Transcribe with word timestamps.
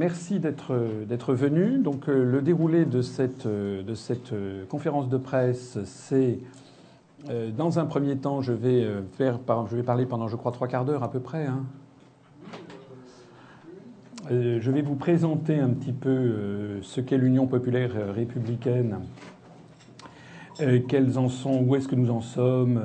Merci 0.00 0.40
d'être 0.40 1.34
venu. 1.34 1.76
Donc, 1.76 2.06
le 2.06 2.40
déroulé 2.40 2.86
de 2.86 3.02
cette, 3.02 3.46
de 3.46 3.94
cette 3.94 4.32
conférence 4.70 5.10
de 5.10 5.18
presse, 5.18 5.76
c'est 5.84 6.38
dans 7.54 7.78
un 7.78 7.84
premier 7.84 8.16
temps, 8.16 8.40
je 8.40 8.54
vais, 8.54 8.88
faire, 9.18 9.38
je 9.70 9.76
vais 9.76 9.82
parler 9.82 10.06
pendant, 10.06 10.26
je 10.26 10.36
crois, 10.36 10.52
trois 10.52 10.68
quarts 10.68 10.86
d'heure 10.86 11.02
à 11.02 11.10
peu 11.10 11.20
près. 11.20 11.44
Hein. 11.44 11.64
Je 14.30 14.70
vais 14.70 14.80
vous 14.80 14.94
présenter 14.94 15.58
un 15.58 15.68
petit 15.68 15.92
peu 15.92 16.80
ce 16.80 17.02
qu'est 17.02 17.18
l'Union 17.18 17.46
populaire 17.46 17.90
républicaine, 18.14 19.00
quels 20.88 21.18
en 21.18 21.28
sont, 21.28 21.62
où 21.62 21.76
est-ce 21.76 21.88
que 21.88 21.96
nous 21.96 22.10
en 22.10 22.22
sommes 22.22 22.80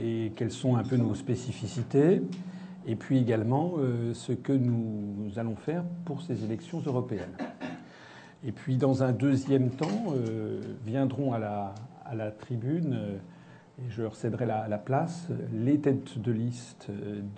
et 0.00 0.30
quelles 0.36 0.52
sont 0.52 0.76
un 0.76 0.84
peu 0.84 0.96
nos 0.96 1.16
spécificités 1.16 2.22
et 2.86 2.96
puis 2.96 3.18
également 3.18 3.74
euh, 3.78 4.14
ce 4.14 4.32
que 4.32 4.52
nous 4.52 5.30
allons 5.36 5.56
faire 5.56 5.84
pour 6.04 6.22
ces 6.22 6.44
élections 6.44 6.82
européennes. 6.84 7.36
Et 8.44 8.52
puis 8.52 8.76
dans 8.76 9.02
un 9.02 9.12
deuxième 9.12 9.70
temps, 9.70 10.14
euh, 10.14 10.60
viendront 10.84 11.32
à 11.32 11.38
la, 11.38 12.30
tribune, 12.30 12.94
euh, 12.94 13.18
et 13.80 13.90
je 13.90 14.02
leur 14.02 14.16
céderai 14.16 14.46
la, 14.46 14.68
la, 14.68 14.78
place, 14.78 15.28
les 15.52 15.78
têtes 15.80 16.18
de 16.18 16.32
liste 16.32 16.88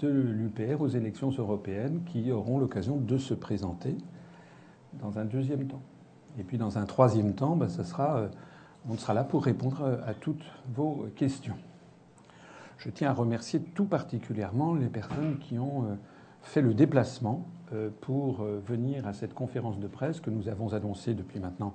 de 0.01 0.09
l'UPR 0.09 0.80
aux 0.80 0.89
élections 0.89 1.30
européennes 1.30 2.02
qui 2.07 2.30
auront 2.33 2.59
l'occasion 2.59 2.97
de 2.97 3.19
se 3.19 3.35
présenter 3.35 3.97
dans 5.01 5.19
un 5.19 5.25
deuxième 5.25 5.66
temps. 5.66 5.83
Et 6.38 6.45
puis 6.45 6.59
dans 6.59 6.79
un 6.79 6.85
troisième 6.85 7.35
temps, 7.35 7.57
ben, 7.57 7.69
ça 7.69 7.85
sera, 7.85 8.29
on 8.88 8.97
sera 8.97 9.15
là 9.15 9.25
pour 9.25 9.45
répondre 9.45 10.01
à 10.07 10.15
toutes 10.15 10.45
vos 10.73 11.07
questions. 11.15 11.57
Je 12.80 12.88
tiens 12.88 13.10
à 13.10 13.12
remercier 13.12 13.60
tout 13.60 13.84
particulièrement 13.84 14.74
les 14.74 14.88
personnes 14.88 15.36
qui 15.38 15.59
ont 15.59 15.84
euh, 15.84 15.95
fait 16.40 16.62
le 16.62 16.73
déplacement 16.73 17.46
euh, 17.74 17.90
pour 18.00 18.40
euh, 18.40 18.59
venir 18.66 19.06
à 19.06 19.12
cette 19.12 19.34
conférence 19.34 19.78
de 19.78 19.86
presse 19.86 20.18
que 20.18 20.30
nous 20.30 20.48
avons 20.48 20.73
annoncée 20.73 21.12
depuis 21.12 21.40
maintenant 21.40 21.74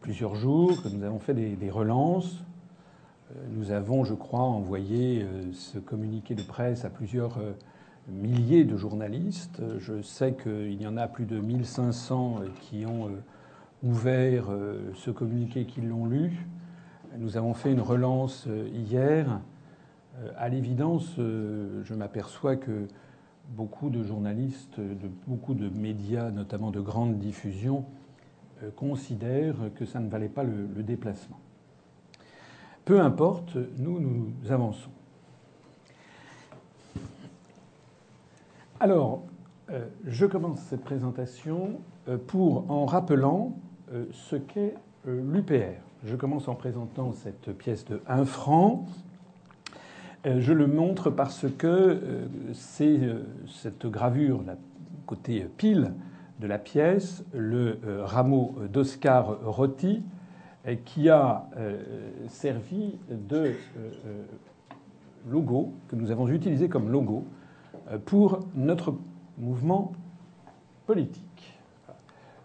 plusieurs 0.00 0.34
jours, 0.34 0.82
que 0.82 0.88
nous 0.88 1.04
avons 1.04 1.20
fait 1.20 1.34
des, 1.34 1.70
relances. 1.70 2.42
Nous 3.52 3.70
avons, 3.70 4.04
je 4.04 4.12
crois, 4.12 4.42
envoyé 4.42 5.26
ce 5.52 5.78
communiqué 5.78 6.34
de 6.34 6.42
presse 6.42 6.84
à 6.84 6.90
plusieurs 6.90 7.38
milliers 8.10 8.64
de 8.64 8.76
journalistes. 8.76 9.62
Je 9.78 10.02
sais 10.02 10.34
qu'il 10.34 10.80
y 10.80 10.86
en 10.86 10.98
a 10.98 11.08
plus 11.08 11.24
de 11.24 11.40
1500 11.40 12.40
qui 12.60 12.84
ont 12.84 13.12
ouvert 13.82 14.50
ce 14.94 15.10
communiqué, 15.10 15.64
qui 15.64 15.80
l'ont 15.80 16.04
lu. 16.04 16.46
Nous 17.16 17.38
avons 17.38 17.54
fait 17.54 17.72
une 17.72 17.80
relance 17.80 18.46
hier 18.74 19.40
à 20.36 20.48
l'évidence, 20.48 21.08
euh, 21.18 21.82
je 21.84 21.94
m'aperçois 21.94 22.56
que 22.56 22.86
beaucoup 23.50 23.90
de 23.90 24.02
journalistes, 24.02 24.78
de 24.78 25.08
beaucoup 25.26 25.54
de 25.54 25.68
médias, 25.68 26.30
notamment 26.30 26.70
de 26.70 26.80
grande 26.80 27.18
diffusion, 27.18 27.84
euh, 28.62 28.70
considèrent 28.76 29.56
que 29.74 29.84
ça 29.84 30.00
ne 30.00 30.08
valait 30.08 30.28
pas 30.28 30.44
le, 30.44 30.82
déplacement. 30.82 31.38
Peu 32.84 33.00
importe, 33.00 33.56
nous, 33.78 33.98
nous 34.00 34.32
avançons. 34.50 34.90
Alors, 38.80 39.22
je 40.04 40.26
commence 40.26 40.60
cette 40.60 40.84
présentation 40.84 41.80
pour 42.26 42.70
en 42.70 42.84
rappelant 42.84 43.56
ce 44.12 44.36
qu'est 44.36 44.74
l'UPR. 45.06 45.80
Je 46.04 46.16
commence 46.16 46.48
en 46.48 46.54
présentant 46.54 47.12
cette 47.12 47.56
pièce 47.56 47.86
de 47.86 48.02
1 48.06 48.26
franc 48.26 48.84
euh, 48.84 49.13
je 50.24 50.52
le 50.52 50.66
montre 50.66 51.10
parce 51.10 51.46
que 51.58 51.66
euh, 51.66 52.26
c'est 52.52 52.98
euh, 53.00 53.24
cette 53.46 53.86
gravure, 53.86 54.42
la 54.46 54.56
côté 55.06 55.46
pile 55.56 55.92
de 56.40 56.46
la 56.46 56.58
pièce, 56.58 57.24
le 57.32 57.78
rameau 58.02 58.56
d'Oscar 58.72 59.38
Rotti, 59.44 60.02
qui 60.84 61.08
a 61.08 61.46
servi 62.26 62.98
de 63.08 63.52
logo, 65.30 65.74
que 65.88 65.94
nous 65.94 66.10
avons 66.10 66.26
utilisé 66.28 66.68
comme 66.68 66.90
logo, 66.90 67.24
pour 68.04 68.40
notre 68.56 68.96
mouvement 69.38 69.92
politique. 70.86 71.60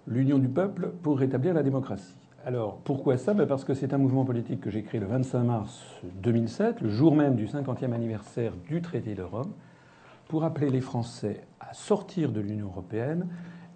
L'Union 0.06 0.38
du 0.38 0.50
peuple 0.50 0.92
pour 1.02 1.18
rétablir 1.18 1.56
la 1.56 1.64
démocratie. 1.64 2.19
Alors 2.50 2.80
pourquoi 2.84 3.16
ça? 3.20 3.36
Ben, 3.36 3.46
Parce 3.46 3.64
que 3.64 3.76
c'est 3.76 3.94
un 3.94 4.00
mouvement 4.00 4.26
politique 4.26 4.60
que 4.60 4.72
j'ai 4.72 4.82
créé 4.82 5.00
le 5.00 5.06
25 5.06 5.44
mars 5.44 5.84
2007, 6.16 6.82
le 6.82 6.90
jour 6.90 7.16
même 7.16 7.36
du 7.36 7.46
50e 7.46 7.94
anniversaire 7.94 8.54
du 8.68 8.82
traité 8.82 9.14
de 9.14 9.22
Rome, 9.22 9.52
pour 10.28 10.44
appeler 10.44 10.72
les 10.72 10.82
Français 10.82 11.42
à 11.60 11.76
sortir 11.76 12.32
de 12.32 12.40
l'Union 12.40 12.66
européenne 12.66 13.28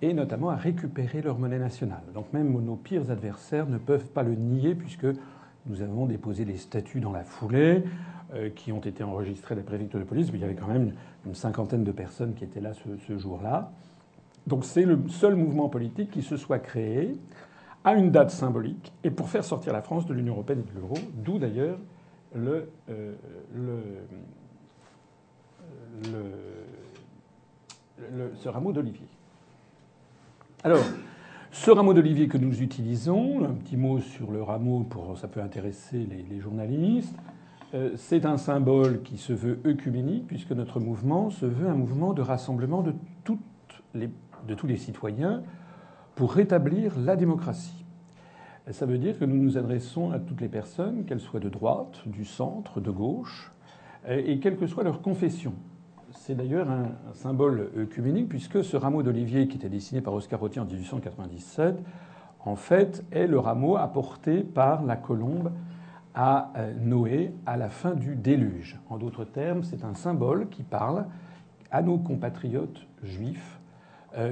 et 0.01 0.15
notamment 0.15 0.49
à 0.49 0.55
récupérer 0.55 1.21
leur 1.21 1.37
monnaie 1.37 1.59
nationale. 1.59 2.01
Donc 2.15 2.33
même 2.33 2.51
nos 2.51 2.75
pires 2.75 3.11
adversaires 3.11 3.67
ne 3.67 3.77
peuvent 3.77 4.09
pas 4.09 4.23
le 4.23 4.33
nier 4.33 4.73
puisque 4.73 5.05
nous 5.67 5.83
avons 5.83 6.07
déposé 6.07 6.43
des 6.43 6.57
statuts 6.57 6.99
dans 6.99 7.11
la 7.11 7.23
foulée 7.23 7.83
euh, 8.33 8.49
qui 8.49 8.71
ont 8.71 8.81
été 8.81 9.03
enregistrés 9.03 9.53
à 9.53 9.57
la 9.57 9.63
préfecture 9.63 9.99
de 9.99 10.05
police. 10.05 10.31
Mais 10.31 10.39
il 10.39 10.41
y 10.41 10.45
avait 10.45 10.55
quand 10.55 10.65
même 10.65 10.93
une 11.27 11.35
cinquantaine 11.35 11.83
de 11.83 11.91
personnes 11.91 12.33
qui 12.33 12.43
étaient 12.43 12.59
là 12.59 12.71
ce 12.73 13.17
jour-là. 13.19 13.71
Donc 14.47 14.65
c'est 14.65 14.83
le 14.83 14.99
seul 15.09 15.35
mouvement 15.35 15.69
politique 15.69 16.09
qui 16.09 16.23
se 16.23 16.37
soit 16.37 16.57
créé 16.57 17.15
à 17.83 17.93
une 17.93 18.11
date 18.11 18.31
symbolique 18.31 18.93
et 19.03 19.11
pour 19.11 19.29
faire 19.29 19.43
sortir 19.43 19.73
la 19.73 19.81
France 19.81 20.05
de 20.05 20.13
l'Union 20.13 20.33
européenne 20.33 20.63
et 20.67 20.73
de 20.73 20.79
l'euro, 20.79 20.95
d'où 21.15 21.37
d'ailleurs 21.37 21.77
le, 22.35 22.69
euh, 22.89 23.13
ce 28.35 28.49
rameau 28.49 28.71
d'olivier. 28.71 29.07
Alors, 30.63 30.83
ce 31.51 31.71
rameau 31.71 31.93
d'olivier 31.93 32.27
que 32.27 32.37
nous 32.37 32.61
utilisons, 32.61 33.43
un 33.45 33.53
petit 33.53 33.77
mot 33.77 33.99
sur 33.99 34.31
le 34.31 34.41
rameau, 34.41 34.83
pour 34.83 35.17
ça 35.17 35.27
peut 35.27 35.41
intéresser 35.41 36.07
les, 36.29 36.39
journalistes, 36.39 37.15
euh, 37.73 37.91
c'est 37.95 38.25
un 38.25 38.37
symbole 38.37 39.01
qui 39.03 39.17
se 39.17 39.33
veut 39.33 39.59
œcuménique, 39.65 40.25
puisque 40.27 40.51
notre 40.51 40.79
mouvement 40.79 41.29
se 41.29 41.45
veut 41.45 41.67
un 41.67 41.75
mouvement 41.75 42.13
de 42.13 42.21
rassemblement 42.21 42.81
de 42.81 42.93
tous 43.23 44.67
les 44.67 44.77
citoyens 44.77 45.43
pour 46.15 46.33
rétablir 46.33 46.97
la 46.99 47.15
démocratie. 47.15 47.83
Ça 48.71 48.85
veut 48.85 48.97
dire 48.97 49.19
que 49.19 49.25
nous 49.25 49.35
nous 49.35 49.57
adressons 49.57 50.11
à 50.11 50.19
toutes 50.19 50.39
les 50.39 50.47
personnes, 50.47 51.03
qu'elles 51.05 51.19
soient 51.19 51.39
de 51.39 51.49
droite, 51.49 52.01
du 52.05 52.23
centre, 52.23 52.79
de 52.79 52.91
gauche, 52.91 53.51
et 54.07 54.39
quelle 54.39 54.57
que 54.57 54.67
soit 54.67 54.83
leur 54.83 55.01
confession. 55.01 55.53
C'est 56.11 56.35
d'ailleurs 56.35 56.69
un, 56.69 56.91
symbole 57.13 57.71
œcuménique, 57.77 58.29
puisque 58.29 58.63
ce 58.63 58.77
rameau 58.77 59.03
d'olivier 59.03 59.47
qui 59.47 59.57
était 59.57 59.69
dessiné 59.69 59.99
par 59.99 60.13
Oscar 60.13 60.39
Rottier 60.39 60.61
en 60.61 60.65
1897, 60.65 61.83
en 62.45 62.55
fait, 62.55 63.03
est 63.11 63.27
le 63.27 63.39
rameau 63.39 63.75
apporté 63.75 64.41
par 64.41 64.83
la 64.83 64.95
colombe 64.95 65.51
à 66.15 66.51
euh, 66.57 66.73
Noé 66.79 67.33
à 67.45 67.57
la 67.57 67.69
fin 67.69 67.95
du 67.95 68.15
déluge. 68.15 68.79
En 68.89 68.97
d'autres 68.97 69.25
termes, 69.25 69.63
c'est 69.63 69.83
un 69.83 69.95
symbole 69.95 70.47
qui 70.49 70.63
parle 70.63 71.05
à 71.71 71.81
nos 71.81 71.97
compatriotes 71.97 72.85
juifs 73.01 73.59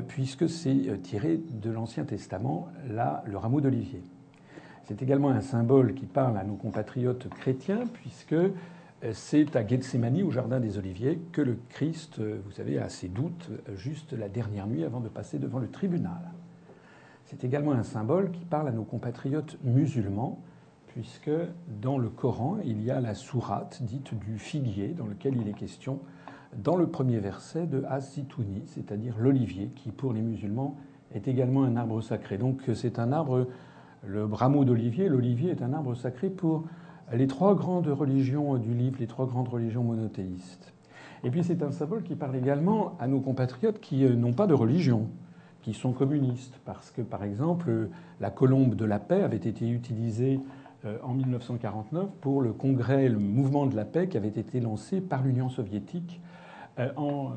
puisque 0.07 0.49
c'est 0.49 0.89
euh, 0.89 0.97
tiré 0.97 1.37
de 1.37 1.71
l'Ancien 1.71 2.03
Testament, 2.03 2.69
là, 2.89 3.23
le 3.25 3.37
rameau 3.37 3.61
d'olivier. 3.61 4.03
C'est 4.83 5.01
également 5.01 5.29
un 5.29 5.41
symbole 5.41 5.93
qui 5.93 6.05
parle 6.05 6.37
à 6.37 6.43
nos 6.43 6.55
compatriotes 6.55 7.29
chrétiens, 7.29 7.83
puisque 7.93 8.33
euh, 8.33 8.51
c'est 9.13 9.55
à 9.55 9.65
Gethsemane, 9.65 10.21
au 10.21 10.31
Jardin 10.31 10.59
des 10.59 10.77
Oliviers, 10.77 11.19
que 11.31 11.41
le 11.41 11.57
Christ, 11.69 12.19
vous 12.19 12.51
savez, 12.51 12.77
a 12.77 12.89
ses 12.89 13.07
doutes 13.07 13.49
juste 13.75 14.13
la 14.13 14.29
dernière 14.29 14.67
nuit 14.67 14.83
avant 14.83 14.99
de 14.99 15.09
passer 15.09 15.39
devant 15.39 15.59
le 15.59 15.69
tribunal. 15.69 16.31
C'est 17.25 17.43
également 17.43 17.71
un 17.71 17.83
symbole 17.83 18.31
qui 18.31 18.45
parle 18.45 18.67
à 18.67 18.71
nos 18.71 18.83
compatriotes 18.83 19.57
musulmans, 19.63 20.39
puisque 20.87 21.31
dans 21.81 21.97
le 21.97 22.09
Coran, 22.09 22.57
il 22.65 22.83
y 22.83 22.91
a 22.91 22.99
la 22.99 23.15
sourate 23.15 23.81
dite 23.81 24.13
du 24.13 24.37
figuier, 24.37 24.89
dans 24.89 25.07
lequel 25.07 25.37
il 25.37 25.47
est 25.47 25.53
question 25.53 25.99
dans 26.57 26.75
le 26.75 26.87
premier 26.87 27.19
verset 27.19 27.65
de 27.65 27.83
As-Zitouni, 27.87 28.63
c'est-à-dire 28.65 29.15
l'olivier, 29.17 29.69
qui 29.75 29.91
pour 29.91 30.13
les 30.13 30.21
musulmans 30.21 30.77
est 31.13 31.27
également 31.27 31.63
un 31.63 31.75
arbre 31.75 32.01
sacré. 32.01 32.37
Donc 32.37 32.61
c'est 32.73 32.99
un 32.99 33.11
arbre, 33.11 33.47
le 34.05 34.25
rameau 34.25 34.65
d'olivier, 34.65 35.09
l'olivier 35.09 35.51
est 35.51 35.61
un 35.61 35.73
arbre 35.73 35.95
sacré 35.95 36.29
pour 36.29 36.65
les 37.13 37.27
trois 37.27 37.55
grandes 37.55 37.87
religions 37.87 38.57
du 38.57 38.73
livre, 38.73 38.97
les 38.99 39.07
trois 39.07 39.25
grandes 39.25 39.49
religions 39.49 39.83
monothéistes. 39.83 40.73
Et 41.23 41.29
puis 41.29 41.43
c'est 41.43 41.61
un 41.61 41.71
symbole 41.71 42.03
qui 42.03 42.15
parle 42.15 42.35
également 42.35 42.97
à 42.99 43.07
nos 43.07 43.19
compatriotes 43.19 43.79
qui 43.79 44.05
euh, 44.05 44.15
n'ont 44.15 44.33
pas 44.33 44.47
de 44.47 44.53
religion, 44.53 45.07
qui 45.61 45.73
sont 45.73 45.91
communistes, 45.91 46.59
parce 46.65 46.89
que 46.89 47.01
par 47.01 47.23
exemple 47.23 47.89
la 48.19 48.31
colombe 48.31 48.75
de 48.75 48.85
la 48.85 48.99
paix 48.99 49.21
avait 49.21 49.37
été 49.37 49.69
utilisée 49.69 50.39
euh, 50.85 50.97
en 51.03 51.13
1949 51.13 52.07
pour 52.21 52.41
le 52.41 52.53
congrès, 52.53 53.07
le 53.07 53.19
mouvement 53.19 53.67
de 53.67 53.75
la 53.75 53.85
paix 53.85 54.07
qui 54.07 54.17
avait 54.17 54.29
été 54.29 54.59
lancé 54.59 54.99
par 54.99 55.21
l'Union 55.21 55.49
soviétique 55.49 56.21
en 56.95 57.33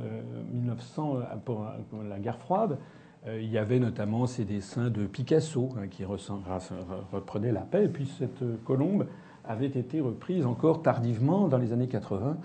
1900, 0.52 1.16
euh, 1.16 1.36
pour 1.44 1.66
la 2.08 2.18
guerre 2.18 2.38
froide. 2.38 2.78
Euh, 3.26 3.40
il 3.40 3.50
y 3.50 3.58
avait 3.58 3.78
notamment 3.78 4.26
ces 4.26 4.44
dessins 4.44 4.90
de 4.90 5.06
Picasso 5.06 5.70
hein, 5.78 5.88
qui 5.88 6.04
reprenaient 6.04 7.52
la 7.52 7.62
paix. 7.62 7.84
Et 7.84 7.88
puis 7.88 8.06
cette 8.06 8.44
colombe 8.64 9.06
avait 9.44 9.66
été 9.66 10.00
reprise 10.00 10.46
encore 10.46 10.82
tardivement 10.82 11.48
dans 11.48 11.58
les 11.58 11.72
années 11.72 11.88
80 11.88 12.36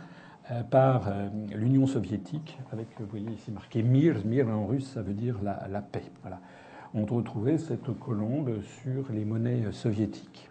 par 0.72 1.04
l'Union 1.54 1.86
soviétique, 1.86 2.58
avec, 2.74 2.88
vous 3.00 3.06
voyez 3.06 3.30
ici 3.30 3.52
marqué 3.52 3.84
Mir, 3.84 4.26
Mir 4.26 4.50
en 4.50 4.66
russe, 4.66 4.94
ça 4.96 5.04
veut 5.04 5.14
dire 5.14 5.38
la, 5.44 5.68
la 5.70 5.80
paix. 5.80 6.06
Voilà. 6.24 6.40
On 6.96 7.06
retrouvait 7.06 7.60
cette 7.60 7.96
colombe 8.00 8.60
sur 8.82 9.14
les 9.14 9.26
monnaies 9.26 9.72
soviétiques. 9.72 10.49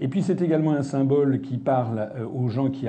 Et 0.00 0.08
puis 0.08 0.22
c'est 0.22 0.42
également 0.42 0.72
un 0.72 0.82
symbole 0.82 1.40
qui 1.40 1.58
parle 1.58 2.10
aux 2.34 2.48
gens 2.48 2.70
qui, 2.70 2.86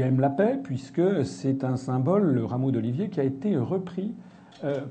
aiment 0.00 0.20
la 0.20 0.30
paix, 0.30 0.58
puisque 0.62 1.24
c'est 1.24 1.64
un 1.64 1.76
symbole, 1.76 2.32
le 2.32 2.44
rameau 2.44 2.70
d'olivier, 2.70 3.08
qui 3.08 3.20
a 3.20 3.24
été 3.24 3.56
repris 3.56 4.14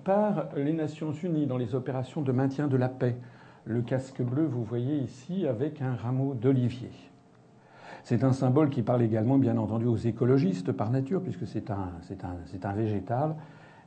par 0.05 0.47
les 0.55 0.71
Nations 0.71 1.11
Unies 1.11 1.45
dans 1.45 1.57
les 1.57 1.75
opérations 1.75 2.21
de 2.21 2.31
maintien 2.31 2.67
de 2.67 2.77
la 2.77 2.87
paix. 2.87 3.17
Le 3.65 3.81
casque 3.81 4.21
bleu, 4.21 4.45
vous 4.45 4.63
voyez 4.63 4.97
ici, 4.99 5.45
avec 5.45 5.81
un 5.81 5.93
rameau 5.93 6.33
d'olivier. 6.33 6.91
C'est 8.07 8.23
un 8.23 8.31
symbole 8.31 8.69
qui 8.69 8.83
parle 8.83 9.01
également, 9.01 9.37
bien 9.37 9.57
entendu, 9.57 9.85
aux 9.85 9.97
écologistes 9.97 10.71
par 10.71 10.89
nature, 10.89 11.21
puisque 11.21 11.45
c'est 11.45 11.69
un, 11.69 12.73
végétal. 12.73 13.35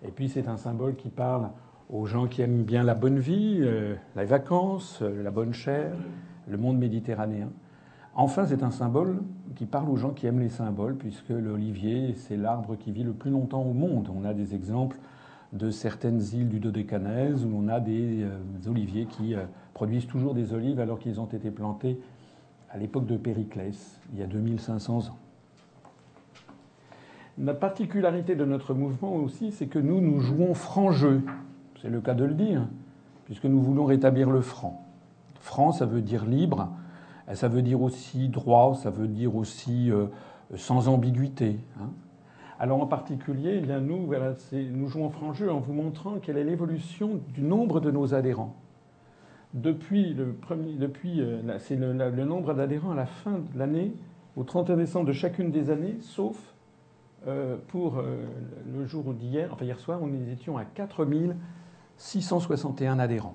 Et 0.02 0.10
puis 0.10 0.28
c'est 0.28 0.46
un 0.46 0.58
symbole 0.58 0.96
qui 0.96 1.08
parle 1.08 1.48
aux 1.88 2.04
gens 2.04 2.26
qui 2.26 2.42
aiment 2.42 2.64
bien 2.64 2.82
la 2.82 2.94
bonne 2.94 3.18
vie, 3.18 3.60
euh, 3.62 3.94
les 4.14 4.26
vacances, 4.26 5.00
euh, 5.00 5.22
la 5.22 5.30
bonne 5.30 5.54
chair, 5.54 5.92
le 6.46 6.58
monde 6.58 6.78
méditerranéen. 6.78 7.48
Enfin, 8.14 8.46
c'est 8.46 8.62
un 8.62 8.70
symbole 8.70 9.22
qui 9.56 9.66
parle 9.66 9.88
aux 9.88 9.96
gens 9.96 10.10
qui 10.10 10.26
aiment 10.26 10.40
les 10.40 10.48
symboles, 10.48 10.96
puisque 10.96 11.30
l'olivier, 11.30 12.14
c'est 12.16 12.36
l'arbre 12.36 12.76
qui 12.76 12.92
vit 12.92 13.04
le 13.04 13.12
plus 13.12 13.30
longtemps 13.30 13.62
au 13.62 13.72
monde. 13.72 14.10
On 14.14 14.24
a 14.24 14.34
des 14.34 14.54
exemples 14.54 14.96
de 15.52 15.70
certaines 15.70 16.20
îles 16.32 16.48
du 16.48 16.60
Dodécanèse 16.60 17.44
où 17.44 17.50
on 17.54 17.68
a 17.68 17.80
des, 17.80 18.22
euh, 18.22 18.70
oliviers 18.70 19.06
qui 19.06 19.34
produisent 19.74 20.06
toujours 20.06 20.34
des 20.34 20.52
olives 20.52 20.78
alors 20.78 20.98
qu'ils 20.98 21.20
ont 21.20 21.26
été 21.26 21.50
plantés 21.50 21.98
à 22.72 22.78
l'époque 22.78 23.06
de 23.06 23.16
Périclès, 23.16 23.98
il 24.12 24.20
y 24.20 24.22
a 24.22 24.26
2500 24.26 25.08
ans. 25.08 25.16
La 27.38 27.54
particularité 27.54 28.36
de 28.36 28.44
notre 28.44 28.74
mouvement 28.74 29.14
aussi, 29.14 29.50
c'est 29.50 29.66
que 29.66 29.78
nous, 29.78 30.00
nous 30.00 30.20
jouons 30.20 30.54
franc 30.54 30.92
jeu. 30.92 31.22
C'est 31.80 31.88
le 31.88 32.00
cas 32.00 32.14
de 32.14 32.24
le 32.24 32.34
dire, 32.34 32.66
puisque 33.24 33.46
nous 33.46 33.60
voulons 33.60 33.86
rétablir 33.86 34.30
le 34.30 34.40
franc. 34.40 34.86
Franc, 35.40 35.72
ça 35.72 35.86
veut 35.86 36.02
dire 36.02 36.26
libre, 36.26 36.68
ça 37.34 37.48
veut 37.48 37.62
dire 37.62 37.82
aussi 37.82 38.28
droit, 38.28 38.74
ça 38.74 38.90
veut 38.90 39.08
dire 39.08 39.34
aussi 39.36 39.90
euh, 39.90 40.06
sans 40.56 40.88
ambiguïté. 40.88 41.58
Hein. 41.80 41.88
Alors 42.58 42.82
en 42.82 42.86
particulier, 42.86 43.60
bien 43.60 43.80
nous, 43.80 44.12
nous 44.52 44.88
jouons 44.88 45.08
franc 45.10 45.32
jeu 45.32 45.50
en 45.50 45.60
vous 45.60 45.72
montrant 45.72 46.18
quelle 46.20 46.36
est 46.36 46.44
l'évolution 46.44 47.20
du 47.32 47.40
nombre 47.42 47.80
de 47.80 47.90
nos 47.90 48.12
adhérents 48.14 48.54
depuis 49.52 50.14
le 50.14 50.32
premier, 50.32 50.74
depuis, 50.74 51.20
euh, 51.20 51.58
c'est 51.58 51.74
le, 51.74 51.92
nombre 52.24 52.54
d'adhérents 52.54 52.92
à 52.92 52.94
la 52.94 53.06
fin 53.06 53.40
de 53.52 53.58
l'année, 53.58 53.92
au 54.36 54.44
31 54.44 54.76
décembre 54.76 55.06
de 55.06 55.12
chacune 55.12 55.50
des 55.50 55.70
années, 55.70 55.96
sauf 56.00 56.36
euh, 57.26 57.56
pour 57.66 58.00
le 58.00 58.86
jour 58.86 59.12
d'hier, 59.12 59.50
enfin 59.52 59.64
hier 59.64 59.80
soir, 59.80 59.98
nous 60.00 60.30
étions 60.30 60.56
à 60.56 60.64
4661 60.64 63.00
adhérents. 63.00 63.34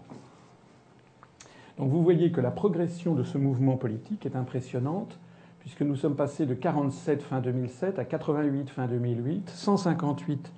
Donc 1.78 1.90
vous 1.90 2.04
voyez 2.04 2.32
que 2.32 2.42
la 2.42 2.52
progression 2.52 3.16
de 3.16 3.24
ce 3.24 3.38
mouvement 3.38 3.76
politique 3.76 4.26
est 4.26 4.36
impressionnante, 4.36 5.20
puisque 5.60 5.82
nous 5.82 5.96
sommes 5.96 6.16
passés 6.16 6.46
de 6.46 6.54
47 6.54 7.22
fin 7.22 7.42
2007 7.42 8.00
à 8.00 8.06
88 8.06 8.70
fin 8.70 8.88
2008, 8.88 9.50
158 9.50 10.52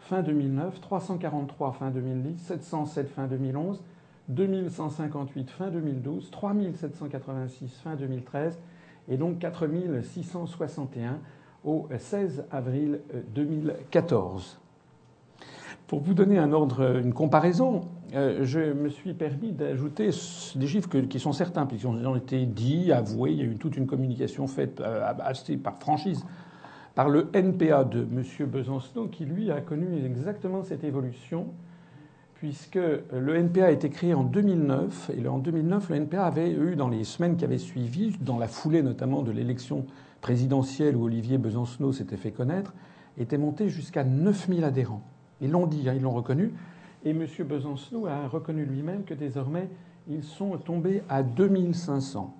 fin 0.00 0.22
2009, 0.22 0.80
343 0.80 1.72
fin 1.72 1.90
2010, 1.90 2.38
707 2.38 3.08
fin 3.08 3.26
2011 3.26 3.82
2158 4.28 5.50
fin 5.50 5.70
2012, 5.70 6.30
3786 6.30 7.80
fin 7.84 7.94
2013 7.94 8.58
et 9.08 9.16
donc 9.16 9.38
4661 9.38 11.18
au 11.64 11.88
16 11.96 12.44
avril 12.50 13.00
2014. 13.34 14.58
Pour 15.86 16.00
vous 16.00 16.14
donner 16.14 16.38
un 16.38 16.52
ordre, 16.52 16.98
une 16.98 17.12
comparaison, 17.12 17.82
euh, 18.14 18.40
je 18.42 18.72
me 18.72 18.88
suis 18.88 19.14
permis 19.14 19.52
d'ajouter 19.52 20.10
des 20.56 20.66
chiffres 20.66 20.88
qui 20.88 21.20
sont 21.20 21.32
certains, 21.32 21.64
puisqu'ils 21.64 21.86
ont 21.86 22.16
été 22.16 22.44
dits, 22.44 22.90
avoués. 22.90 23.32
Il 23.32 23.38
y 23.38 23.42
a 23.42 23.44
eu 23.44 23.56
toute 23.56 23.76
une 23.76 23.86
communication 23.86 24.46
faite 24.46 24.80
euh, 24.80 25.12
assez 25.20 25.56
par 25.56 25.78
franchise 25.78 26.24
par 26.96 27.10
le 27.10 27.28
NPA 27.34 27.84
de 27.84 28.00
M. 28.00 28.46
Besancenot, 28.46 29.08
qui 29.08 29.26
lui 29.26 29.50
a 29.50 29.60
connu 29.60 30.04
exactement 30.04 30.62
cette 30.62 30.82
évolution 30.82 31.48
puisque 32.36 32.78
le 33.12 33.34
NPA 33.34 33.66
a 33.66 33.70
été 33.70 33.88
créé 33.88 34.12
en 34.12 34.22
2009, 34.22 35.10
et 35.16 35.26
en 35.26 35.38
2009, 35.38 35.88
le 35.88 35.96
NPA 35.96 36.26
avait 36.26 36.50
eu, 36.50 36.76
dans 36.76 36.88
les 36.88 37.04
semaines 37.04 37.36
qui 37.36 37.44
avaient 37.44 37.56
suivi, 37.58 38.14
dans 38.20 38.38
la 38.38 38.46
foulée 38.46 38.82
notamment 38.82 39.22
de 39.22 39.30
l'élection 39.32 39.86
présidentielle 40.20 40.96
où 40.96 41.04
Olivier 41.04 41.38
Besancenot 41.38 41.92
s'était 41.92 42.18
fait 42.18 42.32
connaître, 42.32 42.74
était 43.18 43.38
monté 43.38 43.70
jusqu'à 43.70 44.04
9000 44.04 44.64
adhérents. 44.64 45.02
Ils 45.40 45.50
l'ont 45.50 45.66
dit, 45.66 45.88
hein, 45.88 45.94
ils 45.94 46.02
l'ont 46.02 46.12
reconnu, 46.12 46.52
et 47.04 47.10
M. 47.10 47.26
Besancenot 47.44 48.06
a 48.06 48.26
reconnu 48.28 48.64
lui-même 48.64 49.04
que 49.04 49.14
désormais, 49.14 49.68
ils 50.08 50.24
sont 50.24 50.56
tombés 50.58 51.02
à 51.08 51.22
2500. 51.22 52.34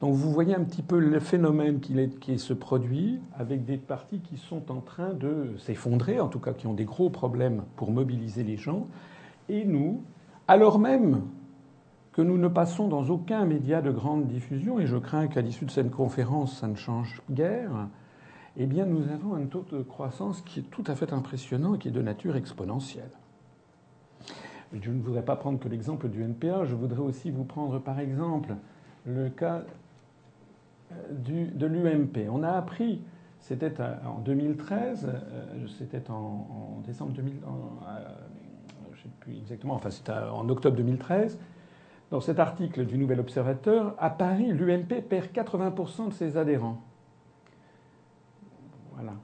Donc 0.00 0.14
vous 0.14 0.32
voyez 0.32 0.54
un 0.54 0.64
petit 0.64 0.82
peu 0.82 0.98
le 0.98 1.20
phénomène 1.20 1.78
qui, 1.78 2.38
se 2.38 2.54
produit 2.54 3.20
avec 3.38 3.66
des 3.66 3.76
partis 3.76 4.20
qui 4.20 4.38
sont 4.38 4.72
en 4.72 4.80
train 4.80 5.12
de 5.12 5.54
s'effondrer, 5.58 6.20
en 6.20 6.28
tout 6.28 6.38
cas 6.38 6.54
qui 6.54 6.66
ont 6.66 6.72
des 6.72 6.86
gros 6.86 7.10
problèmes 7.10 7.64
pour 7.76 7.90
mobiliser 7.90 8.42
les 8.42 8.56
gens. 8.56 8.86
Et 9.50 9.66
nous, 9.66 10.02
alors 10.48 10.78
même 10.78 11.22
que 12.12 12.22
nous 12.22 12.38
ne 12.38 12.48
passons 12.48 12.88
dans 12.88 13.10
aucun 13.10 13.44
média 13.44 13.82
de 13.82 13.90
grande 13.90 14.26
diffusion, 14.26 14.80
et 14.80 14.86
je 14.86 14.96
crains 14.96 15.26
qu'à 15.26 15.42
l'issue 15.42 15.66
de 15.66 15.70
cette 15.70 15.90
conférence, 15.90 16.58
ça 16.58 16.66
ne 16.66 16.76
change 16.76 17.20
guère, 17.30 17.88
eh 18.56 18.66
bien 18.66 18.84
nous 18.86 19.08
avons 19.08 19.34
un 19.34 19.46
taux 19.46 19.64
de 19.70 19.82
croissance 19.82 20.40
qui 20.42 20.60
est 20.60 20.70
tout 20.70 20.84
à 20.86 20.94
fait 20.94 21.12
impressionnant 21.12 21.74
et 21.74 21.78
qui 21.78 21.88
est 21.88 21.92
de 21.92 22.02
nature 22.02 22.36
exponentielle. 22.36 23.10
Je 24.72 24.90
ne 24.90 25.00
voudrais 25.00 25.24
pas 25.24 25.36
prendre 25.36 25.58
que 25.58 25.68
l'exemple 25.68 26.08
du 26.08 26.22
NPA, 26.22 26.64
je 26.64 26.74
voudrais 26.74 27.00
aussi 27.00 27.30
vous 27.30 27.44
prendre 27.44 27.78
par 27.80 27.98
exemple 27.98 28.54
le 29.04 29.28
cas 29.28 29.62
du, 31.10 31.46
de 31.46 31.66
l'UMP. 31.66 32.28
On 32.30 32.42
a 32.42 32.50
appris, 32.50 33.00
c'était 33.40 33.72
en 33.80 34.20
2013, 34.20 35.08
euh, 35.08 35.66
c'était 35.78 36.10
en, 36.10 36.82
décembre 36.86 37.12
2000, 37.12 37.34
euh, 37.34 37.38
je 38.92 39.02
sais 39.02 39.08
plus 39.20 39.36
exactement, 39.38 39.74
enfin 39.74 39.90
c'était 39.90 40.12
en 40.12 40.48
octobre 40.48 40.76
2013. 40.76 41.38
Dans 42.10 42.20
cet 42.20 42.40
article 42.40 42.86
du 42.86 42.98
Nouvel 42.98 43.20
Observateur, 43.20 43.94
à 43.98 44.10
Paris, 44.10 44.52
l'UMP 44.52 45.00
perd 45.08 45.26
80% 45.26 46.08
de 46.08 46.12
ses 46.12 46.36
adhérents. 46.36 46.82
Voilà. 49.00 49.16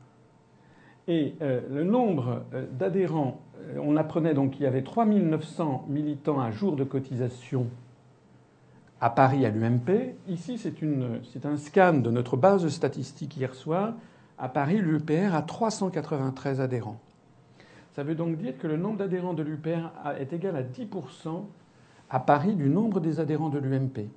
Et 1.09 1.35
euh, 1.41 1.61
le 1.71 1.85
nombre 1.85 2.45
d'adhérents, 2.73 3.41
on 3.81 3.97
apprenait 3.97 4.35
donc 4.35 4.53
qu'il 4.53 4.63
y 4.63 4.67
avait 4.67 4.83
3900 4.83 5.87
militants 5.89 6.41
à 6.41 6.51
jour 6.51 6.77
de 6.77 6.85
cotisation 6.85 7.67
à 9.01 9.11
Paris 9.11 9.45
à 9.45 9.51
l'UMP. 9.51 10.17
Ici, 10.29 10.59
c'est 10.59 11.47
un 11.47 11.57
scan 11.57 11.95
de 11.95 12.11
notre 12.11 12.37
base 12.37 12.63
de 12.63 12.69
statistiques 12.69 13.37
hier 13.37 13.55
soir. 13.55 13.95
À 14.39 14.49
Paris, 14.49 14.79
l'UPR 14.79 15.35
a 15.35 15.43
393 15.43 16.61
adhérents. 16.61 16.99
Ça 17.95 18.03
veut 18.03 18.15
donc 18.15 18.37
dire 18.37 18.59
que 18.59 18.67
le 18.67 18.77
nombre 18.77 18.99
d'adhérents 18.99 19.35
de 19.35 19.43
l'UPR 19.43 19.91
est 20.19 20.33
égal 20.33 20.57
à 20.57 20.63
10% 20.63 21.45
à 22.11 22.21
Paris 22.21 22.55
du 22.55 22.69
nombre 22.69 23.01
des 23.01 23.21
adhérents 23.21 23.49
de 23.49 23.59
l'UMP. 23.59 24.09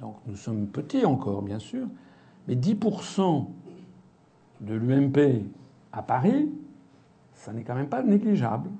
Donc 0.00 0.16
nous 0.26 0.36
sommes 0.36 0.66
petits 0.68 1.04
encore, 1.04 1.42
bien 1.42 1.58
sûr, 1.58 1.86
mais 2.46 2.54
10% 2.54 3.46
de 4.60 4.74
l'UMP 4.74 5.44
à 5.92 6.02
Paris, 6.02 6.50
ça 7.34 7.52
n'est 7.52 7.62
quand 7.62 7.74
même 7.74 7.88
pas 7.88 8.02
négligeable. 8.02 8.70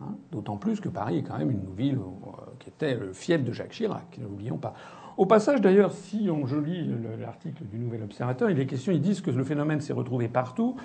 Hein. 0.00 0.14
D'autant 0.32 0.56
plus 0.56 0.80
que 0.80 0.88
Paris 0.88 1.18
est 1.18 1.22
quand 1.22 1.38
même 1.38 1.50
une 1.50 1.74
ville 1.76 1.98
euh, 1.98 2.30
qui 2.58 2.68
était 2.68 2.94
le 2.94 3.12
fief 3.12 3.44
de 3.44 3.52
Jacques 3.52 3.70
Chirac, 3.70 4.18
n'oublions 4.18 4.58
pas. 4.58 4.74
Au 5.16 5.24
passage, 5.24 5.62
d'ailleurs, 5.62 5.92
si 5.92 6.28
on 6.30 6.44
lit 6.60 6.90
l'article 7.18 7.64
du 7.64 7.78
Nouvel 7.78 8.02
Observateur, 8.02 8.50
il 8.50 8.60
est 8.60 8.66
question, 8.66 8.92
ils 8.92 9.00
disent 9.00 9.22
que 9.22 9.30
le 9.30 9.44
phénomène 9.44 9.80
s'est 9.80 9.94
retrouvé 9.94 10.28
partout. 10.28 10.76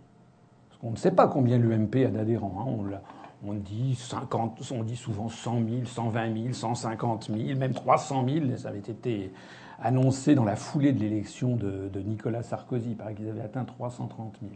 On 0.82 0.90
ne 0.90 0.96
sait 0.96 1.10
pas 1.10 1.26
combien 1.26 1.58
l'UMP 1.58 2.04
a 2.06 2.08
d'adhérents. 2.08 2.56
Hein. 2.60 3.00
On, 3.46 3.54
dit 3.54 3.94
50, 3.94 4.60
on 4.72 4.82
dit 4.82 4.96
souvent 4.96 5.28
100 5.28 5.58
000, 5.68 5.84
120 5.84 6.42
000, 6.42 6.52
150 6.52 7.30
000, 7.34 7.58
même 7.58 7.72
300 7.72 8.26
000. 8.28 8.56
Ça 8.56 8.68
avait 8.68 8.78
été 8.78 9.32
annoncé 9.80 10.34
dans 10.34 10.44
la 10.44 10.56
foulée 10.56 10.92
de 10.92 11.00
l'élection 11.00 11.56
de, 11.56 11.90
Nicolas 12.04 12.42
Sarkozy. 12.42 12.90
Il 12.90 12.96
paraît 12.96 13.14
qu'ils 13.14 13.28
avaient 13.28 13.42
atteint 13.42 13.64
330 13.64 14.36
000. 14.40 14.52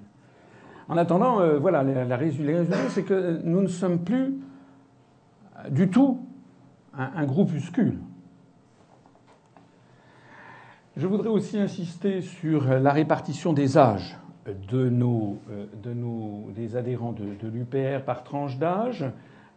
En 0.88 0.97
attendant, 0.97 1.40
euh, 1.40 1.59
voilà, 1.59 1.83
la, 1.83 2.04
la 2.04 2.16
résultat, 2.16 2.76
c'est 2.90 3.04
que 3.04 3.40
nous 3.45 3.62
ne 3.62 3.69
sommes 3.69 4.00
plus 4.00 4.35
du 5.71 5.88
tout 5.88 6.21
un, 6.97 7.11
un 7.16 7.25
groupuscule. 7.25 7.99
Je 10.97 11.06
voudrais 11.06 11.28
aussi 11.28 11.56
insister 11.56 12.20
sur 12.20 12.64
la 12.64 12.92
répartition 12.92 13.52
des 13.52 13.78
âges 13.78 14.18
de 14.68 14.88
nos, 14.88 15.38
nos 15.87 16.49
des 16.54 16.75
adhérents 16.75 17.12
de, 17.12 17.47
l'UPR 17.47 18.02
par 18.04 18.25
tranche 18.25 18.59
d'âge. 18.59 19.04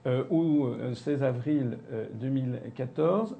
Euh, 0.06 0.26
au 0.30 0.70
16 0.94 1.24
avril 1.24 1.78
2014, 2.16 3.38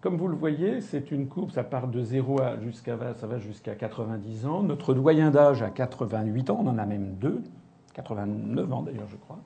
comme 0.00 0.16
vous 0.16 0.28
le 0.28 0.36
voyez, 0.36 0.80
c'est 0.80 1.10
une 1.10 1.26
courbe, 1.26 1.50
ça 1.50 1.64
part 1.64 1.88
de 1.88 2.02
0 2.02 2.40
jusqu'à 2.62 2.96
ça 3.14 3.26
va 3.26 3.38
jusqu'à 3.38 3.74
90 3.74 4.46
ans. 4.46 4.62
Notre 4.62 4.94
doyen 4.94 5.30
d'âge 5.30 5.60
a 5.60 5.70
88 5.70 6.50
ans, 6.50 6.60
on 6.64 6.68
en 6.68 6.78
a 6.78 6.86
même 6.86 7.16
deux, 7.20 7.42
89 7.94 8.72
ans 8.72 8.82
d'ailleurs, 8.82 9.08
je 9.10 9.16
crois. 9.16 9.38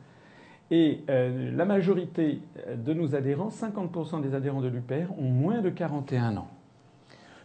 Et 0.71 1.03
euh, 1.09 1.51
la 1.57 1.65
majorité 1.65 2.43
de 2.77 2.93
nos 2.93 3.15
adhérents, 3.15 3.49
50% 3.49 4.21
des 4.21 4.35
adhérents 4.35 4.61
de 4.61 4.69
l'UPR, 4.69 5.11
ont 5.19 5.31
moins 5.31 5.63
de 5.63 5.71
41 5.71 6.37
ans. 6.37 6.49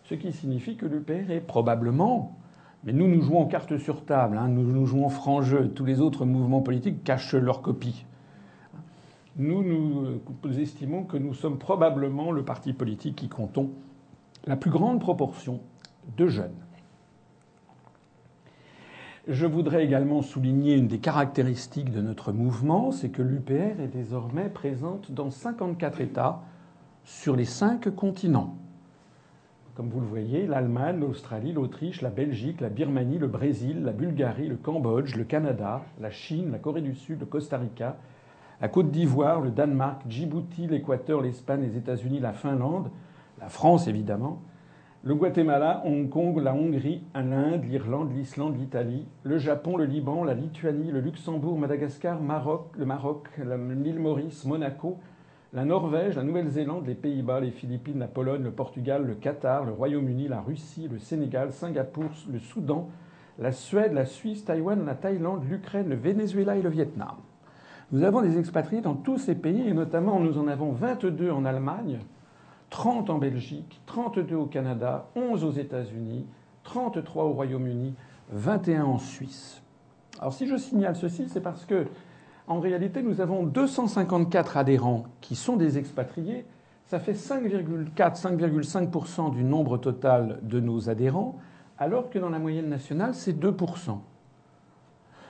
Ce 0.04 0.16
qui 0.16 0.32
signifie 0.32 0.76
que 0.76 0.86
l'UPR 0.86 1.32
est 1.32 1.46
probablement, 1.46 2.38
mais 2.84 2.94
nous 2.94 3.08
nous 3.08 3.22
jouons 3.22 3.46
carte 3.46 3.78
sur 3.78 4.06
table, 4.06 4.38
hein, 4.38 4.48
nous 4.48 4.64
nous 4.64 4.86
jouons 4.86 5.10
franc 5.10 5.42
jeu, 5.42 5.70
tous 5.70 5.86
les 5.86 6.02
autres 6.02 6.26
mouvements 6.26 6.62
politiques 6.62 7.04
cachent 7.04 7.36
leur 7.36 7.62
copie 7.62 8.06
nous, 9.38 9.64
nous 9.64 10.60
estimons 10.60 11.04
que 11.04 11.18
nous 11.18 11.34
sommes 11.34 11.58
probablement 11.58 12.32
le 12.32 12.44
parti 12.44 12.74
politique 12.74 13.16
qui 13.16 13.30
comptons 13.30 13.72
la 14.46 14.56
plus 14.56 14.70
grande 14.70 15.00
proportion 15.00 15.60
de 16.18 16.28
jeunes. 16.28 16.52
Je 19.28 19.46
voudrais 19.46 19.86
également 19.86 20.22
souligner 20.22 20.76
une 20.76 20.88
des 20.88 21.00
caractéristiques 21.00 21.92
de 21.92 22.02
notre 22.02 22.34
mouvement, 22.34 22.92
c'est 22.92 23.10
que 23.10 23.22
l'UPR 23.22 23.80
est 23.80 23.88
désormais 23.88 24.50
présente 24.50 25.12
dans 25.12 25.30
54 25.30 26.02
États 26.02 26.42
sur 27.06 27.36
les 27.36 27.46
cinq 27.46 27.90
continents. 27.96 28.58
Comme 29.76 29.90
vous 29.90 30.02
le 30.02 30.06
voyez, 30.06 30.46
l'Allemagne, 30.46 31.00
l'Australie, 31.00 31.52
l'Autriche, 31.52 32.04
la 32.04 32.12
Belgique, 32.12 32.62
la 32.62 32.70
Birmanie, 32.70 33.18
le 33.18 33.26
Brésil, 33.26 33.82
la 33.84 33.92
Bulgarie, 33.92 34.48
le 34.48 34.56
Cambodge, 34.56 35.16
le 35.16 35.24
Canada, 35.24 35.82
la 36.00 36.12
Chine, 36.12 36.52
la 36.52 36.60
Corée 36.60 36.82
du 36.82 36.94
Sud, 36.94 37.22
le 37.22 37.26
Costa 37.26 37.58
Rica, 37.58 37.98
la 38.62 38.68
Côte 38.68 38.92
d'Ivoire, 38.92 39.42
le 39.42 39.50
Danemark, 39.50 40.04
Djibouti, 40.08 40.68
l'Équateur, 40.68 41.22
l'Espagne, 41.22 41.62
les 41.62 41.76
États-Unis, 41.76 42.20
la 42.20 42.34
Finlande, 42.34 42.92
la 43.40 43.50
France 43.50 43.88
évidemment, 43.88 44.44
le 45.02 45.16
Guatemala, 45.16 45.82
Hong 45.86 46.08
Kong, 46.08 46.38
la 46.38 46.54
Hongrie, 46.54 47.02
l'Inde, 47.16 47.64
l'Irlande, 47.66 48.16
l'Islande, 48.16 48.56
l'Italie, 48.60 49.08
le 49.24 49.40
Japon, 49.40 49.76
le 49.76 49.86
Liban, 49.86 50.24
la 50.24 50.36
Lituanie, 50.36 50.92
le 50.92 51.02
Luxembourg, 51.02 51.58
Madagascar, 51.58 52.22
Maroc, 52.22 52.68
le 52.78 52.86
Maroc, 52.86 53.28
l'île 53.38 54.00
Maurice, 54.00 54.46
Monaco, 54.46 55.00
la 55.54 55.66
Norvège, 55.66 56.16
la 56.16 56.24
Nouvelle-Zélande, 56.24 56.88
les 56.88 56.96
Pays-Bas, 56.96 57.40
les 57.40 57.52
Philippines, 57.52 58.00
la 58.00 58.08
Pologne, 58.08 58.42
le 58.42 58.52
Portugal, 58.52 59.06
le 59.06 59.14
Qatar, 59.14 59.66
le 59.66 59.72
Royaume-Uni, 59.72 60.28
la 60.28 60.42
Russie, 60.42 60.88
le 60.92 60.98
Sénégal, 60.98 61.54
Singapour, 61.54 62.10
le 62.32 62.40
Soudan, 62.40 62.90
la 63.38 63.52
Suède, 63.52 63.94
la 63.94 64.06
Suisse, 64.06 64.46
Taïwan, 64.46 64.84
la 64.84 64.96
Thaïlande, 64.96 65.44
l'Ukraine, 65.48 65.90
le 65.90 65.96
Venezuela 65.96 66.56
et 66.56 66.64
le 66.64 66.70
Vietnam. 66.70 67.16
Nous 67.92 68.04
avons 68.04 68.22
des 68.22 68.40
expatriés 68.40 68.82
dans 68.82 68.96
tous 68.96 69.20
ces 69.20 69.36
pays, 69.36 69.68
et 69.68 69.74
notamment 69.74 70.20
nous 70.20 70.40
en 70.40 70.48
avons 70.48 70.72
22 70.72 71.30
en 71.30 71.46
Allemagne, 71.46 72.00
30 72.72 73.12
en 73.12 73.20
Belgique, 73.20 73.80
32 73.86 74.36
au 74.36 74.46
Canada, 74.48 75.10
11 75.16 75.44
aux 75.44 75.52
États-Unis, 75.52 76.26
33 76.64 77.26
au 77.26 77.34
Royaume-Uni, 77.34 77.94
21 78.32 78.86
en 78.86 78.98
Suisse. 78.98 79.62
Alors 80.20 80.34
si 80.34 80.48
je 80.48 80.56
signale 80.58 80.96
ceci, 80.96 81.30
c'est 81.30 81.42
parce 81.42 81.66
que 81.66 81.86
en 82.48 82.60
réalité, 82.60 83.02
nous 83.02 83.22
avons 83.22 83.44
254 83.44 84.58
adhérents 84.58 85.06
qui 85.22 85.36
sont 85.36 85.56
des 85.56 85.78
expatriés. 85.78 86.46
Ça 86.86 87.00
fait 87.00 87.14
5,4-5,5% 87.14 89.34
du 89.34 89.44
nombre 89.44 89.78
total 89.78 90.40
de 90.44 90.60
nos 90.60 90.90
adhérents, 90.90 91.40
alors 91.78 92.10
que 92.10 92.20
dans 92.20 92.30
la 92.30 92.40
moyenne 92.40 92.70
nationale, 92.70 93.14
c'est 93.14 93.40
2% 93.40 94.00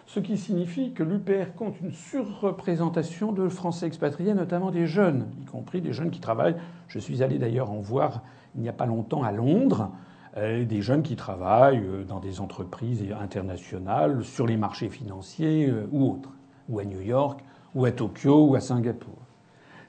ce 0.06 0.20
qui 0.20 0.38
signifie 0.38 0.94
que 0.94 1.02
l'UPR 1.02 1.56
compte 1.56 1.80
une 1.82 1.92
surreprésentation 1.92 3.32
de 3.32 3.50
Français 3.50 3.88
expatriés, 3.88 4.34
notamment 4.34 4.70
des 4.70 4.86
jeunes, 4.86 5.28
y 5.42 5.46
compris 5.46 5.82
des 5.82 5.94
jeunes 5.94 6.12
qui 6.12 6.20
travaillent. 6.20 6.58
Je 6.88 7.00
suis 7.00 7.24
allé 7.24 7.40
d'ailleurs 7.40 7.72
en 7.72 7.80
voir 7.80 8.22
il 8.56 8.62
n'y 8.62 8.70
a 8.70 8.74
pas 8.74 8.86
longtemps 8.86 9.24
à 9.24 9.32
Londres, 9.32 9.92
euh, 10.38 10.66
des 10.66 10.82
jeunes 10.82 11.04
qui 11.04 11.16
travaillent 11.16 11.84
euh, 11.84 12.04
dans 12.04 12.20
des 12.20 12.42
entreprises 12.42 13.04
internationales, 13.20 14.24
sur 14.24 14.46
les 14.46 14.58
marchés 14.58 14.90
financiers 14.90 15.68
euh, 15.68 15.88
ou 15.92 16.12
autres, 16.12 16.30
ou 16.70 16.80
à 16.80 16.86
New 16.86 17.02
York, 17.02 17.42
ou 17.76 17.86
à 17.86 17.92
Tokyo, 17.92 18.48
ou 18.48 18.56
à 18.56 18.60
Singapour. 18.60 19.18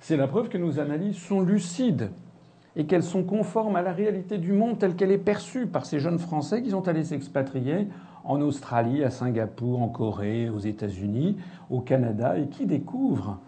C'est 0.01 0.17
la 0.17 0.27
preuve 0.27 0.49
que 0.49 0.59
nos 0.59 0.79
analyses 0.79 1.17
sont 1.17 1.41
lucides 1.41 2.11
et 2.77 2.87
qu'elles 2.87 3.05
sont 3.05 3.23
conformes 3.23 3.77
à 3.77 3.83
la 3.83 3.93
réalité 3.93 4.39
du 4.39 4.53
monde 4.53 4.79
telle 4.79 4.97
qu'elle 4.97 5.13
est 5.13 5.19
perçue 5.19 5.67
par 5.67 5.87
ces 5.87 6.01
jeunes 6.01 6.19
Français 6.19 6.63
qui 6.63 6.71
sont 6.71 6.87
allés 6.89 7.05
s'expatrier 7.05 7.89
en 8.25 8.41
Australie, 8.41 9.05
à 9.05 9.11
Singapour, 9.11 9.83
en 9.83 9.89
Corée, 9.89 10.49
aux 10.49 10.59
États-Unis, 10.59 11.37
au 11.71 11.81
Canada, 11.81 12.39
et 12.39 12.49
qui 12.49 12.67
découvrent 12.67 13.39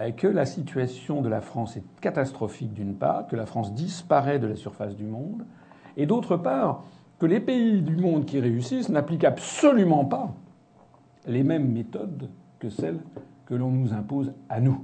euh, 0.00 0.10
que 0.12 0.26
la 0.26 0.46
situation 0.46 1.20
de 1.20 1.28
la 1.28 1.40
France 1.40 1.76
est 1.76 1.84
catastrophique 2.00 2.72
d'une 2.72 2.94
part, 2.94 3.26
que 3.26 3.36
la 3.36 3.46
France 3.46 3.74
disparaît 3.74 4.38
de 4.38 4.46
la 4.46 4.56
surface 4.56 4.94
du 4.96 5.04
monde, 5.04 5.44
et 5.96 6.06
d'autre 6.06 6.36
part, 6.36 6.84
que 7.18 7.26
les 7.26 7.40
pays 7.40 7.82
du 7.82 7.96
monde 7.96 8.24
qui 8.24 8.40
réussissent 8.40 8.88
n'appliquent 8.88 9.24
absolument 9.24 10.04
pas 10.04 10.32
les 11.26 11.42
mêmes 11.42 11.72
méthodes 11.72 12.28
que 12.64 12.70
celles 12.70 13.00
que 13.44 13.54
l'on 13.54 13.70
nous 13.70 13.92
impose 13.92 14.32
à 14.48 14.58
nous. 14.58 14.82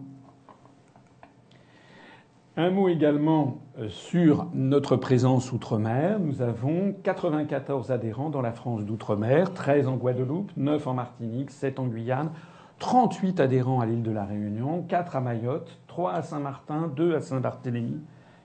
Un 2.58 2.70
mot 2.70 2.90
également 2.90 3.62
euh, 3.78 3.88
sur 3.88 4.48
notre 4.52 4.96
présence 4.96 5.50
outre-mer. 5.50 6.20
Nous 6.20 6.42
avons 6.42 6.94
94 7.02 7.90
adhérents 7.90 8.28
dans 8.28 8.42
la 8.42 8.52
France 8.52 8.84
d'outre-mer, 8.84 9.54
13 9.54 9.88
en 9.88 9.96
Guadeloupe, 9.96 10.52
9 10.58 10.86
en 10.88 10.92
Martinique, 10.92 11.50
7 11.50 11.78
en 11.78 11.86
Guyane, 11.86 12.32
38 12.80 13.40
adhérents 13.40 13.80
à 13.80 13.86
l'île 13.86 14.02
de 14.02 14.10
la 14.10 14.26
Réunion, 14.26 14.82
4 14.86 15.16
à 15.16 15.20
Mayotte, 15.22 15.78
3 15.86 16.12
à 16.12 16.20
Saint-Martin, 16.20 16.92
2 16.94 17.14
à 17.14 17.20
Saint-Barthélemy, 17.22 17.98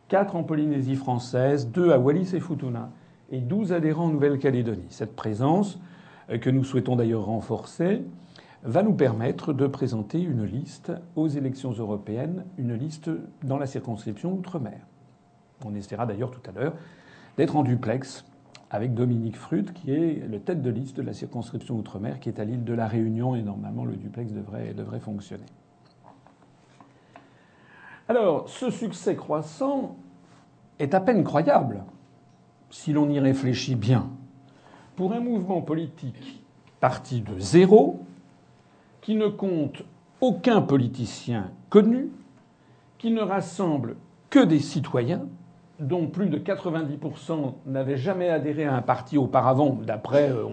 4 0.07 0.37
en 0.37 0.43
Polynésie 0.43 0.95
française, 0.95 1.69
2 1.71 1.91
à 1.91 1.99
Wallis 1.99 2.33
et 2.33 2.39
Futuna 2.39 2.89
et 3.31 3.41
12 3.41 3.73
adhérents 3.73 4.05
en 4.05 4.11
Nouvelle-Calédonie. 4.11 4.85
Cette 4.87 5.13
présence, 5.17 5.77
euh, 6.29 6.37
que 6.37 6.49
nous 6.49 6.63
souhaitons 6.63 6.95
d'ailleurs 6.95 7.25
renforcer, 7.25 8.01
va 8.65 8.81
nous 8.81 8.93
permettre 8.93 9.53
de 9.53 9.67
présenter 9.67 10.19
une 10.19 10.43
liste 10.43 10.91
aux 11.15 11.27
élections 11.27 11.71
européennes, 11.71 12.45
une 12.57 12.73
liste 12.73 13.11
dans 13.43 13.57
la 13.57 13.67
circonscription 13.67 14.33
Outre-mer. 14.33 14.79
On 15.63 15.75
essaiera 15.75 16.05
d'ailleurs 16.05 16.31
tout 16.31 16.41
à 16.49 16.51
l'heure 16.51 16.73
d'être 17.37 17.55
en 17.55 17.63
duplex 17.63 18.25
avec 18.71 18.95
Dominique 18.95 19.37
Frutt, 19.37 19.71
qui 19.71 19.91
est 19.91 20.27
le 20.27 20.39
tête 20.39 20.63
de 20.63 20.69
liste 20.71 20.97
de 20.97 21.03
la 21.03 21.13
circonscription 21.13 21.75
Outre-mer, 21.75 22.19
qui 22.19 22.29
est 22.29 22.39
à 22.39 22.43
l'île 22.43 22.63
de 22.63 22.73
la 22.73 22.87
Réunion, 22.87 23.35
et 23.35 23.43
normalement 23.43 23.85
le 23.85 23.95
duplex 23.95 24.31
devrait, 24.31 24.73
devrait 24.73 24.99
fonctionner. 24.99 25.45
Alors, 28.07 28.49
ce 28.49 28.71
succès 28.71 29.15
croissant 29.15 29.95
est 30.79 30.95
à 30.95 30.99
peine 30.99 31.23
croyable, 31.23 31.83
si 32.71 32.93
l'on 32.93 33.09
y 33.09 33.19
réfléchit 33.19 33.75
bien. 33.75 34.09
Pour 34.95 35.13
un 35.13 35.19
mouvement 35.19 35.61
politique 35.61 36.43
parti 36.79 37.21
de 37.21 37.39
zéro, 37.39 38.05
qui 39.05 39.13
ne 39.13 39.27
compte 39.27 39.83
aucun 40.19 40.61
politicien 40.61 41.51
connu, 41.69 42.09
qui 42.97 43.11
ne 43.11 43.21
rassemble 43.21 43.97
que 44.31 44.43
des 44.43 44.57
citoyens, 44.57 45.27
dont 45.79 46.07
plus 46.07 46.27
de 46.27 46.39
90% 46.39 47.53
n'avaient 47.67 47.97
jamais 47.97 48.29
adhéré 48.29 48.65
à 48.65 48.73
un 48.75 48.81
parti 48.81 49.19
auparavant, 49.19 49.77
d'après, 49.85 50.31
euh, 50.31 50.45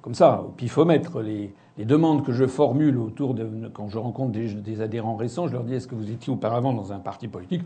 comme 0.00 0.14
ça, 0.14 0.42
au 0.42 0.50
pifomètre, 0.50 1.20
les, 1.20 1.52
demandes 1.78 2.24
que 2.24 2.32
je 2.32 2.46
formule 2.46 2.98
autour 2.98 3.34
de. 3.34 3.68
Quand 3.74 3.88
je 3.88 3.98
rencontre 3.98 4.30
des, 4.30 4.80
adhérents 4.80 5.16
récents, 5.16 5.48
je 5.48 5.52
leur 5.52 5.64
dis 5.64 5.74
est-ce 5.74 5.88
que 5.88 5.96
vous 5.96 6.10
étiez 6.12 6.32
auparavant 6.32 6.72
dans 6.72 6.92
un 6.92 7.00
parti 7.00 7.26
politique? 7.26 7.62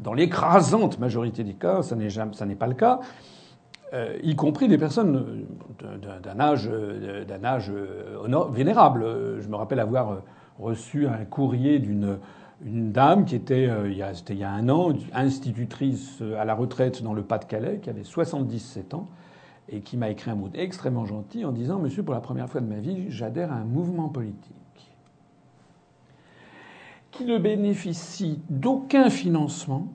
Dans 0.00 0.12
l'écrasante 0.12 0.98
majorité 0.98 1.44
des 1.44 1.54
cas, 1.54 1.82
ça 1.82 1.94
n'est 1.94 2.54
pas 2.56 2.66
le 2.66 2.74
cas. 2.74 2.98
Euh, 3.92 4.18
y 4.22 4.34
compris 4.34 4.66
des 4.66 4.78
personnes 4.78 5.46
d'un 5.78 6.40
âge, 6.40 6.68
d'un 6.68 7.44
âge 7.44 7.70
euh, 7.70 8.48
vénérable. 8.50 9.04
Je 9.40 9.48
me 9.48 9.54
rappelle 9.54 9.78
avoir 9.78 10.22
reçu 10.58 11.06
un 11.06 11.24
courrier 11.24 11.78
d'une 11.78 12.18
dame 12.62 13.24
qui 13.24 13.36
était, 13.36 13.68
euh, 13.68 13.84
a, 14.02 14.12
il 14.28 14.38
y 14.38 14.44
a 14.44 14.50
un 14.50 14.68
an, 14.68 14.92
institutrice 15.12 16.20
à 16.36 16.44
la 16.44 16.54
retraite 16.54 17.02
dans 17.02 17.14
le 17.14 17.22
Pas-de-Calais, 17.22 17.78
qui 17.80 17.90
avait 17.90 18.02
77 18.02 18.94
ans, 18.94 19.08
et 19.68 19.80
qui 19.80 19.96
m'a 19.96 20.10
écrit 20.10 20.30
un 20.30 20.36
mot 20.36 20.50
extrêmement 20.54 21.06
gentil 21.06 21.44
en 21.44 21.52
disant 21.52 21.78
Monsieur, 21.78 22.02
pour 22.02 22.14
la 22.14 22.20
première 22.20 22.48
fois 22.48 22.60
de 22.60 22.66
ma 22.66 22.80
vie, 22.80 23.06
j'adhère 23.08 23.52
à 23.52 23.56
un 23.56 23.64
mouvement 23.64 24.08
politique 24.08 24.54
qui 27.12 27.24
ne 27.24 27.38
bénéficie 27.38 28.40
d'aucun 28.50 29.10
financement 29.10 29.88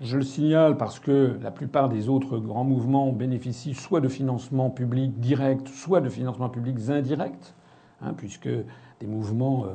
je 0.00 0.16
le 0.16 0.22
signale 0.22 0.76
parce 0.76 0.98
que 1.00 1.38
la 1.42 1.50
plupart 1.50 1.88
des 1.88 2.08
autres 2.08 2.38
grands 2.38 2.64
mouvements 2.64 3.12
bénéficient 3.12 3.74
soit 3.74 4.00
de 4.00 4.08
financements 4.08 4.70
publics 4.70 5.18
directs, 5.20 5.68
soit 5.68 6.00
de 6.00 6.08
financements 6.08 6.50
publics 6.50 6.90
indirects, 6.90 7.54
hein, 8.02 8.12
puisque 8.14 8.48
des 8.48 9.06
mouvements 9.06 9.64
euh, 9.64 9.68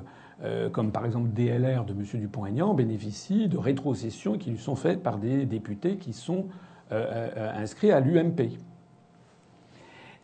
euh, 0.44 0.70
comme 0.70 0.92
par 0.92 1.06
exemple 1.06 1.30
DLR 1.30 1.86
de 1.86 1.94
M. 1.94 2.04
Dupont-Aignan 2.14 2.74
bénéficient 2.74 3.48
de 3.48 3.58
rétrocessions 3.58 4.38
qui 4.38 4.52
lui 4.52 4.60
sont 4.60 4.76
faites 4.76 5.02
par 5.02 5.18
des 5.18 5.46
députés 5.46 5.98
qui 5.98 6.14
sont 6.14 6.46
inscrit 6.92 7.90
à 7.90 8.02
l'UMP 8.02 8.60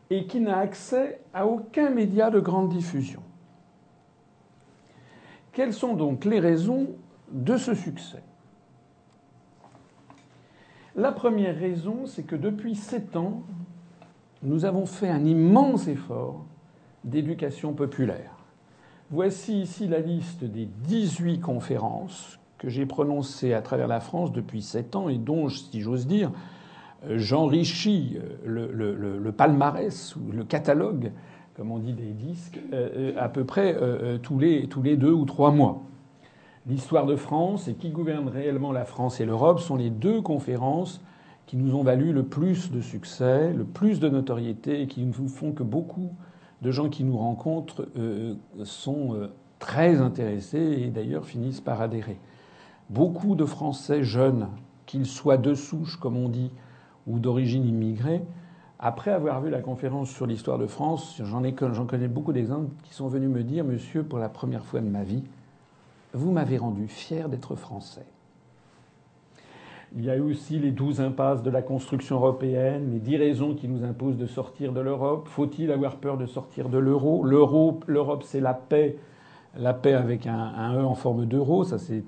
et 0.10 0.26
qui 0.26 0.40
n'a 0.40 0.58
accès 0.58 1.22
à 1.34 1.48
aucun 1.48 1.90
média 1.90 2.30
de 2.30 2.40
grande 2.40 2.70
diffusion. 2.70 3.22
Quelles 5.52 5.74
sont 5.74 5.96
donc 5.96 6.26
les 6.26 6.40
raisons 6.40 6.88
de 7.32 7.58
ce 7.58 7.74
succès? 7.74 8.22
La 10.98 11.12
première 11.12 11.56
raison, 11.56 12.08
c'est 12.08 12.24
que 12.24 12.36
depuis 12.36 12.74
sept 12.74 13.16
ans, 13.16 13.44
nous 14.42 14.66
avons 14.66 14.88
fait 14.88 15.08
un 15.08 15.24
immense 15.26 15.88
effort 15.88 16.44
d'éducation 17.04 17.74
populaire. 17.74 18.32
Voici 19.12 19.62
ici 19.62 19.88
la 19.88 20.00
liste 20.00 20.44
des 20.44 20.66
18 20.66 21.40
conférences 21.40 22.40
que 22.58 22.68
j'ai 22.68 22.88
prononcées 22.88 23.54
à 23.54 23.62
travers 23.62 23.88
la 23.88 24.00
France 24.00 24.32
depuis 24.32 24.64
sept 24.64 24.96
ans 24.96 25.08
et 25.08 25.20
dont, 25.20 25.50
si 25.50 25.82
j'ose 25.82 26.08
dire, 26.08 26.32
j'enrichis 27.08 28.18
le, 28.44 28.72
le, 28.72 29.32
palmarès 29.32 30.16
ou 30.16 30.32
le 30.32 30.44
catalogue, 30.44 31.12
comme 31.56 31.72
on 31.72 31.78
dit 31.78 31.94
des 31.94 32.12
disques, 32.12 32.60
euh, 32.74 33.14
à 33.20 33.30
peu 33.30 33.44
près 33.44 33.76
euh, 33.80 34.18
tous 34.18 34.40
les 34.40 34.98
deux 34.98 35.14
ou 35.14 35.26
trois 35.26 35.52
mois. 35.52 35.84
L'histoire 36.68 37.06
de 37.06 37.16
France 37.16 37.70
et 37.70 37.76
qui 37.76 37.92
gouverne 37.92 38.28
réellement 38.28 38.74
la 38.74 38.84
France 38.84 39.22
et 39.22 39.26
l'Europe 39.26 39.62
sont 39.62 39.78
les 39.78 39.90
deux 39.90 40.22
conférences 40.22 41.02
qui 41.46 41.56
nous 41.56 41.76
ont 41.76 41.82
valu 41.82 42.12
le 42.12 42.24
plus 42.24 42.72
de 42.72 42.82
succès, 42.82 43.54
le 43.54 43.64
plus 43.64 44.02
de 44.02 44.10
notoriété 44.10 44.82
et 44.82 44.88
qui 44.88 45.06
nous 45.06 45.30
font 45.30 45.54
que 45.54 45.64
beaucoup 45.64 46.12
de 46.62 46.72
gens 46.72 46.90
qui 46.90 47.06
nous 47.06 47.18
rencontrent 47.18 47.88
euh, 47.98 48.36
sont 48.66 49.14
euh, 49.14 49.32
très 49.60 50.02
intéressés 50.02 50.82
et 50.82 50.90
d'ailleurs 50.90 51.26
finissent 51.26 51.62
par 51.62 51.80
adhérer. 51.80 52.20
Beaucoup 52.90 53.36
de 53.36 53.46
Français 53.46 54.04
jeunes, 54.04 54.50
qu'ils 54.86 55.06
soient 55.06 55.38
de 55.38 55.54
souche, 55.54 55.98
comme 55.98 56.18
on 56.18 56.28
dit, 56.28 56.52
ou 57.06 57.20
d'origine 57.20 57.66
immigrée, 57.66 58.24
après 58.80 59.12
avoir 59.12 59.40
vu 59.40 59.50
la 59.50 59.62
conférence 59.62 60.10
sur 60.10 60.28
l'histoire 60.28 60.58
de 60.58 60.68
France, 60.68 61.16
j'en, 61.24 61.42
j'en 61.74 61.86
connais 61.86 62.10
beaucoup 62.10 62.34
d'exemples 62.34 62.72
qui 62.84 62.94
sont 62.94 63.08
venus 63.08 63.30
me 63.30 63.44
dire, 63.44 63.64
monsieur, 63.64 64.04
pour 64.04 64.20
la 64.20 64.28
première 64.28 64.66
fois 64.66 64.82
de 64.82 64.90
ma 64.90 65.04
vie, 65.04 65.24
vous 66.18 66.32
m'avez 66.32 66.58
rendu 66.58 66.88
fier 66.88 67.30
d'être 67.30 67.56
français. 67.56 68.06
Il 69.96 70.04
y 70.04 70.10
a 70.10 70.18
eu 70.18 70.22
aussi 70.22 70.60
les 70.60 70.72
douze 70.72 71.00
impasses 71.00 71.44
de 71.44 71.50
la 71.50 71.62
construction 71.62 72.18
européenne, 72.18 72.92
les 72.92 73.00
dix 73.00 73.16
raisons 73.16 73.56
qui 73.56 73.70
nous 73.70 73.86
imposent 73.86 74.18
de 74.18 74.26
sortir 74.26 74.74
de 74.74 74.82
l'Europe. 74.82 75.28
Faut-il 75.30 75.72
avoir 75.72 75.96
peur 75.96 76.18
de 76.18 76.26
sortir 76.26 76.68
de 76.68 76.78
l'euro? 76.78 77.24
L'Europe, 77.24 78.24
c'est 78.24 78.42
la 78.42 78.54
paix, 78.54 78.98
la 79.58 79.74
paix 79.74 79.94
avec 79.94 80.28
un, 80.28 80.76
E 80.76 80.84
en 80.84 80.96
forme 80.96 81.26
d'euro. 81.26 81.64
Ça, 81.64 81.78
c'est 81.78 82.04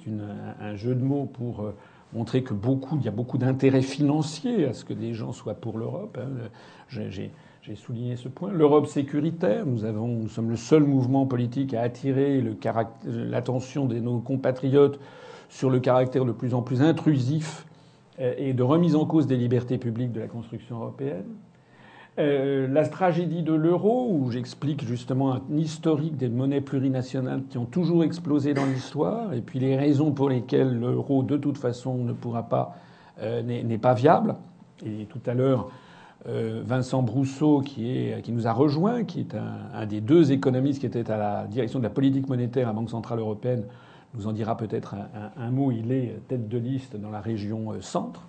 un 0.59 0.75
jeu 0.75 0.93
de 0.93 1.03
mots 1.03 1.29
pour 1.31 1.61
euh, 1.61 1.73
montrer 2.11 2.43
que 2.43 2.53
beaucoup, 2.53 2.97
il 2.97 3.05
y 3.05 3.07
a 3.07 3.11
beaucoup 3.11 3.37
d'intérêt 3.37 3.81
financier 3.81 4.65
à 4.65 4.73
ce 4.73 4.83
que 4.83 4.93
les 4.93 5.13
gens 5.13 5.31
soient 5.31 5.53
pour 5.53 5.77
l'Europe. 5.77 6.19
Hein. 6.21 6.49
J'ai 7.61 7.75
souligné 7.75 8.15
ce 8.15 8.29
point. 8.29 8.51
L'Europe 8.51 8.87
sécuritaire, 8.87 9.65
nous, 9.65 10.29
sommes 10.29 10.49
le 10.49 10.55
seul 10.55 10.83
mouvement 10.83 11.25
politique 11.25 11.73
à 11.73 11.81
attirer 11.81 12.41
l'attention 13.05 13.85
de 13.85 13.99
nos 13.99 14.19
compatriotes 14.19 14.99
sur 15.49 15.69
le 15.69 15.79
caractère 15.79 16.23
de 16.23 16.31
plus 16.31 16.53
en 16.53 16.61
plus 16.61 16.81
intrusif 16.81 17.65
euh, 18.19 18.33
et 18.37 18.53
de 18.53 18.63
remise 18.63 18.95
en 18.95 19.05
cause 19.05 19.27
des 19.27 19.35
libertés 19.35 19.77
publiques 19.77 20.13
de 20.13 20.21
la 20.21 20.27
construction 20.27 20.77
européenne. 20.77 21.25
Euh, 22.17 22.67
la 22.67 22.87
tragédie 22.87 23.43
de 23.43 23.53
l'euro, 23.53 24.09
où 24.09 24.31
j'explique 24.31 24.85
justement 24.85 25.33
un 25.33 25.41
historique 25.57 26.17
des 26.17 26.29
monnaies 26.29 26.61
plurinationales 26.61 27.43
qui 27.49 27.57
ont 27.57 27.65
toujours 27.65 28.03
explosé 28.03 28.53
dans 28.53 28.65
l'histoire, 28.65 29.33
et 29.33 29.41
puis 29.41 29.59
les 29.59 29.75
raisons 29.77 30.11
pour 30.11 30.29
lesquelles 30.29 30.77
l'euro, 30.77 31.23
de 31.23 31.37
toute 31.37 31.57
façon, 31.57 31.95
ne 31.95 32.13
pourra 32.13 32.43
pas, 32.43 32.75
euh, 33.21 33.41
n'est 33.41 33.77
pas 33.77 33.93
viable. 33.93 34.35
Et 34.85 35.05
tout 35.05 35.21
à 35.25 35.33
l'heure, 35.33 35.69
Vincent 36.25 37.01
Brousseau, 37.01 37.61
qui, 37.61 37.89
est, 37.89 38.21
qui 38.21 38.33
nous 38.33 38.45
a 38.45 38.51
rejoint, 38.51 39.05
qui 39.05 39.21
est 39.21 39.35
un, 39.35 39.85
des 39.85 40.01
deux 40.01 40.31
économistes 40.31 40.79
qui 40.79 40.85
était 40.85 41.09
à 41.09 41.17
la 41.17 41.47
direction 41.47 41.79
de 41.79 41.83
la 41.83 41.89
politique 41.89 42.27
monétaire 42.27 42.67
à 42.67 42.71
la 42.71 42.75
Banque 42.75 42.89
centrale 42.89 43.19
européenne, 43.19 43.63
nous 44.13 44.27
en 44.27 44.31
dira 44.31 44.57
peut-être 44.57 44.95
un, 45.37 45.51
mot. 45.51 45.71
Il 45.71 45.91
est 45.91 46.19
tête 46.27 46.47
de 46.47 46.57
liste 46.57 46.95
dans 46.95 47.09
la 47.09 47.21
région 47.21 47.73
euh, 47.73 47.81
centre. 47.81 48.27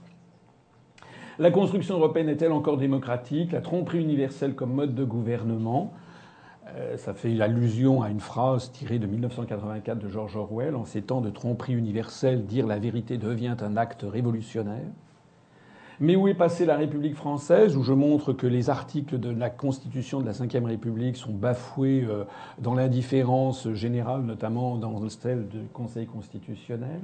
La 1.38 1.50
construction 1.50 1.96
européenne 1.96 2.28
est-elle 2.28 2.52
encore 2.52 2.76
démocratique? 2.76 3.52
La 3.52 3.62
tromperie 3.62 4.00
universelle 4.00 4.54
comme 4.54 4.74
mode 4.74 4.94
de 4.94 5.04
gouvernement? 5.04 5.94
Euh, 6.76 6.98
ça 6.98 7.14
fait 7.14 7.40
allusion 7.40 8.02
à 8.02 8.10
une 8.10 8.20
phrase 8.20 8.70
tirée 8.72 8.98
de 8.98 9.06
1984 9.06 9.98
de 9.98 10.08
George 10.08 10.36
Orwell. 10.36 10.76
En 10.76 10.84
ces 10.84 11.02
temps 11.02 11.22
de 11.22 11.30
tromperie 11.30 11.72
universelle, 11.72 12.44
dire 12.44 12.66
la 12.66 12.78
vérité 12.78 13.16
devient 13.16 13.56
un 13.62 13.76
acte 13.76 14.04
révolutionnaire. 14.06 14.86
Mais 16.02 16.16
où 16.16 16.28
est 16.28 16.34
passée 16.34 16.64
la 16.64 16.78
République 16.78 17.14
française, 17.14 17.76
où 17.76 17.82
je 17.82 17.92
montre 17.92 18.32
que 18.32 18.46
les 18.46 18.70
articles 18.70 19.20
de 19.20 19.28
la 19.28 19.50
Constitution 19.50 20.18
de 20.20 20.24
la 20.24 20.32
Ve 20.32 20.64
République 20.64 21.16
sont 21.16 21.32
bafoués 21.32 22.06
euh, 22.08 22.24
dans 22.58 22.74
l'indifférence 22.74 23.70
générale, 23.74 24.22
notamment 24.22 24.76
dans 24.78 25.06
celle 25.10 25.46
du 25.48 25.58
Conseil 25.74 26.06
constitutionnel? 26.06 27.02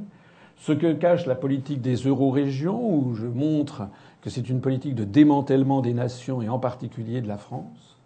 Ce 0.57 0.73
que 0.73 0.95
cache 0.95 1.27
la 1.27 1.35
politique 1.35 1.83
des 1.83 1.97
euro-régions, 1.97 2.91
où 2.91 3.15
je 3.15 3.27
montre 3.27 3.89
que 4.23 4.31
c'est 4.31 4.49
une 4.49 4.63
politique 4.63 4.95
de 4.95 5.05
démantèlement 5.05 5.83
des 5.83 5.93
nations 5.93 6.41
et 6.41 6.49
en 6.49 6.59
particulier 6.59 7.21
de 7.21 7.29
la 7.29 7.37
France? 7.37 7.99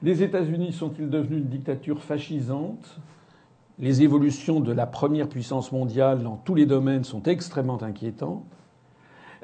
Les 0.00 0.22
États-Unis 0.22 0.72
sont-ils 0.72 1.10
devenus 1.10 1.40
une 1.40 1.48
dictature 1.48 2.04
fascisante? 2.04 3.00
Les 3.80 4.02
évolutions 4.02 4.60
de 4.60 4.70
la 4.70 4.86
première 4.86 5.28
puissance 5.28 5.72
mondiale 5.72 6.22
dans 6.22 6.36
tous 6.36 6.54
les 6.54 6.66
domaines 6.66 7.02
sont 7.02 7.24
extrêmement 7.24 7.82
inquiétantes. 7.82 8.44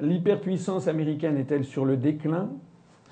L'hyperpuissance 0.00 0.88
américaine 0.88 1.38
est-elle 1.38 1.64
sur 1.64 1.84
le 1.86 1.96
déclin? 1.96 2.50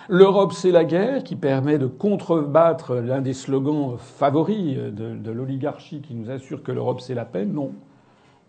L'Europe, 0.09 0.53
c'est 0.53 0.71
la 0.71 0.85
guerre 0.85 1.25
qui 1.25 1.35
permet 1.35 1.79
de 1.79 1.87
contrebattre 1.87 2.97
l'un 2.97 3.23
des 3.23 3.33
slogans 3.33 3.97
favoris 3.97 4.77
de, 4.77 5.31
l'oligarchie 5.31 6.03
qui 6.03 6.15
nous 6.15 6.31
assure 6.31 6.63
que 6.63 6.73
l'Europe, 6.73 7.01
c'est 7.01 7.15
la 7.15 7.25
paix? 7.25 7.47
Non. 7.47 7.73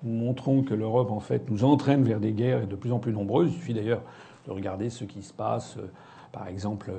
Nous 0.04 0.14
montrons 0.14 0.64
que 0.64 0.74
l'Europe, 0.74 1.12
en 1.12 1.22
fait, 1.22 1.50
nous 1.50 1.64
entraîne 1.64 2.04
vers 2.04 2.20
des 2.20 2.34
guerres 2.34 2.68
de 2.68 2.76
plus 2.76 2.92
en 2.92 3.00
plus 3.00 3.14
nombreuses. 3.14 3.54
Il 3.54 3.56
suffit 3.56 3.74
d'ailleurs 3.74 4.02
de 4.48 4.52
regarder 4.52 4.90
ce 4.90 5.06
qui 5.06 5.24
se 5.24 5.32
passe, 5.32 5.78
euh, 5.78 5.88
par 6.34 6.50
exemple, 6.50 6.92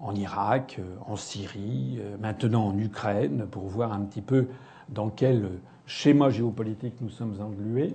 en 0.00 0.14
Irak, 0.14 0.76
euh, 0.78 0.96
en 1.06 1.16
Syrie, 1.16 1.98
euh, 2.00 2.16
maintenant 2.18 2.68
en 2.68 2.78
Ukraine, 2.78 3.46
pour 3.50 3.64
voir 3.64 3.92
un 3.92 4.00
petit 4.00 4.22
peu 4.22 4.46
dans 4.88 5.10
quel 5.10 5.50
schéma 5.86 6.30
géopolitique 6.30 6.94
nous 7.02 7.10
sommes 7.10 7.34
englués. 7.40 7.94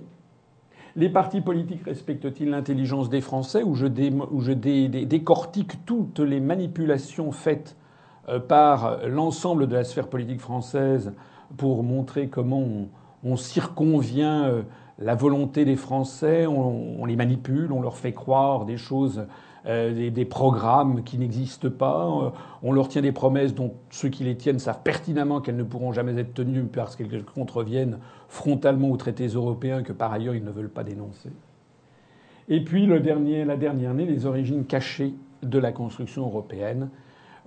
Les 0.96 1.08
partis 1.08 1.40
politiques 1.40 1.84
respectent-ils 1.86 2.50
l'intelligence 2.50 3.08
des 3.08 3.20
Français 3.20 3.64
ou 3.64 3.74
je, 3.74 3.86
décortique 3.86 5.84
toutes 5.84 6.20
les 6.20 6.38
manipulations 6.38 7.32
faites 7.32 7.76
euh, 8.28 8.38
par 8.38 8.98
l'ensemble 9.08 9.66
de 9.66 9.74
la 9.74 9.82
sphère 9.82 10.06
politique 10.06 10.40
française 10.40 11.12
pour 11.56 11.82
montrer 11.82 12.28
comment 12.28 12.62
on, 13.24 13.36
circonvient 13.36 14.44
euh, 14.44 14.62
la 15.00 15.16
volonté 15.16 15.64
des 15.64 15.74
Français, 15.74 16.46
on, 16.46 17.04
les 17.04 17.16
manipule, 17.16 17.72
on 17.72 17.82
leur 17.82 17.96
fait 17.96 18.12
croire 18.12 18.64
des 18.64 18.76
choses 18.76 19.26
euh, 19.66 20.10
des, 20.10 20.24
programmes 20.24 21.02
qui 21.02 21.18
n'existent 21.18 21.70
pas. 21.70 22.32
On 22.62 22.70
leur 22.70 22.86
tient 22.86 23.02
des 23.02 23.10
promesses 23.10 23.52
dont 23.52 23.74
ceux 23.90 24.10
qui 24.10 24.22
les 24.22 24.36
tiennent 24.36 24.60
savent 24.60 24.82
pertinemment 24.84 25.40
qu'elles 25.40 25.56
ne 25.56 25.64
pourront 25.64 25.92
jamais 25.92 26.16
être 26.20 26.34
tenues 26.34 26.64
parce 26.64 26.94
qu'elles 26.94 27.24
contreviennent 27.24 27.98
frontalement 28.34 28.90
aux 28.90 28.96
traités 28.96 29.28
européens 29.28 29.82
que 29.82 29.92
par 29.92 30.12
ailleurs 30.12 30.34
ils 30.34 30.44
ne 30.44 30.50
veulent 30.50 30.68
pas 30.68 30.84
dénoncer. 30.84 31.30
Et 32.48 32.62
puis 32.62 32.86
le 32.86 33.00
dernier, 33.00 33.44
la 33.44 33.56
dernière 33.56 33.92
année, 33.92 34.04
les 34.04 34.26
origines 34.26 34.64
cachées 34.64 35.14
de 35.42 35.58
la 35.58 35.72
construction 35.72 36.26
européenne, 36.26 36.90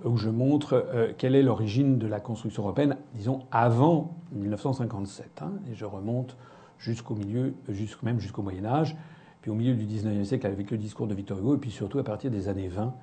où 0.04 0.16
je 0.16 0.30
montre 0.30 0.86
euh, 0.94 1.12
quelle 1.16 1.34
est 1.34 1.42
l'origine 1.42 1.98
de 1.98 2.06
la 2.06 2.20
construction 2.20 2.62
européenne, 2.62 2.96
disons 3.14 3.40
avant 3.50 4.16
1957, 4.32 5.42
hein, 5.42 5.52
et 5.70 5.74
je 5.74 5.84
remonte 5.84 6.36
jusqu'au 6.78 7.14
milieu, 7.14 7.54
même 8.02 8.18
jusqu'au 8.18 8.42
Moyen 8.42 8.64
Âge 8.64 8.96
puis 9.40 9.50
au 9.50 9.54
milieu 9.54 9.74
du 9.74 9.84
XIXe 9.84 10.26
siècle 10.26 10.46
avec 10.46 10.70
le 10.70 10.78
discours 10.78 11.06
de 11.06 11.14
Victor 11.14 11.38
Hugo, 11.38 11.54
et 11.54 11.58
puis 11.58 11.70
surtout 11.70 11.98
à 11.98 12.04
partir 12.04 12.30
des 12.30 12.48
années 12.48 12.68
20 12.68 12.94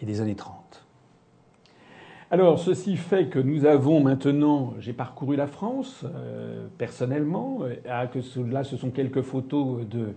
et 0.00 0.06
des 0.06 0.20
années 0.20 0.34
30. 0.34 0.87
Alors, 2.30 2.58
ceci 2.58 2.98
fait 2.98 3.28
que 3.28 3.38
nous 3.38 3.64
avons 3.64 4.00
maintenant, 4.00 4.74
j'ai 4.80 4.92
parcouru 4.92 5.34
la 5.34 5.46
France 5.46 6.04
euh, 6.04 6.66
personnellement, 6.76 7.60
que 8.12 8.40
là 8.50 8.64
ce 8.64 8.76
sont 8.76 8.90
quelques 8.90 9.22
photos 9.22 9.88
de, 9.88 10.08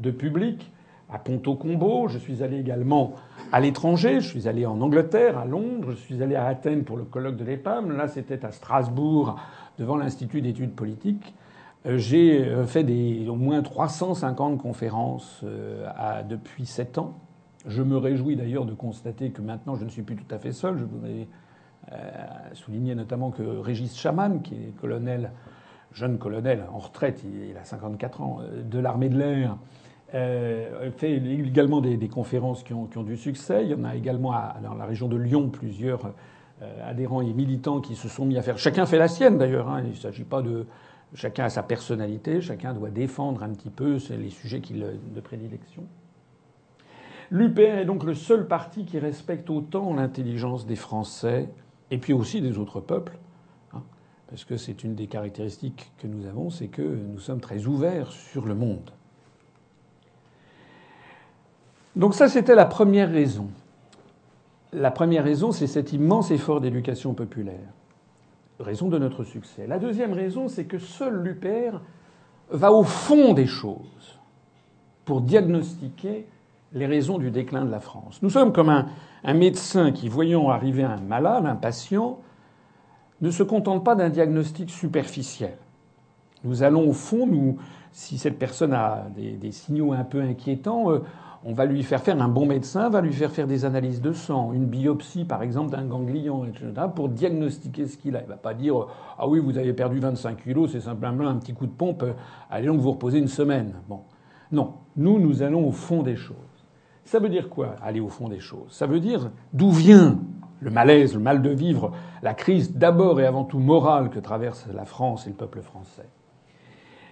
de 0.00 0.10
public, 0.10 0.72
à 1.08 1.20
Ponto 1.20 1.54
Combo, 1.54 2.08
je 2.08 2.18
suis 2.18 2.42
allé 2.42 2.58
également 2.58 3.14
à 3.52 3.60
l'étranger, 3.60 4.20
je 4.20 4.26
suis 4.26 4.48
allé 4.48 4.66
en 4.66 4.80
Angleterre, 4.80 5.38
à 5.38 5.44
Londres, 5.44 5.92
je 5.92 5.96
suis 5.96 6.20
allé 6.24 6.34
à 6.34 6.46
Athènes 6.46 6.82
pour 6.82 6.96
le 6.96 7.04
colloque 7.04 7.36
de 7.36 7.44
l'EPAM, 7.44 7.96
là 7.96 8.08
c'était 8.08 8.44
à 8.44 8.50
Strasbourg 8.50 9.38
devant 9.78 9.96
l'Institut 9.96 10.42
d'études 10.42 10.74
politiques. 10.74 11.34
Euh, 11.86 11.98
j'ai 11.98 12.48
euh, 12.48 12.66
fait 12.66 12.84
au 13.28 13.36
moins 13.36 13.62
350 13.62 14.58
conférences 14.58 15.44
depuis 16.28 16.66
7 16.66 16.98
ans. 16.98 17.14
Je 17.68 17.84
me 17.84 17.96
réjouis 17.96 18.34
d'ailleurs 18.34 18.64
de 18.64 18.74
constater 18.74 19.30
que 19.30 19.40
maintenant 19.40 19.76
je 19.76 19.84
ne 19.84 19.88
suis 19.88 20.02
plus 20.02 20.16
tout 20.16 20.34
à 20.34 20.38
fait 20.40 20.52
seul. 20.52 20.76
Je 20.76 20.84
voudrais 20.84 21.28
souligner 22.52 22.94
notamment 22.94 23.30
que 23.30 23.42
Régis 23.42 23.96
Chaman, 23.96 24.42
qui 24.42 24.54
est 24.54 24.76
colonel, 24.80 25.32
jeune 25.92 26.18
colonel 26.18 26.64
en 26.72 26.78
retraite, 26.78 27.24
il 27.24 27.56
a 27.56 27.64
54 27.64 28.20
ans, 28.20 28.40
de 28.64 28.78
l'armée 28.78 29.08
de 29.08 29.18
l'air, 29.18 29.56
euh, 30.12 30.90
fait 30.96 31.12
également 31.14 31.80
des, 31.80 32.08
conférences 32.08 32.64
qui 32.64 32.72
ont, 32.74 32.88
du 33.04 33.16
succès. 33.16 33.64
Il 33.64 33.70
y 33.70 33.74
en 33.74 33.84
a 33.84 33.94
également 33.94 34.32
dans 34.62 34.74
la 34.74 34.84
région 34.84 35.06
de 35.06 35.16
Lyon 35.16 35.50
plusieurs 35.50 36.12
euh, 36.62 36.90
adhérents 36.90 37.20
et 37.20 37.32
militants 37.32 37.80
qui 37.80 37.94
se 37.94 38.08
sont 38.08 38.24
mis 38.24 38.36
à 38.36 38.42
faire. 38.42 38.58
Chacun 38.58 38.86
fait 38.86 38.98
la 38.98 39.06
sienne 39.06 39.38
d'ailleurs. 39.38 39.68
Hein. 39.68 39.82
Il 39.84 39.90
ne 39.90 39.94
s'agit 39.94 40.24
pas 40.24 40.42
de. 40.42 40.66
Chacun 41.14 41.44
a 41.44 41.48
sa 41.48 41.64
personnalité, 41.64 42.40
chacun 42.40 42.72
doit 42.72 42.90
défendre 42.90 43.42
un 43.42 43.48
petit 43.50 43.70
peu 43.70 43.98
les 44.10 44.30
sujets 44.30 44.60
qu'il 44.60 44.78
de 45.12 45.20
prédilection. 45.20 45.82
L'UPR 47.32 47.78
est 47.78 47.84
donc 47.84 48.04
le 48.04 48.14
seul 48.14 48.46
parti 48.46 48.84
qui 48.84 48.98
respecte 49.00 49.50
autant 49.50 49.92
l'intelligence 49.92 50.66
des 50.66 50.76
Français 50.76 51.48
et 51.90 51.98
puis 51.98 52.12
aussi 52.12 52.40
des 52.40 52.58
autres 52.58 52.80
peuples, 52.80 53.18
hein, 53.72 53.82
parce 54.28 54.44
que 54.44 54.56
c'est 54.56 54.84
une 54.84 54.94
des 54.94 55.06
caractéristiques 55.06 55.90
que 55.98 56.06
nous 56.06 56.26
avons, 56.26 56.50
c'est 56.50 56.68
que 56.68 56.82
nous 56.82 57.18
sommes 57.18 57.40
très 57.40 57.66
ouverts 57.66 58.12
sur 58.12 58.46
le 58.46 58.54
monde. 58.54 58.90
Donc 61.96 62.14
ça, 62.14 62.28
c'était 62.28 62.54
la 62.54 62.66
première 62.66 63.10
raison. 63.10 63.48
La 64.72 64.90
première 64.90 65.24
raison, 65.24 65.50
c'est 65.50 65.66
cet 65.66 65.92
immense 65.92 66.30
effort 66.30 66.60
d'éducation 66.60 67.14
populaire. 67.14 67.74
Raison 68.60 68.88
de 68.88 68.98
notre 68.98 69.24
succès. 69.24 69.66
La 69.66 69.78
deuxième 69.78 70.12
raison, 70.12 70.48
c'est 70.48 70.66
que 70.66 70.78
seul 70.78 71.22
l'UPR 71.22 71.80
va 72.50 72.72
au 72.72 72.84
fond 72.84 73.32
des 73.32 73.46
choses 73.46 74.18
pour 75.04 75.22
diagnostiquer 75.22 76.26
les 76.72 76.86
raisons 76.86 77.18
du 77.18 77.30
déclin 77.30 77.64
de 77.64 77.70
la 77.70 77.80
France. 77.80 78.20
Nous 78.22 78.30
sommes 78.30 78.52
comme 78.52 78.68
un, 78.68 79.34
médecin 79.34 79.92
qui, 79.92 80.08
voyant 80.08 80.50
arriver 80.50 80.84
un 80.84 81.00
malade, 81.00 81.46
un 81.46 81.56
patient, 81.56 82.18
ne 83.20 83.30
se 83.30 83.42
contente 83.42 83.84
pas 83.84 83.94
d'un 83.94 84.08
diagnostic 84.08 84.70
superficiel. 84.70 85.56
Nous 86.44 86.62
allons 86.62 86.88
au 86.88 86.92
fond, 86.92 87.56
si 87.92 88.16
cette 88.18 88.38
personne 88.38 88.72
a 88.72 89.06
des, 89.16 89.52
signaux 89.52 89.92
un 89.92 90.04
peu 90.04 90.22
inquiétants, 90.22 90.90
euh, 90.90 91.00
on 91.44 91.54
va 91.54 91.64
lui 91.64 91.82
faire 91.82 92.02
faire 92.02 92.20
un 92.20 92.28
bon 92.28 92.46
médecin, 92.46 92.88
va 92.88 93.00
lui 93.00 93.12
faire 93.12 93.30
faire 93.30 93.46
des 93.46 93.64
analyses 93.64 94.00
de 94.00 94.12
sang, 94.12 94.52
une 94.52 94.66
biopsie 94.66 95.24
par 95.24 95.42
exemple 95.42 95.70
d'un 95.70 95.84
ganglion, 95.84 96.44
etc., 96.44 96.70
pour 96.94 97.08
diagnostiquer 97.08 97.86
ce 97.86 97.96
qu'il 97.96 98.16
a. 98.16 98.22
Il 98.22 98.28
va 98.28 98.36
pas 98.36 98.54
dire 98.54 98.86
ah 99.18 99.26
oui 99.26 99.38
vous 99.38 99.58
avez 99.58 99.72
perdu 99.72 100.00
25 100.00 100.42
kilos, 100.42 100.72
c'est 100.72 100.80
simplement 100.80 101.28
un 101.28 101.36
petit 101.36 101.54
coup 101.54 101.66
de 101.66 101.72
pompe, 101.72 102.04
allez 102.50 102.66
donc 102.66 102.80
vous 102.80 102.90
reposer 102.92 103.18
une 103.18 103.28
semaine. 103.28 103.74
Bon, 103.88 104.00
non, 104.52 104.74
nous 104.96 105.18
nous 105.18 105.42
allons 105.42 105.66
au 105.66 105.72
fond 105.72 106.02
des 106.02 106.16
choses. 106.16 106.49
Ça 107.10 107.18
veut 107.18 107.28
dire 107.28 107.48
quoi 107.48 107.74
Aller 107.82 107.98
au 107.98 108.08
fond 108.08 108.28
des 108.28 108.38
choses? 108.38 108.70
Ça 108.70 108.86
veut 108.86 109.00
dire 109.00 109.32
d'où 109.52 109.72
vient 109.72 110.20
le 110.60 110.70
malaise, 110.70 111.14
le 111.14 111.20
mal 111.20 111.42
de 111.42 111.50
vivre, 111.50 111.90
la 112.22 112.34
crise 112.34 112.76
d'abord 112.76 113.20
et 113.20 113.26
avant 113.26 113.42
tout 113.42 113.58
morale 113.58 114.10
que 114.10 114.20
traverse 114.20 114.68
la 114.72 114.84
France 114.84 115.26
et 115.26 115.30
le 115.30 115.34
peuple 115.34 115.60
français? 115.60 116.08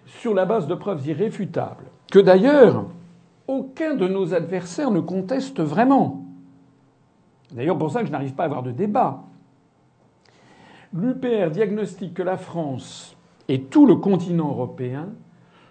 Sur 0.06 0.34
la 0.34 0.44
base 0.44 0.68
de 0.68 0.76
preuves 0.76 1.04
irréfutables, 1.04 1.86
que 2.12 2.20
d'ailleurs 2.20 2.84
aucun 3.48 3.96
de 3.96 4.06
nos 4.06 4.34
adversaires 4.34 4.92
ne 4.92 5.00
conteste 5.00 5.58
vraiment. 5.58 6.22
D'ailleurs, 7.50 7.76
pour 7.76 7.90
ça 7.90 8.02
que 8.02 8.06
je 8.06 8.12
n'arrive 8.12 8.34
pas 8.34 8.44
à 8.44 8.46
avoir 8.46 8.62
de 8.62 8.70
débat. 8.70 9.24
L'UPR 10.94 11.50
diagnostique 11.50 12.14
que 12.14 12.22
la 12.22 12.36
France 12.36 13.16
et 13.48 13.62
tout 13.62 13.84
le 13.84 13.96
continent 13.96 14.50
européen 14.50 15.08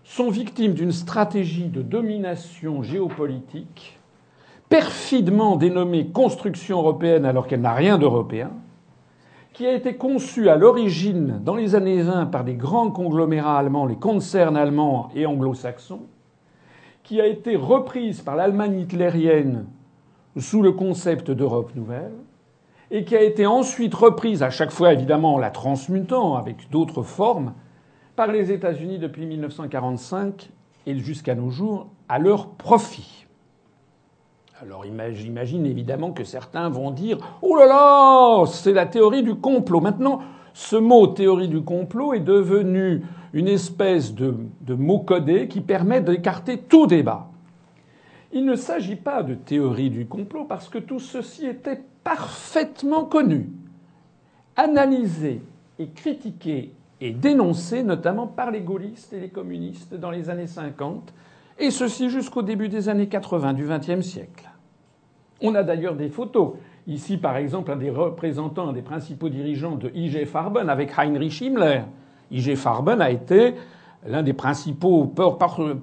sont 0.04 0.30
victimes 0.30 0.74
d'une 0.74 0.92
stratégie 0.92 1.70
de 1.70 1.82
domination 1.82 2.84
géopolitique 2.84 3.97
perfidement 4.70 5.56
dénommée 5.56 6.08
construction 6.08 6.80
européenne 6.80 7.26
alors 7.26 7.48
qu'elle 7.48 7.62
n'a 7.62 7.74
rien 7.74 7.98
d'européen, 7.98 8.52
qui 9.54 9.66
a 9.66 9.74
été 9.74 9.96
conçue 9.96 10.50
à 10.50 10.56
l'origine, 10.56 11.40
dans 11.44 11.56
les 11.56 11.74
années 11.74 12.02
20, 12.02 12.28
par 12.28 12.44
des 12.44 12.54
grands 12.54 12.92
conglomérats 12.92 13.58
allemands, 13.58 13.86
les 13.86 13.96
concerns 13.96 14.56
allemands 14.56 15.10
et 15.16 15.26
anglo-saxons, 15.26 16.04
qui 17.04 17.22
a 17.22 17.26
été 17.26 17.56
reprise 17.56 18.22
par 18.22 18.36
l'Allemagne 18.36 18.82
hitlérienne 18.82 19.66
sous 20.38 20.62
le 20.62 20.74
concept 20.74 21.32
d'Europe 21.32 21.74
nouvelle, 21.76 22.14
et 22.92 23.04
qui 23.04 23.16
a 23.16 23.22
été 23.22 23.46
ensuite 23.46 23.96
reprise, 23.96 24.44
à 24.44 24.50
chaque 24.50 24.72
fois 24.72 24.94
évidemment 24.94 25.40
la 25.40 25.50
transmutant 25.50 26.36
avec 26.36 26.70
d'autres 26.70 27.04
formes, 27.04 27.54
par 28.16 28.28
les 28.28 28.52
États-Unis 28.52 29.00
depuis 29.00 29.26
1945 29.26 30.50
et 30.86 30.98
jusqu'à 30.98 31.36
nos 31.36 31.50
jours, 31.50 31.88
à 32.10 32.20
leur 32.20 32.50
profit. 32.50 33.27
Alors 34.60 34.84
j'imagine 35.12 35.68
évidemment 35.68 36.14
que 36.14 36.24
certains 36.24 36.68
vont 36.68 36.90
dire 36.90 37.20
Oh 37.44 37.56
là 37.56 37.68
là, 37.68 38.46
c'est 38.48 38.74
la 38.74 38.88
théorie 38.88 39.22
du 39.22 39.36
complot. 39.36 39.82
Maintenant, 39.82 40.22
ce 40.56 40.76
mot 40.76 41.06
théorie 41.06 41.48
du 41.48 41.62
complot 41.62 42.16
est 42.16 42.22
devenu 42.22 43.04
une 43.34 43.48
espèce 43.48 44.16
de, 44.16 44.34
mot 44.68 44.98
codé 44.98 45.48
qui 45.48 45.62
permet 45.62 46.02
d'écarter 46.02 46.58
tout 46.58 46.88
débat. 46.88 47.28
Il 48.34 48.46
ne 48.46 48.56
s'agit 48.56 48.96
pas 48.96 49.22
de 49.22 49.36
théorie 49.36 49.92
du 49.92 50.08
complot 50.08 50.46
parce 50.46 50.70
que 50.70 50.80
tout 50.80 51.00
ceci 51.00 51.46
était 51.46 51.84
parfaitement 52.04 53.06
connu, 53.06 53.52
analysé 54.56 55.40
et 55.78 55.90
critiqué 55.90 56.72
et 57.00 57.12
dénoncé 57.12 57.84
notamment 57.84 58.26
par 58.26 58.50
les 58.50 58.62
gaullistes 58.62 59.14
et 59.14 59.20
les 59.20 59.30
communistes 59.30 59.94
dans 59.94 60.10
les 60.10 60.32
années 60.32 60.48
50, 60.48 61.14
et 61.60 61.72
ceci 61.72 62.10
jusqu'au 62.10 62.42
début 62.42 62.70
des 62.70 62.90
années 62.90 63.08
80 63.08 63.54
du 63.54 63.66
XXe 63.68 64.06
siècle. 64.06 64.50
On 65.42 65.56
a 65.56 65.64
d'ailleurs 65.64 65.96
des 65.96 66.10
photos. 66.10 66.54
Ici, 66.88 67.18
par 67.18 67.38
exemple, 67.38 67.72
un 67.72 67.76
des 67.76 67.90
représentants, 67.90 68.70
un 68.70 68.74
des 68.74 68.82
principaux 68.82 69.30
dirigeants 69.30 69.76
de 69.76 69.92
IG 69.94 70.26
Farben 70.26 70.70
avec 70.70 70.92
Heinrich 70.98 71.42
Himmler, 71.42 71.82
IG 72.32 72.56
Farben 72.56 73.02
a 73.02 73.12
été 73.12 73.56
l'un 74.06 74.24
des 74.24 74.34
principaux 74.34 75.06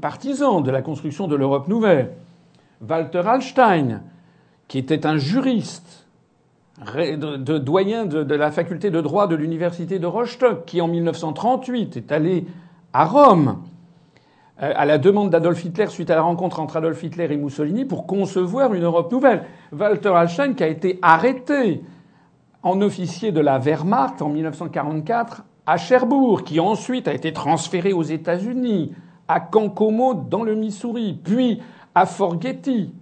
partisans 0.00 0.62
de 0.62 0.70
la 0.70 0.82
construction 0.82 1.26
de 1.28 1.36
l'Europe 1.36 1.68
nouvelle. 1.68 2.12
Walter 2.88 3.22
Hallstein, 3.26 4.02
qui 4.68 4.78
était 4.78 5.06
un 5.06 5.16
juriste, 5.16 6.06
doyen 7.60 8.06
de, 8.06 8.34
la 8.34 8.50
faculté 8.50 8.90
de 8.90 9.00
droit 9.00 9.26
de 9.26 9.36
l'université 9.36 9.98
de 9.98 10.06
Rostock, 10.06 10.64
qui 10.64 10.80
en 10.80 10.88
1938 10.88 11.96
est 11.96 12.12
allé 12.12 12.46
à 12.92 13.04
Rome 13.04 13.58
à 14.58 14.84
la 14.84 14.98
demande 14.98 15.30
d'Adolf 15.30 15.64
Hitler 15.64 15.88
suite 15.88 16.10
à 16.10 16.14
la 16.14 16.22
rencontre 16.22 16.60
entre 16.60 16.76
Adolf 16.76 17.02
Hitler 17.02 17.26
et 17.30 17.36
Mussolini 17.36 17.84
pour 17.84 18.06
concevoir 18.06 18.72
une 18.72 18.84
Europe 18.84 19.10
nouvelle. 19.10 19.44
Walter 19.72 20.10
Hallstein 20.10 20.54
qui 20.54 20.62
a 20.62 20.68
été 20.68 20.98
arrêté 21.02 21.82
en 22.62 22.80
officier 22.80 23.32
de 23.32 23.40
la 23.40 23.58
Wehrmacht 23.58 24.22
en 24.22 24.28
1944 24.28 25.42
à 25.66 25.76
Cherbourg, 25.76 26.44
qui 26.44 26.60
ensuite 26.60 27.08
a 27.08 27.14
été 27.14 27.32
transféré 27.32 27.92
aux 27.92 28.02
États-Unis, 28.02 28.92
à 29.26 29.40
Cancomo 29.40 30.14
dans 30.14 30.42
le 30.42 30.54
Missouri, 30.54 31.18
puis 31.24 31.60
à 31.94 32.06
Fort 32.06 32.40
Getty, 32.40 32.92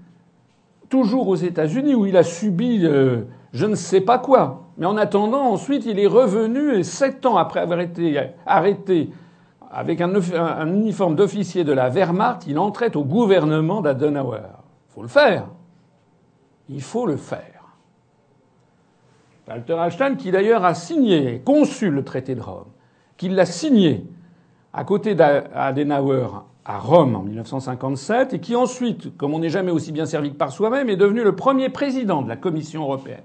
toujours 0.88 1.29
aux 1.29 1.37
États-Unis 1.37 1.95
où 1.95 2.07
il 2.07 2.17
a 2.17 2.23
subi 2.23 2.81
euh, 2.85 3.25
je 3.53 3.67
ne 3.67 3.75
sais 3.75 4.01
pas 4.01 4.19
quoi. 4.19 4.62
Mais 4.79 4.87
en 4.87 4.97
attendant, 4.97 5.43
ensuite, 5.43 5.85
il 5.85 5.99
est 5.99 6.07
revenu 6.07 6.75
et 6.75 6.83
sept 6.83 7.27
ans 7.27 7.37
après 7.37 7.61
avoir 7.61 7.81
été 7.81 8.19
arrêté 8.47 9.11
avec 9.73 10.03
un, 10.03 10.15
un 10.15 10.69
uniforme 10.69 11.17
d'officier 11.17 11.65
de 11.65 11.73
la 11.73 11.89
Wehrmacht, 11.89 12.47
il 12.47 12.59
entrait 12.59 12.95
au 12.97 13.05
gouvernement 13.05 13.81
d'Adenauer. 13.81 14.41
Il 14.91 14.95
faut 14.95 15.03
le 15.03 15.09
faire. 15.09 15.47
Il 16.69 16.83
faut 16.83 17.07
le 17.07 17.17
faire. 17.17 17.53
Walter 19.49 19.77
Einstein, 19.79 20.17
qui 20.17 20.31
d'ailleurs 20.31 20.65
a 20.65 20.75
signé, 20.75 21.41
conçu 21.45 21.91
le 21.91 22.05
traité 22.05 22.35
de 22.35 22.41
Rome, 22.41 22.69
qui 23.17 23.29
l'a 23.29 23.47
signé 23.47 24.07
à 24.73 24.85
côté 24.85 25.15
d'Adenauer 25.15 26.29
à 26.65 26.79
Rome 26.79 27.17
en 27.17 27.23
1957, 27.23 28.35
et 28.35 28.41
qui 28.41 28.55
ensuite, 28.55 29.17
comme 29.17 29.35
on 29.35 29.41
n'est 29.41 29.51
jamais 29.51 29.73
aussi 29.73 29.91
bien 29.91 30.07
servi 30.07 30.31
que 30.31 30.37
par 30.37 30.53
soi-même, 30.53 30.89
est 30.89 30.97
devenu 30.97 31.25
le 31.25 31.35
premier 31.35 31.69
président 31.71 32.23
de 32.23 32.29
la 32.29 32.37
Commission 32.37 32.83
européenne. 32.83 33.25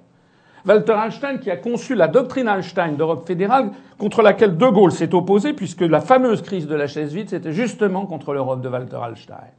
Walter 0.68 0.94
Einstein, 0.94 1.40
qui 1.40 1.50
a 1.50 1.56
conçu 1.56 1.96
la 1.96 2.08
doctrine 2.08 2.48
Einstein 2.48 2.98
d'Europe 2.98 3.26
fédérale, 3.26 3.72
contre 3.98 4.22
laquelle 4.22 4.58
De 4.58 4.68
Gaulle 4.68 4.92
s'est 4.92 5.14
opposé, 5.16 5.54
puisque 5.54 5.82
la 5.82 6.02
fameuse 6.02 6.42
crise 6.42 6.68
de 6.68 6.76
la 6.76 6.88
chaise 6.88 7.14
vide, 7.14 7.30
c'était 7.30 7.54
justement 7.54 8.06
contre 8.06 8.34
l'Europe 8.34 8.62
de 8.62 8.68
Walter 8.68 9.00
Einstein. 9.08 9.52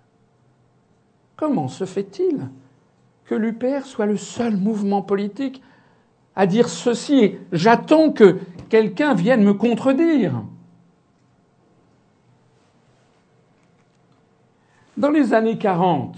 Comment 1.37 1.69
se 1.69 1.85
fait-il 1.87 2.49
que 3.25 3.35
l'UPR 3.35 3.85
soit 3.85 4.07
le 4.07 4.17
seul 4.17 4.57
mouvement 4.57 5.03
politique 5.03 5.63
à 6.37 6.47
dire 6.47 6.69
ceci 6.69 7.25
et 7.25 7.41
j'attends 7.53 8.11
que 8.13 8.39
quelqu'un 8.69 9.15
vienne 9.15 9.43
me 9.43 9.55
contredire? 9.55 10.43
Dans 14.97 15.11
les 15.11 15.33
années 15.33 15.59
40, 15.59 16.17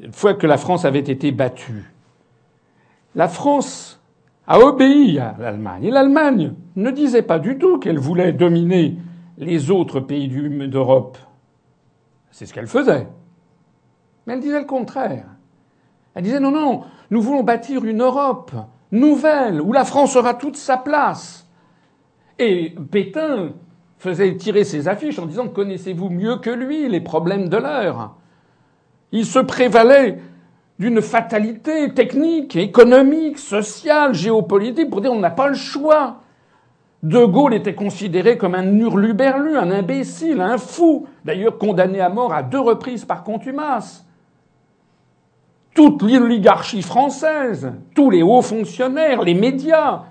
une 0.00 0.12
fois 0.12 0.34
que 0.34 0.46
la 0.46 0.56
France 0.56 0.84
avait 0.84 1.00
été 1.00 1.32
battue, 1.32 1.93
la 3.14 3.28
France 3.28 4.00
a 4.46 4.58
obéi 4.58 5.18
à 5.18 5.36
l'Allemagne. 5.38 5.84
Et 5.84 5.90
l'Allemagne 5.90 6.54
ne 6.76 6.90
disait 6.90 7.22
pas 7.22 7.38
du 7.38 7.58
tout 7.58 7.78
qu'elle 7.78 7.98
voulait 7.98 8.32
dominer 8.32 8.96
les 9.38 9.70
autres 9.70 10.00
pays 10.00 10.28
d'Europe. 10.28 11.18
C'est 12.30 12.46
ce 12.46 12.52
qu'elle 12.52 12.66
faisait. 12.66 13.06
Mais 14.26 14.34
elle 14.34 14.40
disait 14.40 14.60
le 14.60 14.66
contraire. 14.66 15.26
Elle 16.14 16.24
disait 16.24 16.40
non, 16.40 16.50
non, 16.50 16.82
nous 17.10 17.20
voulons 17.20 17.42
bâtir 17.42 17.84
une 17.84 18.02
Europe 18.02 18.52
nouvelle, 18.92 19.60
où 19.60 19.72
la 19.72 19.84
France 19.84 20.16
aura 20.16 20.34
toute 20.34 20.56
sa 20.56 20.76
place. 20.76 21.48
Et 22.38 22.74
Pétain 22.90 23.50
faisait 23.98 24.36
tirer 24.36 24.64
ses 24.64 24.88
affiches 24.88 25.18
en 25.18 25.26
disant 25.26 25.48
Connaissez-vous 25.48 26.10
mieux 26.10 26.36
que 26.36 26.50
lui 26.50 26.88
les 26.88 27.00
problèmes 27.00 27.48
de 27.48 27.56
l'heure? 27.56 28.16
Il 29.12 29.26
se 29.26 29.38
prévalait 29.38 30.18
d'une 30.78 31.00
fatalité 31.00 31.92
technique, 31.94 32.56
économique, 32.56 33.38
sociale, 33.38 34.14
géopolitique 34.14 34.90
pour 34.90 35.00
dire 35.00 35.12
on 35.12 35.20
n'a 35.20 35.30
pas 35.30 35.48
le 35.48 35.54
choix. 35.54 36.20
De 37.02 37.24
Gaulle 37.24 37.54
était 37.54 37.74
considéré 37.74 38.38
comme 38.38 38.54
un 38.54 38.78
hurluberlu, 38.78 39.56
un 39.56 39.70
imbécile, 39.70 40.40
un 40.40 40.56
fou, 40.56 41.06
d'ailleurs 41.24 41.58
condamné 41.58 42.00
à 42.00 42.08
mort 42.08 42.32
à 42.32 42.42
deux 42.42 42.60
reprises 42.60 43.04
par 43.04 43.22
contumace. 43.22 44.06
Toute 45.74 46.02
l'oligarchie 46.02 46.82
française, 46.82 47.72
tous 47.94 48.10
les 48.10 48.22
hauts 48.22 48.42
fonctionnaires, 48.42 49.22
les 49.22 49.34
médias, 49.34 50.04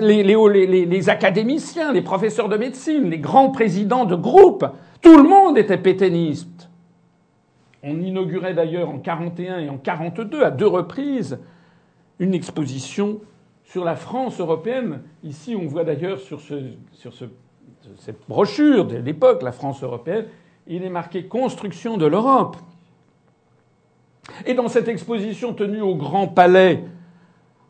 les, 0.00 0.22
les, 0.22 0.86
les, 0.86 1.08
académiciens, 1.08 1.92
les 1.92 2.02
professeurs 2.02 2.48
de 2.48 2.56
médecine, 2.56 3.08
les 3.10 3.18
grands 3.18 3.50
présidents 3.50 4.04
de 4.04 4.16
groupes, 4.16 4.66
tout 5.00 5.16
le 5.16 5.22
monde 5.22 5.56
était 5.56 5.78
pétainiste. 5.78 6.68
On 7.86 8.00
inaugurait 8.00 8.52
d'ailleurs 8.52 8.88
en 8.88 8.98
41 8.98 9.60
et 9.60 9.70
en 9.70 9.78
42 9.78 10.42
à 10.42 10.50
deux 10.50 10.66
reprises 10.66 11.38
une 12.18 12.34
exposition 12.34 13.20
sur 13.62 13.84
la 13.84 13.94
France 13.94 14.40
européenne. 14.40 15.02
Ici, 15.22 15.54
on 15.54 15.66
voit 15.66 15.84
d'ailleurs 15.84 16.18
sur, 16.18 16.40
ce, 16.40 16.72
sur 16.92 17.14
ce, 17.14 17.26
cette 17.98 18.20
brochure 18.28 18.86
de 18.86 18.96
l'époque, 18.96 19.42
la 19.42 19.52
France 19.52 19.84
européenne, 19.84 20.26
il 20.66 20.82
est 20.82 20.90
marqué 20.90 21.26
Construction 21.26 21.96
de 21.96 22.06
l'Europe. 22.06 22.56
Et 24.44 24.54
dans 24.54 24.68
cette 24.68 24.88
exposition 24.88 25.54
tenue 25.54 25.80
au 25.80 25.94
Grand 25.94 26.26
Palais 26.26 26.82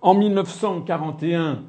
en 0.00 0.14
1941, 0.14 1.62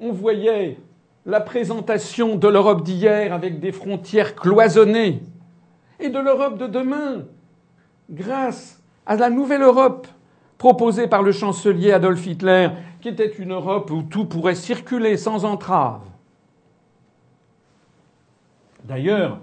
on 0.00 0.12
voyait 0.12 0.76
la 1.24 1.40
présentation 1.40 2.36
de 2.36 2.48
l'Europe 2.48 2.82
d'hier 2.82 3.32
avec 3.32 3.58
des 3.60 3.72
frontières 3.72 4.34
cloisonnées 4.34 5.22
et 5.98 6.10
de 6.10 6.18
l'Europe 6.18 6.58
de 6.58 6.66
demain, 6.66 7.24
grâce 8.10 8.82
à 9.06 9.16
la 9.16 9.30
nouvelle 9.30 9.62
Europe 9.62 10.06
proposée 10.58 11.08
par 11.08 11.22
le 11.22 11.32
chancelier 11.32 11.92
Adolf 11.92 12.26
Hitler, 12.26 12.70
qui 13.00 13.08
était 13.08 13.26
une 13.26 13.52
Europe 13.52 13.90
où 13.90 14.02
tout 14.02 14.24
pourrait 14.24 14.54
circuler 14.54 15.16
sans 15.16 15.44
entrave. 15.44 16.00
D'ailleurs, 18.84 19.40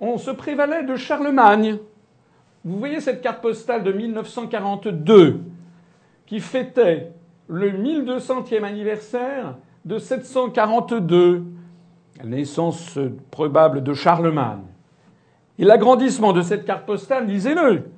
on 0.00 0.18
se 0.18 0.30
prévalait 0.30 0.84
de 0.84 0.96
Charlemagne. 0.96 1.78
Vous 2.64 2.78
voyez 2.78 3.00
cette 3.00 3.20
carte 3.20 3.40
postale 3.40 3.82
de 3.82 3.92
1942 3.92 5.40
qui 6.26 6.40
fêtait 6.40 7.12
le 7.48 7.70
1200e 7.70 8.62
anniversaire 8.62 9.56
de 9.84 9.98
742, 9.98 11.44
la 12.18 12.24
naissance 12.24 12.98
probable 13.30 13.82
de 13.82 13.94
Charlemagne. 13.94 14.62
Et 15.58 15.64
l'agrandissement 15.64 16.32
de 16.32 16.42
cette 16.42 16.64
carte 16.64 16.86
postale, 16.86 17.26
lisez-le, 17.26 17.90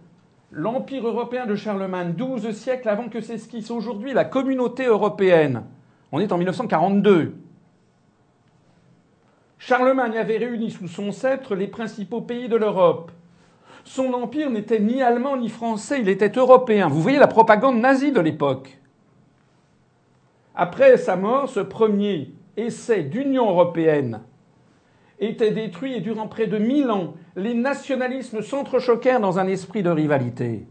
l'Empire 0.50 1.06
européen 1.06 1.46
de 1.46 1.54
Charlemagne, 1.54 2.14
12 2.14 2.52
siècles 2.52 2.88
avant 2.88 3.08
que 3.08 3.20
s'esquisse 3.20 3.70
aujourd'hui 3.70 4.14
la 4.14 4.24
communauté 4.24 4.86
européenne. 4.86 5.64
On 6.10 6.20
est 6.20 6.32
en 6.32 6.38
1942. 6.38 7.34
Charlemagne 9.58 10.16
avait 10.16 10.38
réuni 10.38 10.70
sous 10.70 10.88
son 10.88 11.12
sceptre 11.12 11.54
les 11.54 11.66
principaux 11.66 12.22
pays 12.22 12.48
de 12.48 12.56
l'Europe. 12.56 13.12
Son 13.84 14.14
empire 14.14 14.50
n'était 14.50 14.80
ni 14.80 15.02
allemand 15.02 15.36
ni 15.36 15.50
français, 15.50 16.00
il 16.00 16.08
était 16.08 16.38
européen. 16.38 16.88
Vous 16.88 17.02
voyez 17.02 17.18
la 17.18 17.26
propagande 17.26 17.78
nazie 17.78 18.12
de 18.12 18.20
l'époque. 18.20 18.78
Après 20.54 20.96
sa 20.96 21.16
mort, 21.16 21.48
ce 21.48 21.60
premier 21.60 22.32
essai 22.56 23.02
d'Union 23.02 23.50
européenne 23.50 24.20
était 25.20 25.52
détruit 25.52 25.94
et 25.94 26.00
durant 26.00 26.26
près 26.26 26.46
de 26.46 26.58
mille 26.58 26.90
ans, 26.90 27.14
les 27.36 27.54
nationalismes 27.54 28.42
s'entrechoquèrent 28.42 29.20
dans 29.20 29.38
un 29.38 29.46
esprit 29.46 29.82
de 29.82 29.90
rivalité. 29.90 30.66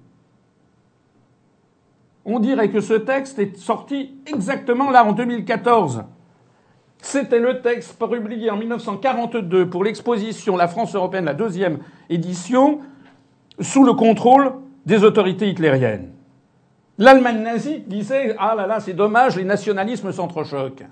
On 2.25 2.39
dirait 2.39 2.69
que 2.69 2.81
ce 2.81 2.95
texte 2.95 3.39
est 3.39 3.55
sorti 3.57 4.15
exactement 4.25 4.89
là 4.89 5.05
en 5.05 5.13
2014. 5.13 6.03
C'était 7.01 7.39
le 7.39 7.62
texte 7.62 7.97
publié 7.97 8.49
en 8.49 8.57
1942 8.57 9.69
pour 9.69 9.83
l'exposition 9.83 10.57
La 10.57 10.67
France 10.67 10.95
européenne, 10.95 11.25
la 11.25 11.33
deuxième 11.33 11.79
édition, 12.09 12.79
sous 13.62 13.83
le 13.83 13.93
contrôle 13.93 14.53
des 14.85 15.03
autorités 15.03 15.47
hitlériennes. 15.47 16.12
L'Allemagne 16.97 17.41
nazie 17.41 17.83
disait 17.88 18.35
Ah 18.38 18.55
là 18.55 18.67
là, 18.67 18.79
c'est 18.81 18.93
dommage, 18.93 19.38
les 19.38 19.45
nationalismes 19.45 20.12
s'entrechoquent. 20.12 20.85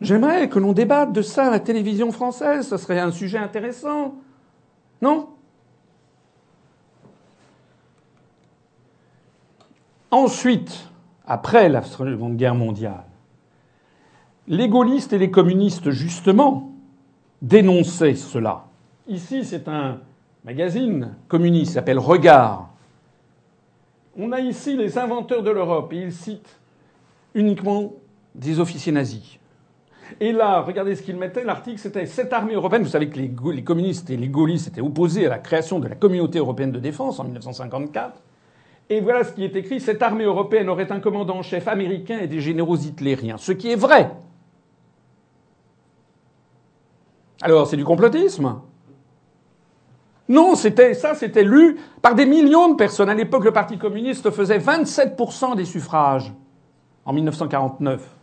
J'aimerais 0.00 0.48
que 0.48 0.58
l'on 0.58 0.72
débatte 0.72 1.12
de 1.12 1.22
ça 1.22 1.46
à 1.46 1.50
la 1.50 1.60
télévision 1.60 2.12
française, 2.12 2.68
ce 2.68 2.76
serait 2.76 3.00
un 3.00 3.10
sujet 3.10 3.38
intéressant. 3.38 4.14
Non? 5.00 5.28
Ensuite, 10.10 10.90
après 11.26 11.68
la 11.68 11.82
Seconde 11.82 12.36
Guerre 12.36 12.54
mondiale, 12.54 13.04
les 14.48 14.68
gaullistes 14.68 15.12
et 15.12 15.18
les 15.18 15.30
communistes, 15.30 15.90
justement, 15.90 16.72
dénonçaient 17.42 18.14
cela. 18.14 18.66
Ici, 19.08 19.44
c'est 19.44 19.66
un 19.68 19.98
magazine 20.44 21.14
communiste, 21.28 21.72
s'appelle 21.74 21.98
Regard. 21.98 22.70
On 24.18 24.32
a 24.32 24.40
ici 24.40 24.76
les 24.76 24.98
inventeurs 24.98 25.42
de 25.42 25.50
l'Europe, 25.50 25.92
et 25.92 26.02
ils 26.02 26.12
citent 26.12 26.56
uniquement 27.34 27.92
des 28.34 28.60
officiers 28.60 28.92
nazis. 28.92 29.38
Et 30.20 30.32
là, 30.32 30.60
regardez 30.60 30.94
ce 30.94 31.02
qu'ils 31.02 31.16
mettaient. 31.16 31.44
L'article, 31.44 31.78
c'était 31.78 32.06
cette 32.06 32.32
armée 32.32 32.54
européenne. 32.54 32.82
Vous 32.82 32.88
savez 32.88 33.08
que 33.08 33.16
les, 33.16 33.30
les, 33.52 33.64
communistes 33.64 34.10
et 34.10 34.16
les 34.16 34.28
gaullistes 34.28 34.68
étaient 34.68 34.80
opposés 34.80 35.26
à 35.26 35.30
la 35.30 35.38
création 35.38 35.78
de 35.78 35.88
la 35.88 35.94
communauté 35.94 36.38
européenne 36.38 36.72
de 36.72 36.78
défense 36.78 37.18
en 37.18 37.24
1954. 37.24 38.22
Et 38.88 39.00
voilà 39.00 39.24
ce 39.24 39.32
qui 39.32 39.44
est 39.44 39.56
écrit. 39.56 39.80
Cette 39.80 40.02
armée 40.02 40.24
européenne 40.24 40.68
aurait 40.68 40.90
un 40.92 41.00
commandant 41.00 41.38
en 41.38 41.42
chef 41.42 41.66
américain 41.68 42.18
et 42.20 42.28
des 42.28 42.40
généraux 42.40 42.76
hitlériens. 42.76 43.36
Ce 43.36 43.52
qui 43.52 43.70
est 43.70 43.76
vrai. 43.76 44.10
Alors, 47.42 47.66
c'est 47.66 47.76
du 47.76 47.84
complotisme? 47.84 48.60
Non, 50.28 50.54
c'était, 50.56 50.94
ça, 50.94 51.14
c'était 51.14 51.44
lu 51.44 51.76
par 52.02 52.14
des 52.14 52.26
millions 52.26 52.70
de 52.70 52.74
personnes. 52.74 53.08
À 53.08 53.14
l'époque, 53.14 53.44
le 53.44 53.52
Parti 53.52 53.78
communiste 53.78 54.30
faisait 54.30 54.58
27% 54.58 55.54
des 55.56 55.64
suffrages 55.64 56.32
en 57.04 57.12
1949. 57.12 58.15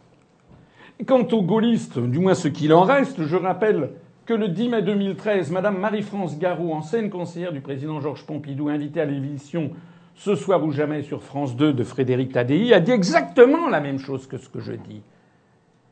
Quant 1.06 1.27
aux 1.32 1.41
gaullistes, 1.41 1.99
du 1.99 2.19
moins 2.19 2.36
ce 2.36 2.47
qu'il 2.47 2.71
en 2.71 2.84
reste, 2.84 3.23
je 3.25 3.36
rappelle 3.36 3.89
que 4.25 4.34
le 4.34 4.47
10 4.47 4.69
mai 4.69 4.82
2013, 4.84 5.51
Madame 5.51 5.77
Marie-France 5.77 6.38
Garou, 6.38 6.71
ancienne 6.71 7.10
conseillère 7.10 7.51
du 7.51 7.62
président 7.62 7.99
Georges 7.99 8.25
Pompidou, 8.25 8.69
invitée 8.69 9.01
à 9.01 9.06
l'émission 9.06 9.71
Ce 10.15 10.36
soir 10.36 10.63
ou 10.63 10.71
jamais 10.71 11.01
sur 11.01 11.23
France 11.23 11.58
2 11.58 11.73
de 11.73 11.84
Frédéric 11.84 12.32
Tadei, 12.32 12.73
a 12.73 12.79
dit 12.79 12.91
exactement 12.91 13.67
la 13.67 13.82
même 13.82 13.97
chose 13.97 14.27
que 14.27 14.38
ce 14.38 14.47
que 14.47 14.60
je 14.60 14.73
dis. 14.73 15.01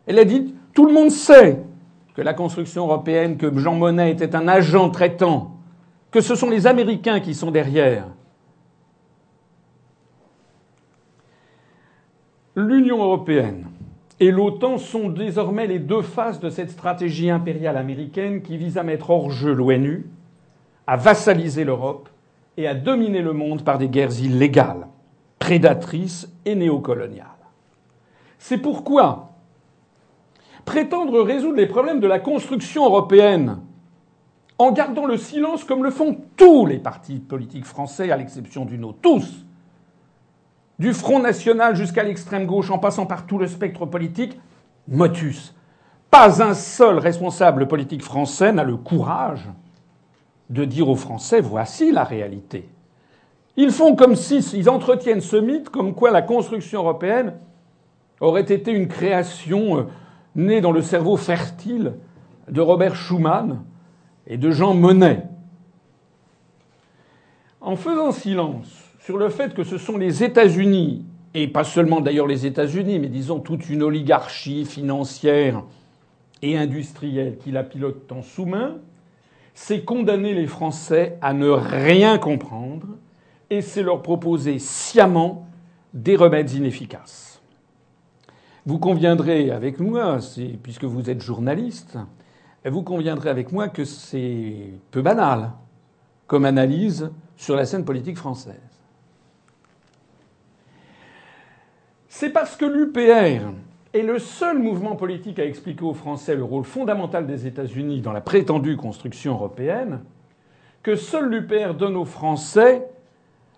Elle 0.06 0.20
a 0.20 0.24
dit 0.24 0.54
tout 0.74 0.86
le 0.86 0.94
monde 0.94 1.10
sait 1.10 1.62
que 2.14 2.22
la 2.22 2.34
construction 2.34 2.86
européenne, 2.86 3.38
que 3.38 3.58
Jean 3.58 3.76
Monnet 3.76 4.12
était 4.12 4.36
un 4.36 4.48
agent 4.48 4.92
traitant, 4.92 5.58
que 6.12 6.22
ce 6.22 6.36
sont 6.36 6.50
les 6.50 6.68
Américains 6.68 7.20
qui 7.20 7.34
sont 7.34 7.52
derrière. 7.52 8.06
L'Union 12.56 13.02
européenne 13.02 13.71
et 14.22 14.30
l'OTAN 14.30 14.78
sont 14.78 15.10
désormais 15.10 15.66
les 15.66 15.80
deux 15.80 16.04
faces 16.04 16.40
de 16.40 16.52
cette 16.52 16.70
stratégie 16.70 17.32
impériale 17.32 17.76
américaine 17.76 18.44
qui 18.44 18.56
vise 18.56 18.78
à 18.78 18.84
mettre 18.84 19.10
hors 19.10 19.32
jeu 19.32 19.52
l'ONU, 19.52 20.06
à 20.86 20.96
vassaliser 20.96 21.64
l'Europe 21.64 22.08
et 22.56 22.68
à 22.68 22.76
dominer 22.76 23.24
le 23.24 23.34
monde 23.34 23.64
par 23.64 23.80
des 23.80 23.90
guerres 23.90 24.22
illégales, 24.22 24.88
prédatrices 25.40 26.32
et 26.46 26.54
néocoloniales. 26.54 27.26
C'est 28.38 28.60
pourquoi 28.60 29.32
prétendre 30.66 31.20
résoudre 31.22 31.58
les 31.58 31.66
problèmes 31.66 32.00
de 32.00 32.08
la 32.08 32.20
construction 32.20 32.86
européenne 32.86 33.58
en 34.60 34.72
gardant 34.72 35.08
le 35.08 35.18
silence 35.18 35.64
comme 35.64 35.84
le 35.84 35.90
font 35.90 36.16
tous 36.38 36.68
les 36.68 36.78
partis 36.78 37.18
politiques 37.18 37.66
français, 37.66 38.12
à 38.12 38.18
l'exception 38.18 38.66
du 38.66 38.78
nôtre, 38.78 39.00
tous, 39.02 39.48
du 40.82 40.96
Front 40.96 41.20
National 41.20 41.76
jusqu'à 41.76 42.02
l'extrême 42.02 42.48
gauche, 42.48 42.72
en 42.72 42.80
passant 42.80 43.06
par 43.06 43.28
tout 43.28 43.38
le 43.38 43.46
spectre 43.46 43.86
politique, 43.86 44.40
motus. 44.88 45.54
Pas 46.10 46.42
un 46.42 46.56
seul 46.56 46.98
responsable 46.98 47.68
politique 47.68 48.02
français 48.02 48.52
n'a 48.52 48.64
le 48.64 48.78
courage 48.78 49.48
de 50.50 50.66
dire 50.66 50.90
aux 50.90 50.96
Français 50.96 51.40
voici 51.40 51.92
la 51.92 52.04
réalité. 52.04 52.68
Ils 53.58 53.70
font 53.70 53.96
comme 53.96 54.16
si 54.16 54.40
ils 54.40 54.72
entretiennent 54.72 55.22
ce 55.22 55.36
mythe 55.36 55.70
comme 55.70 55.94
quoi 55.94 56.10
la 56.10 56.24
construction 56.24 56.80
européenne 56.80 57.36
aurait 58.20 58.52
été 58.52 58.72
une 58.72 58.88
création 58.88 59.78
euh, 59.78 59.84
née 60.36 60.62
dans 60.62 60.72
le 60.72 60.82
cerveau 60.82 61.16
fertile 61.16 61.94
de 62.50 62.60
Robert 62.60 62.96
Schuman 62.96 63.62
et 64.26 64.38
de 64.38 64.50
Jean 64.50 64.74
Monnet. 64.74 65.28
En 67.62 67.76
faisant 67.76 68.12
silence 68.12 68.81
sur 69.06 69.18
le 69.18 69.30
fait 69.30 69.54
que 69.54 69.64
ce 69.64 69.78
sont 69.78 69.98
les 69.98 70.24
États-Unis, 70.24 71.04
et 71.34 71.48
pas 71.48 71.64
seulement 71.64 72.02
d'ailleurs 72.02 72.28
les 72.28 72.46
États-Unis, 72.46 73.00
mais 73.00 73.08
disons 73.08 73.40
toute 73.40 73.70
une 73.70 73.84
oligarchie 73.84 74.66
financière 74.66 75.64
et 76.42 76.58
industrielle 76.58 77.38
qui 77.38 77.52
la 77.52 77.64
pilote 77.64 78.12
en 78.12 78.22
sous-main, 78.22 78.78
c'est 79.54 79.84
condamner 79.84 80.34
les 80.34 80.48
Français 80.48 81.18
à 81.22 81.34
ne 81.34 81.50
rien 81.50 82.18
comprendre 82.18 82.88
et 83.50 83.62
c'est 83.62 83.84
leur 83.84 84.02
proposer 84.02 84.60
sciemment 84.60 85.48
des 85.94 86.16
remèdes 86.16 86.52
inefficaces. 86.52 87.42
Vous 88.66 88.78
conviendrez 88.78 89.50
avec 89.50 89.80
moi, 89.80 90.20
puisque 90.62 90.84
vous 90.84 91.10
êtes 91.10 91.22
journaliste, 91.22 91.98
vous 92.64 92.84
conviendrez 92.84 93.30
avec 93.30 93.52
moi 93.52 93.68
que 93.68 93.84
c'est 93.84 94.74
peu 94.92 95.02
banal 95.02 95.52
comme 96.28 96.46
analyse 96.46 97.10
sur 97.36 97.56
la 97.56 97.66
scène 97.66 97.84
politique 97.84 98.18
française. 98.18 98.71
C'est 102.14 102.30
parce 102.30 102.58
que 102.58 102.66
l'UPR 102.66 103.54
est 103.94 104.02
le 104.02 104.20
seul 104.20 104.60
mouvement 104.60 104.98
politique 104.98 105.40
à 105.40 105.46
expliquer 105.46 105.86
aux 105.86 105.94
Français 105.94 106.36
le 106.36 106.44
rôle 106.44 106.66
fondamental 106.66 107.26
des 107.26 107.48
États-Unis 107.48 108.02
dans 108.02 108.12
la 108.12 108.20
prétendue 108.20 108.76
construction 108.76 109.32
européenne 109.32 110.02
que 110.84 110.98
seul 110.98 111.30
l'UPR 111.30 111.74
donne 111.74 111.96
aux 111.96 112.06
Français 112.06 112.86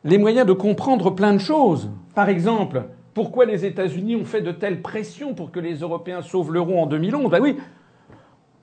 les 0.04 0.20
moyens 0.20 0.46
de 0.46 0.54
comprendre 0.54 1.10
plein 1.10 1.34
de 1.34 1.40
choses. 1.40 1.90
Par 2.14 2.30
exemple, 2.30 2.84
pourquoi 3.16 3.46
les 3.46 3.66
États-Unis 3.66 4.18
ont 4.18 4.24
fait 4.24 4.42
de 4.42 4.52
telles 4.52 4.84
pressions 4.84 5.34
pour 5.34 5.52
que 5.52 5.60
les 5.60 5.78
Européens 5.78 6.22
sauvent 6.22 6.54
l'euro 6.54 6.78
en 6.78 6.86
2011 6.86 7.32
Ben 7.32 7.42
oui, 7.42 7.58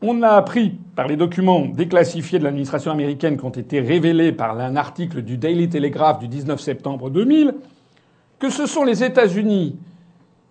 on 0.02 0.22
a 0.22 0.30
appris 0.30 0.78
par 0.94 1.08
les 1.08 1.16
documents 1.16 1.66
déclassifiés 1.66 2.38
de 2.38 2.44
l'administration 2.44 2.92
américaine 2.92 3.36
qui 3.36 3.44
ont 3.44 3.50
été 3.50 3.80
révélés 3.80 4.30
par 4.30 4.58
un 4.58 4.76
article 4.76 5.22
du 5.22 5.36
Daily 5.36 5.68
Telegraph 5.68 6.20
du 6.20 6.28
19 6.28 6.60
septembre 6.60 7.10
2000 7.10 7.56
que 8.40 8.50
ce 8.50 8.66
sont 8.66 8.82
les 8.82 9.04
États-Unis 9.04 9.76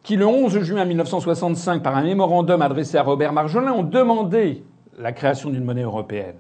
qui, 0.04 0.16
le 0.16 0.26
11 0.26 0.62
juin 0.62 0.86
1965, 0.86 1.84
par 1.84 1.98
un 1.98 2.04
mémorandum 2.04 2.62
adressé 2.62 2.98
à 2.98 3.04
Robert 3.04 3.34
Marjolin, 3.34 3.74
ont 3.74 3.84
demandé 3.84 4.64
la 4.98 5.12
création 5.12 5.50
d'une 5.50 5.66
monnaie 5.66 5.82
européenne. 5.82 6.36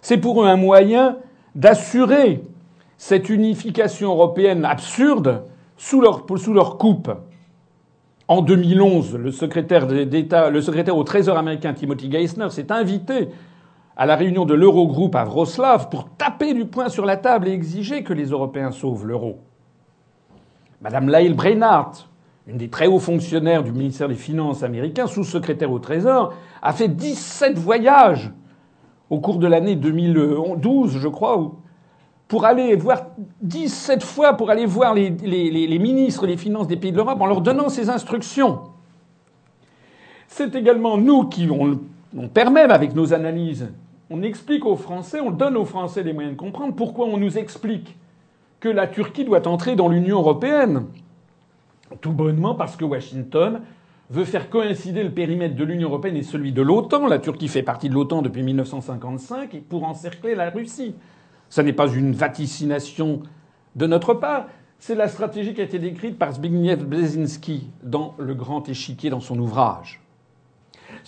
C'est 0.00 0.18
pour 0.18 0.42
eux 0.42 0.46
un 0.46 0.56
moyen 0.56 1.18
d'assurer 1.54 2.42
cette 2.96 3.28
unification 3.28 4.10
européenne 4.12 4.64
absurde 4.64 5.42
sous 5.76 6.00
leur, 6.00 6.78
coupe. 6.78 7.10
En 8.28 8.40
2011, 8.40 9.16
le 9.16 9.32
secrétaire 9.32 9.86
d'État, 9.86 10.48
le 10.48 10.62
secrétaire 10.62 10.96
au 10.96 11.04
Trésor 11.04 11.36
américain 11.36 11.74
Timothy 11.74 12.10
Geithner 12.10 12.50
s'est 12.50 12.72
invité 12.72 13.28
à 13.96 14.06
la 14.06 14.16
réunion 14.16 14.44
de 14.44 14.54
l'Eurogroupe 14.54 15.14
à 15.16 15.24
Wroclaw 15.24 15.88
pour 15.90 16.08
taper 16.16 16.54
du 16.54 16.64
poing 16.64 16.88
sur 16.88 17.04
la 17.04 17.16
table 17.16 17.48
et 17.48 17.52
exiger 17.52 18.02
que 18.02 18.12
les 18.12 18.26
Européens 18.26 18.70
sauvent 18.70 19.06
l'euro. 19.06 19.40
Madame 20.84 21.08
Laïl 21.08 21.32
Brainard, 21.32 21.92
une 22.46 22.58
des 22.58 22.68
très 22.68 22.86
hauts 22.86 22.98
fonctionnaires 22.98 23.64
du 23.64 23.72
ministère 23.72 24.06
des 24.06 24.14
Finances 24.14 24.62
américain, 24.62 25.06
sous-secrétaire 25.06 25.72
au 25.72 25.78
Trésor, 25.78 26.34
a 26.60 26.74
fait 26.74 26.88
17 26.88 27.56
voyages 27.56 28.30
au 29.08 29.18
cours 29.18 29.38
de 29.38 29.46
l'année 29.46 29.76
2012, 29.76 30.98
je 30.98 31.08
crois, 31.08 31.52
pour 32.28 32.44
aller 32.44 32.76
voir 32.76 33.06
17 33.40 34.02
fois 34.02 34.34
pour 34.34 34.50
aller 34.50 34.66
voir 34.66 34.92
les, 34.92 35.78
ministres 35.78 36.26
des 36.26 36.36
Finances 36.36 36.66
des 36.66 36.76
pays 36.76 36.92
de 36.92 36.98
l'Europe 36.98 37.22
en 37.22 37.26
leur 37.26 37.40
donnant 37.40 37.70
ces 37.70 37.88
instructions. 37.88 38.60
C'est 40.28 40.54
également 40.54 40.98
nous 40.98 41.24
qui, 41.28 41.48
on 41.50 42.28
permet 42.28 42.60
avec 42.60 42.94
nos 42.94 43.14
analyses, 43.14 43.72
on 44.10 44.22
explique 44.22 44.66
aux 44.66 44.76
Français, 44.76 45.18
on 45.20 45.30
donne 45.30 45.56
aux 45.56 45.64
Français 45.64 46.02
les 46.02 46.12
moyens 46.12 46.36
de 46.36 46.40
comprendre 46.40 46.74
pourquoi 46.74 47.06
on 47.06 47.16
nous 47.16 47.38
explique 47.38 47.96
que 48.64 48.70
la 48.70 48.86
Turquie 48.86 49.26
doit 49.26 49.46
entrer 49.46 49.76
dans 49.76 49.88
l'Union 49.88 50.20
européenne. 50.20 50.86
Tout 52.00 52.12
bonnement 52.12 52.54
parce 52.54 52.76
que 52.76 52.84
Washington 52.86 53.60
veut 54.08 54.24
faire 54.24 54.48
coïncider 54.48 55.02
le 55.02 55.10
périmètre 55.10 55.54
de 55.54 55.64
l'Union 55.64 55.90
européenne 55.90 56.16
et 56.16 56.22
celui 56.22 56.50
de 56.50 56.62
l'OTAN. 56.62 57.06
La 57.06 57.18
Turquie 57.18 57.48
fait 57.48 57.62
partie 57.62 57.90
de 57.90 57.94
l'OTAN 57.94 58.22
depuis 58.22 58.42
1955 58.42 59.64
pour 59.68 59.84
encercler 59.84 60.34
la 60.34 60.48
Russie. 60.48 60.94
Ce 61.50 61.60
n'est 61.60 61.74
pas 61.74 61.88
une 61.88 62.12
vaticination 62.12 63.20
de 63.76 63.86
notre 63.86 64.14
part. 64.14 64.46
C'est 64.78 64.94
la 64.94 65.08
stratégie 65.08 65.52
qui 65.52 65.60
a 65.60 65.64
été 65.64 65.78
décrite 65.78 66.18
par 66.18 66.32
Zbigniew 66.32 66.86
Brzezinski 66.86 67.68
dans 67.82 68.14
Le 68.18 68.32
Grand 68.32 68.66
Échiquier 68.66 69.10
dans 69.10 69.20
son 69.20 69.38
ouvrage. 69.40 70.00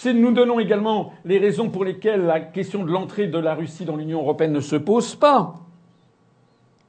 Nous 0.05 0.33
donnons 0.33 0.61
également 0.61 1.15
les 1.25 1.39
raisons 1.39 1.71
pour 1.71 1.87
lesquelles 1.87 2.27
la 2.27 2.41
question 2.41 2.85
de 2.85 2.91
l'entrée 2.91 3.29
de 3.29 3.39
la 3.39 3.55
Russie 3.55 3.87
dans 3.87 3.97
l'Union 3.97 4.21
européenne 4.21 4.53
ne 4.53 4.61
se 4.61 4.77
pose 4.77 5.15
pas. 5.15 5.66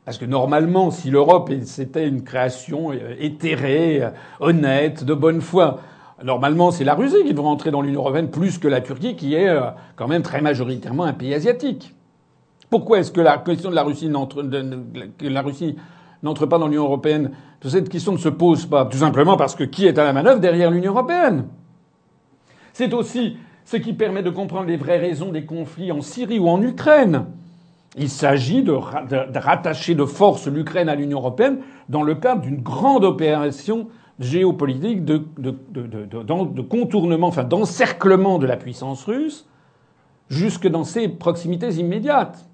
Parce 0.07 0.17
que 0.17 0.23
normalement, 0.23 0.89
si 0.89 1.09
l'Europe 1.09 1.51
c'était 1.63 2.07
une 2.07 2.23
création 2.23 2.93
euh, 2.93 3.13
éthérée, 3.19 4.01
euh, 4.01 4.09
honnête, 4.39 5.03
de 5.03 5.13
bonne 5.13 5.41
foi, 5.41 5.81
normalement 6.23 6.71
c'est 6.71 6.85
la 6.85 6.95
Russie 6.95 7.25
qui 7.25 7.33
devrait 7.33 7.49
entrer 7.49 7.71
dans 7.71 7.81
l'Union 7.81 7.99
européenne 7.99 8.29
plus 8.29 8.57
que 8.57 8.69
la 8.69 8.79
Turquie, 8.79 9.17
qui 9.17 9.35
est 9.35 9.49
euh, 9.49 9.63
quand 9.97 10.07
même 10.07 10.21
très 10.21 10.39
majoritairement 10.39 11.03
un 11.03 11.11
pays 11.11 11.33
asiatique. 11.33 11.93
Pourquoi 12.69 12.99
est-ce 12.99 13.11
que 13.11 13.19
la 13.19 13.37
question 13.39 13.69
de 13.69 13.75
la 13.75 13.83
Russie 13.83 14.07
n'entre, 14.07 14.45
la 15.19 15.41
Russie 15.41 15.75
n'entre 16.23 16.45
pas 16.45 16.57
dans 16.57 16.69
l'Union 16.69 16.85
européenne? 16.85 17.31
Cette 17.65 17.89
question 17.89 18.13
ne 18.13 18.17
se 18.17 18.29
pose 18.29 18.65
pas. 18.65 18.85
Tout 18.85 18.99
simplement 18.99 19.35
parce 19.35 19.55
que 19.55 19.65
qui 19.65 19.87
est 19.87 19.99
à 19.99 20.05
la 20.05 20.13
manœuvre 20.13 20.39
derrière 20.39 20.71
l'Union 20.71 20.93
européenne? 20.93 21.47
C'est 22.71 22.93
aussi 22.93 23.35
ce 23.65 23.75
qui 23.75 23.91
permet 23.91 24.23
de 24.23 24.29
comprendre 24.29 24.67
les 24.67 24.77
vraies 24.77 24.99
raisons 24.99 25.33
des 25.33 25.43
conflits 25.43 25.91
en 25.91 25.99
Syrie 25.99 26.39
ou 26.39 26.47
en 26.47 26.61
Ukraine. 26.61 27.25
Il 27.97 28.09
s'agit 28.09 28.63
de, 28.63 28.73
rattacher 28.73 29.95
de 29.95 30.05
force 30.05 30.47
l'Ukraine 30.47 30.87
à 30.87 30.95
l'Union 30.95 31.17
européenne 31.19 31.59
dans 31.89 32.03
le 32.03 32.15
cadre 32.15 32.41
d'une 32.41 32.61
grande 32.61 33.03
opération 33.03 33.87
géopolitique 34.19 35.03
de, 35.03 35.23
de 35.37 36.61
contournement, 36.61 37.27
enfin 37.27 37.43
d'encerclement 37.43 38.37
de 38.37 38.45
la 38.45 38.57
puissance 38.57 39.03
russe 39.05 39.47
jusque 40.29 40.67
dans 40.67 40.83
ses 40.83 41.07
proximités 41.07 41.69
immédiates. 41.75 42.47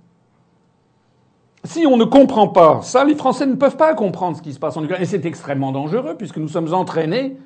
Si 1.66 1.86
on 1.88 1.96
ne 1.96 2.04
comprend 2.04 2.50
pas 2.50 2.82
ça, 2.82 3.06
les 3.06 3.16
Français 3.16 3.46
ne 3.46 3.56
peuvent 3.56 3.78
pas 3.78 3.94
comprendre 3.96 4.38
ce 4.38 4.42
qui 4.42 4.54
se 4.54 4.60
passe 4.60 4.76
en 4.76 4.84
Ukraine. 4.84 5.02
Et 5.02 5.06
c'est 5.06 5.26
extrêmement 5.26 5.72
dangereux 5.72 6.16
puisque 6.18 6.38
nous 6.38 6.50
sommes 6.50 6.74
entraînés 6.74 7.38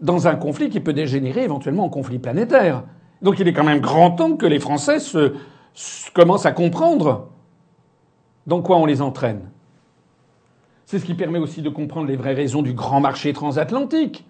dans 0.00 0.28
un 0.28 0.36
conflit 0.36 0.68
qui 0.68 0.80
peut 0.80 0.92
dégénérer 0.92 1.42
éventuellement 1.42 1.84
en 1.84 1.88
conflit 1.88 2.18
planétaire. 2.18 2.84
Donc 3.20 3.38
il 3.38 3.48
est 3.48 3.52
quand 3.52 3.64
même 3.64 3.80
grand 3.80 4.12
temps 4.12 4.36
que 4.36 4.46
les 4.46 4.60
Français 4.60 5.00
se, 5.00 5.34
commencent 6.14 6.46
à 6.46 6.52
comprendre 6.52 7.28
dans 8.46 8.62
quoi 8.62 8.76
on 8.76 8.86
les 8.86 9.02
entraîne. 9.02 9.50
C'est 10.84 10.98
ce 10.98 11.04
qui 11.04 11.14
permet 11.14 11.38
aussi 11.38 11.62
de 11.62 11.70
comprendre 11.70 12.06
les 12.06 12.16
vraies 12.16 12.34
raisons 12.34 12.62
du 12.62 12.74
grand 12.74 13.00
marché 13.00 13.32
transatlantique, 13.32 14.26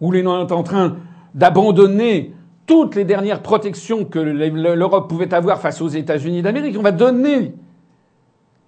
où 0.00 0.12
l'on 0.12 0.46
est 0.46 0.52
en 0.52 0.62
train 0.62 0.96
d'abandonner 1.34 2.34
toutes 2.66 2.94
les 2.94 3.04
dernières 3.04 3.42
protections 3.42 4.04
que 4.04 4.18
l'Europe 4.18 5.08
pouvait 5.08 5.32
avoir 5.32 5.60
face 5.60 5.80
aux 5.80 5.88
États-Unis 5.88 6.42
d'Amérique. 6.42 6.76
On 6.78 6.82
va 6.82 6.92
donner 6.92 7.54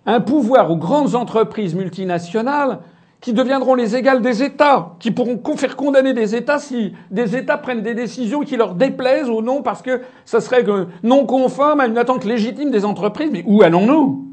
un 0.06 0.20
pouvoir 0.20 0.70
aux 0.70 0.76
grandes 0.76 1.14
entreprises 1.14 1.74
multinationales 1.74 2.80
qui 3.20 3.33
deviendront 3.33 3.74
les 3.74 3.96
égales 3.96 4.22
des 4.22 4.42
États, 4.42 4.94
qui 5.00 5.11
pourront 5.11 5.40
faire 5.57 5.76
condamner 5.76 6.14
des 6.14 6.37
États 6.37 6.59
si 6.59 6.92
des 7.11 7.37
États 7.37 7.59
prennent 7.59 7.83
des 7.83 7.94
décisions 7.94 8.42
qui 8.42 8.57
leur 8.57 8.74
déplaisent 8.74 9.28
ou 9.28 9.42
non 9.42 9.62
parce 9.62 9.83
que 9.83 10.02
ça 10.24 10.40
serait 10.40 10.64
non 11.02 11.26
conforme 11.26 11.81
à 11.81 11.87
une 11.87 11.98
attente 11.98 12.24
légitime 12.24 12.70
des 12.70 12.85
entreprises. 12.85 13.31
Mais 13.33 13.44
où 13.46 13.62
allons-nous? 13.62 14.24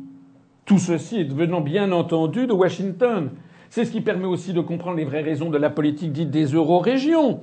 Tout 0.66 0.78
ceci 0.78 1.22
est 1.22 1.26
devenant 1.26 1.62
bien 1.62 1.92
entendu 1.92 2.46
de 2.48 2.54
Washington. 2.54 3.32
C'est 3.70 3.86
ce 3.86 3.92
qui 3.92 4.02
permet 4.02 4.28
aussi 4.28 4.54
de 4.54 4.62
comprendre 4.62 4.98
les 4.98 5.06
vraies 5.06 5.22
raisons 5.22 5.50
de 5.50 5.58
la 5.58 5.70
politique 5.70 6.12
dite 6.12 6.30
des 6.30 6.46
euro-régions. 6.46 7.40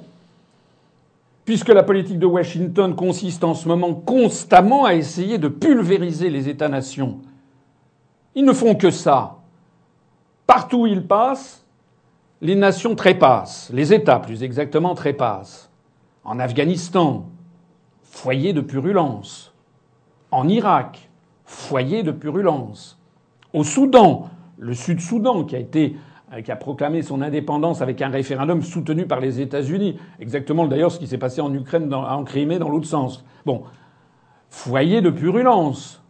Puisque 1.45 1.69
la 1.69 1.83
politique 1.83 2.21
de 2.21 2.27
Washington 2.27 2.95
consiste 2.95 3.43
en 3.43 3.55
ce 3.55 3.67
moment 3.67 3.95
constamment 3.95 4.85
à 4.85 4.95
essayer 4.95 5.39
de 5.39 5.49
pulvériser 5.49 6.31
les 6.31 6.49
États-nations 6.49 7.19
ils 8.35 8.45
ne 8.45 8.53
font 8.53 8.75
que 8.75 8.91
ça. 8.91 9.37
Partout 10.47 10.83
où 10.83 10.87
ils 10.87 11.07
passent, 11.07 11.65
les 12.41 12.57
nations 12.57 12.95
trépassent, 12.95 13.71
les 13.73 13.95
États 13.95 14.19
plus 14.19 14.43
exactement 14.43 14.95
trépassent. 14.95 15.71
En 16.25 16.39
Afghanistan, 16.39 17.27
foyer 18.03 18.53
de 18.53 18.61
purulence. 18.61 19.55
En 20.31 20.49
Irak, 20.49 21.09
foyer 21.45 22.03
de 22.03 22.13
purulence. 22.13 22.99
Au 23.53 23.65
Soudan, 23.65 24.31
le 24.59 24.75
Sud-Soudan 24.75 25.45
qui 25.45 25.57
a 25.57 25.59
été 25.59 25.97
qui 26.41 26.51
a 26.51 26.57
proclamé 26.57 27.03
son 27.03 27.21
indépendance 27.21 27.83
avec 27.83 28.01
un 28.01 28.09
référendum 28.09 28.63
soutenu 28.63 29.07
par 29.07 29.21
les 29.21 29.41
États-Unis. 29.41 29.99
Exactement 30.19 30.67
d'ailleurs 30.67 30.91
ce 30.91 30.99
qui 30.99 31.07
s'est 31.07 31.19
passé 31.19 31.43
en 31.43 31.53
Ukraine, 31.53 31.93
en 31.93 32.25
Crimée, 32.25 32.59
dans 32.59 32.71
l'autre 32.71 32.87
sens. 32.87 33.23
Bon. 33.45 33.65
Foyer 34.49 35.03
de 35.03 35.11
purulence. 35.11 36.03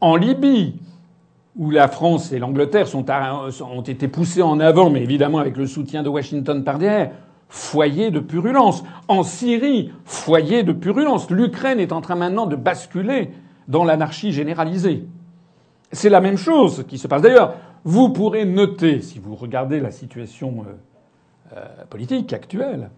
En 0.00 0.16
Libye, 0.16 0.78
où 1.56 1.70
la 1.70 1.88
France 1.88 2.32
et 2.32 2.38
l'Angleterre 2.38 2.86
ont 2.94 3.82
été 3.82 4.08
poussées 4.08 4.42
en 4.42 4.58
avant, 4.60 4.90
mais 4.90 5.02
évidemment 5.02 5.38
avec 5.38 5.56
le 5.56 5.66
soutien 5.66 6.02
de 6.02 6.08
Washington 6.08 6.64
par 6.64 6.78
derrière. 6.78 7.10
Foyer 7.48 8.10
de 8.10 8.20
purulence. 8.20 8.82
En 9.08 9.22
Syrie, 9.22 9.92
foyer 10.06 10.62
de 10.62 10.72
purulence. 10.72 11.30
L'Ukraine 11.30 11.80
est 11.80 11.92
en 11.92 12.00
train 12.00 12.14
maintenant 12.14 12.46
de 12.46 12.56
basculer 12.56 13.30
dans 13.68 13.84
l'anarchie 13.84 14.32
généralisée. 14.32 15.04
C'est 15.90 16.08
la 16.08 16.22
même 16.22 16.38
chose 16.38 16.86
qui 16.88 16.96
se 16.96 17.06
passe. 17.06 17.20
D'ailleurs, 17.20 17.54
vous 17.84 18.08
pourrez 18.08 18.46
noter, 18.46 19.02
si 19.02 19.18
vous 19.18 19.34
regardez 19.34 19.80
la 19.80 19.90
situation 19.90 20.64
euh, 20.66 21.56
euh, 21.58 21.84
politique 21.90 22.32
actuelle, 22.32 22.88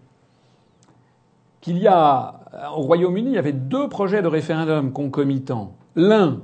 qu'il 1.59 1.77
y 1.77 1.87
a 1.87 2.39
au 2.77 2.81
Royaume-Uni, 2.81 3.31
il 3.31 3.35
y 3.35 3.37
avait 3.39 3.51
deux 3.51 3.89
projets 3.89 4.21
de 4.21 4.27
référendum 4.27 4.93
concomitants. 4.93 5.73
L'un 5.95 6.39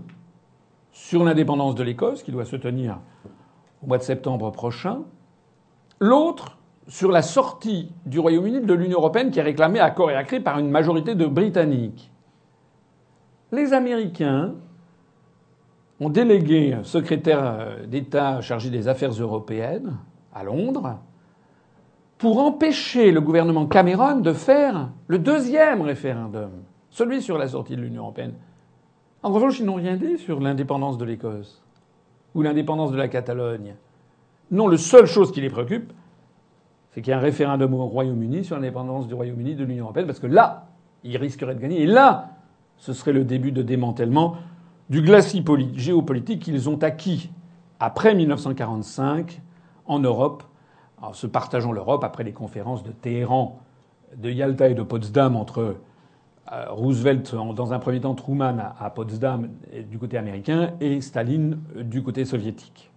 sur 0.92 1.24
l'indépendance 1.24 1.76
de 1.76 1.84
l'Écosse, 1.84 2.24
qui 2.24 2.32
doit 2.32 2.46
se 2.46 2.56
tenir 2.56 3.00
au 3.84 3.88
mois 3.88 3.98
de 3.98 4.04
septembre 4.04 4.52
prochain. 4.52 5.02
L'autre 6.00 6.58
sur 6.88 7.12
la 7.12 7.22
sortie 7.22 7.92
du 8.06 8.20
Royaume-Uni 8.20 8.62
de 8.62 8.74
l'Union 8.74 9.00
européenne, 9.00 9.32
qui 9.32 9.40
est 9.40 9.44
réclamée 9.44 9.80
à 9.80 9.92
corps 9.92 10.12
et 10.12 10.16
à 10.16 10.24
cri 10.24 10.40
par 10.40 10.60
une 10.60 10.70
majorité 10.70 11.16
de 11.16 11.26
Britanniques. 11.26 12.12
Les 13.52 13.74
Américains 13.74 14.56
ont 16.00 16.10
délégué 16.10 16.74
un 16.74 16.84
secrétaire 16.84 17.78
d'État 17.88 18.42
chargé 18.42 18.70
des 18.70 18.88
affaires 18.88 19.12
européennes 19.12 19.98
à 20.34 20.44
Londres 20.44 21.00
pour 22.18 22.40
empêcher 22.40 23.12
le 23.12 23.22
gouvernement 23.22 23.66
Cameron 23.68 24.20
de 24.20 24.34
faire 24.34 24.90
le 25.08 25.20
deuxième 25.20 25.82
référendum, 25.82 26.52
celui 26.90 27.22
sur 27.22 27.38
la 27.38 27.48
sortie 27.48 27.76
de 27.76 27.82
l'Union 27.82 28.04
européenne. 28.04 28.34
En 29.24 29.32
revanche, 29.32 29.60
ils 29.60 29.66
n'ont 29.66 29.76
rien 29.76 29.98
dit 29.98 30.18
sur 30.18 30.40
l'indépendance 30.40 30.98
de 30.98 31.06
l'Écosse 31.06 31.62
ou 32.34 32.42
l'indépendance 32.42 32.92
de 32.92 32.98
la 32.98 33.08
Catalogne. 33.08 33.76
Non, 34.50 34.68
la 34.68 34.78
seule 34.78 35.06
chose 35.06 35.32
qui 35.32 35.42
les 35.42 35.50
préoccupe, 35.50 35.94
c'est 36.92 37.02
qu'il 37.02 37.12
y 37.12 37.14
ait 37.14 37.20
un 37.20 37.22
référendum 37.22 37.74
au 37.74 37.86
Royaume-Uni 37.86 38.44
sur 38.44 38.56
l'indépendance 38.56 39.08
du 39.08 39.14
Royaume-Uni 39.14 39.56
de 39.56 39.64
l'Union 39.64 39.86
européenne, 39.86 40.08
parce 40.08 40.20
que 40.20 40.28
là, 40.28 40.68
ils 41.04 41.18
risqueraient 41.18 41.56
de 41.56 41.60
gagner. 41.60 41.82
Et 41.82 41.86
là, 41.86 42.32
ce 42.78 42.94
serait 42.94 43.14
le 43.14 43.24
début 43.24 43.52
de 43.52 43.62
démantèlement 43.62 44.38
du 44.90 45.02
glacis 45.02 45.44
géopolitique 45.76 46.42
qu'ils 46.42 46.68
ont 46.70 46.82
acquis 46.82 47.30
après 47.80 48.14
1945 48.14 49.42
en 49.86 50.00
Europe, 50.00 50.44
en 51.02 51.14
se 51.14 51.28
partageant 51.28 51.72
l'Europe 51.72 52.04
après 52.04 52.24
les 52.24 52.34
conférences 52.34 52.84
de 52.84 52.92
Téhéran, 52.92 53.60
de 54.18 54.30
Yalta 54.30 54.68
et 54.68 54.74
de 54.74 54.84
Potsdam 54.84 55.36
entre 55.36 55.76
Roosevelt, 56.52 57.34
dans 57.56 57.72
un 57.72 57.80
premier 57.80 58.02
temps, 58.02 58.14
Truman 58.14 58.74
à 58.78 58.90
Potsdam 58.90 59.50
du 59.90 59.98
côté 59.98 60.18
américain 60.18 60.74
et 60.82 61.00
Staline 61.00 61.60
du 61.76 62.04
côté 62.04 62.26
soviétique. 62.26 62.92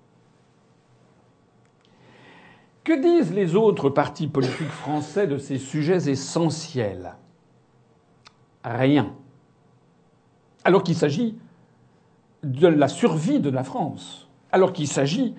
Que 2.83 3.01
disent 3.01 3.33
les 3.33 3.55
autres 3.55 3.91
partis 3.91 4.27
politiques 4.27 4.67
français 4.69 5.27
de 5.27 5.39
ces 5.39 5.59
sujets 5.59 6.11
essentiels? 6.11 7.15
Rien. 8.65 9.13
Alors 10.65 10.83
qu'il 10.83 10.97
s'agit 10.97 11.39
de 12.43 12.67
la 12.67 12.89
survie 12.89 13.41
de 13.41 13.51
la 13.51 13.63
France, 13.63 14.29
alors 14.51 14.73
qu'il 14.73 14.89
s'agit 14.89 15.35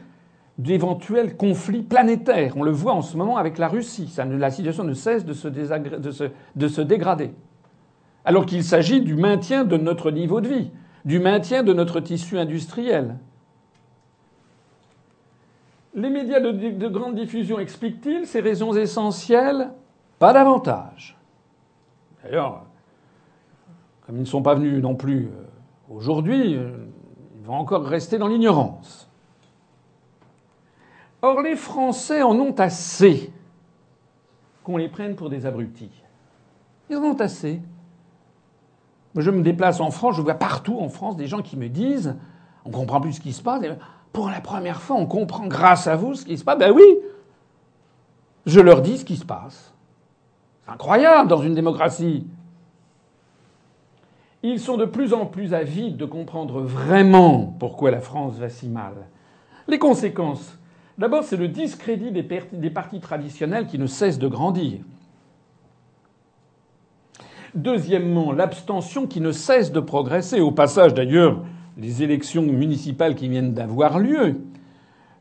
d'éventuels 0.58 1.36
conflits 1.36 1.84
planétaires. 1.84 2.56
On 2.56 2.64
le 2.64 2.72
voit 2.72 2.94
en 2.94 3.02
ce 3.02 3.18
moment 3.18 3.38
avec 3.38 3.58
la 3.58 3.68
Russie. 3.68 4.12
la 4.18 4.52
situation 4.52 4.86
ne 4.86 4.94
cesse 4.94 5.26
de 5.26 5.34
se 5.34 6.82
dégrader 6.82 7.34
alors 8.26 8.48
qu'il 8.48 8.64
s'agit 8.64 9.02
du 9.02 9.16
maintien 9.16 9.64
de 9.64 9.78
notre 9.78 10.10
niveau 10.10 10.42
de 10.42 10.48
vie, 10.48 10.72
du 11.06 11.20
maintien 11.20 11.64
de 11.64 11.74
notre 11.74 12.00
tissu 12.00 12.40
industriel. 12.40 13.18
Les 15.94 16.10
médias 16.10 16.42
de, 16.42 16.88
grande 16.88 17.16
diffusion 17.16 17.60
expliquent-ils 17.60 18.26
ces 18.26 18.42
raisons 18.42 18.76
essentielles? 18.76 19.72
Pas 20.20 20.34
davantage. 20.34 21.16
D'ailleurs, 22.24 22.66
comme 24.06 24.18
ils 24.18 24.22
ne 24.22 24.26
sont 24.26 24.42
pas 24.42 24.56
venus 24.56 24.82
non 24.82 24.96
plus 24.96 25.28
euh, 25.28 25.94
aujourd'hui, 25.94 26.56
euh, 26.56 26.72
ils 27.40 27.46
vont 27.46 27.56
encore 27.56 27.86
rester 27.86 28.18
dans 28.18 28.28
l'ignorance. 28.28 29.10
Or, 31.22 31.42
les 31.42 31.56
Français 31.56 32.24
en 32.24 32.36
ont 32.36 32.54
assez 32.54 33.32
qu'on 34.64 34.78
les 34.78 34.90
prenne 34.90 35.16
pour 35.16 35.30
des 35.30 35.46
abrutis. 35.46 35.92
Ils 36.90 36.98
en 36.98 37.04
ont 37.04 37.20
assez. 37.20 37.62
Je 39.16 39.32
me 39.32 39.42
déplace 39.42 39.80
en 39.80 39.92
France, 39.92 40.16
je 40.18 40.22
vois 40.22 40.34
partout 40.34 40.78
en 40.80 40.90
France 40.90 41.16
des 41.16 41.28
gens 41.28 41.42
qui 41.42 41.58
me 41.58 41.70
disent 41.70 42.16
on 42.66 42.72
comprend 42.72 43.00
plus 43.00 43.14
ce 43.14 43.22
qui 43.22 43.32
se 43.32 43.42
passe. 43.42 43.64
pour 44.12 44.30
la 44.30 44.42
première 44.42 44.82
fois, 44.82 44.96
on 44.96 45.06
comprend 45.06 45.48
grâce 45.48 45.88
à 45.88 45.96
vous 45.96 46.16
ce 46.16 46.26
qui 46.26 46.38
se 46.38 46.44
passe. 46.44 46.58
Ben 46.58 46.72
oui, 46.72 46.84
je 48.46 48.60
leur 48.60 48.82
dis 48.82 48.98
ce 48.98 49.06
qui 49.06 49.18
se 49.18 49.26
passe. 49.26 49.74
C'est 50.66 50.72
incroyable 50.72 51.30
dans 51.30 51.42
une 51.42 51.54
démocratie. 51.54 52.26
Ils 54.42 54.60
sont 54.60 54.78
de 54.78 54.86
plus 54.86 55.14
en 55.14 55.26
plus 55.26 55.54
avides 55.54 55.98
de 55.98 56.06
comprendre 56.06 56.62
vraiment 56.62 57.56
pourquoi 57.60 57.92
la 57.92 58.00
France 58.00 58.36
va 58.36 58.50
si 58.50 58.68
mal. 58.68 58.94
Les 59.68 59.80
conséquences. 59.80 60.58
D'abord, 60.98 61.24
c'est 61.24 61.38
le 61.38 61.48
discrédit 61.48 62.12
des 62.12 62.70
partis 62.70 63.00
traditionnels 63.00 63.68
qui 63.68 63.78
ne 63.78 63.88
cessent 63.88 64.20
de 64.20 64.28
grandir. 64.28 64.80
Deuxièmement, 67.56 68.34
l'abstention 68.34 69.08
qui 69.08 69.22
ne 69.22 69.32
cesse 69.32 69.72
de 69.72 69.80
progresser. 69.80 70.42
Au 70.42 70.52
passage, 70.52 70.94
d'ailleurs, 70.94 71.42
les 71.78 72.04
élections 72.04 72.42
municipales 72.42 73.16
qui 73.16 73.30
viennent 73.30 73.54
d'avoir 73.54 73.98
lieu 73.98 74.42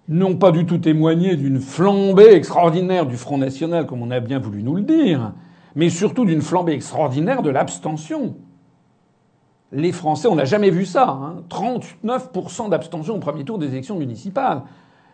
n'ont 0.08 0.36
pas 0.36 0.50
du 0.50 0.66
tout 0.66 0.78
témoigné 0.78 1.36
d'une 1.36 1.60
flambée 1.60 2.34
extraordinaire 2.34 3.06
du 3.06 3.16
Front 3.16 3.38
National, 3.38 3.86
comme 3.86 4.02
on 4.02 4.10
a 4.10 4.18
bien 4.18 4.40
voulu 4.40 4.64
nous 4.64 4.74
le 4.74 4.82
dire, 4.82 5.32
mais 5.76 5.88
surtout 5.88 6.24
d'une 6.24 6.42
flambée 6.42 6.72
extraordinaire 6.72 7.40
de 7.40 7.50
l'abstention. 7.50 8.34
Les 9.70 9.92
Français, 9.92 10.26
on 10.28 10.34
n'a 10.34 10.44
jamais 10.44 10.70
vu 10.70 10.86
ça. 10.86 11.08
Hein, 11.08 11.36
39% 11.48 12.68
d'abstention 12.68 13.14
au 13.14 13.18
premier 13.18 13.44
tour 13.44 13.58
des 13.58 13.68
élections 13.68 13.96
municipales. 13.96 14.62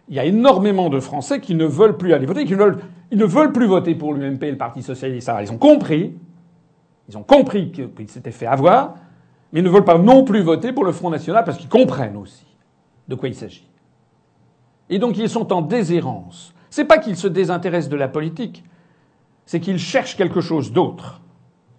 Il 0.08 0.16
y 0.16 0.18
a 0.18 0.24
énormément 0.24 0.88
de 0.88 1.00
Français 1.00 1.40
qui 1.40 1.54
ne 1.54 1.66
veulent 1.66 1.96
plus 1.96 2.14
aller 2.14 2.26
voter, 2.26 2.44
qui 2.44 2.54
ne 2.54 3.24
veulent, 3.24 3.52
plus 3.52 3.66
voter 3.66 3.94
pour 3.94 4.14
l'UMP 4.14 4.42
et 4.42 4.50
le 4.50 4.58
Parti 4.58 4.82
socialiste. 4.82 5.30
Ils 5.40 5.52
ont 5.52 5.58
compris 5.58 6.14
ils 7.10 7.18
ont 7.18 7.22
compris 7.24 7.72
qu'ils 7.72 8.08
s'étaient 8.08 8.30
fait 8.30 8.46
avoir, 8.46 8.94
mais 9.52 9.60
ils 9.60 9.64
ne 9.64 9.68
veulent 9.68 9.84
pas 9.84 9.98
non 9.98 10.24
plus 10.24 10.42
voter 10.42 10.72
pour 10.72 10.84
le 10.84 10.92
Front 10.92 11.10
National 11.10 11.44
parce 11.44 11.58
qu'ils 11.58 11.68
comprennent 11.68 12.16
aussi 12.16 12.46
de 13.08 13.16
quoi 13.16 13.28
il 13.28 13.34
s'agit. 13.34 13.68
Et 14.88 14.98
donc 14.98 15.18
ils 15.18 15.28
sont 15.28 15.52
en 15.52 15.60
déshérence. 15.60 16.54
C'est 16.70 16.84
pas 16.84 16.98
qu'ils 16.98 17.16
se 17.16 17.26
désintéressent 17.26 17.90
de 17.90 17.96
la 17.96 18.06
politique, 18.06 18.64
c'est 19.44 19.58
qu'ils 19.58 19.78
cherchent 19.78 20.16
quelque 20.16 20.40
chose 20.40 20.72
d'autre. 20.72 21.20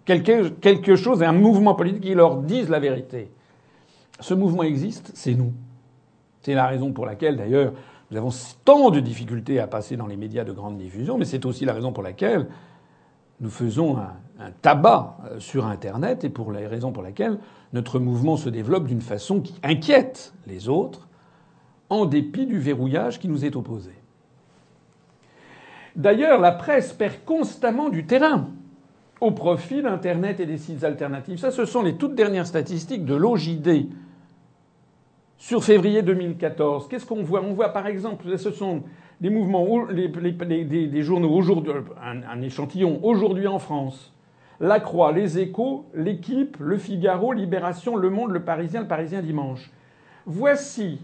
Quelque, 0.04 0.48
quelque 0.48 0.96
chose, 0.96 1.22
un 1.22 1.32
mouvement 1.32 1.74
politique 1.74 2.02
qui 2.02 2.14
leur 2.14 2.36
dise 2.36 2.68
la 2.68 2.80
vérité. 2.80 3.30
Ce 4.20 4.34
mouvement 4.34 4.64
existe, 4.64 5.12
c'est 5.14 5.34
nous. 5.34 5.52
C'est 6.42 6.54
la 6.54 6.66
raison 6.66 6.92
pour 6.92 7.06
laquelle, 7.06 7.36
d'ailleurs, 7.36 7.72
nous 8.10 8.18
avons 8.18 8.30
tant 8.64 8.90
de 8.90 9.00
difficultés 9.00 9.60
à 9.60 9.66
passer 9.66 9.96
dans 9.96 10.06
les 10.06 10.16
médias 10.16 10.44
de 10.44 10.52
grande 10.52 10.76
diffusion, 10.76 11.16
mais 11.16 11.24
c'est 11.24 11.46
aussi 11.46 11.64
la 11.64 11.72
raison 11.72 11.92
pour 11.92 12.02
laquelle 12.02 12.48
nous 13.42 13.50
faisons 13.50 13.98
un, 13.98 14.50
tabac 14.62 15.18
euh, 15.24 15.38
sur 15.38 15.66
Internet 15.66 16.24
et 16.24 16.30
pour 16.30 16.50
les 16.52 16.66
raisons 16.66 16.92
pour 16.92 17.02
lesquelles 17.02 17.38
notre 17.72 17.98
mouvement 17.98 18.36
se 18.36 18.48
développe 18.48 18.86
d'une 18.86 19.00
façon 19.00 19.40
qui 19.40 19.54
inquiète 19.62 20.32
les 20.46 20.68
autres, 20.68 21.08
en 21.90 22.06
dépit 22.06 22.46
du 22.46 22.58
verrouillage 22.58 23.20
qui 23.20 23.28
nous 23.28 23.44
est 23.44 23.54
opposé. 23.54 23.90
D'ailleurs, 25.94 26.40
la 26.40 26.52
presse 26.52 26.92
perd 26.92 27.24
constamment 27.26 27.90
du 27.90 28.06
terrain 28.06 28.48
au 29.20 29.30
profit 29.30 29.82
d'Internet 29.82 30.40
et 30.40 30.46
des 30.46 30.56
sites 30.56 30.84
alternatifs. 30.84 31.40
Ça, 31.40 31.50
ce 31.50 31.64
sont 31.64 31.82
les 31.82 31.96
toutes 31.96 32.14
dernières 32.14 32.46
statistiques 32.46 33.04
de 33.04 33.14
l'OJD 33.14 33.88
sur 35.36 35.62
février 35.62 36.02
2014. 36.02 36.88
Qu'est-ce 36.88 37.04
qu'on 37.04 37.22
voit? 37.22 37.42
On 37.42 37.52
voit 37.52 37.68
par 37.68 37.86
exemple, 37.86 38.38
ce 38.38 38.50
sont 38.50 38.82
les 39.20 39.30
mouvements, 39.30 39.86
les, 39.90 41.02
journaux 41.02 41.30
aujourd'hui, 41.30 41.72
un, 42.02 42.42
échantillon 42.42 43.00
aujourd'hui 43.04 43.46
en 43.46 43.58
France. 43.58 44.12
La 44.60 44.80
Croix, 44.80 45.12
Les 45.12 45.38
Échos, 45.38 45.86
L'Équipe, 45.94 46.56
Le 46.60 46.78
Figaro, 46.78 47.32
Libération, 47.32 47.96
Le 47.96 48.10
Monde, 48.10 48.30
Le 48.30 48.40
Parisien, 48.40 48.80
Le 48.80 48.88
Parisien 48.88 49.22
Dimanche. 49.22 49.70
Voici, 50.24 51.00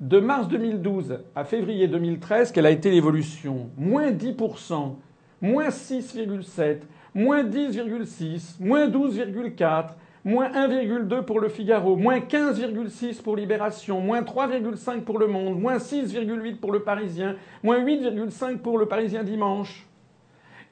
de 0.00 0.18
mars 0.18 0.48
2012 0.48 1.18
à 1.34 1.44
février 1.44 1.86
2013, 1.88 2.52
quelle 2.52 2.66
a 2.66 2.70
été 2.70 2.90
l'évolution? 2.90 3.68
Moins 3.76 4.10
10%, 4.12 4.94
moins 5.40 5.68
6,7%, 5.68 6.78
moins 7.14 7.42
10,6%, 7.42 8.60
moins 8.60 8.88
12,4%, 8.88 9.86
moins 10.24 10.50
1,2 10.50 11.22
pour 11.22 11.40
le 11.40 11.48
Figaro, 11.48 11.96
moins 11.96 12.18
15,6 12.18 13.22
pour 13.22 13.36
Libération, 13.36 14.00
moins 14.00 14.22
3,5 14.22 15.00
pour 15.02 15.18
Le 15.18 15.26
Monde, 15.26 15.60
moins 15.60 15.78
6,8 15.78 16.56
pour 16.56 16.72
le 16.72 16.82
Parisien, 16.82 17.36
moins 17.62 17.80
8,5 17.82 18.58
pour 18.58 18.78
le 18.78 18.86
Parisien 18.86 19.22
dimanche. 19.22 19.86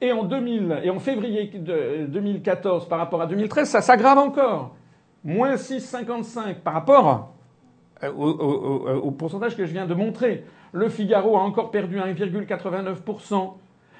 Et 0.01 0.11
en, 0.11 0.23
2000, 0.23 0.81
et 0.83 0.89
en 0.89 0.99
février 0.99 1.51
2014 2.07 2.87
par 2.87 2.99
rapport 2.99 3.21
à 3.21 3.27
2013, 3.27 3.67
ça 3.67 3.81
s'aggrave 3.81 4.17
encore. 4.17 4.75
Moins 5.23 5.55
6,55 5.55 6.61
par 6.63 6.73
rapport 6.73 7.33
euh, 8.03 8.11
au, 8.13 8.29
au, 9.03 9.11
pourcentage 9.11 9.57
que 9.57 9.65
je 9.65 9.73
viens 9.73 9.85
de 9.85 9.93
montrer. 9.93 10.45
Le 10.71 10.87
Figaro 10.87 11.35
a 11.35 11.41
encore 11.41 11.71
perdu 11.71 11.97
1,89%. 11.97 13.53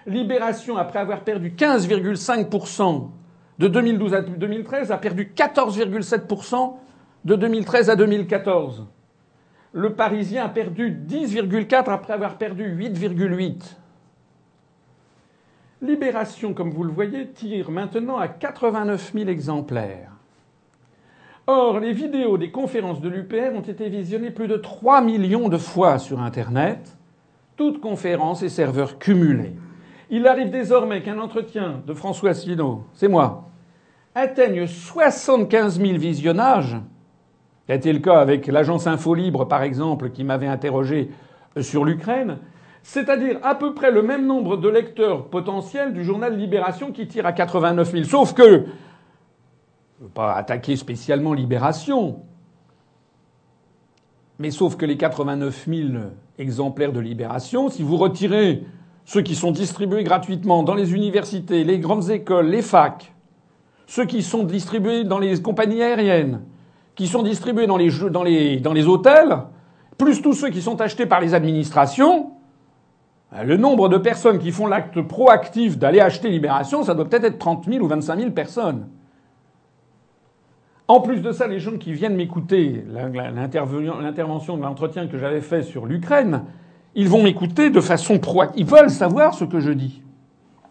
Libération, 0.08 0.78
après 0.78 1.00
avoir 1.00 1.22
perdu 1.22 1.52
15,5%, 1.52 3.10
de 3.60 3.68
2012 3.68 4.14
à 4.14 4.22
2013 4.22 4.92
a 4.92 4.98
perdu 4.98 5.32
14,7% 5.36 6.74
de 7.26 7.36
2013 7.36 7.90
à 7.90 7.96
2014. 7.96 8.86
Le 9.74 9.94
Parisien 9.94 10.46
a 10.46 10.50
perdu 10.50 10.92
10,4 10.92 11.90
après 11.90 12.14
avoir 12.14 12.38
perdu 12.38 12.64
8,8. 12.76 13.76
Libération, 15.82 16.54
comme 16.54 16.72
vous 16.72 16.84
le 16.84 16.92
voyez, 16.92 17.28
tire 17.28 17.70
maintenant 17.70 18.18
à 18.18 18.28
89 18.28 19.12
000 19.14 19.30
exemplaires. 19.30 20.12
Or, 21.46 21.80
les 21.80 21.94
vidéos 21.94 22.38
des 22.38 22.52
conférences 22.52 23.02
de 23.02 23.10
l'UPR 23.10 23.56
ont 23.56 23.62
été 23.62 23.90
visionnées 23.90 24.32
plus 24.32 24.48
de 24.48 24.58
3 24.58 25.02
millions 25.02 25.50
de 25.50 25.58
fois 25.58 25.98
sur 25.98 26.22
Internet, 26.22 26.98
toutes 27.58 27.82
conférences 27.82 28.44
et 28.44 28.50
serveurs 28.50 29.00
cumulés. 29.00 29.54
Il 30.10 30.28
arrive 30.28 30.50
désormais 30.50 31.02
qu'un 31.02 31.20
entretien 31.20 31.82
de 31.86 31.94
François 31.94 32.32
Asselineau, 32.32 32.86
c'est 32.94 33.08
moi, 33.08 33.49
atteigne 34.16 34.68
75 34.68 35.80
000 35.80 35.98
visionnages. 35.98 36.78
Ça 37.68 37.74
a 37.74 37.76
été 37.76 37.94
le 37.94 38.00
cas 38.00 38.20
avec 38.20 38.48
l'agence 38.48 38.88
Infolibre, 38.88 39.48
par 39.48 39.64
exemple, 39.64 40.10
qui 40.10 40.24
m'avait 40.24 40.48
interrogé 40.48 41.12
sur 41.62 41.86
l'Ukraine? 41.86 42.40
C'est-à-dire 42.82 43.40
à 43.44 43.56
peu 43.56 43.74
près 43.74 43.92
le 43.92 44.02
même 44.02 44.26
nombre 44.26 44.58
de 44.58 44.70
lecteurs 44.70 45.28
potentiels 45.28 45.94
du 45.94 46.04
journal 46.04 46.36
Libération 46.36 46.92
qui 46.92 47.08
tire 47.08 47.26
à 47.26 47.34
89 47.34 47.92
000. 47.92 48.04
Sauf 48.06 48.34
que 48.34 48.66
ne 50.00 50.06
veux 50.06 50.10
pas 50.10 50.34
attaquer 50.34 50.76
spécialement 50.76 51.34
Libération. 51.34 52.22
Mais 54.40 54.52
sauf 54.52 54.78
que 54.78 54.86
les 54.86 54.98
89 54.98 55.68
000 55.68 55.90
exemplaires 56.38 56.94
de 56.94 57.02
Libération, 57.02 57.70
si 57.70 57.84
vous 57.84 57.98
retirez 57.98 58.64
ceux 59.04 59.22
qui 59.22 59.36
sont 59.36 59.52
distribués 59.52 60.04
gratuitement 60.04 60.64
dans 60.64 60.76
les 60.76 60.94
universités, 60.94 61.64
les 61.64 61.80
grandes 61.80 62.10
écoles, 62.10 62.48
les 62.48 62.62
facs, 62.62 63.14
ceux 63.90 64.06
qui 64.06 64.22
sont 64.22 64.44
distribués 64.44 65.04
dans 65.04 65.18
les 65.18 65.42
compagnies 65.42 65.82
aériennes, 65.82 66.42
qui 66.94 67.08
sont 67.08 67.24
distribués 67.24 67.66
dans 67.66 67.76
les, 67.76 68.60
dans 68.60 68.74
les, 68.74 68.88
hôtels, 68.88 69.36
plus 69.98 70.22
tous 70.22 70.34
ceux 70.34 70.50
qui 70.50 70.62
sont 70.62 70.80
achetés 70.80 71.08
par 71.08 71.20
les 71.20 71.34
administrations, 71.34 72.34
le 73.44 73.58
nombre 73.58 73.90
de 73.90 73.98
personnes 73.98 74.38
qui 74.38 74.52
font 74.52 74.68
l'acte 74.68 75.02
proactif 75.02 75.80
d'aller 75.80 76.02
acheter 76.02 76.30
Libération, 76.30 76.84
ça 76.84 76.94
doit 76.94 77.10
peut-être 77.10 77.24
être 77.24 77.40
30 77.40 77.66
000 77.66 77.84
ou 77.84 77.88
25 77.88 78.20
000 78.20 78.32
personnes. 78.32 78.88
En 80.88 81.02
plus 81.02 81.22
de 81.22 81.32
ça, 81.32 81.48
les 81.48 81.60
gens 81.60 81.78
qui 81.78 81.92
viennent 81.92 82.16
m'écouter, 82.16 82.86
l'intervention 82.92 84.56
de 84.56 84.62
l'entretien 84.62 85.08
que 85.08 85.18
j'avais 85.18 85.42
fait 85.42 85.64
sur 85.64 85.88
l'Ukraine, 85.88 86.44
ils 86.94 87.10
vont 87.10 87.24
m'écouter 87.24 87.72
de 87.72 87.82
façon 87.82 88.20
proactive. 88.20 88.60
Ils 88.60 88.72
veulent 88.72 88.92
savoir 88.92 89.34
ce 89.34 89.46
que 89.46 89.60
je 89.60 89.72
dis. 89.72 90.04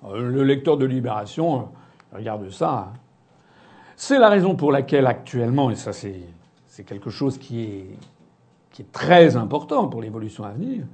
Euh, 0.05 0.31
le 0.31 0.45
lecteur 0.45 0.77
de 0.77 0.87
Libération, 0.87 1.59
euh, 1.59 2.17
regarde 2.17 2.49
ça. 2.51 2.93
C'est 4.01 4.21
la 4.21 4.29
raison 4.29 4.55
pour 4.55 4.71
laquelle 4.71 5.09
actuellement, 5.09 5.73
et 5.73 5.75
ça 5.75 5.93
c'est 5.93 6.85
quelque 6.87 7.11
chose 7.11 7.37
qui 7.37 7.65
est, 7.65 7.99
qui 8.71 8.83
est 8.83 8.93
très 8.93 9.35
important 9.35 9.89
pour 9.89 10.01
l'évolution 10.01 10.45
à 10.45 10.51
venir, 10.51 10.87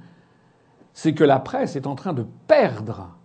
c'est 0.91 1.13
que 1.13 1.23
la 1.23 1.37
presse 1.37 1.75
est 1.75 1.85
en 1.85 1.93
train 1.93 2.13
de 2.13 2.25
perdre 2.47 3.15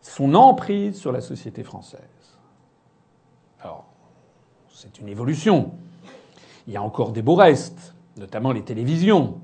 son 0.00 0.32
emprise 0.32 0.96
sur 0.98 1.12
la 1.12 1.20
société 1.20 1.62
française. 1.62 2.38
Alors, 3.60 3.84
c'est 4.72 4.98
une 4.98 5.08
évolution. 5.08 5.72
Il 6.66 6.72
y 6.72 6.78
a 6.78 6.82
encore 6.82 7.12
des 7.12 7.20
beaux 7.20 7.34
restes, 7.34 7.94
notamment 8.16 8.52
les 8.52 8.62
télévisions. 8.62 9.38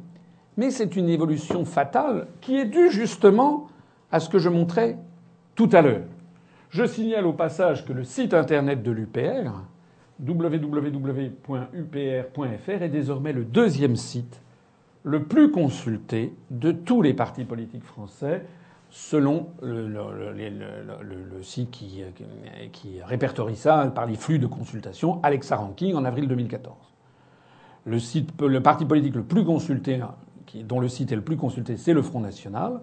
Mais 0.56 0.70
c'est 0.70 0.96
une 0.96 1.10
évolution 1.10 1.66
fatale 1.66 2.26
qui 2.40 2.56
est 2.56 2.64
due 2.64 2.90
justement 2.90 3.66
à 4.10 4.18
ce 4.18 4.30
que 4.30 4.38
je 4.38 4.48
montrais 4.48 4.96
tout 5.54 5.68
à 5.74 5.82
l'heure. 5.82 6.06
Je 6.70 6.84
signale 6.84 7.26
au 7.26 7.32
passage 7.32 7.84
que 7.84 7.92
le 7.92 8.04
site 8.04 8.34
internet 8.34 8.82
de 8.82 8.90
l'UPR, 8.90 9.52
www.upr.fr, 10.20 11.62
est 12.82 12.88
désormais 12.88 13.32
le 13.32 13.44
deuxième 13.44 13.96
site 13.96 14.40
le 15.04 15.22
plus 15.22 15.52
consulté 15.52 16.34
de 16.50 16.72
tous 16.72 17.00
les 17.02 17.14
partis 17.14 17.44
politiques 17.44 17.84
français 17.84 18.44
selon 18.90 19.48
le, 19.62 21.42
site 21.42 21.70
qui, 21.70 22.02
répertorie 23.04 23.56
ça 23.56 23.90
par 23.94 24.06
les 24.06 24.16
flux 24.16 24.38
de 24.38 24.46
consultation, 24.46 25.20
Alexa 25.22 25.56
Ranking, 25.56 25.94
en 25.94 26.04
avril 26.04 26.28
2014. 26.28 26.74
Le, 27.84 27.98
site, 27.98 28.30
le 28.40 28.60
parti 28.62 28.84
politique 28.84 29.14
le 29.14 29.22
plus 29.22 29.44
consulté, 29.44 30.00
dont 30.64 30.80
le 30.80 30.88
site 30.88 31.12
est 31.12 31.16
le 31.16 31.22
plus 31.22 31.36
consulté, 31.36 31.76
c'est 31.76 31.92
le 31.92 32.02
Front 32.02 32.20
National. 32.20 32.80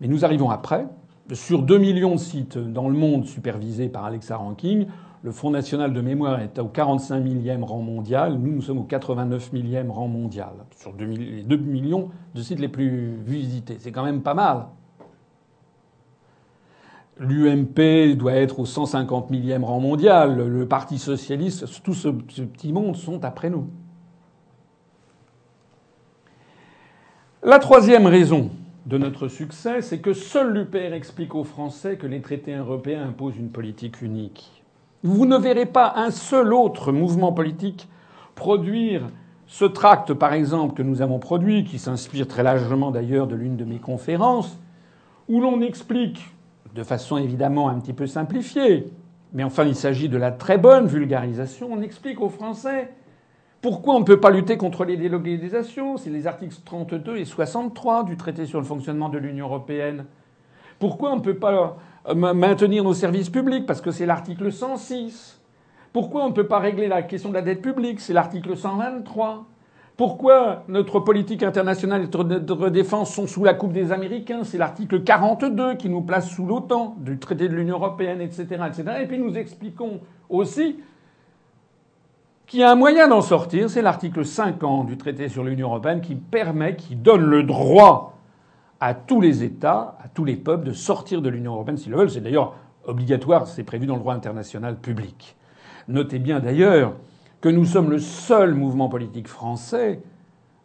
Mais 0.00 0.08
nous 0.08 0.24
arrivons 0.24 0.50
après. 0.50 0.86
Sur 1.32 1.62
2 1.62 1.78
millions 1.78 2.16
de 2.16 2.20
sites 2.20 2.58
dans 2.58 2.88
le 2.88 2.94
monde 2.94 3.24
supervisés 3.24 3.88
par 3.88 4.04
Alexa 4.04 4.36
Ranking, 4.36 4.86
le 5.22 5.32
Front 5.32 5.50
National 5.50 5.94
de 5.94 6.00
mémoire 6.02 6.40
est 6.40 6.58
au 6.58 6.66
45 6.66 7.18
millième 7.20 7.64
rang 7.64 7.80
mondial. 7.80 8.38
Nous, 8.38 8.52
nous 8.52 8.60
sommes 8.60 8.80
au 8.80 8.84
89 8.84 9.54
millième 9.54 9.90
rang 9.90 10.06
mondial. 10.06 10.52
Sur 10.76 10.92
les 10.98 11.42
2 11.42 11.56
millions 11.56 12.10
de 12.34 12.42
sites 12.42 12.60
les 12.60 12.68
plus 12.68 13.16
visités. 13.24 13.78
C'est 13.80 13.90
quand 13.90 14.04
même 14.04 14.20
pas 14.20 14.34
mal. 14.34 14.66
L'UMP 17.18 18.16
doit 18.16 18.34
être 18.34 18.60
au 18.60 18.66
150 18.66 19.30
millième 19.30 19.64
rang 19.64 19.80
mondial. 19.80 20.46
Le 20.46 20.68
Parti 20.68 20.98
socialiste, 20.98 21.82
tout 21.82 21.94
ce, 21.94 22.08
petit 22.08 22.72
monde 22.74 22.96
sont 22.96 23.24
après 23.24 23.48
nous. 23.48 23.70
La 27.42 27.58
troisième 27.58 28.06
raison 28.06 28.50
de 28.86 28.98
notre 28.98 29.28
succès, 29.28 29.80
c'est 29.80 30.00
que 30.00 30.12
seul 30.12 30.52
l'UPR 30.52 30.92
explique 30.92 31.34
aux 31.34 31.44
Français 31.44 31.96
que 31.96 32.06
les 32.06 32.20
traités 32.20 32.54
européens 32.54 33.08
imposent 33.08 33.38
une 33.38 33.50
politique 33.50 34.02
unique. 34.02 34.62
Vous 35.02 35.26
ne 35.26 35.38
verrez 35.38 35.66
pas 35.66 35.94
un 35.96 36.10
seul 36.10 36.52
autre 36.52 36.92
mouvement 36.92 37.32
politique 37.32 37.88
produire 38.34 39.02
ce 39.46 39.64
tract, 39.64 40.14
par 40.14 40.32
exemple, 40.32 40.74
que 40.74 40.82
nous 40.82 41.02
avons 41.02 41.18
produit, 41.18 41.64
qui 41.64 41.78
s'inspire 41.78 42.26
très 42.26 42.42
largement 42.42 42.90
d'ailleurs 42.90 43.26
de 43.26 43.34
l'une 43.34 43.56
de 43.56 43.64
mes 43.64 43.78
conférences, 43.78 44.58
où 45.28 45.40
l'on 45.40 45.60
explique 45.60 46.20
de 46.74 46.82
façon 46.82 47.16
évidemment 47.16 47.68
un 47.68 47.78
petit 47.78 47.92
peu 47.92 48.06
simplifiée, 48.06 48.88
mais 49.32 49.44
enfin 49.44 49.64
il 49.64 49.76
s'agit 49.76 50.08
de 50.08 50.16
la 50.16 50.32
très 50.32 50.58
bonne 50.58 50.86
vulgarisation, 50.86 51.68
on 51.70 51.80
explique 51.82 52.20
aux 52.20 52.28
Français 52.28 52.90
pourquoi 53.64 53.94
on 53.94 54.00
ne 54.00 54.04
peut 54.04 54.20
pas 54.20 54.28
lutter 54.28 54.58
contre 54.58 54.84
les 54.84 54.98
délocalisations, 54.98 55.96
c'est 55.96 56.10
les 56.10 56.26
articles 56.26 56.54
32 56.66 57.16
et 57.16 57.24
63 57.24 58.04
du 58.04 58.18
traité 58.18 58.44
sur 58.44 58.58
le 58.58 58.66
fonctionnement 58.66 59.08
de 59.08 59.16
l'Union 59.16 59.46
européenne. 59.46 60.04
Pourquoi 60.78 61.12
on 61.12 61.16
ne 61.16 61.22
peut 61.22 61.38
pas 61.38 61.78
euh, 62.10 62.14
maintenir 62.14 62.84
nos 62.84 62.92
services 62.92 63.30
publics? 63.30 63.64
Parce 63.64 63.80
que 63.80 63.90
c'est 63.90 64.04
l'article 64.04 64.52
106 64.52 65.40
Pourquoi 65.94 66.26
on 66.26 66.28
ne 66.28 66.34
peut 66.34 66.46
pas 66.46 66.58
régler 66.58 66.88
la 66.88 67.00
question 67.00 67.30
de 67.30 67.34
la 67.36 67.40
dette 67.40 67.62
publique? 67.62 68.00
C'est 68.00 68.12
l'article 68.12 68.54
123. 68.54 69.46
Pourquoi 69.96 70.64
notre 70.68 71.00
politique 71.00 71.42
internationale 71.42 72.02
et 72.02 72.04
notre 72.04 72.68
défense 72.68 73.14
sont 73.14 73.26
sous 73.26 73.44
la 73.44 73.54
coupe 73.54 73.72
des 73.72 73.92
Américains? 73.92 74.44
C'est 74.44 74.58
l'article 74.58 75.02
42 75.04 75.76
qui 75.76 75.88
nous 75.88 76.02
place 76.02 76.28
sous 76.28 76.44
l'OTAN, 76.44 76.96
du 76.98 77.18
traité 77.18 77.48
de 77.48 77.54
l'Union 77.54 77.76
européenne, 77.76 78.20
etc., 78.20 78.44
etc. 78.66 78.98
Et 79.00 79.06
puis 79.06 79.16
nous 79.16 79.38
expliquons 79.38 80.00
aussi 80.28 80.76
qu'il 82.54 82.60
y 82.60 82.64
a 82.64 82.70
un 82.70 82.76
moyen 82.76 83.08
d'en 83.08 83.20
sortir, 83.20 83.68
c'est 83.68 83.82
l'article 83.82 84.24
50 84.24 84.86
du 84.86 84.96
traité 84.96 85.28
sur 85.28 85.42
l'Union 85.42 85.66
européenne 85.70 86.00
qui 86.00 86.14
permet, 86.14 86.76
qui 86.76 86.94
donne 86.94 87.24
le 87.24 87.42
droit 87.42 88.16
à 88.78 88.94
tous 88.94 89.20
les 89.20 89.42
États, 89.42 89.98
à 90.00 90.06
tous 90.06 90.24
les 90.24 90.36
peuples 90.36 90.64
de 90.64 90.72
sortir 90.72 91.20
de 91.20 91.28
l'Union 91.28 91.54
européenne 91.54 91.78
s'ils 91.78 91.90
le 91.90 91.98
veulent. 91.98 92.12
C'est 92.12 92.20
d'ailleurs 92.20 92.54
obligatoire, 92.84 93.48
c'est 93.48 93.64
prévu 93.64 93.86
dans 93.86 93.94
le 93.94 94.00
droit 94.02 94.14
international 94.14 94.76
public. 94.78 95.34
Notez 95.88 96.20
bien 96.20 96.38
d'ailleurs 96.38 96.94
que 97.40 97.48
nous 97.48 97.64
sommes 97.64 97.90
le 97.90 97.98
seul 97.98 98.54
mouvement 98.54 98.88
politique 98.88 99.26
français 99.26 100.00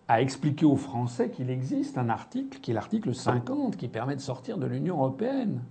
à 0.08 0.22
expliquer 0.22 0.68
aux 0.68 0.76
Français 0.76 1.32
qu'il 1.32 1.50
existe 1.50 1.98
un 1.98 2.10
article, 2.10 2.60
qui 2.60 2.70
est 2.70 2.76
l'article 2.76 3.16
50, 3.16 3.78
qui 3.78 3.88
permet 3.88 4.16
de 4.16 4.22
sortir 4.22 4.60
de 4.60 4.68
l'Union 4.68 4.98
européenne. 4.98 5.62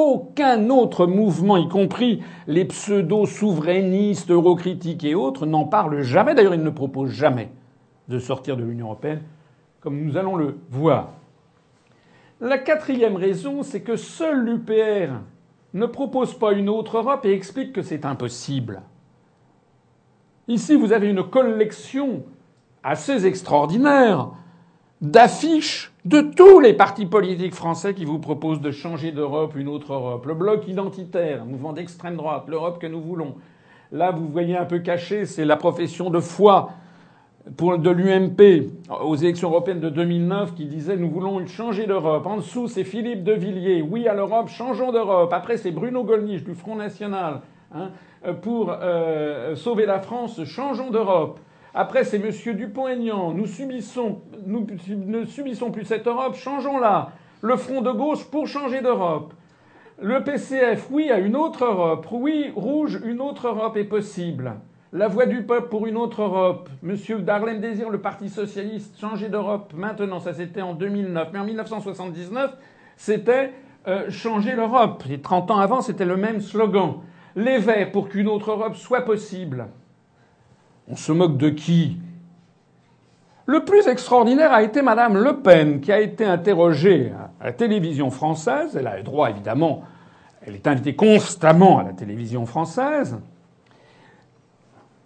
Aucun 0.00 0.70
autre 0.70 1.08
mouvement, 1.08 1.56
y 1.56 1.66
compris 1.66 2.22
les 2.46 2.64
pseudo-souverainistes, 2.64 4.30
eurocritiques 4.30 5.02
et 5.02 5.16
autres, 5.16 5.44
n'en 5.44 5.64
parle 5.64 6.02
jamais. 6.02 6.36
D'ailleurs, 6.36 6.54
ils 6.54 6.62
ne 6.62 6.70
proposent 6.70 7.10
jamais 7.10 7.50
de 8.06 8.20
sortir 8.20 8.56
de 8.56 8.62
l'Union 8.62 8.86
européenne, 8.86 9.22
comme 9.80 10.00
nous 10.00 10.16
allons 10.16 10.36
le 10.36 10.56
voir. 10.70 11.14
La 12.40 12.58
quatrième 12.58 13.16
raison, 13.16 13.64
c'est 13.64 13.80
que 13.80 13.96
seul 13.96 14.44
l'UPR 14.44 15.14
ne 15.74 15.86
propose 15.86 16.38
pas 16.38 16.52
une 16.52 16.68
autre 16.68 16.98
Europe 16.98 17.24
et 17.24 17.32
explique 17.32 17.72
que 17.72 17.82
c'est 17.82 18.04
impossible. 18.04 18.82
Ici, 20.46 20.76
vous 20.76 20.92
avez 20.92 21.08
une 21.08 21.24
collection 21.24 22.22
assez 22.84 23.26
extraordinaire 23.26 24.28
d'affiches 25.00 25.92
de 26.08 26.22
tous 26.22 26.58
les 26.58 26.72
partis 26.72 27.04
politiques 27.04 27.54
français 27.54 27.92
qui 27.92 28.06
vous 28.06 28.18
proposent 28.18 28.62
de 28.62 28.70
changer 28.70 29.12
d'Europe, 29.12 29.54
une 29.56 29.68
autre 29.68 29.92
Europe. 29.92 30.24
Le 30.24 30.32
bloc 30.32 30.66
identitaire, 30.66 31.44
mouvement 31.44 31.74
d'extrême 31.74 32.16
droite, 32.16 32.44
l'Europe 32.48 32.80
que 32.80 32.86
nous 32.86 33.02
voulons. 33.02 33.34
Là, 33.92 34.10
vous 34.10 34.26
voyez 34.26 34.56
un 34.56 34.64
peu 34.64 34.78
caché, 34.78 35.26
c'est 35.26 35.44
la 35.44 35.56
profession 35.56 36.08
de 36.08 36.18
foi 36.18 36.70
de 37.46 37.90
l'UMP 37.90 38.70
aux 39.02 39.16
élections 39.16 39.50
européennes 39.50 39.80
de 39.80 39.90
2009 39.90 40.54
qui 40.54 40.64
disait 40.64 40.96
nous 40.96 41.10
voulons 41.10 41.46
changer 41.46 41.86
d'Europe. 41.86 42.26
En 42.26 42.38
dessous, 42.38 42.68
c'est 42.68 42.84
Philippe 42.84 43.22
de 43.22 43.34
Villiers. 43.34 43.82
Oui 43.82 44.08
à 44.08 44.14
l'Europe, 44.14 44.48
changeons 44.48 44.92
d'Europe. 44.92 45.30
Après, 45.34 45.58
c'est 45.58 45.72
Bruno 45.72 46.04
Gollnisch 46.04 46.42
du 46.42 46.54
Front 46.54 46.76
National. 46.76 47.42
Hein. 47.74 47.90
Pour 48.40 48.74
euh, 48.80 49.54
sauver 49.56 49.84
la 49.84 50.00
France, 50.00 50.42
changeons 50.44 50.90
d'Europe. 50.90 51.38
Après, 51.80 52.02
c'est 52.02 52.16
M. 52.16 52.56
Dupont-Aignan. 52.56 53.32
Nous 53.34 53.44
ne 53.44 55.24
subissons 55.24 55.70
plus 55.70 55.84
cette 55.84 56.08
Europe, 56.08 56.34
changeons-la. 56.34 57.12
Le 57.40 57.54
Front 57.54 57.82
de 57.82 57.92
gauche 57.92 58.24
pour 58.24 58.48
changer 58.48 58.80
d'Europe. 58.80 59.32
Le 60.02 60.24
PCF, 60.24 60.88
oui, 60.90 61.08
à 61.12 61.20
une 61.20 61.36
autre 61.36 61.64
Europe. 61.64 62.08
Oui, 62.10 62.50
rouge, 62.56 63.00
une 63.04 63.20
autre 63.20 63.46
Europe 63.46 63.76
est 63.76 63.84
possible. 63.84 64.54
La 64.92 65.06
voix 65.06 65.26
du 65.26 65.44
peuple 65.44 65.68
pour 65.68 65.86
une 65.86 65.96
autre 65.96 66.22
Europe. 66.22 66.68
Monsieur 66.82 67.20
Darlene 67.20 67.60
Désir, 67.60 67.90
le 67.90 68.00
Parti 68.00 68.28
socialiste, 68.28 68.98
changer 68.98 69.28
d'Europe. 69.28 69.72
Maintenant, 69.72 70.18
ça 70.18 70.34
c'était 70.34 70.62
en 70.62 70.74
2009. 70.74 71.28
Mais 71.32 71.38
en 71.38 71.44
1979, 71.44 72.56
c'était 72.96 73.52
euh, 73.86 74.10
changer 74.10 74.56
l'Europe. 74.56 75.04
Et 75.08 75.20
30 75.20 75.52
ans 75.52 75.58
avant, 75.58 75.80
c'était 75.80 76.04
le 76.04 76.16
même 76.16 76.40
slogan. 76.40 76.94
Les 77.36 77.58
Verts 77.58 77.92
pour 77.92 78.08
qu'une 78.08 78.26
autre 78.26 78.50
Europe 78.50 78.74
soit 78.74 79.02
possible. 79.02 79.68
On 80.90 80.96
se 80.96 81.12
moque 81.12 81.36
de 81.36 81.50
qui? 81.50 81.98
Le 83.44 83.64
plus 83.64 83.86
extraordinaire 83.86 84.52
a 84.52 84.62
été 84.62 84.82
Madame 84.82 85.16
Le 85.16 85.38
Pen, 85.38 85.80
qui 85.80 85.92
a 85.92 86.00
été 86.00 86.24
interrogée 86.24 87.12
à 87.40 87.46
la 87.46 87.52
télévision 87.52 88.10
française. 88.10 88.76
Elle 88.76 88.86
a 88.86 88.96
le 88.96 89.02
droit, 89.02 89.30
évidemment. 89.30 89.82
Elle 90.42 90.54
est 90.54 90.66
invitée 90.66 90.94
constamment 90.94 91.78
à 91.78 91.82
la 91.82 91.92
télévision 91.92 92.46
française. 92.46 93.18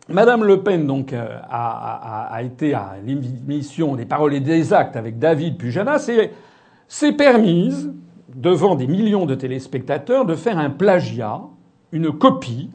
Madame 0.08 0.44
Le 0.44 0.62
Pen 0.62 0.86
donc 0.86 1.12
euh, 1.12 1.38
a, 1.48 2.40
été 2.42 2.74
à 2.74 2.94
l'émission 3.04 3.94
des 3.94 4.04
paroles 4.04 4.34
et 4.34 4.40
des 4.40 4.72
actes 4.72 4.96
avec 4.96 5.18
David 5.18 5.56
Pujadas 5.56 6.08
et 6.08 6.32
s'est 6.88 7.12
permise, 7.12 7.92
devant 8.34 8.74
des 8.74 8.86
millions 8.86 9.26
de 9.26 9.34
téléspectateurs, 9.34 10.26
de 10.26 10.34
faire 10.34 10.58
un 10.58 10.70
plagiat, 10.70 11.40
une 11.92 12.12
copie 12.12 12.70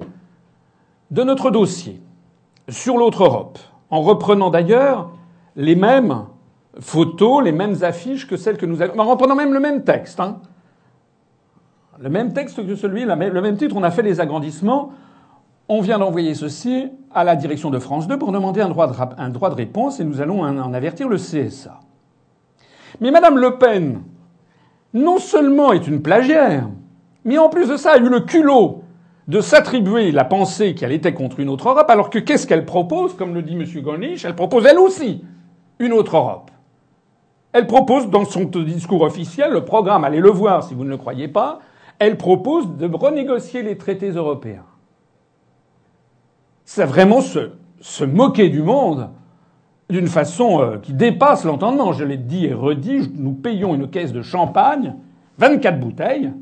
de 1.12 1.24
notre 1.24 1.52
dossier 1.52 2.02
sur 2.70 2.98
l'autre 2.98 3.24
Europe, 3.24 3.60
en 3.90 4.02
reprenant 4.02 4.50
d'ailleurs 4.50 5.12
les 5.56 5.76
mêmes 5.76 6.26
photos, 6.80 7.44
les 7.44 7.52
mêmes 7.52 7.76
affiches 7.82 8.28
que 8.28 8.38
celles 8.38 8.58
que 8.58 8.66
nous 8.66 8.82
avons, 8.82 9.00
en 9.00 9.06
reprenant 9.06 9.36
même 9.36 9.54
le 9.54 9.60
même 9.60 9.84
texte. 9.84 10.20
Hein. 10.20 10.40
Le 12.00 12.10
même 12.10 12.34
texte 12.34 12.66
que 12.66 12.76
celui, 12.76 13.06
le 13.06 13.42
même 13.42 13.58
titre, 13.58 13.76
on 13.76 13.84
a 13.84 13.92
fait 13.92 14.04
les 14.04 14.20
agrandissements. 14.20 14.92
On 15.70 15.82
vient 15.82 15.98
d'envoyer 15.98 16.36
ceci 16.36 16.90
à 17.14 17.24
la 17.24 17.36
direction 17.36 17.70
de 17.70 17.80
France 17.80 18.08
2 18.08 18.20
pour 18.20 18.32
demander 18.32 18.62
un 18.62 18.70
droit 18.70 18.88
de, 18.88 19.56
réponse 19.56 20.00
et 20.00 20.04
nous 20.04 20.22
allons 20.22 20.42
en 20.42 20.74
avertir 20.74 21.10
le 21.10 21.18
CSA. 21.18 21.80
Mais 23.02 23.12
Madame 23.12 23.38
Le 23.38 23.58
Pen, 23.58 24.02
non 24.94 25.18
seulement 25.18 25.74
est 25.74 25.88
une 25.88 26.02
plagiaire, 26.02 26.70
mais 27.26 27.38
en 27.38 27.50
plus 27.50 27.68
de 27.68 27.78
ça 27.78 27.94
a 27.94 27.98
eu 27.98 28.10
le 28.10 28.22
culot 28.22 28.84
de 29.28 29.42
s'attribuer 29.42 30.12
la 30.12 30.24
pensée 30.24 30.74
qu'elle 30.74 30.94
était 30.94 31.14
contre 31.14 31.40
une 31.40 31.50
autre 31.50 31.68
Europe, 31.68 31.90
alors 31.90 32.10
que 32.10 32.20
qu'est-ce 32.20 32.48
qu'elle 32.48 32.66
propose, 32.66 33.14
comme 33.16 33.34
le 33.34 33.42
dit 33.42 33.54
M. 33.54 33.66
Golnisch, 33.82 34.24
elle 34.24 34.36
propose 34.36 34.66
elle 34.66 34.80
aussi 34.80 35.24
une 35.80 35.94
autre 35.94 36.16
Europe. 36.16 36.52
Elle 37.52 37.68
propose 37.68 38.10
dans 38.10 38.26
son 38.26 38.46
discours 38.46 39.02
officiel, 39.02 39.52
le 39.52 39.66
programme, 39.66 40.04
allez 40.04 40.20
le 40.20 40.30
voir 40.30 40.64
si 40.64 40.74
vous 40.74 40.86
ne 40.86 40.90
le 40.90 40.98
croyez 40.98 41.28
pas, 41.28 41.60
elle 42.00 42.18
propose 42.18 42.78
de 42.78 42.88
renégocier 42.88 43.64
les 43.64 43.78
traités 43.78 44.12
européens. 44.12 44.66
C'est 46.64 46.86
vraiment 46.86 47.22
se, 47.22 47.52
se, 47.82 48.04
moquer 48.04 48.50
du 48.50 48.62
monde 48.62 49.10
d'une 49.90 50.08
façon 50.08 50.62
euh, 50.62 50.78
qui 50.78 50.94
dépasse 50.94 51.44
l'entendement. 51.44 51.94
Je 51.94 52.04
l'ai 52.04 52.18
dit 52.18 52.46
et 52.46 52.54
redit, 52.54 53.10
nous 53.16 53.34
payons 53.34 53.74
une 53.74 53.90
caisse 53.90 54.12
de 54.12 54.22
champagne, 54.22 54.96
24 55.38 55.80
bouteilles, 55.80 56.34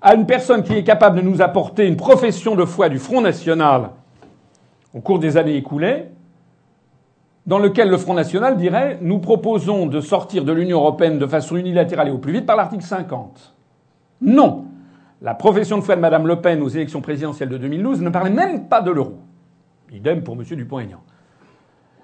à 0.00 0.14
une 0.14 0.26
personne 0.26 0.62
qui 0.62 0.74
est 0.74 0.84
capable 0.84 1.16
de 1.16 1.22
nous 1.22 1.42
apporter 1.42 1.86
une 1.86 1.96
profession 1.96 2.54
de 2.54 2.64
foi 2.64 2.88
du 2.88 2.98
Front 2.98 3.20
National 3.20 3.90
au 4.94 5.00
cours 5.00 5.18
des 5.18 5.36
années 5.36 5.56
écoulées, 5.56 6.06
dans 7.46 7.58
lequel 7.58 7.88
le 7.88 7.96
Front 7.96 8.14
National 8.14 8.56
dirait 8.56 8.98
Nous 9.00 9.18
proposons 9.18 9.86
de 9.86 10.00
sortir 10.00 10.44
de 10.44 10.52
l'Union 10.52 10.78
européenne 10.78 11.18
de 11.18 11.26
façon 11.26 11.56
unilatérale 11.56 12.08
et 12.08 12.10
au 12.10 12.18
plus 12.18 12.32
vite 12.32 12.46
par 12.46 12.56
l'article 12.56 12.84
50. 12.84 13.54
Non. 14.20 14.66
La 15.20 15.34
profession 15.34 15.78
de 15.78 15.82
foi 15.82 15.96
de 15.96 16.00
Mme 16.00 16.26
Le 16.26 16.40
Pen 16.40 16.62
aux 16.62 16.68
élections 16.68 17.00
présidentielles 17.00 17.48
de 17.48 17.58
2012 17.58 18.02
ne 18.02 18.10
parlait 18.10 18.30
même 18.30 18.68
pas 18.68 18.82
de 18.82 18.90
l'euro. 18.90 19.14
Idem 19.92 20.22
pour 20.22 20.34
M. 20.34 20.44
Dupont-Aignan. 20.44 21.00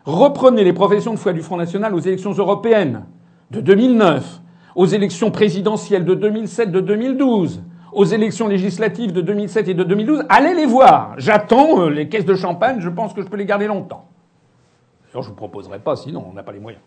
Reprenez 0.04 0.64
les 0.64 0.72
professions 0.72 1.14
de 1.14 1.18
foi 1.18 1.32
du 1.32 1.42
Front 1.42 1.56
National 1.56 1.94
aux 1.94 2.00
élections 2.00 2.32
européennes 2.32 3.04
de 3.50 3.60
2009, 3.60 4.40
aux 4.74 4.86
élections 4.86 5.30
présidentielles 5.30 6.04
de 6.04 6.14
2007, 6.14 6.72
de 6.72 6.80
2012, 6.80 7.62
aux 7.94 8.04
élections 8.04 8.48
législatives 8.48 9.12
de 9.12 9.20
2007 9.20 9.68
et 9.68 9.74
de 9.74 9.84
2012, 9.84 10.24
allez 10.28 10.54
les 10.54 10.66
voir. 10.66 11.14
J'attends 11.16 11.80
euh, 11.80 11.88
les 11.88 12.08
caisses 12.08 12.24
de 12.24 12.34
champagne, 12.34 12.80
je 12.80 12.88
pense 12.88 13.14
que 13.14 13.22
je 13.22 13.28
peux 13.28 13.36
les 13.36 13.46
garder 13.46 13.66
longtemps. 13.66 14.08
Alors 15.12 15.22
je 15.22 15.28
ne 15.28 15.32
vous 15.32 15.36
proposerai 15.36 15.78
pas, 15.78 15.96
sinon 15.96 16.24
on 16.28 16.32
n'a 16.32 16.42
pas 16.42 16.52
les 16.52 16.60
moyens. 16.60 16.82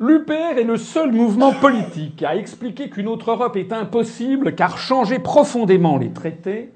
L'UPR 0.00 0.58
est 0.58 0.64
le 0.64 0.78
seul 0.78 1.12
mouvement 1.12 1.52
politique 1.52 2.22
à 2.22 2.34
expliquer 2.34 2.88
qu'une 2.88 3.06
autre 3.06 3.30
Europe 3.30 3.56
est 3.56 3.70
impossible 3.70 4.54
car 4.54 4.78
changer 4.78 5.18
profondément 5.18 5.98
les 5.98 6.10
traités 6.10 6.72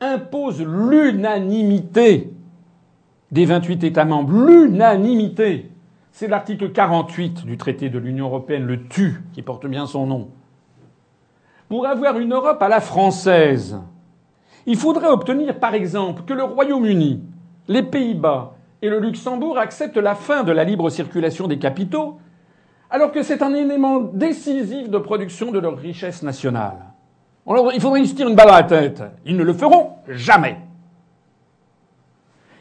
impose 0.00 0.60
l'unanimité 0.60 2.32
des 3.30 3.44
28 3.44 3.84
États 3.84 4.04
membres. 4.04 4.32
L'unanimité. 4.32 5.70
C'est 6.10 6.28
l'article 6.28 6.72
48 6.72 7.44
du 7.44 7.56
traité 7.56 7.90
de 7.90 7.98
l'Union 7.98 8.26
européenne, 8.26 8.64
le 8.64 8.84
TU, 8.88 9.22
qui 9.32 9.42
porte 9.42 9.66
bien 9.66 9.86
son 9.86 10.06
nom. 10.06 10.30
Pour 11.68 11.86
avoir 11.86 12.18
une 12.18 12.32
Europe 12.32 12.62
à 12.62 12.68
la 12.68 12.80
française, 12.80 13.76
il 14.66 14.76
faudrait 14.76 15.08
obtenir, 15.08 15.58
par 15.58 15.74
exemple, 15.74 16.22
que 16.22 16.32
le 16.32 16.44
Royaume-Uni, 16.44 17.22
les 17.68 17.82
Pays-Bas 17.82 18.54
et 18.82 18.88
le 18.88 19.00
Luxembourg 19.00 19.58
acceptent 19.58 19.96
la 19.96 20.14
fin 20.14 20.44
de 20.44 20.52
la 20.52 20.64
libre 20.64 20.90
circulation 20.90 21.48
des 21.48 21.58
capitaux, 21.58 22.18
alors 22.88 23.10
que 23.10 23.22
c'est 23.22 23.42
un 23.42 23.52
élément 23.52 23.98
décisif 23.98 24.88
de 24.88 24.98
production 24.98 25.50
de 25.50 25.58
leur 25.58 25.76
richesse 25.76 26.22
nationale. 26.22 26.78
Il 27.74 27.80
faudrait 27.80 28.04
se 28.04 28.14
tirer 28.14 28.30
une 28.30 28.36
balle 28.36 28.50
à 28.50 28.60
la 28.60 28.62
tête. 28.62 29.02
Ils 29.24 29.36
ne 29.36 29.44
le 29.44 29.52
feront 29.52 29.90
jamais. 30.08 30.58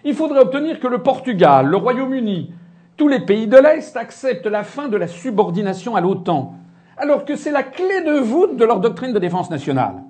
Il 0.03 0.13
faudrait 0.15 0.41
obtenir 0.41 0.79
que 0.79 0.87
le 0.87 0.99
Portugal, 1.01 1.67
le 1.67 1.77
Royaume-Uni, 1.77 2.51
tous 2.97 3.07
les 3.07 3.19
pays 3.19 3.47
de 3.47 3.57
l'Est 3.57 3.97
acceptent 3.97 4.47
la 4.47 4.63
fin 4.63 4.87
de 4.87 4.97
la 4.97 5.07
subordination 5.07 5.95
à 5.95 6.01
l'OTAN, 6.01 6.55
alors 6.97 7.25
que 7.25 7.35
c'est 7.35 7.51
la 7.51 7.63
clé 7.63 8.01
de 8.05 8.19
voûte 8.19 8.55
de 8.55 8.65
leur 8.65 8.79
doctrine 8.79 9.13
de 9.13 9.19
défense 9.19 9.49
nationale. 9.49 10.03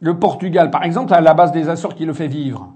Le 0.00 0.18
Portugal, 0.18 0.70
par 0.70 0.84
exemple, 0.84 1.12
a 1.12 1.20
la 1.20 1.34
base 1.34 1.52
des 1.52 1.68
Açores 1.68 1.94
qui 1.94 2.04
le 2.04 2.12
fait 2.12 2.28
vivre. 2.28 2.72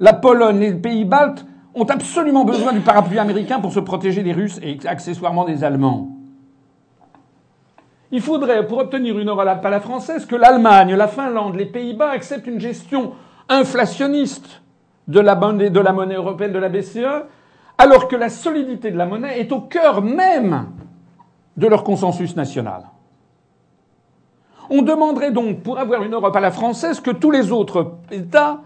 La 0.00 0.12
Pologne, 0.12 0.58
les 0.58 0.74
pays 0.74 1.04
baltes 1.04 1.46
ont 1.74 1.84
absolument 1.84 2.44
besoin 2.44 2.72
du 2.72 2.80
parapluie 2.80 3.18
américain 3.18 3.60
pour 3.60 3.72
se 3.72 3.80
protéger 3.80 4.22
des 4.22 4.32
Russes 4.32 4.60
et 4.62 4.78
accessoirement 4.86 5.44
des 5.44 5.64
Allemands. 5.64 6.08
Il 8.12 8.20
faudrait, 8.20 8.66
pour 8.66 8.78
obtenir 8.78 9.18
une 9.18 9.28
Europe 9.28 9.64
à 9.64 9.70
la 9.70 9.80
française, 9.80 10.26
que 10.26 10.36
l'Allemagne, 10.36 10.94
la 10.94 11.08
Finlande, 11.08 11.56
les 11.56 11.66
Pays-Bas 11.66 12.10
acceptent 12.10 12.46
une 12.46 12.60
gestion 12.60 13.12
inflationniste 13.48 14.62
de 15.08 15.20
la, 15.20 15.34
de 15.34 15.80
la 15.80 15.92
monnaie 15.92 16.14
européenne, 16.14 16.52
de 16.52 16.58
la 16.58 16.68
BCE, 16.68 17.24
alors 17.76 18.06
que 18.08 18.16
la 18.16 18.28
solidité 18.28 18.90
de 18.90 18.96
la 18.96 19.06
monnaie 19.06 19.40
est 19.40 19.50
au 19.52 19.62
cœur 19.62 20.00
même 20.00 20.66
de 21.56 21.66
leur 21.66 21.84
consensus 21.84 22.36
national. 22.36 22.84
On 24.70 24.82
demanderait 24.82 25.32
donc, 25.32 25.62
pour 25.62 25.78
avoir 25.78 26.02
une 26.02 26.14
Europe 26.14 26.34
à 26.34 26.40
la 26.40 26.50
française, 26.50 27.00
que 27.00 27.10
tous 27.10 27.30
les 27.30 27.52
autres 27.52 27.98
États 28.10 28.62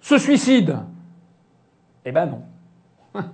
se 0.00 0.18
suicident. 0.18 0.84
Eh 2.04 2.12
ben 2.12 2.26
non. 2.26 2.42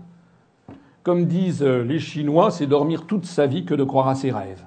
Comme 1.03 1.27
disent 1.27 1.63
les 1.63 1.99
Chinois, 1.99 2.51
c'est 2.51 2.67
dormir 2.67 3.07
toute 3.07 3.27
sa 3.27 3.47
vie 3.47 3.65
que 3.65 3.75
de 3.75 3.85
croire 3.85 4.09
à 4.09 4.15
ses 4.15 4.31
rêves. 4.31 4.65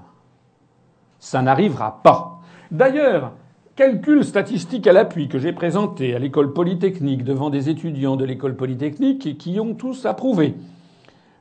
Ça 1.19 1.41
n'arrivera 1.41 2.01
pas. 2.03 2.39
D'ailleurs, 2.71 3.33
calcul 3.75 4.23
statistique 4.23 4.87
à 4.87 4.93
l'appui 4.93 5.27
que 5.27 5.39
j'ai 5.39 5.53
présenté 5.53 6.15
à 6.15 6.19
l'école 6.19 6.53
polytechnique 6.53 7.23
devant 7.23 7.49
des 7.49 7.69
étudiants 7.69 8.15
de 8.17 8.25
l'école 8.25 8.55
polytechnique 8.55 9.37
qui 9.37 9.59
ont 9.59 9.73
tous 9.73 10.05
approuvé. 10.05 10.55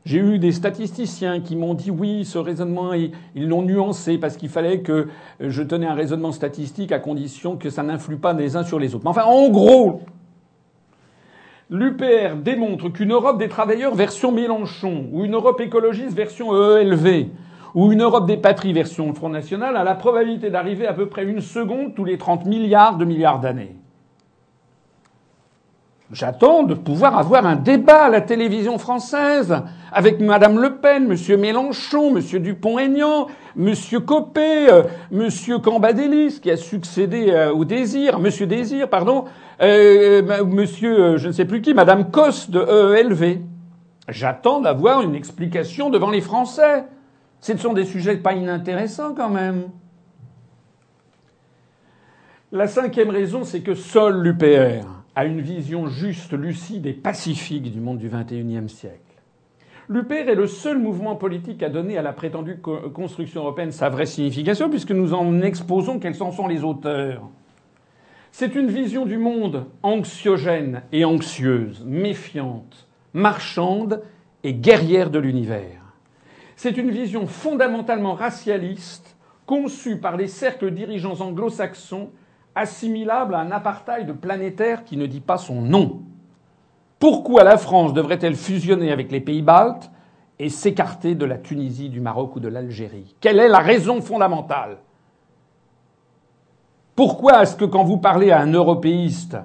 J'ai 0.04 0.18
eu 0.18 0.38
des 0.38 0.52
statisticiens 0.52 1.40
qui 1.40 1.56
m'ont 1.56 1.74
dit 1.74 1.90
oui, 1.90 2.24
ce 2.24 2.38
raisonnement, 2.38 2.92
ils 2.94 3.12
l'ont 3.34 3.62
nuancé 3.62 4.18
parce 4.18 4.36
qu'il 4.36 4.48
fallait 4.48 4.80
que 4.80 5.08
je 5.40 5.62
tenais 5.62 5.86
un 5.86 5.94
raisonnement 5.94 6.32
statistique 6.32 6.92
à 6.92 6.98
condition 6.98 7.56
que 7.56 7.68
ça 7.68 7.82
n'influe 7.82 8.16
pas 8.16 8.32
les 8.32 8.56
uns 8.56 8.64
sur 8.64 8.78
les 8.78 8.94
autres. 8.94 9.04
Mais 9.04 9.10
enfin, 9.10 9.24
en 9.24 9.50
gros, 9.50 10.02
l'UPR 11.70 12.36
démontre 12.42 12.88
qu'une 12.88 13.12
Europe 13.12 13.38
des 13.38 13.48
travailleurs 13.48 13.94
version 13.94 14.32
Mélenchon, 14.32 15.06
ou 15.12 15.24
une 15.24 15.34
Europe 15.34 15.60
écologiste 15.60 16.14
version 16.14 16.54
EELV, 16.54 17.26
ou 17.74 17.92
une 17.92 18.02
Europe 18.02 18.26
des 18.26 18.38
patries 18.38 18.72
version 18.72 19.12
Front 19.12 19.28
National 19.28 19.76
a 19.76 19.84
la 19.84 19.94
probabilité 19.94 20.48
d'arriver 20.48 20.86
à 20.86 20.94
peu 20.94 21.06
près 21.06 21.24
une 21.24 21.40
seconde 21.40 21.94
tous 21.94 22.04
les 22.04 22.16
30 22.16 22.46
milliards 22.46 22.96
de 22.96 23.04
milliards 23.04 23.40
d'années. 23.40 23.76
J'attends 26.10 26.62
de 26.62 26.72
pouvoir 26.72 27.18
avoir 27.18 27.44
un 27.44 27.56
débat 27.56 28.04
à 28.04 28.08
la 28.08 28.22
télévision 28.22 28.78
française 28.78 29.54
avec 29.92 30.20
Madame 30.20 30.58
Le 30.58 30.76
Pen, 30.76 31.06
Monsieur 31.06 31.36
Mélenchon, 31.36 32.10
Monsieur 32.10 32.40
Dupont-Aignan, 32.40 33.26
Monsieur 33.56 34.00
Copé, 34.00 34.70
euh, 34.70 34.84
Monsieur 35.10 35.58
Cambadélis 35.58 36.40
qui 36.40 36.50
a 36.50 36.56
succédé 36.56 37.28
euh, 37.28 37.52
au 37.52 37.66
Désir, 37.66 38.20
Monsieur 38.20 38.46
Désir, 38.46 38.88
pardon, 38.88 39.26
euh, 39.60 40.44
Monsieur 40.46 41.18
je 41.18 41.26
ne 41.26 41.32
sais 41.32 41.44
plus 41.44 41.60
qui, 41.60 41.74
Madame 41.74 42.10
Cos 42.10 42.48
de 42.48 42.58
EELV. 42.58 43.40
J'attends 44.08 44.62
d'avoir 44.62 45.02
une 45.02 45.14
explication 45.14 45.90
devant 45.90 46.10
les 46.10 46.22
Français. 46.22 46.84
Ce 47.42 47.54
sont 47.58 47.74
des 47.74 47.84
sujets 47.84 48.16
pas 48.16 48.32
inintéressants 48.32 49.12
quand 49.14 49.28
même. 49.28 49.64
La 52.50 52.66
cinquième 52.66 53.10
raison, 53.10 53.44
c'est 53.44 53.60
que 53.60 53.74
seul 53.74 54.22
l'UPR 54.22 54.97
a 55.18 55.24
une 55.24 55.40
vision 55.40 55.88
juste, 55.88 56.32
lucide 56.32 56.86
et 56.86 56.92
pacifique 56.92 57.72
du 57.72 57.80
monde 57.80 57.98
du 57.98 58.08
XXIe 58.08 58.68
siècle. 58.68 59.00
L'UPR 59.88 60.28
est 60.28 60.36
le 60.36 60.46
seul 60.46 60.78
mouvement 60.78 61.16
politique 61.16 61.64
à 61.64 61.68
donner 61.68 61.98
à 61.98 62.02
la 62.02 62.12
prétendue 62.12 62.60
construction 62.94 63.40
européenne 63.40 63.72
sa 63.72 63.88
vraie 63.88 64.06
signification, 64.06 64.70
puisque 64.70 64.92
nous 64.92 65.14
en 65.14 65.42
exposons 65.42 65.98
quels 65.98 66.22
en 66.22 66.30
sont 66.30 66.46
les 66.46 66.62
auteurs. 66.62 67.28
C'est 68.30 68.54
une 68.54 68.68
vision 68.68 69.06
du 69.06 69.18
monde 69.18 69.66
anxiogène 69.82 70.82
et 70.92 71.04
anxieuse, 71.04 71.84
méfiante, 71.84 72.86
marchande 73.12 74.04
et 74.44 74.54
guerrière 74.54 75.10
de 75.10 75.18
l'univers. 75.18 75.96
C'est 76.54 76.76
une 76.76 76.92
vision 76.92 77.26
fondamentalement 77.26 78.14
racialiste, 78.14 79.16
conçue 79.46 79.96
par 79.96 80.16
les 80.16 80.28
cercles 80.28 80.70
dirigeants 80.70 81.20
anglo-saxons, 81.20 82.10
assimilable 82.58 83.34
à 83.34 83.40
un 83.40 83.50
apartheid 83.50 84.12
planétaire 84.14 84.84
qui 84.84 84.96
ne 84.96 85.06
dit 85.06 85.20
pas 85.20 85.38
son 85.38 85.62
nom. 85.62 86.02
Pourquoi 86.98 87.44
la 87.44 87.56
France 87.56 87.92
devrait-elle 87.92 88.34
fusionner 88.34 88.90
avec 88.90 89.12
les 89.12 89.20
pays 89.20 89.42
baltes 89.42 89.90
et 90.38 90.48
s'écarter 90.48 91.14
de 91.14 91.24
la 91.24 91.38
Tunisie, 91.38 91.88
du 91.88 92.00
Maroc 92.00 92.36
ou 92.36 92.40
de 92.40 92.48
l'Algérie? 92.48 93.14
Quelle 93.20 93.38
est 93.38 93.48
la 93.48 93.60
raison 93.60 94.00
fondamentale? 94.00 94.78
Pourquoi 96.96 97.42
est-ce 97.42 97.54
que 97.54 97.64
quand 97.64 97.84
vous 97.84 97.98
parlez 97.98 98.32
à 98.32 98.40
un 98.40 98.52
européiste 98.52 99.36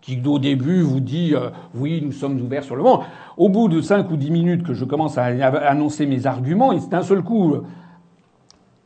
qui 0.00 0.20
au 0.26 0.38
début 0.38 0.80
vous 0.80 1.00
dit 1.00 1.34
euh, 1.34 1.50
oui 1.74 2.00
nous 2.02 2.12
sommes 2.12 2.40
ouverts 2.40 2.64
sur 2.64 2.74
le 2.74 2.82
monde, 2.82 3.02
au 3.36 3.48
bout 3.48 3.68
de 3.68 3.80
cinq 3.80 4.10
ou 4.10 4.16
dix 4.16 4.30
minutes 4.30 4.64
que 4.64 4.74
je 4.74 4.84
commence 4.84 5.18
à 5.18 5.26
annoncer 5.26 6.06
mes 6.06 6.26
arguments, 6.26 6.76
c'est 6.80 6.94
un 6.94 7.02
seul 7.02 7.22
coup 7.22 7.56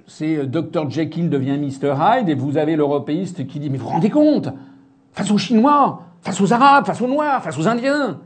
c'est 0.07 0.37
euh, 0.37 0.47
Dr 0.47 0.91
Jekyll 0.91 1.31
devient 1.31 1.59
Mr 1.59 1.95
Hyde 1.99 2.29
et 2.29 2.35
vous 2.35 2.57
avez 2.57 2.77
l'européiste 2.77 3.47
qui 3.47 3.59
dit 3.59 3.71
mais 3.71 3.79
vous 3.79 3.85
vous 3.85 3.91
rendez 3.91 4.11
compte? 4.11 4.49
Face 5.13 5.31
aux 5.31 5.39
Chinois 5.39 6.03
face 6.23 6.41
aux 6.41 6.53
Arabes, 6.53 6.87
face 6.87 7.01
aux 7.01 7.09
Noirs, 7.09 7.43
face 7.43 7.59
aux 7.59 7.69
Indiens. 7.69 8.21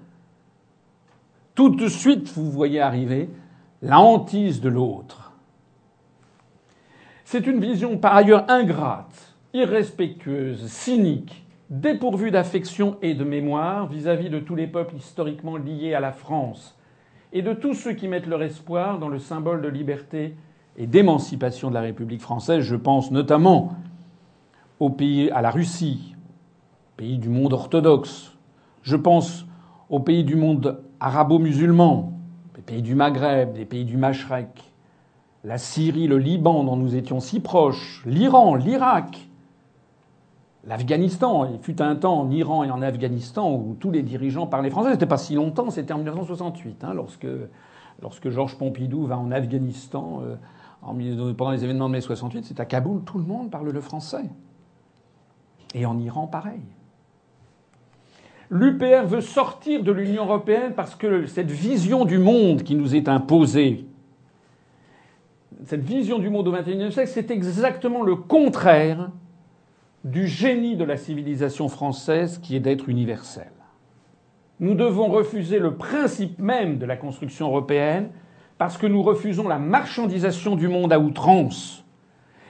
Tout 1.55 1.70
de 1.70 1.89
suite, 1.89 2.29
vous 2.35 2.51
voyez 2.51 2.81
arriver 2.81 3.31
la 3.83 3.99
hantise 3.99 4.61
de 4.61 4.68
l'autre. 4.68 5.33
C'est 7.24 7.47
une 7.47 7.61
vision 7.61 7.97
par 7.97 8.14
ailleurs 8.14 8.45
ingrate, 8.49 9.35
irrespectueuse, 9.55 10.66
cynique, 10.66 11.45
dépourvue 11.70 12.31
d'affection 12.31 12.99
et 13.03 13.14
de 13.14 13.24
mémoire 13.24 13.89
vis-à-vis 13.89 14.31
de 14.31 14.39
tous 14.39 14.55
les 14.55 14.68
peuples 14.68 14.97
historiquement 14.97 15.57
liés 15.57 15.95
à 15.95 16.01
la 16.01 16.12
France 16.12 16.79
et 17.33 17.43
de 17.43 17.53
tous 17.53 17.74
ceux 17.74 17.95
qui 17.95 18.07
mettent 18.07 18.29
leur 18.29 18.43
espoir 18.43 18.99
dans 18.99 19.09
le 19.09 19.18
symbole 19.18 19.62
de 19.62 19.68
liberté 19.68 20.37
et 20.77 20.87
d'émancipation 20.87 21.68
de 21.68 21.74
la 21.74 21.81
République 21.81 22.20
française. 22.20 22.62
Je 22.62 22.77
pense 22.77 23.11
notamment 23.11 23.74
au 24.81 24.91
pays, 24.91 25.31
à 25.31 25.43
la 25.43 25.51
Russie, 25.51 26.14
pays 26.97 27.18
du 27.18 27.29
monde 27.29 27.53
orthodoxe. 27.53 28.33
Je 28.83 28.97
pense 28.97 29.47
aux 29.89 30.01
pays 30.01 30.24
du 30.24 30.37
monde 30.37 30.81
arabo-musulman, 31.01 32.12
les 32.57 32.62
pays 32.62 32.83
du 32.83 32.95
Maghreb, 32.95 33.57
les 33.57 33.64
pays 33.64 33.85
du 33.85 33.97
Mashrek, 33.97 34.72
la 35.45 35.59
Syrie, 35.59 36.09
le 36.09 36.18
Liban 36.18 36.64
dont 36.64 36.77
nous 36.77 36.97
étions 36.97 37.20
si 37.20 37.41
proches, 37.41 38.03
l'Iran, 38.05 38.55
l'Irak, 38.55 39.29
l'Afghanistan. 40.66 41.49
Il 41.53 41.61
fut 41.61 41.81
un 41.81 41.95
temps 41.97 42.20
en 42.20 42.31
Iran 42.31 42.64
et 42.64 42.70
en 42.70 42.83
Afghanistan 42.83 43.53
où 43.53 43.77
tous 43.79 43.91
les 43.91 44.03
dirigeants 44.03 44.47
parlaient 44.47 44.70
français. 44.70 44.93
C'était 44.93 45.07
pas 45.07 45.18
si 45.18 45.35
longtemps, 45.35 45.70
c'était 45.70 45.93
en 45.93 45.99
1968, 45.99 46.85
hein, 46.85 46.95
lorsque, 46.95 47.29
lorsque 48.03 48.29
Georges 48.29 48.59
Pompidou 48.59 49.07
va 49.07 49.18
en 49.18 49.31
Afghanistan 49.31 50.20
euh, 50.24 50.37
pendant 51.37 51.51
les 51.51 51.64
événements 51.64 51.89
de 51.89 51.93
mai 51.93 52.01
68. 52.01 52.45
C'est 52.45 52.61
à 52.61 52.64
Kaboul, 52.64 53.03
tout 53.05 53.18
le 53.18 53.24
monde 53.24 53.51
parle 53.51 53.70
le 53.70 53.80
français. 53.80 54.24
Et 55.74 55.84
en 55.87 55.99
Iran, 55.99 56.26
pareil. 56.26 56.61
L'UPR 58.51 59.07
veut 59.07 59.20
sortir 59.20 59.82
de 59.82 59.91
l'Union 59.91 60.24
européenne 60.24 60.72
parce 60.74 60.95
que 60.95 61.26
cette 61.26 61.51
vision 61.51 62.05
du 62.05 62.18
monde 62.18 62.62
qui 62.62 62.76
nous 62.76 62.95
est 62.95 63.09
imposée, 63.09 63.87
cette 65.64 65.82
vision 65.82 66.18
du 66.18 66.30
monde 66.30 66.47
au 66.47 66.53
XXIe 66.53 66.93
siècle, 66.93 67.11
c'est 67.12 67.30
exactement 67.30 68.03
le 68.03 68.14
contraire 68.14 69.11
du 70.05 70.28
génie 70.28 70.76
de 70.76 70.84
la 70.84 70.97
civilisation 70.97 71.68
française 71.68 72.39
qui 72.39 72.55
est 72.55 72.61
d'être 72.61 72.89
universelle. 72.89 73.51
Nous 74.61 74.74
devons 74.74 75.09
refuser 75.09 75.59
le 75.59 75.74
principe 75.74 76.39
même 76.39 76.78
de 76.78 76.87
la 76.87 76.97
construction 76.97 77.49
européenne 77.49 78.11
parce 78.59 78.79
que 78.79 78.87
nous 78.87 79.03
refusons 79.03 79.49
la 79.49 79.59
marchandisation 79.59 80.57
du 80.57 80.69
monde 80.69 80.93
à 80.93 80.99
outrance 80.99 81.85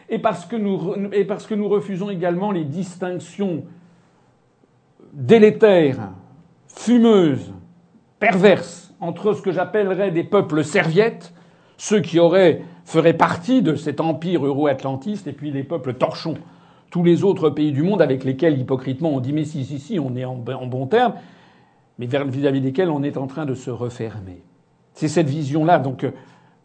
et 0.08 0.18
parce 0.18 0.46
que 0.46 0.56
nous, 0.56 1.68
refusons 1.68 2.10
également 2.10 2.52
les 2.52 2.64
distinctions 2.64 3.64
délétère, 5.12 6.10
fumeuse, 6.68 7.52
perverse 8.20 8.94
entre 9.00 9.32
ce 9.32 9.42
que 9.42 9.50
j'appellerais 9.50 10.10
des 10.10 10.24
peuples 10.24 10.62
serviettes, 10.62 11.32
ceux 11.76 12.00
qui 12.00 12.18
auraient 12.18 12.62
feraient 12.84 13.14
partie 13.14 13.62
de 13.62 13.74
cet 13.74 14.00
empire 14.00 14.46
euro-atlantiste, 14.46 15.26
et 15.26 15.32
puis 15.32 15.50
les 15.50 15.64
peuples 15.64 15.94
torchons, 15.94 16.36
tous 16.90 17.02
les 17.02 17.24
autres 17.24 17.50
pays 17.50 17.72
du 17.72 17.82
monde 17.82 18.00
avec 18.00 18.22
lesquels 18.22 18.58
hypocritement 18.58 19.10
on 19.10 19.20
dit 19.20 19.32
mais 19.32 19.44
si 19.44 19.64
si 19.64 19.80
si 19.80 19.98
on 19.98 20.14
est 20.14 20.24
en, 20.24 20.36
bon 20.36 20.86
terme, 20.86 21.14
mais 21.98 22.06
vis-à-vis 22.06 22.60
desquels 22.60 22.90
on 22.90 23.02
est 23.02 23.16
en 23.16 23.26
train 23.26 23.44
de 23.44 23.54
se 23.54 23.70
refermer. 23.70 24.45
C'est 24.96 25.08
cette 25.08 25.28
vision-là. 25.28 25.78
Donc 25.78 26.02
euh, 26.02 26.10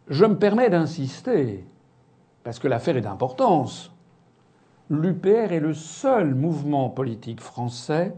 je 0.08 0.24
me 0.24 0.36
permets 0.36 0.70
d'insister 0.70 1.64
parce 2.42 2.58
que 2.58 2.66
l'affaire 2.66 2.96
est 2.96 3.02
d'importance. 3.02 3.92
L'UPR 4.90 5.52
est 5.52 5.60
le 5.60 5.74
seul 5.74 6.34
mouvement 6.34 6.88
politique 6.88 7.40
français 7.40 8.14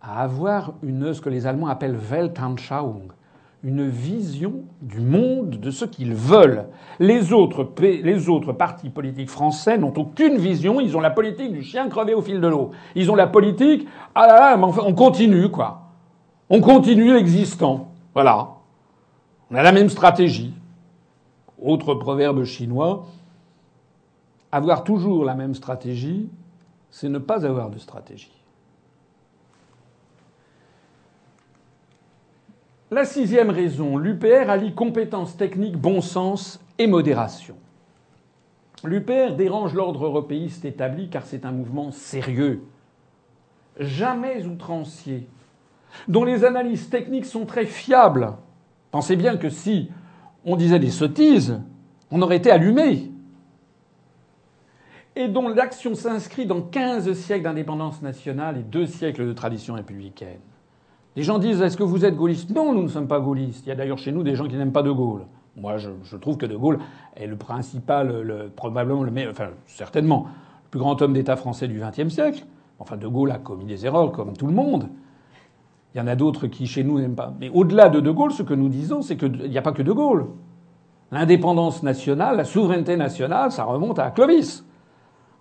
à 0.00 0.22
avoir 0.22 0.74
une, 0.82 1.12
ce 1.12 1.20
que 1.20 1.28
les 1.28 1.46
Allemands 1.46 1.68
appellent 1.68 1.96
Weltanschauung, 1.96 3.12
une 3.62 3.88
vision 3.88 4.62
du 4.80 5.00
monde 5.00 5.50
de 5.50 5.70
ce 5.70 5.84
qu'ils 5.84 6.14
veulent. 6.14 6.66
Les 6.98 7.32
autres, 7.32 7.64
partis 8.52 8.90
politiques 8.90 9.30
français 9.30 9.76
n'ont 9.76 9.92
aucune 9.96 10.38
vision. 10.38 10.80
Ils 10.80 10.96
ont 10.96 11.00
la 11.00 11.10
politique 11.10 11.52
du 11.52 11.62
chien 11.62 11.88
crevé 11.88 12.14
au 12.14 12.22
fil 12.22 12.40
de 12.40 12.46
l'eau. 12.48 12.70
Ils 12.94 13.10
ont 13.10 13.16
la 13.16 13.26
politique, 13.26 13.86
ah 14.14 14.26
là 14.26 14.56
là, 14.56 14.58
on 14.58 14.94
continue, 14.94 15.50
quoi. 15.50 15.82
On 16.48 16.60
continue 16.60 17.12
l'existant. 17.12 17.92
Voilà. 18.14 18.61
On 19.52 19.54
a 19.54 19.62
la 19.62 19.72
même 19.72 19.90
stratégie. 19.90 20.54
Autre 21.60 21.94
proverbe 21.94 22.44
chinois, 22.44 23.06
avoir 24.50 24.82
toujours 24.82 25.26
la 25.26 25.34
même 25.34 25.54
stratégie, 25.54 26.30
c'est 26.90 27.10
ne 27.10 27.18
pas 27.18 27.44
avoir 27.44 27.68
de 27.68 27.78
stratégie. 27.78 28.32
La 32.90 33.04
sixième 33.04 33.50
raison, 33.50 33.98
l'UPR 33.98 34.48
allie 34.48 34.74
compétences 34.74 35.36
techniques, 35.36 35.76
bon 35.76 36.00
sens 36.00 36.58
et 36.78 36.86
modération. 36.86 37.56
L'UPR 38.84 39.34
dérange 39.36 39.74
l'ordre 39.74 40.06
européiste 40.06 40.64
établi 40.64 41.10
car 41.10 41.26
c'est 41.26 41.44
un 41.44 41.52
mouvement 41.52 41.92
sérieux, 41.92 42.64
jamais 43.78 44.46
outrancier, 44.46 45.28
dont 46.08 46.24
les 46.24 46.44
analyses 46.44 46.88
techniques 46.88 47.26
sont 47.26 47.44
très 47.44 47.66
fiables. 47.66 48.32
Pensez 48.92 49.16
bien 49.16 49.36
que 49.38 49.48
si 49.48 49.90
on 50.44 50.54
disait 50.54 50.78
des 50.78 50.90
sottises, 50.90 51.60
on 52.10 52.22
aurait 52.22 52.36
été 52.36 52.50
allumé. 52.50 53.10
Et 55.16 55.28
dont 55.28 55.48
l'action 55.48 55.94
s'inscrit 55.94 56.46
dans 56.46 56.60
15 56.60 57.12
siècles 57.14 57.44
d'indépendance 57.44 58.02
nationale 58.02 58.58
et 58.58 58.62
deux 58.62 58.86
siècles 58.86 59.26
de 59.26 59.32
tradition 59.32 59.74
républicaine. 59.74 60.38
Les 61.16 61.22
gens 61.22 61.38
disent 61.38 61.60
est-ce 61.60 61.76
que 61.76 61.82
vous 61.82 62.04
êtes 62.04 62.16
gaulliste 62.16 62.50
Non, 62.50 62.72
nous 62.72 62.82
ne 62.82 62.88
sommes 62.88 63.08
pas 63.08 63.20
gaullistes. 63.20 63.66
Il 63.66 63.70
y 63.70 63.72
a 63.72 63.74
d'ailleurs 63.74 63.98
chez 63.98 64.12
nous 64.12 64.22
des 64.22 64.34
gens 64.34 64.46
qui 64.46 64.56
n'aiment 64.56 64.72
pas 64.72 64.82
De 64.82 64.90
Gaulle. 64.90 65.26
Moi, 65.56 65.76
je, 65.76 66.16
trouve 66.16 66.36
que 66.38 66.46
De 66.46 66.56
Gaulle 66.56 66.78
est 67.16 67.26
le 67.26 67.36
principal, 67.36 68.22
le, 68.22 68.48
probablement 68.48 69.02
le 69.02 69.10
meilleur, 69.10 69.32
enfin 69.32 69.50
certainement 69.66 70.26
le 70.64 70.68
plus 70.70 70.80
grand 70.80 71.00
homme 71.02 71.12
d'État 71.12 71.36
français 71.36 71.68
du 71.68 71.80
XXe 71.80 72.08
siècle. 72.12 72.44
Enfin, 72.78 72.96
De 72.96 73.06
Gaulle 73.06 73.30
a 73.30 73.38
commis 73.38 73.66
des 73.66 73.84
erreurs 73.84 74.12
comme 74.12 74.34
tout 74.34 74.46
le 74.46 74.54
monde. 74.54 74.88
Il 75.94 75.98
y 75.98 76.00
en 76.00 76.06
a 76.06 76.14
d'autres 76.14 76.46
qui 76.46 76.66
chez 76.66 76.84
nous 76.84 76.98
n'aiment 77.00 77.14
pas. 77.14 77.34
Mais 77.38 77.50
au-delà 77.50 77.88
de 77.88 78.00
De 78.00 78.10
Gaulle, 78.10 78.32
ce 78.32 78.42
que 78.42 78.54
nous 78.54 78.68
disons, 78.68 79.02
c'est 79.02 79.16
qu'il 79.16 79.50
n'y 79.50 79.58
a 79.58 79.62
pas 79.62 79.72
que 79.72 79.82
De 79.82 79.92
Gaulle. 79.92 80.26
L'indépendance 81.10 81.82
nationale, 81.82 82.38
la 82.38 82.44
souveraineté 82.44 82.96
nationale, 82.96 83.52
ça 83.52 83.64
remonte 83.64 83.98
à 83.98 84.10
Clovis. 84.10 84.64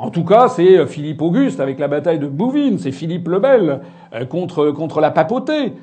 En 0.01 0.09
tout 0.09 0.25
cas, 0.25 0.47
c'est 0.47 0.79
euh, 0.79 0.87
Philippe 0.87 1.21
Auguste 1.21 1.59
avec 1.59 1.77
la 1.77 1.87
bataille 1.87 2.17
de 2.17 2.25
Bouvines, 2.25 2.79
c'est 2.79 2.91
Philippe 2.91 3.27
le 3.27 3.37
Bel 3.37 3.81
euh, 4.15 4.25
contre, 4.25 4.71
contre 4.71 4.99
la 4.99 5.11
papauté, 5.11 5.73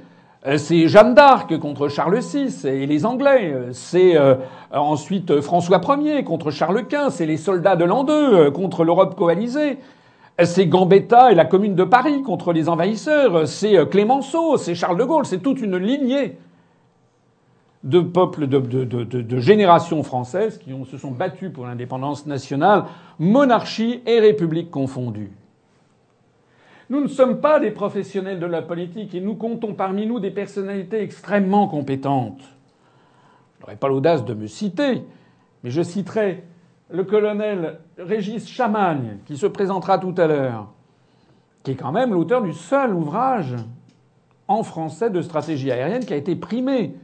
euh, 0.44 0.58
c'est 0.58 0.88
Jeanne 0.88 1.14
d'Arc 1.14 1.56
contre 1.58 1.86
Charles 1.86 2.18
VI 2.18 2.66
et 2.66 2.84
les 2.86 3.06
Anglais, 3.06 3.54
c'est 3.70 4.16
ensuite 4.72 5.40
François 5.40 5.80
Ier 6.00 6.24
contre 6.24 6.50
Charles 6.50 6.86
Quint, 6.88 7.10
c'est 7.10 7.26
les 7.26 7.36
soldats 7.36 7.76
de 7.76 7.84
l'an 7.84 8.02
2 8.02 8.50
contre 8.50 8.82
l'Europe 8.82 9.14
coalisée. 9.14 9.78
C'est 10.44 10.66
Gambetta 10.66 11.32
et 11.32 11.34
la 11.34 11.44
Commune 11.44 11.74
de 11.74 11.84
Paris 11.84 12.22
contre 12.22 12.52
les 12.52 12.68
envahisseurs. 12.68 13.48
C'est 13.48 13.88
Clémenceau, 13.90 14.56
c'est 14.56 14.74
Charles 14.74 14.98
de 14.98 15.04
Gaulle, 15.04 15.26
c'est 15.26 15.42
toute 15.42 15.60
une 15.60 15.76
lignée 15.76 16.38
de 17.84 18.00
peuples, 18.00 18.46
de, 18.46 19.38
générations 19.38 20.02
françaises 20.02 20.58
qui 20.58 20.70
se 20.90 20.98
sont 20.98 21.10
battus 21.10 21.52
pour 21.52 21.66
l'indépendance 21.66 22.26
nationale, 22.26 22.84
monarchie 23.18 24.02
et 24.06 24.20
république 24.20 24.70
confondues. 24.70 25.32
Nous 26.90 27.00
ne 27.00 27.08
sommes 27.08 27.40
pas 27.40 27.60
des 27.60 27.70
professionnels 27.70 28.40
de 28.40 28.46
la 28.46 28.62
politique 28.62 29.14
et 29.14 29.20
nous 29.20 29.34
comptons 29.34 29.74
parmi 29.74 30.06
nous 30.06 30.20
des 30.20 30.30
personnalités 30.30 31.02
extrêmement 31.02 31.68
compétentes. 31.68 32.40
Je 33.56 33.62
n'aurai 33.62 33.76
pas 33.76 33.88
l'audace 33.88 34.24
de 34.24 34.34
me 34.34 34.46
citer, 34.46 35.02
mais 35.62 35.70
je 35.70 35.82
citerai 35.82 36.44
le 36.90 37.04
colonel 37.04 37.80
Régis 37.98 38.48
Chamagne, 38.48 39.18
qui 39.26 39.36
se 39.36 39.46
présentera 39.46 39.98
tout 39.98 40.14
à 40.16 40.26
l'heure, 40.26 40.68
qui 41.62 41.72
est 41.72 41.76
quand 41.76 41.92
même 41.92 42.14
l'auteur 42.14 42.42
du 42.42 42.52
seul 42.52 42.94
ouvrage 42.94 43.56
en 44.46 44.62
français 44.62 45.10
de 45.10 45.20
stratégie 45.20 45.70
aérienne 45.70 46.04
qui 46.04 46.14
a 46.14 46.16
été 46.16 46.34
primé 46.34 46.94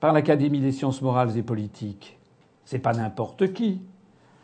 par 0.00 0.12
l'Académie 0.12 0.60
des 0.60 0.72
sciences 0.72 1.00
morales 1.00 1.36
et 1.38 1.42
politiques. 1.42 2.18
C'est 2.66 2.78
pas 2.78 2.92
n'importe 2.92 3.52
qui. 3.54 3.80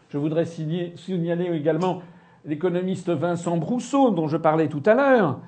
Je 0.09 0.19
voudrais 0.19 0.47
signaler 0.47 1.55
également 1.55 2.01
l'économiste 2.47 3.11
Vincent 3.11 3.59
Brousseau, 3.59 4.11
dont 4.11 4.29
je 4.29 4.39
parlais 4.39 4.69
tout 4.69 4.83
à 4.87 4.95
l'heure, 4.95 5.41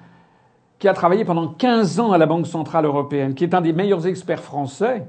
qui 0.78 0.88
a 0.88 0.92
travaillé 0.92 1.24
pendant 1.24 1.48
15 1.48 2.00
ans 2.00 2.12
à 2.12 2.18
la 2.18 2.26
Banque 2.26 2.46
centrale 2.46 2.84
européenne, 2.84 3.34
qui 3.34 3.44
est 3.44 3.54
un 3.54 3.62
des 3.62 3.72
meilleurs 3.72 4.06
experts 4.06 4.42
français, 4.42 5.06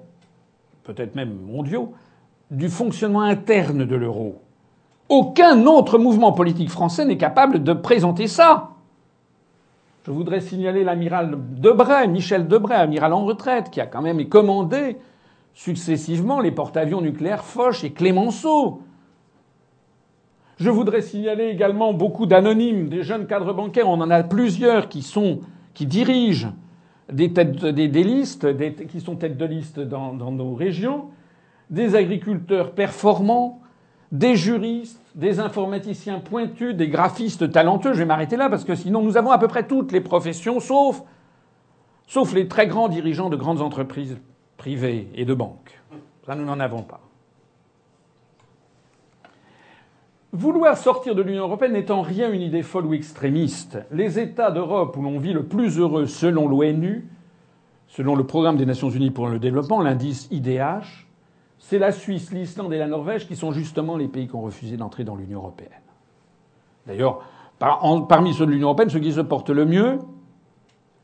peut-être 0.83 1.15
même 1.15 1.35
mondiaux, 1.41 1.93
du 2.53 2.69
fonctionnement 2.69 3.21
interne 3.21 3.85
de 3.85 3.95
l'euro. 3.95 4.39
Aucun 5.09 5.65
autre 5.65 5.97
mouvement 5.97 6.31
politique 6.31 6.69
français 6.69 7.05
n'est 7.05 7.17
capable 7.17 7.63
de 7.63 7.73
présenter 7.73 8.27
ça. 8.27 8.69
Je 10.05 10.11
voudrais 10.11 10.41
signaler 10.41 10.83
l'amiral 10.83 11.37
Debray, 11.57 12.07
Michel 12.07 12.47
Debray, 12.47 12.77
amiral 12.77 13.13
en 13.13 13.25
retraite, 13.25 13.69
qui 13.69 13.81
a 13.81 13.85
quand 13.85 14.01
même 14.01 14.27
commandé 14.27 14.97
successivement 15.53 16.39
les 16.39 16.51
porte-avions 16.51 17.01
nucléaires 17.01 17.43
Foch 17.43 17.83
et 17.83 17.91
Clémenceau. 17.91 18.81
Je 20.57 20.69
voudrais 20.69 21.01
signaler 21.01 21.45
également 21.45 21.93
beaucoup 21.93 22.25
d'anonymes, 22.25 22.89
des 22.89 23.03
jeunes 23.03 23.27
cadres 23.27 23.53
bancaires. 23.53 23.89
On 23.89 24.01
en 24.01 24.09
a 24.11 24.23
plusieurs 24.23 24.89
qui 24.89 25.01
sont, 25.01 25.39
qui 25.73 25.85
dirigent 25.85 26.53
des, 27.11 27.33
têtes, 27.33 27.63
listes, 27.63 28.47
qui 28.87 29.01
sont 29.01 29.15
têtes 29.15 29.37
de 29.37 29.45
liste 29.45 29.79
dans 29.79 30.31
nos 30.31 30.53
régions, 30.53 31.05
des 31.69 31.95
agriculteurs 31.95 32.73
performants, 32.73 33.61
des 34.11 34.35
juristes, 34.35 35.01
des 35.15 35.39
informaticiens 35.39 36.19
pointus, 36.19 36.75
des 36.75 36.87
graphistes 36.87 37.51
talentueux. 37.51 37.93
Je 37.93 37.99
vais 37.99 38.05
m'arrêter 38.05 38.37
là 38.37 38.49
parce 38.49 38.63
que 38.63 38.75
sinon 38.75 39.01
nous 39.01 39.17
avons 39.17 39.31
à 39.31 39.37
peu 39.37 39.47
près 39.47 39.67
toutes 39.67 39.91
les 39.91 40.01
professions, 40.01 40.59
sauf, 40.59 41.03
sauf 42.07 42.33
les 42.33 42.47
très 42.47 42.67
grands 42.67 42.89
dirigeants 42.89 43.29
de 43.29 43.35
grandes 43.35 43.61
entreprises 43.61 44.17
privées 44.57 45.09
et 45.15 45.25
de 45.25 45.33
banques. 45.33 45.81
Ça, 46.25 46.35
nous 46.35 46.45
n'en 46.45 46.59
avons 46.59 46.83
pas. 46.83 47.01
Vouloir 50.31 50.77
sortir 50.77 51.13
de 51.13 51.21
l'Union 51.21 51.43
européenne 51.43 51.73
n'est 51.73 51.91
en 51.91 52.01
rien 52.01 52.31
une 52.31 52.41
idée 52.41 52.63
folle 52.63 52.87
ou 52.87 52.93
extrémiste. 52.95 53.77
Les 53.91 54.17
États 54.19 54.49
d'Europe 54.49 54.97
où 54.97 55.01
l'on 55.03 55.19
vit 55.19 55.33
le 55.33 55.43
plus 55.43 55.77
heureux 55.77 56.07
selon 56.07 56.47
l'ONU, 56.47 57.07
selon 57.87 58.15
le 58.15 58.25
Programme 58.25 58.57
des 58.57 58.65
Nations 58.65 58.89
Unies 58.89 59.11
pour 59.11 59.27
le 59.27 59.37
développement, 59.37 59.79
l'indice 59.79 60.27
IDH, 60.31 61.07
c'est 61.65 61.79
la 61.79 61.93
Suisse, 61.93 62.33
l'Islande 62.33 62.73
et 62.73 62.77
la 62.77 62.87
Norvège 62.87 63.25
qui 63.25 63.37
sont 63.37 63.53
justement 63.53 63.95
les 63.95 64.09
pays 64.09 64.27
qui 64.27 64.35
ont 64.35 64.41
refusé 64.41 64.75
d'entrer 64.75 65.05
dans 65.05 65.15
l'Union 65.15 65.39
européenne. 65.39 65.71
D'ailleurs, 66.85 67.21
parmi 67.57 68.33
ceux 68.33 68.45
de 68.45 68.51
l'Union 68.51 68.67
européenne, 68.67 68.89
ceux 68.89 68.99
qui 68.99 69.13
se 69.13 69.21
portent 69.21 69.49
le 69.49 69.63
mieux, 69.63 69.99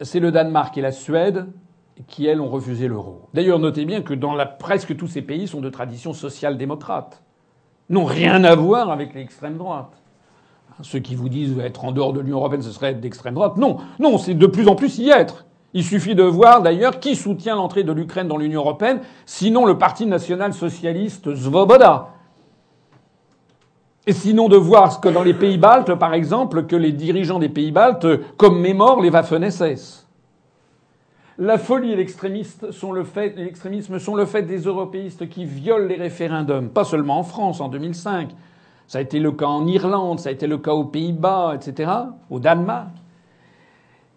c'est 0.02 0.20
le 0.20 0.34
Danemark 0.34 0.78
et 0.78 0.82
la 0.82 0.92
Suède 0.92 1.48
qui, 2.08 2.26
elles, 2.26 2.42
ont 2.42 2.50
refusé 2.50 2.90
l'euro. 2.90 3.30
D'ailleurs, 3.34 3.58
notez 3.58 3.86
bien 3.86 4.02
que 4.02 4.14
dans 4.14 4.36
presque 4.58 4.98
tous 4.98 5.08
ces 5.08 5.22
pays 5.22 5.48
sont 5.48 5.62
de 5.62 5.70
tradition 5.70 6.12
social-démocrate, 6.12 7.24
n'ont 7.90 8.06
rien 8.06 8.44
à 8.44 8.54
voir 8.54 8.92
avec 8.92 9.14
l'extrême 9.14 9.58
droite. 9.58 10.04
Ceux 10.82 11.00
qui 11.00 11.16
vous 11.16 11.30
disent 11.30 11.58
être 11.60 11.86
en 11.86 11.94
dehors 11.94 12.12
de 12.12 12.20
l'Union 12.20 12.38
européenne, 12.38 12.64
ce 12.64 12.72
serait 12.72 12.92
être 12.92 13.00
d'extrême 13.00 13.34
droite. 13.34 13.56
Non, 13.56 13.78
non, 13.98 14.18
c'est 14.18 14.34
de 14.34 14.46
plus 14.46 14.68
en 14.68 14.76
plus 14.76 14.98
y 15.00 15.10
être. 15.10 15.46
Il 15.74 15.84
suffit 15.84 16.16
de 16.16 16.24
voir 16.24 16.62
d'ailleurs 16.62 17.00
qui 17.00 17.16
soutient 17.16 17.56
l'entrée 17.56 17.84
de 17.84 17.92
l'Ukraine 17.92 18.28
dans 18.28 18.38
l'Union 18.38 18.62
européenne, 18.62 19.02
sinon 19.26 19.66
le 19.66 19.78
Parti 19.78 20.06
national 20.06 20.54
socialiste 20.54 21.36
Svoboda. 21.36 22.10
Et 24.08 24.14
sinon 24.14 24.50
de 24.50 24.58
voir 24.58 24.92
ce 24.92 25.00
que 25.00 25.10
dans 25.10 25.22
les 25.22 25.36
pays 25.36 25.60
baltes, 25.60 25.94
par 25.94 26.16
exemple, 26.16 26.66
que 26.66 26.76
les 26.76 26.92
dirigeants 26.92 27.38
des 27.38 27.50
pays 27.50 27.72
baltes 27.72 28.08
commémorent 28.38 29.02
les 29.02 29.12
Waffen-SS. 29.12 30.08
La 31.38 31.58
folie 31.58 31.94
et 31.94 31.96
l'extrémisme 31.96 32.72
sont 32.72 32.92
le 32.92 33.04
fait, 33.04 33.36
sont 34.00 34.16
le 34.16 34.26
fait 34.26 34.42
des 34.42 34.62
européistes 34.62 35.30
qui 35.30 35.46
violent 35.46 35.88
les 35.88 35.96
référendums, 35.96 36.70
pas 36.70 36.84
seulement 36.84 37.20
en 37.20 37.24
France 37.24 37.62
en 37.62 37.70
2005. 37.70 38.32
Ça 38.88 38.98
a 38.98 39.02
été 39.02 39.20
le 39.20 39.32
cas 39.32 39.46
en 39.46 39.68
Irlande, 39.68 40.20
ça 40.20 40.30
a 40.30 40.32
été 40.32 40.48
le 40.48 40.58
cas 40.58 40.74
aux 40.74 40.86
Pays-Bas, 40.86 41.54
etc., 41.56 41.92
au 42.30 42.40
Danemark. 42.40 42.90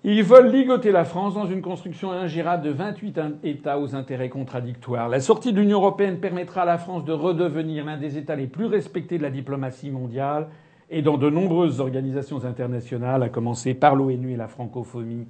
Ils 0.05 0.25
veulent 0.25 0.51
ligoter 0.51 0.91
la 0.91 1.05
France 1.05 1.35
dans 1.35 1.47
une 1.47 1.63
construction 1.63 2.11
ingérable 2.11 2.65
de 2.65 2.71
28 2.71 3.21
États 3.45 3.79
aux 3.79 3.95
intérêts 3.95 4.31
contradictoires. 4.31 5.09
La 5.09 5.21
sortie 5.21 5.53
de 5.53 5.61
l'Union 5.61 5.79
européenne 5.79 6.19
permettra 6.19 6.63
à 6.63 6.65
la 6.65 6.77
France 6.77 7.05
de 7.05 7.13
redevenir 7.13 7.85
l'un 7.85 7.97
des 7.97 8.19
États 8.19 8.35
les 8.35 8.49
plus 8.49 8.67
respectés 8.67 9.17
de 9.17 9.23
la 9.23 9.31
diplomatie 9.31 9.93
mondiale 9.93 10.49
et 10.91 11.03
dans 11.03 11.19
de 11.19 11.31
nombreuses 11.31 11.79
organisations 11.79 12.45
internationales, 12.45 13.23
à 13.23 13.29
commencer 13.29 13.75
par 13.75 13.95
l'ONU 13.95 14.33
et 14.33 14.37
la 14.37 14.49
francophonie. 14.49 15.29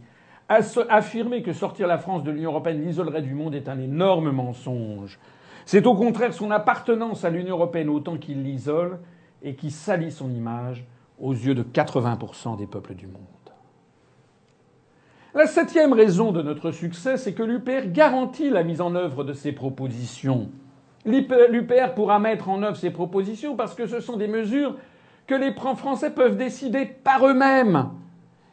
Affirmer 0.48 1.42
que 1.42 1.52
sortir 1.52 1.86
la 1.86 1.98
France 1.98 2.24
de 2.24 2.30
l'Union 2.30 2.52
européenne 2.52 2.82
l'isolerait 2.82 3.20
du 3.20 3.34
monde 3.34 3.54
est 3.54 3.68
un 3.68 3.78
énorme 3.78 4.30
mensonge. 4.30 5.18
C'est 5.66 5.86
au 5.86 5.94
contraire 5.94 6.32
son 6.32 6.50
appartenance 6.50 7.26
à 7.26 7.30
l'Union 7.30 7.56
européenne 7.56 7.90
autant 7.90 8.16
qu'il 8.16 8.42
l'isole 8.42 9.00
et 9.42 9.54
qui 9.54 9.70
salit 9.70 10.10
son 10.10 10.30
image 10.30 10.86
aux 11.20 11.34
yeux 11.34 11.54
de 11.54 11.62
80% 11.62 12.56
des 12.56 12.66
peuples 12.66 12.94
du 12.94 13.06
monde. 13.06 13.41
La 15.34 15.46
septième 15.46 15.94
raison 15.94 16.30
de 16.30 16.42
notre 16.42 16.72
succès, 16.72 17.16
c'est 17.16 17.32
que 17.32 17.42
l'UPR 17.42 17.86
garantit 17.90 18.50
la 18.50 18.62
mise 18.62 18.82
en 18.82 18.94
œuvre 18.94 19.24
de 19.24 19.32
ses 19.32 19.52
propositions. 19.52 20.50
L'UPR 21.06 21.94
pourra 21.96 22.18
mettre 22.18 22.50
en 22.50 22.62
œuvre 22.62 22.76
ses 22.76 22.90
propositions 22.90 23.56
parce 23.56 23.74
que 23.74 23.86
ce 23.86 24.00
sont 24.00 24.18
des 24.18 24.28
mesures 24.28 24.76
que 25.26 25.34
les 25.34 25.54
Français 25.54 26.10
peuvent 26.10 26.36
décider 26.36 26.84
par 26.84 27.26
eux-mêmes 27.26 27.88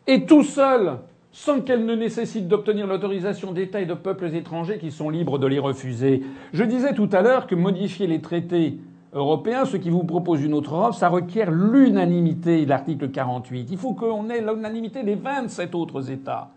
et 0.08 0.26
tout 0.26 0.44
seuls, 0.44 1.00
sans 1.34 1.60
qu'elles 1.60 1.86
ne 1.86 1.96
nécessitent 1.96 2.48
d'obtenir 2.48 2.88
l'autorisation 2.88 3.52
d'États 3.52 3.82
et 3.82 3.86
de 3.86 3.94
peuples 3.94 4.34
étrangers 4.34 4.78
qui 4.78 4.92
sont 4.92 5.10
libres 5.10 5.38
de 5.38 5.48
les 5.48 5.60
refuser. 5.60 6.24
Je 6.54 6.64
disais 6.64 6.94
tout 6.94 7.10
à 7.12 7.22
l'heure 7.22 7.46
que 7.46 7.56
modifier 7.56 8.08
les 8.08 8.22
traités 8.22 8.80
européens, 9.12 9.66
ce 9.66 9.76
qui 9.76 9.90
vous 9.90 10.06
propose 10.06 10.42
une 10.42 10.54
autre 10.54 10.76
Europe, 10.76 10.94
ça 10.94 11.10
requiert 11.10 11.52
l'unanimité 11.52 12.66
l'article 12.66 13.10
48. 13.10 13.68
Il 13.70 13.78
faut 13.78 13.94
qu'on 13.94 14.30
ait 14.30 14.40
l'unanimité 14.40 15.04
des 15.04 15.16
27 15.16 15.76
autres 15.76 16.10
États. 16.10 16.52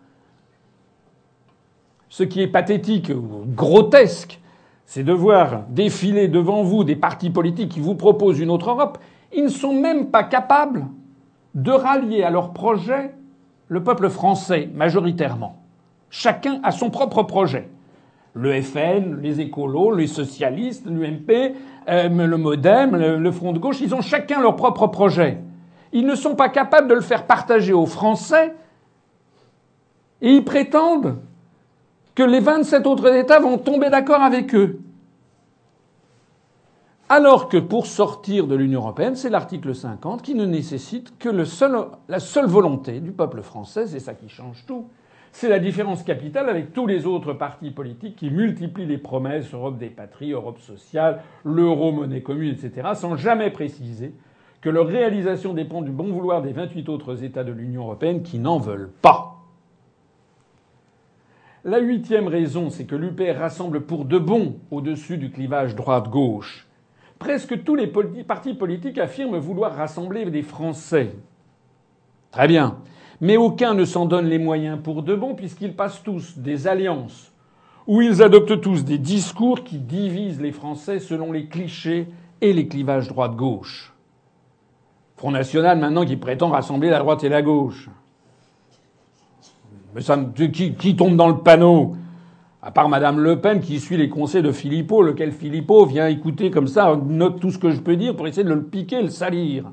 Ce 2.13 2.21
qui 2.21 2.43
est 2.43 2.47
pathétique 2.47 3.09
ou 3.09 3.43
grotesque, 3.55 4.39
c'est 4.85 5.03
de 5.03 5.13
voir 5.13 5.63
défiler 5.69 6.27
devant 6.27 6.61
vous 6.61 6.83
des 6.83 6.95
partis 6.95 7.31
politiques 7.31 7.69
qui 7.69 7.79
vous 7.79 7.95
proposent 7.95 8.39
une 8.39 8.51
autre 8.51 8.69
Europe. 8.69 8.99
Ils 9.35 9.45
ne 9.45 9.49
sont 9.49 9.73
même 9.73 10.11
pas 10.11 10.23
capables 10.23 10.85
de 11.55 11.71
rallier 11.71 12.21
à 12.21 12.29
leur 12.29 12.53
projet 12.53 13.15
le 13.67 13.83
peuple 13.83 14.09
français, 14.09 14.69
majoritairement. 14.75 15.63
Chacun 16.11 16.59
a 16.61 16.69
son 16.69 16.91
propre 16.91 17.23
projet. 17.23 17.67
Le 18.35 18.61
FN, 18.61 19.19
les 19.19 19.41
écolos, 19.41 19.95
les 19.95 20.05
socialistes, 20.05 20.85
l'UMP, 20.85 21.55
euh, 21.89 22.09
le 22.09 22.37
Modem, 22.37 22.95
le 22.95 23.31
Front 23.31 23.53
de 23.53 23.57
gauche, 23.57 23.81
ils 23.81 23.95
ont 23.95 24.01
chacun 24.01 24.39
leur 24.39 24.55
propre 24.55 24.85
projet. 24.85 25.39
Ils 25.91 26.05
ne 26.05 26.13
sont 26.13 26.35
pas 26.35 26.49
capables 26.49 26.87
de 26.87 26.93
le 26.93 27.01
faire 27.01 27.25
partager 27.25 27.73
aux 27.73 27.87
Français 27.87 28.53
et 30.21 30.29
ils 30.29 30.45
prétendent 30.45 31.17
que 32.15 32.23
les 32.23 32.39
27 32.39 32.85
autres 32.85 33.13
États 33.15 33.39
vont 33.39 33.57
tomber 33.57 33.89
d'accord 33.89 34.21
avec 34.21 34.53
eux. 34.53 34.79
Alors 37.09 37.49
que 37.49 37.57
pour 37.57 37.85
sortir 37.85 38.47
de 38.47 38.55
l'Union 38.55 38.81
européenne, 38.81 39.15
c'est 39.15 39.29
l'article 39.29 39.75
50 39.75 40.21
qui 40.21 40.35
ne 40.35 40.45
nécessite 40.45 41.17
que 41.19 41.29
la 41.29 42.19
seule 42.19 42.47
volonté 42.47 42.99
du 42.99 43.11
peuple 43.11 43.41
français, 43.41 43.87
c'est 43.87 43.99
ça 43.99 44.13
qui 44.13 44.29
change 44.29 44.65
tout. 44.65 44.87
C'est 45.31 45.49
la 45.49 45.59
différence 45.59 46.03
capitale 46.03 46.47
avec 46.47 46.73
tous 46.73 46.85
les 46.85 47.05
autres 47.05 47.33
partis 47.33 47.71
politiques 47.71 48.15
qui 48.15 48.29
multiplient 48.29 48.85
les 48.85 48.99
promesses 48.99 49.51
Europe 49.53 49.77
des 49.77 49.89
patries, 49.89 50.31
Europe 50.31 50.59
sociale, 50.59 51.21
l'euro, 51.43 51.91
monnaie 51.91 52.21
commune, 52.21 52.51
etc., 52.51 52.89
sans 52.93 53.15
jamais 53.15 53.49
préciser 53.49 54.13
que 54.61 54.69
leur 54.69 54.87
réalisation 54.87 55.53
dépend 55.53 55.81
du 55.81 55.91
bon 55.91 56.11
vouloir 56.11 56.41
des 56.41 56.53
28 56.53 56.87
autres 56.87 57.23
États 57.23 57.43
de 57.43 57.51
l'Union 57.51 57.83
européenne 57.83 58.23
qui 58.23 58.39
n'en 58.39 58.59
veulent 58.59 58.91
pas. 59.01 59.32
La 61.65 61.79
huitième 61.79 62.27
raison, 62.27 62.69
c'est 62.69 62.83
que 62.83 62.95
l'UPR 62.95 63.39
rassemble 63.39 63.81
pour 63.81 64.03
de 64.03 64.19
bon 64.19 64.57
au-dessus 64.69 65.17
du 65.17 65.31
clivage 65.31 65.75
droite-gauche. 65.75 66.67
Presque 67.19 67.63
tous 67.63 67.75
les 67.75 67.87
partis 67.87 68.53
politiques 68.53 68.97
affirment 68.97 69.37
vouloir 69.37 69.73
rassembler 69.73 70.25
des 70.25 70.41
Français. 70.41 71.15
Très 72.31 72.47
bien. 72.49 72.79
Mais 73.21 73.37
aucun 73.37 73.75
ne 73.75 73.85
s'en 73.85 74.05
donne 74.05 74.25
les 74.25 74.39
moyens 74.39 74.77
pour 74.83 75.03
de 75.03 75.15
bon, 75.15 75.35
puisqu'ils 75.35 75.73
passent 75.73 76.03
tous 76.03 76.37
des 76.37 76.67
alliances 76.67 77.33
où 77.87 78.01
ils 78.01 78.21
adoptent 78.21 78.61
tous 78.61 78.83
des 78.83 78.97
discours 78.97 79.63
qui 79.63 79.77
divisent 79.77 80.41
les 80.41 80.51
Français 80.51 80.99
selon 80.99 81.31
les 81.31 81.47
clichés 81.47 82.07
et 82.41 82.53
les 82.53 82.67
clivages 82.67 83.07
droite-gauche. 83.07 83.93
Front 85.15 85.31
National, 85.31 85.79
maintenant, 85.79 86.05
qui 86.05 86.17
prétend 86.17 86.49
rassembler 86.49 86.89
la 86.89 86.99
droite 86.99 87.23
et 87.23 87.29
la 87.29 87.41
gauche. 87.41 87.89
Mais 89.95 90.01
ça, 90.01 90.17
qui, 90.51 90.95
tombe 90.95 91.15
dans 91.15 91.27
le 91.27 91.37
panneau 91.37 91.95
À 92.61 92.71
part 92.71 92.89
Madame 92.89 93.19
Le 93.19 93.39
Pen 93.39 93.59
qui 93.59 93.79
suit 93.79 93.97
les 93.97 94.09
conseils 94.09 94.41
de 94.41 94.51
Philippot, 94.51 95.01
lequel 95.01 95.31
Philippot 95.31 95.85
vient 95.85 96.07
écouter 96.07 96.49
comme 96.49 96.67
ça, 96.67 96.95
note 96.95 97.39
tout 97.39 97.51
ce 97.51 97.57
que 97.57 97.71
je 97.71 97.79
peux 97.79 97.95
dire 97.95 98.15
pour 98.15 98.27
essayer 98.27 98.43
de 98.43 98.53
le 98.53 98.63
piquer, 98.63 99.01
le 99.01 99.09
salir. 99.09 99.71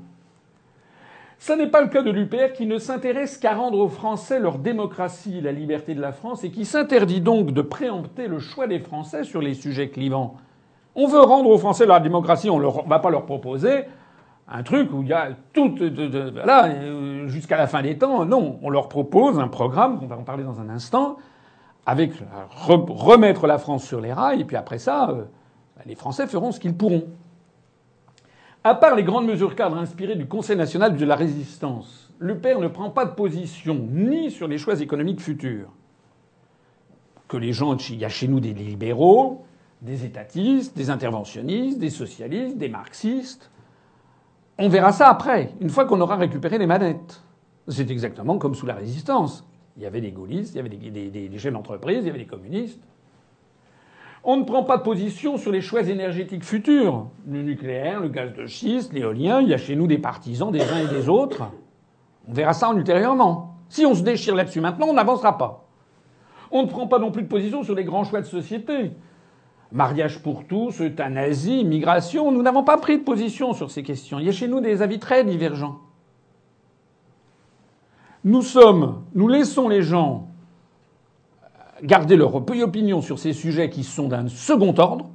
Ce 1.39 1.55
n'est 1.55 1.69
pas 1.69 1.81
le 1.81 1.89
cas 1.89 2.03
de 2.03 2.11
l'UPR 2.11 2.53
qui 2.55 2.67
ne 2.67 2.77
s'intéresse 2.77 3.39
qu'à 3.39 3.55
rendre 3.55 3.79
aux 3.79 3.89
Français 3.89 4.39
leur 4.39 4.59
démocratie 4.59 5.41
la 5.41 5.53
liberté 5.53 5.95
de 5.95 6.01
la 6.01 6.13
France 6.13 6.45
et 6.45 6.51
qui 6.51 6.67
s'interdit 6.67 7.23
donc 7.23 7.53
de 7.53 7.63
préempter 7.63 8.29
le 8.29 8.39
choix 8.39 8.67
des 8.67 8.79
Français 8.79 9.25
sur 9.25 9.41
les 9.41 9.55
sujets 9.55 9.89
clivants. 9.89 10.35
On 10.95 11.07
veut 11.07 11.23
rendre 11.23 11.49
aux 11.49 11.57
Français 11.57 11.87
leur 11.87 12.03
démocratie, 12.03 12.51
on 12.51 12.59
ne 12.59 12.89
va 12.89 12.99
pas 12.99 13.09
leur 13.09 13.25
proposer 13.25 13.85
un 14.51 14.63
truc 14.65 14.93
où 14.93 15.03
il 15.03 15.09
y 15.09 15.13
a 15.13 15.31
tout, 15.53 15.77
voilà, 16.33 16.67
euh, 16.67 17.29
jusqu'à 17.29 17.57
la 17.57 17.69
fin 17.69 17.83
des 17.83 17.97
temps. 17.97 18.25
Non, 18.25 18.59
on 18.63 18.71
leur 18.71 18.89
propose 18.89 19.39
un 19.39 19.49
programme, 19.49 20.01
on 20.03 20.07
va 20.07 20.17
en 20.17 20.25
parler 20.25 20.43
dans 20.43 20.61
un 20.61 20.69
instant, 20.69 21.17
avec 21.87 22.13
remettre 22.51 23.47
la 23.47 23.59
France 23.59 23.85
sur 23.85 24.01
les 24.01 24.13
rails, 24.13 24.41
et 24.41 24.45
puis 24.45 24.57
après 24.57 24.79
ça, 24.79 25.11
euh, 25.11 25.25
les 25.87 25.95
Français 25.95 26.27
feront 26.27 26.51
ce 26.51 26.59
qu'ils 26.59 26.75
pourront. 26.75 27.05
À 28.65 28.75
part 28.75 28.97
les 28.97 29.05
grandes 29.05 29.27
mesures 29.27 29.55
cadres 29.55 29.79
inspirées 29.79 30.17
du 30.17 30.27
Conseil 30.27 30.57
national 30.57 30.97
de 30.97 31.05
la 31.05 31.15
résistance, 31.15 32.13
l'UPR 32.19 32.61
ne 32.61 32.69
prend 32.69 32.91
pas 32.91 33.07
de 33.07 33.15
position 33.15 33.89
ni 33.91 34.31
sur 34.31 34.49
les 34.49 34.59
choix 34.59 34.81
économiques 34.81 35.21
futurs. 35.21 35.71
Que 37.29 37.37
les 37.37 37.53
gens, 37.53 37.77
il 37.77 37.99
y 37.99 38.05
a 38.05 38.09
chez 38.09 38.29
nous 38.29 38.41
des 38.41 38.53
libéraux, 38.53 39.45
des 39.81 40.05
étatistes, 40.05 40.77
des 40.77 40.91
interventionnistes, 40.91 41.79
des 41.79 41.89
socialistes, 41.89 42.59
des 42.59 42.69
marxistes. 42.69 43.50
On 44.63 44.69
verra 44.69 44.93
ça 44.93 45.09
après, 45.09 45.55
une 45.63 45.71
fois 45.71 45.87
qu'on 45.87 46.03
aura 46.03 46.17
récupéré 46.17 46.59
les 46.59 46.67
manettes. 46.67 47.23
C'est 47.69 47.91
exactement 47.91 48.37
comme 48.37 48.55
sous 48.55 48.67
la 48.67 48.75
résistance. 48.75 49.49
Il 49.79 49.83
y 49.83 49.87
avait 49.87 50.03
des 50.03 50.13
gaullistes, 50.13 50.55
il 50.55 50.59
y 50.59 50.61
avait 50.61 50.69
des, 50.69 51.39
chefs 51.39 51.53
d'entreprise, 51.55 52.01
il 52.03 52.09
y 52.09 52.11
avait 52.11 52.19
des 52.19 52.27
communistes. 52.27 52.83
On 54.23 54.37
ne 54.37 54.45
prend 54.45 54.63
pas 54.65 54.77
de 54.77 54.83
position 54.83 55.39
sur 55.39 55.51
les 55.51 55.63
choix 55.63 55.81
énergétiques 55.81 56.45
futurs. 56.45 57.07
Le 57.27 57.41
nucléaire, 57.41 58.01
le 58.01 58.11
gaz 58.11 58.35
de 58.35 58.45
schiste, 58.45 58.93
l'éolien, 58.93 59.41
il 59.41 59.49
y 59.49 59.55
a 59.55 59.57
chez 59.57 59.77
nous 59.77 59.87
des 59.87 59.97
partisans 59.97 60.53
des 60.53 60.61
uns 60.61 60.81
et 60.81 60.89
des 60.89 61.09
autres. 61.09 61.45
On 62.29 62.35
verra 62.35 62.53
ça 62.53 62.71
ultérieurement. 62.71 63.55
Si 63.71 63.87
on 63.87 63.95
se 63.95 64.03
déchire 64.03 64.35
là-dessus 64.35 64.61
maintenant, 64.61 64.89
on 64.89 64.93
n'avancera 64.93 65.39
pas. 65.39 65.65
On 66.51 66.65
ne 66.65 66.69
prend 66.69 66.87
pas 66.87 66.99
non 66.99 67.13
plus 67.13 67.23
de 67.23 67.29
position 67.29 67.63
sur 67.63 67.75
les 67.75 67.85
grands 67.85 68.05
choix 68.05 68.21
de 68.21 68.27
société. 68.27 68.93
Mariage 69.73 70.23
pour 70.23 70.45
tous, 70.47 70.81
euthanasie, 70.81 71.65
migration, 71.65 72.33
nous 72.33 72.43
n'avons 72.43 72.65
pas 72.65 72.77
pris 72.77 72.99
de 72.99 73.05
position 73.05 73.53
sur 73.53 73.71
ces 73.71 73.83
questions. 73.83 74.19
Il 74.19 74.27
y 74.27 74.29
a 74.29 74.33
chez 74.33 74.49
nous 74.49 74.61
des 74.61 74.83
avis 74.83 74.99
très 74.99 75.25
divergents. 75.25 75.79
Nous 78.25 78.43
sommes, 78.43 79.05
nous 79.15 79.29
laissons 79.29 79.69
les 79.69 79.83
gens 79.83 80.29
garder 81.83 82.17
leur 82.17 82.35
opinion 82.35 83.01
sur 83.01 83.19
ces 83.19 83.33
sujets 83.33 83.71
qui 83.71 83.85
sont 83.85 84.09
d'un 84.09 84.29
second 84.29 84.75
ordre. 84.79 85.09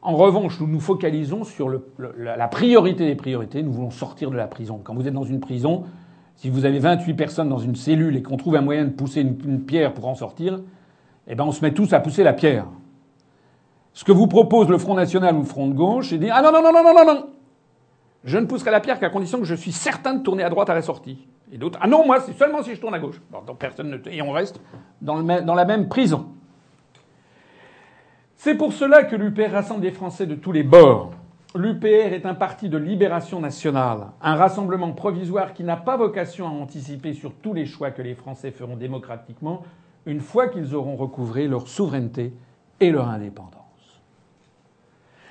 En 0.00 0.16
revanche, 0.16 0.60
nous 0.60 0.66
nous 0.66 0.80
focalisons 0.80 1.44
sur 1.44 1.68
la 1.98 2.48
priorité 2.48 3.04
des 3.04 3.16
priorités. 3.16 3.62
Nous 3.62 3.72
voulons 3.72 3.90
sortir 3.90 4.30
de 4.30 4.36
la 4.36 4.46
prison. 4.46 4.80
Quand 4.82 4.94
vous 4.94 5.06
êtes 5.06 5.12
dans 5.12 5.24
une 5.24 5.40
prison, 5.40 5.84
si 6.36 6.50
vous 6.50 6.64
avez 6.64 6.78
28 6.78 7.14
personnes 7.14 7.48
dans 7.48 7.58
une 7.58 7.74
cellule 7.74 8.16
et 8.16 8.22
qu'on 8.22 8.36
trouve 8.36 8.54
un 8.54 8.60
moyen 8.60 8.84
de 8.84 8.90
pousser 8.90 9.22
une, 9.22 9.60
pierre 9.60 9.92
pour 9.92 10.06
en 10.06 10.14
sortir, 10.14 10.60
eh 11.28 11.34
ben 11.34 11.44
on 11.44 11.52
se 11.52 11.62
met 11.62 11.72
tous 11.72 11.92
à 11.92 12.00
pousser 12.00 12.24
la 12.24 12.32
pierre. 12.32 12.66
Ce 13.92 14.04
que 14.04 14.12
vous 14.12 14.26
propose 14.26 14.68
le 14.68 14.78
Front 14.78 14.94
National 14.94 15.34
ou 15.36 15.40
le 15.40 15.44
Front 15.44 15.68
de 15.68 15.74
gauche, 15.74 16.10
c'est 16.10 16.18
dire 16.18 16.34
ah 16.36 16.42
non 16.42 16.50
non 16.50 16.62
non 16.62 16.72
non 16.72 16.82
non 16.82 16.94
non 16.94 17.14
non, 17.14 17.26
je 18.24 18.38
ne 18.38 18.46
pousserai 18.46 18.70
la 18.70 18.80
pierre 18.80 18.98
qu'à 18.98 19.10
condition 19.10 19.38
que 19.38 19.44
je 19.44 19.54
suis 19.54 19.72
certain 19.72 20.14
de 20.14 20.22
tourner 20.22 20.42
à 20.42 20.50
droite 20.50 20.70
à 20.70 20.74
la 20.74 20.82
sortie. 20.82 21.26
Et 21.52 21.58
d'autres, 21.58 21.78
ah 21.80 21.86
non, 21.86 22.04
moi, 22.04 22.20
c'est 22.20 22.36
seulement 22.36 22.62
si 22.62 22.74
je 22.74 22.80
tourne 22.80 22.94
à 22.94 22.98
gauche. 22.98 23.20
donc 23.46 23.58
personne 23.58 23.90
ne... 23.90 23.98
Et 24.10 24.20
on 24.20 24.32
reste 24.32 24.60
dans, 25.00 25.16
le, 25.16 25.42
dans 25.42 25.54
la 25.54 25.64
même 25.64 25.88
prison. 25.88 26.28
C'est 28.36 28.54
pour 28.54 28.72
cela 28.72 29.04
que 29.04 29.16
l'UPR 29.16 29.52
rassemble 29.52 29.80
des 29.80 29.90
Français 29.90 30.26
de 30.26 30.34
tous 30.34 30.52
les 30.52 30.62
bords. 30.62 31.12
L'UPR 31.54 32.12
est 32.12 32.26
un 32.26 32.34
parti 32.34 32.68
de 32.68 32.76
libération 32.76 33.40
nationale, 33.40 34.08
un 34.20 34.36
rassemblement 34.36 34.92
provisoire 34.92 35.54
qui 35.54 35.64
n'a 35.64 35.76
pas 35.76 35.96
vocation 35.96 36.46
à 36.46 36.50
anticiper 36.50 37.14
sur 37.14 37.32
tous 37.34 37.54
les 37.54 37.64
choix 37.64 37.90
que 37.90 38.02
les 38.02 38.14
Français 38.14 38.50
feront 38.50 38.76
démocratiquement 38.76 39.62
une 40.08 40.20
fois 40.20 40.48
qu'ils 40.48 40.74
auront 40.74 40.96
recouvré 40.96 41.46
leur 41.46 41.68
souveraineté 41.68 42.32
et 42.80 42.90
leur 42.90 43.08
indépendance. 43.08 43.54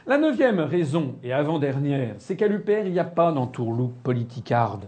La 0.05 0.19
neuvième 0.19 0.59
raison, 0.59 1.15
et 1.23 1.33
avant-dernière, 1.33 2.13
c'est 2.19 2.37
qu'à 2.37 2.47
l'UPR, 2.47 2.85
il 2.85 2.91
n'y 2.91 2.99
a 2.99 3.03
pas 3.03 3.31
d'entourloupe 3.31 4.01
politicarde. 4.03 4.87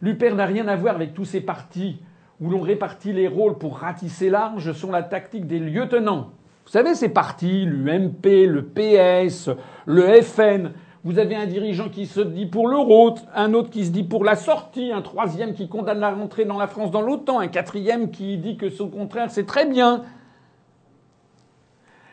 L'UPER 0.00 0.32
n'a 0.34 0.46
rien 0.46 0.66
à 0.68 0.74
voir 0.74 0.94
avec 0.94 1.12
tous 1.12 1.26
ces 1.26 1.42
partis 1.42 2.00
où 2.40 2.48
l'on 2.48 2.62
répartit 2.62 3.12
les 3.12 3.28
rôles 3.28 3.58
pour 3.58 3.76
ratisser 3.78 4.30
large 4.30 4.72
sont 4.72 4.90
la 4.90 5.02
tactique 5.02 5.46
des 5.46 5.58
lieutenants. 5.58 6.30
Vous 6.64 6.72
savez, 6.72 6.94
ces 6.94 7.10
partis, 7.10 7.66
l'UMP, 7.66 8.46
le 8.46 8.64
PS, 8.64 9.50
le 9.84 10.22
FN, 10.22 10.72
vous 11.02 11.18
avez 11.18 11.34
un 11.34 11.46
dirigeant 11.46 11.88
qui 11.88 12.06
se 12.06 12.20
dit 12.20 12.44
pour 12.44 12.68
l'euro, 12.68 13.14
un 13.34 13.54
autre 13.54 13.70
qui 13.70 13.86
se 13.86 13.90
dit 13.90 14.02
pour 14.02 14.22
la 14.22 14.36
sortie, 14.36 14.92
un 14.92 15.00
troisième 15.00 15.54
qui 15.54 15.66
condamne 15.66 16.00
la 16.00 16.10
rentrée 16.10 16.44
dans 16.44 16.58
la 16.58 16.66
France 16.66 16.90
dans 16.90 17.00
l'OTAN, 17.00 17.40
un 17.40 17.48
quatrième 17.48 18.10
qui 18.10 18.36
dit 18.36 18.58
que 18.58 18.66
au 18.82 18.88
contraire 18.88 19.30
c'est 19.30 19.46
très 19.46 19.64
bien. 19.64 20.02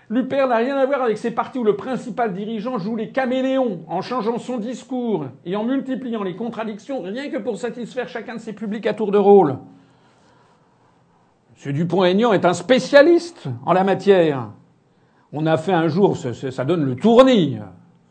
L'UPR 0.10 0.48
n'a 0.48 0.56
rien 0.56 0.78
à 0.78 0.86
voir 0.86 1.02
avec 1.02 1.18
ces 1.18 1.32
partis 1.32 1.60
où 1.60 1.66
le 1.66 1.76
principal 1.76 2.34
dirigeant 2.34 2.78
joue 2.78 2.96
les 2.96 3.10
caméléons 3.10 3.82
en 3.90 4.02
changeant 4.02 4.38
son 4.38 4.58
discours 4.58 5.26
et 5.46 5.58
en 5.58 5.66
multipliant 5.66 6.24
les 6.24 6.38
contradictions 6.38 7.02
rien 7.02 7.30
que 7.30 7.38
pour 7.38 7.58
satisfaire 7.58 8.08
chacun 8.08 8.36
de 8.36 8.40
ses 8.40 8.54
publics 8.54 8.88
à 8.88 8.94
tour 8.94 9.12
de 9.12 9.18
rôle. 9.18 9.58
M. 11.66 11.74
Dupont-Aignan 11.74 12.32
est 12.32 12.46
un 12.46 12.54
spécialiste 12.54 13.50
en 13.66 13.74
la 13.74 13.84
matière. 13.84 14.52
On 15.34 15.46
a 15.46 15.58
fait 15.58 15.74
un 15.74 15.90
jour, 15.90 16.16
ça 16.16 16.64
donne 16.64 16.86
le 16.86 16.96
tournis. 16.96 17.58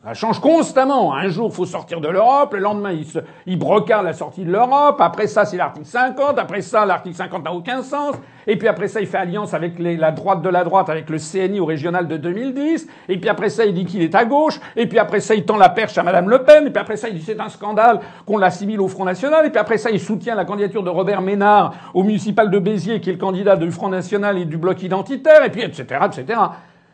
Ça 0.06 0.14
change 0.14 0.38
constamment. 0.38 1.12
Un 1.16 1.26
jour, 1.26 1.52
faut 1.52 1.66
sortir 1.66 2.00
de 2.00 2.06
l'Europe. 2.06 2.54
Le 2.54 2.60
lendemain, 2.60 2.92
il, 2.92 3.04
se, 3.04 3.18
il 3.44 3.58
brocarde 3.58 4.04
la 4.04 4.12
sortie 4.12 4.44
de 4.44 4.52
l'Europe. 4.52 5.00
Après 5.00 5.26
ça, 5.26 5.44
c'est 5.44 5.56
l'article 5.56 5.84
50. 5.84 6.38
Après 6.38 6.62
ça, 6.62 6.86
l'article 6.86 7.16
50 7.16 7.42
n'a 7.42 7.52
aucun 7.52 7.82
sens. 7.82 8.14
Et 8.46 8.56
puis 8.56 8.68
après 8.68 8.86
ça, 8.86 9.00
il 9.00 9.08
fait 9.08 9.18
alliance 9.18 9.52
avec 9.52 9.80
les, 9.80 9.96
la 9.96 10.12
droite 10.12 10.42
de 10.42 10.48
la 10.48 10.62
droite, 10.62 10.88
avec 10.90 11.10
le 11.10 11.18
CNI 11.18 11.58
au 11.58 11.64
régional 11.64 12.06
de 12.06 12.18
2010. 12.18 12.86
Et 13.08 13.18
puis 13.18 13.28
après 13.28 13.48
ça, 13.48 13.64
il 13.64 13.74
dit 13.74 13.84
qu'il 13.84 14.00
est 14.00 14.14
à 14.14 14.24
gauche. 14.24 14.60
Et 14.76 14.86
puis 14.86 15.00
après 15.00 15.18
ça, 15.18 15.34
il 15.34 15.44
tend 15.44 15.56
la 15.56 15.70
perche 15.70 15.98
à 15.98 16.04
Madame 16.04 16.30
Le 16.30 16.44
Pen. 16.44 16.68
Et 16.68 16.70
puis 16.70 16.80
après 16.80 16.96
ça, 16.96 17.08
il 17.08 17.16
dit 17.16 17.22
c'est 17.22 17.40
un 17.40 17.48
scandale 17.48 17.98
qu'on 18.26 18.38
l'assimile 18.38 18.80
au 18.80 18.86
Front 18.86 19.06
National. 19.06 19.44
Et 19.44 19.50
puis 19.50 19.58
après 19.58 19.76
ça, 19.76 19.90
il 19.90 19.98
soutient 19.98 20.36
la 20.36 20.44
candidature 20.44 20.84
de 20.84 20.90
Robert 20.90 21.20
Ménard 21.20 21.74
au 21.94 22.04
municipal 22.04 22.48
de 22.48 22.60
Béziers, 22.60 23.00
qui 23.00 23.10
est 23.10 23.14
le 23.14 23.18
candidat 23.18 23.56
du 23.56 23.72
Front 23.72 23.88
National 23.88 24.38
et 24.38 24.44
du 24.44 24.56
bloc 24.56 24.80
identitaire. 24.84 25.44
Et 25.44 25.50
puis 25.50 25.62
etc., 25.62 25.98
etc. 26.06 26.38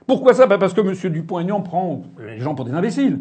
Pourquoi 0.06 0.34
ça? 0.34 0.46
Bah, 0.46 0.58
Parce 0.58 0.74
que 0.74 0.80
M. 0.80 1.12
Dupont-Aignan 1.12 1.60
prend 1.60 2.02
les 2.18 2.38
gens 2.38 2.54
pour 2.54 2.64
des 2.64 2.72
imbéciles. 2.72 3.20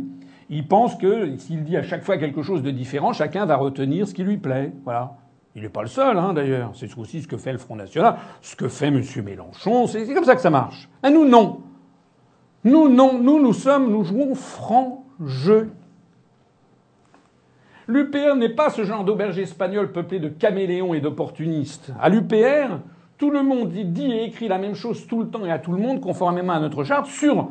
Il 0.50 0.68
pense 0.68 0.96
que 0.96 1.38
s'il 1.38 1.64
dit 1.64 1.78
à 1.78 1.84
chaque 1.84 2.04
fois 2.04 2.18
quelque 2.18 2.42
chose 2.42 2.62
de 2.62 2.72
différent, 2.72 3.14
chacun 3.14 3.46
va 3.46 3.56
retenir 3.56 4.08
ce 4.08 4.14
qui 4.14 4.24
lui 4.24 4.38
plaît. 4.38 4.74
Voilà. 4.84 5.16
Il 5.56 5.64
n'est 5.64 5.70
pas 5.70 5.82
le 5.82 5.88
seul, 5.88 6.18
hein, 6.18 6.34
d'ailleurs. 6.34 6.72
C'est 6.76 6.98
aussi 6.98 7.22
ce 7.22 7.28
que 7.28 7.38
fait 7.38 7.52
le 7.52 7.58
Front 7.58 7.76
National, 7.76 8.18
ce 8.42 8.56
que 8.56 8.68
fait 8.68 8.88
M. 8.88 9.02
Mélenchon. 9.24 9.88
C'est 9.88 10.14
comme 10.14 10.24
ça 10.24 10.36
que 10.36 10.42
ça 10.42 10.50
marche. 10.50 10.90
Et 11.06 11.10
nous, 11.10 11.26
non. 11.26 11.62
Nous, 12.64 12.90
non. 12.90 13.18
Nous, 13.22 13.42
nous 13.42 13.54
sommes, 13.54 13.92
nous 13.92 14.04
jouons 14.04 14.36
franc 14.36 15.06
jeu. 15.26 15.72
L'UPR 17.88 18.36
n'est 18.38 18.50
pas 18.50 18.70
ce 18.70 18.84
genre 18.86 19.04
d'auberge 19.04 19.38
espagnole 19.40 19.92
peuplé 19.92 20.20
de 20.20 20.30
caméléons 20.30 20.94
et 20.94 21.02
d'opportunistes. 21.02 21.92
À 22.00 22.10
l'UPR, 22.10 22.80
tout 23.22 23.30
le 23.30 23.44
monde 23.44 23.70
dit 23.70 24.12
et 24.12 24.24
écrit 24.24 24.48
la 24.48 24.58
même 24.58 24.74
chose 24.74 25.06
tout 25.06 25.20
le 25.20 25.28
temps 25.28 25.46
et 25.46 25.52
à 25.52 25.60
tout 25.60 25.72
le 25.72 25.78
monde, 25.78 26.02
conformément 26.02 26.54
à 26.54 26.60
notre 26.60 26.84
charte, 26.84 27.06
sur, 27.06 27.50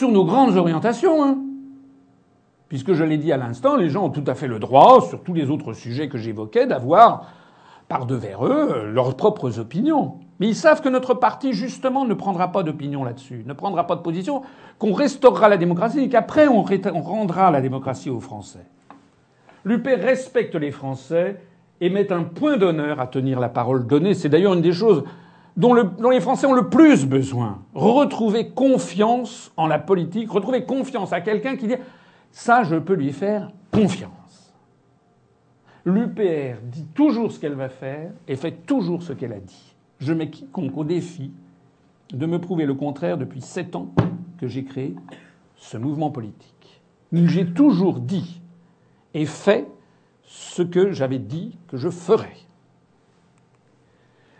nos 0.00 0.24
grandes 0.24 0.56
orientations. 0.56 1.22
Hein. 1.22 1.36
Puisque 2.70 2.94
je 2.94 3.04
l'ai 3.04 3.18
dit 3.18 3.32
à 3.32 3.36
l'instant, 3.36 3.76
les 3.76 3.90
gens 3.90 4.06
ont 4.06 4.10
tout 4.10 4.24
à 4.26 4.34
fait 4.34 4.46
le 4.46 4.58
droit, 4.58 5.02
sur 5.02 5.22
tous 5.22 5.34
les 5.34 5.50
autres 5.50 5.74
sujets 5.74 6.08
que 6.08 6.16
j'évoquais, 6.16 6.66
d'avoir 6.66 7.26
par 7.86 8.06
devers 8.06 8.46
eux 8.46 8.90
leurs 8.90 9.14
propres 9.14 9.58
opinions. 9.58 10.14
Mais 10.40 10.48
ils 10.48 10.56
savent 10.56 10.80
que 10.80 10.88
notre 10.88 11.12
parti, 11.12 11.52
justement, 11.52 12.06
ne 12.06 12.14
prendra 12.14 12.50
pas 12.50 12.62
d'opinion 12.62 13.04
là-dessus, 13.04 13.44
ne 13.46 13.52
prendra 13.52 13.86
pas 13.86 13.96
de 13.96 14.00
position, 14.00 14.40
qu'on 14.78 14.94
restaurera 14.94 15.50
la 15.50 15.58
démocratie 15.58 16.00
et 16.00 16.08
qu'après 16.08 16.48
on, 16.48 16.62
rendra 16.62 17.50
la 17.50 17.60
démocratie 17.60 18.08
aux 18.08 18.20
Français. 18.20 18.64
L'UP 19.66 19.84
respecte 19.84 20.54
les 20.54 20.70
Français 20.70 21.42
et 21.82 21.90
mettent 21.90 22.12
un 22.12 22.22
point 22.22 22.56
d'honneur 22.56 23.00
à 23.00 23.08
tenir 23.08 23.40
la 23.40 23.48
parole 23.48 23.88
donnée. 23.88 24.14
C'est 24.14 24.28
d'ailleurs 24.28 24.54
une 24.54 24.62
des 24.62 24.72
choses 24.72 25.02
dont, 25.56 25.74
les 25.74 26.20
Français 26.20 26.46
ont 26.46 26.52
le 26.52 26.68
plus 26.68 27.06
besoin. 27.06 27.58
Retrouver 27.74 28.50
confiance 28.50 29.52
en 29.56 29.66
la 29.66 29.80
politique, 29.80 30.30
retrouver 30.30 30.64
confiance 30.64 31.12
à 31.12 31.20
quelqu'un 31.20 31.56
qui 31.56 31.66
dit 31.66 31.74
ça, 32.30 32.62
je 32.62 32.76
peux 32.76 32.94
lui 32.94 33.12
faire 33.12 33.50
confiance. 33.72 34.54
L'UPR 35.84 36.60
dit 36.62 36.86
toujours 36.94 37.32
ce 37.32 37.40
qu'elle 37.40 37.54
va 37.54 37.68
faire 37.68 38.12
et 38.28 38.36
fait 38.36 38.64
toujours 38.64 39.02
ce 39.02 39.12
qu'elle 39.12 39.32
a 39.32 39.40
dit. 39.40 39.74
je 39.98 40.12
mets 40.12 40.30
quiconque 40.30 40.78
au 40.78 40.84
défi 40.84 41.32
de 42.12 42.26
me 42.26 42.38
prouver 42.38 42.64
le 42.64 42.74
contraire 42.74 43.18
depuis 43.18 43.40
sept 43.40 43.74
ans 43.74 43.88
que 44.38 44.46
j'ai 44.46 44.62
créé 44.62 44.94
ce 45.56 45.76
mouvement 45.78 46.12
politique. 46.12 46.80
J'ai 47.12 47.44
toujours 47.44 47.98
dit 47.98 48.40
et 49.14 49.26
fait 49.26 49.66
ce 50.34 50.62
que 50.62 50.92
j'avais 50.92 51.18
dit 51.18 51.58
que 51.68 51.76
je 51.76 51.90
ferais. 51.90 52.36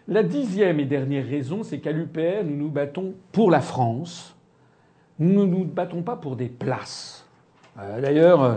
La 0.09 0.23
dixième 0.23 0.81
et 0.81 0.87
dernière 0.87 1.27
raison, 1.27 1.63
c'est 1.63 1.81
qu'à 1.81 1.93
l'UPR, 1.93 2.45
nous 2.45 2.57
nous 2.57 2.71
battons 2.71 3.13
pour 3.31 3.51
la 3.51 3.61
France. 3.61 4.35
Nous 5.19 5.45
ne 5.45 5.51
nous 5.51 5.65
battons 5.65 6.03
pas 6.03 6.17
pour 6.17 6.35
des 6.35 6.49
places. 6.49 7.27
Euh, 7.79 8.01
d'ailleurs, 8.01 8.43
euh, 8.43 8.57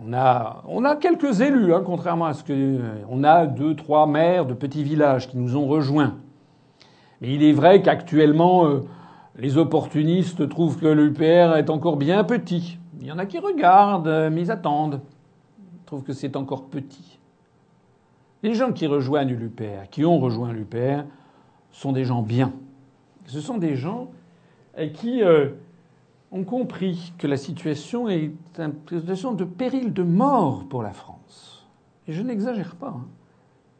on 0.00 0.12
a, 0.84 0.96
quelques 0.96 1.40
élus, 1.40 1.72
hein, 1.72 1.82
contrairement 1.86 2.26
à 2.26 2.34
ce 2.34 2.42
que. 2.42 2.52
Euh, 2.52 2.80
on 3.08 3.22
a 3.22 3.46
deux, 3.46 3.76
trois 3.76 4.08
maires 4.08 4.46
de 4.46 4.54
petits 4.54 4.82
villages 4.82 5.28
qui 5.28 5.38
nous 5.38 5.56
ont 5.56 5.66
rejoints. 5.66 6.16
Mais 7.20 7.32
il 7.34 7.44
est 7.44 7.52
vrai 7.52 7.82
qu'actuellement, 7.82 8.66
les 9.38 9.56
opportunistes 9.56 10.48
trouvent 10.48 10.78
que 10.78 10.88
l'UPR 10.88 11.56
est 11.56 11.70
encore 11.70 11.96
bien 11.96 12.24
petit. 12.24 12.78
Il 13.00 13.06
y 13.06 13.12
en 13.12 13.18
a 13.18 13.26
qui 13.26 13.38
regardent, 13.38 14.30
mais 14.32 14.42
ils 14.42 14.50
attendent. 14.50 15.00
Ils 15.84 15.86
trouvent 15.86 16.02
que 16.02 16.14
c'est 16.14 16.34
encore 16.34 16.64
petit. 16.64 17.18
Les 18.42 18.54
gens 18.54 18.72
qui 18.72 18.86
rejoignent 18.86 19.34
l'UPR, 19.34 19.90
qui 19.90 20.06
ont 20.06 20.18
rejoint 20.18 20.50
l'UPR, 20.50 21.04
sont 21.72 21.92
des 21.92 22.06
gens 22.06 22.22
bien. 22.22 22.54
Ce 23.26 23.38
sont 23.38 23.58
des 23.58 23.76
gens 23.76 24.10
euh, 24.78 24.88
qui 24.88 25.22
euh, 25.22 25.50
ont 26.32 26.44
compris 26.44 27.12
que 27.18 27.26
la 27.26 27.36
situation 27.36 28.08
est 28.08 28.32
une 28.58 28.72
situation 28.88 29.34
de 29.34 29.44
péril 29.44 29.92
de 29.92 30.02
mort 30.02 30.66
pour 30.70 30.82
la 30.82 30.92
France. 30.92 31.66
Et 32.08 32.14
je 32.14 32.22
n'exagère 32.22 32.76
pas. 32.76 32.94
Hein. 32.96 33.06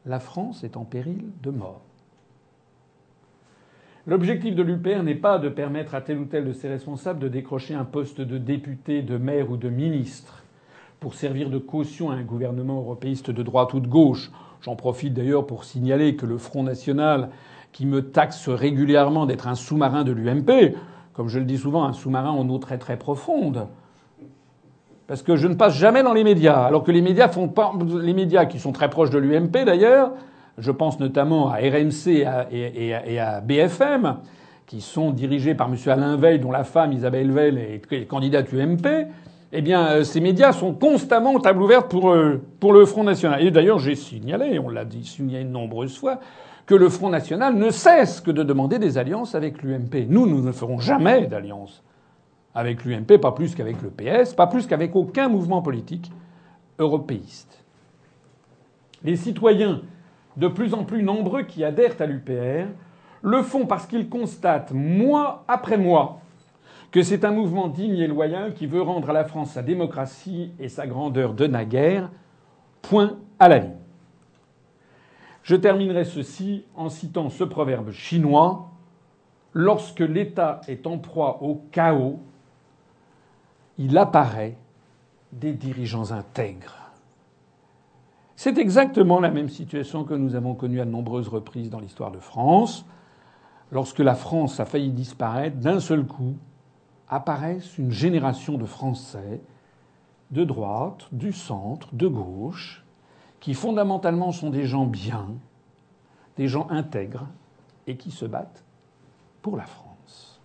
La 0.05 0.21
France 0.21 0.63
est 0.63 0.77
en 0.77 0.85
péril 0.85 1.25
de 1.43 1.51
mort. 1.51 1.81
L'objectif 4.07 4.55
de 4.55 4.63
l'UPR 4.63 5.03
n'est 5.03 5.15
pas 5.15 5.39
de 5.39 5.49
permettre 5.49 5.95
à 5.95 6.03
tel 6.03 6.19
ou 6.19 6.27
tel 6.27 6.45
de 6.45 6.53
ses 6.53 6.69
responsables 6.69 7.21
de 7.21 7.29
décrocher 7.29 7.73
un 7.73 7.87
poste 7.87 8.21
de 8.21 8.37
député, 8.37 9.01
de 9.01 9.17
maire 9.17 9.51
ou 9.51 9.57
de 9.57 9.71
ministre 9.71 10.44
pour 11.05 11.13
servir 11.13 11.51
de 11.51 11.59
caution 11.59 12.11
à 12.11 12.15
un 12.15 12.23
gouvernement 12.23 12.79
européiste 12.79 13.31
de 13.31 13.43
droite 13.43 13.75
ou 13.75 13.81
de 13.81 13.87
gauche 13.87 14.31
J'en 14.63 14.75
profite 14.75 15.13
d'ailleurs 15.13 15.47
pour 15.47 15.65
signaler 15.65 16.17
que 16.17 16.25
le 16.25 16.39
Front 16.39 16.63
National, 16.63 17.29
qui 17.73 17.85
me 17.85 18.01
taxe 18.01 18.49
régulièrement 18.49 19.27
d'être 19.27 19.47
un 19.47 19.55
sous-marin 19.55 20.03
de 20.03 20.13
l'UMP, 20.13 20.75
comme 21.13 21.29
je 21.29 21.39
le 21.39 21.45
dis 21.45 21.59
souvent, 21.59 21.85
un 21.85 21.93
sous-marin 21.93 22.31
en 22.31 22.49
eau 22.49 22.57
très 22.57 22.79
très 22.79 22.97
profonde, 22.97 23.67
parce 25.07 25.23
que 25.23 25.37
je 25.37 25.47
ne 25.47 25.57
passe 25.57 25.75
jamais 25.75 26.03
dans 26.03 26.15
les 26.15 26.25
médias, 26.25 26.65
alors 26.65 26.83
que 26.83 26.91
les 26.91 27.03
médias 27.03 28.47
qui 28.47 28.59
sont 28.59 28.73
très 28.73 28.89
proches 28.89 29.11
de 29.11 29.19
l'UMP 29.19 29.67
d'ailleurs, 29.67 30.13
je 30.57 30.71
pense 30.71 30.99
notamment 31.01 31.51
à 31.51 31.57
RMC 31.57 32.25
et 32.51 33.21
à, 33.21 33.43
BFM, 33.43 34.17
qui 34.65 34.81
sont 34.81 35.11
dirigés 35.11 35.55
par 35.55 35.69
M. 35.69 35.77
Alain 35.89 36.17
Veil, 36.17 36.39
dont 36.39 36.51
la 36.51 36.65
femme 36.65 36.93
Isabelle 36.95 37.31
Veil 37.31 37.59
est 37.91 38.07
candidate 38.07 38.51
UMP, 38.55 38.87
eh 39.53 39.63
bien, 39.63 39.87
euh, 39.87 40.05
ces 40.05 40.21
médias 40.21 40.53
sont 40.53 40.75
constamment 40.75 41.35
en 41.35 41.41
table 41.41 41.63
ouverte 41.63 41.91
pour, 41.91 42.11
euh, 42.11 42.41
pour 42.61 42.73
le 42.73 42.85
Front 42.87 43.05
National. 43.05 43.43
Et 43.43 43.51
d'ailleurs, 43.51 43.79
j'ai 43.79 43.95
signalé, 43.95 44.59
on 44.59 44.69
l'a 44.69 44.85
dit 44.85 45.05
signalé 45.05 45.45
de 45.45 45.51
nombreuses 45.51 45.97
fois, 45.97 46.21
que 46.67 46.75
le 46.75 46.89
Front 46.89 47.11
National 47.11 47.55
ne 47.55 47.71
cesse 47.71 48.21
que 48.21 48.31
de 48.31 48.43
demander 48.43 48.79
des 48.79 48.99
alliances 48.99 49.35
avec 49.35 49.63
l'UMP. 49.63 50.07
Nous, 50.09 50.27
nous 50.27 50.43
ne 50.43 50.51
ferons 50.51 50.79
jamais 50.79 51.27
d'alliance 51.27 51.83
avec 52.55 52.85
l'UMP, 52.85 53.19
pas 53.19 53.33
plus 53.33 53.55
qu'avec 53.55 53.77
le 53.83 53.91
PS, 53.91 54.35
pas 54.35 54.47
plus 54.47 54.67
qu'avec 54.67 54.95
aucun 54.97 55.29
mouvement 55.29 55.61
politique 55.61 56.11
européiste. 56.79 57.65
Les 59.03 59.17
citoyens 59.17 59.83
de 60.37 60.49
plus 60.49 60.75
en 60.75 60.85
plus 60.85 61.03
nombreux 61.03 61.43
qui 61.43 61.65
adhèrent 61.65 62.01
à 62.01 62.07
l'UPR 62.07 62.69
le 63.23 63.43
font 63.43 63.67
parce 63.67 63.87
qu'ils 63.87 64.09
constatent 64.09 64.73
mois 64.73 65.45
après 65.49 65.79
mois 65.79 66.21
que 66.95 67.03
c'est 67.03 67.25
un 67.25 67.33
mouvement 67.33 67.67
digne 67.67 67.99
et 67.99 68.07
loyal 68.07 68.55
qui 68.55 68.69
veut 68.69 68.81
rendre 68.81 69.11
à 69.11 69.13
la 69.13 69.25
France 69.25 69.51
sa 69.51 69.63
démocratie 69.63 70.53
et 70.61 70.69
sa 70.69 70.87
grandeur 70.87 71.35
de 71.35 71.49
naguère. 71.49 72.09
Point 72.83 73.19
à 73.41 73.49
la 73.49 73.59
ligne. 73.59 73.75
Je 75.43 75.57
terminerai 75.57 76.05
ceci 76.05 76.65
en 76.77 76.89
citant 76.89 77.31
ce 77.31 77.43
proverbe 77.43 77.91
chinois 77.91 78.71
Lorsque 79.55 79.99
l'État 79.99 80.61
est 80.69 80.87
en 80.87 80.99
proie 80.99 81.43
au 81.43 81.65
chaos, 81.73 82.21
il 83.77 83.99
apparaît 83.99 84.57
des 85.33 85.53
dirigeants 85.53 86.13
intègres. 86.13 86.93
C'est 88.37 88.57
exactement 88.57 89.19
la 89.19 89.33
même 89.33 89.49
situation 89.49 90.05
que 90.05 90.15
nous 90.15 90.37
avons 90.37 90.55
connue 90.55 90.81
à 90.81 90.85
nombreuses 90.85 91.29
reprises 91.29 91.71
dans 91.71 91.81
l'histoire 91.81 92.13
de 92.13 92.21
France. 92.21 92.87
Lorsque 93.73 93.99
la 93.99 94.15
France 94.15 94.61
a 94.61 94.65
failli 94.65 94.91
disparaître, 94.91 95.57
d'un 95.57 95.81
seul 95.81 96.07
coup, 96.07 96.37
apparaissent 97.09 97.79
une 97.79 97.91
génération 97.91 98.57
de 98.59 98.65
Français 98.65 99.41
de 100.31 100.45
droite, 100.45 101.07
du 101.13 101.33
centre, 101.33 101.95
de 101.95 102.09
gauche, 102.09 102.85
qui 103.41 103.55
fondamentalement 103.55 104.33
sont 104.33 104.51
des 104.51 104.65
gens 104.65 104.87
bien, 104.87 105.29
des 106.37 106.49
gens 106.49 106.69
intègres, 106.71 107.27
et 107.87 107.97
qui 107.97 108.11
se 108.11 108.25
battent 108.25 108.65
pour 109.43 109.57
la 109.57 109.65
France. 109.65 110.41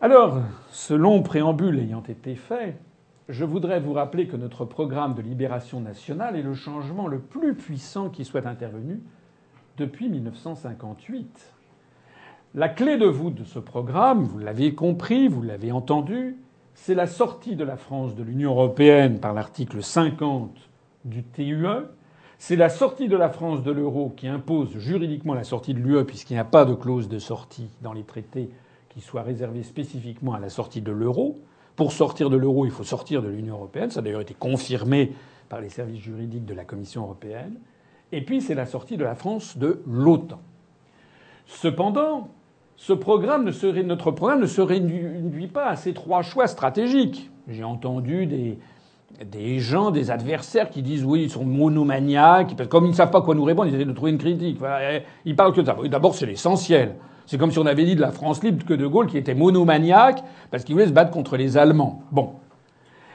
Alors, 0.00 0.40
ce 0.70 0.92
long 0.92 1.22
préambule 1.22 1.78
ayant 1.78 2.02
été 2.02 2.34
fait, 2.34 2.76
je 3.28 3.44
voudrais 3.44 3.80
vous 3.80 3.92
rappeler 3.92 4.28
que 4.28 4.36
notre 4.36 4.64
programme 4.64 5.14
de 5.14 5.22
libération 5.22 5.80
nationale 5.80 6.36
est 6.36 6.42
le 6.42 6.54
changement 6.54 7.08
le 7.08 7.20
plus 7.20 7.54
puissant 7.54 8.10
qui 8.10 8.24
soit 8.24 8.46
intervenu 8.46 9.00
depuis 9.78 10.08
1958. 10.08 11.55
La 12.56 12.70
clé 12.70 12.96
de 12.96 13.04
voûte 13.04 13.34
de 13.34 13.44
ce 13.44 13.58
programme, 13.58 14.24
vous 14.24 14.38
l'avez 14.38 14.74
compris, 14.74 15.28
vous 15.28 15.42
l'avez 15.42 15.72
entendu, 15.72 16.38
c'est 16.72 16.94
la 16.94 17.06
sortie 17.06 17.54
de 17.54 17.64
la 17.64 17.76
France 17.76 18.14
de 18.14 18.22
l'Union 18.22 18.52
européenne 18.52 19.20
par 19.20 19.34
l'article 19.34 19.82
50 19.82 20.56
du 21.04 21.22
TUE. 21.22 21.66
C'est 22.38 22.56
la 22.56 22.70
sortie 22.70 23.08
de 23.08 23.16
la 23.18 23.28
France 23.28 23.62
de 23.62 23.70
l'euro 23.70 24.08
qui 24.16 24.26
impose 24.26 24.74
juridiquement 24.78 25.34
la 25.34 25.44
sortie 25.44 25.74
de 25.74 25.80
l'UE 25.80 26.06
puisqu'il 26.06 26.32
n'y 26.32 26.38
a 26.38 26.46
pas 26.46 26.64
de 26.64 26.72
clause 26.72 27.10
de 27.10 27.18
sortie 27.18 27.68
dans 27.82 27.92
les 27.92 28.04
traités 28.04 28.48
qui 28.88 29.02
soit 29.02 29.20
réservée 29.20 29.62
spécifiquement 29.62 30.32
à 30.32 30.40
la 30.40 30.48
sortie 30.48 30.80
de 30.80 30.92
l'euro. 30.92 31.36
Pour 31.76 31.92
sortir 31.92 32.30
de 32.30 32.38
l'euro, 32.38 32.64
il 32.64 32.72
faut 32.72 32.84
sortir 32.84 33.20
de 33.20 33.28
l'Union 33.28 33.56
européenne. 33.56 33.90
Ça 33.90 34.00
a 34.00 34.02
d'ailleurs 34.02 34.22
été 34.22 34.32
confirmé 34.32 35.12
par 35.50 35.60
les 35.60 35.68
services 35.68 36.00
juridiques 36.00 36.46
de 36.46 36.54
la 36.54 36.64
Commission 36.64 37.02
européenne. 37.02 37.60
Et 38.12 38.24
puis 38.24 38.40
c'est 38.40 38.54
la 38.54 38.64
sortie 38.64 38.96
de 38.96 39.04
la 39.04 39.14
France 39.14 39.58
de 39.58 39.82
l'OTAN. 39.86 40.40
Cependant, 41.44 42.30
ce 42.76 42.92
programme 42.92 43.44
ne 43.44 43.52
serait, 43.52 43.82
notre 43.82 44.10
programme 44.10 44.40
ne 44.40 44.46
se 44.46 44.60
réduit 44.60 45.46
pas 45.46 45.66
à 45.66 45.76
ces 45.76 45.94
trois 45.94 46.22
choix 46.22 46.46
stratégiques. 46.46 47.30
J'ai 47.48 47.64
entendu 47.64 48.26
des, 48.26 48.58
des 49.24 49.58
gens, 49.60 49.90
des 49.90 50.10
adversaires 50.10 50.68
qui 50.68 50.82
disent 50.82 51.04
oui, 51.04 51.22
ils 51.24 51.30
sont 51.30 51.44
monomaniaques, 51.44 52.54
comme 52.68 52.84
ils 52.84 52.90
ne 52.90 52.94
savent 52.94 53.10
pas 53.10 53.22
quoi 53.22 53.34
nous 53.34 53.44
répondre, 53.44 53.68
ils 53.68 53.74
essaient 53.74 53.84
de 53.84 53.92
trouver 53.92 54.10
une 54.10 54.18
critique. 54.18 54.58
Ils 55.24 55.36
parlent 55.36 55.52
que 55.52 55.64
ça. 55.64 55.76
D'abord, 55.84 56.14
c'est 56.14 56.26
l'essentiel. 56.26 56.96
C'est 57.26 57.38
comme 57.38 57.50
si 57.50 57.58
on 57.58 57.66
avait 57.66 57.84
dit 57.84 57.96
de 57.96 58.00
la 58.00 58.12
France 58.12 58.42
libre 58.42 58.64
que 58.64 58.74
De 58.74 58.86
Gaulle 58.86 59.06
qui 59.06 59.18
était 59.18 59.34
monomaniaque 59.34 60.22
parce 60.50 60.62
qu'il 60.62 60.74
voulait 60.74 60.86
se 60.86 60.92
battre 60.92 61.10
contre 61.10 61.36
les 61.36 61.56
Allemands. 61.56 62.02
Bon. 62.12 62.34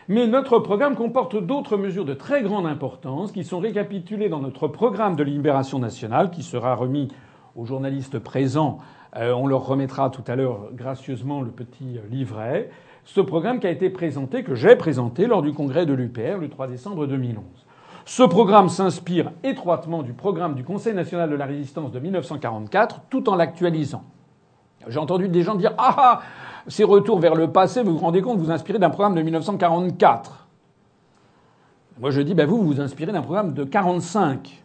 Mais 0.10 0.28
notre 0.28 0.60
programme 0.60 0.96
comporte 0.96 1.42
d'autres 1.42 1.78
mesures 1.78 2.04
de 2.04 2.14
très 2.14 2.42
grande 2.42 2.66
importance 2.66 3.32
qui 3.32 3.46
sont 3.46 3.60
récapitulées 3.60 4.28
dans 4.28 4.40
notre 4.40 4.68
programme 4.68 5.16
de 5.16 5.24
libération 5.24 5.80
nationale 5.80 6.32
qui 6.32 6.44
sera 6.44 6.76
remis 6.76 7.08
aux 7.56 7.66
journalistes 7.66 8.20
présents 8.20 8.80
euh, 8.80 9.01
on 9.16 9.48
leur 9.48 9.66
remettra 9.66 10.10
tout 10.10 10.24
à 10.28 10.36
l'heure 10.36 10.70
gracieusement 10.74 11.42
le 11.42 11.52
petit 11.52 12.00
livret. 12.10 12.70
Ce 13.04 13.20
programme 13.20 13.60
qui 13.60 13.68
a 13.68 13.72
été 13.72 13.90
présenté, 13.90 14.44
que 14.44 14.56
j'ai 14.56 14.76
présenté 14.76 15.28
lors 15.28 15.42
du 15.42 15.54
congrès 15.54 15.86
de 15.86 15.94
l'UPR 15.94 16.38
le 16.40 16.50
3 16.50 16.68
décembre 16.68 17.08
2011. 17.08 17.44
Ce 18.06 18.24
programme 18.24 18.70
s'inspire 18.70 19.32
étroitement 19.44 20.02
du 20.04 20.14
programme 20.14 20.56
du 20.56 20.64
Conseil 20.64 20.94
national 20.94 21.30
de 21.30 21.36
la 21.36 21.46
résistance 21.46 21.92
de 21.92 22.00
1944 22.00 23.02
tout 23.10 23.30
en 23.30 23.36
l'actualisant. 23.36 24.04
J'ai 24.88 25.00
entendu 25.00 25.30
des 25.30 25.44
gens 25.44 25.56
dire 25.56 25.74
Ah 25.78 25.96
ah 25.98 26.22
Ces 26.68 26.84
retours 26.84 27.20
vers 27.20 27.36
le 27.36 27.52
passé, 27.52 27.84
vous 27.84 27.94
vous 27.94 28.00
rendez 28.00 28.22
compte, 28.22 28.38
vous 28.38 28.46
vous 28.46 28.52
inspirez 28.52 28.80
d'un 28.80 28.90
programme 28.90 29.16
de 29.16 29.22
1944. 29.22 30.48
Moi 32.00 32.10
je 32.10 32.22
dis 32.22 32.34
ben 32.34 32.48
vous, 32.48 32.58
vous 32.58 32.68
vous 32.68 32.82
inspirez 32.82 33.12
d'un 33.12 33.22
programme 33.22 33.54
de 33.54 33.64
45. 33.64 34.64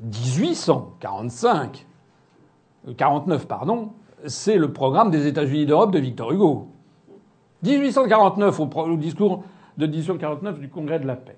1845. 0.00 1.86
49, 2.92 3.46
pardon, 3.46 3.92
c'est 4.26 4.56
le 4.56 4.72
programme 4.72 5.10
des 5.10 5.26
États-Unis 5.26 5.66
d'Europe 5.66 5.92
de 5.92 5.98
Victor 5.98 6.32
Hugo. 6.32 6.68
1849 7.62 8.60
au, 8.60 8.96
discours 8.96 9.42
de 9.78 9.86
1849 9.86 10.60
du 10.60 10.68
Congrès 10.68 10.98
de 11.00 11.06
la 11.06 11.16
paix. 11.16 11.36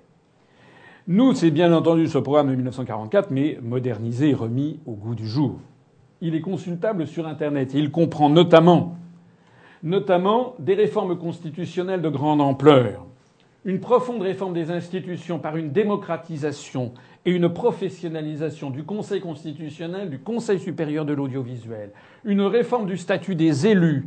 Nous, 1.09 1.35
c'est 1.35 1.53
bien 1.53 1.73
entendu 1.73 2.09
ce 2.09 2.19
programme 2.19 2.49
de 2.49 2.57
1944, 2.57 3.31
mais 3.31 3.59
modernisé 3.63 4.31
et 4.31 4.35
remis 4.35 4.81
au 4.87 4.93
goût 4.93 5.15
du 5.15 5.27
jour. 5.27 5.61
Il 6.21 6.35
est 6.35 6.41
consultable 6.41 7.07
sur 7.07 7.29
Internet 7.29 7.75
et 7.75 7.79
il 7.79 7.93
comprend 7.93 8.29
notamment, 8.29 8.97
notamment 9.85 10.55
des 10.59 10.75
réformes 10.75 11.17
constitutionnelles 11.17 12.03
de 12.03 12.09
grande 12.09 12.41
ampleur, 12.41 13.07
une 13.65 13.79
profonde 13.79 14.23
réforme 14.23 14.53
des 14.53 14.71
institutions 14.71 15.39
par 15.39 15.57
une 15.57 15.71
démocratisation 15.71 16.93
et 17.27 17.33
une 17.33 17.49
professionnalisation 17.49 18.71
du 18.71 18.85
Conseil 18.85 19.21
constitutionnel, 19.21 20.09
du 20.09 20.21
Conseil 20.21 20.61
supérieur 20.61 21.05
de 21.05 21.13
l'audiovisuel, 21.13 21.91
une 22.25 22.43
réforme 22.43 22.87
du 22.87 22.97
statut 22.97 23.35
des 23.35 23.67
élus. 23.67 24.07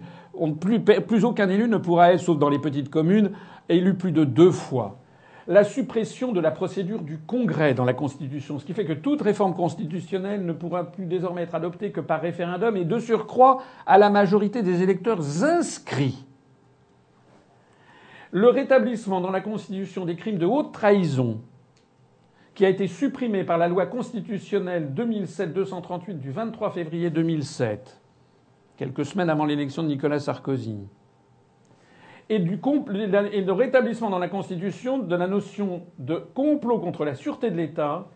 Plus, 0.61 0.79
plus, 0.79 1.25
aucun 1.25 1.49
élu 1.49 1.67
ne 1.67 1.77
pourra 1.77 2.13
être, 2.13 2.21
sauf 2.21 2.39
dans 2.39 2.49
les 2.49 2.59
petites 2.59 2.89
communes, 2.89 3.31
élu 3.67 3.95
plus 3.95 4.13
de 4.13 4.23
deux 4.23 4.51
fois. 4.51 4.99
La 5.47 5.65
suppression 5.65 6.31
de 6.31 6.39
la 6.39 6.51
procédure 6.51 7.01
du 7.01 7.17
Congrès 7.17 7.73
dans 7.73 7.83
la 7.83 7.93
Constitution, 7.93 8.57
ce 8.57 8.65
qui 8.65 8.73
fait 8.73 8.85
que 8.85 8.93
toute 8.93 9.21
réforme 9.21 9.53
constitutionnelle 9.53 10.45
ne 10.45 10.53
pourra 10.53 10.89
plus 10.89 11.05
désormais 11.05 11.41
être 11.41 11.55
adoptée 11.55 11.91
que 11.91 12.01
par 12.01 12.21
référendum 12.21 12.77
et 12.77 12.85
de 12.85 12.99
surcroît 12.99 13.61
à 13.85 13.97
la 13.97 14.09
majorité 14.09 14.63
des 14.63 14.81
électeurs 14.81 15.43
inscrits 15.43 16.25
le 18.31 18.49
rétablissement 18.49 19.21
dans 19.21 19.31
la 19.31 19.41
Constitution 19.41 20.05
des 20.05 20.15
crimes 20.15 20.37
de 20.37 20.45
haute 20.45 20.71
trahison, 20.71 21.41
qui 22.59 22.65
a 22.65 22.69
été 22.69 22.87
supprimé 22.87 23.45
par 23.45 23.57
la 23.57 23.69
loi 23.69 23.85
constitutionnelle 23.85 24.91
2007-238 24.93 26.19
du 26.19 26.29
23 26.29 26.71
février 26.71 27.09
2007, 27.09 28.01
quelques 28.75 29.05
semaines 29.05 29.29
avant 29.29 29.45
l'élection 29.45 29.81
de 29.81 29.87
Nicolas 29.87 30.19
Sarkozy, 30.19 30.75
et, 32.27 32.39
du 32.39 32.55
et 32.55 33.41
le 33.41 33.51
rétablissement 33.53 34.09
dans 34.09 34.19
la 34.19 34.27
Constitution 34.27 34.97
de 34.97 35.15
la 35.15 35.27
notion 35.27 35.83
de 35.99 36.15
complot 36.33 36.79
contre 36.79 37.05
la 37.05 37.15
sûreté 37.15 37.49
de 37.49 37.55
l'État, 37.55 38.09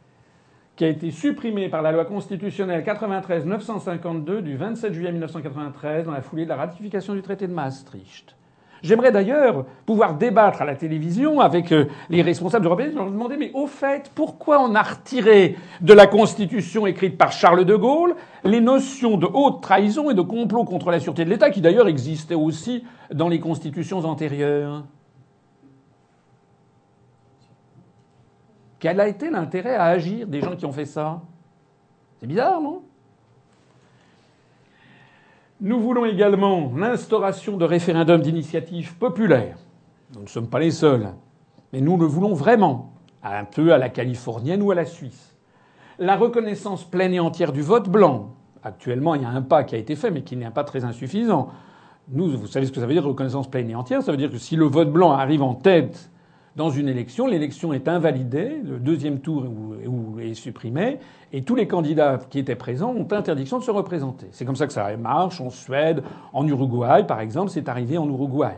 qui 0.75 0.83
a 0.83 0.89
été 0.89 1.09
supprimé 1.11 1.69
par 1.69 1.81
la 1.81 1.93
loi 1.93 2.03
constitutionnelle 2.03 2.83
93-952 2.83 4.41
du 4.41 4.57
27 4.57 4.91
juillet 4.91 5.13
1993 5.13 6.03
dans 6.03 6.11
la 6.11 6.21
foulée 6.21 6.43
de 6.43 6.49
la 6.49 6.57
ratification 6.57 7.13
du 7.13 7.21
traité 7.21 7.47
de 7.47 7.53
Maastricht. 7.53 8.35
J'aimerais 8.84 9.14
d'ailleurs 9.14 9.65
pouvoir 9.85 10.15
débattre 10.15 10.61
à 10.61 10.65
la 10.65 10.76
télévision 10.76 11.39
avec 11.39 11.72
euh, 11.72 11.85
les 12.10 12.22
responsables 12.22 12.65
européens 12.65 12.89
et 12.89 12.91
leur 12.91 13.10
demander 13.10 13.38
mais 13.38 13.49
au 13.53 13.65
fait, 13.65 14.11
pourquoi 14.14 14.61
on 14.61 14.76
a 14.76 14.81
retiré 14.81 15.55
de 15.80 15.93
la 15.93 16.05
Constitution 16.05 16.85
écrite 16.85 17.18
par 17.18 17.31
Charles 17.31 17.64
de 17.64 17.76
Gaulle 17.77 18.14
les 18.43 18.60
notions 18.60 19.15
de 19.15 19.26
haute 19.26 19.61
trahison 19.61 20.11
et 20.11 20.14
de 20.14 20.22
complot 20.22 20.65
contre 20.65 20.91
la 20.91 20.99
sûreté 20.99 21.23
de 21.23 21.30
l'État, 21.30 21.49
qui 21.49 21.61
d'ailleurs 21.61 21.88
existaient 21.88 22.35
aussi 22.35 22.84
dans 23.14 23.30
les 23.30 23.39
constitutions 23.39 23.99
antérieures? 23.99 24.84
Quel 28.81 28.99
a 28.99 29.07
été 29.07 29.30
l'intérêt 29.30 29.76
à 29.76 29.85
agir 29.85 30.27
des 30.27 30.41
gens 30.41 30.57
qui 30.57 30.65
ont 30.65 30.73
fait 30.73 30.85
ça? 30.85 31.22
C'est 32.19 32.27
bizarre, 32.27 32.60
non? 32.60 32.81
Nous 35.64 35.80
voulons 35.80 36.03
également 36.06 36.73
l'instauration 36.76 37.56
de 37.56 37.64
référendums 37.64 38.22
d'initiative 38.22 38.98
populaire. 38.98 39.57
Nous 40.14 40.23
ne 40.23 40.27
sommes 40.27 40.49
pas 40.49 40.60
les 40.60 40.72
seuls, 40.72 41.07
mais 41.72 41.80
nous 41.80 41.95
le 41.95 42.06
voulons 42.06 42.34
vraiment, 42.34 42.94
un 43.23 43.45
peu 43.45 43.73
à 43.73 43.77
la 43.77 43.88
californienne 43.88 44.61
ou 44.61 44.72
à 44.72 44.76
la 44.76 44.84
suisse. 44.84 45.38
La 45.99 46.18
reconnaissance 46.18 46.84
pleine 46.84 47.14
et 47.14 47.22
entière 47.22 47.53
du 47.53 47.61
vote 47.61 47.88
blanc. 47.88 48.35
Actuellement, 48.61 49.15
il 49.15 49.22
y 49.22 49.26
a 49.26 49.30
un 49.30 49.41
pas 49.41 49.64
qui 49.64 49.76
a 49.76 49.77
été 49.77 49.95
fait, 49.95 50.11
mais 50.11 50.23
qui 50.23 50.35
n'est 50.35 50.49
pas 50.49 50.65
très 50.65 50.84
insuffisant. 50.84 51.48
Nous, 52.10 52.38
vous 52.38 52.48
savez 52.48 52.65
ce 52.65 52.73
que 52.73 52.81
ça 52.81 52.85
veut 52.85 52.94
dire 52.94 53.06
reconnaissance 53.06 53.49
pleine 53.49 53.69
et 53.69 53.76
entière? 53.76 54.03
Ça 54.03 54.11
veut 54.11 54.18
dire 54.18 54.31
que 54.31 54.38
si 54.38 54.57
le 54.57 54.65
vote 54.65 54.91
blanc 54.91 55.14
arrive 55.14 55.44
en 55.44 55.53
tête 55.53 56.11
dans 56.55 56.69
une 56.69 56.88
élection, 56.88 57.25
l'élection 57.25 57.73
est 57.73 57.88
invalidée, 57.88 58.57
le 58.63 58.77
deuxième 58.77 59.19
tour 59.19 59.45
est 60.19 60.35
supprimé, 60.35 60.99
et 61.31 61.41
tous 61.41 61.55
les 61.55 61.67
candidats 61.67 62.19
qui 62.30 62.38
étaient 62.38 62.55
présents 62.55 62.93
ont 62.93 63.07
interdiction 63.11 63.57
de 63.57 63.63
se 63.63 63.71
représenter. 63.71 64.27
C'est 64.31 64.45
comme 64.45 64.55
ça 64.55 64.67
que 64.67 64.73
ça 64.73 64.95
marche 64.97 65.41
en 65.41 65.49
Suède, 65.49 66.03
en 66.31 66.47
Uruguay, 66.47 67.05
par 67.07 67.21
exemple, 67.21 67.49
c'est 67.49 67.69
arrivé 67.69 67.97
en 67.97 68.07
Uruguay. 68.07 68.57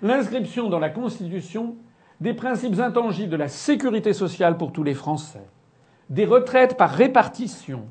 L'inscription 0.00 0.68
dans 0.70 0.78
la 0.78 0.90
Constitution 0.90 1.76
des 2.20 2.32
principes 2.32 2.78
intangibles 2.78 3.30
de 3.30 3.36
la 3.36 3.48
sécurité 3.48 4.12
sociale 4.12 4.56
pour 4.56 4.72
tous 4.72 4.82
les 4.82 4.94
Français, 4.94 5.46
des 6.08 6.24
retraites 6.24 6.76
par 6.76 6.90
répartition, 6.90 7.82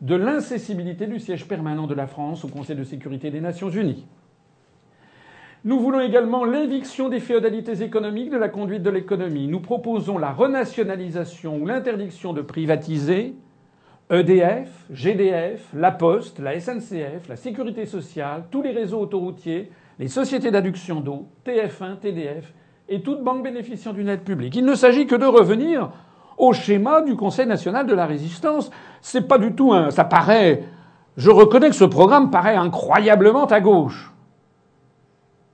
de 0.00 0.14
l'incessibilité 0.14 1.06
du 1.06 1.20
siège 1.20 1.46
permanent 1.46 1.86
de 1.86 1.94
la 1.94 2.06
France 2.06 2.44
au 2.44 2.48
Conseil 2.48 2.76
de 2.76 2.84
sécurité 2.84 3.30
des 3.30 3.40
Nations 3.40 3.70
Unies. 3.70 4.06
Nous 5.66 5.80
voulons 5.80 5.98
également 5.98 6.44
l'éviction 6.44 7.08
des 7.08 7.18
féodalités 7.18 7.82
économiques 7.82 8.30
de 8.30 8.36
la 8.36 8.48
conduite 8.48 8.84
de 8.84 8.90
l'économie. 8.90 9.48
Nous 9.48 9.58
proposons 9.58 10.16
la 10.16 10.30
renationalisation 10.30 11.56
ou 11.56 11.66
l'interdiction 11.66 12.32
de 12.32 12.40
privatiser 12.40 13.34
EDF, 14.08 14.68
GDF, 14.92 15.66
La 15.74 15.90
Poste, 15.90 16.38
la 16.38 16.60
SNCF, 16.60 17.26
la 17.28 17.34
Sécurité 17.34 17.84
sociale, 17.84 18.44
tous 18.48 18.62
les 18.62 18.70
réseaux 18.70 19.00
autoroutiers, 19.00 19.72
les 19.98 20.06
sociétés 20.06 20.52
d'adduction 20.52 21.00
d'eau, 21.00 21.26
TF1, 21.44 21.98
TDF 21.98 22.54
et 22.88 23.02
toute 23.02 23.24
banque 23.24 23.42
bénéficiant 23.42 23.92
d'une 23.92 24.08
aide 24.08 24.22
publique. 24.22 24.54
Il 24.54 24.66
ne 24.66 24.76
s'agit 24.76 25.08
que 25.08 25.16
de 25.16 25.26
revenir 25.26 25.90
au 26.38 26.52
schéma 26.52 27.02
du 27.02 27.16
Conseil 27.16 27.46
national 27.46 27.88
de 27.88 27.94
la 27.96 28.06
résistance. 28.06 28.70
C'est 29.00 29.26
pas 29.26 29.38
du 29.38 29.52
tout 29.52 29.72
un. 29.72 29.90
Ça 29.90 30.04
paraît. 30.04 30.62
Je 31.16 31.30
reconnais 31.30 31.70
que 31.70 31.74
ce 31.74 31.84
programme 31.84 32.30
paraît 32.30 32.54
incroyablement 32.54 33.46
à 33.46 33.60
gauche. 33.60 34.12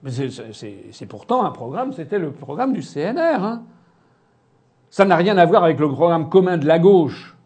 C'est 0.06 1.06
pourtant 1.06 1.44
un 1.44 1.50
programme, 1.50 1.92
c'était 1.92 2.18
le 2.18 2.32
programme 2.32 2.72
du 2.72 2.80
CNR. 2.80 3.42
Hein. 3.42 3.62
Ça 4.90 5.04
n'a 5.04 5.16
rien 5.16 5.38
à 5.38 5.46
voir 5.46 5.64
avec 5.64 5.78
le 5.78 5.88
programme 5.88 6.28
commun 6.28 6.58
de 6.58 6.66
la 6.66 6.78
gauche 6.78 7.36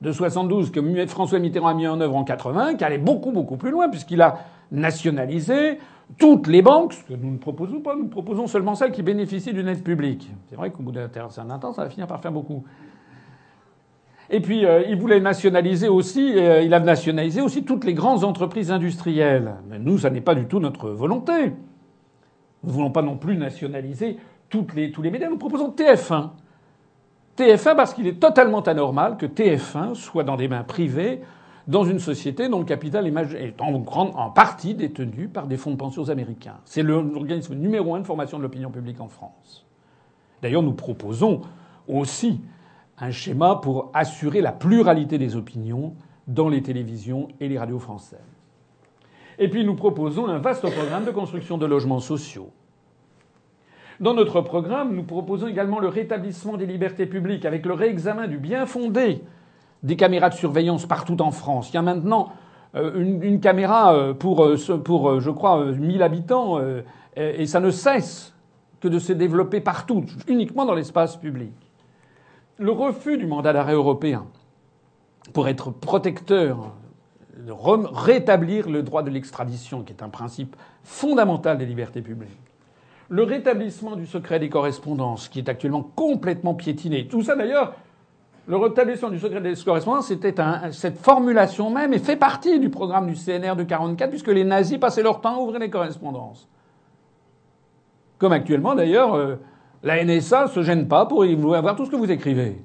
de 0.00 0.12
72 0.12 0.70
que 0.70 1.06
François 1.06 1.38
Mitterrand 1.38 1.68
a 1.68 1.74
mis 1.74 1.86
en 1.86 2.00
œuvre 2.00 2.16
en 2.16 2.24
80, 2.24 2.74
qui 2.74 2.84
allait 2.84 2.98
beaucoup 2.98 3.32
beaucoup 3.32 3.56
plus 3.56 3.70
loin 3.70 3.88
puisqu'il 3.88 4.22
a 4.22 4.38
nationalisé 4.70 5.78
toutes 6.18 6.46
les 6.46 6.62
banques, 6.62 6.92
ce 6.92 7.04
que 7.04 7.14
nous 7.14 7.32
ne 7.32 7.38
proposons 7.38 7.80
pas, 7.80 7.96
nous 7.96 8.06
proposons 8.06 8.46
seulement 8.46 8.74
celles 8.74 8.92
qui 8.92 9.02
bénéficient 9.02 9.52
d'une 9.52 9.68
aide 9.68 9.82
publique. 9.82 10.30
C'est 10.48 10.56
vrai 10.56 10.70
qu'au 10.70 10.82
bout 10.82 10.92
d'un 10.92 11.08
certain 11.30 11.58
temps, 11.58 11.72
ça 11.72 11.82
va 11.82 11.90
finir 11.90 12.06
par 12.06 12.20
faire 12.20 12.32
beaucoup. 12.32 12.64
Et 14.30 14.40
puis, 14.40 14.64
euh, 14.64 14.82
il 14.88 14.96
voulait 14.96 15.20
nationaliser 15.20 15.88
aussi, 15.88 16.32
euh, 16.36 16.62
il 16.62 16.74
a 16.74 16.80
nationalisé 16.80 17.40
aussi 17.40 17.64
toutes 17.64 17.84
les 17.84 17.94
grandes 17.94 18.24
entreprises 18.24 18.70
industrielles. 18.70 19.54
Mais 19.68 19.78
nous, 19.78 19.98
ça 19.98 20.10
n'est 20.10 20.20
pas 20.20 20.34
du 20.34 20.46
tout 20.46 20.58
notre 20.58 20.90
volonté. 20.90 21.52
Nous 22.66 22.72
ne 22.72 22.76
voulons 22.76 22.90
pas 22.90 23.02
non 23.02 23.16
plus 23.16 23.36
nationaliser 23.36 24.18
tous 24.50 24.66
les 24.74 25.10
médias. 25.10 25.28
Nous 25.28 25.38
proposons 25.38 25.70
TF1. 25.70 26.30
TF1 27.38 27.76
parce 27.76 27.94
qu'il 27.94 28.08
est 28.08 28.18
totalement 28.20 28.60
anormal 28.60 29.16
que 29.16 29.26
TF1 29.26 29.94
soit 29.94 30.24
dans 30.24 30.36
des 30.36 30.48
mains 30.48 30.64
privées 30.64 31.20
dans 31.68 31.84
une 31.84 31.98
société 31.98 32.48
dont 32.48 32.58
le 32.60 32.64
capital 32.64 33.06
est, 33.06 33.60
en, 33.60 33.78
grande, 33.78 34.12
en 34.14 34.30
partie 34.30 34.74
détenu 34.74 35.28
par 35.28 35.46
des 35.46 35.56
fonds 35.56 35.72
de 35.72 35.76
pension 35.76 36.08
américains. 36.08 36.58
C'est 36.64 36.82
l'organisme 36.82 37.54
numéro 37.54 37.94
un 37.94 38.00
de 38.00 38.06
formation 38.06 38.38
de 38.38 38.42
l'opinion 38.42 38.70
publique 38.70 39.00
en 39.00 39.08
France. 39.08 39.64
D'ailleurs, 40.42 40.62
nous 40.62 40.74
proposons 40.74 41.42
aussi 41.88 42.40
un 42.98 43.10
schéma 43.10 43.56
pour 43.56 43.90
assurer 43.94 44.40
la 44.40 44.52
pluralité 44.52 45.18
des 45.18 45.36
opinions 45.36 45.94
dans 46.26 46.48
les 46.48 46.62
télévisions 46.62 47.28
et 47.40 47.48
les 47.48 47.58
radios 47.58 47.78
françaises. 47.78 48.35
Et 49.38 49.48
puis 49.48 49.64
nous 49.64 49.74
proposons 49.74 50.26
un 50.26 50.38
vaste 50.38 50.70
programme 50.70 51.04
de 51.04 51.10
construction 51.10 51.58
de 51.58 51.66
logements 51.66 52.00
sociaux. 52.00 52.50
Dans 54.00 54.14
notre 54.14 54.40
programme, 54.42 54.94
nous 54.94 55.04
proposons 55.04 55.46
également 55.46 55.78
le 55.78 55.88
rétablissement 55.88 56.56
des 56.56 56.66
libertés 56.66 57.06
publiques 57.06 57.44
avec 57.44 57.64
le 57.64 57.72
réexamen 57.72 58.28
du 58.28 58.38
bien 58.38 58.66
fondé 58.66 59.22
des 59.82 59.96
caméras 59.96 60.30
de 60.30 60.34
surveillance 60.34 60.86
partout 60.86 61.20
en 61.22 61.30
France. 61.30 61.70
Il 61.70 61.74
y 61.74 61.78
a 61.78 61.82
maintenant 61.82 62.32
euh, 62.74 63.00
une, 63.00 63.40
caméra 63.40 63.94
euh, 63.94 64.12
pour, 64.12 64.44
euh, 64.44 64.56
pour, 64.82 65.20
je 65.20 65.30
crois, 65.30 65.64
1000 65.64 66.02
habitants 66.02 66.60
et 67.16 67.46
ça 67.46 67.60
ne 67.60 67.70
cesse 67.70 68.34
que 68.80 68.88
de 68.88 68.98
se 68.98 69.12
développer 69.14 69.60
partout, 69.60 70.04
uniquement 70.28 70.66
dans 70.66 70.74
l'espace 70.74 71.16
public. 71.16 71.52
Le 72.58 72.70
refus 72.70 73.16
du 73.16 73.26
mandat 73.26 73.54
d'arrêt 73.54 73.72
européen 73.72 74.26
pour 75.32 75.48
être 75.48 75.70
protecteur 75.70 76.74
de 77.46 77.52
rétablir 77.52 78.68
le 78.68 78.82
droit 78.82 79.04
de 79.04 79.10
l'extradition, 79.10 79.84
qui 79.84 79.92
est 79.92 80.02
un 80.02 80.08
principe 80.08 80.56
fondamental 80.82 81.56
des 81.56 81.64
libertés 81.64 82.02
publiques. 82.02 82.40
Le 83.08 83.22
rétablissement 83.22 83.94
du 83.94 84.04
secret 84.04 84.40
des 84.40 84.48
correspondances, 84.48 85.28
qui 85.28 85.38
est 85.38 85.48
actuellement 85.48 85.88
complètement 85.94 86.54
piétiné. 86.54 87.06
Tout 87.06 87.22
ça, 87.22 87.36
d'ailleurs, 87.36 87.74
le 88.48 88.56
rétablissement 88.56 89.10
du 89.10 89.20
secret 89.20 89.40
des 89.40 89.54
correspondances, 89.64 90.08
c'était 90.08 90.34
cette 90.72 90.98
formulation 90.98 91.70
même 91.70 91.94
et 91.94 92.00
fait 92.00 92.16
partie 92.16 92.58
du 92.58 92.68
programme 92.68 93.06
du 93.06 93.14
CNR 93.14 93.54
de 93.54 93.62
44, 93.62 94.10
puisque 94.10 94.26
les 94.26 94.42
nazis 94.42 94.78
passaient 94.78 95.04
leur 95.04 95.20
temps 95.20 95.36
à 95.36 95.38
ouvrir 95.38 95.60
les 95.60 95.70
correspondances. 95.70 96.48
Comme 98.18 98.32
actuellement, 98.32 98.74
d'ailleurs, 98.74 99.14
euh, 99.14 99.36
la 99.84 100.02
NSA 100.04 100.48
se 100.48 100.62
gêne 100.64 100.88
pas 100.88 101.06
pour 101.06 101.22
avoir 101.54 101.76
tout 101.76 101.86
ce 101.86 101.90
que 101.92 101.96
vous 101.96 102.10
écrivez 102.10 102.60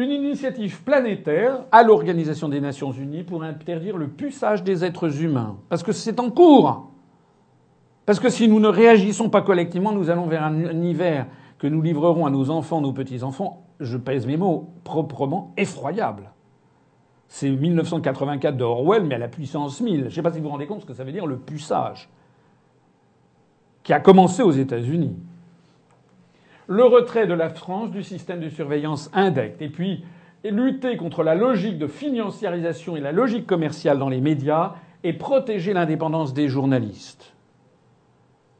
une 0.00 0.10
initiative 0.10 0.82
planétaire 0.82 1.64
à 1.70 1.82
l'Organisation 1.82 2.48
des 2.48 2.60
Nations 2.60 2.92
Unies 2.92 3.22
pour 3.22 3.42
interdire 3.42 3.96
le 3.96 4.08
puçage 4.08 4.64
des 4.64 4.84
êtres 4.84 5.22
humains. 5.22 5.58
Parce 5.68 5.82
que 5.82 5.92
c'est 5.92 6.18
en 6.20 6.30
cours. 6.30 6.90
Parce 8.06 8.18
que 8.18 8.28
si 8.28 8.48
nous 8.48 8.60
ne 8.60 8.68
réagissons 8.68 9.30
pas 9.30 9.42
collectivement, 9.42 9.92
nous 9.92 10.10
allons 10.10 10.26
vers 10.26 10.44
un 10.44 10.82
hiver 10.82 11.26
que 11.58 11.66
nous 11.66 11.82
livrerons 11.82 12.26
à 12.26 12.30
nos 12.30 12.50
enfants, 12.50 12.80
nos 12.80 12.92
petits-enfants, 12.92 13.64
je 13.78 13.96
pèse 13.96 14.26
mes 14.26 14.36
mots, 14.36 14.70
proprement 14.82 15.52
effroyable. 15.56 16.30
C'est 17.28 17.50
1984 17.50 18.56
de 18.56 18.64
Orwell, 18.64 19.04
mais 19.04 19.14
à 19.14 19.18
la 19.18 19.28
puissance 19.28 19.80
1000. 19.80 20.00
Je 20.00 20.04
ne 20.06 20.10
sais 20.10 20.22
pas 20.22 20.32
si 20.32 20.38
vous 20.38 20.44
vous 20.44 20.50
rendez 20.50 20.66
compte 20.66 20.80
ce 20.80 20.86
que 20.86 20.94
ça 20.94 21.04
veut 21.04 21.12
dire 21.12 21.26
le 21.26 21.38
puçage. 21.38 22.08
qui 23.82 23.92
a 23.92 24.00
commencé 24.00 24.42
aux 24.42 24.50
États-Unis. 24.50 25.16
Le 26.70 26.84
retrait 26.84 27.26
de 27.26 27.34
la 27.34 27.48
France 27.48 27.90
du 27.90 28.04
système 28.04 28.38
de 28.38 28.48
surveillance 28.48 29.10
indect. 29.12 29.60
Et 29.60 29.68
puis, 29.68 30.04
lutter 30.44 30.96
contre 30.96 31.24
la 31.24 31.34
logique 31.34 31.78
de 31.78 31.88
financiarisation 31.88 32.94
et 32.94 33.00
la 33.00 33.10
logique 33.10 33.44
commerciale 33.44 33.98
dans 33.98 34.08
les 34.08 34.20
médias 34.20 34.74
et 35.02 35.12
protéger 35.12 35.72
l'indépendance 35.72 36.32
des 36.32 36.46
journalistes. 36.46 37.34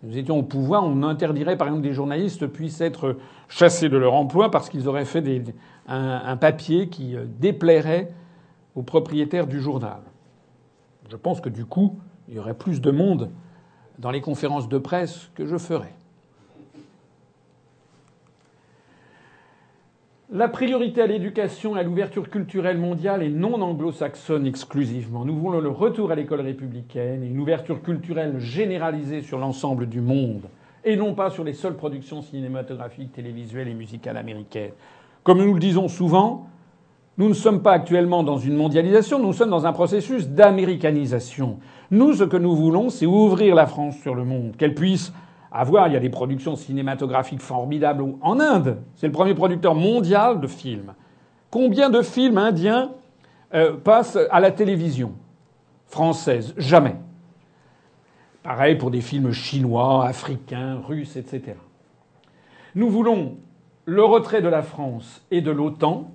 Nous 0.02 0.18
étions 0.18 0.40
au 0.40 0.42
pouvoir, 0.42 0.82
on 0.82 1.04
interdirait 1.04 1.56
par 1.56 1.68
exemple 1.68 1.84
que 1.84 1.88
des 1.88 1.94
journalistes 1.94 2.48
puissent 2.48 2.80
être 2.80 3.16
chassés 3.48 3.88
de 3.88 3.96
leur 3.96 4.14
emploi 4.14 4.50
parce 4.50 4.68
qu'ils 4.70 4.88
auraient 4.88 5.04
fait 5.04 5.22
un, 5.86 6.22
un, 6.24 6.36
papier 6.36 6.88
qui 6.88 7.14
euh, 7.14 7.26
déplairait 7.38 8.10
aux 8.74 8.82
propriétaires 8.82 9.46
du 9.46 9.60
journal. 9.60 10.00
Je 11.08 11.16
pense 11.16 11.40
que 11.40 11.48
du 11.48 11.64
coup, 11.64 12.00
il 12.26 12.34
y 12.34 12.38
aurait 12.40 12.54
plus 12.54 12.80
de 12.80 12.90
monde 12.90 13.30
dans 14.00 14.10
les 14.10 14.20
conférences 14.20 14.68
de 14.68 14.78
presse 14.78 15.30
que 15.36 15.46
je 15.46 15.58
ferais. 15.58 15.94
La 20.32 20.46
priorité 20.46 21.02
à 21.02 21.08
l'éducation 21.08 21.76
et 21.76 21.80
à 21.80 21.82
l'ouverture 21.82 22.30
culturelle 22.30 22.78
mondiale 22.78 23.24
est 23.24 23.30
non 23.30 23.60
anglo-saxonne 23.60 24.46
exclusivement. 24.46 25.24
Nous 25.24 25.34
voulons 25.34 25.58
le 25.58 25.70
retour 25.70 26.12
à 26.12 26.14
l'école 26.14 26.42
républicaine 26.42 27.24
et 27.24 27.26
une 27.26 27.40
ouverture 27.40 27.82
culturelle 27.82 28.38
généralisée 28.38 29.22
sur 29.22 29.38
l'ensemble 29.38 29.88
du 29.88 30.00
monde, 30.00 30.42
et 30.84 30.94
non 30.94 31.14
pas 31.14 31.30
sur 31.30 31.42
les 31.42 31.52
seules 31.52 31.74
productions 31.74 32.22
cinématographiques, 32.22 33.12
télévisuelles 33.12 33.66
et 33.66 33.74
musicales 33.74 34.16
américaines. 34.16 34.70
Comme 35.24 35.44
nous 35.44 35.52
le 35.52 35.58
disons 35.58 35.88
souvent, 35.88 36.46
nous 37.18 37.28
ne 37.28 37.34
sommes 37.34 37.62
pas 37.62 37.72
actuellement 37.72 38.22
dans 38.22 38.38
une 38.38 38.54
mondialisation, 38.54 39.18
nous 39.18 39.32
sommes 39.32 39.50
dans 39.50 39.66
un 39.66 39.72
processus 39.72 40.28
d'américanisation. 40.28 41.58
Nous, 41.90 42.12
ce 42.12 42.22
que 42.22 42.36
nous 42.36 42.54
voulons, 42.54 42.88
c'est 42.88 43.04
ouvrir 43.04 43.56
la 43.56 43.66
France 43.66 43.98
sur 43.98 44.14
le 44.14 44.24
monde, 44.24 44.54
qu'elle 44.56 44.76
puisse 44.76 45.12
à 45.50 45.64
voir. 45.64 45.88
Il 45.88 45.94
y 45.94 45.96
a 45.96 46.00
des 46.00 46.10
productions 46.10 46.56
cinématographiques 46.56 47.40
formidables 47.40 48.04
en 48.20 48.40
Inde. 48.40 48.78
C'est 48.94 49.06
le 49.06 49.12
premier 49.12 49.34
producteur 49.34 49.74
mondial 49.74 50.40
de 50.40 50.46
films. 50.46 50.94
Combien 51.50 51.90
de 51.90 52.02
films 52.02 52.38
indiens 52.38 52.92
euh, 53.54 53.76
passent 53.76 54.18
à 54.30 54.40
la 54.40 54.50
télévision? 54.50 55.14
Française 55.86 56.54
Jamais. 56.56 56.96
Pareil 58.42 58.76
pour 58.76 58.90
des 58.90 59.00
films 59.00 59.32
chinois, 59.32 60.06
africains, 60.06 60.80
russes, 60.86 61.16
etc. 61.16 61.56
Nous 62.74 62.88
voulons 62.88 63.36
le 63.84 64.04
retrait 64.04 64.40
de 64.40 64.48
la 64.48 64.62
France 64.62 65.26
et 65.30 65.40
de 65.40 65.50
l'OTAN 65.50 66.10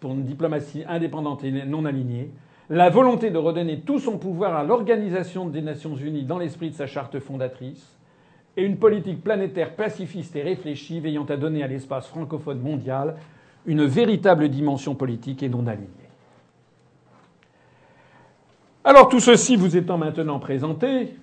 pour 0.00 0.12
une 0.12 0.24
diplomatie 0.24 0.84
indépendante 0.86 1.42
et 1.42 1.50
non 1.50 1.84
alignée, 1.84 2.30
la 2.68 2.90
volonté 2.90 3.30
de 3.30 3.38
redonner 3.38 3.80
tout 3.80 3.98
son 3.98 4.18
pouvoir 4.18 4.54
à 4.54 4.64
l'Organisation 4.64 5.46
des 5.46 5.62
Nations 5.62 5.96
Unies 5.96 6.24
dans 6.24 6.38
l'esprit 6.38 6.70
de 6.70 6.74
sa 6.74 6.86
charte 6.86 7.18
fondatrice, 7.18 7.95
et 8.56 8.64
une 8.64 8.78
politique 8.78 9.22
planétaire 9.22 9.74
pacifiste 9.74 10.34
et 10.36 10.42
réfléchie 10.42 11.00
veillant 11.00 11.24
à 11.24 11.36
donner 11.36 11.62
à 11.62 11.66
l'espace 11.66 12.06
francophone 12.06 12.60
mondial 12.60 13.16
une 13.66 13.84
véritable 13.84 14.48
dimension 14.48 14.94
politique 14.94 15.42
et 15.42 15.48
non 15.48 15.66
alignée. 15.66 15.90
Alors 18.84 19.08
tout 19.08 19.20
ceci 19.20 19.56
vous 19.56 19.76
étant 19.76 19.98
maintenant 19.98 20.38
présenté, 20.38 21.16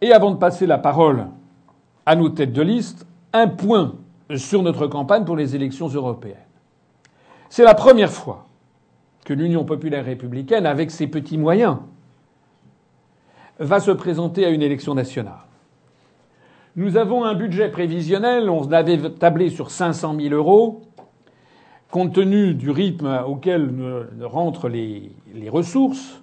et 0.00 0.12
avant 0.12 0.32
de 0.32 0.36
passer 0.36 0.66
la 0.66 0.78
parole 0.78 1.26
à 2.04 2.14
nos 2.14 2.28
têtes 2.28 2.52
de 2.52 2.62
liste, 2.62 3.06
un 3.32 3.48
point 3.48 3.94
sur 4.36 4.62
notre 4.62 4.86
campagne 4.86 5.24
pour 5.24 5.36
les 5.36 5.56
élections 5.56 5.88
européennes. 5.88 6.36
C'est 7.48 7.64
la 7.64 7.74
première 7.74 8.10
fois 8.10 8.46
que 9.24 9.32
l'Union 9.32 9.64
populaire 9.64 10.04
républicaine, 10.04 10.66
avec 10.66 10.90
ses 10.90 11.06
petits 11.06 11.38
moyens, 11.38 11.78
va 13.58 13.80
se 13.80 13.90
présenter 13.90 14.44
à 14.44 14.50
une 14.50 14.62
élection 14.62 14.94
nationale. 14.94 15.51
Nous 16.74 16.96
avons 16.96 17.24
un 17.24 17.34
budget 17.34 17.68
prévisionnel, 17.68 18.48
on 18.48 18.72
avait 18.72 18.98
tablé 19.10 19.50
sur 19.50 19.70
500 19.70 20.16
000 20.18 20.34
euros. 20.34 20.80
Compte 21.90 22.14
tenu 22.14 22.54
du 22.54 22.70
rythme 22.70 23.24
auquel 23.26 23.70
rentrent 24.22 24.70
les, 24.70 25.12
ressources, 25.50 26.22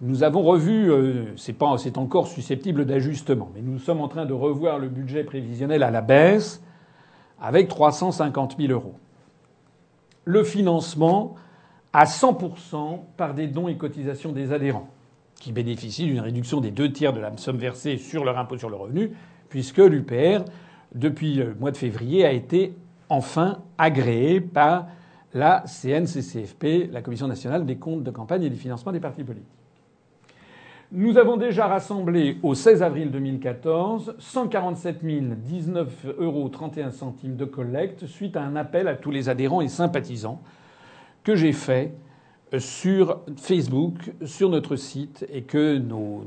nous 0.00 0.22
avons 0.22 0.42
revu, 0.42 0.90
euh, 0.90 1.36
c'est 1.36 1.98
encore 1.98 2.28
susceptible 2.28 2.86
d'ajustement, 2.86 3.50
mais 3.54 3.60
nous 3.60 3.78
sommes 3.78 4.00
en 4.00 4.08
train 4.08 4.24
de 4.24 4.32
revoir 4.32 4.78
le 4.78 4.88
budget 4.88 5.22
prévisionnel 5.22 5.82
à 5.82 5.90
la 5.90 6.00
baisse 6.00 6.62
avec 7.38 7.68
350 7.68 8.56
000 8.58 8.72
euros. 8.72 8.94
Le 10.24 10.44
financement 10.44 11.34
à 11.92 12.04
100% 12.04 13.00
par 13.18 13.34
des 13.34 13.48
dons 13.48 13.68
et 13.68 13.76
cotisations 13.76 14.32
des 14.32 14.50
adhérents, 14.50 14.88
qui 15.38 15.52
bénéficient 15.52 16.06
d'une 16.06 16.20
réduction 16.20 16.62
des 16.62 16.70
deux 16.70 16.90
tiers 16.90 17.12
de 17.12 17.20
la 17.20 17.36
somme 17.36 17.58
versée 17.58 17.98
sur 17.98 18.24
leur 18.24 18.38
impôt 18.38 18.56
sur 18.56 18.70
le 18.70 18.76
revenu 18.76 19.12
puisque 19.54 19.78
l'UPR, 19.78 20.44
depuis 20.96 21.34
le 21.34 21.54
mois 21.54 21.70
de 21.70 21.76
février, 21.76 22.26
a 22.26 22.32
été 22.32 22.74
enfin 23.08 23.58
agréé 23.78 24.40
par 24.40 24.88
la 25.32 25.62
CNCCFP, 25.64 26.90
la 26.90 27.02
Commission 27.02 27.28
nationale 27.28 27.64
des 27.64 27.76
comptes 27.76 28.02
de 28.02 28.10
campagne 28.10 28.42
et 28.42 28.50
du 28.50 28.56
financement 28.56 28.90
des 28.90 28.98
partis 28.98 29.22
politiques. 29.22 29.46
Nous 30.90 31.18
avons 31.18 31.36
déjà 31.36 31.68
rassemblé 31.68 32.38
au 32.42 32.56
16 32.56 32.82
avril 32.82 33.12
2014 33.12 34.16
147 34.18 35.04
019 35.04 36.06
euros 36.18 36.48
31 36.48 36.90
centimes 36.90 37.36
de 37.36 37.44
collecte 37.44 38.06
suite 38.08 38.36
à 38.36 38.42
un 38.42 38.56
appel 38.56 38.88
à 38.88 38.96
tous 38.96 39.12
les 39.12 39.28
adhérents 39.28 39.60
et 39.60 39.68
sympathisants 39.68 40.40
que 41.22 41.36
j'ai 41.36 41.52
fait 41.52 41.94
sur 42.58 43.20
Facebook, 43.36 44.14
sur 44.24 44.50
notre 44.50 44.74
site 44.74 45.24
et 45.32 45.42
que 45.42 45.78
nous, 45.78 46.24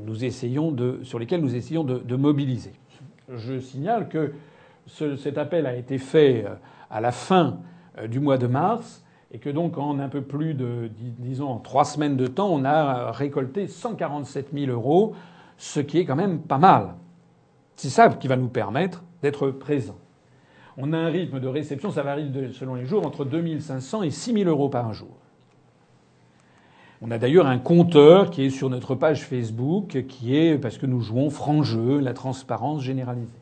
sur 1.02 1.18
lesquels 1.18 1.42
nous 1.42 1.54
essayons 1.54 1.84
de 1.84 2.16
mobiliser. 2.16 2.72
Je 3.34 3.60
signale 3.60 4.08
que 4.08 4.32
cet 4.86 5.36
appel 5.36 5.66
a 5.66 5.74
été 5.74 5.98
fait 5.98 6.44
euh, 6.46 6.54
à 6.90 7.00
la 7.00 7.12
fin 7.12 7.58
euh, 7.98 8.06
du 8.06 8.20
mois 8.20 8.38
de 8.38 8.46
mars 8.46 9.04
et 9.30 9.38
que 9.38 9.50
donc 9.50 9.76
en 9.76 9.98
un 9.98 10.08
peu 10.08 10.22
plus 10.22 10.54
de, 10.54 10.90
disons, 11.18 11.48
en 11.48 11.58
trois 11.58 11.84
semaines 11.84 12.16
de 12.16 12.26
temps, 12.26 12.48
on 12.48 12.64
a 12.64 13.12
récolté 13.12 13.68
147 13.68 14.48
000 14.54 14.72
euros, 14.72 15.14
ce 15.58 15.80
qui 15.80 15.98
est 15.98 16.06
quand 16.06 16.16
même 16.16 16.40
pas 16.40 16.56
mal. 16.56 16.94
C'est 17.76 17.90
ça 17.90 18.08
qui 18.08 18.28
va 18.28 18.36
nous 18.36 18.48
permettre 18.48 19.04
d'être 19.22 19.50
présents. 19.50 19.98
On 20.78 20.94
a 20.94 20.96
un 20.96 21.08
rythme 21.08 21.40
de 21.40 21.48
réception, 21.48 21.90
ça 21.90 22.02
varie 22.02 22.32
selon 22.52 22.76
les 22.76 22.86
jours, 22.86 23.04
entre 23.04 23.26
2500 23.26 24.04
et 24.04 24.10
6000 24.10 24.48
euros 24.48 24.70
par 24.70 24.94
jour. 24.94 25.14
On 27.00 27.12
a 27.12 27.18
d'ailleurs 27.18 27.46
un 27.46 27.58
compteur 27.58 28.30
qui 28.30 28.42
est 28.44 28.50
sur 28.50 28.70
notre 28.70 28.96
page 28.96 29.22
Facebook, 29.22 30.04
qui 30.08 30.36
est 30.36 30.58
parce 30.58 30.78
que 30.78 30.86
nous 30.86 31.00
jouons 31.00 31.30
franc 31.30 31.62
jeu, 31.62 32.00
la 32.00 32.12
transparence 32.12 32.82
généralisée. 32.82 33.37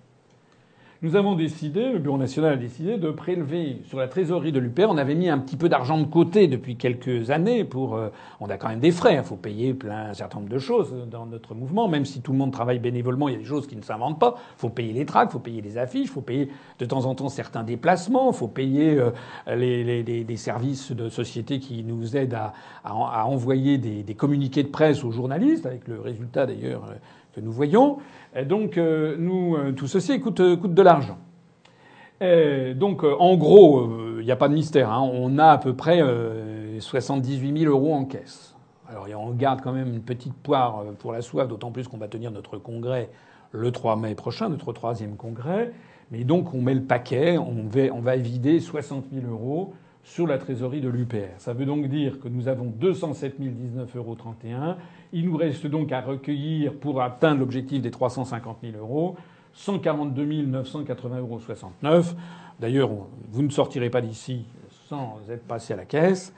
Nous 1.03 1.15
avons 1.15 1.35
décidé, 1.35 1.93
le 1.93 1.99
Bureau 1.99 2.17
national 2.17 2.55
a 2.55 2.57
décidé 2.57 2.97
de 2.97 3.11
prélever 3.11 3.83
sur 3.85 3.99
la 3.99 4.09
trésorerie 4.09 4.51
de 4.51 4.59
l'UPR. 4.59 4.87
On 4.89 4.97
avait 4.97 5.15
mis 5.15 5.29
un 5.29 5.37
petit 5.39 5.57
peu 5.57 5.69
d'argent 5.69 5.99
de 5.99 6.07
côté 6.07 6.49
depuis 6.49 6.77
quelques 6.77 7.31
années 7.31 7.65
pour. 7.65 7.97
Euh, 7.97 8.09
on 8.41 8.49
a 8.49 8.57
quand 8.57 8.69
même 8.69 8.81
des 8.81 8.93
frais. 8.93 9.17
Il 9.17 9.23
faut 9.23 9.37
payer 9.37 9.75
plein 9.75 10.09
un 10.09 10.15
certain 10.15 10.39
nombre 10.39 10.51
de 10.51 10.59
choses 10.59 10.95
dans 11.11 11.27
notre 11.27 11.55
mouvement. 11.55 11.87
Même 11.87 12.07
si 12.07 12.23
tout 12.23 12.33
le 12.33 12.39
monde 12.39 12.51
travaille 12.51 12.79
bénévolement, 12.79 13.29
il 13.29 13.33
y 13.33 13.37
a 13.37 13.39
des 13.39 13.45
choses 13.45 13.67
qui 13.67 13.77
ne 13.77 13.83
s'inventent 13.83 14.19
pas. 14.19 14.37
Il 14.57 14.61
faut 14.61 14.71
payer 14.71 14.95
les 14.95 15.05
tracts, 15.05 15.33
il 15.33 15.35
faut 15.35 15.39
payer 15.39 15.61
les 15.61 15.77
affiches, 15.77 16.09
il 16.09 16.13
faut 16.13 16.23
payer 16.23 16.49
de 16.79 16.85
temps 16.87 17.05
en 17.05 17.15
temps 17.15 17.29
certains 17.29 17.63
déplacements, 17.63 18.31
il 18.33 18.37
faut 18.37 18.49
payer 18.49 18.99
euh, 18.99 19.11
les, 19.55 20.37
services 20.37 20.93
de 20.93 21.11
société 21.11 21.61
qui 21.61 21.85
nous 21.85 22.17
aident 22.17 22.39
à, 22.85 23.27
envoyer 23.27 23.77
des, 23.77 24.03
des, 24.03 24.15
communiqués 24.15 24.63
de 24.63 24.69
presse 24.69 25.05
aux 25.05 25.11
journalistes, 25.11 25.67
avec 25.67 25.89
le 25.89 26.01
résultat 26.01 26.47
d'ailleurs 26.47 26.85
euh, 26.89 26.95
que 27.35 27.41
nous 27.43 27.53
voyons. 27.53 27.99
Donc, 28.45 28.77
euh, 28.77 29.17
nous, 29.19 29.57
euh, 29.57 29.73
tout 29.73 29.87
ceci 29.87 30.21
coûte, 30.21 30.43
coûte 30.61 30.75
de 30.75 30.83
l'argent. 30.83 31.19
donc, 32.21 33.05
euh, 33.05 33.15
en 33.19 33.37
gros, 33.37 33.89
il 34.19 34.25
n'y 34.25 34.31
a 34.31 34.37
pas 34.37 34.49
de 34.49 34.55
mystère. 34.55 34.91
Hein, 34.91 35.09
on 35.13 35.39
a 35.39 35.47
à 35.47 35.59
peu 35.59 35.75
près 35.75 36.01
78 36.79 37.59
000 37.59 37.73
euros 37.73 37.95
en 37.95 38.05
caisse. 38.05 38.55
Alors, 38.89 39.07
on 39.19 39.31
garde 39.31 39.63
quand 39.63 39.73
même 39.73 39.89
une 39.89 40.03
petite 40.03 40.35
poire 40.35 40.85
pour 40.99 41.13
la 41.13 41.23
soif, 41.23 41.49
d'autant 41.49 41.71
plus 41.71 41.89
qu'on 41.89 41.97
va 41.97 42.09
tenir 42.09 42.31
notre 42.31 42.59
congrès 42.59 43.11
le 43.53 43.71
3 43.73 43.97
mai 43.97 44.15
prochain, 44.15 44.49
notre 44.49 44.73
troisième 44.73 45.17
congrès. 45.17 45.73
Mais 46.11 46.25
donc, 46.25 46.55
on 46.55 46.61
met 46.61 46.75
le 46.75 46.83
paquet, 46.83 47.37
on 47.39 47.67
va, 47.69 47.93
on 47.93 48.01
va 48.01 48.17
vider 48.17 48.61
60 48.61 49.07
000 49.13 49.27
euros 49.31 49.75
sur 50.07 50.27
la 50.27 50.39
trésorerie 50.39 50.81
de 50.81 50.89
l'UPR. 50.89 51.35
Ça 51.39 51.53
veut 51.53 51.67
donc 51.67 51.89
dire 51.89 52.21
que 52.21 52.29
nous 52.29 52.47
avons 52.47 52.67
207 52.67 53.41
019,31 53.41 53.97
euros. 53.97 54.17
Il 55.17 55.25
nous 55.25 55.37
reste 55.39 55.67
donc 55.67 55.93
à 55.93 56.03
recueillir, 56.03 56.75
pour 56.75 57.01
atteindre 57.01 57.41
l'objectif 57.41 57.81
des 57.81 57.91
350 57.91 58.59
000 58.63 58.77
euros, 58.77 59.17
142 59.55 60.27
980,69 60.27 61.19
euros. 61.21 61.41
D'ailleurs, 62.61 62.91
vous 63.31 63.43
ne 63.43 63.49
sortirez 63.49 63.89
pas 63.89 64.03
d'ici 64.03 64.45
sans 64.91 65.19
être 65.31 65.47
passé 65.47 65.73
à 65.73 65.77
la 65.77 65.87
caisse. 65.87 66.35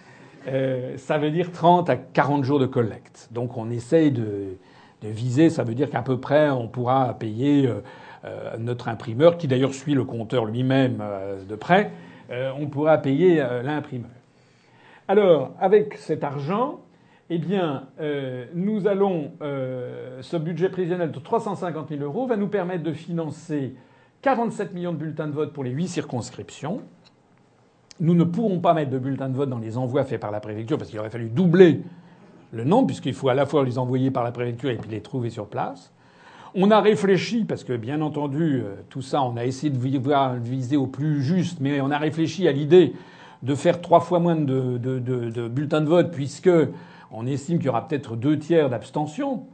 Euh, 0.46 0.96
ça 0.96 1.18
veut 1.18 1.32
dire 1.32 1.50
30 1.50 1.90
à 1.90 1.96
40 1.96 2.44
jours 2.44 2.60
de 2.60 2.66
collecte. 2.66 3.28
Donc 3.32 3.56
on 3.56 3.68
essaye 3.68 4.12
de, 4.12 4.56
viser, 5.02 5.50
ça 5.50 5.64
veut 5.64 5.74
dire 5.74 5.90
qu'à 5.90 6.02
peu 6.02 6.20
près 6.20 6.48
on 6.50 6.68
pourra 6.68 7.14
payer 7.14 7.66
euh, 7.66 7.80
euh, 8.26 8.56
notre 8.58 8.86
imprimeur, 8.86 9.38
qui 9.38 9.48
d'ailleurs 9.48 9.74
suit 9.74 9.94
le 9.94 10.04
compteur 10.04 10.44
lui-même 10.44 11.02
de 11.48 11.56
près, 11.56 11.90
on 12.30 12.66
pourra 12.66 12.98
payer 12.98 13.44
l'imprimeur. 13.64 14.10
Alors, 15.08 15.50
avec 15.58 15.96
cet 15.96 16.22
argent, 16.22 16.80
eh 17.30 17.38
bien, 17.38 17.84
euh, 18.00 18.46
nous 18.54 18.86
allons, 18.86 19.32
euh, 19.42 20.22
ce 20.22 20.36
budget 20.36 20.70
prévisionnel 20.70 21.10
de 21.10 21.18
350 21.18 21.90
000 21.90 22.02
euros 22.02 22.26
va 22.26 22.36
nous 22.36 22.48
permettre 22.48 22.82
de 22.82 22.92
financer 22.92 23.74
47 24.22 24.72
millions 24.72 24.92
de 24.92 24.98
bulletins 24.98 25.26
de 25.26 25.32
vote 25.32 25.52
pour 25.52 25.62
les 25.62 25.70
huit 25.70 25.88
circonscriptions. 25.88 26.80
Nous 28.00 28.14
ne 28.14 28.24
pourrons 28.24 28.60
pas 28.60 28.72
mettre 28.72 28.90
de 28.90 28.98
bulletins 28.98 29.28
de 29.28 29.36
vote 29.36 29.50
dans 29.50 29.58
les 29.58 29.76
envois 29.76 30.04
faits 30.04 30.20
par 30.20 30.30
la 30.30 30.40
préfecture 30.40 30.78
parce 30.78 30.88
qu'il 30.88 30.98
aurait 30.98 31.10
fallu 31.10 31.28
doubler 31.28 31.82
le 32.52 32.64
nombre 32.64 32.86
puisqu'il 32.86 33.12
faut 33.12 33.28
à 33.28 33.34
la 33.34 33.44
fois 33.44 33.62
les 33.62 33.76
envoyer 33.76 34.10
par 34.10 34.24
la 34.24 34.32
préfecture 34.32 34.70
et 34.70 34.76
puis 34.76 34.90
les 34.90 35.02
trouver 35.02 35.28
sur 35.28 35.48
place. 35.48 35.92
On 36.54 36.70
a 36.70 36.80
réfléchi, 36.80 37.44
parce 37.44 37.62
que 37.62 37.74
bien 37.74 38.00
entendu, 38.00 38.62
euh, 38.62 38.76
tout 38.88 39.02
ça, 39.02 39.22
on 39.22 39.36
a 39.36 39.44
essayé 39.44 39.70
de 39.70 39.78
viser 39.78 40.78
au 40.78 40.86
plus 40.86 41.22
juste, 41.22 41.60
mais 41.60 41.82
on 41.82 41.90
a 41.90 41.98
réfléchi 41.98 42.48
à 42.48 42.52
l'idée 42.52 42.94
de 43.42 43.54
faire 43.54 43.82
trois 43.82 44.00
fois 44.00 44.18
moins 44.18 44.34
de 44.34 45.48
bulletins 45.48 45.82
de 45.82 45.88
vote, 45.88 46.10
puisque 46.10 46.48
on 47.10 47.26
estime 47.26 47.58
qu'il 47.58 47.66
y 47.66 47.70
aura 47.70 47.86
peut-être 47.86 48.16
deux 48.16 48.38
tiers 48.38 48.68
d'abstention. 48.70 49.46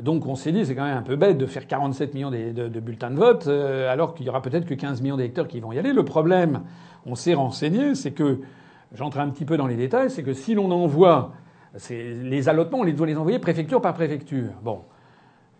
Donc 0.00 0.26
on 0.26 0.34
s'est 0.34 0.52
dit, 0.52 0.64
c'est 0.64 0.74
quand 0.74 0.84
même 0.84 0.96
un 0.96 1.02
peu 1.02 1.16
bête 1.16 1.38
de 1.38 1.46
faire 1.46 1.66
47 1.66 2.14
millions 2.14 2.30
de, 2.30 2.80
bulletins 2.80 3.10
de 3.10 3.16
vote, 3.16 3.46
euh, 3.48 3.92
alors 3.92 4.14
qu'il 4.14 4.26
y 4.26 4.28
aura 4.28 4.40
peut-être 4.42 4.64
que 4.64 4.74
15 4.74 5.02
millions 5.02 5.16
d'électeurs 5.16 5.48
qui 5.48 5.60
vont 5.60 5.72
y 5.72 5.78
aller. 5.78 5.92
Le 5.92 6.04
problème, 6.04 6.62
on 7.06 7.14
s'est 7.14 7.34
renseigné, 7.34 7.94
c'est 7.94 8.12
que, 8.12 8.40
j'entre 8.94 9.18
un 9.18 9.28
petit 9.28 9.44
peu 9.44 9.56
dans 9.56 9.66
les 9.66 9.76
détails, 9.76 10.10
c'est 10.10 10.22
que 10.22 10.32
si 10.32 10.54
l'on 10.54 10.70
envoie 10.70 11.32
les 11.90 12.48
allotements, 12.48 12.80
on 12.80 12.84
les 12.84 12.92
doit 12.92 13.06
les 13.06 13.16
envoyer 13.16 13.38
préfecture 13.38 13.80
par 13.80 13.94
préfecture. 13.94 14.50
Bon. 14.62 14.80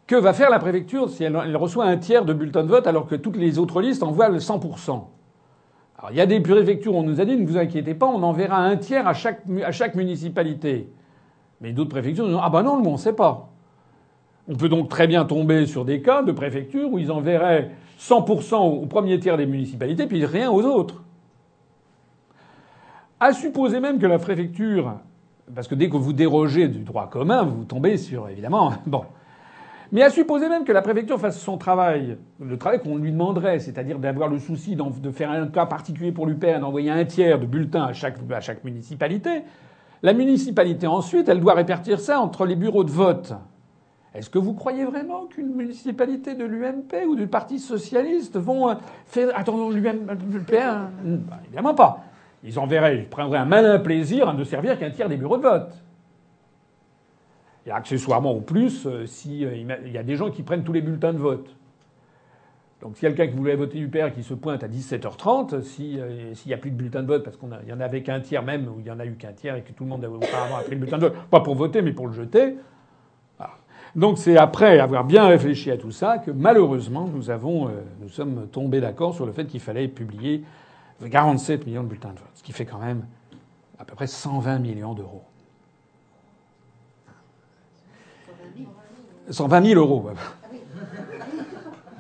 Que 0.07 0.17
va 0.17 0.33
faire 0.33 0.51
la 0.51 0.59
préfecture 0.59 1.09
si 1.09 1.23
elle, 1.23 1.57
reçoit 1.57 1.85
un 1.85 1.97
tiers 1.97 2.25
de 2.25 2.33
bulletins 2.33 2.65
de 2.65 2.69
vote 2.69 2.87
alors 2.87 3.07
que 3.07 3.15
toutes 3.15 3.37
les 3.37 3.59
autres 3.59 3.81
listes 3.81 4.03
envoient 4.03 4.29
le 4.29 4.39
100% 4.39 4.89
Alors 4.91 6.11
il 6.11 6.17
y 6.17 6.21
a 6.21 6.27
des 6.27 6.41
préfectures, 6.41 6.97
on 6.97 7.05
nous 7.05 7.21
a 7.21 7.25
dit, 7.25 7.37
ne 7.37 7.47
vous 7.47 7.57
inquiétez 7.57 7.95
pas, 7.95 8.07
on 8.07 8.23
enverra 8.25 8.59
un 8.59 8.77
tiers 8.77 9.07
à 9.07 9.15
chaque, 9.15 9.43
à 9.65 9.71
chaque 9.71 9.95
municipalité. 9.95 10.93
Mais 11.61 11.73
d'autres 11.73 11.91
préfectures 11.91 12.27
disent 12.27 12.39
Ah 12.43 12.51
ben 12.51 12.63
non, 12.63 12.83
on 12.85 12.93
ne 12.93 12.97
sait 12.97 13.13
pas. 13.13 13.51
On 14.49 14.55
peut 14.55 14.69
donc 14.69 14.89
très 14.89 15.07
bien 15.07 15.25
tomber 15.25 15.67
sur 15.67 15.85
des 15.85 16.03
cas 16.03 16.23
de 16.23 16.33
préfecture 16.33 16.91
où 16.93 16.99
ils 16.99 17.13
enverraient 17.13 17.71
100% 18.01 18.55
au 18.57 18.87
premier 18.87 19.21
tiers 19.21 19.37
des 19.37 19.47
municipalités, 19.47 20.07
puis 20.07 20.25
rien 20.25 20.51
aux 20.51 20.63
autres. 20.63 21.03
À 23.21 23.33
supposer 23.33 23.81
même 23.81 23.99
que 23.99 24.07
la 24.07 24.19
préfecture, 24.19 24.95
parce 25.55 25.69
que 25.69 25.75
dès 25.75 25.91
que 25.91 25.97
vous 25.97 26.15
dérogez 26.15 26.69
du 26.69 26.81
droit 26.81 27.09
commun, 27.09 27.43
vous 27.43 27.65
tombez 27.65 27.99
sur, 27.99 28.29
évidemment, 28.29 28.73
bon. 28.87 29.05
Mais 29.93 30.03
à 30.03 30.11
supposer 30.11 30.49
même 30.49 30.65
que 30.65 30.73
la 30.73 30.83
préfecture 30.83 31.19
fasse 31.21 31.39
son 31.41 31.59
travail, 31.59 32.17
le 32.41 32.57
travail 32.57 32.81
qu'on 32.81 32.97
lui 32.97 33.11
demanderait, 33.11 33.59
c'est-à-dire 33.59 33.99
d'avoir 33.99 34.29
le 34.29 34.39
souci 34.39 34.77
de 34.77 35.11
faire 35.11 35.31
un 35.31 35.49
cas 35.49 35.67
particulier 35.67 36.13
pour 36.13 36.27
l'UPR, 36.27 36.61
d'envoyer 36.61 36.91
un 36.91 37.05
tiers 37.05 37.41
de 37.41 37.47
bulletins 37.47 37.85
à 37.85 37.93
chaque 37.93 38.65
municipalité, 38.65 39.43
la 40.03 40.13
municipalité, 40.13 40.87
ensuite, 40.87 41.29
elle 41.29 41.41
doit 41.41 41.55
répartir 41.55 42.01
ça 42.01 42.21
entre 42.21 42.47
les 42.47 42.57
bureaux 42.57 42.85
de 42.85 42.91
vote. 42.91 43.35
Est-ce 44.15 44.29
que 44.29 44.39
vous 44.39 44.55
croyez 44.55 44.85
vraiment 44.85 45.27
qu'une 45.27 45.55
municipalité 45.55 46.35
de 46.35 46.45
l'UMP 46.45 47.07
ou 47.07 47.15
du 47.15 47.29
Parti 47.29 47.59
socialiste 47.61 48.37
vont 48.37 48.71
euh, 48.71 48.75
faire 49.07 49.29
attends 49.37 49.71
l'UMP 49.71 50.55
hein 50.55 50.91
bah, 51.07 51.39
Évidemment 51.47 51.75
pas. 51.75 52.03
Ils 52.43 52.59
enverraient, 52.59 52.99
ils 52.99 53.09
prendraient 53.09 53.39
un 53.39 53.45
malin 53.45 53.79
plaisir 53.79 54.29
à 54.29 54.33
ne 54.33 54.43
servir 54.43 54.79
qu'un 54.79 54.91
tiers 54.91 55.09
des 55.09 55.17
bureaux 55.17 55.37
de 55.37 55.43
vote. 55.43 55.73
Et 57.67 57.71
accessoirement, 57.71 58.33
au 58.33 58.41
plus, 58.41 58.87
euh, 58.87 59.07
s'il 59.07 59.45
euh, 59.45 59.89
y 59.93 59.99
a 59.99 60.03
des 60.03 60.17
gens 60.17 60.31
qui 60.31 60.43
prennent 60.43 60.65
tous 60.65 60.73
les 60.73 60.81
bulletins 60.81 61.13
de 61.13 61.19
vote. 61.19 61.55
Donc 62.81 62.97
si 62.97 63.03
quelqu'un 63.03 63.27
qui 63.27 63.37
voulait 63.37 63.57
voter 63.57 63.79
UPR 63.79 64.13
qui 64.15 64.23
se 64.23 64.33
pointe 64.33 64.65
à 64.65 64.69
17h30, 64.69 65.55
euh, 65.55 65.63
s'il 66.35 66.47
n'y 66.47 66.55
a 66.55 66.57
plus 66.57 66.71
de 66.71 66.77
bulletin 66.77 67.03
de 67.03 67.07
vote, 67.07 67.23
parce 67.23 67.37
qu'il 67.37 67.49
y 67.69 67.73
en 67.73 67.81
avait 67.81 68.03
qu'un 68.03 68.21
tiers 68.21 68.43
même, 68.43 68.69
ou 68.69 68.81
il 68.81 68.87
y 68.87 68.91
en 68.91 68.99
a 68.99 69.05
eu 69.05 69.13
qu'un 69.13 69.33
tiers 69.33 69.57
et 69.57 69.63
que 69.63 69.73
tout 69.73 69.85
le 69.85 69.91
monde 69.91 70.05
auparavant 70.05 70.63
pris 70.63 70.71
le 70.71 70.77
bulletin 70.77 70.99
de 70.99 71.07
vote, 71.09 71.17
pas 71.31 71.41
pour 71.41 71.55
voter, 71.55 71.83
mais 71.83 71.93
pour 71.93 72.07
le 72.07 72.15
jeter. 72.15 72.57
Donc 73.97 74.19
c'est 74.19 74.37
après 74.37 74.79
avoir 74.79 75.05
bien 75.05 75.27
réfléchi 75.27 75.71
à 75.71 75.77
tout 75.77 75.91
ça 75.91 76.19
que 76.19 76.31
malheureusement 76.31 77.09
nous 77.13 77.31
avons, 77.31 77.69
euh, 77.69 77.73
nous 78.01 78.09
sommes 78.09 78.47
tombés 78.47 78.81
d'accord 78.81 79.15
sur 79.15 79.27
le 79.27 79.33
fait 79.33 79.47
qu'il 79.47 79.61
fallait 79.61 79.89
publier 79.89 80.45
47 81.11 81.67
millions 81.67 81.83
de 81.83 81.89
bulletins 81.89 82.13
de 82.13 82.19
vote, 82.19 82.29
ce 82.35 82.43
qui 82.43 82.53
fait 82.53 82.67
quand 82.67 82.79
même 82.79 83.05
à 83.79 83.85
peu 83.85 83.95
près 83.95 84.07
120 84.07 84.59
millions 84.59 84.95
d'euros. 84.95 85.25
120 89.31 89.65
000 89.65 89.81
euros. 89.81 90.11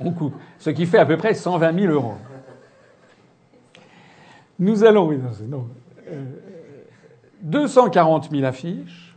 On 0.01 0.13
coupe 0.13 0.35
ce 0.59 0.71
qui 0.71 0.87
fait 0.87 0.99
à 0.99 1.07
peu 1.07 1.17
près 1.17 1.35
120 1.35 1.79
000 1.79 1.93
euros. 1.93 2.15
Nous 4.59 4.85
allons, 4.85 5.07
oui, 5.07 5.19
non, 5.49 5.67
240 7.43 8.31
000 8.31 8.43
euh, 8.43 8.47
affiches, 8.47 9.17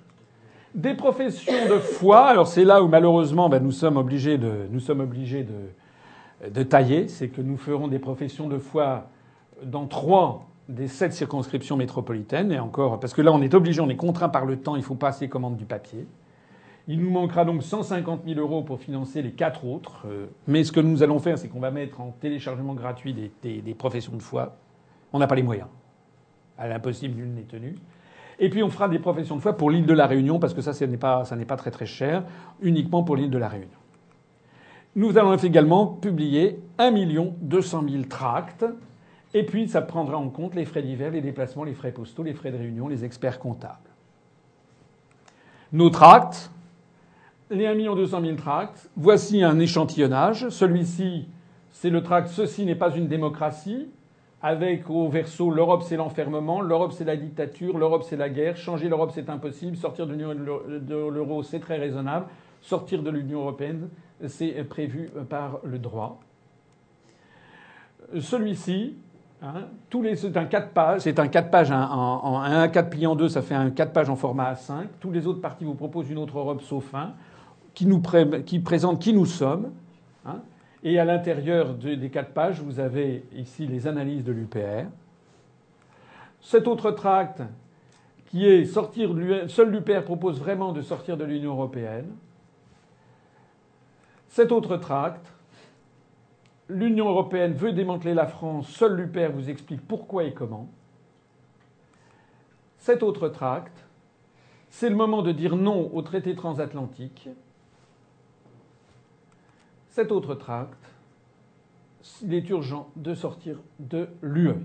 des 0.75 0.93
professions 0.93 1.67
de 1.69 1.77
foi. 1.79 2.25
Alors 2.27 2.47
c'est 2.47 2.63
là 2.63 2.81
où 2.81 2.87
malheureusement 2.87 3.49
ben, 3.49 3.61
nous 3.61 3.71
sommes 3.71 3.97
obligés 3.97 4.37
de, 4.37 4.67
nous 4.71 4.79
sommes 4.79 5.01
obligés 5.01 5.43
de, 5.43 6.49
de 6.49 6.63
tailler, 6.63 7.07
c'est 7.07 7.27
que 7.27 7.41
nous 7.41 7.57
ferons 7.57 7.87
des 7.87 7.99
professions 7.99 8.47
de 8.47 8.57
foi 8.57 9.09
dans 9.63 9.85
trois 9.85 10.47
des 10.69 10.87
sept 10.87 11.13
circonscriptions 11.13 11.75
métropolitaines 11.75 12.51
et 12.51 12.59
encore 12.59 12.99
parce 12.99 13.13
que 13.13 13.21
là 13.21 13.31
on 13.33 13.41
est 13.41 13.53
obligé, 13.53 13.81
on 13.81 13.89
est 13.89 13.97
contraint 13.97 14.29
par 14.29 14.45
le 14.45 14.57
temps, 14.57 14.75
il 14.75 14.83
faut 14.83 14.95
passer 14.95 15.27
commande 15.27 15.57
du 15.57 15.65
papier. 15.65 16.05
Il 16.87 16.99
nous 16.99 17.09
manquera 17.09 17.45
donc 17.45 17.63
150 17.63 18.21
000 18.25 18.39
euros 18.39 18.61
pour 18.61 18.79
financer 18.79 19.21
les 19.21 19.31
quatre 19.31 19.65
autres. 19.65 20.05
Euh, 20.05 20.27
mais 20.47 20.63
ce 20.63 20.71
que 20.71 20.81
nous 20.81 21.01
allons 21.01 21.19
faire, 21.19 21.37
c'est 21.37 21.47
qu'on 21.47 21.61
va 21.61 21.71
mettre 21.71 22.01
en 22.01 22.11
téléchargement 22.19 22.73
gratuit 22.73 23.13
des, 23.13 23.73
professions 23.73 24.15
de 24.15 24.21
foi. 24.21 24.57
On 25.13 25.19
n'a 25.19 25.27
pas 25.27 25.35
les 25.35 25.43
moyens. 25.43 25.69
À 26.57 26.67
l'impossible, 26.67 27.15
nul 27.15 27.29
n'est 27.33 27.43
tenu. 27.43 27.75
Et 28.39 28.49
puis 28.49 28.63
on 28.63 28.69
fera 28.69 28.89
des 28.89 28.99
professions 28.99 29.37
de 29.37 29.41
foi 29.41 29.55
pour 29.55 29.71
l'île 29.71 29.85
de 29.85 29.93
la 29.93 30.07
Réunion, 30.07 30.39
parce 30.39 30.53
que 30.53 30.61
ça, 30.61 30.73
ça 30.73 30.85
n'est 30.85 30.97
pas, 30.97 31.23
pas 31.47 31.55
très 31.55 31.71
très 31.71 31.85
cher, 31.85 32.23
uniquement 32.61 33.03
pour 33.03 33.15
l'île 33.15 33.29
de 33.29 33.37
la 33.37 33.47
Réunion. 33.47 33.69
Nous 34.95 35.17
allons 35.17 35.35
également 35.37 35.87
publier 35.87 36.59
1 36.79 36.91
200 37.41 37.83
000 37.89 38.03
tracts, 38.03 38.65
et 39.33 39.43
puis 39.43 39.67
ça 39.67 39.81
prendra 39.81 40.17
en 40.17 40.29
compte 40.29 40.53
les 40.53 40.65
frais 40.65 40.83
divers, 40.83 41.11
les 41.11 41.21
déplacements, 41.21 41.63
les 41.63 41.73
frais 41.73 41.91
postaux, 41.91 42.23
les 42.23 42.33
frais 42.33 42.51
de 42.51 42.57
réunion, 42.57 42.87
les 42.87 43.03
experts 43.05 43.39
comptables. 43.39 43.89
Nos 45.71 45.89
tracts, 45.89 46.51
les 47.53 47.67
1 47.67 47.95
200 47.95 48.21
000 48.21 48.35
tracts. 48.35 48.89
Voici 48.95 49.43
un 49.43 49.59
échantillonnage. 49.59 50.49
Celui-ci, 50.49 51.27
c'est 51.71 51.89
le 51.89 52.01
tract 52.03 52.29
Ceci 52.29 52.65
n'est 52.65 52.75
pas 52.75 52.95
une 52.95 53.07
démocratie, 53.07 53.87
avec 54.41 54.89
au 54.89 55.07
verso 55.07 55.51
l'Europe 55.51 55.83
c'est 55.83 55.95
l'enfermement, 55.95 56.61
l'Europe 56.61 56.91
c'est 56.91 57.05
la 57.05 57.15
dictature, 57.15 57.77
l'Europe 57.77 58.03
c'est 58.03 58.17
la 58.17 58.29
guerre, 58.29 58.57
changer 58.57 58.89
l'Europe 58.89 59.11
c'est 59.13 59.29
impossible, 59.29 59.77
sortir 59.77 60.05
de 60.07 60.13
l'euro 60.13 61.43
c'est 61.43 61.59
très 61.59 61.77
raisonnable, 61.77 62.25
sortir 62.61 63.03
de 63.03 63.09
l'Union 63.09 63.39
européenne 63.39 63.89
c'est 64.27 64.51
prévu 64.63 65.09
par 65.29 65.59
le 65.63 65.79
droit. 65.79 66.19
Celui-ci, 68.19 68.95
hein, 69.41 69.65
c'est 70.15 70.37
un 70.37 70.45
4 70.45 70.69
pages, 70.69 71.01
c'est 71.01 71.19
un 71.19 71.27
4 71.27 71.49
pages, 71.49 71.71
un, 71.71 72.67
4 72.67 72.89
plié 72.89 73.07
en 73.07 73.15
2, 73.15 73.29
ça 73.29 73.41
fait 73.41 73.55
un 73.55 73.71
4 73.71 73.91
pages 73.91 74.09
en 74.09 74.15
format 74.15 74.53
A5. 74.53 74.87
Tous 74.99 75.11
les 75.11 75.25
autres 75.25 75.41
partis 75.41 75.65
vous 75.65 75.73
proposent 75.73 76.09
une 76.09 76.17
autre 76.17 76.37
Europe 76.37 76.61
sauf 76.61 76.93
un 76.93 77.13
qui, 77.73 77.85
nous 77.85 78.01
présente 78.01 79.01
qui 79.01 79.13
nous 79.13 79.25
sommes. 79.25 79.71
Hein. 80.25 80.41
et 80.83 80.99
à 80.99 81.05
l'intérieur 81.05 81.73
des 81.73 82.09
quatre 82.09 82.31
pages, 82.31 82.61
vous 82.61 82.79
avez 82.79 83.25
ici 83.35 83.67
les 83.67 83.87
analyses 83.87 84.23
de 84.23 84.31
l'UPR. 84.31 84.87
Cet 86.41 86.67
autre 86.67 86.91
tract 86.91 87.41
qui 88.25 88.47
est 88.47 88.65
sortir 88.65 89.11
seul 89.47 89.69
l'UPR 89.69 90.03
propose 90.03 90.39
vraiment 90.39 90.71
de 90.71 90.81
sortir 90.81 91.17
de 91.17 91.23
l'Union 91.23 91.51
européenne. 91.51 92.15
Cet 94.27 94.51
autre 94.51 94.77
tract, 94.77 95.31
l'Union 96.67 97.07
européenne 97.07 97.53
veut 97.53 97.73
démanteler 97.73 98.15
la 98.15 98.25
France, 98.25 98.67
seul 98.67 98.95
l'UPR 98.95 99.31
vous 99.31 99.49
explique 99.49 99.85
pourquoi 99.87 100.23
et 100.23 100.33
comment. 100.33 100.67
Cet 102.79 103.03
autre 103.03 103.29
tract, 103.29 103.85
c'est 104.69 104.89
le 104.89 104.95
moment 104.95 105.21
de 105.21 105.31
dire 105.31 105.55
non 105.55 105.91
au 105.93 106.01
traité 106.01 106.35
transatlantique. 106.35 107.29
Cet 109.93 110.11
autre 110.11 110.33
tract, 110.33 110.73
il 112.23 112.33
est 112.33 112.49
urgent 112.49 112.89
de 112.95 113.13
sortir 113.13 113.59
de 113.77 114.07
l'UE. 114.23 114.55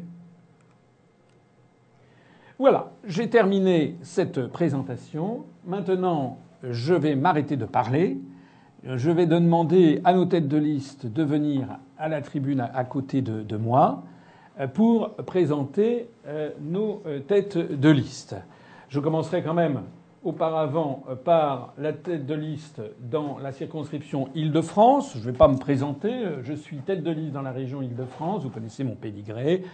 Voilà, 2.59 2.93
j'ai 3.05 3.29
terminé 3.29 3.99
cette 4.01 4.47
présentation. 4.47 5.45
Maintenant, 5.67 6.39
je 6.63 6.95
vais 6.95 7.15
m'arrêter 7.15 7.59
de 7.59 7.67
parler. 7.67 8.17
Je 8.83 9.11
vais 9.11 9.27
demander 9.27 10.01
à 10.05 10.15
nos 10.15 10.25
têtes 10.25 10.49
de 10.49 10.57
liste 10.57 11.05
de 11.05 11.23
venir 11.23 11.79
à 11.99 12.09
la 12.09 12.23
tribune 12.23 12.61
à 12.61 12.85
côté 12.85 13.21
de, 13.21 13.57
moi 13.59 14.05
pour 14.73 15.15
présenter 15.17 16.09
euh, 16.27 16.53
nos 16.59 17.03
euh, 17.05 17.21
têtes 17.21 17.59
de 17.59 17.91
liste. 17.91 18.35
Je 18.89 18.99
commencerai 18.99 19.43
quand 19.43 19.53
même 19.53 19.83
auparavant 20.25 21.05
euh, 21.09 21.15
par 21.15 21.75
la 21.79 21.93
tête 21.93 22.27
de 22.27 22.35
liste 22.35 22.83
dans 23.01 23.39
la 23.39 23.53
circonscription 23.53 24.29
Île-de-France. 24.35 25.13
Je 25.15 25.19
ne 25.19 25.25
vais 25.25 25.39
pas 25.39 25.49
me 25.49 25.57
présenter. 25.57 26.13
Euh, 26.13 26.43
je 26.43 26.53
suis 26.53 26.79
tête 26.79 27.03
de 27.03 27.11
liste 27.11 27.33
dans 27.33 27.43
la 27.43 27.53
région 27.53 27.83
Île-de-France. 27.83 28.43
Vous 28.43 28.51
connaissez 28.51 28.85
mon 28.85 28.95
pédigré. 28.95 29.65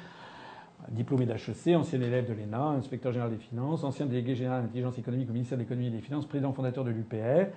diplômé 0.90 1.26
d'HEC, 1.26 1.76
ancien 1.76 2.00
élève 2.00 2.28
de 2.28 2.34
l'ENA, 2.34 2.76
inspecteur 2.78 3.12
général 3.12 3.30
des 3.30 3.38
finances, 3.38 3.84
ancien 3.84 4.06
délégué 4.06 4.34
général 4.34 4.62
d'intelligence 4.62 4.98
économique 4.98 5.30
au 5.30 5.32
ministère 5.32 5.56
de 5.56 5.62
l'économie 5.62 5.86
et 5.86 5.90
des 5.90 6.00
finances, 6.00 6.26
président 6.26 6.52
fondateur 6.52 6.84
de 6.84 6.90
l'UPR, 6.90 7.48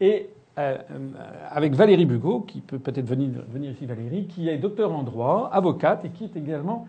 et 0.00 0.30
euh, 0.58 0.78
avec 1.50 1.74
Valérie 1.74 2.06
Bugot, 2.06 2.40
qui 2.40 2.60
peut 2.60 2.78
peut-être 2.78 3.06
venir 3.06 3.70
ici, 3.70 3.84
Valérie, 3.86 4.26
qui 4.26 4.48
est 4.48 4.56
docteur 4.56 4.92
en 4.92 5.02
droit, 5.02 5.50
avocate 5.52 6.04
et 6.04 6.10
qui 6.10 6.24
est 6.24 6.36
également 6.36 6.86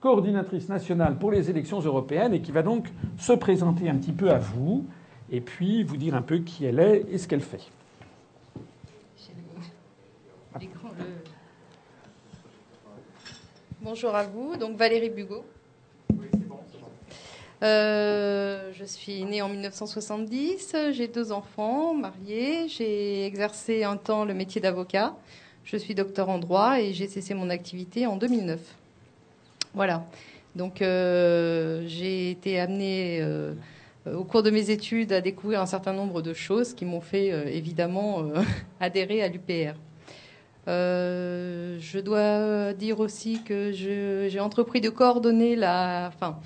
coordinatrice 0.00 0.68
nationale 0.68 1.16
pour 1.18 1.32
les 1.32 1.50
élections 1.50 1.80
européennes 1.80 2.34
et 2.34 2.40
qui 2.40 2.52
va 2.52 2.62
donc 2.62 2.92
se 3.16 3.32
présenter 3.32 3.88
un 3.88 3.96
petit 3.96 4.12
peu 4.12 4.30
à 4.30 4.38
vous 4.38 4.84
et 5.30 5.40
puis 5.40 5.82
vous 5.82 5.96
dire 5.96 6.14
un 6.14 6.22
peu 6.22 6.38
qui 6.38 6.64
elle 6.64 6.80
est 6.80 7.04
et 7.10 7.18
ce 7.18 7.28
qu'elle 7.28 7.40
fait. 7.40 7.62
Bonjour 13.80 14.14
à 14.14 14.24
vous, 14.24 14.56
donc 14.56 14.76
Valérie 14.76 15.10
Bugot. 15.10 15.44
Euh, 17.62 18.70
je 18.72 18.84
suis 18.84 19.24
née 19.24 19.42
en 19.42 19.48
1970, 19.48 20.76
j'ai 20.92 21.08
deux 21.08 21.32
enfants, 21.32 21.94
mariés, 21.94 22.68
j'ai 22.68 23.26
exercé 23.26 23.82
un 23.82 23.96
temps 23.96 24.24
le 24.24 24.34
métier 24.34 24.60
d'avocat, 24.60 25.16
je 25.64 25.76
suis 25.76 25.94
docteur 25.94 26.28
en 26.28 26.38
droit 26.38 26.80
et 26.80 26.92
j'ai 26.92 27.08
cessé 27.08 27.34
mon 27.34 27.50
activité 27.50 28.06
en 28.06 28.16
2009. 28.16 28.60
Voilà, 29.74 30.06
donc 30.54 30.82
euh, 30.82 31.82
j'ai 31.86 32.30
été 32.30 32.60
amenée 32.60 33.20
euh, 33.22 33.54
au 34.16 34.24
cours 34.24 34.42
de 34.42 34.50
mes 34.50 34.70
études 34.70 35.12
à 35.12 35.20
découvrir 35.20 35.60
un 35.60 35.66
certain 35.66 35.92
nombre 35.92 36.22
de 36.22 36.32
choses 36.32 36.74
qui 36.74 36.84
m'ont 36.84 37.00
fait 37.00 37.28
évidemment 37.54 38.24
adhérer 38.80 39.22
à 39.22 39.28
l'UPR. 39.28 39.74
je 40.66 41.98
dois 42.00 42.72
dire 42.74 43.00
aussi 43.00 43.42
que 43.42 43.72
j'ai 43.72 44.40
entrepris 44.40 44.80
de 44.80 44.90
coordonner 44.90 45.56
la... 45.56 46.10
Enfin, 46.14 46.38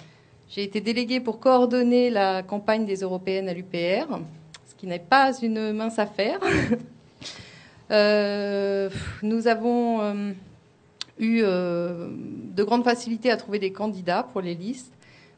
j'ai 0.48 0.62
été 0.62 0.82
déléguée 0.82 1.20
pour 1.20 1.40
coordonner 1.40 2.10
la 2.10 2.42
campagne 2.42 2.84
des 2.84 2.96
européennes 2.96 3.48
à 3.48 3.54
l'UPR, 3.54 4.18
ce 4.66 4.74
qui 4.76 4.86
n'est 4.86 4.98
pas 4.98 5.32
une 5.40 5.72
mince 5.72 5.98
affaire. 5.98 6.40
Euh, 7.90 8.88
nous 9.22 9.48
avons 9.48 10.00
euh, 10.00 10.32
eu 11.18 11.42
euh, 11.42 12.08
de 12.10 12.64
grandes 12.64 12.84
facilités 12.84 13.30
à 13.30 13.36
trouver 13.36 13.58
des 13.58 13.70
candidats 13.70 14.22
pour 14.22 14.40
les 14.40 14.54
listes, 14.54 14.91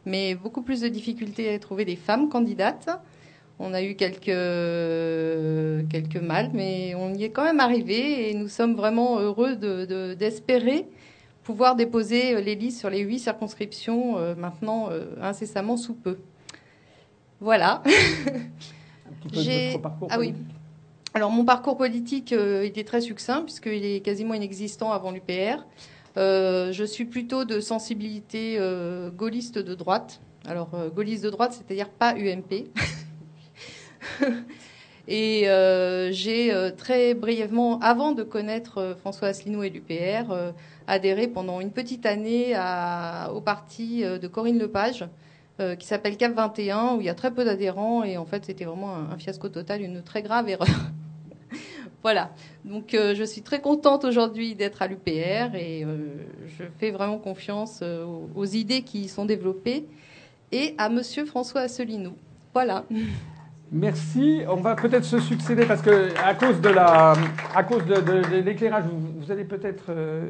mais 0.07 0.35
beaucoup 0.35 0.63
plus 0.63 0.81
de 0.81 0.89
difficultés 0.89 1.53
à 1.55 1.59
trouver 1.59 1.85
des 1.85 1.97
femmes 1.97 2.29
candidates. 2.29 2.89
On 3.59 3.73
a 3.73 3.83
eu 3.83 3.95
quelques, 3.95 4.25
quelques 5.89 6.21
mal, 6.21 6.51
mais 6.53 6.95
on 6.97 7.15
y 7.15 7.25
est 7.25 7.31
quand 7.31 7.45
même 7.45 7.61
arrivé 7.61 8.31
et 8.31 8.35
nous 8.35 8.49
sommes 8.49 8.75
vraiment 8.75 9.21
heureux 9.21 9.55
d'espérer 10.17 10.87
pouvoir 11.45 11.77
déposer 11.77 12.35
euh, 12.35 12.41
les 12.41 12.57
listes 12.57 12.81
sur 12.81 12.91
les 12.91 13.01
huit 13.01 13.21
circonscriptions 13.21 14.19
euh, 14.19 14.35
maintenant 14.35 14.89
euh, 14.91 15.15
incessamment 15.21 15.77
sous 15.77 15.95
peu. 15.95 16.19
Voilà. 17.41 17.83
Un 17.87 19.29
petit 19.29 19.29
peu 19.29 19.37
de 19.37 19.71
votre 19.71 19.83
parcours 19.83 20.09
ah 20.11 20.19
oui. 20.19 20.35
Alors 21.13 21.31
mon 21.31 21.45
parcours 21.45 21.77
politique 21.77 22.33
était 22.33 22.83
très 22.83 23.01
succinct 23.01 23.43
puisqu'il 23.43 23.85
est 23.85 24.01
quasiment 24.01 24.35
inexistant 24.35 24.91
avant 24.91 25.13
l'UPR. 25.13 25.65
Je 26.17 26.85
suis 26.85 27.05
plutôt 27.05 27.45
de 27.45 27.61
sensibilité 27.61 28.59
gaulliste 29.17 29.59
de 29.59 29.75
droite. 29.75 30.21
Alors 30.47 30.71
gaulliste 30.95 31.25
de 31.25 31.31
droite, 31.31 31.53
c'est-à-dire 31.53 31.89
pas 31.89 32.15
UMP. 32.17 32.71
Et 35.09 35.45
j'ai 36.13 36.71
très 36.77 37.15
brièvement, 37.15 37.79
avant 37.81 38.13
de 38.13 38.23
connaître 38.23 38.97
François 39.01 39.29
Asselineau 39.29 39.63
et 39.63 39.71
l'UPR, 39.71 40.53
adhéré 40.87 41.29
pendant 41.29 41.61
une 41.61 41.71
petite 41.71 42.07
année 42.07 42.55
au 43.33 43.41
parti 43.41 44.05
euh, 44.05 44.19
de 44.19 44.29
Corinne 44.29 44.59
Lepage, 44.59 45.07
euh, 45.61 45.77
qui 45.77 45.87
s'appelle 45.87 46.17
CAP 46.17 46.35
21, 46.35 46.95
où 46.97 47.01
il 47.01 47.07
y 47.07 47.09
a 47.09 47.15
très 47.15 47.33
peu 47.33 47.45
d'adhérents, 47.45 48.03
et 48.05 48.17
en 48.17 48.25
fait 48.25 48.45
c'était 48.45 48.65
vraiment 48.65 48.97
un, 48.97 49.17
fiasco 49.19 49.49
total, 49.49 49.83
une 49.83 50.03
très 50.03 50.23
grave 50.23 50.49
erreur. 50.49 50.69
voilà, 52.05 52.31
donc 52.65 52.95
euh, 52.95 53.15
je 53.17 53.25
suis 53.25 53.43
très 53.43 53.61
contente 53.61 54.05
aujourd'hui 54.05 54.55
d'être 54.55 54.83
à 54.83 54.87
l'UPR, 54.87 55.57
et 55.57 55.85
je 56.47 56.65
fais 56.79 56.93
vraiment 56.93 57.19
confiance 57.19 57.83
aux, 58.37 58.45
idées 58.45 58.83
qui 58.83 59.01
y 59.01 59.09
sont 59.09 59.25
développées, 59.25 59.87
et 60.53 60.75
à 60.79 60.89
Monsieur 60.89 61.25
François 61.25 61.63
Asselineau. 61.63 62.13
Voilà. 62.53 62.85
Merci. 63.73 64.43
On 64.49 64.57
va 64.57 64.77
peut-être 64.77 65.05
se 65.05 65.19
succéder 65.19 65.67
parce 65.67 65.83
que 65.83 66.09
à 66.25 66.35
cause 66.35 66.61
de 66.61 66.69
la, 66.69 67.15
à 67.57 67.65
cause 67.65 67.85
de, 67.85 68.37
l'éclairage, 68.37 68.85
vous, 68.87 69.33
allez 69.33 69.45
peut-être. 69.45 69.87
Euh, 69.89 70.29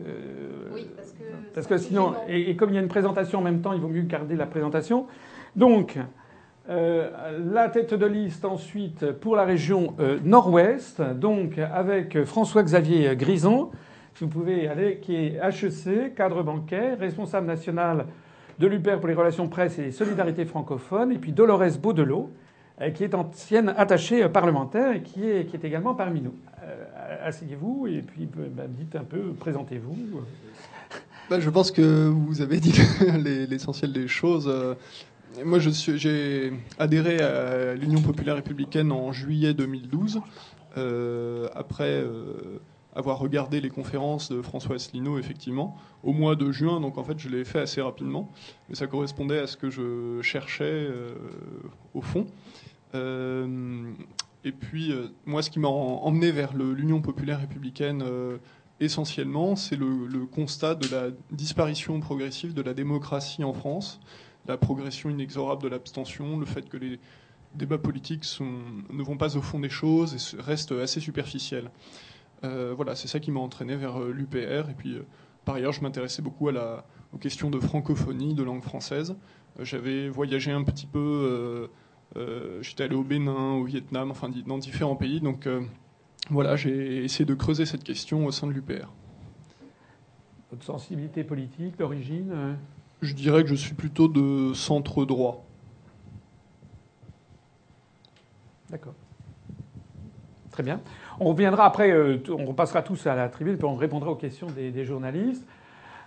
oui, 0.72 0.86
parce 0.96 1.10
que. 1.10 1.24
Parce 1.54 1.66
que 1.66 1.76
sinon, 1.76 2.14
et, 2.26 2.56
comme 2.56 2.70
il 2.70 2.76
y 2.76 2.78
a 2.78 2.80
une 2.80 2.88
présentation 2.88 3.40
en 3.40 3.42
même 3.42 3.60
temps, 3.60 3.74
il 3.74 3.80
vaut 3.80 3.88
mieux 3.88 4.02
garder 4.02 4.34
la 4.34 4.46
présentation. 4.46 5.06
Donc, 5.56 5.98
euh, 6.70 7.10
la 7.52 7.68
tête 7.68 7.92
de 7.92 8.06
liste 8.06 8.46
ensuite 8.46 9.12
pour 9.12 9.36
la 9.36 9.44
région 9.44 9.94
euh, 10.00 10.18
Nord-Ouest, 10.24 11.02
donc 11.02 11.58
avec 11.58 12.24
François-Xavier 12.24 13.14
Grison, 13.16 13.70
vous 14.18 14.28
pouvez 14.28 14.66
aller, 14.66 14.96
qui 14.96 15.14
est 15.14 15.38
HEC, 15.42 16.14
cadre 16.14 16.42
bancaire, 16.42 16.98
responsable 16.98 17.46
national 17.46 18.06
de 18.58 18.66
l'UPER 18.66 18.96
pour 18.98 19.08
les 19.08 19.14
relations 19.14 19.46
presse 19.48 19.78
et 19.78 19.90
solidarité 19.90 20.46
francophone, 20.46 21.12
et 21.12 21.18
puis 21.18 21.32
Dolores 21.32 21.76
Baudelot 21.82 22.30
euh, 22.80 22.90
qui 22.90 23.04
est 23.04 23.14
ancienne 23.14 23.74
attachée 23.76 24.26
parlementaire 24.30 24.96
et 24.96 25.02
qui 25.02 25.28
est, 25.28 25.62
également 25.64 25.94
parmi 25.94 26.22
nous. 26.22 26.34
Asseyez-vous 27.22 27.88
et 27.88 28.00
puis 28.00 28.26
bah, 28.26 28.64
dites 28.66 28.96
un 28.96 29.04
peu, 29.04 29.34
présentez-vous. 29.38 29.96
Bah, 31.28 31.40
je 31.40 31.50
pense 31.50 31.70
que 31.70 32.08
vous 32.08 32.40
avez 32.40 32.58
dit 32.58 32.74
l'essentiel 33.48 33.92
des 33.92 34.08
choses. 34.08 34.50
Euh, 35.38 35.44
moi, 35.44 35.58
j'ai 35.58 36.52
adhéré 36.78 37.20
à 37.20 37.74
l'Union 37.74 38.00
populaire 38.00 38.36
républicaine 38.36 38.92
en 38.92 39.12
juillet 39.12 39.54
2012, 39.54 40.20
après 41.54 42.04
avoir 42.96 43.18
regardé 43.18 43.60
les 43.60 43.70
conférences 43.70 44.30
de 44.30 44.40
François 44.42 44.76
Asselineau, 44.76 45.18
effectivement, 45.18 45.76
au 46.02 46.12
mois 46.12 46.36
de 46.36 46.50
juin. 46.52 46.80
Donc, 46.80 46.98
en 46.98 47.04
fait, 47.04 47.18
je 47.18 47.28
l'ai 47.28 47.44
fait 47.44 47.60
assez 47.60 47.80
rapidement. 47.80 48.30
Mais 48.68 48.74
ça 48.74 48.86
correspondait 48.86 49.38
à 49.38 49.46
ce 49.46 49.56
que 49.56 49.70
je 49.70 50.20
cherchais 50.22 50.88
au 51.94 52.00
fond. 52.00 52.26
Euh, 52.94 53.92
et 54.44 54.52
puis, 54.52 54.92
euh, 54.92 55.08
moi, 55.26 55.42
ce 55.42 55.50
qui 55.50 55.58
m'a 55.58 55.68
emmené 55.68 56.30
vers 56.30 56.54
l'Union 56.54 57.00
populaire 57.00 57.40
républicaine 57.40 58.02
euh, 58.02 58.38
essentiellement, 58.80 59.56
c'est 59.56 59.76
le, 59.76 60.26
constat 60.26 60.74
de 60.74 60.88
la 60.88 61.10
disparition 61.30 61.98
progressive 62.00 62.54
de 62.54 62.62
la 62.62 62.74
démocratie 62.74 63.44
en 63.44 63.52
France, 63.52 64.00
la 64.46 64.56
progression 64.56 65.10
inexorable 65.10 65.62
de 65.62 65.68
l'abstention, 65.68 66.38
le 66.38 66.46
fait 66.46 66.68
que 66.68 66.76
les 66.76 66.98
débats 67.54 67.78
politiques 67.78 68.24
ne 68.40 69.02
vont 69.02 69.16
pas 69.16 69.36
au 69.36 69.42
fond 69.42 69.60
des 69.60 69.70
choses 69.70 70.14
et 70.14 70.42
restent 70.42 70.72
assez 70.72 71.00
superficiels. 71.00 71.70
voilà, 72.42 72.94
c'est 72.94 73.08
ça 73.08 73.20
qui 73.20 73.30
m'a 73.30 73.40
entraîné 73.40 73.76
vers 73.76 74.00
l'UPR. 74.00 74.68
Et 74.70 74.74
puis, 74.76 74.98
par 75.44 75.54
ailleurs, 75.54 75.72
je 75.72 75.80
m'intéressais 75.80 76.20
beaucoup 76.20 76.48
à 76.48 76.52
la, 76.52 76.84
aux 77.12 77.18
questions 77.18 77.50
de 77.50 77.60
francophonie, 77.60 78.34
de 78.34 78.42
langue 78.42 78.62
française. 78.62 79.16
J'avais 79.60 80.08
voyagé 80.08 80.50
un 80.50 80.64
petit 80.64 80.86
peu 80.86 81.70
euh, 82.16 82.62
j'étais 82.62 82.84
allé 82.84 82.94
au 82.94 83.02
Bénin, 83.02 83.54
au 83.54 83.64
Vietnam, 83.64 84.10
enfin 84.10 84.30
dans 84.46 84.58
différents 84.58 84.96
pays. 84.96 85.20
Donc 85.20 85.46
euh, 85.46 85.62
voilà, 86.30 86.56
j'ai 86.56 87.04
essayé 87.04 87.24
de 87.24 87.34
creuser 87.34 87.66
cette 87.66 87.84
question 87.84 88.26
au 88.26 88.30
sein 88.30 88.46
de 88.46 88.52
l'UPR. 88.52 88.88
Votre 90.50 90.64
sensibilité 90.64 91.24
politique, 91.24 91.74
l'origine 91.78 92.30
euh 92.32 92.54
Je 93.04 93.14
dirais 93.14 93.42
que 93.42 93.48
je 93.48 93.54
suis 93.54 93.74
plutôt 93.74 94.08
de 94.08 94.52
centre 94.54 95.04
droit. 95.04 95.44
D'accord. 98.70 98.94
Très 100.50 100.62
bien. 100.62 100.80
On 101.20 101.26
reviendra 101.30 101.66
après, 101.66 101.92
on 102.30 102.46
repassera 102.46 102.82
tous 102.82 103.06
à 103.06 103.14
la 103.14 103.28
tribune, 103.28 103.56
puis 103.56 103.66
on 103.66 103.76
répondra 103.76 104.10
aux 104.10 104.16
questions 104.16 104.46
des, 104.48 104.84
journalistes. 104.84 105.46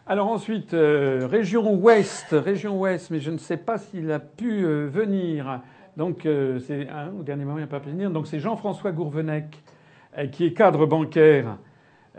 Alors 0.06 0.28
ensuite, 0.28 0.70
région 0.74 1.76
ouest, 1.76 2.28
région 2.32 2.80
ouest, 2.80 3.12
mais 3.12 3.20
je 3.20 3.32
ne 3.32 3.38
sais 3.38 3.58
pas 3.58 3.78
s'il 3.78 4.12
a 4.12 4.20
pu 4.20 4.64
venir. 4.66 5.62
Donc, 5.98 6.28
euh, 6.28 6.60
c'est 6.60 6.88
au 7.20 7.24
dernier 7.24 7.44
moment, 7.44 7.58
il 7.58 7.62
n'y 7.62 7.68
a 7.68 7.68
pas 7.68 7.80
pu 7.80 7.90
venir. 7.90 8.12
Donc, 8.12 8.28
c'est 8.28 8.40
Jean-François 8.40 8.92
Gourvenec, 8.92 9.64
euh, 10.18 10.28
qui 10.28 10.46
est 10.46 10.54
cadre 10.54 10.86
bancaire, 10.86 11.58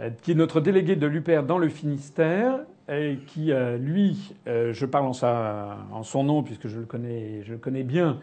euh, 0.01 0.11
qui 0.21 0.33
est 0.33 0.35
notre 0.35 0.61
délégué 0.61 0.97
de 0.97 1.07
l'UPR 1.07 1.45
dans 1.45 1.59
le 1.59 1.69
Finistère, 1.69 2.59
et 2.89 3.19
qui, 3.27 3.53
lui, 3.79 4.35
je 4.47 4.87
parle 4.87 5.07
en, 5.07 5.97
en, 5.97 6.03
son 6.03 6.25
nom 6.25 6.43
puisque 6.43 6.69
je 6.69 6.81
le 6.81 6.87
connais, 6.87 7.43
je 7.45 7.53
le 7.53 7.59
connais 7.59 7.83
bien, 7.83 8.21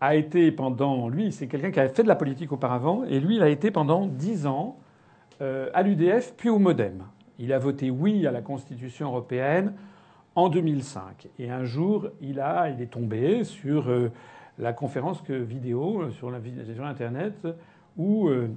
a 0.00 0.14
été 0.14 0.52
pendant. 0.52 1.08
Lui, 1.08 1.32
c'est 1.32 1.46
quelqu'un 1.46 1.70
qui 1.70 1.80
a 1.80 1.88
fait 1.88 2.02
de 2.02 2.08
la 2.08 2.16
politique 2.16 2.52
auparavant, 2.52 3.04
et 3.04 3.20
lui, 3.20 3.36
il 3.36 3.42
a 3.42 3.48
été 3.48 3.70
pendant 3.70 4.06
dix 4.06 4.46
ans 4.46 4.76
à 5.40 5.82
l'UDF 5.82 6.34
puis 6.36 6.50
au 6.50 6.58
MoDem. 6.58 7.04
Il 7.38 7.52
a 7.52 7.58
voté 7.58 7.90
oui 7.90 8.26
à 8.26 8.30
la 8.30 8.42
Constitution 8.42 9.08
européenne 9.08 9.72
en 10.34 10.48
2005. 10.48 11.28
Et 11.38 11.50
un 11.50 11.64
jour, 11.64 12.08
il, 12.20 12.40
a, 12.40 12.68
il 12.68 12.80
est 12.82 12.92
tombé 12.92 13.44
sur 13.44 13.88
la 14.58 14.72
conférence 14.72 15.22
vidéo 15.28 16.02
euh, 16.02 16.10
sur, 16.10 16.30
la, 16.30 16.38
Internet 16.86 17.46
où, 17.96 18.28
euh, 18.28 18.48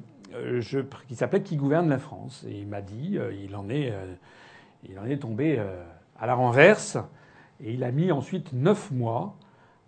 je, 0.60 0.80
qui 1.08 1.16
s'appelait 1.16 1.42
Qui 1.42 1.56
gouverne 1.58 1.90
la 1.90 2.00
France. 2.00 2.46
Et 2.48 2.60
il 2.60 2.68
m'a 2.68 2.82
dit, 2.82 3.18
euh, 3.18 3.34
il, 3.34 3.56
en 3.56 3.70
est, 3.70 3.94
il 4.84 4.98
en 5.00 5.06
est 5.06 5.18
tombé 5.18 5.60
à 6.20 6.28
la 6.28 6.36
renverse. 6.36 6.98
Et 7.64 7.74
il 7.74 7.84
a 7.84 7.92
mis 7.92 8.12
ensuite 8.12 8.54
neuf 8.54 8.92
mois 8.92 9.36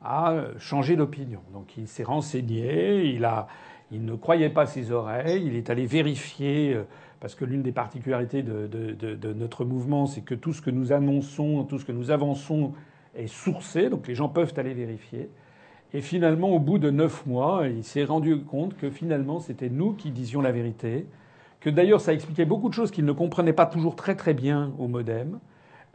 à 0.02 0.36
changer 0.58 0.96
d'opinion. 0.96 1.42
Donc 1.54 1.78
il 1.78 1.88
s'est 1.88 2.04
renseigné, 2.04 3.04
il, 3.06 3.26
a, 3.26 3.48
il 3.92 4.06
ne 4.06 4.16
croyait 4.16 4.50
pas 4.50 4.66
ses 4.66 4.92
oreilles, 4.92 5.46
il 5.46 5.56
est 5.56 5.70
allé 5.70 5.86
vérifier, 5.86 6.74
euh, 6.74 6.84
parce 7.20 7.36
que 7.36 7.46
l'une 7.46 7.62
des 7.62 7.72
particularités 7.72 8.44
de, 8.44 8.68
de, 8.68 9.34
notre 9.34 9.66
mouvement, 9.66 10.06
c'est 10.06 10.22
que 10.22 10.36
tout 10.36 10.54
ce 10.54 10.62
que 10.62 10.70
nous 10.70 10.94
annonçons, 10.94 11.66
tout 11.66 11.80
ce 11.80 11.86
que 11.86 11.92
nous 11.92 12.12
avançons 12.12 12.74
est 13.16 13.28
sourcé, 13.28 13.90
donc 13.90 14.08
les 14.08 14.16
gens 14.16 14.30
peuvent 14.30 14.54
aller 14.56 14.74
vérifier. 14.74 15.30
Et 15.94 16.02
finalement, 16.02 16.50
au 16.50 16.60
bout 16.60 16.80
de 16.80 16.92
neuf 16.92 17.26
mois, 17.26 17.68
il 17.68 17.84
s'est 17.84 18.06
rendu 18.06 18.40
compte 18.44 18.78
que 18.78 18.90
finalement, 18.90 19.40
c'était 19.40 19.70
nous 19.70 19.94
qui 19.94 20.12
disions 20.12 20.40
la 20.40 20.52
vérité, 20.52 21.08
que 21.60 21.70
d'ailleurs, 21.70 22.02
ça 22.02 22.14
expliquait 22.14 22.46
beaucoup 22.46 22.70
de 22.70 22.74
choses 22.74 22.92
qu'il 22.92 23.06
ne 23.06 23.12
comprenait 23.12 23.54
pas 23.54 23.66
toujours 23.66 23.96
très 23.96 24.16
très 24.16 24.34
bien 24.34 24.72
au 24.80 24.88
modem, 24.88 25.40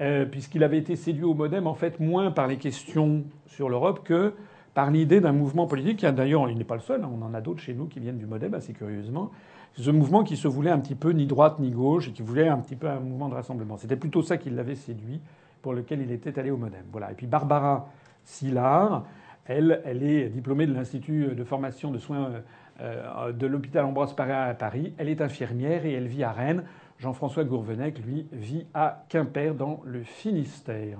euh, 0.00 0.26
puisqu'il 0.26 0.62
avait 0.62 0.78
été 0.78 0.96
séduit 0.96 1.24
au 1.24 1.34
modem 1.34 1.66
en 1.66 1.74
fait 1.74 2.00
moins 2.00 2.30
par 2.30 2.46
les 2.46 2.56
questions 2.56 3.24
sur 3.46 3.68
l'Europe 3.68 4.02
que 4.04 4.34
par 4.74 4.90
l'idée 4.90 5.20
d'un 5.20 5.32
mouvement 5.32 5.66
politique. 5.66 6.04
D'ailleurs, 6.04 6.50
il 6.50 6.58
n'est 6.58 6.64
pas 6.64 6.74
le 6.74 6.80
seul, 6.80 7.02
hein, 7.02 7.10
on 7.12 7.24
en 7.24 7.32
a 7.32 7.40
d'autres 7.40 7.60
chez 7.60 7.74
nous 7.74 7.86
qui 7.86 8.00
viennent 8.00 8.18
du 8.18 8.26
modem, 8.26 8.54
assez 8.54 8.72
curieusement. 8.72 9.30
Ce 9.76 9.90
mouvement 9.90 10.22
qui 10.22 10.36
se 10.36 10.46
voulait 10.46 10.70
un 10.70 10.78
petit 10.78 10.94
peu 10.94 11.10
ni 11.10 11.26
droite 11.26 11.58
ni 11.58 11.70
gauche 11.70 12.08
et 12.08 12.12
qui 12.12 12.22
voulait 12.22 12.48
un 12.48 12.58
petit 12.58 12.76
peu 12.76 12.88
un 12.88 13.00
mouvement 13.00 13.28
de 13.28 13.34
rassemblement. 13.34 13.76
C'était 13.76 13.96
plutôt 13.96 14.22
ça 14.22 14.36
qui 14.36 14.50
l'avait 14.50 14.76
séduit, 14.76 15.20
pour 15.62 15.72
lequel 15.72 16.02
il 16.02 16.12
était 16.12 16.38
allé 16.38 16.50
au 16.50 16.58
modem. 16.58 16.84
Voilà. 16.92 17.10
Et 17.10 17.14
puis 17.14 17.26
Barbara 17.26 17.88
Sillard, 18.22 19.04
elle, 19.46 19.80
elle 19.84 20.02
est 20.02 20.28
diplômée 20.28 20.66
de 20.66 20.74
l'Institut 20.74 21.34
de 21.34 21.44
formation 21.44 21.90
de 21.90 21.98
soins 21.98 22.26
euh, 22.26 22.40
de 22.80 23.46
l'hôpital 23.46 23.84
Ambroise 23.84 24.14
Paré 24.14 24.32
à 24.32 24.52
Paris. 24.54 24.94
Elle 24.98 25.08
est 25.08 25.20
infirmière 25.20 25.86
et 25.86 25.92
elle 25.92 26.06
vit 26.06 26.24
à 26.24 26.32
Rennes. 26.32 26.64
Jean-François 26.98 27.44
Gourvenec, 27.44 27.98
lui, 28.04 28.26
vit 28.32 28.66
à 28.74 29.04
Quimper 29.08 29.54
dans 29.54 29.80
le 29.84 30.02
Finistère. 30.02 30.98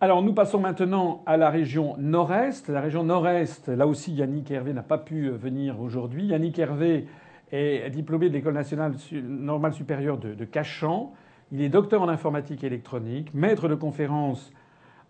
Alors 0.00 0.22
nous 0.22 0.32
passons 0.32 0.60
maintenant 0.60 1.22
à 1.26 1.36
la 1.36 1.50
région 1.50 1.96
nord-est. 1.98 2.68
La 2.68 2.80
région 2.80 3.02
nord-est, 3.02 3.68
là 3.68 3.84
aussi 3.86 4.12
Yannick 4.12 4.48
Hervé 4.48 4.72
n'a 4.72 4.84
pas 4.84 4.98
pu 4.98 5.28
venir 5.30 5.80
aujourd'hui. 5.80 6.26
Yannick 6.26 6.56
Hervé 6.56 7.08
est 7.50 7.90
diplômé 7.90 8.28
de 8.28 8.34
l'École 8.34 8.54
nationale 8.54 8.94
normale 9.12 9.72
supérieure 9.72 10.16
de, 10.18 10.44
Cachan. 10.44 11.12
Il 11.50 11.60
est 11.62 11.68
docteur 11.68 12.02
en 12.02 12.08
informatique 12.08 12.62
électronique, 12.62 13.34
maître 13.34 13.66
de 13.66 13.74
conférences 13.74 14.52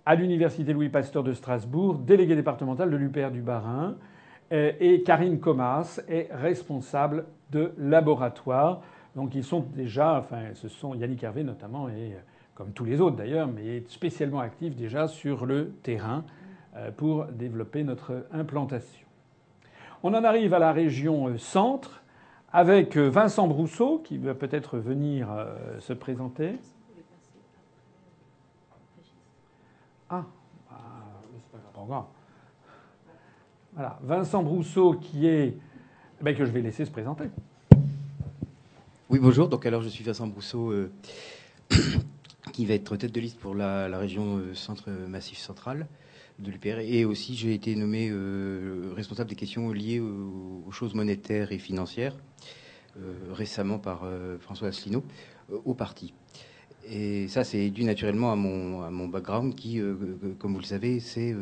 à 0.07 0.15
l'Université 0.15 0.73
Louis 0.73 0.89
Pasteur 0.89 1.23
de 1.23 1.35
Strasbourg, 1.35 1.97
délégué 1.99 2.35
départemental 2.35 2.91
de 2.91 2.97
l'UPR 2.97 3.31
du 3.31 3.43
Bas-Rhin. 3.43 3.97
Et 4.51 5.03
Karine 5.05 5.41
Comas 5.41 6.01
est 6.09 6.29
responsable 6.33 7.27
de 7.51 7.73
laboratoire 7.77 8.81
donc 9.19 9.35
ils 9.35 9.43
sont 9.43 9.67
déjà, 9.75 10.17
enfin 10.19 10.55
ce 10.55 10.69
sont 10.69 10.95
Yannick 10.95 11.25
Hervé 11.25 11.43
notamment, 11.43 11.89
et 11.89 12.15
euh, 12.15 12.19
comme 12.55 12.71
tous 12.71 12.85
les 12.85 13.01
autres 13.01 13.17
d'ailleurs, 13.17 13.49
mais 13.49 13.83
spécialement 13.89 14.39
actifs 14.39 14.77
déjà 14.77 15.09
sur 15.09 15.45
le 15.45 15.73
terrain 15.83 16.25
euh, 16.77 16.93
pour 16.93 17.25
développer 17.25 17.83
notre 17.83 18.27
implantation. 18.33 19.05
On 20.05 20.15
en 20.15 20.23
arrive 20.23 20.55
à 20.55 20.61
la 20.61 20.73
région 20.73 21.27
euh, 21.27 21.37
centre 21.37 22.01
avec 22.53 22.97
Vincent 22.97 23.49
Brousseau 23.49 23.99
qui 23.99 24.19
va 24.19 24.35
peut-être 24.35 24.79
venir 24.79 25.29
se 25.81 25.93
présenter. 25.93 26.55
Ah, 30.09 30.25
bah, 30.71 30.79
pas 31.75 31.85
grave. 31.87 32.05
Voilà, 33.79 33.97
Vincent 34.03 34.43
Brousseau 34.43 34.95
qui 34.95 35.29
est, 35.29 35.57
ben, 36.21 36.35
que 36.35 36.45
je 36.45 36.51
vais 36.51 36.63
laisser 36.63 36.85
se 36.85 36.91
présenter. 36.91 37.27
Oui, 39.09 39.21
bonjour. 39.21 39.49
Donc, 39.49 39.67
alors, 39.67 39.83
je 39.83 39.89
suis 39.89 40.03
Vincent 40.03 40.27
Brousseau, 40.27 40.73
euh, 40.73 40.91
qui 42.53 42.67
va 42.67 42.75
être 42.75 42.97
tête 42.97 43.13
de 43.13 43.21
liste 43.21 43.39
pour 43.39 43.55
la, 43.55 43.87
région 43.97 44.39
euh, 44.39 44.53
Centre 44.53 44.91
Massif 44.91 45.39
Central 45.39 45.87
de 46.41 46.51
l'UPR. 46.51 46.81
Et 46.81 47.05
aussi, 47.05 47.37
j'ai 47.37 47.55
été 47.55 47.77
nommé 47.77 48.09
euh, 48.11 48.93
responsable 48.97 49.31
des 49.31 49.37
questions 49.37 49.71
liées 49.71 50.01
aux, 50.01 50.73
choses 50.73 50.95
monétaires 50.95 51.53
et 51.53 51.59
financières, 51.59 52.17
récemment 53.31 53.79
par 53.79 54.03
François 54.41 54.69
Asselineau, 54.69 55.05
au 55.65 55.75
parti. 55.75 56.15
Et 56.91 57.29
ça, 57.29 57.45
c'est 57.45 57.71
dû 57.71 57.85
naturellement 57.85 58.33
à 58.33 58.37
mon, 58.37 58.83
à 58.83 58.91
mon 58.91 59.07
background 59.07 59.55
qui, 59.55 59.81
comme 60.41 60.55
vous 60.55 60.59
le 60.59 60.65
savez, 60.65 60.99
c'est 60.99 61.33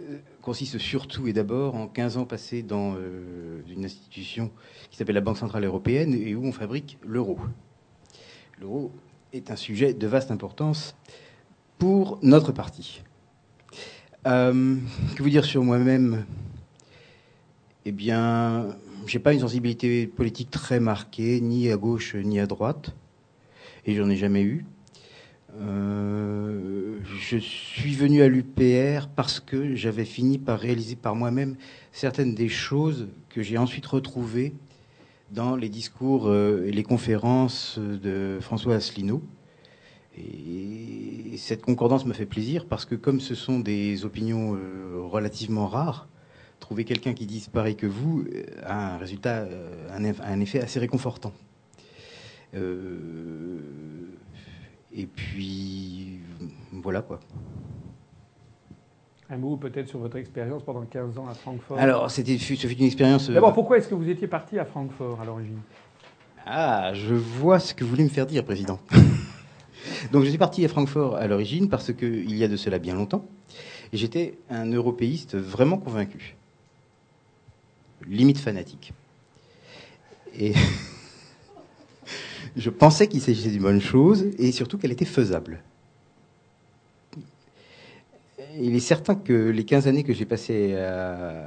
euh, 0.00 0.18
consiste 0.48 0.78
surtout 0.78 1.28
et 1.28 1.34
d'abord 1.34 1.74
en 1.74 1.86
15 1.86 2.16
ans 2.16 2.24
passés 2.24 2.62
dans 2.62 2.94
euh, 2.96 3.60
une 3.68 3.84
institution 3.84 4.50
qui 4.90 4.96
s'appelle 4.96 5.14
la 5.14 5.20
Banque 5.20 5.36
Centrale 5.36 5.62
Européenne 5.66 6.14
et 6.14 6.34
où 6.34 6.42
on 6.42 6.52
fabrique 6.52 6.96
l'euro. 7.04 7.38
L'euro 8.58 8.90
est 9.34 9.50
un 9.50 9.56
sujet 9.56 9.92
de 9.92 10.06
vaste 10.06 10.30
importance 10.30 10.96
pour 11.76 12.18
notre 12.22 12.52
parti. 12.52 13.02
Euh, 14.26 14.76
que 15.16 15.22
vous 15.22 15.28
dire 15.28 15.44
sur 15.44 15.62
moi-même? 15.62 16.24
Eh 17.84 17.92
bien, 17.92 18.68
j'ai 19.06 19.18
pas 19.18 19.34
une 19.34 19.40
sensibilité 19.40 20.06
politique 20.06 20.50
très 20.50 20.80
marquée, 20.80 21.42
ni 21.42 21.70
à 21.70 21.76
gauche 21.76 22.14
ni 22.14 22.40
à 22.40 22.46
droite, 22.46 22.94
et 23.84 23.94
j'en 23.94 24.08
ai 24.08 24.16
jamais 24.16 24.44
eu. 24.44 24.64
Euh, 25.56 26.98
je 27.04 27.38
suis 27.38 27.94
venu 27.94 28.22
à 28.22 28.28
l'UPR 28.28 29.08
parce 29.14 29.40
que 29.40 29.74
j'avais 29.74 30.04
fini 30.04 30.38
par 30.38 30.58
réaliser 30.58 30.96
par 30.96 31.14
moi-même 31.14 31.56
certaines 31.92 32.34
des 32.34 32.48
choses 32.48 33.08
que 33.30 33.42
j'ai 33.42 33.58
ensuite 33.58 33.86
retrouvées 33.86 34.52
dans 35.30 35.56
les 35.56 35.68
discours 35.68 36.28
euh, 36.28 36.66
et 36.66 36.70
les 36.70 36.82
conférences 36.82 37.78
de 37.78 38.38
François 38.40 38.74
Asselineau. 38.74 39.22
Et 40.16 41.36
cette 41.36 41.62
concordance 41.62 42.04
me 42.04 42.12
fait 42.12 42.26
plaisir 42.26 42.66
parce 42.66 42.84
que 42.84 42.94
comme 42.94 43.20
ce 43.20 43.34
sont 43.34 43.60
des 43.60 44.04
opinions 44.04 44.54
euh, 44.54 45.00
relativement 45.00 45.66
rares, 45.66 46.08
trouver 46.60 46.84
quelqu'un 46.84 47.14
qui 47.14 47.26
dise 47.26 47.48
pareil 47.48 47.76
que 47.76 47.86
vous 47.86 48.24
a 48.64 48.94
un 48.94 48.98
résultat, 48.98 49.46
un, 49.92 50.40
effet 50.40 50.60
assez 50.60 50.80
réconfortant. 50.80 51.32
Et 54.94 55.06
puis, 55.06 56.20
voilà 56.72 57.02
quoi. 57.02 57.20
Un 59.30 59.36
mot 59.36 59.56
peut-être 59.56 59.88
sur 59.88 59.98
votre 59.98 60.16
expérience 60.16 60.62
pendant 60.62 60.82
15 60.82 61.18
ans 61.18 61.28
à 61.28 61.34
Francfort. 61.34 61.78
Alors, 61.78 62.10
c'était 62.10 62.38
ce 62.38 62.44
fut 62.54 62.78
une 62.78 62.86
expérience. 62.86 63.28
Euh, 63.28 63.34
D'abord, 63.34 63.52
pourquoi 63.52 63.76
est-ce 63.76 63.88
que 63.88 63.94
vous 63.94 64.08
étiez 64.08 64.26
parti 64.26 64.58
à 64.58 64.64
Francfort 64.64 65.20
à 65.20 65.26
l'origine? 65.26 65.58
Ah, 66.46 66.94
je 66.94 67.14
vois 67.14 67.58
ce 67.58 67.74
que 67.74 67.84
vous 67.84 67.90
voulez 67.90 68.04
me 68.04 68.08
faire 68.08 68.26
dire, 68.26 68.42
président. 68.42 68.80
Donc, 70.12 70.24
je 70.24 70.30
suis 70.30 70.38
parti 70.38 70.64
à 70.64 70.68
Francfort 70.68 71.16
à 71.16 71.26
l'origine 71.26 71.68
parce 71.68 71.92
qu'il 71.92 72.34
y 72.34 72.42
a 72.42 72.48
de 72.48 72.56
cela 72.56 72.78
bien 72.78 72.94
longtemps, 72.94 73.26
j'étais 73.92 74.38
un 74.48 74.64
européiste 74.72 75.36
vraiment 75.36 75.76
convaincu, 75.76 76.36
limite 78.06 78.38
fanatique. 78.38 78.94
Et 80.34 80.54
je 82.56 82.70
pensais 82.70 83.08
qu'il 83.08 83.20
s'agissait 83.20 83.50
d'une 83.50 83.62
bonne 83.62 83.80
chose 83.80 84.26
et 84.38 84.52
surtout 84.52 84.78
qu'elle 84.78 84.92
était 84.92 85.04
faisable. 85.04 85.62
Il 88.60 88.74
est 88.74 88.80
certain 88.80 89.14
que 89.14 89.50
les 89.50 89.64
15 89.64 89.86
années 89.86 90.04
que 90.04 90.12
j'ai 90.12 90.24
passées 90.24 90.74
à, 90.74 91.44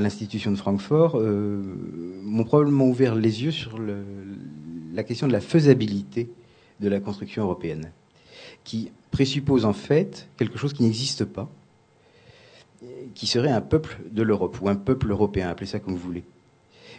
l'institution 0.00 0.50
de 0.50 0.56
Francfort 0.56 1.18
euh, 1.18 1.62
m'ont 2.22 2.44
probablement 2.44 2.86
ouvert 2.86 3.14
les 3.14 3.44
yeux 3.44 3.50
sur 3.50 3.78
la 3.78 5.04
question 5.04 5.26
de 5.26 5.32
la 5.32 5.40
faisabilité 5.40 6.30
de 6.80 6.88
la 6.88 6.98
construction 6.98 7.44
européenne, 7.44 7.92
qui 8.64 8.90
présuppose 9.10 9.66
en 9.66 9.74
fait 9.74 10.28
quelque 10.36 10.58
chose 10.58 10.72
qui 10.72 10.82
n'existe 10.82 11.26
pas, 11.26 11.48
qui 13.14 13.26
serait 13.26 13.50
un 13.50 13.60
peuple 13.60 13.98
de 14.10 14.22
l'Europe, 14.22 14.58
ou 14.62 14.68
un 14.68 14.76
peuple 14.76 15.10
européen, 15.10 15.48
appelez 15.48 15.66
ça 15.66 15.78
comme 15.78 15.94
vous 15.94 16.00
voulez. 16.00 16.24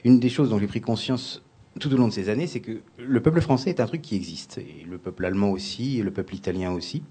Une 0.03 0.19
des 0.19 0.29
choses 0.29 0.49
dont 0.49 0.59
j'ai 0.59 0.67
pris 0.67 0.81
conscience 0.81 1.41
tout 1.79 1.91
au 1.93 1.97
long 1.97 2.07
de 2.07 2.13
ces 2.13 2.29
années, 2.29 2.47
c'est 2.47 2.59
que 2.59 2.81
le 2.97 3.21
peuple 3.21 3.41
français 3.41 3.69
est 3.69 3.79
un 3.79 3.85
truc 3.85 4.01
qui 4.01 4.15
existe, 4.15 4.59
et 4.59 4.85
le 4.87 4.97
peuple 4.97 5.25
allemand 5.25 5.51
aussi, 5.51 5.99
et 5.99 6.03
le 6.03 6.11
peuple 6.11 6.35
italien 6.35 6.71
aussi. 6.71 7.03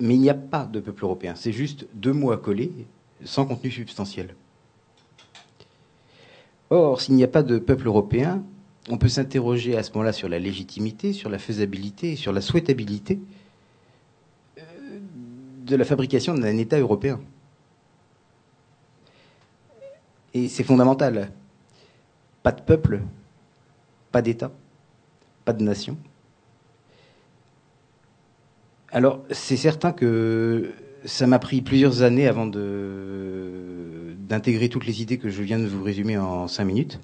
Mais 0.00 0.14
il 0.14 0.20
n'y 0.20 0.30
a 0.30 0.34
pas 0.34 0.64
de 0.64 0.80
peuple 0.80 1.04
européen. 1.04 1.34
C'est 1.36 1.52
juste 1.52 1.86
deux 1.94 2.12
mots 2.12 2.32
à 2.32 2.38
coller, 2.38 2.72
sans 3.24 3.44
contenu 3.44 3.70
substantiel. 3.70 4.34
Or, 6.70 7.02
s'il 7.02 7.16
n'y 7.16 7.24
a 7.24 7.28
pas 7.28 7.42
de 7.42 7.58
peuple 7.58 7.86
européen, 7.86 8.42
on 8.88 8.96
peut 8.96 9.08
s'interroger 9.08 9.76
à 9.76 9.82
ce 9.82 9.92
moment-là 9.92 10.12
sur 10.12 10.28
la 10.28 10.38
légitimité, 10.38 11.12
sur 11.12 11.28
la 11.28 11.38
faisabilité, 11.38 12.16
sur 12.16 12.32
la 12.32 12.40
souhaitabilité 12.40 13.20
euh, 14.58 14.62
de 15.66 15.76
la 15.76 15.84
fabrication 15.84 16.34
d'un 16.34 16.56
État 16.56 16.78
européen. 16.78 17.20
Et 20.32 20.48
c'est 20.48 20.64
fondamental. 20.64 21.30
Pas 22.42 22.52
de 22.52 22.62
peuple, 22.62 23.02
pas 24.12 24.22
d'État, 24.22 24.52
pas 25.44 25.52
de 25.52 25.64
nation. 25.64 25.96
Alors, 28.90 29.24
c'est 29.30 29.56
certain 29.56 29.92
que 29.92 30.70
ça 31.04 31.26
m'a 31.26 31.38
pris 31.38 31.62
plusieurs 31.62 32.02
années 32.02 32.28
avant 32.28 32.46
d'intégrer 34.28 34.68
toutes 34.68 34.86
les 34.86 35.02
idées 35.02 35.18
que 35.18 35.30
je 35.30 35.42
viens 35.42 35.58
de 35.58 35.66
vous 35.66 35.82
résumer 35.82 36.18
en 36.18 36.46
cinq 36.46 36.66
minutes. 36.66 37.00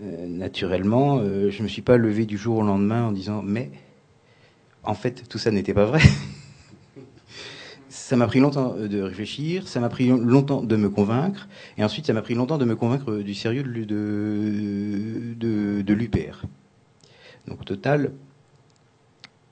Euh, 0.00 0.26
naturellement, 0.26 1.18
euh, 1.18 1.50
je 1.50 1.58
ne 1.58 1.64
me 1.64 1.68
suis 1.68 1.82
pas 1.82 1.98
levé 1.98 2.24
du 2.24 2.38
jour 2.38 2.56
au 2.56 2.62
lendemain 2.62 3.04
en 3.04 3.12
disant 3.12 3.42
mais 3.42 3.70
en 4.84 4.94
fait, 4.94 5.28
tout 5.28 5.38
ça 5.38 5.50
n'était 5.50 5.74
pas 5.74 5.84
vrai. 5.84 6.00
ça 8.12 8.16
m'a 8.18 8.26
pris 8.26 8.40
longtemps 8.40 8.74
de 8.74 9.00
réfléchir, 9.00 9.66
ça 9.66 9.80
m'a 9.80 9.88
pris 9.88 10.08
longtemps 10.08 10.62
de 10.62 10.76
me 10.76 10.90
convaincre, 10.90 11.48
et 11.78 11.82
ensuite 11.82 12.04
ça 12.04 12.12
m'a 12.12 12.20
pris 12.20 12.34
longtemps 12.34 12.58
de 12.58 12.66
me 12.66 12.76
convaincre 12.76 13.10
du 13.20 13.32
sérieux 13.32 13.62
de, 13.62 13.82
l'UPR. 15.94 16.44
Donc 17.48 17.62
au 17.62 17.64
total, 17.64 18.12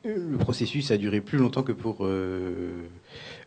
le 0.05 0.37
processus 0.37 0.91
a 0.91 0.99
duré 0.99 1.23
plus 1.23 1.39
longtemps 1.39 1.63
que 1.63 1.73
pour 1.73 2.05
euh, 2.05 2.87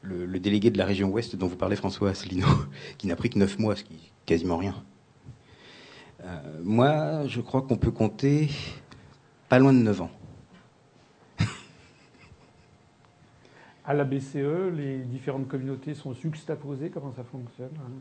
le, 0.02 0.40
délégué 0.40 0.72
de 0.72 0.80
la 0.80 0.86
région 0.86 1.10
ouest 1.10 1.36
dont 1.36 1.46
vous 1.46 1.58
parlez, 1.58 1.76
François 1.76 2.10
Asselineau, 2.10 2.48
qui 2.98 3.06
n'a 3.06 3.16
pris 3.16 3.30
que 3.30 3.38
9 3.38 3.60
mois, 3.60 3.76
ce 3.76 3.84
qui 3.84 3.94
est 3.94 4.12
quasiment 4.26 4.58
rien. 4.58 4.74
Euh, 6.24 6.60
moi, 6.64 7.28
je 7.28 7.40
crois 7.40 7.62
qu'on 7.62 7.78
peut 7.78 7.92
compter 7.92 8.50
pas 9.48 9.60
loin 9.60 9.74
de 9.74 9.78
9 9.78 10.02
ans. 10.02 10.12
À 13.86 13.94
la 13.94 14.06
BCE, 14.06 14.72
les 14.76 15.00
différentes 15.00 15.48
communautés 15.48 15.94
sont 15.94 16.14
juxtaposées 16.14 16.90
Comment 16.90 17.14
ça 17.16 17.24
fonctionne 17.24 17.72
hein? 17.80 17.92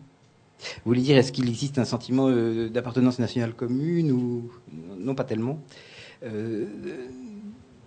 Vous 0.58 0.90
voulez 0.90 1.00
dire, 1.00 1.16
est-ce 1.16 1.32
qu'il 1.32 1.48
existe 1.48 1.78
un 1.78 1.84
sentiment 1.84 2.28
euh, 2.28 2.68
d'appartenance 2.68 3.18
nationale 3.18 3.52
commune 3.52 4.12
ou 4.12 4.50
non 4.96 5.16
pas 5.16 5.24
tellement 5.24 5.58
euh, 6.22 6.66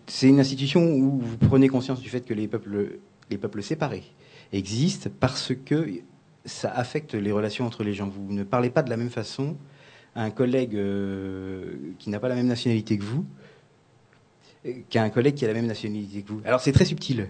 C'est 0.08 0.28
une 0.28 0.42
institution 0.42 0.94
où 0.94 1.20
vous 1.20 1.38
prenez 1.38 1.70
conscience 1.70 2.02
du 2.02 2.10
fait 2.10 2.22
que 2.22 2.34
les 2.34 2.50
peuples, 2.50 3.00
les 3.30 3.38
peuples 3.38 3.64
séparés 3.64 4.04
existent 4.52 5.10
parce 5.20 5.54
que 5.66 5.88
ça 6.44 6.70
affecte 6.70 7.14
les 7.14 7.32
relations 7.32 7.66
entre 7.66 7.84
les 7.84 7.94
gens. 7.94 8.10
Vous 8.10 8.34
ne 8.34 8.44
parlez 8.44 8.70
pas 8.70 8.84
de 8.84 8.90
la 8.90 8.98
même 8.98 9.10
façon 9.10 9.56
à 10.14 10.24
un 10.24 10.32
collègue 10.32 10.76
euh, 10.76 11.76
qui 11.98 12.10
n'a 12.10 12.20
pas 12.20 12.30
la 12.30 12.36
même 12.36 12.48
nationalité 12.48 12.98
que 12.98 13.04
vous 13.04 13.26
qu'à 14.90 15.04
un 15.04 15.10
collègue 15.10 15.36
qui 15.36 15.46
a 15.46 15.48
la 15.48 15.54
même 15.54 15.68
nationalité 15.68 16.24
que 16.24 16.32
vous. 16.32 16.42
Alors 16.44 16.60
c'est 16.60 16.72
très 16.72 16.86
subtil 16.86 17.30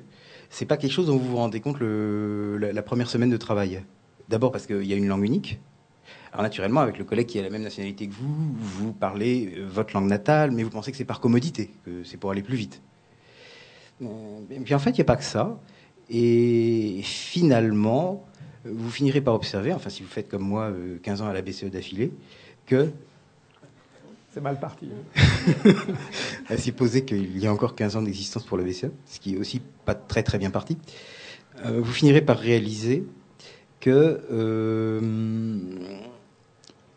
c'est 0.49 0.65
pas 0.65 0.77
quelque 0.77 0.91
chose 0.91 1.07
dont 1.07 1.17
vous 1.17 1.29
vous 1.29 1.37
rendez 1.37 1.59
compte 1.59 1.77
la, 1.79 2.81
première 2.81 3.09
semaine 3.09 3.29
de 3.29 3.37
travail. 3.37 3.83
D'abord 4.29 4.51
parce 4.51 4.65
qu'il 4.65 4.85
y 4.85 4.93
a 4.93 4.95
une 4.95 5.07
langue 5.07 5.23
unique. 5.23 5.59
Alors 6.31 6.43
naturellement, 6.43 6.81
avec 6.81 6.97
le 6.97 7.05
collègue 7.05 7.27
qui 7.27 7.39
a 7.39 7.43
la 7.43 7.49
même 7.49 7.61
nationalité 7.61 8.07
que 8.07 8.13
vous, 8.13 8.53
vous 8.57 8.91
parlez 8.91 9.53
euh, 9.57 9.65
votre 9.65 9.93
langue 9.93 10.09
natale, 10.09 10.51
mais 10.51 10.63
vous 10.63 10.69
pensez 10.69 10.91
que 10.91 10.97
c'est 10.97 11.05
par 11.05 11.21
commodité, 11.21 11.71
que 11.85 12.03
c'est 12.03 12.17
pour 12.17 12.29
aller 12.31 12.41
plus 12.41 12.57
vite. 12.57 12.81
et 14.01 14.05
euh, 14.05 14.59
puis 14.65 14.75
en 14.75 14.79
fait, 14.79 14.89
il 14.89 14.95
n'y 14.95 15.01
a 15.01 15.05
pas 15.05 15.15
que 15.15 15.23
ça. 15.23 15.57
Et 16.09 16.99
finalement, 17.03 18.25
vous 18.65 18.91
finirez 18.91 19.21
par 19.21 19.33
observer, 19.33 19.73
enfin 19.73 19.89
si 19.89 20.03
vous 20.03 20.09
faites 20.09 20.27
comme 20.27 20.43
moi 20.43 20.71
15 21.03 21.21
euh, 21.21 21.23
ans 21.23 21.27
à 21.29 21.33
la 21.33 21.41
BCE 21.41 21.65
d'affilée, 21.65 22.11
que 22.65 22.89
c'est 24.35 24.41
mal 24.41 24.59
parti. 24.59 24.89
à 26.49 26.57
supposer 26.57 27.05
qu'il 27.05 27.39
y 27.39 27.47
a 27.47 27.53
encore 27.53 27.73
15 27.73 27.95
ans 27.95 28.01
d'existence 28.01 28.43
pour 28.43 28.57
le 28.57 28.65
BCE, 28.65 28.87
ce 29.05 29.21
qui 29.21 29.35
est 29.35 29.37
aussi 29.37 29.61
pas 29.85 29.95
très 29.95 30.23
très 30.23 30.37
bien 30.37 30.51
parti, 30.51 30.77
euh, 31.63 31.79
vous 31.81 31.93
finirez 31.93 32.19
par 32.19 32.37
réaliser 32.37 33.05
que 33.79 34.21
euh, 34.29 34.99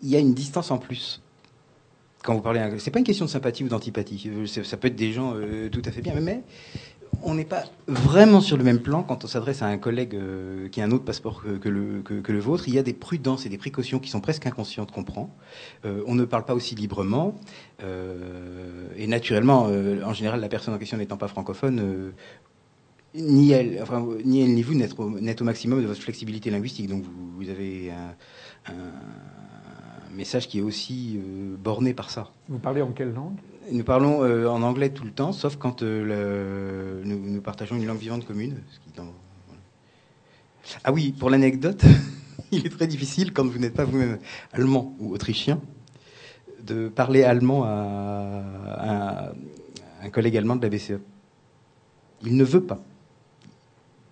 il 0.03 0.09
y 0.09 0.17
a 0.17 0.19
une 0.19 0.35
distance 0.35 0.73
en 0.73 0.79
plus. 0.79 1.23
Quand 2.25 2.35
vous 2.35 2.41
parlez, 2.41 2.61
c'est 2.79 2.91
pas 2.91 2.99
une 2.99 3.05
question 3.05 3.27
de 3.27 3.31
sympathie 3.31 3.63
ou 3.63 3.69
d'antipathie. 3.69 4.29
Ça 4.65 4.77
peut 4.77 4.89
être 4.89 4.97
des 4.97 5.13
gens 5.13 5.35
euh, 5.37 5.69
tout 5.69 5.83
à 5.85 5.93
fait 5.93 6.03
bien, 6.03 6.15
mais 6.15 6.43
on 7.23 7.35
n'est 7.35 7.45
pas 7.45 7.65
vraiment 7.87 8.41
sur 8.41 8.57
le 8.57 8.65
même 8.65 8.81
plan 8.81 9.03
quand 9.03 9.25
on 9.25 9.27
s'adresse 9.27 9.63
à 9.63 9.67
un 9.67 9.79
collègue 9.79 10.15
euh, 10.15 10.69
qui 10.69 10.81
a 10.81 10.85
un 10.85 10.91
autre 10.91 11.05
passeport 11.05 11.43
que, 11.43 11.69
le, 11.69 12.39
vôtre. 12.39 12.65
Il 12.69 12.75
y 12.75 12.79
a 12.79 12.83
des 12.83 12.93
prudences 12.93 13.47
et 13.47 13.49
des 13.49 13.59
précautions 13.59 13.99
qui 13.99 14.11
sont 14.11 14.21
presque 14.21 14.47
inconscientes 14.47 14.93
qu'on 14.93 15.05
prend. 15.05 15.35
Euh, 15.85 16.03
on 16.07 16.15
ne 16.15 16.25
parle 16.25 16.45
pas 16.45 16.55
aussi 16.55 16.75
librement. 16.75 17.35
Euh, 17.83 18.89
et 18.97 19.07
naturellement, 19.07 19.65
en 19.65 20.13
général, 20.13 20.41
la 20.41 20.49
personne 20.49 20.75
en 20.75 20.79
question 20.79 20.97
n'étant 20.97 21.17
pas 21.17 21.29
francophone, 21.29 22.13
ni 23.15 23.51
elle, 23.53 23.83
ni 24.25 24.63
vous 24.63 24.75
n'êtes 24.75 24.99
au, 24.99 25.45
maximum 25.45 25.83
de 25.83 25.87
votre 25.87 26.01
flexibilité 26.01 26.51
linguistique. 26.51 26.89
Donc 26.89 27.05
vous, 27.37 27.49
avez 27.49 27.91
un, 28.67 28.73
message 30.15 30.49
qui 30.49 30.59
est 30.59 30.63
aussi 30.63 31.21
borné 31.63 31.95
par 31.95 32.11
ça. 32.11 32.33
Vous 32.49 32.59
parlez 32.59 32.83
en 32.83 32.93
quelle 32.93 33.13
langue? 33.13 33.37
Nous 33.71 33.85
parlons 33.85 34.23
euh, 34.25 34.47
en 34.49 34.63
anglais 34.63 34.91
tout 34.91 35.05
le 35.05 35.11
temps, 35.11 35.33
sauf 35.33 35.57
quand 35.57 35.83
euh, 35.83 37.03
nous, 37.05 37.41
partageons 37.41 37.77
une 37.77 37.87
langue 37.87 37.99
vivante 37.99 38.27
commune. 38.27 38.57
Ah 40.85 40.93
oui, 40.93 41.13
pour 41.13 41.31
l'anecdote, 41.31 41.83
il 42.53 42.67
est 42.67 42.71
très 42.71 42.87
difficile, 42.87 43.33
quand 43.33 43.47
vous 43.47 43.59
n'êtes 43.59 43.75
pas 43.75 43.85
vous-même 43.85 44.19
allemand 44.53 44.95
ou 44.99 45.13
autrichien, 45.13 45.61
de 46.63 46.89
parler 46.89 47.25
allemand 47.25 47.65
à, 47.65 49.33
un 50.03 50.11
collègue 50.11 50.37
allemand 50.37 50.57
de 50.57 50.63
la 50.63 50.69
BCE. 50.69 51.01
Il 52.25 52.37
ne 52.37 52.45
veut 52.45 52.63
pas. 52.63 52.81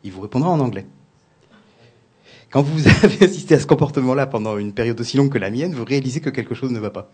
Il 0.05 0.13
vous 0.13 0.21
répondra 0.21 0.51
en 0.51 0.61
anglais. 0.61 0.87
Quand 2.51 2.63
vous 2.63 2.89
avez 3.05 3.25
assisté 3.25 3.55
à 3.55 3.61
ce 3.61 3.67
comportement-là 3.67 4.27
pendant 4.27 4.57
une 4.57 4.73
période 4.73 5.01
aussi 5.01 5.17
longue 5.17 5.31
que 5.31 5.39
la 5.39 5.51
mienne, 5.51 5.75
vous 5.75 5.85
réalisez 5.85 6.21
que 6.21 6.31
quelque 6.31 6.55
chose 6.55 6.71
ne 6.71 6.79
va 6.79 6.91
pas. 6.91 7.11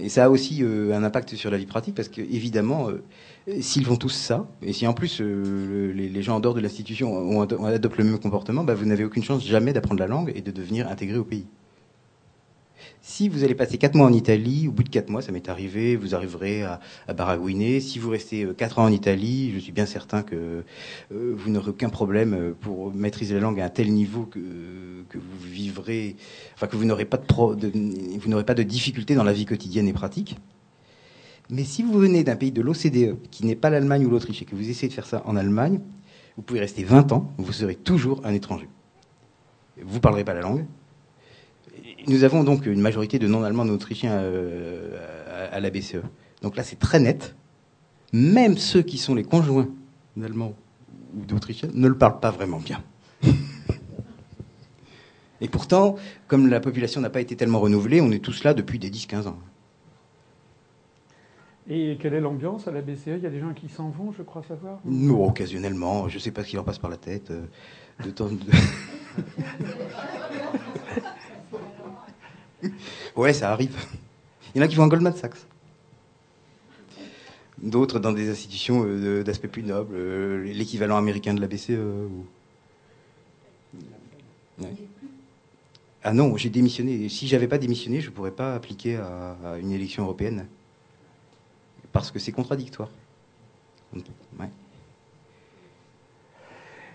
Et 0.00 0.08
ça 0.08 0.26
a 0.26 0.28
aussi 0.28 0.62
euh, 0.62 0.94
un 0.94 1.02
impact 1.02 1.34
sur 1.34 1.50
la 1.50 1.58
vie 1.58 1.66
pratique 1.66 1.94
parce 1.94 2.08
que 2.08 2.20
évidemment, 2.20 2.88
euh, 2.88 3.02
s'ils 3.60 3.84
font 3.84 3.96
tous 3.96 4.10
ça, 4.10 4.46
et 4.62 4.72
si 4.72 4.86
en 4.86 4.94
plus 4.94 5.20
euh, 5.20 5.92
les, 5.92 6.22
gens 6.22 6.36
en 6.36 6.40
dehors 6.40 6.54
de 6.54 6.60
l'institution 6.60 7.40
adoptent 7.42 7.98
le 7.98 8.04
même 8.04 8.18
comportement, 8.18 8.62
bah, 8.62 8.74
vous 8.74 8.86
n'avez 8.86 9.04
aucune 9.04 9.24
chance 9.24 9.44
jamais 9.44 9.72
d'apprendre 9.72 10.00
la 10.00 10.06
langue 10.06 10.32
et 10.34 10.40
de 10.40 10.50
devenir 10.50 10.88
intégré 10.88 11.18
au 11.18 11.24
pays. 11.24 11.46
Si 13.08 13.30
vous 13.30 13.42
allez 13.42 13.54
passer 13.54 13.78
4 13.78 13.94
mois 13.94 14.06
en 14.06 14.12
Italie, 14.12 14.68
au 14.68 14.70
bout 14.70 14.82
de 14.82 14.90
4 14.90 15.08
mois, 15.08 15.22
ça 15.22 15.32
m'est 15.32 15.48
arrivé, 15.48 15.96
vous 15.96 16.14
arriverez 16.14 16.62
à, 16.62 16.78
à. 17.08 17.38
Si 17.80 17.98
vous 17.98 18.10
restez 18.10 18.46
4 18.54 18.78
euh, 18.78 18.82
ans 18.82 18.84
en 18.84 18.92
Italie, 18.92 19.50
je 19.54 19.58
suis 19.58 19.72
bien 19.72 19.86
certain 19.86 20.22
que 20.22 20.62
euh, 21.12 21.34
vous 21.34 21.50
n'aurez 21.50 21.70
aucun 21.70 21.88
problème 21.88 22.34
euh, 22.34 22.52
pour 22.52 22.92
maîtriser 22.92 23.32
la 23.32 23.40
langue 23.40 23.60
à 23.62 23.64
un 23.64 23.70
tel 23.70 23.90
niveau 23.94 24.24
que, 24.24 24.38
vous 24.38 25.38
vivrez, 25.42 26.16
enfin 26.54 26.66
que 26.66 26.76
vous 26.76 26.84
n'aurez 26.84 27.06
pas 27.06 27.16
de, 27.16 27.72
vous 28.20 28.28
n'aurez 28.28 28.44
pas 28.44 28.54
de 28.54 28.62
difficultés 28.62 29.14
dans 29.14 29.24
la 29.24 29.32
vie 29.32 29.46
quotidienne 29.46 29.88
et 29.88 29.94
pratique. 29.94 30.36
Mais 31.48 31.64
si 31.64 31.82
vous 31.82 31.98
venez 31.98 32.24
d'un 32.24 32.36
pays 32.36 32.52
de 32.52 32.60
l'OCDE, 32.60 33.16
qui 33.30 33.46
n'est 33.46 33.56
pas 33.56 33.70
l'Allemagne 33.70 34.04
ou 34.04 34.10
l'Autriche, 34.10 34.42
et 34.42 34.44
que 34.44 34.54
vous 34.54 34.68
essayez 34.68 34.88
de 34.88 34.94
faire 34.94 35.06
ça 35.06 35.22
en 35.24 35.34
Allemagne, 35.34 35.80
vous 36.36 36.42
pouvez 36.42 36.60
rester 36.60 36.84
20 36.84 37.10
ans, 37.12 37.32
vous 37.38 37.54
serez 37.54 37.74
toujours 37.74 38.20
un 38.24 38.34
étranger. 38.34 38.68
Vous 39.82 39.94
ne 39.94 40.00
parlerez 40.00 40.24
pas 40.24 40.34
la 40.34 40.42
langue, 40.42 40.66
nous 42.06 42.24
avons 42.24 42.44
donc 42.44 42.66
une 42.66 42.80
majorité 42.80 43.18
de 43.18 43.26
non-allemands 43.26 43.66
et 43.66 43.70
autrichiens 43.70 44.12
euh, 44.12 45.48
à, 45.52 45.60
la 45.60 45.70
BCE. 45.70 46.02
Donc 46.42 46.56
là, 46.56 46.62
c'est 46.62 46.78
très 46.78 47.00
net. 47.00 47.34
Même 48.12 48.56
ceux 48.56 48.82
qui 48.82 48.98
sont 48.98 49.14
les 49.14 49.24
conjoints 49.24 49.68
d'Allemands 50.16 50.54
ou 51.16 51.24
d'Autrichiens 51.24 51.70
ne 51.74 51.88
le 51.88 51.98
parlent 51.98 52.20
pas 52.20 52.30
vraiment 52.30 52.58
bien. 52.58 52.82
Et 55.40 55.48
pourtant, 55.48 55.96
comme 56.26 56.48
la 56.48 56.60
population 56.60 57.00
n'a 57.00 57.10
pas 57.10 57.20
été 57.20 57.36
tellement 57.36 57.60
renouvelée, 57.60 58.00
on 58.00 58.10
est 58.10 58.24
tous 58.24 58.44
là 58.44 58.54
depuis 58.54 58.78
des 58.78 58.90
10-15 58.90 59.28
ans. 59.28 59.38
Et 61.70 61.98
quelle 62.00 62.14
est 62.14 62.20
l'ambiance 62.20 62.66
à 62.66 62.72
la 62.72 62.80
BCE 62.80 63.08
Il 63.08 63.22
y 63.22 63.26
a 63.26 63.30
des 63.30 63.40
gens 63.40 63.52
qui 63.52 63.68
s'en 63.68 63.90
vont, 63.90 64.10
je 64.16 64.22
crois 64.22 64.42
savoir? 64.42 64.78
Non, 64.86 65.26
occasionnellement. 65.26 66.08
Je 66.08 66.14
ne 66.14 66.20
sais 66.20 66.30
pas 66.30 66.42
ce 66.42 66.48
qui 66.48 66.56
leur 66.56 66.64
passe 66.64 66.78
par 66.78 66.88
la 66.88 66.96
tête. 66.96 67.30
Euh, 67.30 67.44
de 68.02 68.10
temps 68.10 68.28
de... 68.28 68.38
ouais, 73.16 73.32
ça 73.32 73.52
arrive. 73.52 73.76
Il 74.54 74.58
y 74.58 74.60
en 74.60 74.64
a 74.64 74.68
qui 74.68 74.76
vont 74.76 74.84
en 74.84 74.88
Goldman 74.88 75.14
Sachs. 75.14 75.36
D'autres 77.60 77.98
dans 77.98 78.12
des 78.12 78.30
institutions 78.30 78.84
euh, 78.86 79.24
d'aspect 79.24 79.48
plus 79.48 79.64
noble, 79.64 79.94
euh, 79.96 80.44
l'équivalent 80.44 80.96
américain 80.96 81.34
de 81.34 81.40
la 81.40 81.48
BCE. 81.48 81.72
Ah 86.04 86.12
non, 86.12 86.36
j'ai 86.36 86.50
démissionné. 86.50 87.08
Si 87.08 87.26
j'avais 87.26 87.48
pas 87.48 87.58
démissionné, 87.58 88.00
je 88.00 88.08
ne 88.08 88.14
pourrais 88.14 88.30
pas 88.30 88.54
appliquer 88.54 88.96
à, 88.96 89.58
une 89.60 89.72
élection 89.72 90.04
européenne. 90.04 90.46
Parce 91.92 92.10
que 92.10 92.18
c'est 92.18 92.32
contradictoire. 92.32 92.90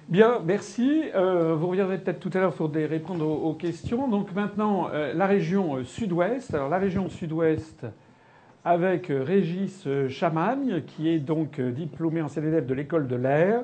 Bien, 0.10 0.42
merci. 0.46 1.04
Euh, 1.16 1.56
vous 1.56 1.68
reviendrez 1.68 1.98
peut-être 1.98 2.20
tout 2.20 2.30
à 2.34 2.40
l'heure 2.40 2.54
pour 2.54 2.70
répondre 2.74 3.26
aux, 3.26 3.54
questions. 3.54 4.10
Donc 4.10 4.36
maintenant, 4.36 4.90
euh, 4.94 5.14
la 5.14 5.26
région 5.26 5.78
euh, 5.78 5.84
sud-ouest. 5.86 6.54
Alors 6.54 6.68
la 6.68 6.78
région 6.78 7.08
sud-ouest 7.08 7.86
avec 8.66 9.08
Régis 9.10 9.88
Chamagne, 10.10 10.84
qui 10.86 11.10
est 11.10 11.20
donc 11.20 11.60
diplômé 11.60 12.22
ancien 12.22 12.44
élève 12.44 12.66
de 12.66 12.74
l'école 12.74 13.08
de 13.08 13.16
l'air, 13.16 13.64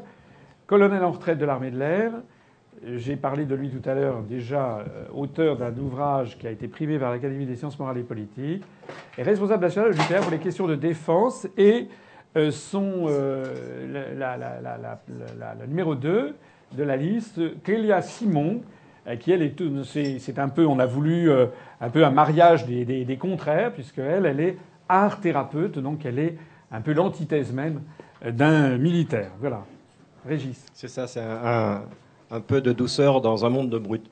colonel 0.68 1.04
en 1.04 1.12
retraite 1.12 1.38
de 1.38 1.46
l'armée 1.46 1.72
de 1.72 1.80
l'air. 1.80 2.12
J'ai 2.86 3.16
parlé 3.16 3.46
de 3.46 3.56
lui 3.56 3.70
tout 3.70 3.88
à 3.90 3.94
l'heure, 3.94 4.22
déjà 4.24 4.84
auteur 5.14 5.56
d'un 5.56 5.74
ouvrage 5.78 6.38
qui 6.38 6.48
a 6.48 6.52
été 6.52 6.68
primé 6.68 7.00
par 7.00 7.12
l'Académie 7.12 7.46
des 7.46 7.56
sciences 7.56 7.80
morales 7.80 7.98
et 7.98 8.04
politiques, 8.04 8.64
et 9.18 9.24
responsable 9.24 9.64
national 9.64 9.94
de 9.94 9.98
l'UPR 9.98 10.22
pour 10.22 10.32
les 10.32 10.38
questions 10.38 10.68
de 10.68 10.76
défense 10.76 11.48
et 11.58 11.88
sont 12.52 13.06
euh, 13.08 14.16
la, 14.18 15.68
numéro 15.68 15.96
2 15.96 16.36
de 16.74 16.84
la 16.84 16.98
liste, 16.98 17.40
Clélia 17.64 18.02
Simon, 18.02 18.62
euh, 19.08 19.16
qui 19.16 19.32
elle 19.32 19.42
est, 19.42 20.20
c'est 20.20 20.40
un 20.40 20.50
peu, 20.50 20.66
on 20.66 20.80
a 20.80 20.86
voulu 20.86 21.32
un 21.82 21.90
peu 21.90 22.06
un 22.06 22.12
mariage 22.12 22.66
des, 22.66 22.86
des, 22.86 23.06
des 23.06 23.18
contraires, 23.18 23.74
puisque 23.74 24.00
elle, 24.00 24.26
elle 24.26 24.40
est 24.40 24.58
art 24.88 25.20
thérapeute, 25.20 25.80
donc 25.80 26.06
elle 26.06 26.20
est 26.20 26.38
un 26.72 26.82
peu 26.82 26.94
l'antithèse 26.94 27.52
même 27.52 27.82
d'un 28.24 28.78
militaire. 28.78 29.32
Voilà. 29.40 29.64
Régis. 30.26 30.66
C'est 30.74 30.88
ça, 30.88 31.08
c'est 31.08 31.22
un, 31.22 31.82
peu 32.46 32.62
de 32.62 32.72
douceur 32.72 33.22
dans 33.22 33.46
un 33.46 33.50
monde 33.50 33.70
de 33.70 33.78
brut. 33.78 34.06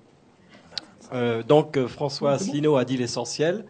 Euh, 1.14 1.44
donc 1.44 1.80
François 1.85 2.31
Asselineau 2.31 2.77
a 2.77 2.85
dit 2.85 2.98
l'essentiel. 2.98 3.65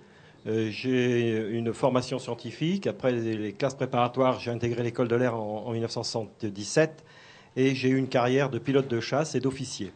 Euh, 0.47 0.69
j'ai 0.69 1.49
une 1.49 1.73
formation 1.73 2.19
scientifique. 2.19 2.87
Après 2.87 3.11
les 3.11 3.53
classes 3.53 3.75
préparatoires, 3.75 4.39
j'ai 4.39 4.51
intégré 4.51 4.83
l'école 4.83 5.07
de 5.07 5.15
l'air 5.15 5.35
en, 5.35 5.71
1977 5.71 7.03
et 7.57 7.75
j'ai 7.75 7.89
eu 7.89 7.97
une 7.97 8.07
carrière 8.07 8.49
de 8.49 8.59
pilote 8.59 8.87
de 8.87 8.99
chasse 8.99 9.35
et 9.35 9.39
d'officier. 9.39 9.91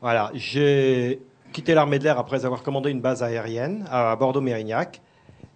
Voilà, 0.00 0.30
j'ai 0.34 1.20
quitté 1.52 1.74
l'armée 1.74 1.98
de 1.98 2.04
l'air 2.04 2.18
après 2.18 2.44
avoir 2.44 2.62
commandé 2.62 2.90
une 2.90 3.00
base 3.00 3.22
aérienne 3.22 3.86
à 3.90 4.16
Bordeaux-Mérignac. 4.16 5.00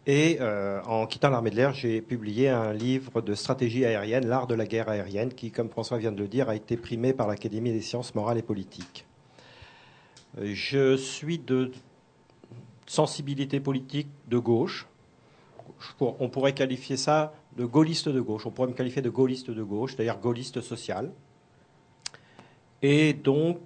Et 0.05 0.39
euh, 0.41 0.81
en 0.83 1.07
quittant 1.07 1.31
l'armée 1.31 1.51
de 1.51 1.57
l'air, 1.57 1.73
j'ai 1.75 2.01
publié 2.01 2.49
un 2.49 2.73
livre 2.73 3.23
de 3.23 3.35
stratégie 3.35 3.85
aérienne, 3.85 4.27
L'art 4.27 4.49
de 4.49 4.55
la 4.55 4.67
guerre 4.67 4.89
aérienne, 4.89 5.33
qui, 5.33 5.53
comme 5.53 5.71
François 5.71 5.99
vient 5.99 6.11
de 6.11 6.19
le 6.19 6.27
dire, 6.27 6.49
a 6.49 6.57
été 6.57 6.77
primé 6.77 7.13
par 7.13 7.29
l'Académie 7.29 7.73
des 7.73 7.83
sciences 7.83 8.13
morales 8.17 8.39
et 8.39 8.43
politiques. 8.43 9.07
Je 10.43 10.97
suis 10.97 11.39
de 11.39 11.71
sensibilité 12.93 13.59
politique 13.59 14.09
de 14.29 14.37
gauche. 14.37 14.87
On 15.99 16.29
pourrait 16.29 16.53
qualifier 16.53 16.99
ça 16.99 17.33
de 17.57 17.65
gaulliste 17.65 18.11
de 18.11 18.21
gauche. 18.21 18.45
On 18.45 18.51
pourrait 18.51 18.69
me 18.69 18.75
qualifier 18.75 19.01
de 19.01 19.09
gaulliste 19.09 19.51
de 19.51 19.63
gauche, 19.63 19.95
c'est-à-dire 19.95 20.19
gaulliste 20.19 20.61
social. 20.61 21.11
Et 22.83 23.15
donc, 23.15 23.61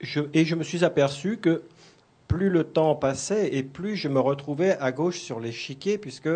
je, 0.00 0.20
et 0.34 0.44
je 0.44 0.54
me 0.54 0.64
suis 0.64 0.84
aperçu 0.84 1.38
que 1.38 1.62
plus 2.28 2.50
le 2.50 2.64
temps 2.64 2.94
passait 2.94 3.54
et 3.54 3.62
plus 3.62 3.96
je 3.96 4.08
me 4.08 4.20
retrouvais 4.20 4.76
à 4.78 4.92
gauche 4.92 5.20
sur 5.20 5.40
l'échiquier, 5.40 5.96
puisque 5.96 6.28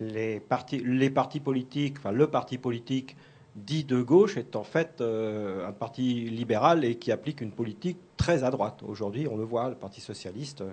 les, 0.00 0.40
partis, 0.40 0.82
les 0.84 1.10
partis 1.10 1.40
politiques, 1.40 1.98
enfin 1.98 2.10
le 2.10 2.26
parti 2.26 2.58
politique 2.58 3.16
dit 3.54 3.84
de 3.84 4.00
gauche 4.00 4.36
est 4.36 4.56
en 4.56 4.64
fait 4.64 5.00
euh, 5.00 5.68
un 5.68 5.72
parti 5.72 6.30
libéral 6.30 6.84
et 6.84 6.96
qui 6.96 7.12
applique 7.12 7.40
une 7.40 7.52
politique 7.52 7.98
très 8.16 8.44
à 8.44 8.50
droite. 8.50 8.82
Aujourd'hui, 8.86 9.28
on 9.28 9.36
le 9.36 9.44
voit, 9.44 9.68
le 9.68 9.74
Parti 9.74 10.00
socialiste 10.00 10.62
euh, 10.62 10.70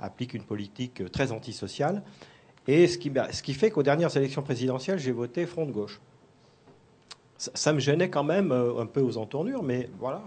applique 0.00 0.34
une 0.34 0.44
politique 0.44 1.10
très 1.10 1.32
antisociale. 1.32 2.02
Et 2.66 2.86
ce 2.86 2.98
qui, 2.98 3.12
ce 3.32 3.42
qui 3.42 3.54
fait 3.54 3.70
qu'aux 3.70 3.82
dernières 3.82 4.16
élections 4.16 4.42
présidentielles, 4.42 4.98
j'ai 4.98 5.12
voté 5.12 5.44
Front 5.46 5.66
de 5.66 5.72
gauche. 5.72 6.00
Ça, 7.36 7.72
me 7.72 7.80
gênait 7.80 8.08
quand 8.10 8.24
même 8.24 8.52
euh, 8.52 8.80
un 8.80 8.86
peu 8.86 9.00
aux 9.00 9.18
entournures, 9.18 9.62
mais 9.62 9.90
voilà, 9.98 10.22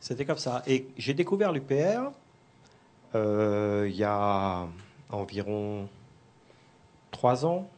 c'était 0.00 0.24
comme 0.24 0.38
ça. 0.38 0.62
Et 0.66 0.88
j'ai 0.96 1.14
découvert 1.14 1.52
l'UPR 1.52 2.10
il 3.14 3.96
y 3.96 4.04
a 4.04 4.66
environ 5.10 5.88
trois 7.10 7.46
ans, 7.46 7.68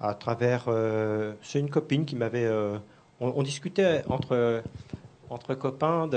à 0.00 0.14
travers. 0.14 0.66
Euh, 0.68 1.32
c'est 1.42 1.60
une 1.60 1.70
copine 1.70 2.04
qui 2.04 2.16
m'avait. 2.16 2.46
Euh, 2.46 2.78
on, 3.20 3.42
discutait 3.42 4.02
entre, 4.08 4.62
entre 5.28 5.54
copains 5.54 6.08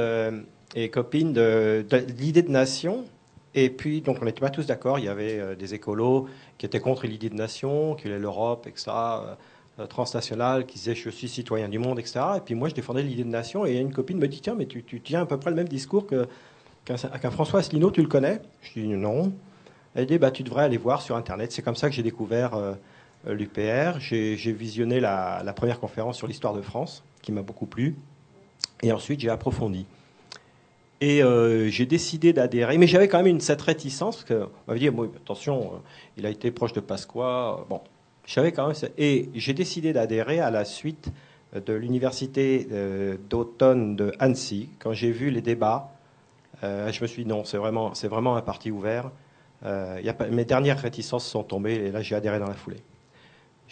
et 0.75 0.89
copines 0.89 1.33
de, 1.33 1.85
l'idée 2.17 2.43
de 2.43 2.51
nation. 2.51 3.05
Et 3.53 3.69
puis, 3.69 4.01
donc, 4.01 4.19
on 4.21 4.25
n'était 4.25 4.39
pas 4.39 4.49
tous 4.49 4.67
d'accord. 4.67 4.99
Il 4.99 5.05
y 5.05 5.09
avait 5.09 5.39
euh, 5.39 5.55
des 5.55 5.73
écolos 5.73 6.29
qui 6.57 6.65
étaient 6.65 6.79
contre 6.79 7.05
l'idée 7.05 7.29
de 7.29 7.35
nation, 7.35 7.95
qui 7.95 8.03
voulaient 8.03 8.19
l'Europe, 8.19 8.67
etc., 8.67 8.91
transnationale, 9.89 10.67
qui 10.67 10.75
disaient 10.75 10.93
je 10.93 11.09
suis 11.09 11.27
citoyen 11.27 11.67
du 11.67 11.79
monde, 11.79 11.97
etc. 11.97 12.19
Et 12.37 12.39
puis 12.41 12.53
moi, 12.53 12.69
je 12.69 12.75
défendais 12.75 13.01
l'idée 13.01 13.23
de 13.23 13.29
nation. 13.29 13.65
Et 13.65 13.77
une 13.77 13.91
copine 13.91 14.19
me 14.19 14.27
dit 14.27 14.39
tiens, 14.39 14.53
mais 14.55 14.67
tu, 14.67 14.83
tiens 15.01 15.21
à 15.21 15.25
peu 15.25 15.37
près 15.37 15.49
le 15.49 15.55
même 15.55 15.67
discours 15.67 16.05
que, 16.05 16.27
qu'un, 16.85 16.97
François 17.31 17.61
Asselineau, 17.61 17.89
tu 17.89 18.01
le 18.01 18.07
connais? 18.07 18.41
Je 18.61 18.79
dis 18.79 18.87
non. 18.89 19.33
Elle 19.95 20.05
dit 20.05 20.19
bah, 20.19 20.29
tu 20.29 20.43
devrais 20.43 20.65
aller 20.65 20.77
voir 20.77 21.01
sur 21.01 21.15
Internet. 21.15 21.51
C'est 21.51 21.63
comme 21.63 21.75
ça 21.75 21.89
que 21.89 21.95
j'ai 21.95 22.03
découvert 22.03 22.51
l'UPR. 23.25 23.99
J'ai 23.99 24.35
visionné 24.51 24.99
la, 24.99 25.53
première 25.55 25.79
conférence 25.79 26.17
sur 26.17 26.27
l'histoire 26.27 26.53
de 26.53 26.61
France, 26.61 27.03
qui 27.21 27.31
m'a 27.31 27.41
beaucoup 27.41 27.65
plu. 27.65 27.95
Et 28.83 28.91
ensuite, 28.91 29.19
j'ai 29.19 29.29
approfondi. 29.29 29.85
Et 31.01 31.23
euh, 31.23 31.69
j'ai 31.69 31.85
décidé 31.85 32.33
d'adhérer. 32.33 32.77
Mais 32.77 32.87
j'avais 32.87 33.07
quand 33.07 33.17
même 33.17 33.27
une, 33.27 33.41
cette 33.41 33.61
réticence, 33.61 34.23
parce 34.23 34.27
qu'on 34.27 34.49
m'avait 34.67 34.79
dit, 34.79 34.87
attention, 34.87 35.61
euh, 35.61 35.77
il 36.17 36.25
a 36.25 36.29
été 36.29 36.51
proche 36.51 36.73
de 36.73 36.79
Pasqua. 36.79 37.65
Bon, 37.69 37.81
j'avais 38.25 38.51
quand 38.51 38.67
même... 38.67 38.75
Et 38.97 39.29
j'ai 39.35 39.53
décidé 39.53 39.93
d'adhérer 39.93 40.39
à 40.39 40.51
la 40.51 40.65
suite 40.65 41.09
de 41.53 41.73
l'université 41.73 42.65
d'automne 43.29 43.97
de 43.97 44.13
Annecy. 44.19 44.69
Quand 44.79 44.93
j'ai 44.93 45.11
vu 45.11 45.31
les 45.31 45.41
débats, 45.41 45.91
je 46.63 47.01
me 47.01 47.07
suis 47.07 47.23
dit, 47.23 47.29
non, 47.29 47.43
c'est 47.43 47.57
vraiment, 47.57 47.91
vraiment 48.03 48.37
un 48.37 48.41
parti 48.41 48.71
ouvert. 48.71 49.11
Mes 49.65 50.45
dernières 50.45 50.79
réticences 50.79 51.25
sont 51.25 51.43
tombées, 51.43 51.73
et 51.73 51.91
là, 51.91 52.01
j'ai 52.01 52.15
adhéré 52.15 52.39
dans 52.39 52.47
la 52.47 52.53
foulée. 52.53 52.81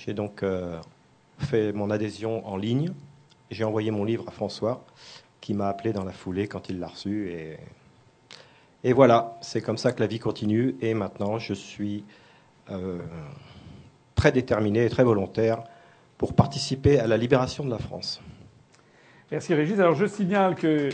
J'ai 0.05 0.13
donc 0.13 0.43
euh, 0.43 0.79
fait 1.39 1.73
mon 1.73 1.89
adhésion 1.89 2.47
en 2.47 2.55
ligne. 2.55 2.93
J'ai 3.51 3.65
envoyé 3.65 3.91
mon 3.91 4.05
livre 4.05 4.23
à 4.27 4.31
François, 4.31 4.85
qui 5.41 5.53
m'a 5.53 5.67
appelé 5.67 5.91
dans 5.91 6.05
la 6.05 6.13
foulée 6.13 6.47
quand 6.47 6.69
il 6.69 6.79
l'a 6.79 6.87
reçu. 6.87 7.29
Et, 8.83 8.93
voilà, 8.93 9.37
c'est 9.41 9.61
comme 9.61 9.77
ça 9.77 9.91
que 9.91 9.99
la 9.99 10.07
vie 10.07 10.19
continue. 10.19 10.75
Et 10.79 10.93
maintenant, 10.93 11.37
je 11.37 11.53
suis 11.53 12.05
euh, 12.71 12.99
très 14.15 14.31
déterminé 14.31 14.85
et 14.85 14.89
très 14.89 15.03
volontaire 15.03 15.63
pour 16.17 16.33
participer 16.33 16.97
à 16.99 17.07
la 17.07 17.17
libération 17.17 17.65
de 17.65 17.69
la 17.69 17.79
France. 17.79 18.21
Merci 19.31 19.53
Régis. 19.53 19.79
Alors 19.79 19.95
je 19.95 20.05
signale 20.05 20.55
que 20.55 20.89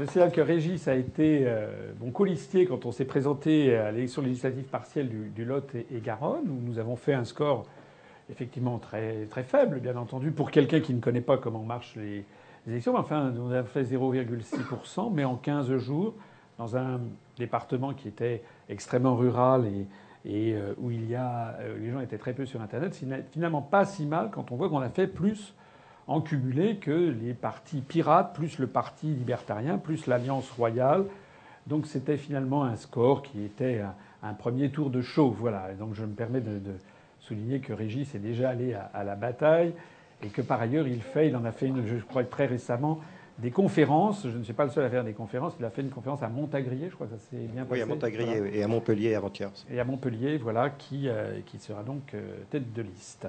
je 0.00 0.06
signale 0.06 0.32
que 0.32 0.40
Régis 0.40 0.88
a 0.88 0.94
été 0.94 1.42
euh, 1.44 1.92
bon 1.98 2.10
colistier 2.10 2.64
quand 2.64 2.86
on 2.86 2.92
s'est 2.92 3.04
présenté 3.04 3.76
à 3.76 3.92
l'élection 3.92 4.22
législative 4.22 4.64
partielle 4.64 5.10
du, 5.34 5.44
Lot 5.44 5.74
et, 5.74 6.00
Garonne, 6.00 6.48
où 6.48 6.58
nous 6.62 6.78
avons 6.78 6.96
fait 6.96 7.12
un 7.12 7.24
score 7.24 7.64
effectivement 8.30 8.78
très, 8.78 9.26
faible, 9.44 9.80
bien 9.80 9.96
entendu, 9.96 10.30
pour 10.30 10.50
quelqu'un 10.50 10.80
qui 10.80 10.94
ne 10.94 11.00
connaît 11.00 11.20
pas 11.20 11.36
comment 11.36 11.62
marchent 11.62 11.96
les, 11.96 12.24
élections. 12.66 12.96
Enfin, 12.96 13.32
on 13.38 13.50
a 13.50 13.62
fait 13.64 13.82
0,6%, 13.82 15.12
mais 15.12 15.24
en 15.24 15.36
15 15.36 15.76
jours, 15.78 16.14
dans 16.56 16.76
un 16.76 17.00
département 17.36 17.92
qui 17.92 18.08
était 18.08 18.42
extrêmement 18.68 19.16
rural 19.16 19.66
et, 20.24 20.54
euh, 20.54 20.72
où 20.78 20.90
il 20.90 21.10
y 21.10 21.14
a, 21.14 21.56
euh, 21.60 21.78
les 21.78 21.90
gens 21.90 22.00
étaient 22.00 22.18
très 22.18 22.32
peu 22.32 22.46
sur 22.46 22.62
Internet, 22.62 22.98
finalement 23.32 23.62
pas 23.62 23.84
si 23.84 24.06
mal 24.06 24.30
quand 24.30 24.52
on 24.52 24.56
voit 24.56 24.68
qu'on 24.68 24.80
a 24.80 24.90
fait 24.90 25.06
plus 25.06 25.54
en 26.06 26.20
cumulé 26.20 26.76
que 26.76 27.14
les 27.22 27.34
partis 27.34 27.80
pirates, 27.80 28.34
plus 28.34 28.58
le 28.58 28.66
parti 28.66 29.06
libertarien, 29.06 29.78
plus 29.78 30.06
l'Alliance 30.06 30.50
royale. 30.50 31.04
Donc 31.66 31.86
c'était 31.86 32.16
finalement 32.16 32.64
un 32.64 32.76
score 32.76 33.22
qui 33.22 33.44
était 33.44 33.82
un, 34.22 34.34
premier 34.34 34.70
tour 34.70 34.90
de 34.90 35.02
show. 35.02 35.30
Voilà. 35.30 35.72
Donc 35.78 35.94
je 35.94 36.04
me 36.04 36.14
permets 36.14 36.40
de, 36.40 36.60
souligner 37.20 37.60
que 37.60 37.72
Régis 37.72 38.14
est 38.14 38.18
déjà 38.18 38.50
allé 38.50 38.74
à, 38.74 39.04
la 39.04 39.14
bataille 39.14 39.72
et 40.22 40.28
que 40.28 40.42
par 40.42 40.60
ailleurs 40.60 40.88
il 40.88 41.00
fait, 41.00 41.28
il 41.28 41.36
en 41.36 41.44
a 41.44 41.52
fait 41.52 41.66
une, 41.66 41.86
je 41.86 41.96
crois 42.04 42.24
très 42.24 42.46
récemment, 42.46 43.00
des 43.40 43.50
conférences. 43.50 44.26
Je 44.26 44.36
ne 44.36 44.44
suis 44.44 44.52
pas 44.52 44.64
le 44.64 44.70
seul 44.70 44.84
à 44.84 44.90
faire 44.90 45.04
des 45.04 45.12
conférences. 45.12 45.54
Il 45.58 45.64
a 45.64 45.70
fait 45.70 45.82
une 45.82 45.90
conférence 45.90 46.22
à 46.22 46.28
Montagrier, 46.28 46.88
je 46.88 46.94
crois 46.94 47.06
que 47.06 47.14
ça 47.14 47.18
s'est 47.18 47.36
bien 47.36 47.64
passé. 47.64 47.80
Oui, 47.80 47.82
à 47.82 47.86
Montagrier 47.86 48.58
et 48.58 48.62
à 48.62 48.68
Montpellier 48.68 49.14
avant-hier. 49.14 49.50
Et 49.70 49.80
à 49.80 49.84
Montpellier, 49.84 50.38
voilà, 50.38 50.70
qui, 50.70 51.08
euh, 51.08 51.40
qui 51.46 51.58
sera 51.58 51.82
donc 51.82 52.14
euh, 52.14 52.36
tête 52.50 52.72
de 52.72 52.82
liste. 52.82 53.26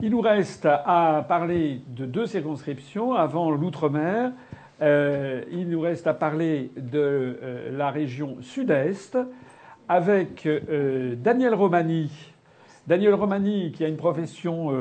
Il 0.00 0.10
nous 0.10 0.20
reste 0.20 0.66
à 0.66 1.24
parler 1.28 1.80
de 1.88 2.04
deux 2.04 2.26
circonscriptions 2.26 3.14
avant 3.14 3.50
l'outre-mer. 3.50 4.32
Euh, 4.82 5.42
il 5.52 5.68
nous 5.68 5.80
reste 5.80 6.06
à 6.06 6.14
parler 6.14 6.72
de 6.76 7.38
la 7.70 7.90
région 7.90 8.38
sud-est 8.40 9.16
avec 9.88 10.48
Daniel 11.22 11.54
Romani. 11.54 12.10
Daniel 12.86 13.14
Romani, 13.14 13.72
qui 13.72 13.84
a 13.84 13.88
une 13.88 13.96
profession, 13.96 14.72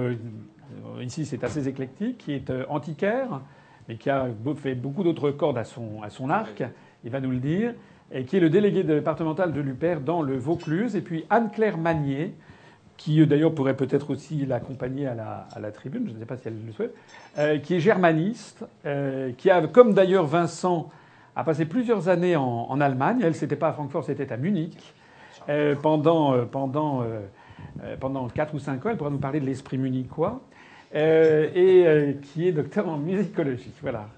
ici 1.00 1.26
c'est 1.26 1.44
assez 1.44 1.68
éclectique, 1.68 2.18
qui 2.18 2.34
est 2.34 2.52
antiquaire 2.70 3.41
mais 3.88 3.96
qui 3.96 4.10
a 4.10 4.28
fait 4.56 4.76
beaucoup 4.76 5.04
d'autres 5.04 5.32
cordes 5.32 5.58
à 5.58 5.64
son, 5.64 6.30
arc, 6.30 6.64
il 7.04 7.12
va 7.12 7.20
nous 7.20 7.32
le 7.32 7.38
dire, 7.38 7.74
et 8.12 8.24
qui 8.26 8.38
est 8.38 8.40
le 8.40 8.50
délégué 8.50 8.84
départemental 8.84 9.54
de 9.54 9.62
l'UPER 9.62 9.98
dans 10.06 10.22
le 10.22 10.38
Vaucluse, 10.38 10.96
et 10.96 11.02
puis 11.02 11.26
Anne-Claire 11.30 11.78
Magnier, 11.78 12.34
qui 12.98 13.26
d'ailleurs 13.26 13.54
pourrait 13.54 13.76
peut-être 13.76 14.12
aussi 14.12 14.46
l'accompagner 14.46 15.08
à 15.08 15.16
la, 15.60 15.72
tribune, 15.72 16.08
je 16.08 16.14
ne 16.14 16.20
sais 16.20 16.26
pas 16.26 16.38
si 16.38 16.48
elle 16.48 16.66
le 16.66 16.72
souhaite, 16.72 16.96
euh, 17.38 17.58
qui 17.58 17.76
est 17.76 17.80
germaniste, 17.80 18.66
euh, 18.86 19.32
qui 19.38 19.50
a, 19.50 19.66
comme 19.68 19.94
d'ailleurs 19.94 20.26
Vincent, 20.26 20.90
a 21.36 21.44
passé 21.44 21.66
plusieurs 21.66 22.10
années 22.10 22.36
en, 22.36 22.44
en 22.44 22.80
Allemagne. 22.80 23.20
Elle, 23.24 23.34
c'était 23.34 23.56
pas 23.56 23.70
à 23.70 23.74
Francfort, 23.74 24.04
c'était 24.04 24.32
à 24.32 24.38
Munich. 24.38 24.94
Euh, 25.50 25.76
pendant, 25.76 26.46
pendant, 26.46 27.04
pendant 28.00 28.30
4 28.30 28.54
ou 28.54 28.60
5 28.60 28.86
ans, 28.86 28.90
elle 28.92 28.98
pourra 28.98 29.10
nous 29.10 29.18
parler 29.18 29.40
de 29.40 29.46
l'esprit 29.46 29.78
munichois. 29.78 30.42
Euh, 30.95 31.49
et 31.56 31.88
euh, 31.88 32.14
qui 32.14 32.48
est 32.48 32.52
docteur 32.52 32.88
en 32.88 32.98
musicologie. 32.98 33.72
Voilà. 33.82 34.10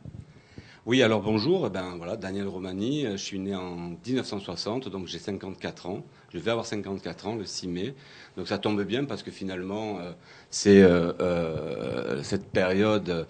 Oui, 0.85 1.02
alors 1.02 1.22
bonjour. 1.22 1.68
Eh 1.68 1.69
ben 1.69 1.95
voilà, 1.97 2.18
Daniel 2.18 2.47
Romani. 2.47 3.07
Je 3.11 3.18
suis 3.18 3.39
né 3.39 3.56
en 3.56 3.95
1960, 4.06 4.89
donc 4.89 5.07
j'ai 5.07 5.18
54 5.18 5.88
ans. 5.88 6.03
Je 6.34 6.38
vais 6.38 6.52
avoir 6.52 6.65
54 6.65 7.27
ans 7.27 7.35
le 7.35 7.45
6 7.45 7.68
mai. 7.69 7.95
Donc 8.35 8.49
ça 8.49 8.57
tombe 8.57 8.84
bien 8.84 9.06
parce 9.06 9.23
que 9.23 9.31
finalement, 9.31 9.99
euh, 9.99 10.11
c'est 10.49 12.23
cette 12.23 12.47
période 12.47 13.10
euh, 13.10 13.23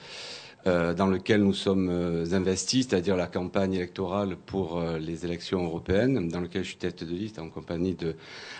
dans 0.65 1.05
lequel 1.05 1.43
nous 1.43 1.53
sommes 1.53 1.89
euh, 1.91 2.25
investis, 2.33 2.87
c'est-à-dire 2.89 3.15
la 3.15 3.27
campagne 3.27 3.75
électorale 3.75 4.35
pour 4.35 4.79
euh, 4.79 4.97
les 4.97 5.23
élections 5.23 5.63
européennes, 5.63 6.27
dans 6.27 6.39
lequel 6.39 6.63
je 6.63 6.69
suis 6.69 6.77
tête 6.77 7.03
de 7.03 7.13
liste 7.13 7.37
en 7.37 7.49
compagnie 7.49 7.93
de 7.93 8.15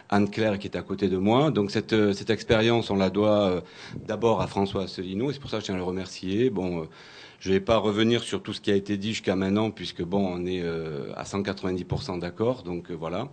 Anne-Claire 0.10 0.60
qui 0.60 0.68
est 0.68 0.78
à 0.78 0.84
côté 0.84 1.10
de 1.10 1.18
moi. 1.18 1.50
Donc 1.50 1.72
cette, 1.72 2.14
cette 2.14 2.30
expérience, 2.30 2.92
on 2.92 2.96
la 2.96 3.10
doit 3.10 3.64
d'abord 3.96 4.42
à 4.42 4.48
François 4.48 4.84
Asselineau, 4.84 5.32
et 5.32 5.34
c'est 5.34 5.40
pour 5.40 5.50
ça 5.50 5.58
que 5.58 5.62
je 5.62 5.66
tiens 5.66 5.76
à 5.76 5.80
le 5.80 5.84
remercier. 5.84 6.52
Bon, 6.52 6.88
je 7.40 7.50
ne 7.50 7.56
vais 7.56 7.60
pas 7.60 7.78
revenir 7.78 8.22
sur 8.22 8.44
tout 8.44 8.54
ce 8.54 8.62
qui 8.62 8.72
a 8.72 8.76
été 8.76 8.98
dit 8.98 9.14
jusqu'à 9.14 9.36
maintenant, 9.36 9.72
puisque 9.72 10.04
bon, 10.04 10.28
on 10.28 10.46
est 10.46 10.64
à 11.16 11.24
190% 11.24 12.20
d'accord, 12.20 12.62
donc 12.62 12.92
voilà. 12.92 13.30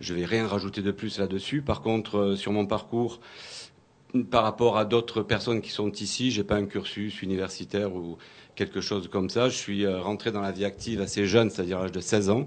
Je 0.00 0.14
vais 0.14 0.24
rien 0.24 0.46
rajouter 0.46 0.82
de 0.82 0.90
plus 0.92 1.18
là-dessus. 1.18 1.62
Par 1.62 1.80
contre, 1.80 2.34
sur 2.36 2.52
mon 2.52 2.66
parcours, 2.66 3.20
par 4.30 4.42
rapport 4.42 4.76
à 4.76 4.84
d'autres 4.84 5.22
personnes 5.22 5.60
qui 5.60 5.70
sont 5.70 5.90
ici, 5.92 6.30
j'ai 6.30 6.44
pas 6.44 6.56
un 6.56 6.66
cursus 6.66 7.22
universitaire 7.22 7.94
ou 7.94 8.18
quelque 8.54 8.80
chose 8.80 9.08
comme 9.08 9.30
ça. 9.30 9.48
Je 9.48 9.56
suis 9.56 9.84
euh, 9.84 10.00
rentré 10.00 10.32
dans 10.32 10.40
la 10.40 10.52
vie 10.52 10.64
active 10.64 11.00
assez 11.00 11.26
jeune, 11.26 11.50
c'est-à-dire 11.50 11.78
à 11.78 11.82
l'âge 11.82 11.92
de 11.92 12.00
16 12.00 12.30
ans, 12.30 12.46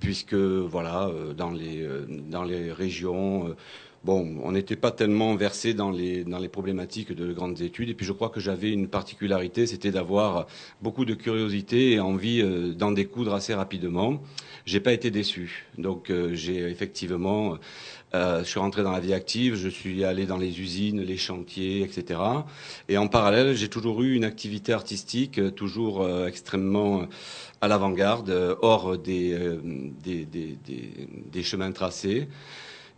puisque 0.00 0.34
voilà, 0.34 1.08
euh, 1.08 1.34
dans 1.34 1.50
les 1.50 1.82
euh, 1.82 2.06
dans 2.08 2.44
les 2.44 2.72
régions, 2.72 3.54
bon, 4.04 4.38
on 4.42 4.52
n'était 4.52 4.76
pas 4.76 4.90
tellement 4.90 5.34
versé 5.34 5.74
dans 5.74 5.90
les 5.90 6.24
dans 6.24 6.38
les 6.38 6.48
problématiques 6.48 7.12
de 7.12 7.32
grandes 7.32 7.60
études. 7.60 7.90
Et 7.90 7.94
puis 7.94 8.06
je 8.06 8.12
crois 8.12 8.30
que 8.30 8.40
j'avais 8.40 8.70
une 8.70 8.88
particularité, 8.88 9.66
c'était 9.66 9.90
d'avoir 9.90 10.46
beaucoup 10.80 11.04
de 11.04 11.14
curiosité 11.14 11.92
et 11.92 12.00
envie 12.00 12.42
d'en 12.74 12.92
découdre 12.92 13.34
assez 13.34 13.54
rapidement. 13.54 14.22
J'ai 14.66 14.80
pas 14.80 14.94
été 14.94 15.10
déçu, 15.10 15.66
donc 15.76 16.10
j'ai 16.32 16.60
effectivement 16.70 17.58
euh, 18.14 18.44
je 18.44 18.44
suis 18.44 18.60
rentré 18.60 18.84
dans 18.84 18.92
la 18.92 19.00
vie 19.00 19.12
active, 19.12 19.56
je 19.56 19.68
suis 19.68 20.04
allé 20.04 20.24
dans 20.24 20.36
les 20.36 20.60
usines, 20.60 21.00
les 21.00 21.16
chantiers, 21.16 21.82
etc. 21.82 22.20
Et 22.88 22.96
en 22.96 23.08
parallèle, 23.08 23.56
j'ai 23.56 23.68
toujours 23.68 24.02
eu 24.02 24.14
une 24.14 24.24
activité 24.24 24.72
artistique, 24.72 25.38
euh, 25.38 25.50
toujours 25.50 26.02
euh, 26.02 26.28
extrêmement 26.28 27.06
à 27.60 27.66
l'avant-garde, 27.66 28.56
hors 28.62 28.98
des, 28.98 29.38
des, 30.02 30.26
des, 30.26 30.58
des, 31.32 31.42
chemins 31.42 31.72
tracés. 31.72 32.28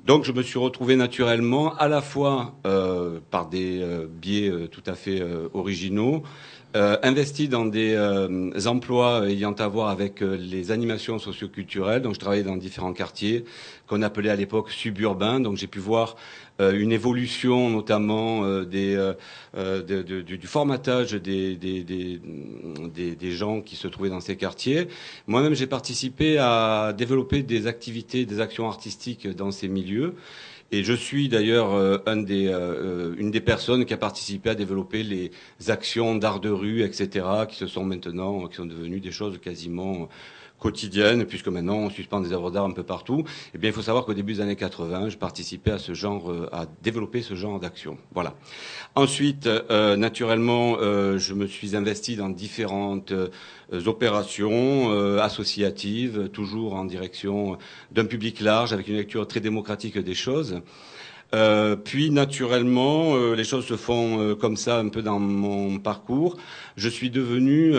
Donc 0.04 0.24
je 0.24 0.32
me 0.32 0.42
suis 0.42 0.58
retrouvé 0.58 0.96
naturellement 0.96 1.74
à 1.76 1.86
la 1.86 2.02
fois 2.02 2.56
par 3.30 3.48
des 3.48 3.86
biais 4.10 4.50
tout 4.72 4.82
à 4.86 4.94
fait 4.94 5.22
originaux, 5.54 6.24
euh, 6.76 6.98
investi 7.02 7.48
dans 7.48 7.64
des 7.64 7.94
euh, 7.94 8.50
emplois 8.66 9.30
ayant 9.30 9.54
à 9.54 9.66
voir 9.66 9.88
avec 9.88 10.20
euh, 10.20 10.36
les 10.36 10.70
animations 10.72 11.18
socioculturelles. 11.18 12.02
Donc, 12.02 12.12
je 12.12 12.20
travaillais 12.20 12.42
dans 12.42 12.56
différents 12.56 12.92
quartiers 12.92 13.46
qu'on 13.86 14.02
appelait 14.02 14.28
à 14.28 14.36
l'époque 14.36 14.70
suburbains. 14.70 15.40
Donc, 15.40 15.56
j'ai 15.56 15.68
pu 15.68 15.78
voir 15.78 16.16
une 16.58 16.90
évolution, 16.90 17.68
notamment 17.68 18.62
des, 18.62 19.12
du 19.54 20.46
formatage 20.46 21.12
des, 21.12 21.54
des, 21.54 21.84
des, 21.84 23.14
des, 23.14 23.30
gens 23.30 23.60
qui 23.60 23.76
se 23.76 23.86
trouvaient 23.88 24.08
dans 24.08 24.22
ces 24.22 24.36
quartiers. 24.36 24.88
Moi-même, 25.26 25.52
j'ai 25.52 25.66
participé 25.66 26.38
à 26.38 26.94
développer 26.96 27.42
des 27.42 27.66
activités, 27.66 28.24
des 28.24 28.40
actions 28.40 28.66
artistiques 28.66 29.28
dans 29.28 29.50
ces 29.50 29.68
milieux. 29.68 30.14
Et 30.72 30.82
je 30.82 30.92
suis 30.92 31.28
d'ailleurs 31.28 31.74
euh, 31.74 31.98
euh, 32.08 32.24
euh, 32.28 33.14
une 33.18 33.30
des 33.30 33.40
personnes 33.40 33.84
qui 33.84 33.94
a 33.94 33.96
participé 33.96 34.50
à 34.50 34.54
développer 34.54 35.02
les 35.04 35.30
actions 35.68 36.16
d'art 36.16 36.40
de 36.40 36.50
rue, 36.50 36.82
etc., 36.82 37.26
qui 37.48 37.56
se 37.56 37.66
sont 37.66 37.84
maintenant, 37.84 38.46
qui 38.48 38.56
sont 38.56 38.66
devenues 38.66 39.00
des 39.00 39.12
choses 39.12 39.38
quasiment 39.38 40.08
quotidienne, 40.58 41.26
puisque 41.26 41.48
maintenant 41.48 41.76
on 41.76 41.90
suspend 41.90 42.20
des 42.20 42.32
œuvres 42.32 42.50
d'art 42.50 42.64
un 42.64 42.70
peu 42.70 42.82
partout, 42.82 43.24
eh 43.54 43.58
bien 43.58 43.70
il 43.70 43.72
faut 43.72 43.82
savoir 43.82 44.04
qu'au 44.04 44.14
début 44.14 44.34
des 44.34 44.40
années 44.40 44.56
80, 44.56 45.10
je 45.10 45.16
participais 45.16 45.72
à 45.72 45.78
ce 45.78 45.94
genre, 45.94 46.30
euh, 46.30 46.48
à 46.52 46.66
développer 46.82 47.22
ce 47.22 47.34
genre 47.34 47.60
d'action. 47.60 47.98
Voilà. 48.14 48.34
Ensuite, 48.94 49.46
euh, 49.46 49.96
naturellement, 49.96 50.78
euh, 50.80 51.18
je 51.18 51.34
me 51.34 51.46
suis 51.46 51.76
investi 51.76 52.16
dans 52.16 52.28
différentes 52.28 53.12
opérations 53.86 54.90
associatives, 55.18 56.28
toujours 56.32 56.74
en 56.74 56.84
direction 56.84 57.58
d'un 57.90 58.04
public 58.04 58.40
large, 58.40 58.72
avec 58.72 58.88
une 58.88 58.96
lecture 58.96 59.26
très 59.26 59.40
démocratique 59.40 59.98
des 59.98 60.14
choses. 60.14 60.60
Euh, 61.34 61.76
puis 61.76 62.10
naturellement, 62.10 63.16
euh, 63.16 63.34
les 63.34 63.44
choses 63.44 63.66
se 63.66 63.76
font 63.76 64.20
euh, 64.20 64.34
comme 64.34 64.56
ça 64.56 64.78
un 64.78 64.88
peu 64.88 65.02
dans 65.02 65.18
mon 65.18 65.78
parcours. 65.78 66.36
Je 66.76 66.88
suis 66.88 67.10
devenu 67.10 67.74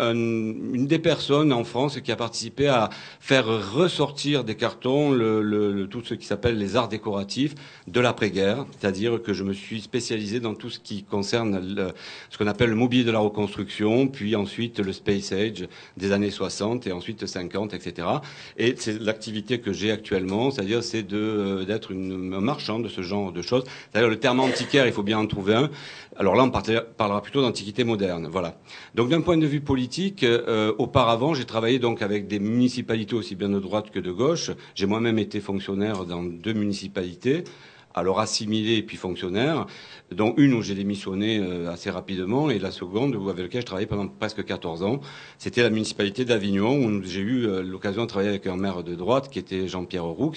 une 0.00 0.86
des 0.86 0.98
personnes 0.98 1.52
en 1.52 1.64
France 1.64 2.00
qui 2.00 2.10
a 2.10 2.16
participé 2.16 2.66
à 2.66 2.88
faire 3.20 3.46
ressortir 3.74 4.42
des 4.42 4.54
cartons 4.54 5.10
le, 5.10 5.42
le, 5.42 5.86
tout 5.86 6.02
ce 6.02 6.14
qui 6.14 6.26
s'appelle 6.26 6.56
les 6.56 6.74
arts 6.74 6.88
décoratifs 6.88 7.54
de 7.86 8.00
l'après-guerre, 8.00 8.64
c'est-à-dire 8.78 9.22
que 9.22 9.34
je 9.34 9.44
me 9.44 9.52
suis 9.52 9.82
spécialisé 9.82 10.40
dans 10.40 10.54
tout 10.54 10.70
ce 10.70 10.80
qui 10.80 11.02
concerne 11.02 11.74
le, 11.74 11.92
ce 12.30 12.38
qu'on 12.38 12.46
appelle 12.46 12.70
le 12.70 12.76
mobilier 12.76 13.04
de 13.04 13.10
la 13.10 13.18
reconstruction, 13.18 14.08
puis 14.08 14.34
ensuite 14.34 14.78
le 14.80 14.94
space 14.94 15.32
age 15.32 15.68
des 15.98 16.12
années 16.12 16.30
60 16.30 16.86
et 16.86 16.92
ensuite 16.92 17.26
50, 17.26 17.74
etc. 17.74 18.08
Et 18.56 18.74
c'est 18.78 18.98
l'activité 18.98 19.60
que 19.60 19.74
j'ai 19.74 19.92
actuellement, 19.92 20.50
c'est-à-dire 20.50 20.82
c'est 20.82 21.02
d'être 21.02 21.92
un 21.92 22.40
marchand 22.40 22.80
ce 22.88 22.97
genre 23.02 23.32
de 23.32 23.42
choses. 23.42 23.64
C'est-à-dire 23.90 24.08
le 24.08 24.18
terme 24.18 24.40
antiquaire, 24.40 24.86
il 24.86 24.92
faut 24.92 25.02
bien 25.02 25.18
en 25.18 25.26
trouver 25.26 25.54
un. 25.54 25.70
Alors 26.16 26.34
là, 26.34 26.44
on 26.44 26.50
parlera 26.50 27.22
plutôt 27.22 27.42
d'antiquité 27.42 27.84
moderne. 27.84 28.28
Voilà. 28.30 28.58
Donc 28.94 29.08
d'un 29.08 29.20
point 29.20 29.36
de 29.36 29.46
vue 29.46 29.60
politique, 29.60 30.24
euh, 30.24 30.72
auparavant, 30.78 31.34
j'ai 31.34 31.44
travaillé 31.44 31.78
donc 31.78 32.02
avec 32.02 32.26
des 32.26 32.40
municipalités 32.40 33.14
aussi 33.14 33.36
bien 33.36 33.48
de 33.48 33.60
droite 33.60 33.90
que 33.90 34.00
de 34.00 34.10
gauche. 34.10 34.50
J'ai 34.74 34.86
moi-même 34.86 35.18
été 35.18 35.40
fonctionnaire 35.40 36.04
dans 36.04 36.22
deux 36.22 36.54
municipalités 36.54 37.44
alors 37.94 38.20
assimilé 38.20 38.82
puis 38.82 38.96
fonctionnaire, 38.96 39.66
dont 40.12 40.34
une 40.36 40.54
où 40.54 40.62
j'ai 40.62 40.74
démissionné 40.74 41.38
euh, 41.38 41.70
assez 41.70 41.90
rapidement 41.90 42.50
et 42.50 42.58
la 42.58 42.70
seconde 42.70 43.14
où, 43.14 43.28
avec 43.28 43.44
laquelle 43.44 43.60
je 43.62 43.66
travaillais 43.66 43.86
pendant 43.86 44.08
presque 44.08 44.44
14 44.44 44.82
ans. 44.82 45.00
C'était 45.38 45.62
la 45.62 45.70
municipalité 45.70 46.24
d'Avignon 46.24 46.76
où 46.76 47.02
j'ai 47.02 47.20
eu 47.20 47.46
euh, 47.46 47.62
l'occasion 47.62 48.02
de 48.02 48.08
travailler 48.08 48.30
avec 48.30 48.46
un 48.46 48.56
maire 48.56 48.82
de 48.82 48.94
droite 48.94 49.28
qui 49.30 49.38
était 49.38 49.68
Jean-Pierre 49.68 50.04
Roux 50.04 50.32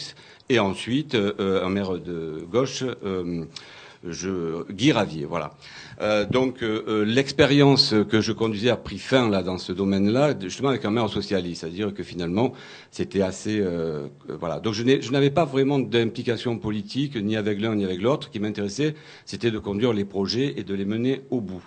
et 0.50 0.60
ensuite 0.60 1.16
euh, 1.16 1.64
un 1.64 1.70
maire 1.70 1.98
de 1.98 2.46
gauche 2.52 2.84
je, 4.08 4.72
Guy 4.72 4.92
Ravier, 4.92 5.26
voilà. 5.26 5.52
Euh, 6.02 6.26
donc 6.26 6.64
euh, 6.64 6.84
euh, 6.88 7.06
l'expérience 7.06 7.94
que 8.10 8.20
je 8.20 8.32
conduisais 8.32 8.70
a 8.70 8.78
pris 8.78 8.98
fin 8.98 9.30
là 9.30 9.44
dans 9.44 9.58
ce 9.58 9.72
domaine-là, 9.72 10.34
justement 10.40 10.70
avec 10.70 10.86
un 10.86 10.92
maire 10.92 11.10
socialiste, 11.10 11.62
c'est-à-dire 11.62 11.94
que 11.94 12.02
finalement 12.04 12.54
c'était 12.90 13.22
assez, 13.22 13.64
voilà. 14.40 14.60
Donc 14.60 14.74
je 14.74 15.12
n'avais 15.12 15.30
pas 15.30 15.46
vraiment 15.46 15.80
d'implication 15.80 16.58
politique 16.58 17.16
ni 17.16 17.38
avec 17.38 17.62
l'un 17.62 17.76
ni 17.76 17.86
avec 17.86 18.02
l'autre. 18.02 18.28
Ce 18.28 18.32
qui 18.32 18.40
m'intéressait, 18.40 18.96
c'était 19.26 19.52
de 19.52 19.60
conduire 19.60 19.94
les 19.94 20.06
projets 20.06 20.54
et 20.58 20.64
de 20.64 20.74
les 20.74 20.86
mener 20.86 21.22
au 21.30 21.42
bout. 21.42 21.64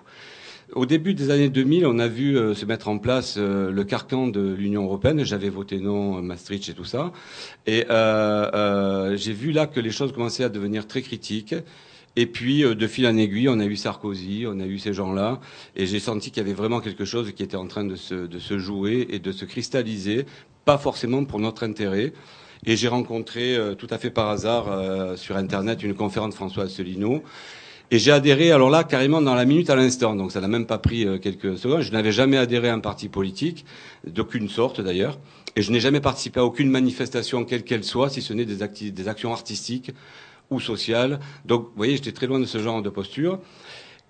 Au 0.73 0.87
début 0.87 1.15
des 1.15 1.31
années 1.31 1.51
2000, 1.51 1.87
on 1.87 1.99
a 1.99 2.09
vu 2.09 2.35
se 2.55 2.65
mettre 2.65 2.89
en 2.89 2.99
place 2.99 3.39
le 3.39 3.85
carcan 3.85 4.27
de 4.27 4.53
l'Union 4.55 4.85
européenne. 4.85 5.23
J'avais 5.25 5.51
voté 5.51 5.79
non, 5.79 6.21
Maastricht 6.21 6.69
et 6.69 6.75
tout 6.75 6.85
ça. 6.85 7.13
Et 7.67 7.85
j'ai 7.87 9.33
vu 9.33 9.53
là 9.53 9.67
que 9.67 9.81
les 9.81 9.91
choses 9.91 10.13
commençaient 10.13 10.45
à 10.45 10.49
devenir 10.49 10.87
très 10.87 11.03
critiques. 11.03 11.55
Et 12.17 12.27
puis, 12.27 12.65
euh, 12.65 12.75
de 12.75 12.87
fil 12.87 13.07
en 13.07 13.17
aiguille, 13.17 13.49
on 13.49 13.59
a 13.59 13.65
eu 13.65 13.77
Sarkozy, 13.77 14.45
on 14.47 14.61
a 14.61 14.67
eu 14.67 14.79
ces 14.79 14.93
gens-là, 14.93 15.41
et 15.77 15.87
j'ai 15.87 15.99
senti 15.99 16.31
qu'il 16.31 16.43
y 16.43 16.47
avait 16.47 16.55
vraiment 16.55 16.81
quelque 16.81 17.05
chose 17.05 17.33
qui 17.33 17.43
était 17.43 17.57
en 17.57 17.67
train 17.67 17.85
de 17.85 17.97
se, 17.97 18.15
de 18.15 18.39
se 18.39 18.59
jouer 18.59 19.07
et 19.11 19.19
de 19.19 19.33
se 19.33 19.45
cristalliser, 19.45 20.27
pas 20.65 20.79
forcément 20.79 21.25
pour 21.25 21.41
notre 21.41 21.65
intérêt. 21.65 22.13
Et 22.67 22.77
j'ai 22.77 22.89
rencontré 22.89 23.57
euh, 23.57 23.75
tout 23.75 23.89
à 23.91 23.99
fait 23.99 24.11
par 24.11 24.31
hasard 24.31 24.67
euh, 24.69 25.17
sur 25.17 25.37
Internet 25.37 25.83
une 25.83 25.95
conférence 25.95 26.31
de 26.31 26.35
François 26.35 26.65
Asselineau. 26.65 27.23
Et 27.91 27.99
j'ai 27.99 28.13
adhéré, 28.13 28.51
alors 28.51 28.71
là, 28.71 28.85
carrément 28.85 29.21
dans 29.21 29.35
la 29.35 29.45
minute 29.45 29.69
à 29.69 29.77
l'instant. 29.77 30.15
Donc 30.15 30.33
ça 30.33 30.41
n'a 30.41 30.49
même 30.49 30.65
pas 30.67 30.79
pris 30.79 31.07
quelques 31.21 31.59
secondes. 31.59 31.83
Je 31.83 31.93
n'avais 31.93 32.13
jamais 32.13 32.39
adhéré 32.39 32.71
à 32.71 32.75
un 32.75 32.81
parti 32.81 33.11
politique, 33.11 33.67
d'aucune 34.07 34.49
sorte 34.49 34.81
d'ailleurs. 34.81 35.19
Et 35.55 35.63
je 35.63 35.71
n'ai 35.71 35.81
jamais 35.81 36.01
participé 36.01 36.41
à 36.41 36.45
aucune 36.45 36.71
manifestation, 36.71 37.45
quelle 37.45 37.63
qu'elle 37.63 37.85
soit, 37.85 38.09
si 38.09 38.23
ce 38.23 38.33
n'est 38.33 38.47
des, 38.47 38.91
des 38.91 39.09
actions 39.09 39.33
artistiques 39.33 39.93
ou 40.51 40.61
sociale. 40.61 41.21
Donc, 41.45 41.63
vous 41.63 41.77
voyez, 41.77 41.97
j'étais 41.97 42.13
très 42.13 42.27
loin 42.27 42.41
de 42.41 42.45
ce 42.45 42.59
genre 42.59 42.83
de 42.83 42.91
posture. 42.91 43.39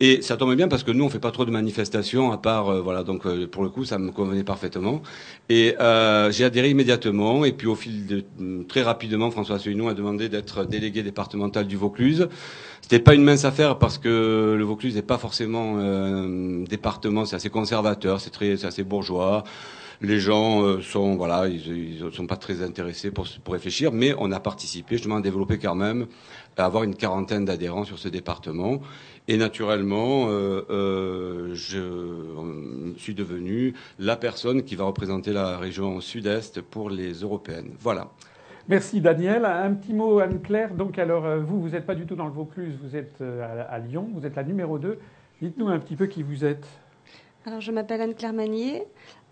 Et 0.01 0.23
ça 0.23 0.37
tombe 0.37 0.55
bien 0.57 0.67
parce 0.67 0.83
que 0.83 0.91
nous, 0.91 1.05
on 1.05 1.09
fait 1.09 1.21
pas 1.21 1.31
trop 1.31 1.45
de 1.45 1.53
manifestations, 1.53 2.33
à 2.33 2.37
part, 2.37 2.69
euh, 2.69 2.81
voilà, 2.81 3.05
donc 3.05 3.27
euh, 3.27 3.47
pour 3.47 3.63
le 3.63 3.69
coup, 3.69 3.85
ça 3.85 3.97
me 3.97 4.11
convenait 4.11 4.43
parfaitement. 4.43 5.03
Et 5.49 5.77
euh, 5.81 6.33
j'ai 6.33 6.45
adhéré 6.45 6.71
immédiatement, 6.71 7.45
et 7.45 7.53
puis 7.53 7.69
au 7.69 7.77
fil 7.77 8.07
de 8.07 8.25
très 8.65 8.83
rapidement, 8.83 9.31
François 9.31 9.57
Asselineau 9.57 9.89
a 9.89 9.95
demandé 9.95 10.29
d'être 10.29 10.65
délégué 10.65 11.05
départemental 11.05 11.69
du 11.69 11.77
Vaucluse. 11.77 12.29
C'était 12.81 12.99
pas 12.99 13.15
une 13.15 13.23
mince 13.23 13.45
affaire 13.45 13.79
parce 13.79 13.99
que 13.99 14.57
le 14.59 14.65
Vaucluse 14.65 14.97
n'est 14.97 15.03
pas 15.03 15.17
forcément 15.17 15.79
un 15.79 16.65
département, 16.65 17.25
c'est 17.25 17.37
assez 17.37 17.49
conservateur, 17.49 18.21
c'est 18.21 18.31
très, 18.31 18.57
c'est 18.57 18.67
assez 18.67 18.83
bourgeois 18.83 19.45
les 20.05 20.21
gens 20.21 20.63
euh, 20.63 20.81
sont 20.81 21.17
voilà, 21.17 21.49
ils, 21.49 21.99
ils 22.01 22.13
sont 22.13 22.27
pas 22.27 22.37
très 22.37 22.63
intéressés 22.63 23.11
pour, 23.11 23.27
pour 23.43 23.55
réfléchir, 23.55 23.93
mais 23.93 24.15
on 24.19 24.33
a 24.33 24.41
participé 24.41 24.97
justement 24.97 25.17
à 25.17 25.21
développer 25.21 25.59
quand 25.59 25.75
même, 25.75 26.07
à 26.57 26.65
avoir 26.65 26.85
une 26.85 26.95
quarantaine 26.95 27.45
d'adhérents 27.45 27.85
sur 27.85 27.99
ce 27.99 28.09
département. 28.09 28.81
Et 29.27 29.37
naturellement, 29.37 30.27
euh, 30.29 30.63
euh, 30.71 31.55
je 31.55 32.95
suis 32.99 33.15
devenu 33.15 33.75
la 33.99 34.17
personne 34.17 34.63
qui 34.63 34.77
va 34.77 34.85
représenter 34.85 35.33
la 35.33 35.57
région 35.57 36.01
sud-est 36.01 36.61
pour 36.61 36.91
les 36.91 37.13
européennes. 37.13 37.71
Voilà. 37.81 38.09
Merci 38.69 39.01
Daniel. 39.01 39.45
Un 39.45 39.73
petit 39.75 39.95
mot 39.95 40.19
Anne-Claire. 40.21 40.75
Donc 40.75 40.99
alors 40.99 41.39
vous, 41.39 41.61
vous 41.61 41.71
n'êtes 41.71 41.87
pas 41.87 41.95
du 41.95 42.07
tout 42.07 42.17
dans 42.17 42.27
le 42.27 42.33
Vaucluse, 42.33 42.79
vous 42.83 42.97
êtes 42.97 43.23
à, 43.23 43.79
Lyon, 43.79 44.09
vous 44.15 44.27
êtes 44.27 44.37
la 44.37 44.45
numéro 44.45 44.79
2. 44.79 44.99
Dites-nous 45.43 45.69
un 45.69 45.79
petit 45.79 45.97
peu 45.97 46.07
qui 46.07 46.23
vous 46.23 46.45
êtes. 46.45 46.67
Alors, 47.47 47.61
je 47.61 47.73
m'appelle 47.73 48.01
Anne-Claire 48.01 48.33
Manier, 48.33 48.85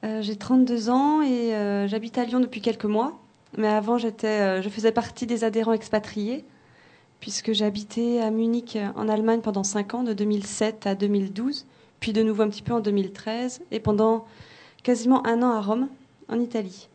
j'ai 0.02 0.36
32 0.36 0.90
ans 0.90 1.22
et 1.22 1.50
j'habite 1.88 2.18
à 2.18 2.24
Lyon 2.24 2.40
depuis 2.40 2.60
quelques 2.60 2.84
mois. 2.84 3.18
Mais 3.56 3.68
avant, 3.68 3.98
je 3.98 4.68
faisais 4.70 4.92
partie 4.92 5.26
des 5.26 5.44
adhérents 5.44 5.72
expatriés, 5.72 6.44
puisque 7.20 7.52
j'habitais 7.52 8.20
à 8.20 8.30
Munich, 8.30 8.78
en 8.96 9.08
Allemagne, 9.08 9.40
pendant 9.40 9.62
5 9.62 9.94
ans, 9.94 10.02
de 10.02 10.12
2007 10.12 10.86
à 10.86 10.94
2012, 10.94 11.66
puis 12.00 12.12
de 12.12 12.22
nouveau 12.22 12.42
un 12.42 12.48
petit 12.48 12.62
peu 12.62 12.72
en 12.72 12.80
2013, 12.80 13.60
et 13.70 13.80
pendant 13.80 14.24
quasiment 14.82 15.24
un 15.26 15.42
an 15.42 15.50
à 15.50 15.60
Rome, 15.60 15.88
en 16.28 16.40
Italie. 16.40 16.88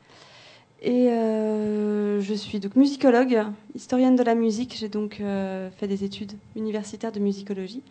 Et 0.81 1.09
euh, 1.09 2.21
je 2.21 2.33
suis 2.33 2.59
donc 2.59 2.75
musicologue, 2.75 3.45
historienne 3.73 4.15
de 4.15 4.23
la 4.23 4.35
musique. 4.35 4.75
J'ai 4.77 4.89
donc 4.89 5.19
euh, 5.19 5.69
fait 5.71 5.87
des 5.87 6.03
études 6.03 6.33
universitaires 6.55 7.11
de 7.11 7.19
musicologie. 7.19 7.81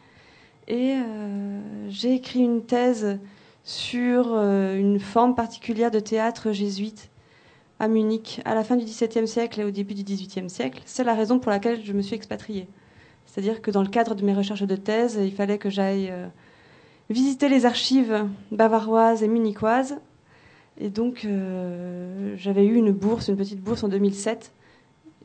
Et 0.69 0.95
euh, 0.95 1.61
j'ai 1.89 2.15
écrit 2.15 2.41
une 2.41 2.63
thèse 2.63 3.19
sur 3.67 4.35
une 4.39 4.99
forme 4.99 5.35
particulière 5.35 5.91
de 5.91 6.01
théâtre 6.01 6.53
jésuite 6.53 7.11
à 7.79 7.89
Munich 7.89 8.41
à 8.47 8.55
la 8.55 8.65
fin 8.65 8.77
du 8.77 8.85
XVIIe 8.87 9.29
siècle 9.29 9.61
et 9.61 9.65
au 9.65 9.71
début 9.71 9.93
du 9.93 10.05
XVIIIe 10.05 10.49
siècle. 10.49 10.81
C'est 10.87 11.05
la 11.05 11.15
raison 11.15 11.39
pour 11.39 11.51
laquelle 11.51 11.85
je 11.85 11.93
me 11.93 12.01
suis 12.01 12.17
expatriée. 12.17 12.69
C'est-à-dire 13.27 13.61
que 13.61 13.71
dans 13.71 13.83
le 13.83 13.89
cadre 13.89 14.15
de 14.15 14.25
mes 14.25 14.33
recherches 14.33 14.63
de 14.63 14.77
thèse, 14.77 15.19
il 15.21 15.33
fallait 15.33 15.59
que 15.59 15.69
j'aille 15.69 16.11
visiter 17.11 17.49
les 17.51 17.67
archives 17.67 18.27
bavaroises 18.51 19.23
et 19.23 19.29
munichoises 19.29 19.99
et 20.79 20.91
donc, 20.91 21.25
euh, 21.25 22.35
j'avais 22.37 22.65
eu 22.65 22.75
une 22.75 22.93
bourse, 22.93 23.29
une 23.29 23.37
petite 23.37 23.61
bourse 23.61 23.83
en 23.83 23.89
2007. 23.89 24.53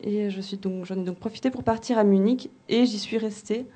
Et 0.04 0.30
j'en 0.30 0.96
ai 0.96 1.04
donc 1.04 1.18
profité 1.18 1.50
pour 1.50 1.62
partir 1.62 1.98
à 1.98 2.04
Munich. 2.04 2.50
Et 2.68 2.86
j'y 2.86 2.98
suis 2.98 3.18
restée 3.18 3.66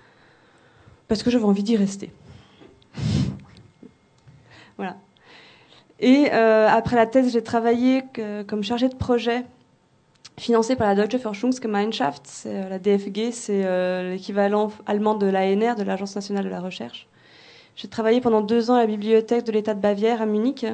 parce 1.08 1.22
que 1.22 1.30
j'avais 1.30 1.44
envie 1.44 1.62
d'y 1.62 1.76
rester. 1.76 2.10
Voilà. 4.76 4.96
Et 5.98 6.28
euh, 6.32 6.68
après 6.68 6.96
la 6.96 7.06
thèse, 7.06 7.32
j'ai 7.32 7.42
travaillé 7.42 8.02
comme 8.46 8.62
chargée 8.62 8.88
de 8.88 8.94
projet 8.94 9.44
financé 10.38 10.76
par 10.76 10.86
la 10.86 10.94
Deutsche 10.94 11.18
Forschungsgemeinschaft, 11.18 12.22
c'est 12.26 12.54
euh, 12.54 12.68
la 12.68 12.78
DFG, 12.78 13.32
c'est 13.32 14.10
l'équivalent 14.10 14.70
allemand 14.86 15.14
de 15.14 15.26
l'ANR, 15.26 15.76
de 15.76 15.82
l'Agence 15.82 16.14
nationale 16.14 16.44
de 16.44 16.50
la 16.50 16.60
recherche. 16.60 17.08
J'ai 17.76 17.88
travaillé 17.88 18.20
pendant 18.22 18.40
deux 18.40 18.70
ans 18.70 18.74
à 18.74 18.80
la 18.80 18.86
bibliothèque 18.86 19.44
de 19.44 19.52
l'État 19.52 19.74
de 19.74 19.80
Bavière 19.80 20.22
à 20.22 20.26
Munich, 20.26 20.64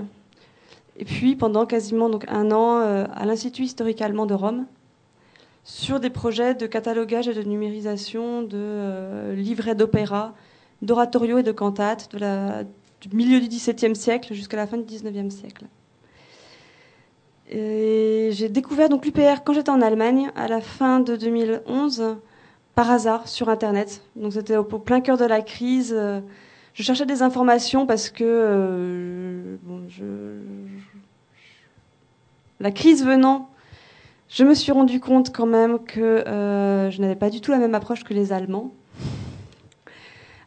et 0.96 1.04
puis 1.04 1.36
pendant 1.36 1.66
quasiment 1.66 2.08
donc 2.08 2.24
un 2.28 2.52
an 2.52 2.80
euh, 2.80 3.06
à 3.14 3.26
l'Institut 3.26 3.62
historique 3.62 4.00
allemand 4.02 4.26
de 4.26 4.34
Rome 4.34 4.66
sur 5.64 6.00
des 6.00 6.10
projets 6.10 6.54
de 6.54 6.66
catalogage 6.66 7.28
et 7.28 7.34
de 7.34 7.42
numérisation 7.42 8.42
de 8.42 8.56
euh, 8.56 9.34
livrets 9.34 9.74
d'opéra, 9.74 10.34
d'oratorio 10.82 11.38
et 11.38 11.42
de 11.42 11.52
cantates 11.52 12.12
de 12.12 12.18
la, 12.18 12.62
du 13.08 13.16
milieu 13.16 13.40
du 13.40 13.48
XVIIe 13.48 13.96
siècle 13.96 14.34
jusqu'à 14.34 14.56
la 14.56 14.66
fin 14.66 14.76
du 14.76 14.84
XIXe 14.84 15.34
siècle. 15.34 15.66
J'ai 17.50 18.48
découvert 18.48 18.88
donc 18.88 19.04
l'UPR 19.04 19.42
quand 19.44 19.52
j'étais 19.52 19.70
en 19.70 19.82
Allemagne 19.82 20.30
à 20.36 20.48
la 20.48 20.60
fin 20.60 21.00
de 21.00 21.16
2011 21.16 22.16
par 22.74 22.90
hasard 22.90 23.28
sur 23.28 23.50
Internet. 23.50 24.02
Donc 24.16 24.32
c'était 24.32 24.56
au, 24.56 24.64
plein 24.64 25.00
cœur 25.00 25.18
de 25.18 25.26
la 25.26 25.42
crise. 25.42 25.94
Je 26.74 26.82
cherchais 26.82 27.04
des 27.04 27.22
informations 27.22 27.86
parce 27.86 28.08
que 28.08 28.24
euh, 28.24 29.56
la 32.60 32.70
crise 32.70 33.04
venant, 33.04 33.50
je 34.28 34.44
me 34.44 34.54
suis 34.54 34.72
rendu 34.72 34.98
compte 34.98 35.34
quand 35.34 35.46
même 35.46 35.78
que 35.80 36.00
euh, 36.00 36.90
je 36.90 37.00
n'avais 37.02 37.16
pas 37.16 37.28
du 37.28 37.42
tout 37.42 37.50
la 37.50 37.58
même 37.58 37.74
approche 37.74 38.04
que 38.04 38.14
les 38.14 38.32
Allemands. 38.32 38.72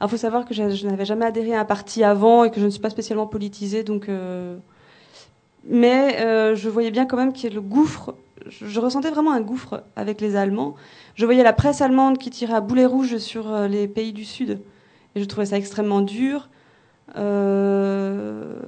Il 0.02 0.08
faut 0.10 0.18
savoir 0.18 0.46
que 0.46 0.54
je, 0.54 0.88
n'avais 0.88 1.06
jamais 1.06 1.26
adhéré 1.26 1.56
à 1.56 1.62
un 1.62 1.66
parti 1.66 2.04
avant 2.04 2.44
et 2.44 2.52
que 2.52 2.60
je 2.60 2.66
ne 2.66 2.70
suis 2.70 2.82
pas 2.82 2.90
spécialement 2.90 3.28
politisée, 3.28 3.84
donc. 3.84 4.10
Euh, 4.10 4.58
mais 5.68 6.56
je 6.56 6.70
voyais 6.70 6.92
bien 6.92 7.06
quand 7.06 7.18
même 7.18 7.34
qu'il 7.34 7.50
y 7.50 7.52
a 7.52 7.56
le 7.56 7.62
gouffre. 7.62 8.14
Je, 8.48 8.80
ressentais 8.80 9.10
vraiment 9.10 9.32
un 9.32 9.42
gouffre 9.42 9.84
avec 9.96 10.22
les 10.22 10.36
Allemands. 10.36 10.76
Je 11.16 11.26
voyais 11.26 11.42
la 11.42 11.54
presse 11.54 11.82
allemande 11.82 12.20
qui 12.20 12.30
tirait 12.30 12.54
à 12.54 12.62
boulet 12.62 12.86
rouge 12.86 13.18
sur 13.18 13.68
les 13.68 13.88
pays 13.88 14.14
du 14.14 14.26
Sud 14.26 14.60
et 15.16 15.22
je 15.22 15.26
trouvais 15.26 15.48
ça 15.48 15.58
extrêmement 15.58 16.02
dur. 16.02 16.50
Euh, 17.16 18.60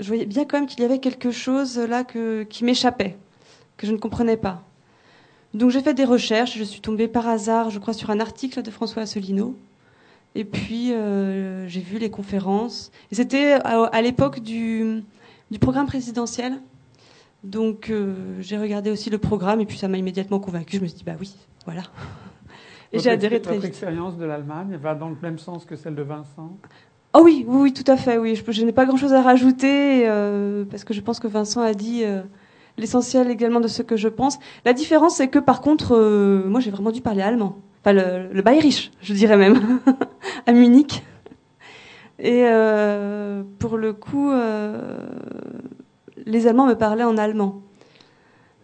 je 0.00 0.08
voyais 0.08 0.26
bien 0.26 0.44
quand 0.44 0.58
même 0.58 0.66
qu'il 0.66 0.80
y 0.80 0.84
avait 0.84 0.98
quelque 0.98 1.30
chose 1.30 1.78
là 1.78 2.04
qui 2.04 2.64
m'échappait, 2.64 3.16
que 3.76 3.86
je 3.86 3.92
ne 3.92 3.98
comprenais 3.98 4.36
pas. 4.36 4.62
Donc 5.54 5.70
j'ai 5.70 5.80
fait 5.80 5.94
des 5.94 6.04
recherches, 6.04 6.56
je 6.56 6.64
suis 6.64 6.80
tombée 6.80 7.08
par 7.08 7.26
hasard, 7.26 7.70
je 7.70 7.78
crois, 7.78 7.94
sur 7.94 8.10
un 8.10 8.20
article 8.20 8.62
de 8.62 8.70
François 8.70 9.02
Asselineau. 9.02 9.56
Et 10.34 10.44
puis 10.44 10.92
euh, 10.92 11.66
j'ai 11.68 11.80
vu 11.80 11.98
les 11.98 12.10
conférences. 12.10 12.90
Et 13.10 13.14
c'était 13.14 13.52
à, 13.52 14.02
l'époque 14.02 14.40
du, 14.40 15.02
programme 15.60 15.86
présidentiel. 15.86 16.58
Donc 17.44 17.88
euh, 17.88 18.14
j'ai 18.40 18.58
regardé 18.58 18.90
aussi 18.90 19.10
le 19.10 19.18
programme 19.18 19.60
et 19.60 19.66
puis 19.66 19.78
ça 19.78 19.88
m'a 19.88 19.96
immédiatement 19.96 20.38
convaincue. 20.38 20.76
Je 20.76 20.82
me 20.82 20.86
suis 20.86 20.98
dit, 20.98 21.04
bah 21.04 21.16
oui, 21.18 21.34
voilà. 21.64 21.82
Et 22.92 22.98
j'ai 22.98 23.10
adhéré 23.10 23.40
très 23.40 23.54
Votre 23.54 23.66
expérience 23.66 24.16
de 24.16 24.24
l'Allemagne 24.24 24.78
va 24.80 24.94
dans 24.94 25.08
le 25.08 25.16
même 25.22 25.38
sens 25.38 25.64
que 25.64 25.76
celle 25.76 25.94
de 25.94 26.02
Vincent? 26.02 26.56
Oh 27.14 27.20
oui, 27.22 27.44
oui, 27.46 27.62
oui, 27.62 27.72
tout 27.72 27.90
à 27.90 27.96
fait. 27.96 28.18
Oui, 28.18 28.34
je, 28.34 28.64
n'ai 28.64 28.72
pas 28.72 28.86
grand-chose 28.86 29.12
à 29.12 29.22
rajouter 29.22 30.08
euh, 30.08 30.64
parce 30.70 30.84
que 30.84 30.94
je 30.94 31.00
pense 31.00 31.20
que 31.20 31.26
Vincent 31.26 31.60
a 31.60 31.74
dit 31.74 32.04
euh, 32.04 32.22
l'essentiel 32.78 33.30
également 33.30 33.60
de 33.60 33.68
ce 33.68 33.82
que 33.82 33.96
je 33.96 34.08
pense. 34.08 34.38
La 34.64 34.72
différence, 34.72 35.16
c'est 35.16 35.28
que 35.28 35.38
par 35.38 35.60
contre, 35.60 35.94
euh, 35.94 36.44
moi, 36.46 36.60
j'ai 36.60 36.70
vraiment 36.70 36.90
dû 36.90 37.00
parler 37.00 37.22
allemand. 37.22 37.56
Enfin, 37.82 37.92
le, 37.92 38.32
le 38.32 38.42
bayerisch, 38.42 38.90
je 39.02 39.12
dirais 39.12 39.36
même, 39.36 39.80
à 40.46 40.52
Munich. 40.52 41.02
Et 42.20 42.44
pour 43.60 43.76
le 43.76 43.92
coup, 43.92 44.32
les 46.26 46.46
Allemands 46.48 46.66
me 46.66 46.74
parlaient 46.74 47.04
en 47.04 47.16
allemand. 47.16 47.62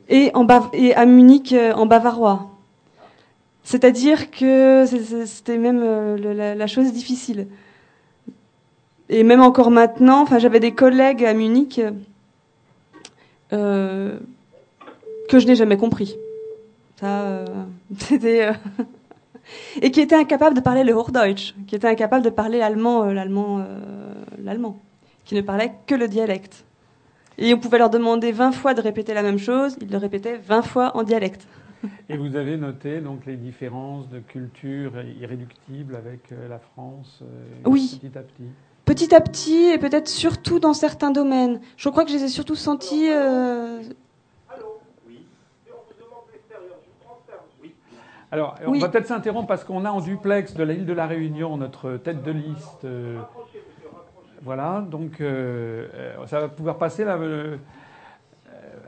Et, 0.08 0.32
en 0.34 0.44
et 0.72 0.92
à 0.96 1.06
Munich, 1.06 1.54
en 1.76 1.86
bavarois. 1.86 2.54
C'est-à-dire 3.64 4.30
que 4.30 4.84
c'était 5.24 5.56
même 5.56 5.80
euh, 5.82 6.54
la, 6.54 6.66
chose 6.66 6.92
difficile. 6.92 7.48
Et 9.08 9.24
même 9.24 9.40
encore 9.40 9.70
maintenant, 9.70 10.20
enfin, 10.20 10.38
j'avais 10.38 10.60
des 10.60 10.72
collègues 10.72 11.24
à 11.24 11.32
Munich 11.32 11.80
euh, 13.54 14.18
que 15.28 15.38
je 15.38 15.46
n'ai 15.46 15.56
jamais 15.56 15.76
compris. 15.76 16.16
Ça, 17.00 17.22
euh, 17.22 17.46
c'était 17.98 18.50
et 19.80 19.90
qui 19.90 20.00
étaient 20.00 20.16
incapables 20.16 20.54
de 20.54 20.60
parler 20.60 20.84
le 20.84 20.92
Hochdeutsch, 20.92 21.54
qui 21.66 21.76
étaient 21.76 21.88
incapables 21.88 22.24
de 22.24 22.30
parler 22.30 22.58
l'allemand, 22.58 23.04
l'allemand, 23.04 23.64
l'allemand, 24.42 24.78
qui 25.24 25.34
ne 25.34 25.40
parlaient 25.40 25.72
que 25.86 25.94
le 25.94 26.08
dialecte. 26.08 26.64
Et 27.38 27.52
on 27.52 27.58
pouvait 27.58 27.78
leur 27.78 27.90
demander 27.90 28.32
20 28.32 28.52
fois 28.52 28.74
de 28.74 28.80
répéter 28.80 29.14
la 29.14 29.22
même 29.22 29.38
chose, 29.38 29.76
ils 29.80 29.90
le 29.90 29.98
répétaient 29.98 30.36
20 30.36 30.62
fois 30.62 30.96
en 30.96 31.02
dialecte. 31.02 31.46
Et 32.08 32.16
vous 32.16 32.36
avez 32.36 32.56
noté 32.56 33.00
donc 33.00 33.26
les 33.26 33.36
différences 33.36 34.08
de 34.08 34.20
culture 34.20 34.92
irréductibles 35.20 35.96
avec 35.96 36.32
euh, 36.32 36.48
la 36.48 36.58
France 36.58 37.22
euh, 37.22 37.68
oui. 37.68 37.98
petit 38.00 38.16
à 38.16 38.22
petit 38.22 38.48
Petit 38.84 39.14
à 39.14 39.20
petit 39.20 39.70
et 39.70 39.78
peut-être 39.78 40.08
surtout 40.08 40.58
dans 40.58 40.74
certains 40.74 41.10
domaines. 41.10 41.60
Je 41.76 41.88
crois 41.88 42.04
que 42.04 42.10
je 42.10 42.16
les 42.16 42.24
ai 42.24 42.28
surtout 42.28 42.54
sentis. 42.54 43.10
Euh... 43.10 43.82
Alors, 48.30 48.56
on 48.66 48.72
va 48.72 48.88
peut-être 48.88 49.06
s'interrompre 49.06 49.46
parce 49.46 49.62
qu'on 49.62 49.84
a 49.84 49.90
en 49.90 50.00
duplex 50.00 50.54
de 50.54 50.64
l'île 50.64 50.86
de 50.86 50.92
la 50.92 51.06
Réunion 51.06 51.56
notre 51.56 51.92
tête 51.98 52.24
de 52.24 52.32
liste. 52.32 52.84
Euh, 52.84 53.20
voilà, 54.42 54.84
donc 54.90 55.22
ça 56.26 56.40
va 56.40 56.48
pouvoir 56.48 56.76
passer 56.76 57.04
là. 57.04 57.16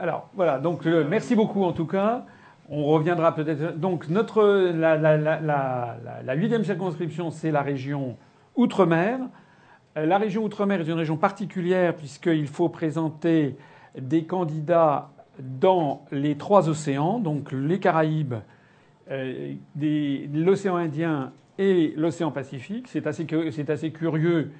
alors, 0.00 0.28
voilà, 0.34 0.58
donc 0.58 0.84
merci 0.84 1.36
beaucoup 1.36 1.62
en 1.62 1.72
tout 1.72 1.86
cas. 1.86 2.24
On 2.68 2.84
reviendra 2.84 3.34
peut-être. 3.34 3.78
Donc, 3.78 4.08
notre, 4.08 4.42
la, 4.72 6.34
huitième 6.34 6.64
circonscription, 6.64 7.30
c'est 7.30 7.50
la 7.50 7.62
région 7.62 8.16
Outre-mer. 8.56 9.18
Euh, 9.96 10.06
la 10.06 10.18
région 10.18 10.44
Outre-mer 10.44 10.80
est 10.80 10.86
une 10.86 10.92
région 10.92 11.16
particulière 11.16 11.94
puisqu'il 11.94 12.48
faut 12.48 12.68
présenter 12.68 13.56
des 13.98 14.24
candidats 14.24 15.10
dans 15.38 16.04
les 16.12 16.36
trois 16.36 16.68
océans, 16.68 17.18
donc 17.18 17.52
les 17.52 17.78
Caraïbes, 17.78 18.34
euh, 19.10 19.54
l'océan 20.34 20.76
Indien 20.76 21.32
et 21.58 21.94
l'océan 21.96 22.30
Pacifique. 22.30 22.88
C'est 22.88 23.06
assez, 23.06 23.26
assez, 23.68 23.90
curieux 23.90 24.50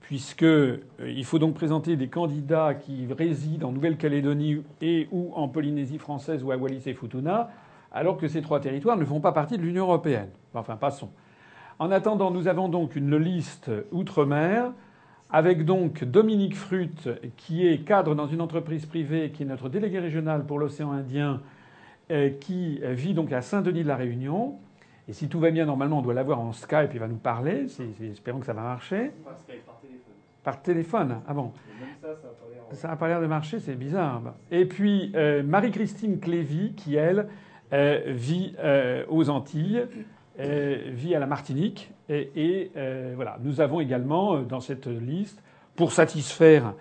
puisqu'il 0.00 0.46
euh, 0.46 1.22
faut 1.24 1.38
donc 1.38 1.54
présenter 1.54 1.96
des 1.96 2.08
candidats 2.08 2.74
qui 2.74 3.06
résident 3.10 3.68
en 3.68 3.72
Nouvelle-Calédonie 3.72 4.62
et 4.82 5.08
ou 5.12 5.32
en 5.34 5.48
Polynésie 5.48 5.98
française 5.98 6.44
ou 6.44 6.52
à 6.52 6.58
Wallis 6.58 6.82
et 6.84 6.92
Futuna, 6.92 7.50
alors 7.90 8.18
que 8.18 8.28
ces 8.28 8.42
trois 8.42 8.60
territoires 8.60 8.98
ne 8.98 9.04
font 9.06 9.20
pas 9.20 9.32
partie 9.32 9.56
de 9.56 9.62
l'Union 9.62 9.84
européenne. 9.84 10.28
Enfin, 10.52 10.76
passons. 10.76 11.08
En 11.78 11.90
attendant, 11.90 12.30
nous 12.30 12.46
avons 12.46 12.68
donc 12.68 12.94
une 12.94 13.16
liste 13.16 13.70
outre-mer 13.90 14.72
avec 15.30 15.64
donc 15.64 16.04
Dominique 16.04 16.56
Frut, 16.56 17.08
qui 17.36 17.66
est 17.66 17.78
cadre 17.78 18.14
dans 18.14 18.28
une 18.28 18.40
entreprise 18.40 18.86
privée, 18.86 19.30
qui 19.30 19.42
est 19.42 19.46
notre 19.46 19.68
délégué 19.68 19.98
régional 19.98 20.44
pour 20.46 20.60
l'océan 20.60 20.92
Indien, 20.92 21.40
euh, 22.12 22.30
qui 22.30 22.80
vit 22.82 23.14
donc 23.14 23.32
à 23.32 23.42
Saint-Denis 23.42 23.82
de 23.82 23.88
la 23.88 23.96
Réunion, 23.96 24.58
Et 25.08 25.12
si 25.12 25.28
tout 25.28 25.40
va 25.40 25.50
bien, 25.50 25.66
normalement, 25.66 25.98
on 25.98 26.02
doit 26.02 26.14
l'avoir 26.14 26.38
en 26.38 26.52
Skype, 26.52 26.90
il 26.92 27.00
va 27.00 27.08
nous 27.08 27.16
parler. 27.16 27.66
espérons 28.00 28.38
que 28.38 28.46
ça 28.46 28.52
va 28.52 28.62
marcher. 28.62 29.10
Par 29.24 29.36
Skype, 29.38 29.66
par 29.66 29.80
téléphone. 29.80 30.14
Par 30.44 30.62
téléphone 30.62 31.16
Ah 31.26 31.34
bon 31.34 31.52
même 31.80 31.88
ça, 32.00 32.08
n'a 32.08 32.14
pas 32.14 32.46
l'air. 32.52 32.62
Ça 32.72 32.88
n'a 32.88 32.96
pas 32.96 33.08
l'air 33.08 33.20
de 33.20 33.26
marcher, 33.26 33.58
c'est 33.58 33.74
bizarre. 33.74 34.22
Et 34.50 34.66
puis, 34.66 35.12
euh, 35.14 35.42
Marie-Christine 35.42 36.20
Clévy, 36.20 36.74
qui, 36.74 36.94
elle, 36.94 37.26
euh, 37.72 38.02
vit 38.06 38.54
euh, 38.58 39.04
aux 39.08 39.30
Antilles, 39.30 39.86
vit 40.38 41.14
à 41.14 41.18
la 41.18 41.26
Martinique. 41.26 41.92
Et, 42.08 42.70
voilà, 43.14 43.38
nous 43.42 43.60
avons 43.60 43.80
également 43.80 44.40
dans 44.40 44.60
cette 44.60 44.86
liste, 44.86 45.42
pour 45.76 45.92
satisfaire 45.92 46.74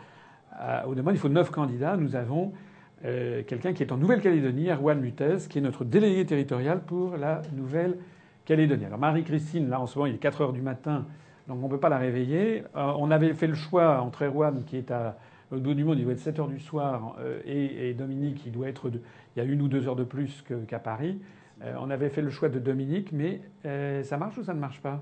aux 0.88 0.95
demandes, 0.95 1.15
il 1.15 1.19
faut 1.19 1.30
neuf 1.30 1.49
candidats. 1.49 1.97
Nous 1.97 2.15
avons 2.15 2.53
quelqu'un 3.01 3.73
qui 3.73 3.84
est 3.84 3.91
en 3.91 3.97
Nouvelle-Calédonie, 3.97 4.69
Erwan 4.69 4.99
Mutez, 4.99 5.38
qui 5.49 5.59
est 5.59 5.61
notre 5.61 5.84
délégué 5.84 6.25
territorial 6.25 6.81
pour 6.81 7.17
la 7.17 7.41
Nouvelle-Calédonie. 7.53 8.85
Alors 8.85 8.99
Marie-Christine, 8.99 9.69
là 9.69 9.80
en 9.80 9.88
ce 9.88 9.97
moment, 9.97 10.07
il 10.07 10.15
est 10.15 10.19
4 10.19 10.41
heures 10.41 10.53
du 10.53 10.61
matin, 10.61 11.05
donc 11.47 11.59
on 11.61 11.65
ne 11.65 11.71
peut 11.71 11.80
pas 11.80 11.89
la 11.89 11.97
réveiller. 11.97 12.63
on 12.75 13.11
avait 13.11 13.34
fait 13.34 13.47
le 13.47 13.55
choix 13.55 14.01
entre 14.01 14.25
Erwan, 14.25 14.63
qui 14.65 14.77
est 14.77 14.91
à 14.91 15.17
au 15.53 15.59
bout 15.59 15.73
du 15.73 15.84
monde, 15.84 15.99
il 15.99 16.03
doit 16.03 16.13
être 16.13 16.19
7 16.19 16.39
heures 16.39 16.47
du 16.47 16.59
soir, 16.59 17.15
euh, 17.19 17.39
et, 17.45 17.93
Dominique, 17.93 18.43
il 18.45 18.51
doit 18.51 18.67
être. 18.67 18.89
il 18.89 19.01
y 19.38 19.41
a 19.41 19.43
une 19.43 19.61
ou 19.61 19.67
deux 19.67 19.88
heures 19.88 19.95
de 19.95 20.03
plus 20.03 20.43
qu'à 20.67 20.80
Paris. 20.80 21.19
Euh, 21.64 21.76
on 21.80 21.90
avait 21.90 22.10
fait 22.10 22.22
le 22.22 22.30
choix 22.30 22.49
de 22.49 22.60
Dominique, 22.60 23.11
mais 23.11 23.41
euh, 23.65 24.03
ça 24.03 24.18
marche 24.18 24.38
ou 24.38 24.44
ça 24.44 24.53
ne 24.53 24.60
marche 24.60 24.81
pas? 24.81 25.02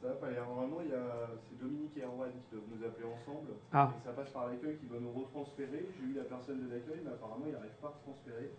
Ça 0.00 0.08
va 0.08 0.14
pas. 0.14 0.30
Normalement, 0.30 0.78
c'est 0.80 1.58
Dominique 1.60 1.96
et 1.96 2.02
Erwan 2.02 2.30
qui 2.30 2.56
doivent 2.56 2.68
nous 2.74 2.86
appeler 2.86 3.06
ensemble. 3.06 3.50
Ah. 3.72 3.92
Et 4.00 4.06
ça 4.06 4.12
passe 4.12 4.30
par 4.30 4.46
l'accueil 4.48 4.76
qui 4.76 4.86
va 4.86 4.98
nous 5.00 5.12
retransférer. 5.12 5.88
J'ai 5.98 6.12
eu 6.12 6.14
la 6.16 6.24
personne 6.24 6.66
de 6.66 6.72
l'accueil, 6.72 7.00
mais 7.04 7.10
apparemment, 7.10 7.44
il 7.46 7.52
n'arrive 7.52 7.76
pas 7.82 7.88
à 7.88 7.98
transférer. 8.02 8.50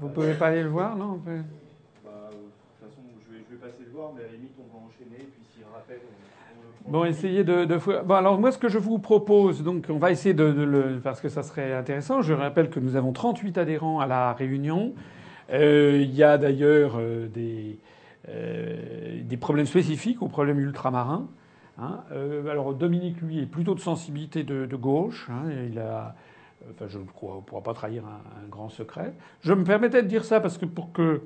Vous 0.00 0.08
pouvez 0.08 0.34
pas 0.34 0.48
aller 0.48 0.62
le 0.62 0.70
voir, 0.70 0.96
non 0.96 1.16
bah, 1.16 1.32
De 1.32 1.42
toute 1.42 2.88
façon, 2.88 3.02
je 3.48 3.54
vais, 3.54 3.60
passer 3.60 3.84
le 3.84 3.90
voir, 3.90 4.12
mais 4.14 4.22
à 4.22 4.26
la 4.26 4.32
limite, 4.32 4.52
on 4.58 4.76
va 4.76 4.84
enchaîner. 4.84 5.18
Puis 5.18 5.42
s'il 5.52 5.64
rappelle, 5.72 6.00
Bon, 6.86 7.04
essayez 7.04 7.44
de, 7.44 7.66
Bon, 8.04 8.14
alors 8.14 8.38
moi, 8.38 8.52
ce 8.52 8.58
que 8.58 8.68
je 8.68 8.78
vous 8.78 8.98
propose, 8.98 9.62
donc, 9.62 9.86
on 9.88 9.98
va 9.98 10.10
essayer 10.10 10.34
de, 10.34 10.44
le, 10.44 11.00
parce 11.02 11.20
que 11.20 11.28
ça 11.28 11.42
serait 11.42 11.72
intéressant. 11.72 12.20
Je 12.20 12.34
rappelle 12.34 12.68
que 12.68 12.78
nous 12.78 12.96
avons 12.96 13.12
38 13.12 13.56
adhérents 13.56 14.00
à 14.00 14.06
la 14.06 14.34
réunion. 14.34 14.94
Euh, 15.52 16.00
il 16.02 16.14
y 16.14 16.22
a 16.22 16.36
d'ailleurs 16.36 16.94
euh, 16.98 17.26
des, 17.26 17.78
euh, 18.28 19.20
des 19.22 19.36
problèmes 19.36 19.66
spécifiques 19.66 20.22
aux 20.22 20.28
problèmes 20.28 20.60
ultramarins. 20.60 21.28
Hein. 21.76 22.04
alors 22.48 22.72
Dominique, 22.72 23.20
lui, 23.20 23.40
est 23.40 23.46
plutôt 23.46 23.74
de 23.74 23.80
sensibilité 23.80 24.44
de, 24.44 24.76
gauche. 24.76 25.28
Hein, 25.30 25.50
il 25.68 25.78
a, 25.80 26.14
enfin, 26.70 26.84
je 26.86 26.98
ne 26.98 27.04
crois, 27.04 27.32
on 27.32 27.36
ne 27.36 27.42
pourra 27.42 27.62
pas 27.62 27.74
trahir 27.74 28.04
un, 28.04 28.48
grand 28.48 28.68
secret. 28.68 29.12
Je 29.40 29.52
me 29.54 29.64
permettais 29.64 30.02
de 30.02 30.08
dire 30.08 30.24
ça 30.24 30.40
parce 30.40 30.56
que 30.56 30.66
pour 30.66 30.92
que 30.92 31.22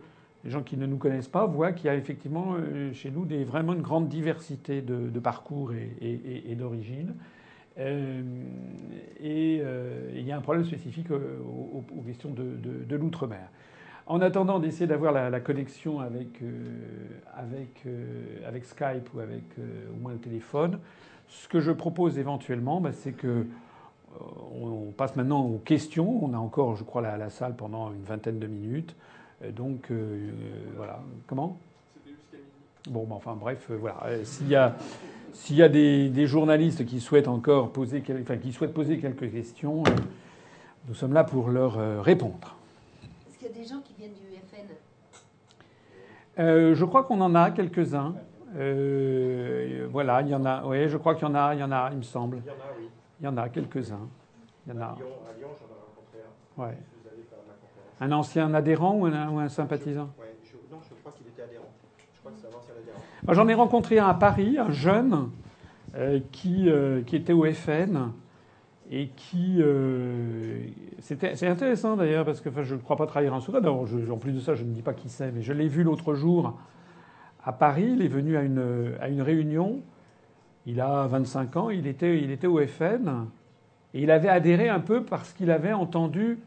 les 0.48 0.52
gens 0.52 0.62
qui 0.62 0.78
ne 0.78 0.86
nous 0.86 0.96
connaissent 0.96 1.28
pas 1.28 1.44
voient 1.44 1.72
qu'il 1.72 1.88
y 1.88 1.90
a 1.90 1.94
effectivement 1.94 2.54
euh, 2.54 2.90
chez 2.94 3.10
nous 3.10 3.26
vraiment 3.44 3.74
une 3.74 3.82
grande 3.82 4.08
diversité 4.08 4.80
de, 4.80 5.20
parcours 5.20 5.72
et, 5.74 6.54
d'origine. 6.54 7.14
Euh, 7.78 8.22
et 9.20 9.60
euh, 9.62 10.10
il 10.14 10.22
y 10.22 10.32
a 10.32 10.38
un 10.38 10.40
problème 10.40 10.64
spécifique 10.64 11.10
aux, 11.10 12.02
questions 12.06 12.30
de, 12.30 12.96
l'outre-mer. 12.96 13.46
En 14.06 14.22
attendant 14.22 14.58
d'essayer 14.58 14.86
d'avoir 14.86 15.12
la, 15.12 15.40
connexion 15.40 16.00
avec, 16.00 16.40
avec, 17.36 18.64
Skype 18.64 19.12
ou 19.14 19.20
avec 19.20 19.44
au 19.92 20.00
moins 20.00 20.12
le 20.12 20.18
téléphone, 20.18 20.78
ce 21.26 21.46
que 21.46 21.60
je 21.60 21.72
propose 21.72 22.18
éventuellement, 22.18 22.80
bah, 22.80 22.92
c'est 22.92 23.12
que 23.12 23.44
on 24.58 24.92
passe 24.96 25.14
maintenant 25.14 25.44
aux 25.44 25.58
questions. 25.58 26.24
On 26.24 26.32
a 26.32 26.38
encore, 26.38 26.74
je 26.74 26.84
crois, 26.84 27.02
la 27.02 27.28
salle 27.28 27.54
pendant 27.54 27.92
une 27.92 28.04
vingtaine 28.04 28.38
de 28.38 28.46
minutes. 28.46 28.96
Euh, 29.42 29.52
donc 29.52 29.90
euh, 29.90 29.94
euh, 29.94 30.30
voilà. 30.76 31.00
Comment 31.26 31.58
Bon, 32.88 33.06
enfin 33.10 33.34
bref, 33.34 33.70
voilà. 33.70 34.24
S'il 34.24 34.48
y 34.48 34.56
a, 34.56 34.74
s'il 35.34 35.56
y 35.56 35.62
a 35.62 35.68
des, 35.68 36.26
journalistes 36.26 36.86
qui 36.86 37.00
souhaitent 37.00 37.28
encore 37.28 37.70
poser, 37.70 38.02
enfin, 38.22 38.38
qui 38.38 38.50
souhaitent 38.50 38.72
poser 38.72 38.98
quelques 38.98 39.30
questions, 39.30 39.82
nous 40.86 40.94
sommes 40.94 41.12
là 41.12 41.22
pour 41.22 41.50
leur 41.50 42.02
répondre. 42.02 42.56
Est-ce 43.28 43.36
qu'il 43.36 43.48
y 43.48 43.50
a 43.50 43.54
des 43.54 43.64
gens 43.64 43.80
qui 43.84 43.92
viennent 43.98 44.14
du 44.14 44.22
FN 46.38 46.74
Je 46.74 46.84
crois 46.84 47.04
qu'on 47.04 47.20
en 47.20 47.34
a 47.34 47.50
quelques-uns. 47.50 48.14
voilà, 48.54 50.22
il 50.22 50.28
y 50.28 50.34
en 50.34 50.46
a. 50.46 50.64
Oui, 50.64 50.88
je 50.88 50.96
crois 50.96 51.14
qu'il 51.14 51.28
y 51.28 51.30
en 51.30 51.34
a. 51.34 51.54
Il 51.54 51.60
y 51.60 51.64
en 51.64 51.72
a, 51.72 51.90
il 51.92 51.98
me 51.98 52.02
semble. 52.02 52.38
Il 52.38 52.46
y 52.46 52.50
en 52.50 52.54
a, 52.54 52.72
oui. 52.78 52.88
Il 53.20 53.24
y 53.24 53.28
en 53.28 53.36
a 53.36 53.50
quelques-uns. 53.50 54.08
Il 54.66 54.72
y 54.72 54.78
en 54.78 54.80
a. 54.80 54.86
À 54.86 54.94
Lyon, 54.94 55.06
à 55.28 55.38
Lyon 55.38 55.48
j'en 55.60 55.66
ai 55.66 55.78
rencontré 55.78 56.20
un. 56.24 56.62
Ouais. 56.62 56.78
Un 58.00 58.12
ancien 58.12 58.54
adhérent 58.54 58.94
ou 58.94 59.06
un, 59.06 59.48
sympathisant 59.48 60.10
Non, 60.70 60.78
je 60.88 60.94
crois 61.00 61.12
qu'il 61.16 61.26
était 61.26 61.42
adhérent. 61.42 61.70
Je 62.14 62.20
crois 62.20 62.32
que 62.32 62.38
c'est 62.38 62.46
un 62.46 62.56
ancien 62.56 62.74
adhérent. 62.80 63.00
J'en 63.28 63.48
ai 63.48 63.54
rencontré 63.54 63.98
un 63.98 64.08
à 64.08 64.14
Paris, 64.14 64.56
un 64.58 64.70
jeune, 64.70 65.30
euh, 65.96 66.20
qui, 66.30 66.68
euh, 66.68 67.02
qui 67.02 67.16
était 67.16 67.32
au 67.32 67.44
FN 67.50 68.12
et 68.90 69.08
qui. 69.08 69.56
Euh, 69.58 70.60
c'est 71.00 71.46
intéressant 71.48 71.96
d'ailleurs, 71.96 72.24
parce 72.24 72.40
que 72.40 72.50
je 72.62 72.74
ne 72.74 72.80
crois 72.80 72.96
pas 72.96 73.06
trahir 73.06 73.34
un 73.34 73.40
secret. 73.40 73.66
en 73.66 74.16
plus 74.18 74.32
de 74.32 74.40
ça, 74.40 74.54
je 74.54 74.64
ne 74.64 74.72
dis 74.72 74.82
pas 74.82 74.94
qui 74.94 75.08
c'est, 75.08 75.32
mais 75.32 75.42
je 75.42 75.52
l'ai 75.52 75.68
vu 75.68 75.82
l'autre 75.82 76.14
jour 76.14 76.58
à 77.44 77.52
Paris. 77.52 77.90
Il 77.94 78.02
est 78.02 78.08
venu 78.08 78.36
à 78.36 78.42
une, 78.42 78.94
à 79.00 79.08
une 79.08 79.22
réunion. 79.22 79.80
Il 80.66 80.80
a 80.80 81.06
25 81.06 81.56
ans, 81.56 81.70
il 81.70 81.86
était, 81.86 82.18
il 82.22 82.30
était 82.30 82.46
au 82.46 82.64
FN. 82.66 83.26
Et 83.94 84.02
il 84.02 84.10
avait 84.10 84.28
adhéré 84.28 84.68
un 84.68 84.80
peu 84.80 85.02
parce 85.02 85.32
qu'il 85.32 85.50
avait 85.50 85.72
entendu 85.72 86.38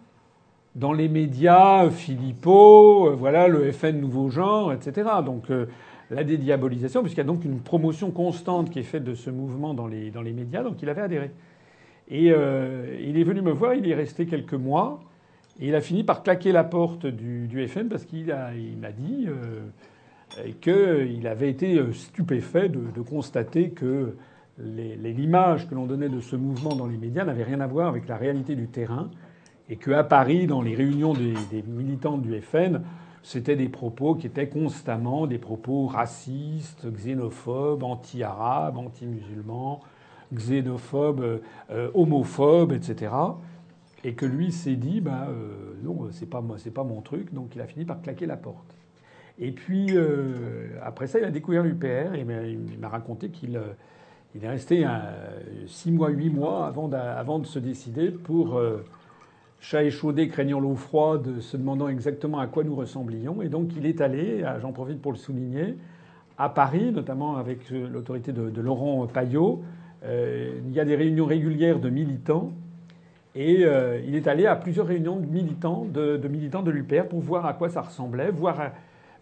dans 0.75 0.93
les 0.93 1.09
médias, 1.09 1.89
Philippot, 1.89 3.09
euh, 3.09 3.15
voilà, 3.15 3.47
le 3.47 3.71
FN 3.71 3.99
nouveau 3.99 4.29
genre, 4.29 4.71
etc. 4.71 5.09
Donc 5.25 5.49
euh, 5.49 5.65
la 6.09 6.23
dédiabolisation, 6.23 7.01
puisqu'il 7.01 7.19
y 7.19 7.21
a 7.21 7.25
donc 7.25 7.43
une 7.43 7.59
promotion 7.59 8.11
constante 8.11 8.69
qui 8.69 8.79
est 8.79 8.83
faite 8.83 9.03
de 9.03 9.15
ce 9.15 9.29
mouvement 9.29 9.73
dans 9.73 9.87
les, 9.87 10.11
dans 10.11 10.21
les 10.21 10.33
médias, 10.33 10.63
donc 10.63 10.81
il 10.81 10.89
avait 10.89 11.01
adhéré. 11.01 11.31
Et 12.09 12.31
euh, 12.31 12.97
il 13.01 13.17
est 13.17 13.23
venu 13.23 13.41
me 13.41 13.51
voir, 13.51 13.73
il 13.73 13.89
est 13.89 13.95
resté 13.95 14.25
quelques 14.25 14.53
mois, 14.53 15.01
et 15.59 15.67
il 15.67 15.75
a 15.75 15.81
fini 15.81 16.03
par 16.03 16.23
claquer 16.23 16.51
la 16.51 16.63
porte 16.63 17.05
du, 17.05 17.47
du 17.47 17.67
FN 17.67 17.87
parce 17.87 18.05
qu'il 18.05 18.33
m'a 18.81 18.91
dit 18.91 19.27
qu'il 20.61 21.27
avait 21.27 21.49
été 21.49 21.79
stupéfait 21.91 22.69
de 22.69 23.01
constater 23.01 23.69
que 23.69 24.15
l'image 24.57 25.69
que 25.69 25.75
l'on 25.75 25.85
donnait 25.85 26.09
de 26.09 26.21
ce 26.21 26.37
mouvement 26.37 26.75
dans 26.75 26.87
les 26.87 26.97
médias 26.97 27.25
n'avait 27.25 27.43
rien 27.43 27.59
à 27.59 27.67
voir 27.67 27.89
avec 27.89 28.07
la 28.07 28.15
réalité 28.15 28.55
du 28.55 28.67
terrain 28.67 29.11
et 29.71 29.77
qu'à 29.77 30.03
Paris, 30.03 30.47
dans 30.47 30.61
les 30.61 30.75
réunions 30.75 31.13
des, 31.13 31.63
militants 31.65 32.17
du 32.17 32.39
FN, 32.41 32.81
c'était 33.23 33.55
des 33.55 33.69
propos 33.69 34.15
qui 34.15 34.27
étaient 34.27 34.49
constamment 34.49 35.27
des 35.27 35.37
propos 35.37 35.87
racistes, 35.87 36.91
xénophobes, 36.91 37.81
anti-arabes, 37.81 38.77
anti-musulmans, 38.77 39.79
xénophobes, 40.33 41.39
euh, 41.71 41.89
homophobes, 41.93 42.73
etc. 42.73 43.13
Et 44.03 44.13
que 44.13 44.25
lui 44.25 44.51
s'est 44.51 44.75
dit, 44.75 44.99
bah, 44.99 45.27
euh, 45.29 45.73
non, 45.83 46.09
c'est 46.11 46.29
pas 46.29 46.43
c'est 46.57 46.73
pas 46.73 46.83
mon 46.83 46.99
truc, 46.99 47.33
donc 47.33 47.55
il 47.55 47.61
a 47.61 47.65
fini 47.65 47.85
par 47.85 48.01
claquer 48.01 48.25
la 48.25 48.35
porte. 48.35 48.75
Et 49.39 49.53
puis 49.53 49.87
euh, 49.91 50.67
après 50.83 51.07
ça, 51.07 51.19
il 51.19 51.23
a 51.23 51.31
découvert 51.31 51.63
l'UPR 51.63 52.13
et 52.13 52.25
il 52.25 52.77
m'a 52.77 52.89
raconté 52.89 53.29
qu'il 53.29 53.57
il 54.35 54.43
est 54.43 54.49
resté 54.49 54.85
six 55.67 55.91
mois, 55.91 56.09
huit 56.09 56.29
mois 56.29 56.67
avant, 56.67 56.91
avant 56.91 57.39
de 57.39 57.45
se 57.45 57.59
décider 57.59 58.11
pour 58.11 58.61
chat 59.61 59.83
échaudé 59.83 60.27
craignant 60.27 60.59
l'eau 60.59 60.75
froide, 60.75 61.39
se 61.39 61.55
demandant 61.55 61.87
exactement 61.87 62.39
à 62.39 62.47
quoi 62.47 62.63
nous 62.63 62.75
ressemblions. 62.75 63.41
Et 63.41 63.47
donc 63.47 63.69
il 63.77 63.85
est 63.85 64.01
allé, 64.01 64.43
j'en 64.61 64.73
profite 64.73 65.01
pour 65.01 65.13
le 65.13 65.17
souligner, 65.17 65.77
à 66.37 66.49
Paris, 66.49 66.91
notamment 66.91 67.37
avec 67.37 67.71
euh, 67.71 67.87
l'autorité 67.87 68.31
de, 68.31 68.61
Laurent 68.61 69.05
Payot. 69.05 69.61
Euh, 70.03 70.59
il 70.65 70.73
y 70.73 70.79
a 70.79 70.85
des 70.85 70.95
réunions 70.95 71.25
régulières 71.25 71.79
de 71.79 71.89
militants. 71.89 72.51
Et 73.35 73.63
euh, 73.63 74.01
il 74.05 74.15
est 74.15 74.27
allé 74.27 74.47
à 74.47 74.55
plusieurs 74.55 74.87
réunions 74.87 75.17
de 75.17 75.25
militants 75.27 75.85
de, 75.85 76.19
militants 76.27 76.63
de 76.63 76.71
l'UPR 76.71 77.07
pour 77.07 77.19
voir 77.19 77.45
à 77.45 77.53
quoi 77.53 77.69
ça 77.69 77.81
ressemblait, 77.81 78.31
voir, 78.31 78.71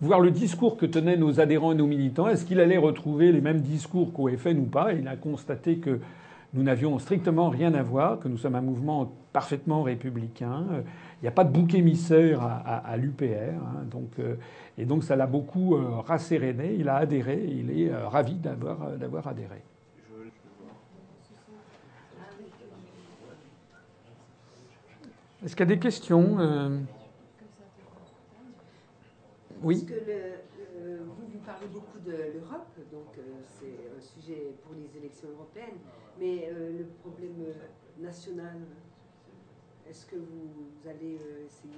voir 0.01 0.21
le 0.21 0.31
discours 0.31 0.77
que 0.77 0.85
tenaient 0.85 1.17
nos 1.17 1.41
adhérents 1.41 1.73
et 1.73 1.75
nos 1.75 1.85
militants. 1.85 2.29
Est-ce 2.29 2.45
qu'il 2.45 2.61
allait 2.61 2.77
retrouver 2.77 3.33
les 3.33 3.41
mêmes 3.41 3.61
discours 3.61 4.13
qu'au 4.13 4.29
FN 4.29 4.57
ou 4.57 4.65
pas? 4.65 4.93
Il 4.93 5.07
a 5.09 5.17
constaté 5.17 5.77
que 5.77 5.99
nous 6.53 6.63
n'avions 6.63 6.97
strictement 6.97 7.49
rien 7.49 7.73
à 7.73 7.83
voir, 7.83 8.19
que 8.19 8.29
nous 8.29 8.37
sommes 8.37 8.55
un 8.55 8.61
mouvement 8.61 9.11
parfaitement 9.31 9.83
républicain. 9.83 10.65
Il 11.19 11.23
n'y 11.23 11.27
a 11.27 11.31
pas 11.31 11.43
de 11.43 11.51
bouc 11.51 11.73
émissaire 11.73 12.41
à, 12.41 12.95
l'UPR. 12.97 13.23
Hein, 13.25 13.85
euh, 14.19 14.35
et 14.77 14.85
donc 14.85 15.03
ça 15.03 15.15
l'a 15.15 15.27
beaucoup 15.27 15.75
euh, 15.75 15.99
rasséréné. 15.99 16.75
Il 16.75 16.87
a 16.89 16.95
adhéré. 16.95 17.43
Il 17.45 17.77
est 17.77 17.91
euh, 17.91 18.07
ravi 18.07 18.35
d'avoir, 18.35 19.27
adhéré. 19.27 19.61
Est-ce 25.43 25.55
qu'il 25.55 25.69
y 25.69 25.71
a 25.71 25.75
des 25.75 25.79
questions 25.79 26.37
Oui. 29.61 29.85
Vous, 29.87 31.23
vous 31.31 31.39
parlez 31.45 31.67
beaucoup 31.67 31.99
de 32.05 32.11
l'Europe, 32.11 32.67
donc 32.91 33.17
c'est 33.59 33.77
un 33.97 34.01
sujet 34.01 34.53
pour 34.63 34.73
les 34.75 34.97
élections 34.99 35.29
européennes. 35.29 35.79
Mais 36.19 36.51
le 36.51 36.85
problème 37.01 37.45
national, 37.99 38.57
est-ce 39.89 40.05
que 40.05 40.15
vous, 40.15 40.87
allez 40.87 41.17
euh, 41.17 41.45
essayer 41.45 41.73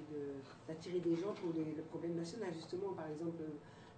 d'attirer 0.68 1.00
des 1.00 1.16
gens 1.16 1.34
pour 1.42 1.54
les- 1.56 1.74
le 1.76 1.84
problème 1.84 2.16
national 2.16 2.50
Justement, 2.54 2.94
par 2.94 3.08
exemple, 3.10 3.42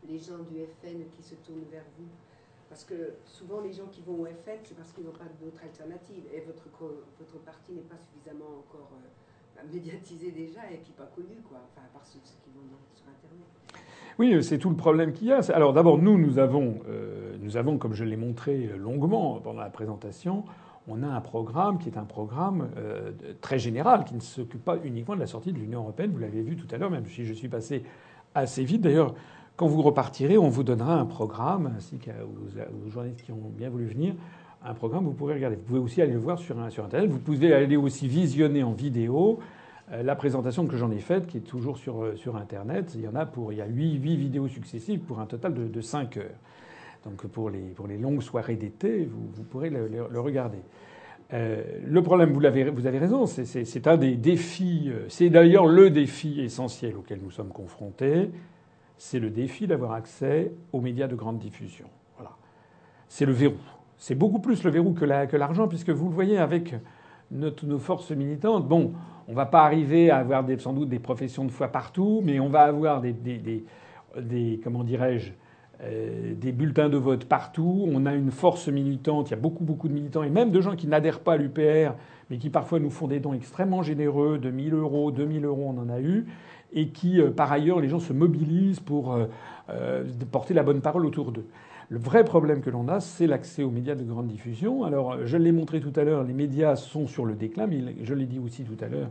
les 0.07 0.19
gens 0.19 0.37
du 0.49 0.61
FN 0.81 1.09
qui 1.15 1.23
se 1.23 1.35
tournent 1.35 1.65
vers 1.71 1.85
vous? 1.97 2.07
Parce 2.69 2.83
que 2.83 3.15
souvent, 3.25 3.61
les 3.61 3.73
gens 3.73 3.87
qui 3.91 4.01
vont 4.01 4.21
au 4.21 4.25
FN, 4.25 4.59
c'est 4.63 4.75
parce 4.77 4.91
qu'ils 4.93 5.03
n'ont 5.03 5.11
pas 5.11 5.29
d'autre 5.41 5.61
alternative. 5.63 6.23
Et 6.33 6.41
votre, 6.41 6.63
votre 7.19 7.37
parti 7.43 7.73
n'est 7.73 7.81
pas 7.81 7.97
suffisamment 7.97 8.61
encore 8.65 8.89
euh, 8.93 9.07
bah, 9.55 9.61
médiatisé 9.71 10.31
déjà 10.31 10.61
et 10.71 10.77
puis 10.77 10.93
pas 10.93 11.09
connu, 11.15 11.41
quoi. 11.47 11.57
Enfin, 11.71 11.85
à 11.85 11.93
part 11.93 12.05
ceux, 12.05 12.19
qui 12.19 12.49
vont 12.55 12.61
sur 12.95 13.05
Internet. 13.07 13.47
Oui, 14.19 14.43
c'est 14.43 14.57
tout 14.59 14.69
le 14.69 14.75
problème 14.75 15.13
qu'il 15.13 15.27
y 15.27 15.31
a. 15.31 15.39
Alors 15.51 15.73
d'abord, 15.73 15.97
nous, 15.97 16.17
nous 16.17 16.37
avons, 16.37 16.79
euh, 16.87 17.35
nous 17.41 17.57
avons, 17.57 17.77
comme 17.77 17.93
je 17.93 18.03
l'ai 18.03 18.17
montré 18.17 18.67
longuement 18.77 19.39
pendant 19.39 19.59
la 19.61 19.69
présentation, 19.69 20.43
on 20.87 21.03
a 21.03 21.07
un 21.07 21.21
programme 21.21 21.79
qui 21.79 21.89
est 21.89 21.97
un 21.97 22.03
programme 22.03 22.69
euh, 22.77 23.11
très 23.41 23.59
général, 23.59 24.03
qui 24.03 24.15
ne 24.15 24.19
s'occupe 24.19 24.63
pas 24.63 24.77
uniquement 24.83 25.15
de 25.15 25.19
la 25.19 25.27
sortie 25.27 25.53
de 25.53 25.59
l'Union 25.59 25.79
européenne. 25.79 26.11
Vous 26.11 26.19
l'avez 26.19 26.41
vu 26.41 26.55
tout 26.55 26.67
à 26.73 26.77
l'heure, 26.77 26.91
même 26.91 27.05
si 27.05 27.25
je 27.25 27.33
suis 27.33 27.47
passé 27.47 27.83
assez 28.35 28.63
vite. 28.63 28.81
D'ailleurs, 28.81 29.13
quand 29.55 29.67
vous 29.67 29.81
repartirez, 29.81 30.37
on 30.37 30.49
vous 30.49 30.63
donnera 30.63 30.95
un 30.95 31.05
programme, 31.05 31.73
ainsi 31.77 31.99
qu'aux 31.99 32.85
aux 32.85 32.89
journalistes 32.89 33.21
qui 33.21 33.31
ont 33.31 33.51
bien 33.55 33.69
voulu 33.69 33.85
venir, 33.85 34.15
un 34.65 34.73
programme 34.73 35.03
que 35.03 35.09
vous 35.09 35.15
pourrez 35.15 35.35
regarder. 35.35 35.57
Vous 35.57 35.63
pouvez 35.63 35.79
aussi 35.79 36.01
aller 36.01 36.13
le 36.13 36.19
voir 36.19 36.39
sur, 36.39 36.57
Internet. 36.59 37.09
Vous 37.09 37.19
pouvez 37.19 37.53
aller 37.53 37.77
aussi 37.77 38.07
visionner 38.07 38.63
en 38.63 38.71
vidéo 38.71 39.39
euh, 39.91 40.03
la 40.03 40.15
présentation 40.15 40.65
que 40.67 40.77
j'en 40.77 40.91
ai 40.91 40.99
faite, 40.99 41.27
qui 41.27 41.37
est 41.37 41.41
toujours 41.41 41.77
sur, 41.77 42.03
euh, 42.03 42.15
sur 42.15 42.35
Internet. 42.37 42.93
Il 42.95 43.01
y 43.01 43.07
en 43.07 43.15
a 43.15 43.25
pour, 43.25 43.51
il 43.51 43.57
y 43.59 43.61
a 43.61 43.67
huit, 43.67 43.95
huit 43.95 44.15
vidéos 44.15 44.47
successives 44.47 44.99
pour 45.01 45.19
un 45.19 45.25
total 45.25 45.53
de, 45.53 45.67
de 45.67 45.81
5 45.81 46.17
heures. 46.17 46.39
Donc 47.05 47.27
pour 47.27 47.49
les, 47.49 47.59
pour 47.59 47.87
les 47.87 47.97
longues 47.97 48.21
soirées 48.21 48.55
d'été, 48.55 49.05
vous, 49.05 49.29
vous 49.33 49.43
pourrez 49.43 49.69
le, 49.69 50.05
regarder. 50.19 50.59
Euh, 51.33 51.63
le 51.83 52.01
problème, 52.03 52.31
vous, 52.31 52.39
l'avez, 52.39 52.69
vous 52.69 52.85
avez 52.85 52.99
raison, 52.99 53.25
c'est, 53.25 53.87
un 53.87 53.97
des 53.97 54.15
défis, 54.15 54.89
euh, 54.89 55.05
c'est 55.09 55.29
d'ailleurs 55.29 55.65
le 55.65 55.89
défi 55.89 56.41
essentiel 56.41 56.95
auquel 56.95 57.19
nous 57.23 57.31
sommes 57.31 57.49
confrontés, 57.49 58.29
c'est 58.97 59.19
le 59.19 59.29
défi 59.29 59.65
d'avoir 59.67 59.93
accès 59.93 60.51
aux 60.71 60.79
médias 60.79 61.07
de 61.07 61.15
grande 61.15 61.39
diffusion. 61.39 61.87
Voilà. 62.17 62.31
C'est 63.07 63.25
le 63.25 63.31
verrou. 63.33 63.55
C'est 63.97 64.15
beaucoup 64.15 64.39
plus 64.39 64.63
le 64.63 64.69
verrou 64.69 64.93
que, 64.93 65.05
la- 65.05 65.27
que 65.27 65.35
l'argent, 65.35 65.67
puisque 65.67 65.89
vous 65.89 66.07
le 66.07 66.13
voyez 66.13 66.37
avec 66.37 66.75
notre- 67.31 67.65
nos 67.65 67.79
forces 67.79 68.11
militantes. 68.11 68.67
Bon, 68.67 68.93
on 69.27 69.33
va 69.33 69.45
pas 69.45 69.63
arriver 69.63 70.11
à 70.11 70.17
avoir 70.17 70.45
sans 70.59 70.73
doute 70.73 70.89
des 70.89 70.99
professions 70.99 71.45
de 71.45 71.51
foi 71.51 71.67
partout, 71.69 72.21
mais 72.23 72.39
on 72.39 72.49
va 72.49 72.61
avoir 72.61 73.01
des, 73.01 73.13
des, 73.13 73.63
des- 74.21 74.59
comment 74.63 74.83
dirais-je, 74.83 75.31
des 75.81 76.51
bulletins 76.53 76.87
de 76.87 76.97
vote 76.97 77.25
partout. 77.25 77.85
On 77.91 78.05
a 78.05 78.13
une 78.13 78.31
force 78.31 78.69
militante. 78.69 79.29
Il 79.29 79.31
y 79.31 79.33
a 79.33 79.39
beaucoup, 79.39 79.63
beaucoup 79.63 79.89
de 79.89 79.93
militants 79.93 80.23
et 80.23 80.29
même 80.29 80.51
de 80.51 80.61
gens 80.61 80.75
qui 80.75 80.87
n'adhèrent 80.87 81.19
pas 81.19 81.33
à 81.33 81.37
l'UPR, 81.37 81.93
mais 82.29 82.37
qui 82.37 82.49
parfois 82.49 82.79
nous 82.79 82.89
font 82.89 83.07
des 83.07 83.19
dons 83.19 83.33
extrêmement 83.33 83.83
généreux, 83.83 84.37
de 84.37 84.49
1000 84.49 84.73
euros, 84.73 85.11
2000 85.11 85.45
euros, 85.45 85.73
on 85.75 85.79
en 85.79 85.89
a 85.89 85.99
eu, 85.99 86.25
et 86.73 86.89
qui, 86.89 87.21
euh, 87.21 87.31
par 87.31 87.51
ailleurs, 87.51 87.79
les 87.79 87.89
gens 87.89 87.99
se 87.99 88.13
mobilisent 88.13 88.79
pour 88.79 89.13
euh, 89.13 89.25
euh, 89.69 90.03
porter 90.31 90.53
la 90.53 90.63
bonne 90.63 90.81
parole 90.81 91.05
autour 91.05 91.31
d'eux. 91.31 91.45
Le 91.89 91.99
vrai 91.99 92.23
problème 92.23 92.61
que 92.61 92.69
l'on 92.69 92.87
a, 92.87 92.99
c'est 92.99 93.27
l'accès 93.27 93.61
aux 93.61 93.69
médias 93.69 93.95
de 93.95 94.03
grande 94.03 94.27
diffusion. 94.27 94.83
Alors, 94.83 95.25
je 95.25 95.37
l'ai 95.37 95.51
montré 95.51 95.79
tout 95.79 95.93
à 95.95 96.03
l'heure, 96.03 96.23
les 96.23 96.33
médias 96.33 96.75
sont 96.75 97.07
sur 97.07 97.25
le 97.25 97.35
déclin, 97.35 97.67
mais 97.67 97.81
je 98.01 98.13
l'ai 98.13 98.25
dit 98.25 98.39
aussi 98.39 98.63
tout 98.63 98.83
à 98.83 98.87
l'heure, 98.87 99.09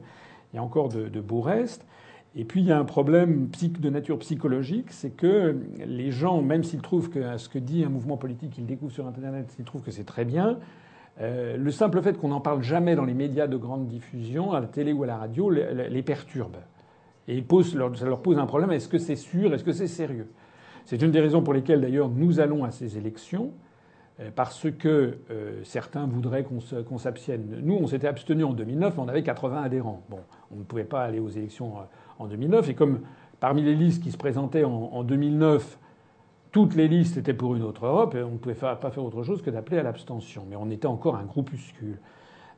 il 0.52 0.56
y 0.56 0.58
a 0.58 0.62
encore 0.62 0.88
de, 0.88 1.08
de 1.08 1.20
beaux 1.20 1.42
restes. 1.42 1.86
Et 2.34 2.44
puis, 2.44 2.60
il 2.62 2.66
y 2.66 2.72
a 2.72 2.78
un 2.78 2.84
problème 2.86 3.48
de 3.80 3.90
nature 3.90 4.18
psychologique, 4.18 4.86
c'est 4.90 5.10
que 5.10 5.56
les 5.86 6.10
gens, 6.10 6.40
même 6.40 6.64
s'ils 6.64 6.80
trouvent 6.80 7.10
que 7.10 7.36
ce 7.36 7.48
que 7.48 7.58
dit 7.58 7.84
un 7.84 7.90
mouvement 7.90 8.16
politique, 8.16 8.56
ils 8.56 8.64
découvrent 8.64 8.92
sur 8.92 9.06
Internet, 9.06 9.50
s'ils 9.50 9.66
trouvent 9.66 9.82
que 9.82 9.90
c'est 9.90 10.04
très 10.04 10.24
bien, 10.24 10.58
euh, 11.20 11.58
le 11.58 11.70
simple 11.70 12.00
fait 12.00 12.16
qu'on 12.16 12.28
n'en 12.28 12.40
parle 12.40 12.62
jamais 12.62 12.94
dans 12.96 13.04
les 13.04 13.12
médias 13.12 13.46
de 13.46 13.56
grande 13.58 13.86
diffusion, 13.86 14.52
à 14.52 14.60
la 14.60 14.66
télé 14.66 14.94
ou 14.94 15.02
à 15.02 15.06
la 15.06 15.18
radio, 15.18 15.50
les, 15.50 16.02
perturbe. 16.02 16.56
Et 17.28 17.44
leur- 17.74 17.96
ça 17.98 18.06
leur 18.06 18.22
pose 18.22 18.38
un 18.38 18.46
problème. 18.46 18.72
Est-ce 18.72 18.88
que 18.88 18.98
c'est 18.98 19.16
sûr 19.16 19.52
Est-ce 19.52 19.62
que 19.64 19.72
c'est 19.72 19.86
sérieux? 19.86 20.28
C'est 20.86 21.02
une 21.02 21.10
des 21.10 21.20
raisons 21.20 21.42
pour 21.42 21.52
lesquelles, 21.52 21.82
d'ailleurs, 21.82 22.08
nous 22.08 22.40
allons 22.40 22.64
à 22.64 22.70
ces 22.70 22.96
élections, 22.96 23.52
euh, 24.20 24.30
parce 24.34 24.70
que 24.70 25.18
euh, 25.30 25.60
certains 25.64 26.06
voudraient 26.06 26.44
qu'on 26.44 26.98
s'abstienne. 26.98 27.58
Nous, 27.62 27.74
on 27.74 27.86
s'était 27.86 28.08
abstenus 28.08 28.46
en 28.46 28.54
2009, 28.54 28.96
mais 28.96 29.02
on 29.02 29.08
avait 29.08 29.22
80 29.22 29.62
adhérents. 29.62 30.02
Bon, 30.08 30.20
on 30.50 30.56
ne 30.56 30.64
pouvait 30.64 30.84
pas 30.84 31.02
aller 31.02 31.20
aux 31.20 31.28
élections 31.28 31.74
en 32.22 32.26
2009. 32.26 32.68
Et 32.70 32.74
comme 32.74 33.00
parmi 33.40 33.62
les 33.62 33.74
listes 33.74 34.02
qui 34.02 34.10
se 34.10 34.16
présentaient 34.16 34.64
en, 34.64 34.70
en 34.92 35.02
2009, 35.02 35.78
toutes 36.52 36.74
les 36.74 36.86
listes 36.86 37.16
étaient 37.16 37.34
pour 37.34 37.56
une 37.56 37.62
autre 37.62 37.86
Europe, 37.86 38.14
on 38.14 38.32
ne 38.32 38.36
pouvait 38.36 38.54
pas 38.54 38.76
faire 38.76 39.04
autre 39.04 39.22
chose 39.22 39.40
que 39.40 39.50
d'appeler 39.50 39.78
à 39.78 39.82
l'abstention. 39.82 40.44
Mais 40.48 40.56
on 40.56 40.70
était 40.70 40.86
encore 40.86 41.16
un 41.16 41.24
groupuscule. 41.24 41.98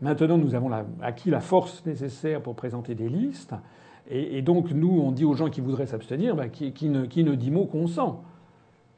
Maintenant, 0.01 0.37
nous 0.37 0.55
avons 0.55 0.71
acquis 1.01 1.31
la 1.31 1.41
force 1.41 1.87
nécessaire 1.87 2.43
pour 2.43 2.57
présenter 2.57 2.95
des 2.95 3.09
listes. 3.09 3.55
Et, 4.11 4.43
donc, 4.43 4.71
nous, 4.71 5.01
on 5.01 5.13
dit 5.13 5.25
aux 5.25 5.35
gens 5.35 5.49
qui 5.49 5.63
voudraient 5.63 5.87
s'abstenir, 5.87 6.37
ben, 6.37 6.51
qui, 6.51 6.89
ne, 6.91 7.07
qui 7.07 7.25
ne 7.25 7.35
dit 7.35 7.51
mot 7.51 7.65
consent. 7.65 8.23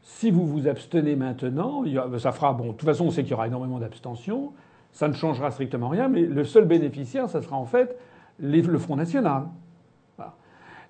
Si 0.02 0.30
vous 0.30 0.47
vous 0.47 0.66
abstenez 0.66 1.14
maintenant, 1.14 1.84
ça 2.18 2.32
fera. 2.32 2.55
Bon, 2.55 2.68
de 2.68 2.72
toute 2.72 2.88
façon, 2.88 3.06
on 3.06 3.10
sait 3.10 3.22
qu'il 3.22 3.32
y 3.32 3.34
aura 3.34 3.47
énormément 3.47 3.78
d'abstentions. 3.78 4.52
Ça 4.93 5.06
ne 5.09 5.12
changera 5.12 5.51
strictement 5.51 5.90
rien, 5.90 6.09
mais 6.09 6.22
le 6.22 6.44
seul 6.44 6.64
bénéficiaire, 6.64 7.28
ça 7.28 7.43
sera 7.43 7.56
en 7.56 7.66
fait 7.66 7.97
le 8.38 8.78
Front 8.78 8.97
National. 8.97 9.44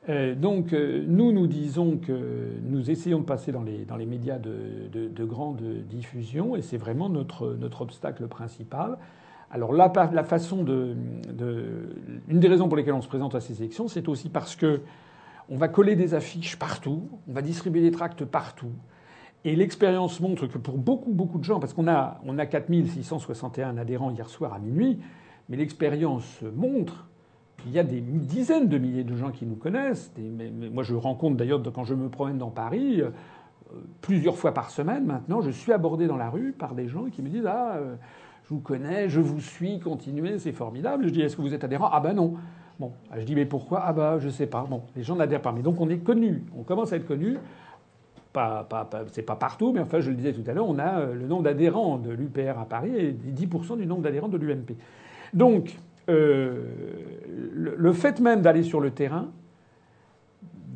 Euh, 0.09 0.35
donc, 0.37 0.73
euh, 0.73 1.05
nous, 1.07 1.33
nous 1.33 1.47
disons 1.47 1.97
que 1.97 2.53
nous 2.63 2.91
essayons 2.91 3.19
de 3.21 3.25
passer 3.25 3.51
dans 3.51 3.63
les, 3.63 3.85
dans 3.85 3.97
les 3.97 4.07
médias 4.07 4.39
de, 4.39 4.89
de- 4.93 5.09
de 5.09 5.25
grande 5.25 5.61
diffusion, 5.89 6.55
et 6.55 6.63
c'est 6.63 6.77
vraiment 6.77 7.09
notre, 7.09 7.55
notre 7.55 7.83
obstacle 7.83 8.27
principal. 8.29 8.99
Alors, 9.51 9.73
la, 9.73 9.93
la 10.13 10.25
façon 10.25 10.63
de, 10.63 10.95
de- 11.33 11.97
Une 12.29 12.39
des 12.39 12.49
raisons 12.49 12.69
pour 12.69 12.77
lesquelles 12.77 12.95
on 12.95 13.03
se 13.03 13.09
présente 13.09 13.35
à 13.35 13.41
ces 13.41 13.61
élections, 13.63 13.89
c'est 13.89 14.09
aussi 14.09 14.29
parce 14.29 14.55
que 14.55 14.81
on 15.49 15.57
va 15.57 15.69
coller 15.69 15.95
des 15.95 16.15
affiches 16.15 16.57
partout, 16.57 17.09
on 17.29 17.33
va 17.33 17.43
distribuer 17.43 17.81
des 17.81 17.93
tracts 17.93 18.25
partout. 18.25 18.73
Et 19.45 19.55
l'expérience 19.55 20.19
montre 20.21 20.47
que 20.49 20.59
pour 20.59 20.77
beaucoup, 20.77 21.13
beaucoup 21.13 21.39
de 21.39 21.45
gens, 21.45 21.61
parce 21.61 21.73
qu'on 21.73 21.87
a, 21.87 22.21
on 22.27 22.37
a 22.39 22.47
4661 22.47 23.77
adhérents 23.77 24.11
hier 24.11 24.29
soir 24.29 24.53
à 24.55 24.59
minuit, 24.59 24.99
mais 25.49 25.57
l'expérience 25.57 26.41
montre 26.55 27.07
qu'il 27.59 27.73
y 27.73 27.79
a 27.79 27.85
des 27.85 28.01
dizaines 28.01 28.69
de 28.69 28.79
milliers 28.79 29.05
de 29.05 29.17
gens 29.17 29.31
qui 29.31 29.47
nous 29.47 29.57
connaissent. 29.57 30.13
Mais 30.19 30.51
moi, 30.51 30.83
je 30.83 30.95
rencontre 30.95 31.37
d'ailleurs 31.37 31.61
quand 31.75 31.85
je 31.85 31.95
me 31.95 32.09
promène 32.09 32.39
dans 32.39 32.51
Paris, 32.51 33.01
euh, 33.01 33.11
plusieurs 34.01 34.37
fois 34.37 34.53
par 34.53 34.71
semaine 34.71 35.05
maintenant, 35.07 35.41
je 35.41 35.51
suis 35.51 35.73
abordé 35.73 36.07
dans 36.07 36.17
la 36.17 36.31
rue 36.31 36.53
par 36.53 36.75
des 36.75 36.89
gens 36.89 37.07
qui 37.07 37.23
me 37.23 37.29
disent 37.29 37.47
Ah, 37.47 37.77
euh, 37.77 37.97
je 38.45 38.51
vous 38.51 38.61
connais, 38.61 39.09
je 39.09 39.21
vous 39.21 39.41
suis, 39.41 39.81
continuez, 39.81 40.39
c'est 40.39 40.53
formidable. 40.53 41.05
Je 41.07 41.11
dis 41.11 41.23
Est-ce 41.23 41.37
que 41.37 41.43
vous 41.43 41.55
êtes 41.55 41.65
adhérent? 41.65 41.89
Ah 41.93 42.01
ben 42.01 42.15
non. 42.15 42.35
Bon, 42.79 42.93
je 43.17 43.23
dis 43.25 43.35
Mais 43.35 43.47
pourquoi? 43.47 43.83
Ah 43.85 43.93
ben 43.93 44.19
je 44.19 44.29
sais 44.29 44.47
pas. 44.47 44.67
Bon, 44.69 44.83
les 44.95 45.03
gens 45.03 45.17
n'adhèrent 45.17 45.43
pas. 45.43 45.53
Mais 45.53 45.63
donc 45.63 45.81
on 45.81 45.89
est 45.89 45.99
connu, 45.99 46.45
on 46.57 46.63
commence 46.63 46.93
à 46.93 46.97
être 46.97 47.07
connu. 47.07 47.39
Pas, 48.33 48.65
pas, 48.65 48.85
pas- 48.85 49.05
c'est 49.13 49.23
pas 49.23 49.35
partout, 49.37 49.73
mais 49.73 49.81
enfin, 49.81 50.01
je 50.01 50.11
le 50.11 50.17
disais 50.17 50.35
tout 50.35 50.43
à 50.47 50.53
l'heure, 50.53 50.69
on 50.69 50.79
a 50.79 51.01
euh, 51.01 51.15
le 51.15 51.27
nombre 51.27 51.45
d'adhérents 51.45 51.97
de 51.97 52.11
l'UPR 52.11 52.59
à 52.59 52.67
Paris 52.67 52.93
et 52.95 53.13
10% 53.13 53.79
du 53.79 53.87
nombre 53.87 54.03
d'adhérents 54.03 54.29
de 54.29 54.37
l'UMP. 54.37 54.77
Donc, 55.33 55.79
euh, 56.09 56.65
le, 57.53 57.93
fait 57.93 58.21
même 58.21 58.43
d'aller 58.43 58.63
sur 58.63 58.81
le 58.81 58.91
terrain 58.91 59.29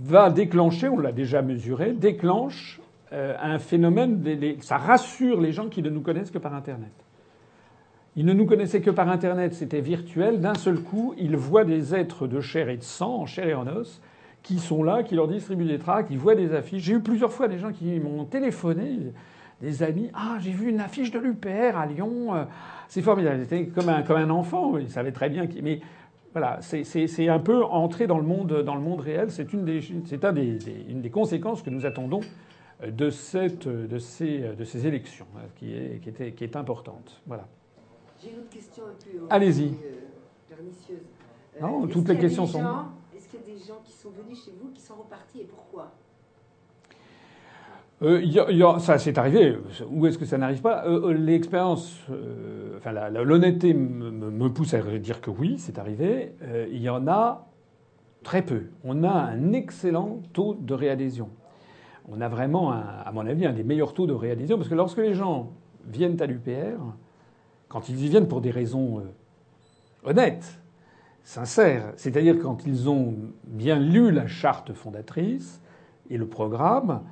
va 0.03 0.31
déclencher, 0.31 0.89
on 0.89 0.99
l'a 0.99 1.13
déjà 1.13 1.43
mesuré, 1.43 1.93
déclenche 1.93 2.81
euh, 3.13 3.35
un 3.41 3.59
phénomène, 3.59 4.23
ça 4.61 4.79
rassure 4.79 5.41
les 5.41 5.53
gens 5.53 5.69
qui 5.69 5.83
ne 5.83 5.91
nous 5.91 6.01
connaissent 6.01 6.31
que 6.31 6.39
par 6.39 6.55
Internet. 6.55 6.93
Ils 8.17 8.27
ne 8.27 8.33
nous 8.33 8.47
connaissaient 8.47 8.81
que 8.81 8.91
par 8.91 9.09
Internet, 9.09 9.55
c'était 9.55 9.81
virtuel. 9.81 10.41
D'un 10.41 10.55
seul 10.55 10.81
coup, 10.81 11.15
ils 11.17 11.37
voient 11.37 11.65
des 11.65 11.95
êtres 11.95 12.27
de 12.27 12.41
chair 12.41 12.69
et 12.69 12.77
de 12.77 12.83
sang, 12.83 13.21
en 13.21 13.27
chair 13.27 13.47
et 13.47 13.55
en 13.55 13.69
os, 13.69 14.01
qui 14.43 14.59
sont 14.59 14.83
là, 14.83 15.03
qui 15.03 15.15
leur 15.15 15.29
distribuent 15.29 15.65
des 15.65 15.79
tracts, 15.79 16.11
ils 16.11 16.19
voient 16.19 16.35
des 16.35 16.55
affiches. 16.55 16.83
J'ai 16.83 16.95
eu 16.95 17.01
plusieurs 17.01 17.33
fois 17.33 17.47
des 17.47 17.59
gens 17.59 17.73
qui 17.73 18.01
m'ont 18.01 18.25
téléphoné, 18.25 19.13
des 19.61 19.83
amis. 19.83 20.11
Ah, 20.15 20.39
j'ai 20.41 20.51
vu 20.51 20.71
une 20.71 20.81
affiche 20.81 21.11
de 21.11 21.19
l'UPR 21.19 21.77
à 21.77 21.87
Lyon. 21.87 22.47
Euh, 22.91 22.93
C'est 22.93 23.03
formidable. 23.03 23.43
C'était 23.45 23.67
comme 23.69 23.89
un, 23.89 24.03
comme 24.03 24.17
un 24.19 24.31
enfant. 24.31 24.77
Ils 24.79 24.91
savaient 24.91 25.13
très 25.13 25.31
bien. 25.31 25.47
Mais 25.63 25.81
voilà, 26.33 26.59
c'est- 26.61 27.29
un 27.29 27.39
peu 27.39 27.65
entrer 27.65 28.07
dans 28.07 28.19
le 28.19 28.25
monde, 28.25 28.63
dans 28.63 28.75
le 28.75 28.81
monde 28.81 29.01
réel. 29.01 29.31
C'est 29.31 29.53
une 29.53 29.65
des, 29.65 29.81
c'est 30.07 30.25
un 30.25 30.33
des, 30.33 30.55
des- 30.59 30.85
une 30.89 31.01
des 31.01 31.11
conséquences 31.11 31.63
que 31.63 31.71
nous 31.71 31.87
attendons 31.87 32.21
de, 32.87 33.11
cette, 33.11 33.69
de, 33.69 33.99
ces, 33.99 34.39
de 34.57 34.65
ces 34.65 34.87
élections, 34.87 35.27
hein, 35.37 35.47
qui 35.57 35.75
est, 35.75 36.01
qui 36.03 36.09
était- 36.09 36.33
qui 36.33 36.45
est 36.45 36.57
importante. 36.57 37.21
Voilà. 37.27 37.47
J'ai 38.23 38.31
une 38.33 38.39
autre 38.41 38.51
question 38.51 38.85
un 38.85 39.05
peu. 39.05 39.19
euh, 39.19 39.27
Allez-y. 39.31 39.69
euh. 39.69 40.55
Euh, 41.57 41.61
Non, 41.61 41.87
toutes 41.87 42.09
les 42.09 42.19
questions 42.19 42.47
sont- 42.47 42.59
Est-ce 43.17 43.29
qu'il 43.29 43.41
y 43.41 43.43
a 43.43 43.47
des 43.59 43.65
gens 43.65 43.81
qui 43.85 43.93
sont 43.93 44.11
venus 44.11 44.45
chez 44.45 44.53
vous, 44.61 44.71
qui 44.73 44.81
sont 44.81 44.95
repartis 44.95 45.41
et 45.43 45.45
pourquoi? 45.45 45.93
Euh, 48.03 48.79
ça, 48.79 48.99
c'est 48.99 49.19
arrivé. 49.19 49.59
Où 49.91 50.07
est-ce 50.07 50.17
que 50.17 50.25
ça 50.25 50.39
n'arrive 50.39 50.63
pas? 50.63 50.87
Euh, 50.87 51.11
euh, 51.11 51.13
L'expérience, 51.13 52.01
enfin, 52.79 52.93
l'honnêteté 52.93 53.75
me, 53.75 54.49
pousse 54.49 54.75
à 54.75 54.81
dire 54.99 55.21
que 55.21 55.31
oui, 55.31 55.57
c'est 55.59 55.79
arrivé. 55.79 56.35
Il 56.71 56.81
y 56.81 56.89
en 56.89 57.07
a 57.09 57.47
très 58.23 58.43
peu. 58.43 58.65
On 58.85 59.05
a 59.05 59.11
un 59.11 59.53
excellent 59.53 60.21
taux 60.33 60.55
de 60.55 60.75
réadhésion. 60.75 61.29
On 62.09 62.21
a 62.21 62.29
vraiment, 62.29 62.73
à 62.73 63.11
mon 63.13 63.27
avis, 63.27 63.47
un 63.47 63.53
des 63.53 63.63
meilleurs 63.63 63.95
taux 63.95 64.07
de 64.07 64.13
réadhésion 64.13 64.57
parce 64.57 64.69
que 64.69 64.75
lorsque 64.75 64.99
les 64.99 65.15
gens 65.15 65.53
viennent 65.87 66.21
à 66.21 66.27
l'UPR, 66.27 66.81
quand 67.69 67.89
ils 67.89 68.05
y 68.05 68.09
viennent 68.09 68.27
pour 68.27 68.41
des 68.41 68.51
raisons 68.51 69.03
honnêtes, 70.05 70.59
sincères. 71.23 71.93
C'est-à-dire 71.97 72.39
quand 72.39 72.67
ils 72.67 72.89
ont 72.89 73.15
bien 73.45 73.79
lu 73.79 74.11
la 74.11 74.27
charte 74.27 74.73
fondatrice 74.73 75.61
et 76.09 76.17
le 76.17 76.27
programme, 76.27 77.03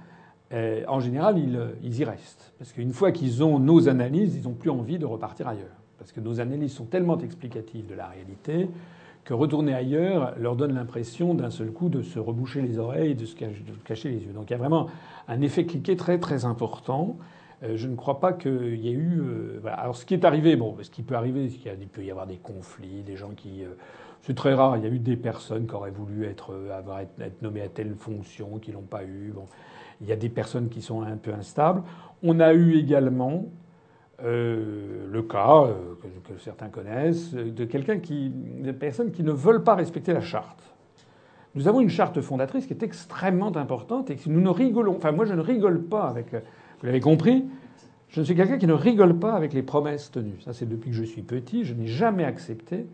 euh, 0.53 0.83
en 0.89 1.01
général, 1.01 1.39
ils, 1.39 1.59
ils, 1.83 2.01
y 2.01 2.05
restent. 2.05 2.53
Parce 2.59 2.73
qu'une 2.73 2.93
fois 2.93 3.13
qu'ils 3.13 3.43
ont 3.43 3.59
nos 3.59 3.89
analyses, 3.89 4.37
ils 4.37 4.45
n'ont 4.45 4.55
plus 4.55 4.71
envie 4.71 4.99
de 4.99 5.07
repartir 5.07 5.49
ailleurs. 5.49 5.77
Parce 5.99 6.13
que 6.13 6.21
nos 6.21 6.41
analyses 6.41 6.73
sont 6.73 6.87
tellement 6.87 7.19
explicatives 7.19 7.87
de 7.87 7.95
la 7.95 8.07
réalité 8.07 8.69
que 9.29 9.35
retourner 9.35 9.75
ailleurs 9.75 10.33
leur 10.39 10.57
donne 10.57 10.75
l'impression 10.75 11.35
d'un 11.35 11.51
seul 11.51 11.71
coup 11.71 11.91
de 11.91 12.01
se 12.01 12.19
reboucher 12.19 12.63
les 12.63 12.79
oreilles, 12.79 13.15
de 13.15 13.27
se 13.27 13.37
cacher 13.37 14.09
les 14.09 14.25
yeux. 14.25 14.33
Donc 14.33 14.49
il 14.49 14.53
y 14.53 14.55
a 14.55 14.59
vraiment 14.59 14.87
un 15.29 15.43
effet 15.43 15.67
cliqué 15.67 15.97
très 15.97 16.19
très 16.19 16.47
important. 16.47 17.19
Euh, 17.63 17.77
je 17.77 17.89
ne 17.89 17.95
crois 17.95 18.21
pas 18.21 18.33
qu'il 18.33 18.77
y 18.77 18.89
ait 18.89 18.93
eu. 18.93 19.21
Euh. 19.21 19.61
Alors 19.67 19.97
ce 19.97 20.07
qui 20.07 20.15
est 20.15 20.25
arrivé, 20.25 20.57
bon, 20.57 20.77
ce 20.81 20.89
qui 20.89 21.03
peut 21.03 21.15
arriver, 21.15 21.47
c'est 21.51 21.59
qu'il 21.59 21.89
peut 21.89 22.03
y 22.03 22.11
avoir 22.11 22.27
des 22.27 22.39
conflits, 22.39 23.03
des 23.03 23.17
gens 23.17 23.33
qui. 23.37 23.65
Euh, 23.65 23.75
c'est 24.23 24.35
très 24.35 24.55
rare. 24.55 24.79
Il 24.79 24.83
y 24.83 24.87
a 24.87 24.91
eu 24.91 24.99
des 24.99 25.17
personnes 25.17 25.67
qui 25.67 25.75
auraient 25.75 25.91
voulu 25.91 26.25
être, 26.25 26.55
nommées 27.43 27.61
à 27.61 27.69
telle 27.69 27.95
fonction, 27.97 28.59
qui 28.59 28.73
l'ont 28.73 28.81
pas 28.81 29.05
eu. 29.05 29.33
Il 30.01 30.07
y 30.07 30.13
a 30.13 30.17
des 30.17 30.29
personnes 30.29 30.69
qui 30.69 30.83
sont 30.83 31.03
un 31.03 31.17
peu 31.17 31.33
instables. 31.33 31.83
On 32.23 32.41
a 32.41 32.53
eu 32.53 32.77
également 32.77 33.47
euh, 34.25 35.07
le 35.11 35.23
cas 35.23 35.65
euh, 35.65 35.95
que, 36.27 36.39
certains 36.41 36.69
connaissent 36.69 37.35
de 37.35 37.65
quelqu'un 37.65 37.99
qui, 37.99 38.33
personnes 38.79 39.13
qui 39.13 39.23
ne 39.23 39.33
veulent 39.33 39.63
pas 39.63 39.75
respecter 39.75 40.13
la 40.13 40.21
charte. 40.21 40.63
Nous 41.55 41.69
avons 41.69 41.81
une 41.81 41.89
charte 41.89 42.21
fondatrice 42.21 42.67
qui 42.67 42.73
est 42.73 42.83
extrêmement 42.83 43.57
importante 43.57 44.11
et 44.11 44.17
que 44.17 44.29
nous 44.29 44.41
ne 44.41 44.51
rigolons. 44.51 44.97
Enfin, 44.97 45.13
moi, 45.13 45.25
je 45.25 45.35
ne 45.35 45.41
rigole 45.41 45.83
pas 45.83 46.09
avec. 46.09 46.33
Vous 46.33 46.87
l'avez 46.87 47.01
compris. 47.01 47.45
Je 48.09 48.21
ne 48.21 48.25
suis 48.25 48.35
quelqu'un 48.35 48.59
qui 48.59 48.67
ne 48.67 48.73
rigole 48.73 49.19
pas 49.19 49.35
avec 49.35 49.53
les 49.53 49.63
promesses 49.63 50.11
tenues. 50.11 50.41
Ça, 50.41 50.53
c'est 50.53 50.67
depuis 50.67 50.91
que 50.91 50.97
je 50.97 51.05
suis 51.05 51.23
petit. 51.23 51.65
Je 51.65 51.75
n'ai 51.75 51.87
jamais 51.87 52.25
accepté 52.25 52.87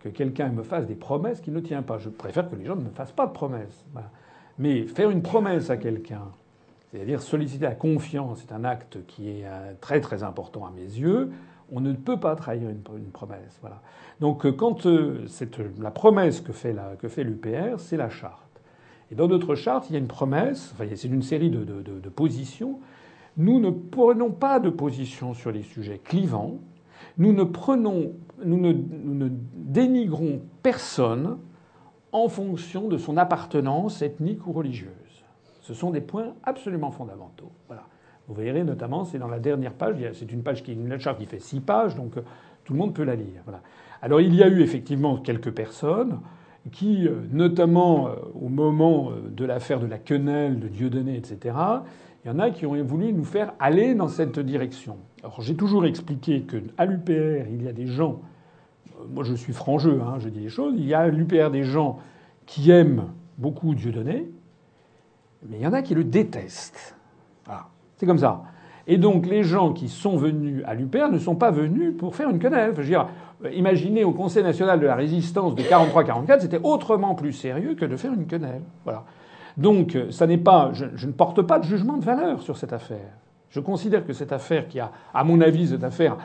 que 0.00 0.08
quelqu'un 0.08 0.48
me 0.48 0.62
fasse 0.62 0.86
des 0.86 0.94
promesses 0.94 1.40
qu'il 1.40 1.52
ne 1.52 1.60
tient 1.60 1.82
pas. 1.82 1.98
Je 1.98 2.08
préfère 2.08 2.48
que 2.50 2.56
les 2.56 2.64
gens 2.64 2.76
ne 2.76 2.84
me 2.84 2.90
fassent 2.90 3.12
pas 3.12 3.26
de 3.26 3.32
promesses. 3.32 3.84
Mais 4.58 4.82
faire 4.86 5.10
une 5.10 5.22
promesse 5.22 5.70
à 5.70 5.76
quelqu'un 5.76 6.22
c'est-à-dire 6.90 7.20
solliciter 7.20 7.64
la 7.64 7.74
confiance 7.74 8.42
c'est 8.46 8.52
un 8.52 8.64
acte 8.64 8.98
qui 9.06 9.28
est 9.28 9.44
euh, 9.44 9.72
très 9.80 10.00
très 10.00 10.22
important 10.22 10.66
à 10.66 10.70
mes 10.70 10.82
yeux. 10.82 11.30
On 11.72 11.80
ne 11.80 11.92
peut 11.94 12.18
pas 12.18 12.36
trahir 12.36 12.68
une, 12.70 13.10
promesse. 13.12 13.58
Voilà. 13.60 13.82
Donc 14.20 14.46
euh, 14.46 14.52
quand 14.52 14.86
euh, 14.86 15.26
la 15.80 15.90
promesse 15.90 16.40
que 16.40 16.52
fait, 16.52 16.74
l'UPR, 17.24 17.78
c'est 17.78 17.96
la 17.96 18.08
charte. 18.08 18.42
Et 19.10 19.14
dans 19.14 19.28
notre 19.28 19.54
charte, 19.54 19.90
il 19.90 19.94
y 19.94 19.96
a 19.96 19.98
une 19.98 20.06
promesse, 20.06 20.72
enfin, 20.74 20.84
c'est 20.94 21.08
une 21.08 21.22
série 21.22 21.50
de, 21.50 22.08
positions. 22.08 22.80
Nous 23.36 23.60
ne 23.60 23.70
prenons 23.70 24.30
pas 24.30 24.58
de 24.58 24.70
position 24.70 25.34
sur 25.34 25.52
les 25.52 25.62
sujets 25.62 26.00
clivants. 26.02 26.58
Nous 27.18 27.32
ne 27.32 29.28
dénigrons 29.54 30.40
personne 30.62 31.38
en 32.12 32.28
fonction 32.28 32.88
de 32.88 32.96
son 32.96 33.16
appartenance 33.16 34.02
ethnique 34.02 34.46
ou 34.46 34.52
religieuse. 34.52 35.05
Ce 35.66 35.74
sont 35.74 35.90
des 35.90 36.00
points 36.00 36.34
absolument 36.44 36.92
fondamentaux. 36.92 37.50
Voilà. 37.66 37.82
Vous 38.28 38.34
verrez 38.34 38.62
notamment, 38.62 39.04
c'est 39.04 39.18
dans 39.18 39.26
la 39.26 39.40
dernière 39.40 39.72
page, 39.72 39.96
c'est 40.12 40.30
une 40.30 40.44
page 40.44 40.62
qui 40.62 40.70
est 40.70 40.74
une 40.74 40.96
charte 41.00 41.18
qui 41.18 41.26
fait 41.26 41.40
six 41.40 41.58
pages, 41.58 41.96
donc 41.96 42.16
euh, 42.16 42.22
tout 42.64 42.72
le 42.72 42.78
monde 42.78 42.94
peut 42.94 43.02
la 43.02 43.16
lire. 43.16 43.42
Voilà. 43.44 43.62
Alors 44.00 44.20
il 44.20 44.32
y 44.36 44.44
a 44.44 44.48
eu 44.48 44.60
effectivement 44.60 45.16
quelques 45.16 45.50
personnes 45.50 46.20
qui, 46.70 47.08
euh, 47.08 47.16
notamment 47.32 48.06
euh, 48.06 48.12
au 48.40 48.48
moment 48.48 49.10
de 49.28 49.44
l'affaire 49.44 49.80
de 49.80 49.86
la 49.86 49.98
quenelle 49.98 50.60
de 50.60 50.68
Dieudonné, 50.68 51.16
etc., 51.16 51.56
il 52.24 52.28
y 52.28 52.30
en 52.30 52.38
a 52.38 52.50
qui 52.50 52.64
ont 52.64 52.80
voulu 52.84 53.12
nous 53.12 53.24
faire 53.24 53.52
aller 53.58 53.96
dans 53.96 54.08
cette 54.08 54.38
direction. 54.38 54.98
Alors 55.24 55.40
j'ai 55.40 55.56
toujours 55.56 55.84
expliqué 55.84 56.42
qu'à 56.42 56.84
l'UPR, 56.84 57.48
il 57.50 57.64
y 57.64 57.68
a 57.68 57.72
des 57.72 57.88
gens, 57.88 58.20
moi 59.12 59.24
je 59.24 59.34
suis 59.34 59.52
franc 59.52 59.78
hein, 59.84 60.18
je 60.20 60.28
dis 60.28 60.40
les 60.40 60.48
choses, 60.48 60.74
il 60.76 60.86
y 60.86 60.94
a 60.94 61.00
à 61.00 61.08
l'UPR 61.08 61.50
des 61.50 61.64
gens 61.64 61.98
qui 62.46 62.70
aiment 62.70 63.06
beaucoup 63.36 63.74
Dieudonné, 63.74 64.28
mais 65.48 65.58
il 65.58 65.62
y 65.62 65.66
en 65.66 65.72
a 65.72 65.82
qui 65.82 65.94
le 65.94 66.04
détestent. 66.04 66.96
Voilà. 67.44 67.66
C'est 67.96 68.06
comme 68.06 68.18
ça. 68.18 68.42
Et 68.86 68.98
donc 68.98 69.26
les 69.26 69.42
gens 69.42 69.72
qui 69.72 69.88
sont 69.88 70.16
venus 70.16 70.62
à 70.66 70.74
l'UPR 70.74 71.08
ne 71.10 71.18
sont 71.18 71.34
pas 71.34 71.50
venus 71.50 71.94
pour 71.96 72.14
faire 72.14 72.30
une 72.30 72.38
quenelle. 72.38 72.72
Je 72.72 72.80
veux 72.80 72.86
dire, 72.86 73.08
imaginez 73.52 74.04
au 74.04 74.12
Conseil 74.12 74.44
national 74.44 74.78
de 74.78 74.86
la 74.86 74.94
résistance 74.94 75.54
de 75.54 75.62
43-44, 75.62 76.40
c'était 76.40 76.60
autrement 76.62 77.14
plus 77.14 77.32
sérieux 77.32 77.74
que 77.74 77.84
de 77.84 77.96
faire 77.96 78.12
une 78.12 78.26
quenelle. 78.26 78.62
Voilà. 78.84 79.04
Donc 79.56 79.98
ça 80.10 80.26
n'est 80.26 80.38
pas, 80.38 80.70
je, 80.72 81.06
ne 81.06 81.12
porte 81.12 81.42
pas 81.42 81.58
de 81.58 81.64
jugement 81.64 81.96
de 81.96 82.04
valeur 82.04 82.42
sur 82.42 82.56
cette 82.56 82.72
affaire. 82.72 83.12
Je 83.50 83.60
considère 83.60 84.06
que 84.06 84.12
cette 84.12 84.32
affaire, 84.32 84.68
qui 84.68 84.78
a, 84.78 84.92
à 85.14 85.24
mon 85.24 85.40
avis, 85.40 85.68
cette 85.68 85.84
affaire, 85.84 86.16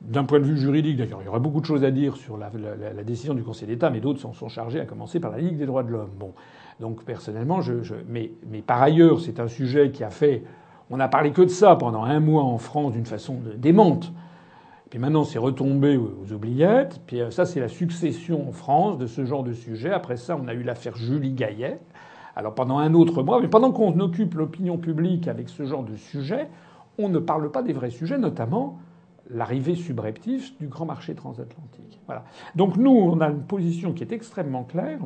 d'un 0.00 0.24
point 0.24 0.40
de 0.40 0.44
vue 0.44 0.58
juridique, 0.58 0.96
d'ailleurs, 0.96 1.20
il 1.22 1.26
y 1.26 1.28
aurait 1.28 1.40
beaucoup 1.40 1.60
de 1.60 1.66
choses 1.66 1.84
à 1.84 1.90
dire 1.90 2.16
sur 2.16 2.36
la 2.36 2.50
décision 3.04 3.34
du 3.34 3.42
Conseil 3.42 3.68
d'État, 3.68 3.90
mais 3.90 4.00
d'autres 4.00 4.20
s'en 4.20 4.32
sont 4.32 4.48
chargés, 4.48 4.80
à 4.80 4.84
commencer 4.84 5.20
par 5.20 5.30
la 5.30 5.38
Ligue 5.38 5.56
des 5.56 5.66
droits 5.66 5.82
de 5.82 5.90
l'homme. 5.90 6.10
Bon, 6.18 6.32
donc 6.80 7.04
personnellement, 7.04 7.60
je, 7.60 7.94
mais, 8.08 8.30
par 8.66 8.82
ailleurs, 8.82 9.20
c'est 9.20 9.40
un 9.40 9.48
sujet 9.48 9.90
qui 9.90 10.04
a 10.04 10.10
fait. 10.10 10.44
On 10.90 10.96
n'a 10.96 11.08
parlé 11.08 11.32
que 11.32 11.42
de 11.42 11.48
ça 11.48 11.76
pendant 11.76 12.04
un 12.04 12.20
mois 12.20 12.44
en 12.44 12.58
France 12.58 12.92
d'une 12.92 13.06
façon 13.06 13.36
démente. 13.56 14.12
Puis 14.90 14.98
maintenant, 14.98 15.24
c'est 15.24 15.38
retombé 15.38 15.96
aux 15.96 16.32
oubliettes. 16.32 17.00
Puis 17.06 17.20
euh, 17.20 17.30
ça, 17.30 17.44
c'est 17.44 17.60
la 17.60 17.68
succession 17.68 18.48
en 18.48 18.52
France 18.52 18.96
de 18.96 19.06
ce 19.06 19.24
genre 19.26 19.42
de 19.42 19.52
sujet. 19.52 19.92
Après 19.92 20.16
ça, 20.16 20.38
on 20.40 20.48
a 20.48 20.54
eu 20.54 20.62
l'affaire 20.62 20.96
Julie 20.96 21.32
Gaillet. 21.32 21.78
Alors 22.36 22.54
pendant 22.54 22.78
un 22.78 22.94
autre 22.94 23.22
mois, 23.22 23.40
mais 23.40 23.48
pendant 23.48 23.72
qu'on 23.72 23.98
occupe 23.98 24.34
l'opinion 24.34 24.78
publique 24.78 25.26
avec 25.26 25.48
ce 25.48 25.66
genre 25.66 25.82
de 25.82 25.96
sujet, 25.96 26.48
on 26.96 27.08
ne 27.08 27.18
parle 27.18 27.50
pas 27.50 27.62
des 27.62 27.72
vrais 27.72 27.90
sujets, 27.90 28.16
notamment 28.16 28.78
l'arrivée 29.28 29.74
subreptice 29.74 30.56
du 30.58 30.68
grand 30.68 30.86
marché 30.86 31.14
transatlantique. 31.16 32.00
Voilà. 32.06 32.24
Donc 32.54 32.76
nous, 32.76 32.92
on 32.92 33.20
a 33.20 33.28
une 33.28 33.42
position 33.42 33.92
qui 33.92 34.04
est 34.04 34.12
extrêmement 34.12 34.62
claire. 34.62 35.00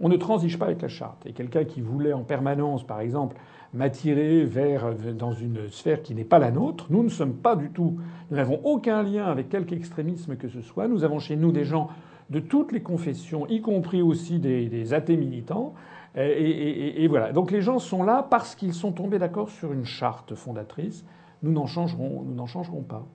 On 0.00 0.08
ne 0.08 0.16
transige 0.16 0.58
pas 0.58 0.66
avec 0.66 0.82
la 0.82 0.88
charte. 0.88 1.24
Et 1.26 1.32
quelqu'un 1.32 1.64
qui 1.64 1.80
voulait 1.80 2.12
en 2.12 2.22
permanence, 2.22 2.86
par 2.86 3.00
exemple, 3.00 3.36
m'attirer 3.72 4.44
vers 4.44 4.94
dans 5.14 5.32
une 5.32 5.70
sphère 5.70 6.02
qui 6.02 6.14
n'est 6.14 6.24
pas 6.24 6.38
la 6.38 6.50
nôtre, 6.50 6.86
nous 6.90 7.02
ne 7.02 7.08
sommes 7.08 7.34
pas 7.34 7.56
du 7.56 7.70
tout, 7.70 7.98
nous 8.30 8.36
n'avons 8.36 8.60
aucun 8.64 9.02
lien 9.02 9.26
avec 9.26 9.48
quelque 9.48 9.74
extrémisme 9.74 10.36
que 10.36 10.48
ce 10.48 10.60
soit. 10.60 10.88
Nous 10.88 11.04
avons 11.04 11.18
chez 11.18 11.36
nous 11.36 11.52
des 11.52 11.64
gens 11.64 11.88
de 12.30 12.40
toutes 12.40 12.72
les 12.72 12.82
confessions, 12.82 13.46
y 13.48 13.60
compris 13.60 14.02
aussi 14.02 14.38
des, 14.38 14.68
des 14.68 14.94
athées 14.94 15.16
militants. 15.16 15.74
Et, 16.16 16.22
et, 16.22 17.04
et, 17.04 17.08
voilà. 17.08 17.32
Donc 17.32 17.50
les 17.50 17.60
gens 17.60 17.78
sont 17.78 18.02
là 18.02 18.26
parce 18.28 18.54
qu'ils 18.54 18.74
sont 18.74 18.92
tombés 18.92 19.18
d'accord 19.18 19.50
sur 19.50 19.72
une 19.72 19.84
charte 19.84 20.34
fondatrice. 20.34 21.04
Nous 21.42 21.52
n'en 21.52 21.66
changerons, 21.66 22.22
nous 22.22 22.34
n'en 22.34 22.46
changerons 22.46 22.82
pas. 22.82 23.06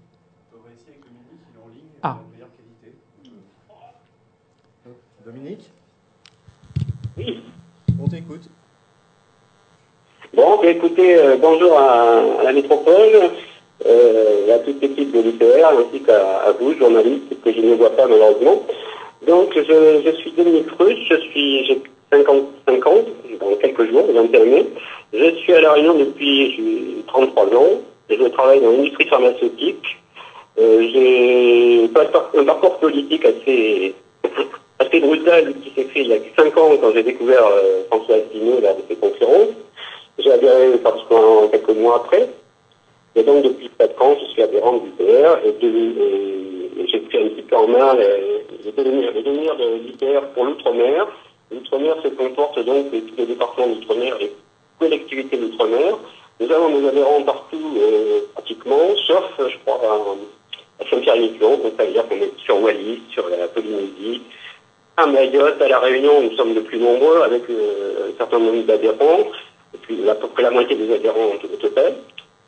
Ah. 2.03 2.19
Dominique? 5.25 5.71
Oui. 7.25 7.39
On 8.01 8.07
t'écoute. 8.07 8.41
Bon, 10.33 10.59
ben, 10.61 10.75
écoutez, 10.75 11.15
euh, 11.15 11.35
bonjour 11.39 11.77
à, 11.77 12.21
la 12.43 12.53
métropole, 12.53 13.31
euh, 13.85 14.55
à 14.55 14.59
toute 14.59 14.81
l'équipe 14.81 15.11
de 15.11 15.21
l'UPR, 15.21 15.67
ainsi 15.67 16.01
qu'à 16.03 16.51
vous, 16.59 16.73
journalistes, 16.77 17.41
que 17.43 17.51
je 17.51 17.59
ne 17.59 17.75
vois 17.75 17.95
pas 17.95 18.07
malheureusement. 18.07 18.63
Donc, 19.27 19.53
je, 19.55 20.11
suis 20.19 20.31
Dominique 20.31 20.71
Russe, 20.79 20.99
je 21.09 21.17
suis, 21.17 21.65
j'ai 21.65 21.81
55 22.11 22.87
ans, 22.87 23.03
dans 23.39 23.55
quelques 23.57 23.89
jours, 23.89 24.05
le 24.07 24.13
21 24.13 24.45
mai. 24.45 24.65
Je 25.13 25.35
suis 25.35 25.53
à 25.53 25.61
La 25.61 25.73
Réunion 25.73 25.95
depuis 25.95 27.03
33 27.07 27.45
ans. 27.55 27.81
Je 28.09 28.27
travaille 28.29 28.61
dans 28.61 28.71
l'industrie 28.71 29.07
pharmaceutique. 29.07 29.97
Euh, 30.59 30.87
j'ai 30.93 31.89
un 32.37 32.43
parcours 32.45 32.77
politique 32.79 33.25
assez 33.25 33.95
assez 34.81 34.99
brutal 34.99 35.53
qui 35.63 35.69
s'est 35.75 35.87
fait 35.89 36.01
il 36.01 36.07
y 36.07 36.13
a 36.13 36.17
5 36.35 36.57
ans 36.57 36.71
quand 36.81 36.91
j'ai 36.93 37.03
découvert 37.03 37.45
euh, 37.45 37.83
François 37.87 38.15
Asselineau 38.15 38.59
lors 38.61 38.75
de 38.75 38.81
ses 38.89 38.95
conférences. 38.95 39.53
J'ai 40.19 40.31
adhéré 40.31 40.77
pratiquement 40.77 41.47
quelques 41.49 41.69
mois 41.69 41.97
après. 41.97 42.29
Et 43.15 43.23
donc 43.23 43.43
depuis 43.43 43.69
4 43.77 44.01
ans, 44.01 44.15
je 44.21 44.25
suis 44.31 44.41
adhérent 44.41 44.77
de 44.77 44.85
l'UPR 44.85 45.39
et, 45.45 46.81
et 46.81 46.87
j'ai 46.87 46.99
pris 46.99 47.17
un 47.17 47.27
petit 47.29 47.41
peu 47.43 47.55
en 47.55 47.67
main 47.67 47.95
les, 47.95 48.71
devenir, 48.71 49.55
de 49.55 49.87
l'UPR 49.87 50.27
pour 50.33 50.45
l'outre-mer. 50.45 51.07
L'outre-mer 51.51 51.95
se 52.03 52.09
comporte 52.09 52.59
donc 52.63 52.91
tous 52.91 53.17
les 53.17 53.25
départements 53.25 53.67
d'outre-mer 53.67 54.15
et 54.21 54.31
collectivités 54.79 55.37
d'outre-mer. 55.37 55.97
Nous 56.39 56.51
avons 56.51 56.79
des 56.79 56.87
adhérents 56.87 57.21
partout 57.23 57.77
euh, 57.77 58.21
pratiquement, 58.33 58.95
sauf 59.05 59.25
je 59.37 59.57
crois 59.65 59.79
à, 59.83 60.83
à 60.83 60.89
Saint-Pierre-et-Miquelon, 60.89 61.57
donc 61.57 61.73
ça 61.77 61.85
veut 61.85 61.91
dire 61.91 62.07
qu'on 62.07 62.15
est 62.15 62.31
sur 62.43 62.59
Wallis, 62.61 63.01
sur 63.11 63.29
la 63.29 63.47
Polynésie, 63.49 64.21
à 64.97 65.05
Mayotte, 65.05 65.61
à 65.61 65.67
La 65.67 65.79
Réunion, 65.79 66.21
nous 66.21 66.35
sommes 66.35 66.53
de 66.53 66.61
plus 66.61 66.79
nombreux 66.79 67.21
avec 67.21 67.43
euh, 67.49 68.09
un 68.09 68.17
certain 68.17 68.39
nombre 68.39 68.63
d'adhérents, 68.63 69.31
et 69.73 69.77
puis 69.81 70.09
à 70.09 70.15
peu 70.15 70.27
près 70.27 70.43
la 70.43 70.51
moitié 70.51 70.75
des 70.75 70.93
adhérents 70.93 71.31
au 71.43 71.57
total. 71.57 71.95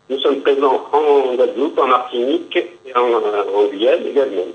Nous 0.10 0.20
sommes 0.20 0.42
présents 0.42 0.86
en 0.92 1.36
Guadeloupe, 1.36 1.80
en 1.80 1.88
Martinique 1.88 2.56
et 2.58 2.96
en, 2.96 3.14
en 3.14 3.66
Guyane 3.68 4.06
également. 4.06 4.48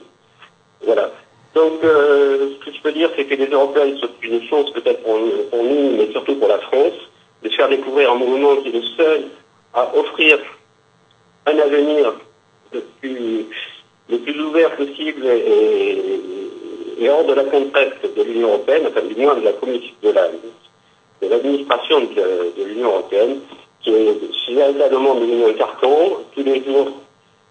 Voilà. 0.82 1.10
Donc, 1.54 1.82
euh, 1.82 2.50
ce 2.60 2.66
que 2.66 2.76
je 2.76 2.82
peux 2.82 2.92
dire, 2.92 3.10
c'est 3.16 3.24
que 3.24 3.34
les 3.34 3.46
Européens 3.46 3.96
sont 3.98 4.10
une 4.22 4.42
chance 4.48 4.70
peut-être 4.72 5.02
pour, 5.02 5.18
nous, 5.18 5.96
mais 5.96 6.10
surtout 6.12 6.34
pour 6.36 6.48
la 6.48 6.58
France, 6.58 6.92
de 7.42 7.48
faire 7.48 7.68
découvrir 7.68 8.12
un 8.12 8.16
mouvement 8.16 8.56
qui 8.56 8.68
est 8.68 8.72
le 8.72 8.82
seul 8.96 9.24
à 9.74 9.90
offrir 9.96 10.38
un 11.46 11.58
avenir 11.58 12.14
le 12.72 12.82
plus, 13.00 13.46
le 14.10 14.18
plus 14.18 14.40
ouvert 14.40 14.76
possible 14.76 15.24
et 15.26 16.28
hors 17.06 17.24
de 17.24 17.34
la 17.34 17.44
contrainte 17.44 18.02
de 18.16 18.22
l'Union 18.22 18.48
européenne, 18.48 18.86
enfin 18.88 19.02
du 19.06 19.14
moins 19.20 19.34
de 19.36 19.44
la 19.44 19.52
commission 19.52 19.94
de 20.02 20.10
la 20.10 20.28
de 21.20 21.28
l'administration 21.28 22.00
de, 22.00 22.64
l'Union 22.64 22.88
européenne, 22.90 23.40
qui 23.82 23.90
est 23.90 24.18
si 24.44 24.60
à 24.60 24.70
la 24.72 24.88
demande 24.88 25.20
de 25.20 25.26
l'Union 25.26 25.52
carton, 25.54 26.18
tous 26.34 26.42
les 26.42 26.62
jours 26.64 26.88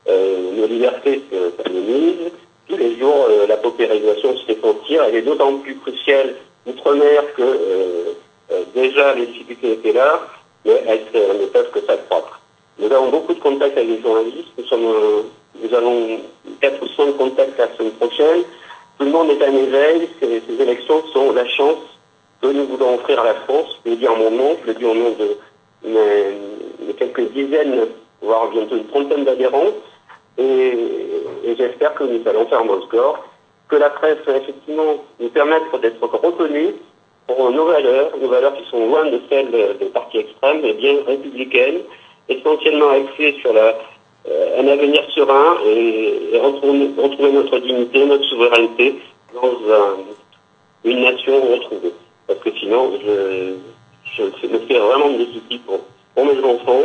euh, 0.10 0.52
nos 0.56 0.68
libertés 0.68 1.22
s'amenuisent, 1.58 2.32
tous 2.68 2.78
les 2.78 2.98
jours 2.98 3.28
euh, 3.30 3.48
la 3.48 3.58
paupérisation 3.58 4.36
se 4.38 4.46
fait 4.46 4.60
sentir, 4.62 5.04
elle 5.04 5.16
est 5.16 5.22
d'autant 5.22 5.58
plus 5.58 5.76
cruciale 5.78 6.36
outre-mer 6.66 7.34
que 7.36 7.42
euh, 7.42 8.64
déjà 8.74 9.14
les 9.16 9.28
difficultés 9.28 9.74
étaient 9.74 9.94
là, 9.94 10.22
mais 10.66 10.82
elles 10.88 11.40
ne 11.42 11.46
peuvent 11.48 11.72
que 11.72 11.82
s'accroître. 11.82 12.42
Nous 12.80 12.92
avons 12.92 13.10
beaucoup 13.10 13.34
de 13.34 13.40
contacts 13.40 13.78
avec 13.78 13.90
les 13.90 14.02
journalistes, 14.02 14.50
nous, 14.58 14.66
sommes, 14.66 14.94
nous 15.62 15.74
avons 15.74 16.20
4 16.62 16.84
ou 16.84 16.88
5 16.88 17.18
contacts 17.18 17.58
la 17.58 17.76
semaine 17.76 17.92
prochaine, 17.94 18.44
tout 18.98 19.06
le 19.06 19.12
monde 19.12 19.30
est 19.30 19.44
en 19.44 19.56
éveil, 19.56 20.10
ces, 20.20 20.42
élections 20.62 21.04
sont 21.14 21.32
la 21.32 21.48
chance 21.48 21.78
que 22.42 22.48
nous 22.48 22.66
voulons 22.66 22.96
offrir 22.96 23.20
à 23.20 23.26
la 23.26 23.34
France, 23.36 23.80
je 23.86 23.92
le 23.92 23.98
dis 23.98 24.08
en 24.08 24.18
mon 24.18 24.32
nom, 24.32 24.58
je 24.62 24.68
le 24.68 24.74
dis 24.74 24.86
au 24.86 24.94
nom 24.94 25.12
de, 25.12 26.94
quelques 26.98 27.32
dizaines, 27.32 27.88
voire 28.22 28.50
bientôt 28.50 28.76
une 28.76 28.88
trentaine 28.88 29.24
d'adhérents, 29.24 29.72
et, 30.38 30.74
et 31.44 31.56
j'espère 31.56 31.94
que 31.94 32.04
nous 32.04 32.28
allons 32.28 32.48
faire 32.48 32.60
un 32.60 32.66
bon 32.66 32.82
score, 32.84 33.24
que 33.70 33.76
la 33.76 33.90
presse 33.90 34.18
va 34.26 34.38
effectivement 34.38 35.04
nous 35.20 35.30
permettre 35.30 35.78
d'être 35.80 36.02
reconnus 36.02 36.74
pour 37.28 37.52
nos 37.52 37.66
valeurs, 37.66 38.12
nos 38.20 38.30
valeurs 38.30 38.56
qui 38.56 38.70
sont 38.70 38.88
loin 38.88 39.06
de 39.06 39.20
celles 39.30 39.78
des 39.80 39.86
partis 39.88 40.20
extrêmes, 40.20 40.62
mais 40.62 40.74
bien 40.74 40.96
républicaines, 41.06 41.82
essentiellement 42.30 42.90
axées 42.90 43.38
sur 43.42 43.54
la, 43.54 43.76
un 44.60 44.68
avenir 44.68 45.02
serein 45.16 45.58
et, 45.66 46.34
et 46.34 46.40
retrouver, 46.40 46.92
retrouver 46.98 47.32
notre 47.32 47.60
dignité, 47.60 48.06
notre 48.06 48.26
souveraineté 48.26 49.00
dans 49.34 49.48
un, 49.48 50.90
une 50.90 51.02
nation 51.02 51.34
retrouvée. 51.54 51.94
Parce 52.28 52.40
que 52.40 52.50
sinon, 52.60 52.92
je, 53.02 53.54
je 54.14 54.48
me 54.48 54.60
fais 54.60 54.80
vraiment 54.80 55.10
des 55.18 55.26
soucis 55.28 55.60
pour, 55.66 55.80
pour 56.14 56.26
mes 56.26 56.40
enfants, 56.44 56.82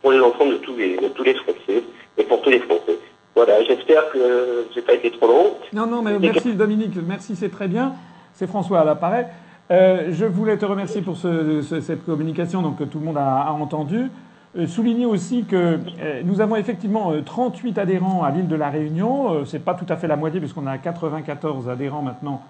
pour 0.00 0.12
les 0.12 0.20
enfants 0.20 0.46
de 0.46 0.56
tous 0.56 0.74
les, 0.76 0.96
de 0.96 1.08
tous 1.08 1.22
les 1.22 1.34
Français 1.34 1.82
et 2.16 2.24
pour 2.24 2.40
tous 2.40 2.50
les 2.50 2.60
Français. 2.60 2.98
Voilà, 3.34 3.62
j'espère 3.64 4.10
que 4.10 4.66
j'ai 4.74 4.82
pas 4.82 4.94
été 4.94 5.10
trop 5.10 5.26
long. 5.26 5.54
Non, 5.72 5.86
non, 5.86 6.02
mais 6.02 6.18
merci 6.18 6.54
Dominique, 6.54 6.94
merci, 7.06 7.36
c'est 7.36 7.50
très 7.50 7.68
bien. 7.68 7.92
C'est 8.32 8.46
François 8.46 8.80
à 8.80 8.84
l'appareil. 8.84 9.26
Euh, 9.70 10.08
je 10.10 10.24
voulais 10.24 10.56
te 10.56 10.64
remercier 10.64 11.00
pour 11.02 11.16
ce, 11.16 11.62
ce, 11.62 11.80
cette 11.80 12.04
communication 12.04 12.62
donc, 12.62 12.78
que 12.78 12.84
tout 12.84 12.98
le 12.98 13.04
monde 13.04 13.18
a, 13.18 13.42
a 13.42 13.52
entendu. 13.52 14.10
Euh, 14.58 14.66
souligner 14.66 15.06
aussi 15.06 15.44
que 15.44 15.78
euh, 16.00 16.22
nous 16.24 16.40
avons 16.40 16.56
effectivement 16.56 17.12
38 17.24 17.78
adhérents 17.78 18.24
à 18.24 18.30
l'île 18.30 18.48
de 18.48 18.56
la 18.56 18.68
Réunion. 18.68 19.32
Euh, 19.32 19.44
c'est 19.44 19.60
pas 19.60 19.74
tout 19.74 19.86
à 19.88 19.96
fait 19.96 20.08
la 20.08 20.16
moitié 20.16 20.40
puisqu'on 20.40 20.66
a 20.66 20.76
94 20.76 21.68
adhérents 21.68 22.02
maintenant 22.02 22.42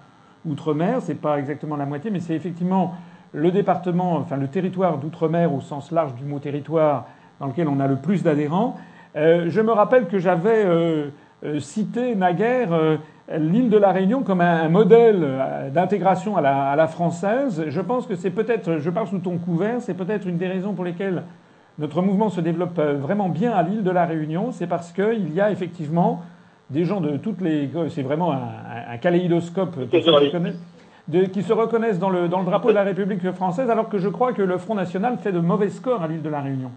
outre-mer. 0.45 1.01
C'est 1.01 1.21
pas 1.21 1.37
exactement 1.37 1.75
la 1.75 1.85
moitié, 1.85 2.09
mais 2.09 2.19
c'est 2.19 2.33
effectivement 2.33 2.95
le 3.33 3.51
département, 3.51 4.15
enfin 4.15 4.37
le 4.37 4.47
territoire 4.47 4.97
d'outre-mer 4.97 5.53
au 5.53 5.61
sens 5.61 5.91
large 5.91 6.15
du 6.15 6.25
mot 6.25 6.39
territoire 6.39 7.05
dans 7.39 7.47
lequel 7.47 7.67
on 7.67 7.79
a 7.79 7.87
le 7.87 7.95
plus 7.95 8.23
d'adhérents. 8.23 8.77
Euh, 9.15 9.45
je 9.49 9.61
me 9.61 9.71
rappelle 9.71 10.07
que 10.07 10.19
j'avais 10.19 10.63
euh, 10.65 11.09
euh, 11.43 11.59
cité 11.59 12.15
naguère 12.15 12.69
l'île 13.37 13.69
de 13.69 13.77
la 13.77 13.91
Réunion 13.91 14.23
comme 14.23 14.41
un, 14.41 14.67
modèle 14.67 15.25
d'intégration 15.73 16.35
à 16.35 16.41
la, 16.75 16.87
française. 16.87 17.65
Je 17.67 17.81
pense 17.81 18.05
que 18.05 18.15
c'est 18.15 18.29
peut-être, 18.29 18.79
je 18.79 18.89
parle 18.89 19.07
sous 19.07 19.19
ton 19.19 19.37
couvert, 19.37 19.81
c'est 19.81 19.93
peut-être 19.93 20.27
une 20.27 20.37
des 20.37 20.47
raisons 20.47 20.73
pour 20.73 20.83
lesquelles 20.83 21.23
notre 21.81 22.01
mouvement 22.01 22.29
se 22.29 22.39
développe 22.39 22.79
vraiment 22.79 23.27
bien 23.27 23.51
à 23.51 23.63
l'île 23.63 23.83
de 23.83 23.91
la 23.91 24.05
Réunion. 24.05 24.51
C'est 24.51 24.67
parce 24.67 24.91
qu'il 24.91 25.33
y 25.33 25.41
a 25.41 25.51
effectivement 25.51 26.21
des 26.69 26.85
gens 26.85 27.01
de 27.01 27.17
toutes 27.17 27.41
les. 27.41 27.69
C'est 27.89 28.03
vraiment 28.03 28.31
un, 28.31 28.93
un 28.93 28.97
kaléidoscope 28.97 29.89
qui 29.89 30.01
se, 30.01 30.11
de, 31.07 31.25
qui 31.25 31.43
se 31.43 31.53
reconnaissent 31.53 31.99
dans 31.99 32.09
le, 32.09 32.27
dans 32.27 32.39
le 32.39 32.45
drapeau 32.45 32.69
de 32.69 32.75
la 32.75 32.83
République 32.83 33.29
française, 33.31 33.69
alors 33.69 33.89
que 33.89 33.97
je 33.97 34.07
crois 34.07 34.33
que 34.33 34.41
le 34.41 34.57
Front 34.57 34.75
National 34.75 35.17
fait 35.21 35.31
de 35.31 35.39
mauvais 35.39 35.69
scores 35.69 36.01
à 36.01 36.07
l'île 36.07 36.21
de 36.21 36.29
la 36.29 36.41
Réunion. 36.41 36.71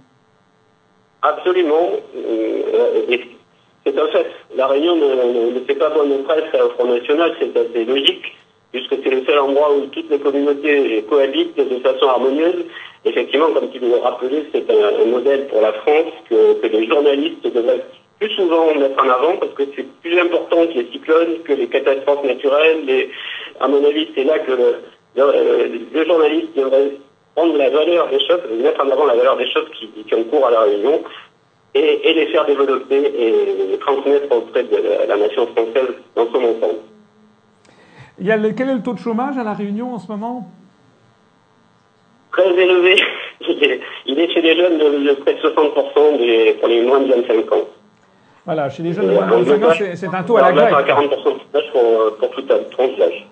Absolument. 1.22 1.90
Euh, 2.16 3.16
c'est 3.86 3.98
un 3.98 4.06
fait. 4.09 4.26
La 4.56 4.66
Réunion 4.66 4.97
ne, 4.97 5.55
ne, 5.55 5.60
fait 5.66 5.74
pas 5.74 5.90
bonne 5.90 6.22
presse 6.24 6.44
au 6.55 6.70
Front 6.70 6.86
National, 6.86 7.32
c'est 7.39 7.56
assez 7.56 7.85
logique, 7.85 8.24
puisque 8.72 8.97
c'est 9.02 9.10
le 9.10 9.24
seul 9.24 9.39
endroit 9.39 9.70
où 9.76 9.86
toutes 9.86 10.10
les 10.10 10.18
communautés 10.18 11.05
cohabitent 11.09 11.56
de 11.56 11.78
façon 11.81 12.09
harmonieuse. 12.09 12.64
Effectivement, 13.05 13.52
comme 13.52 13.70
tu 13.70 13.78
l'as 13.81 14.01
rappelé, 14.02 14.47
c'est 14.52 14.64
un, 14.70 15.06
modèle 15.06 15.47
pour 15.48 15.60
la 15.60 15.72
France 15.72 16.12
que, 16.28 16.66
les 16.66 16.86
journalistes 16.86 17.44
devraient 17.44 17.85
plus 18.18 18.31
souvent 18.31 18.74
mettre 18.74 19.02
en 19.05 19.09
avant, 19.09 19.36
parce 19.36 19.52
que 19.52 19.64
c'est 19.76 19.86
plus 20.01 20.18
important 20.18 20.66
que 20.66 20.78
les 20.78 20.90
cyclones, 20.90 21.43
que 21.44 21.52
les 21.52 21.68
catastrophes 21.68 22.24
naturelles. 22.24 22.89
Et, 22.89 23.10
à 23.60 23.68
mon 23.68 23.85
avis, 23.85 24.09
c'est 24.14 24.24
là 24.24 24.39
que 24.39 24.52
le, 24.52 24.76
le, 25.16 25.81
le 25.93 26.06
journaliste 26.06 26.56
devrait 26.56 26.93
prendre 27.35 27.56
la 27.56 27.70
valeur 27.70 28.09
des 28.09 28.20
choses, 28.20 28.40
mettre 28.62 28.85
en 28.85 28.90
avant 28.90 29.06
la 29.06 29.16
valeur 29.16 29.36
des 29.36 29.51
choses 29.51 29.68
qui, 29.78 29.89
qui 29.89 30.14
ont 30.14 30.24
cours 30.24 30.47
à 30.47 30.51
la 30.51 30.60
Réunion 30.60 31.02
et, 31.74 32.09
et, 32.09 32.14
les 32.14 32.26
faire 32.28 32.47
développer 32.47 32.97
et 32.97 33.66
les 33.70 33.78
transmettre 33.78 34.35
auprès 34.35 34.62
de 34.64 34.76
la, 35.09 35.16
nation 35.16 35.47
française 35.48 35.94
dans 36.14 36.26
son 36.26 36.39
ensemble. 36.39 36.78
Le, 38.18 38.52
quel 38.52 38.70
est 38.70 38.74
le 38.74 38.82
taux 38.82 38.94
de 38.94 38.98
chômage 38.98 39.36
à 39.36 39.43
la 39.43 39.52
Réunion 39.52 39.93
en 39.93 39.98
ce 39.98 40.09
moment? 40.09 40.48
Très 42.36 42.51
élevé. 42.51 42.97
Il 44.06 44.19
est 44.19 44.32
chez 44.32 44.43
les 44.43 44.56
jeunes 44.56 44.78
de, 44.78 45.09
de 45.09 45.15
près 45.20 45.35
de 45.35 45.39
60% 45.39 46.19
des, 46.19 46.56
pour 46.59 46.69
les 46.69 46.82
moins 46.82 47.01
de 47.01 47.12
25 47.12 47.52
ans. 47.52 47.69
Voilà, 48.44 48.69
chez 48.69 48.82
les 48.82 48.93
jeunes 48.93 49.06
de 49.06 49.12
moins 49.12 49.27
de 49.27 49.44
25 49.44 49.65
ans, 49.65 49.94
c'est 49.94 50.15
un 50.15 50.23
taux 50.24 50.36
à 50.36 50.51
la 50.51 50.52
grecque. 50.52 50.74
à 50.74 50.82
40% 50.82 51.09
de 51.09 51.70
pour, 51.70 52.16
pour 52.19 52.31
toute 52.31 52.48
la 52.48 52.59
tranche 52.65 52.97
d'âge. 52.98 53.27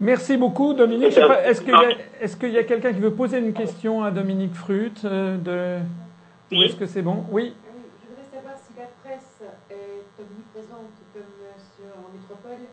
Merci 0.00 0.36
beaucoup, 0.36 0.74
Dominique. 0.74 1.16
Est-ce 1.16 1.60
qu'il 1.60 1.70
y 1.70 1.76
a, 1.76 1.90
est 2.20 2.38
qu 2.38 2.48
y 2.48 2.58
a 2.58 2.64
quelqu'un 2.64 2.92
qui 2.92 3.00
veut 3.00 3.12
poser 3.12 3.38
une 3.38 3.52
question 3.52 4.02
à 4.02 4.10
Dominique 4.10 4.54
Frut 4.54 5.04
euh, 5.04 5.36
de... 5.36 6.56
Ou 6.56 6.62
est-ce 6.64 6.74
que 6.74 6.86
c'est 6.86 7.02
bon? 7.02 7.24
Oui. 7.30 7.54
Je 8.02 8.08
voudrais 8.08 8.24
savoir 8.34 8.56
si 8.56 8.72
la 8.76 8.86
presse 9.04 9.42
est 9.70 9.76
omniprésente 10.18 10.90
comme 11.14 11.22
sur, 11.76 11.86
en 11.86 12.10
métropole, 12.16 12.66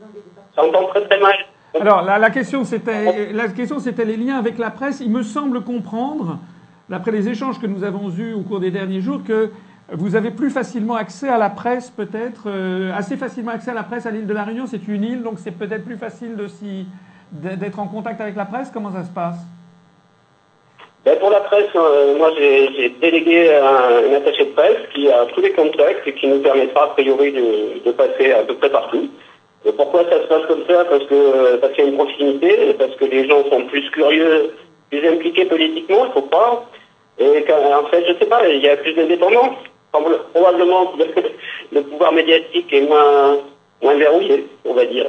dans 0.00 0.06
des 0.08 0.22
départements. 0.24 0.54
Ça 0.56 0.64
entend 0.64 0.88
très 0.88 1.06
très 1.06 1.20
mal. 1.20 1.36
Alors, 1.80 2.02
la, 2.02 2.18
la 2.18 2.30
question, 2.30 2.64
c'était 2.64 4.04
les 4.04 4.16
liens 4.16 4.38
avec 4.38 4.58
la 4.58 4.70
presse. 4.70 5.00
Il 5.00 5.10
me 5.10 5.22
semble 5.22 5.62
comprendre, 5.62 6.38
d'après 6.88 7.12
les 7.12 7.28
échanges 7.28 7.60
que 7.60 7.66
nous 7.66 7.84
avons 7.84 8.10
eus 8.10 8.34
au 8.34 8.40
cours 8.40 8.60
des 8.60 8.70
derniers 8.70 9.00
jours, 9.00 9.22
que 9.26 9.50
vous 9.92 10.16
avez 10.16 10.30
plus 10.30 10.50
facilement 10.50 10.96
accès 10.96 11.28
à 11.28 11.38
la 11.38 11.50
presse, 11.50 11.90
peut-être, 11.90 12.44
euh, 12.46 12.92
assez 12.94 13.16
facilement 13.16 13.52
accès 13.52 13.70
à 13.70 13.74
la 13.74 13.84
presse 13.84 14.06
à 14.06 14.10
l'île 14.10 14.26
de 14.26 14.34
la 14.34 14.44
Réunion. 14.44 14.66
C'est 14.66 14.86
une 14.88 15.04
île, 15.04 15.22
donc 15.22 15.38
c'est 15.38 15.56
peut-être 15.56 15.84
plus 15.84 15.96
facile 15.96 16.36
d'être 17.32 17.78
en 17.78 17.86
contact 17.86 18.20
avec 18.20 18.36
la 18.36 18.44
presse. 18.44 18.70
Comment 18.72 18.92
ça 18.92 19.04
se 19.04 19.10
passe? 19.10 19.36
Ben 21.04 21.18
Pour 21.18 21.30
la 21.30 21.40
presse, 21.40 21.70
euh, 21.76 22.18
moi 22.18 22.30
j'ai 22.36 22.90
délégué 23.00 23.54
un, 23.54 24.16
attaché 24.16 24.46
de 24.46 24.50
presse 24.50 24.78
qui 24.92 25.08
a 25.10 25.24
tous 25.26 25.40
les 25.40 25.52
contacts 25.52 26.06
et 26.06 26.14
qui 26.14 26.26
nous 26.26 26.40
permettra 26.40 26.84
a 26.84 26.88
priori 26.88 27.32
de 27.32 27.92
passer 27.92 28.32
à 28.32 28.42
peu 28.42 28.56
près 28.56 28.68
partout. 28.68 29.08
Et 29.64 29.72
pourquoi 29.72 30.04
ça 30.04 30.22
se 30.22 30.26
passe 30.28 30.46
comme 30.46 30.64
ça 30.68 30.84
Parce 30.84 31.04
que 31.04 31.56
parce 31.56 31.72
qu'il 31.72 31.84
y 31.84 31.86
a 31.88 31.90
une 31.90 31.96
proximité, 31.96 32.74
parce 32.78 32.94
que 32.96 33.04
les 33.04 33.28
gens 33.28 33.42
sont 33.50 33.66
plus 33.66 33.88
curieux, 33.90 34.54
plus 34.90 35.08
impliqués 35.08 35.46
politiquement, 35.46 36.06
il 36.06 36.12
faut 36.12 36.22
croire. 36.22 36.64
Et 37.18 37.26
en 37.28 37.86
fait, 37.90 38.04
je 38.06 38.18
sais 38.18 38.28
pas, 38.28 38.46
il 38.48 38.62
y 38.62 38.68
a 38.68 38.76
plus 38.76 38.94
d'indépendance 38.94 39.56
probablement 39.90 40.92
le, 41.72 41.82
pouvoir 41.82 42.12
médiatique 42.12 42.72
est 42.72 42.86
moins, 42.86 43.38
moins 43.82 43.96
verrouillé, 43.96 44.46
on 44.64 44.74
va 44.74 44.86
dire. 44.86 45.06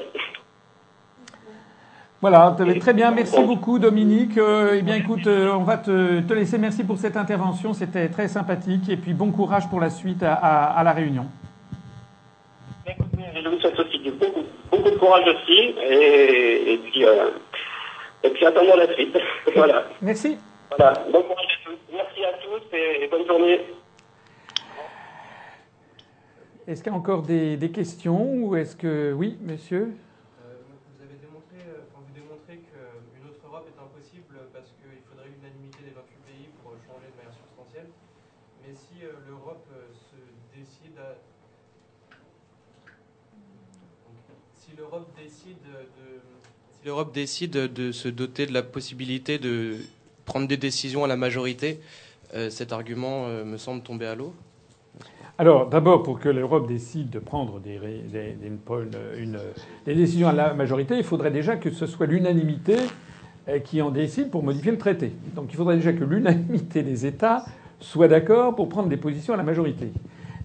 Voilà, 2.22 2.54
très 2.82 2.94
bien. 2.94 3.12
Merci 3.12 3.42
beaucoup, 3.42 3.80
Dominique. 3.80 4.38
Euh, 4.38 4.76
eh 4.78 4.82
bien, 4.82 4.96
écoute, 4.96 5.26
euh, 5.26 5.54
on 5.54 5.64
va 5.64 5.78
te, 5.78 6.20
te, 6.20 6.34
laisser. 6.34 6.58
Merci 6.58 6.84
pour 6.84 6.98
cette 6.98 7.16
intervention. 7.16 7.74
C'était 7.74 8.10
très 8.10 8.28
sympathique. 8.28 8.90
Et 8.90 8.98
puis, 8.98 9.14
bon 9.14 9.32
courage 9.32 9.70
pour 9.70 9.80
la 9.80 9.90
suite 9.90 10.22
à, 10.22 10.34
à, 10.34 10.80
à 10.80 10.84
la 10.84 10.92
Réunion. 10.92 11.28
Écoutez, 12.86 13.24
je 13.42 13.48
vous 13.48 13.60
souhaite 13.62 13.76
beaucoup, 14.80 14.96
de 14.96 15.00
courage 15.00 15.28
aussi. 15.28 15.76
Et, 15.82 16.74
et 16.74 16.78
puis, 16.78 17.06
euh, 17.06 17.32
et 18.24 18.30
puis, 18.32 18.46
attendons 18.46 18.76
la 18.76 18.94
suite. 18.94 19.18
voilà. 19.56 19.86
Merci. 20.02 20.38
Voilà. 20.78 20.94
Bon 21.12 21.22
courage 21.24 21.46
à 21.46 21.70
tous. 21.70 21.78
Merci 21.92 22.24
à 22.26 22.34
tous 22.34 22.78
et, 22.78 23.04
et 23.04 23.08
bonne 23.08 23.26
journée. 23.26 23.62
Est-ce 26.68 26.84
qu'il 26.84 26.92
y 26.92 26.96
a 26.96 26.98
encore 26.98 27.24
des, 27.24 27.58
des 27.58 27.72
questions 27.72 28.22
ou 28.22 28.56
est-ce 28.56 28.76
que 28.76 29.12
oui, 29.12 29.38
monsieur 29.42 29.90
euh, 30.46 30.54
Vous 30.94 31.02
avez 31.02 31.18
démontré, 31.18 31.58
enfin, 31.90 32.06
vous 32.06 32.14
démontrez 32.14 32.62
qu'une 32.62 33.26
autre 33.26 33.42
Europe 33.44 33.66
est 33.66 33.82
impossible 33.82 34.38
parce 34.54 34.70
qu'il 34.78 35.02
faudrait 35.10 35.34
l'unanimité 35.34 35.80
des 35.82 35.98
28 35.98 36.06
pays 36.30 36.46
pour 36.62 36.78
changer 36.86 37.10
de 37.10 37.18
manière 37.18 37.34
substantielle. 37.34 37.90
Mais 38.62 38.76
si 38.78 39.02
euh, 39.02 39.18
l'Europe 39.28 39.66
se 39.98 40.22
décide 40.54 40.94
à... 41.02 41.18
si 44.54 44.76
l'Europe 44.78 45.10
décide 45.18 45.66
de 45.66 46.22
si 46.70 46.79
l'Europe 46.90 47.14
décide 47.14 47.52
de 47.52 47.92
se 47.92 48.10
doter 48.10 48.48
de 48.48 48.52
la 48.52 48.64
possibilité 48.64 49.38
de 49.38 49.76
prendre 50.26 50.48
des 50.48 50.58
décisions 50.58 51.04
à 51.04 51.08
la 51.08 51.18
majorité, 51.18 51.80
euh, 52.34 52.50
cet 52.50 52.74
argument 52.74 53.28
me 53.28 53.58
semble 53.58 53.84
tomber 53.84 54.08
à 54.08 54.16
l'eau. 54.16 54.34
Alors, 55.38 55.70
d'abord, 55.70 56.02
pour 56.02 56.20
que 56.20 56.30
l'Europe 56.30 56.68
décide 56.68 57.12
de 57.12 57.20
prendre 57.20 57.60
des, 57.60 57.80
des, 58.12 59.96
décisions 59.96 60.30
à 60.30 60.34
la 60.34 60.56
majorité, 60.56 60.98
il 60.98 61.04
faudrait 61.04 61.30
déjà 61.30 61.58
que 61.58 61.70
ce 61.70 61.86
soit 61.86 62.08
l'unanimité 62.08 62.78
euh, 63.48 63.60
qui 63.60 63.84
en 63.84 63.92
décide 63.92 64.32
pour 64.32 64.42
modifier 64.42 64.72
le 64.72 64.80
traité. 64.80 65.12
Donc, 65.36 65.50
il 65.52 65.56
faudrait 65.58 65.76
déjà 65.76 65.94
que 65.94 66.04
l'unanimité 66.04 66.82
des 66.82 67.06
États 67.06 67.46
soit 67.80 68.08
d'accord 68.08 68.56
pour 68.56 68.68
prendre 68.68 68.90
des 68.90 68.98
positions 68.98 69.36
à 69.36 69.38
la 69.38 69.44
majorité. 69.44 69.92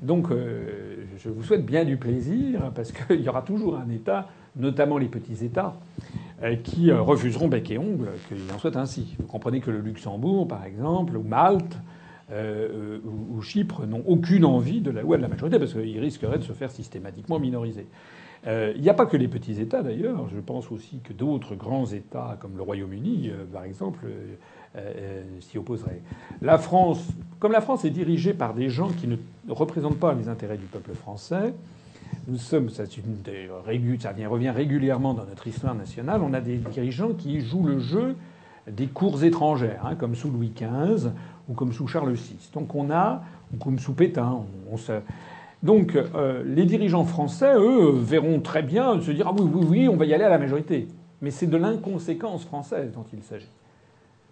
Donc, 0.02 0.30
euh, 0.30 0.96
je 1.16 1.30
vous 1.30 1.42
souhaite 1.42 1.64
bien 1.64 1.86
du 1.86 1.96
plaisir, 1.96 2.70
parce 2.74 2.92
qu'il 2.92 3.22
y 3.22 3.28
aura 3.30 3.40
toujours 3.40 3.78
un 3.78 3.88
État, 3.88 4.28
notamment 4.56 4.98
les 4.98 5.08
petits 5.08 5.42
États, 5.44 5.74
euh, 5.98 6.23
qui 6.62 6.90
euh, 6.90 7.00
refuseront 7.00 7.48
bec 7.48 7.70
et 7.70 7.78
ongle 7.78 8.10
qu'il 8.28 8.38
en 8.54 8.58
soit 8.58 8.76
ainsi. 8.76 9.14
Vous 9.18 9.26
comprenez 9.26 9.60
que 9.60 9.70
le 9.70 9.80
Luxembourg, 9.80 10.46
par 10.48 10.64
exemple, 10.64 11.16
ou 11.16 11.22
Malte, 11.22 11.76
euh, 12.32 12.98
ou, 13.04 13.40
Chypre 13.42 13.86
n'ont 13.86 14.02
aucune 14.06 14.44
envie 14.44 14.80
de 14.80 14.90
la 14.90 15.02
loi 15.02 15.16
de 15.16 15.22
la 15.22 15.28
majorité 15.28 15.58
parce 15.58 15.74
qu'ils 15.74 16.00
risqueraient 16.00 16.38
de 16.38 16.42
se 16.42 16.52
faire 16.52 16.70
systématiquement 16.70 17.38
minoriser. 17.38 17.86
Euh, 18.46 18.72
il 18.76 18.82
n'y 18.82 18.90
a 18.90 18.94
pas 18.94 19.06
que 19.06 19.16
les 19.16 19.28
petits 19.28 19.60
États 19.60 19.82
d'ailleurs. 19.82 20.28
Je 20.28 20.38
pense 20.40 20.70
aussi 20.70 21.00
que 21.02 21.12
d'autres 21.12 21.54
grands 21.54 21.86
États 21.86 22.36
comme 22.40 22.56
le 22.56 22.62
Royaume-Uni, 22.62 23.30
euh, 23.30 23.44
par 23.50 23.64
exemple, 23.64 24.06
euh, 24.76 25.22
s'y 25.40 25.58
opposeraient. 25.58 26.02
La 26.42 26.58
France, 26.58 27.06
comme 27.38 27.52
la 27.52 27.60
France 27.60 27.84
est 27.84 27.90
dirigée 27.90 28.34
par 28.34 28.54
des 28.54 28.68
gens 28.68 28.88
qui 28.88 29.06
ne 29.06 29.16
représentent 29.48 30.00
pas 30.00 30.14
les 30.14 30.28
intérêts 30.28 30.58
du 30.58 30.66
peuple 30.66 30.92
français, 30.94 31.54
nous 32.26 32.38
sommes, 32.38 32.70
ça, 32.70 32.84
revient 32.84 34.50
régulièrement 34.50 35.14
dans 35.14 35.24
notre 35.24 35.46
histoire 35.46 35.74
nationale, 35.74 36.22
on 36.22 36.32
a 36.32 36.40
des 36.40 36.56
dirigeants 36.56 37.12
qui 37.12 37.40
jouent 37.40 37.66
le 37.66 37.78
jeu 37.78 38.16
des 38.70 38.86
cours 38.86 39.24
étrangères, 39.24 39.84
hein, 39.84 39.94
comme 39.94 40.14
sous 40.14 40.30
Louis 40.30 40.52
XV 40.54 41.10
ou 41.48 41.54
comme 41.54 41.72
sous 41.72 41.86
Charles 41.86 42.12
VI. 42.12 42.50
Donc 42.54 42.74
on 42.74 42.90
a, 42.90 43.22
ou 43.52 43.62
comme 43.62 43.78
sous 43.78 43.92
Pétain. 43.92 44.40
Donc 45.62 45.96
euh, 45.96 46.42
les 46.46 46.64
dirigeants 46.64 47.04
français, 47.04 47.54
eux, 47.56 47.90
verront 47.90 48.40
très 48.40 48.62
bien 48.62 49.00
se 49.00 49.10
dire 49.10 49.28
ah 49.28 49.34
oui, 49.38 49.50
oui, 49.52 49.66
oui, 49.68 49.88
on 49.88 49.96
va 49.96 50.06
y 50.06 50.14
aller 50.14 50.24
à 50.24 50.30
la 50.30 50.38
majorité. 50.38 50.88
Mais 51.20 51.30
c'est 51.30 51.46
de 51.46 51.56
l'inconséquence 51.56 52.44
française 52.44 52.92
dont 52.92 53.04
il 53.12 53.22
s'agit. 53.22 53.48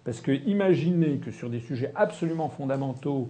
Parce 0.05 0.21
que 0.21 0.33
imaginez 0.47 1.19
que 1.19 1.31
sur 1.31 1.49
des 1.49 1.61
sujets 1.61 1.93
absolument 1.95 2.49
fondamentaux, 2.49 3.29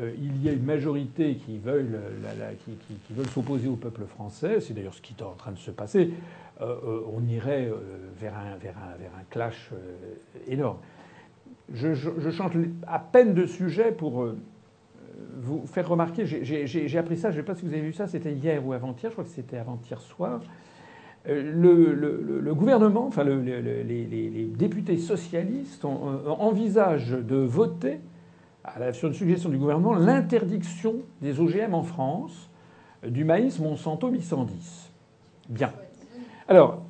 euh, 0.00 0.12
il 0.16 0.42
y 0.42 0.48
a 0.48 0.52
une 0.52 0.64
majorité 0.64 1.36
qui 1.36 1.58
veulent, 1.58 2.00
la, 2.22 2.34
la, 2.34 2.54
qui, 2.54 2.76
veulent 3.12 3.28
s'opposer 3.28 3.68
au 3.68 3.76
peuple 3.76 4.04
français. 4.04 4.60
C'est 4.60 4.74
d'ailleurs 4.74 4.94
ce 4.94 5.02
qui 5.02 5.14
est 5.18 5.22
en 5.22 5.32
train 5.32 5.52
de 5.52 5.58
se 5.58 5.70
passer. 5.70 6.10
Euh, 6.60 6.74
euh, 6.84 7.00
on 7.12 7.26
irait 7.26 7.70
vers 8.18 8.34
un, 8.36 8.56
vers, 8.56 8.76
un, 8.76 8.96
vers 8.96 9.12
un 9.18 9.24
clash 9.30 9.70
énorme. 10.46 10.78
Je, 11.72 11.94
je, 11.94 12.30
change 12.30 12.52
à 12.86 12.98
peine 12.98 13.34
de 13.34 13.44
sujet 13.44 13.92
pour 13.92 14.26
vous 15.36 15.66
faire 15.66 15.88
remarquer. 15.88 16.24
J'ai 16.24 16.98
appris 16.98 17.16
ça, 17.16 17.30
je 17.30 17.36
ne 17.36 17.42
sais 17.42 17.46
pas 17.46 17.54
si 17.54 17.66
vous 17.66 17.72
avez 17.72 17.82
vu 17.82 17.92
ça, 17.92 18.06
c'était 18.06 18.32
hier 18.32 18.66
ou 18.66 18.72
avant-hier, 18.72 19.10
je 19.10 19.14
crois 19.14 19.24
que 19.24 19.30
c'était 19.30 19.58
avant-hier 19.58 20.00
soir. 20.00 20.40
Le, 21.26 22.52
gouvernement, 22.54 23.06
enfin 23.06 23.22
le, 23.22 23.42
les, 23.42 24.50
députés 24.56 24.96
socialistes 24.96 25.84
envisagent 25.84 27.10
de 27.10 27.36
voter, 27.36 28.00
sur 28.92 29.08
une 29.08 29.14
suggestion 29.14 29.50
du 29.50 29.58
gouvernement, 29.58 29.94
l'interdiction 29.94 30.96
des 31.20 31.40
OGM 31.40 31.74
en 31.74 31.82
France 31.82 32.50
du 33.06 33.24
maïs 33.24 33.58
Monsanto 33.58 34.08
810. 34.08 34.90
Bien. 35.48 35.72
Alors, 36.48 36.82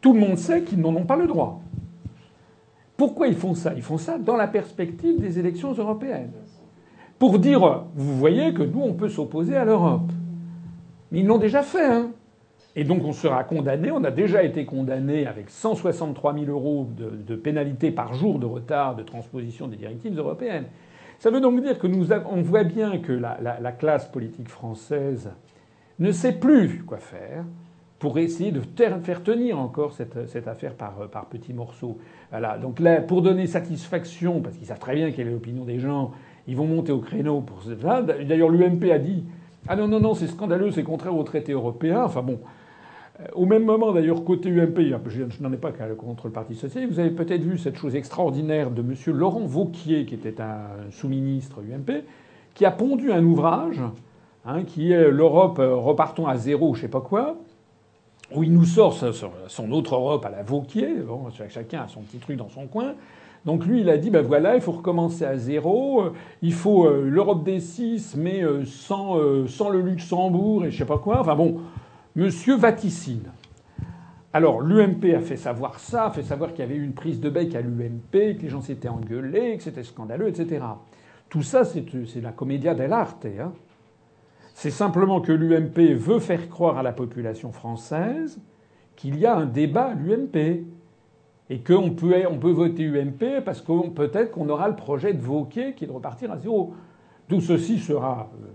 tout 0.00 0.12
le 0.12 0.20
monde 0.20 0.38
sait 0.38 0.62
qu'ils 0.62 0.80
n'en 0.80 0.94
ont 0.94 1.04
pas 1.04 1.16
le 1.16 1.26
droit. 1.26 1.60
Pourquoi 2.96 3.26
ils 3.26 3.36
font 3.36 3.54
ça? 3.54 3.72
Ils 3.74 3.82
font 3.82 3.98
ça 3.98 4.18
dans 4.18 4.36
la 4.36 4.46
perspective 4.46 5.20
des 5.20 5.38
élections 5.38 5.72
européennes 5.72 6.32
pour 7.18 7.38
dire, 7.38 7.84
vous 7.94 8.16
voyez 8.16 8.52
que 8.52 8.62
nous, 8.64 8.80
on 8.80 8.94
peut 8.94 9.08
s'opposer 9.08 9.56
à 9.56 9.64
l'Europe. 9.64 10.10
Mais 11.10 11.20
ils 11.20 11.26
l'ont 11.26 11.38
déjà 11.38 11.62
fait. 11.62 11.86
Hein. 11.86 12.10
Et 12.74 12.84
donc 12.84 13.04
on 13.04 13.12
sera 13.12 13.44
condamné, 13.44 13.90
on 13.90 14.02
a 14.02 14.10
déjà 14.10 14.42
été 14.42 14.64
condamné 14.64 15.26
avec 15.26 15.50
163 15.50 16.34
000 16.34 16.46
euros 16.46 16.88
de, 16.96 17.36
pénalité 17.36 17.90
par 17.90 18.14
jour 18.14 18.38
de 18.38 18.46
retard 18.46 18.96
de 18.96 19.02
transposition 19.02 19.68
des 19.68 19.76
directives 19.76 20.16
européennes. 20.16 20.64
Ça 21.18 21.30
veut 21.30 21.40
donc 21.40 21.60
dire 21.62 21.78
que 21.78 21.86
nous 21.86 22.12
on 22.12 22.42
voit 22.42 22.64
bien 22.64 22.98
que 22.98 23.12
la, 23.12 23.38
la, 23.42 23.60
la, 23.60 23.72
classe 23.72 24.08
politique 24.08 24.48
française 24.48 25.30
ne 25.98 26.10
sait 26.12 26.32
plus 26.32 26.82
quoi 26.84 26.98
faire 26.98 27.44
pour 27.98 28.18
essayer 28.18 28.50
de 28.50 28.60
faire 29.04 29.22
tenir 29.22 29.60
encore 29.60 29.92
cette, 29.92 30.28
cette 30.28 30.48
affaire 30.48 30.74
par, 30.74 31.08
par, 31.12 31.26
petits 31.26 31.52
morceaux. 31.52 31.98
Voilà. 32.30 32.58
Donc 32.58 32.80
là, 32.80 33.00
pour 33.00 33.22
donner 33.22 33.46
satisfaction, 33.46 34.40
parce 34.40 34.56
qu'ils 34.56 34.66
savent 34.66 34.80
très 34.80 34.96
bien 34.96 35.12
quelle 35.12 35.28
est 35.28 35.30
l'opinion 35.30 35.64
des 35.64 35.78
gens, 35.78 36.10
ils 36.48 36.56
vont 36.56 36.66
monter 36.66 36.90
au 36.90 36.98
créneau 36.98 37.42
pour 37.42 37.62
ça. 37.62 38.02
D'ailleurs, 38.02 38.48
l'UMP 38.48 38.90
a 38.90 38.98
dit 38.98 39.22
Ah 39.68 39.76
non, 39.76 39.86
non, 39.86 40.00
non, 40.00 40.14
c'est 40.14 40.26
scandaleux, 40.26 40.72
c'est 40.72 40.82
contraire 40.82 41.16
au 41.16 41.22
traité 41.22 41.52
européen. 41.52 42.02
Enfin 42.02 42.22
bon. 42.22 42.40
Au 43.34 43.44
même 43.44 43.64
moment, 43.64 43.92
d'ailleurs, 43.92 44.24
côté 44.24 44.48
UMP, 44.48 44.78
je 45.08 45.42
n'en 45.42 45.52
ai 45.52 45.56
pas 45.56 45.70
contre 45.70 46.26
le 46.26 46.32
Parti 46.32 46.54
Socialiste, 46.54 46.92
vous 46.92 46.98
avez 46.98 47.10
peut-être 47.10 47.42
vu 47.42 47.58
cette 47.58 47.76
chose 47.76 47.94
extraordinaire 47.94 48.70
de 48.70 48.80
M. 48.80 48.94
Laurent 49.14 49.40
Vauquier, 49.40 50.06
qui 50.06 50.14
était 50.14 50.40
un 50.40 50.90
sous-ministre 50.90 51.60
UMP, 51.60 52.04
qui 52.54 52.64
a 52.64 52.70
pondu 52.70 53.12
un 53.12 53.22
ouvrage, 53.22 53.80
hein, 54.46 54.64
qui 54.64 54.92
est 54.92 55.10
L'Europe, 55.10 55.58
euh, 55.58 55.74
repartons 55.74 56.26
à 56.26 56.36
zéro, 56.36 56.74
je 56.74 56.82
sais 56.82 56.88
pas 56.88 57.00
quoi, 57.00 57.36
où 58.34 58.42
il 58.42 58.52
nous 58.52 58.64
sort 58.64 58.94
son 58.94 59.72
autre 59.72 59.94
Europe 59.94 60.24
à 60.24 60.30
la 60.30 60.42
Vauquier, 60.42 60.94
bon, 61.06 61.28
chacun 61.48 61.82
a 61.82 61.88
son 61.88 62.00
petit 62.00 62.18
truc 62.18 62.38
dans 62.38 62.48
son 62.48 62.66
coin, 62.66 62.94
donc 63.44 63.66
lui, 63.66 63.80
il 63.80 63.90
a 63.90 63.98
dit, 63.98 64.10
ben 64.10 64.22
voilà, 64.22 64.54
il 64.54 64.60
faut 64.60 64.72
recommencer 64.72 65.24
à 65.24 65.36
zéro, 65.36 66.02
euh, 66.02 66.12
il 66.42 66.52
faut 66.52 66.86
euh, 66.86 67.08
l'Europe 67.08 67.42
des 67.42 67.58
six, 67.58 68.14
mais 68.16 68.42
euh, 68.42 68.64
sans, 68.64 69.18
euh, 69.18 69.48
sans 69.48 69.68
le 69.68 69.80
Luxembourg 69.80 70.64
et 70.64 70.70
je 70.70 70.78
sais 70.78 70.84
pas 70.84 70.98
quoi. 70.98 71.20
Enfin 71.20 71.34
bon, 71.34 71.56
monsieur 72.14 72.56
vaticine. 72.56 73.30
Alors 74.32 74.62
l'UMP 74.62 75.14
a 75.14 75.20
fait 75.20 75.36
savoir 75.36 75.78
ça, 75.78 76.06
a 76.06 76.10
fait 76.10 76.22
savoir 76.22 76.50
qu'il 76.50 76.60
y 76.60 76.62
avait 76.62 76.76
eu 76.76 76.84
une 76.84 76.94
prise 76.94 77.20
de 77.20 77.28
bec 77.28 77.54
à 77.54 77.60
l'UMP, 77.60 78.10
que 78.10 78.42
les 78.42 78.48
gens 78.48 78.62
s'étaient 78.62 78.88
engueulés, 78.88 79.56
que 79.58 79.62
c'était 79.62 79.82
scandaleux, 79.82 80.28
etc. 80.28 80.64
Tout 81.28 81.42
ça, 81.42 81.64
c'est 81.64 82.20
la 82.22 82.32
commedia 82.32 82.74
dell'arte. 82.74 83.26
Hein. 83.26 83.52
C'est 84.54 84.70
simplement 84.70 85.20
que 85.20 85.32
l'UMP 85.32 85.94
veut 85.96 86.18
faire 86.18 86.48
croire 86.48 86.78
à 86.78 86.82
la 86.82 86.92
population 86.92 87.52
française 87.52 88.40
qu'il 88.96 89.18
y 89.18 89.26
a 89.26 89.36
un 89.36 89.46
débat 89.46 89.86
à 89.86 89.94
l'UMP 89.94 90.64
et 91.50 91.62
qu'on 91.62 91.90
peut, 91.90 92.14
on 92.30 92.38
peut 92.38 92.50
voter 92.50 92.84
UMP 92.84 93.42
parce 93.44 93.60
que 93.60 93.88
peut-être 93.90 94.32
qu'on 94.32 94.48
aura 94.48 94.68
le 94.68 94.76
projet 94.76 95.12
de 95.12 95.20
Vauquier 95.20 95.74
qui 95.74 95.84
est 95.84 95.88
de 95.88 95.92
repartir 95.92 96.30
à 96.32 96.38
zéro. 96.38 96.74
Tout 97.28 97.40
ceci 97.40 97.78
sera, 97.78 98.30
euh, 98.34 98.46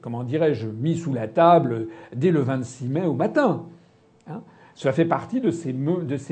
comment 0.00 0.22
dirais-je, 0.22 0.68
mis 0.68 0.96
sous 0.96 1.12
la 1.12 1.28
table 1.28 1.88
dès 2.14 2.30
le 2.30 2.40
26 2.40 2.88
mai 2.88 3.06
au 3.06 3.14
matin. 3.14 3.64
Hein 4.28 4.42
Ça 4.74 4.92
fait 4.92 5.04
partie 5.04 5.40
de 5.40 5.50
ces, 5.50 5.72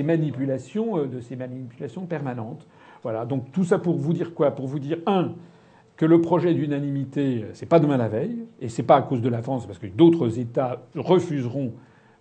manipulations, 0.03 0.99
euh, 0.99 1.07
de 1.07 1.21
ces 1.21 1.37
manipulations 1.37 2.07
permanentes. 2.07 2.67
Voilà. 3.03 3.25
Donc 3.25 3.53
tout 3.53 3.65
ça 3.65 3.79
pour 3.79 3.97
vous 3.97 4.13
dire 4.13 4.35
quoi? 4.35 4.51
Pour 4.53 4.67
vous 4.67 4.79
dire 4.79 4.99
un 5.07 5.33
que 5.97 6.07
le 6.07 6.21
projet 6.21 6.55
d'unanimité, 6.55 7.45
c'est 7.55 7.67
pas 7.67 7.81
demain 7.81 7.97
la 7.97 8.07
veille, 8.07 8.45
et 8.61 8.69
c'est 8.69 8.85
pas 8.85 8.97
à 8.97 9.03
cause 9.03 9.21
de 9.21 9.29
la 9.29 9.43
France, 9.43 9.67
parce 9.67 9.81
que 9.81 9.89
d'autres 9.89 10.39
États 10.39 10.83
refuseront 10.95 11.73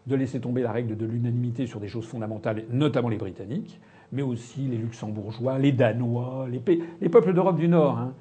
de 0.08 0.16
laisser 0.16 0.40
tomber 0.40 0.64
la 0.64 0.72
règle 0.72 0.98
de 0.98 1.06
l'unanimité 1.06 1.68
sur 1.68 1.80
des 1.80 1.88
choses 1.88 2.08
fondamentales, 2.08 2.64
notamment 2.72 3.10
les 3.10 3.18
Britanniques, 3.18 3.80
mais 4.12 4.24
aussi 4.24 4.62
les 4.62 4.78
Luxembourgeois, 4.78 5.60
les 5.60 5.74
Danois, 5.74 6.48
les 6.50 7.10
peuples 7.10 7.34
d'Europe 7.34 7.58
du 7.58 7.68
Nord. 7.68 8.00
Hein. 8.00 8.14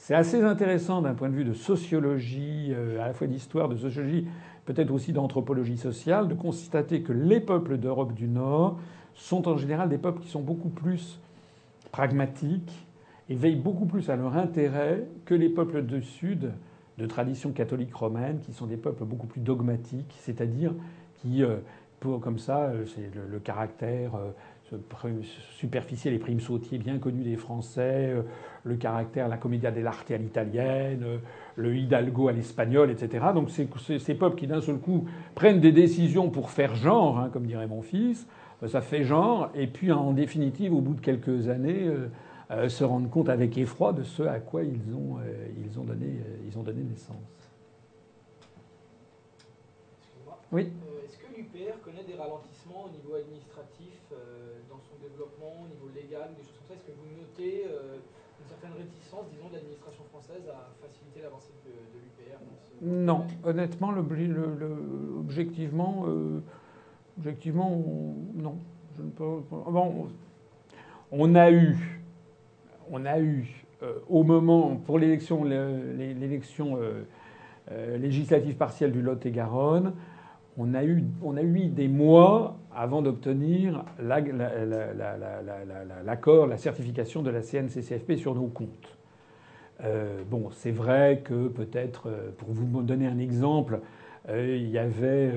C'est 0.00 0.14
assez 0.14 0.42
intéressant 0.42 1.02
d'un 1.02 1.12
point 1.12 1.28
de 1.28 1.34
vue 1.34 1.44
de 1.44 1.52
sociologie, 1.52 2.68
euh, 2.70 3.02
à 3.02 3.08
la 3.08 3.12
fois 3.12 3.26
d'histoire, 3.26 3.68
de 3.68 3.76
sociologie, 3.76 4.26
peut-être 4.64 4.90
aussi 4.92 5.12
d'anthropologie 5.12 5.76
sociale, 5.76 6.26
de 6.26 6.32
constater 6.34 7.02
que 7.02 7.12
les 7.12 7.38
peuples 7.38 7.76
d'Europe 7.76 8.14
du 8.14 8.26
Nord 8.26 8.78
sont 9.14 9.46
en 9.46 9.58
général 9.58 9.90
des 9.90 9.98
peuples 9.98 10.22
qui 10.22 10.28
sont 10.28 10.40
beaucoup 10.40 10.70
plus 10.70 11.20
pragmatiques 11.92 12.72
et 13.28 13.34
veillent 13.34 13.60
beaucoup 13.60 13.84
plus 13.84 14.08
à 14.08 14.16
leur 14.16 14.38
intérêt 14.38 15.04
que 15.26 15.34
les 15.34 15.50
peuples 15.50 15.82
du 15.82 16.02
Sud 16.02 16.50
de 16.96 17.06
tradition 17.06 17.52
catholique 17.52 17.94
romaine, 17.94 18.38
qui 18.38 18.54
sont 18.54 18.66
des 18.66 18.78
peuples 18.78 19.04
beaucoup 19.04 19.26
plus 19.26 19.42
dogmatiques, 19.42 20.14
c'est-à-dire 20.18 20.72
qui, 21.16 21.44
euh, 21.44 21.56
comme 22.00 22.38
ça, 22.38 22.68
euh, 22.68 22.86
c'est 22.86 23.14
le, 23.14 23.26
le, 23.30 23.38
caractère 23.38 24.12
superficiel 25.58 26.14
et 26.14 26.18
prime 26.18 26.40
sautier 26.40 26.78
bien 26.78 26.98
connu 26.98 27.22
des 27.22 27.36
Français, 27.36 28.14
le 28.64 28.76
caractère, 28.76 29.28
la 29.28 29.36
commedia 29.36 29.70
dell'arte 29.70 30.10
à 30.10 30.16
l'italienne, 30.16 31.04
le 31.56 31.76
hidalgo 31.76 32.28
à 32.28 32.32
l'espagnol, 32.32 32.90
etc. 32.90 33.26
Donc 33.34 33.50
c'est 33.50 33.98
ces 33.98 34.14
peuples 34.14 34.36
qui 34.36 34.46
d'un 34.46 34.60
seul 34.60 34.78
coup 34.78 35.06
prennent 35.34 35.60
des 35.60 35.72
décisions 35.72 36.30
pour 36.30 36.50
faire 36.50 36.74
genre, 36.74 37.18
hein, 37.18 37.30
comme 37.32 37.46
dirait 37.46 37.66
mon 37.66 37.82
fils, 37.82 38.26
ça 38.66 38.80
fait 38.80 39.04
genre, 39.04 39.50
et 39.54 39.66
puis 39.66 39.90
en 39.90 40.12
définitive, 40.12 40.74
au 40.74 40.80
bout 40.80 40.94
de 40.94 41.00
quelques 41.00 41.48
années, 41.48 41.90
euh, 42.50 42.68
se 42.68 42.84
rendent 42.84 43.10
compte 43.10 43.28
avec 43.28 43.56
effroi 43.56 43.92
de 43.92 44.02
ce 44.02 44.22
à 44.22 44.38
quoi 44.40 44.62
ils 44.62 44.94
ont, 44.94 45.18
euh, 45.18 45.46
ils 45.64 45.78
ont, 45.78 45.84
donné, 45.84 46.20
ils 46.46 46.58
ont 46.58 46.62
donné 46.62 46.82
naissance. 46.82 47.40
Oui. 50.52 50.66
Euh, 50.66 51.04
est-ce 51.04 51.16
que 51.16 51.30
l'UPR 51.30 51.80
connaît 51.84 52.02
des 52.02 52.14
ralentissements 52.14 52.86
au 52.86 52.90
niveau 52.90 53.14
administratif 53.14 54.02
euh, 54.10 54.58
dans 54.68 54.80
son 54.82 54.98
développement, 55.00 55.62
au 55.62 55.68
niveau 55.68 55.86
légal, 55.94 56.34
des 56.34 56.42
choses 56.42 56.58
comme 56.58 56.66
ça? 56.66 56.74
Est-ce 56.74 56.90
que 56.90 56.98
vous 56.98 57.06
notez 57.14 57.66
euh, 57.70 57.89
disons, 59.30 59.48
de 59.48 59.54
l'administration 59.54 60.04
française 60.04 60.42
à 60.48 60.70
faciliter 60.80 61.22
l'avancée 61.22 61.52
de, 61.64 61.70
l'UPR 61.98 62.38
ce... 62.62 62.84
Non, 62.84 63.26
honnêtement, 63.44 63.90
le, 63.90 64.02
le, 64.02 65.18
objectivement, 65.18 66.04
euh, 66.06 66.40
objectivement, 67.18 67.70
non. 68.34 68.56
Je 68.96 69.02
ne 69.02 69.10
peux, 69.10 69.40
bon, 69.50 70.08
on 71.10 71.34
a 71.34 71.50
eu, 71.50 71.76
on 72.90 73.04
a 73.04 73.18
eu 73.18 73.64
euh, 73.82 73.94
au 74.08 74.22
moment, 74.22 74.76
pour 74.76 74.98
l'élection, 74.98 75.44
l'élection 75.44 76.78
euh, 76.80 77.96
législative 77.98 78.56
partielle 78.56 78.92
du 78.92 79.02
Lot-et-Garonne, 79.02 79.94
on 80.58 80.74
a, 80.74 80.84
eu, 80.84 81.04
on 81.22 81.36
a 81.36 81.42
eu 81.42 81.68
des 81.68 81.88
mois 81.88 82.58
avant 82.74 83.02
d'obtenir 83.02 83.84
l'accord, 83.98 84.34
la, 84.36 84.50
la, 84.50 86.04
la, 86.04 86.46
la, 86.46 86.56
certification 86.58 87.22
de 87.22 87.30
la 87.30 87.40
CNCCFP 87.40 88.16
sur 88.16 88.34
nos 88.34 88.48
comptes. 88.48 88.99
Euh, 89.84 90.22
bon, 90.28 90.50
c'est 90.52 90.70
vrai 90.70 91.22
que 91.24 91.48
peut-être, 91.48 92.08
euh, 92.08 92.30
pour 92.36 92.50
vous 92.50 92.82
donner 92.82 93.06
un 93.06 93.18
exemple, 93.18 93.80
euh, 94.28 94.56
il 94.56 94.68
y 94.68 94.78
avait, 94.78 95.32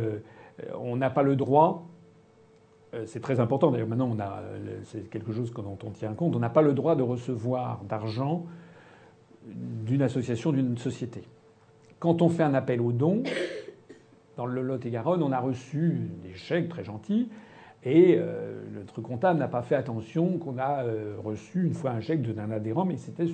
on 0.80 0.98
n'a 0.98 1.10
pas 1.10 1.24
le 1.24 1.36
droit. 1.36 1.88
c'est 3.06 3.22
très 3.22 3.40
important. 3.40 3.72
D'ailleurs, 3.72 3.88
maintenant, 3.88 4.12
on 4.12 4.20
a, 4.20 4.44
c'est 4.84 5.10
quelque 5.10 5.32
chose 5.32 5.52
dont 5.54 5.78
on 5.84 5.90
tient 5.90 6.14
compte. 6.14 6.36
On 6.36 6.40
n'a 6.40 6.50
pas 6.50 6.62
le 6.62 6.74
droit 6.74 6.96
de 6.96 7.04
recevoir 7.04 7.84
d'argent 7.86 8.46
d'une 9.46 10.02
association, 10.02 10.52
d'une 10.52 10.78
société. 10.78 11.24
Quand 12.00 12.22
on 12.22 12.30
fait 12.30 12.44
un 12.44 12.54
appel 12.54 12.82
aux 12.82 12.92
dons, 12.92 13.24
dans 14.38 14.46
le 14.46 14.62
Lot-et-Garonne, 14.62 15.24
on 15.24 15.32
a 15.32 15.40
reçu 15.40 16.10
des 16.22 16.34
chèques 16.34 16.70
très 16.70 16.84
gentils. 16.84 17.30
Et 17.86 18.16
euh, 18.18 18.64
notre 18.74 19.02
comptable 19.02 19.40
n'a 19.40 19.48
pas 19.48 19.62
fait 19.62 19.76
attention 19.76 20.38
qu'on 20.38 20.58
a 20.58 20.84
euh, 20.84 21.16
reçu 21.24 21.66
une 21.66 21.74
fois 21.74 21.92
un 21.92 22.00
chèque 22.00 22.22
d'un 22.22 22.50
adhérent, 22.52 22.86
mais 22.86 22.98
c'était 22.98 23.26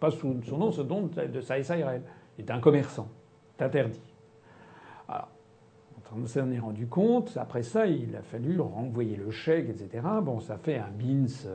pas 0.00 0.10
sous 0.10 0.34
son 0.44 0.58
nom, 0.58 0.72
ce 0.72 0.80
don 0.80 1.10
de 1.10 1.40
sa 1.40 1.62
SARL. 1.62 2.02
Était 2.38 2.52
un 2.52 2.60
commerçant. 2.60 3.08
C'est 3.58 3.64
interdit. 3.64 4.00
Alors, 5.08 5.28
on 6.16 6.26
s'en 6.26 6.50
est 6.50 6.58
rendu 6.58 6.86
compte. 6.86 7.36
Après 7.36 7.62
ça, 7.62 7.86
il 7.86 8.16
a 8.16 8.22
fallu 8.22 8.58
renvoyer 8.60 9.16
le 9.16 9.30
chèque, 9.30 9.68
etc. 9.68 10.02
Bon, 10.22 10.40
ça 10.40 10.56
fait 10.56 10.78
un 10.78 10.88
BINS 10.90 11.46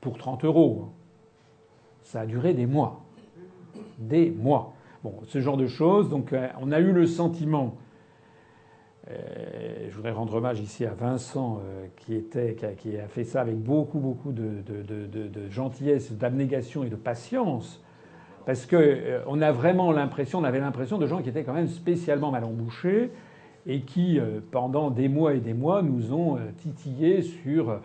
pour 0.00 0.18
30 0.18 0.44
euros. 0.44 0.88
Ça 2.02 2.20
a 2.20 2.26
duré 2.26 2.54
des 2.54 2.66
mois. 2.66 3.04
Des 3.98 4.30
mois. 4.30 4.74
Bon, 5.02 5.14
ce 5.26 5.40
genre 5.40 5.56
de 5.56 5.66
choses. 5.66 6.08
Donc, 6.08 6.32
euh, 6.32 6.48
on 6.60 6.72
a 6.72 6.80
eu 6.80 6.92
le 6.92 7.06
sentiment 7.06 7.66
euh, 7.66 7.83
je 9.06 9.94
voudrais 9.94 10.12
rendre 10.12 10.34
hommage 10.34 10.60
ici 10.60 10.86
à 10.86 10.94
Vincent 10.94 11.60
euh, 11.62 11.86
qui, 11.96 12.14
était, 12.14 12.56
qui, 12.78 12.96
a, 12.96 13.06
fait 13.06 13.24
ça 13.24 13.42
avec 13.42 13.56
beaucoup, 13.58 13.98
beaucoup 13.98 14.32
de, 14.32 14.62
gentillesse, 15.50 16.12
d'abnégation 16.12 16.84
et 16.84 16.88
de 16.88 16.96
patience. 16.96 17.82
Parce 18.46 18.66
que 18.66 18.76
euh, 18.76 19.20
on 19.26 19.40
a 19.42 19.52
vraiment 19.52 19.92
l'impression, 19.92 20.38
on 20.38 20.44
avait 20.44 20.60
l'impression 20.60 20.98
de 20.98 21.06
gens 21.06 21.22
qui 21.22 21.28
étaient 21.28 21.44
quand 21.44 21.54
même 21.54 21.68
spécialement 21.68 22.30
mal 22.30 22.44
embouchés 22.44 23.10
et 23.66 23.80
qui, 23.82 24.18
euh, 24.18 24.40
pendant 24.50 24.90
des 24.90 25.08
mois 25.08 25.34
et 25.34 25.40
des 25.40 25.54
mois, 25.54 25.82
nous 25.82 26.12
ont 26.12 26.36
euh, 26.36 26.40
titillé 26.58 27.22
sur. 27.22 27.70
euh, 27.70 27.78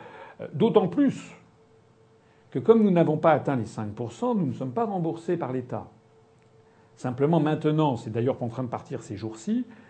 D'autant 0.53 0.87
plus 0.87 1.35
que 2.49 2.59
comme 2.59 2.81
nous 2.83 2.91
n'avons 2.91 3.17
pas 3.17 3.33
atteint 3.33 3.57
les 3.57 3.65
5%, 3.65 4.37
nous 4.37 4.45
ne 4.47 4.53
sommes 4.53 4.71
pas 4.71 4.85
remboursés 4.85 5.35
par 5.37 5.51
l'État. 5.51 5.87
Simplement 6.95 7.39
maintenant, 7.39 7.97
c'est 7.97 8.09
d'ailleurs 8.09 8.41
en 8.41 8.47
train 8.47 8.63
de 8.63 8.69
partir 8.69 9.01
ces 9.01 9.17
jours-ci, 9.17 9.65
euh, 9.67 9.88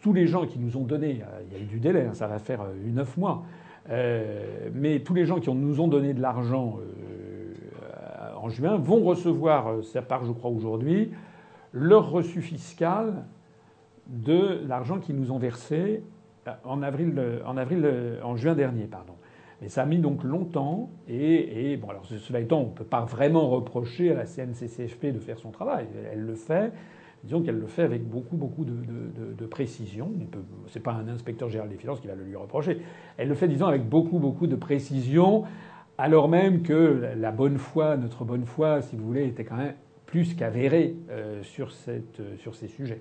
tous 0.00 0.12
les 0.12 0.26
gens 0.26 0.46
qui 0.46 0.58
nous 0.58 0.76
ont 0.76 0.84
donné, 0.84 1.22
euh, 1.22 1.42
il 1.46 1.52
y 1.52 1.60
a 1.60 1.62
eu 1.62 1.66
du 1.66 1.80
délai, 1.80 2.06
hein, 2.06 2.14
ça 2.14 2.26
va 2.26 2.38
faire 2.38 2.62
euh, 2.62 2.74
neuf 2.92 3.16
mois, 3.16 3.44
euh, 3.90 4.70
mais 4.72 5.00
tous 5.00 5.14
les 5.14 5.26
gens 5.26 5.40
qui 5.40 5.50
nous 5.50 5.80
ont 5.80 5.88
donné 5.88 6.14
de 6.14 6.22
l'argent 6.22 6.78
euh, 6.78 7.54
en 8.36 8.48
juin 8.48 8.76
vont 8.76 9.02
recevoir, 9.02 9.68
euh, 9.68 9.82
ça 9.82 10.02
part 10.02 10.24
je 10.24 10.32
crois 10.32 10.50
aujourd'hui, 10.50 11.10
leur 11.72 12.10
reçu 12.10 12.40
fiscal 12.40 13.24
de 14.06 14.60
l'argent 14.66 14.98
qu'ils 14.98 15.16
nous 15.16 15.32
ont 15.32 15.38
versé 15.38 16.02
euh, 16.46 16.52
en 16.64 16.82
avril, 16.82 17.14
euh, 17.16 17.40
en 17.44 17.56
euh, 17.56 18.36
juin 18.36 18.54
dernier, 18.54 18.84
pardon. 18.84 19.14
Mais 19.62 19.68
ça 19.68 19.82
a 19.82 19.86
mis 19.86 19.98
donc 19.98 20.24
longtemps. 20.24 20.90
Et, 21.08 21.72
et 21.72 21.76
bon, 21.76 21.88
alors 21.88 22.04
cela 22.04 22.40
étant, 22.40 22.60
on 22.60 22.66
ne 22.66 22.74
peut 22.74 22.84
pas 22.84 23.02
vraiment 23.02 23.48
reprocher 23.48 24.10
à 24.10 24.14
la 24.14 24.26
CNCCFP 24.26 25.06
de 25.06 25.18
faire 25.18 25.38
son 25.38 25.50
travail. 25.50 25.86
Elle 26.12 26.22
le 26.22 26.34
fait. 26.34 26.72
Disons 27.24 27.40
qu'elle 27.42 27.58
le 27.58 27.66
fait 27.66 27.82
avec 27.82 28.06
beaucoup, 28.06 28.36
beaucoup 28.36 28.64
de, 28.66 28.72
de- 28.72 29.46
précision. 29.46 30.10
Ce 30.66 30.78
n'est 30.78 30.82
pas 30.82 30.92
un 30.92 31.08
inspecteur 31.08 31.48
général 31.48 31.70
des 31.70 31.76
finances 31.76 32.00
qui 32.00 32.06
va 32.08 32.14
le 32.14 32.24
lui 32.24 32.36
reprocher. 32.36 32.80
Elle 33.16 33.28
le 33.28 33.34
fait, 33.34 33.48
disons, 33.48 33.66
avec 33.66 33.88
beaucoup, 33.88 34.18
beaucoup 34.18 34.46
de 34.46 34.56
précision, 34.56 35.44
alors 35.96 36.28
même 36.28 36.62
que 36.62 37.14
la- 37.16 37.30
bonne 37.30 37.56
foi, 37.58 37.96
notre 37.96 38.24
bonne 38.24 38.44
foi, 38.44 38.82
si 38.82 38.96
vous 38.96 39.04
voulez, 39.06 39.26
était 39.26 39.44
quand 39.44 39.56
même 39.56 39.74
plus 40.06 40.34
qu'avérée 40.34 40.96
euh, 41.10 41.42
sur, 41.42 41.72
cette, 41.72 42.20
euh, 42.20 42.36
sur 42.36 42.54
ces 42.54 42.68
sujets. 42.68 43.00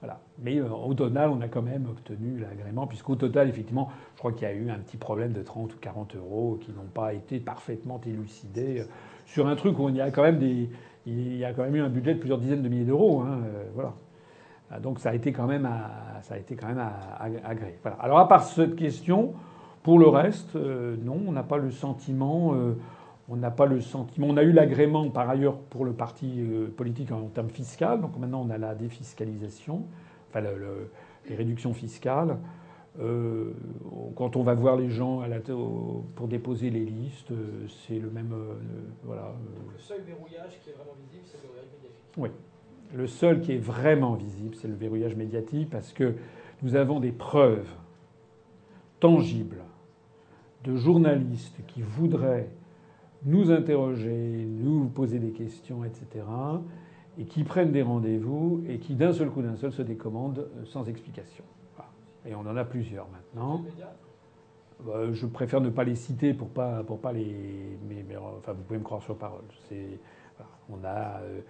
Voilà. 0.00 0.20
Mais 0.42 0.58
euh, 0.58 0.68
au 0.70 0.94
total, 0.94 1.30
on 1.30 1.40
a 1.42 1.48
quand 1.48 1.62
même 1.62 1.86
obtenu 1.86 2.38
l'agrément, 2.38 2.86
puisqu'au 2.86 3.14
total, 3.16 3.48
effectivement, 3.48 3.90
je 4.14 4.18
crois 4.18 4.32
qu'il 4.32 4.48
y 4.48 4.50
a 4.50 4.54
eu 4.54 4.70
un 4.70 4.78
petit 4.78 4.96
problème 4.96 5.32
de 5.32 5.42
30 5.42 5.74
ou 5.74 5.78
40 5.78 6.16
euros 6.16 6.58
qui 6.60 6.72
n'ont 6.72 6.88
pas 6.92 7.12
été 7.14 7.38
parfaitement 7.38 8.00
élucidés 8.06 8.84
sur 9.26 9.46
un 9.46 9.56
truc 9.56 9.78
où 9.78 9.88
il 9.90 9.96
y 9.96 10.00
a 10.00 10.10
quand 10.10 10.22
même 10.22 10.38
des, 10.38 10.70
il 11.10 11.36
y 11.36 11.44
a 11.44 11.52
quand 11.52 11.62
même 11.62 11.76
eu 11.76 11.80
un 11.80 11.88
budget 11.88 12.14
de 12.14 12.18
plusieurs 12.18 12.38
dizaines 12.38 12.62
de 12.62 12.68
milliers 12.68 12.84
d'euros. 12.84 13.20
hein, 13.20 13.38
euh, 13.46 13.64
voilà. 13.74 13.92
Ah, 14.70 14.78
Donc 14.80 15.00
ça 15.00 15.10
a 15.10 15.14
été 15.14 15.32
quand 15.32 15.46
même, 15.46 15.66
à- 15.66 16.20
ça 16.22 16.34
a 16.34 16.38
été 16.38 16.54
quand 16.54 16.68
même 16.68 16.82
agréé. 17.44 17.74
Alors 18.00 18.18
à 18.18 18.28
part 18.28 18.44
cette 18.44 18.76
question, 18.76 19.32
pour 19.82 19.98
le 19.98 20.06
reste, 20.08 20.54
euh, 20.56 20.96
non, 21.02 21.18
on 21.26 21.32
n'a 21.32 21.42
pas 21.42 21.56
le 21.58 21.70
sentiment. 21.70 22.54
euh, 22.54 22.74
on 23.32 23.36
n'a 23.36 23.50
pas 23.52 23.66
le 23.66 23.80
sentiment. 23.80 24.26
On 24.28 24.36
a 24.36 24.42
eu 24.42 24.50
l'agrément 24.52 25.08
par 25.08 25.30
ailleurs 25.30 25.56
pour 25.56 25.84
le 25.84 25.92
parti 25.92 26.42
politique 26.76 27.12
en 27.12 27.20
termes 27.28 27.48
fiscal. 27.50 28.00
Donc 28.00 28.18
maintenant 28.18 28.44
on 28.44 28.50
a 28.50 28.58
la 28.58 28.74
défiscalisation, 28.74 29.84
enfin 30.28 30.40
le- 30.40 30.58
le- 30.58 30.90
les 31.28 31.36
réductions 31.36 31.72
fiscales. 31.72 32.36
Euh, 32.98 33.52
quand 34.16 34.34
on 34.36 34.42
va 34.42 34.54
voir 34.54 34.76
les 34.76 34.90
gens 34.90 35.20
à 35.20 35.28
la, 35.28 35.38
au- 35.54 36.04
pour 36.16 36.26
déposer 36.26 36.70
les 36.70 36.84
listes, 36.84 37.30
euh, 37.30 37.66
c'est 37.86 37.98
le 37.98 38.10
même. 38.10 38.32
euh, 38.32 38.54
le- 38.54 38.90
voilà. 39.04 39.32
Le 39.72 39.78
seul 39.78 40.00
verrouillage 40.02 40.58
qui 40.62 40.70
est 40.70 40.72
vraiment 40.72 40.96
visible, 41.06 41.22
c'est 41.26 41.36
le 41.36 41.42
verrouillage 41.42 41.68
médiatique. 41.72 42.14
oui. 42.18 42.28
Le 42.92 43.06
seul 43.06 43.40
qui 43.40 43.52
est 43.52 43.58
vraiment 43.58 44.14
visible, 44.14 44.56
c'est 44.56 44.66
le 44.66 44.74
verrouillage 44.74 45.14
médiatique, 45.14 45.70
parce 45.70 45.92
que 45.92 46.14
nous 46.62 46.74
avons 46.74 46.98
des 46.98 47.12
preuves 47.12 47.68
tangibles 48.98 49.62
de 50.64 50.74
journalistes 50.74 51.56
qui 51.68 51.82
voudraient 51.82 52.48
nous 53.24 53.52
interroger, 53.52 54.44
nous 54.48 54.86
poser 54.88 55.20
des 55.20 55.30
questions, 55.30 55.84
etc., 55.84 56.24
et 57.18 57.24
qui 57.24 57.44
prennent 57.44 57.70
des 57.70 57.82
rendez-vous 57.82 58.64
et 58.68 58.78
qui, 58.78 58.94
d'un 58.96 59.12
seul 59.12 59.30
coup, 59.30 59.42
d'un 59.42 59.56
seul, 59.56 59.72
se 59.72 59.82
décommandent 59.82 60.48
sans 60.64 60.88
explication. 60.88 61.44
Et 62.26 62.34
on 62.34 62.40
en 62.40 62.56
a 62.56 62.64
plusieurs 62.64 63.06
maintenant. 63.08 63.62
Bah, 64.84 65.12
je 65.12 65.26
préfère 65.26 65.60
ne 65.60 65.68
pas 65.68 65.84
les 65.84 65.94
citer 65.94 66.32
pour 66.32 66.48
pas 66.48 66.82
pour 66.82 67.00
pas 67.00 67.12
les 67.12 67.78
mais, 67.88 68.04
enfin 68.38 68.52
vous 68.52 68.62
pouvez 68.62 68.78
me 68.78 68.84
croire 68.84 69.02
sur 69.02 69.16
parole. 69.16 69.44
C'est 69.68 69.98
on 70.70 70.82
a 70.84 71.20
euh, 71.20 71.40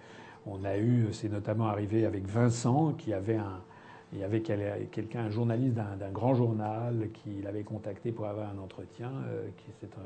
on 0.45 0.63
a 0.65 0.77
eu 0.77 1.07
c'est 1.13 1.29
notamment 1.29 1.67
arrivé 1.67 2.05
avec 2.05 2.27
Vincent 2.27 2.93
qui 2.93 3.13
avait 3.13 3.37
un 3.37 3.61
il 4.13 4.19
y 4.19 4.23
avait 4.25 4.41
quel- 4.41 4.87
quelqu'un 4.91 5.21
un 5.21 5.29
journaliste 5.29 5.75
d'un 5.75 6.11
grand 6.11 6.35
journal 6.35 7.09
qui 7.13 7.41
l'avait 7.41 7.63
contacté 7.63 8.11
pour 8.11 8.25
avoir 8.25 8.49
un 8.49 8.57
entretien 8.57 9.11
euh, 9.29 9.47
qui 9.55 9.71
cet 9.79 9.93
euh, 9.97 10.01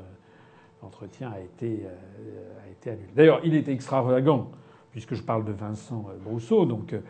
entretien 0.82 1.32
a 1.32 1.40
été 1.40 1.82
euh, 1.84 2.64
a 2.64 2.70
été 2.70 2.90
annulé. 2.90 3.08
D'ailleurs, 3.16 3.40
il 3.42 3.54
était 3.54 3.72
extravagant 3.72 4.52
puisque 4.92 5.14
je 5.14 5.22
parle 5.24 5.44
de 5.44 5.50
Vincent 5.52 6.06
euh, 6.10 6.16
Brousseau 6.22 6.64
donc 6.64 6.92
euh, 6.92 7.00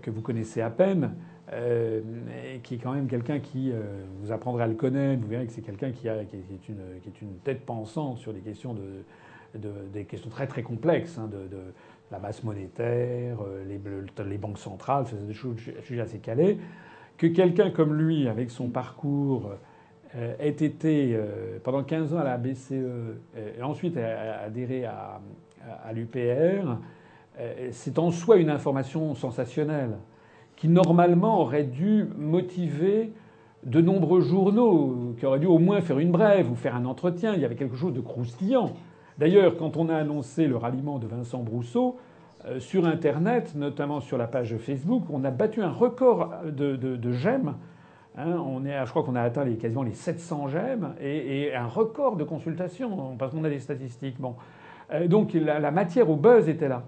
que 0.00 0.10
vous 0.12 0.22
connaissez 0.22 0.60
à 0.60 0.70
peine, 0.70 1.16
euh, 1.52 2.00
qui 2.62 2.74
est 2.74 2.78
quand 2.78 2.92
même 2.92 3.06
quelqu'un 3.06 3.38
qui, 3.38 3.70
euh, 3.72 3.80
vous 4.20 4.32
apprendrez 4.32 4.64
à 4.64 4.66
le 4.66 4.74
connaître, 4.74 5.22
vous 5.22 5.28
verrez 5.28 5.46
que 5.46 5.52
c'est 5.52 5.62
quelqu'un 5.62 5.92
qui, 5.92 6.06
est- 6.08 6.68
une, 6.68 7.38
tête 7.42 7.64
pensante 7.64 8.18
sur 8.18 8.34
des 8.34 8.40
questions, 8.40 8.76
très 10.30 10.46
très 10.46 10.62
complexes, 10.62 11.16
hein, 11.18 11.28
de, 11.30 11.58
la 12.10 12.18
masse 12.18 12.42
monétaire, 12.42 13.38
euh, 13.42 13.64
les, 13.66 13.78
le- 13.78 14.28
les 14.28 14.38
banques 14.38 14.58
centrales, 14.58 15.04
c'est 15.08 15.26
des 15.26 15.34
choses 15.34 15.56
sujets 15.82 16.02
assez 16.02 16.18
calés. 16.18 16.58
Que 17.16 17.26
quelqu'un 17.26 17.70
comme 17.70 17.94
lui, 17.94 18.28
avec 18.28 18.50
son 18.50 18.68
parcours, 18.68 19.50
ait 20.14 20.48
été 20.48 21.18
pendant 21.64 21.82
15 21.82 22.14
ans 22.14 22.18
à 22.18 22.24
la 22.24 22.38
BCE 22.38 22.72
et 23.58 23.62
ensuite 23.62 23.96
adhéré 23.96 24.84
à, 24.86 25.20
l'UPR, 25.92 26.78
c'est 27.72 27.98
en 27.98 28.10
soi 28.12 28.36
une 28.36 28.50
information 28.50 29.14
sensationnelle 29.14 29.98
qui 30.58 30.68
normalement 30.68 31.40
aurait 31.40 31.64
dû 31.64 32.06
motiver 32.18 33.12
de 33.64 33.80
nombreux 33.80 34.20
journaux 34.20 35.14
qui 35.18 35.24
auraient 35.24 35.38
dû 35.38 35.46
au 35.46 35.58
moins 35.58 35.80
faire 35.80 35.98
une 36.00 36.10
brève 36.10 36.50
ou 36.50 36.56
faire 36.56 36.74
un 36.74 36.84
entretien. 36.84 37.34
Il 37.34 37.40
y 37.40 37.44
avait 37.44 37.54
quelque 37.54 37.76
chose 37.76 37.92
de 37.92 38.00
croustillant. 38.00 38.72
D'ailleurs, 39.18 39.56
quand 39.56 39.76
on 39.76 39.88
a 39.88 39.96
annoncé 39.96 40.46
le 40.48 40.56
ralliement 40.56 40.98
de 40.98 41.06
Vincent 41.06 41.42
Brousseau, 41.42 41.96
euh, 42.46 42.60
sur 42.60 42.86
Internet, 42.86 43.54
notamment 43.56 44.00
sur 44.00 44.18
la 44.18 44.26
page 44.26 44.56
Facebook, 44.58 45.04
on 45.10 45.24
a 45.24 45.30
battu 45.30 45.62
un 45.62 45.70
record 45.72 46.30
de, 46.44 46.76
de- 46.76 47.12
j'aime, 47.12 47.54
Hein, 48.20 48.42
on 48.44 48.64
est, 48.64 48.84
je 48.84 48.90
crois 48.90 49.04
qu'on 49.04 49.14
a 49.14 49.22
atteint 49.22 49.44
les, 49.44 49.56
quasiment 49.58 49.84
les 49.84 49.92
700 49.92 50.48
j'aime 50.48 50.94
et, 51.00 51.54
un 51.54 51.68
record 51.68 52.16
de 52.16 52.24
consultation 52.24 53.14
parce 53.16 53.32
qu'on 53.32 53.44
a 53.44 53.48
des 53.48 53.60
statistiques. 53.60 54.20
Bon. 54.20 54.34
Euh, 54.92 55.06
donc 55.06 55.34
la, 55.34 55.60
la 55.60 55.70
matière 55.70 56.10
au 56.10 56.16
buzz 56.16 56.48
était 56.48 56.66
là. 56.66 56.82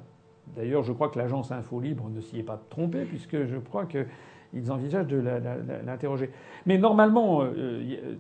D'ailleurs, 0.56 0.82
je 0.82 0.92
crois 0.92 1.08
que 1.08 1.18
l'agence 1.18 1.52
Info 1.52 1.80
Libre 1.80 2.08
ne 2.08 2.20
s'y 2.20 2.38
est 2.38 2.44
pas 2.44 2.60
trompée 2.70 3.04
puisque 3.04 3.44
je 3.46 3.56
crois 3.56 3.86
qu'ils 3.86 4.72
envisagent 4.72 5.06
de 5.06 5.22
l'interroger. 5.86 6.30
Mais 6.66 6.78
normalement, 6.78 7.42
euh, 7.42 7.52
euh, 7.56 8.14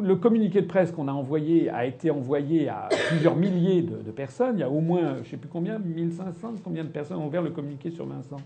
le 0.00 0.16
communiqué 0.16 0.62
de 0.62 0.66
presse 0.66 0.92
qu'on 0.92 1.08
a 1.08 1.12
envoyé 1.12 1.70
a 1.70 1.86
été 1.86 2.10
envoyé 2.10 2.68
à 2.68 2.88
plusieurs 3.08 3.36
milliers 3.36 3.82
de, 3.82 4.10
personnes. 4.10 4.56
Il 4.56 4.60
y 4.60 4.64
a 4.64 4.70
au 4.70 4.80
moins, 4.80 5.14
je 5.16 5.20
ne 5.20 5.24
sais 5.24 5.36
plus 5.36 5.48
combien, 5.48 5.78
1500, 5.78 6.54
combien 6.64 6.84
de 6.84 6.90
personnes 6.90 7.18
ont 7.18 7.26
ouvert 7.26 7.42
le 7.42 7.50
communiqué 7.50 7.90
sur 7.90 8.06
Vincent? 8.06 8.38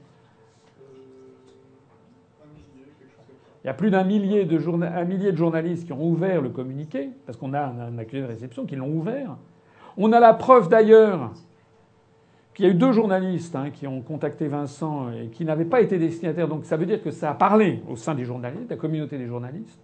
Il 3.63 3.69
y 3.69 3.71
a 3.71 3.75
plus 3.75 3.91
d'un 3.91 4.05
millier 4.05 4.45
de, 4.45 4.59
de 4.59 5.37
journalistes 5.37 5.87
qui 5.87 5.93
ont 5.95 6.05
ouvert 6.05 6.43
le 6.43 6.51
communiqué, 6.51 7.09
parce 7.25 7.39
qu'on 7.39 7.55
a 7.55 7.63
un 7.63 7.97
accusé 7.97 8.21
de 8.21 8.27
réception 8.27 8.67
qui 8.67 8.77
l'ont 8.77 8.91
ouvert. 8.91 9.39
On 9.97 10.13
a 10.13 10.21
la 10.21 10.35
preuve 10.35 10.69
d'ailleurs 10.69 11.33
qu'il 12.55 12.65
y 12.65 12.69
a 12.69 12.71
eu 12.71 12.75
deux 12.75 12.93
journalistes 12.93 13.57
hein, 13.57 13.71
qui 13.71 13.87
ont 13.87 14.01
contacté 14.01 14.47
Vincent 14.47 15.11
et 15.11 15.27
qui 15.27 15.45
n'avaient 15.45 15.65
pas 15.65 15.81
été 15.81 15.99
destinataires. 15.99 16.49
Donc 16.49 16.65
ça 16.65 16.77
veut 16.77 16.87
dire 16.87 17.03
que 17.03 17.11
ça 17.11 17.31
a 17.31 17.35
parlé 17.35 17.83
au 17.89 17.97
sein 17.97 18.15
des 18.15 18.25
journalistes, 18.25 18.67
de 18.67 18.71
la 18.71 18.77
communauté 18.77 19.19
des 19.19 19.27
journalistes. 19.27 19.81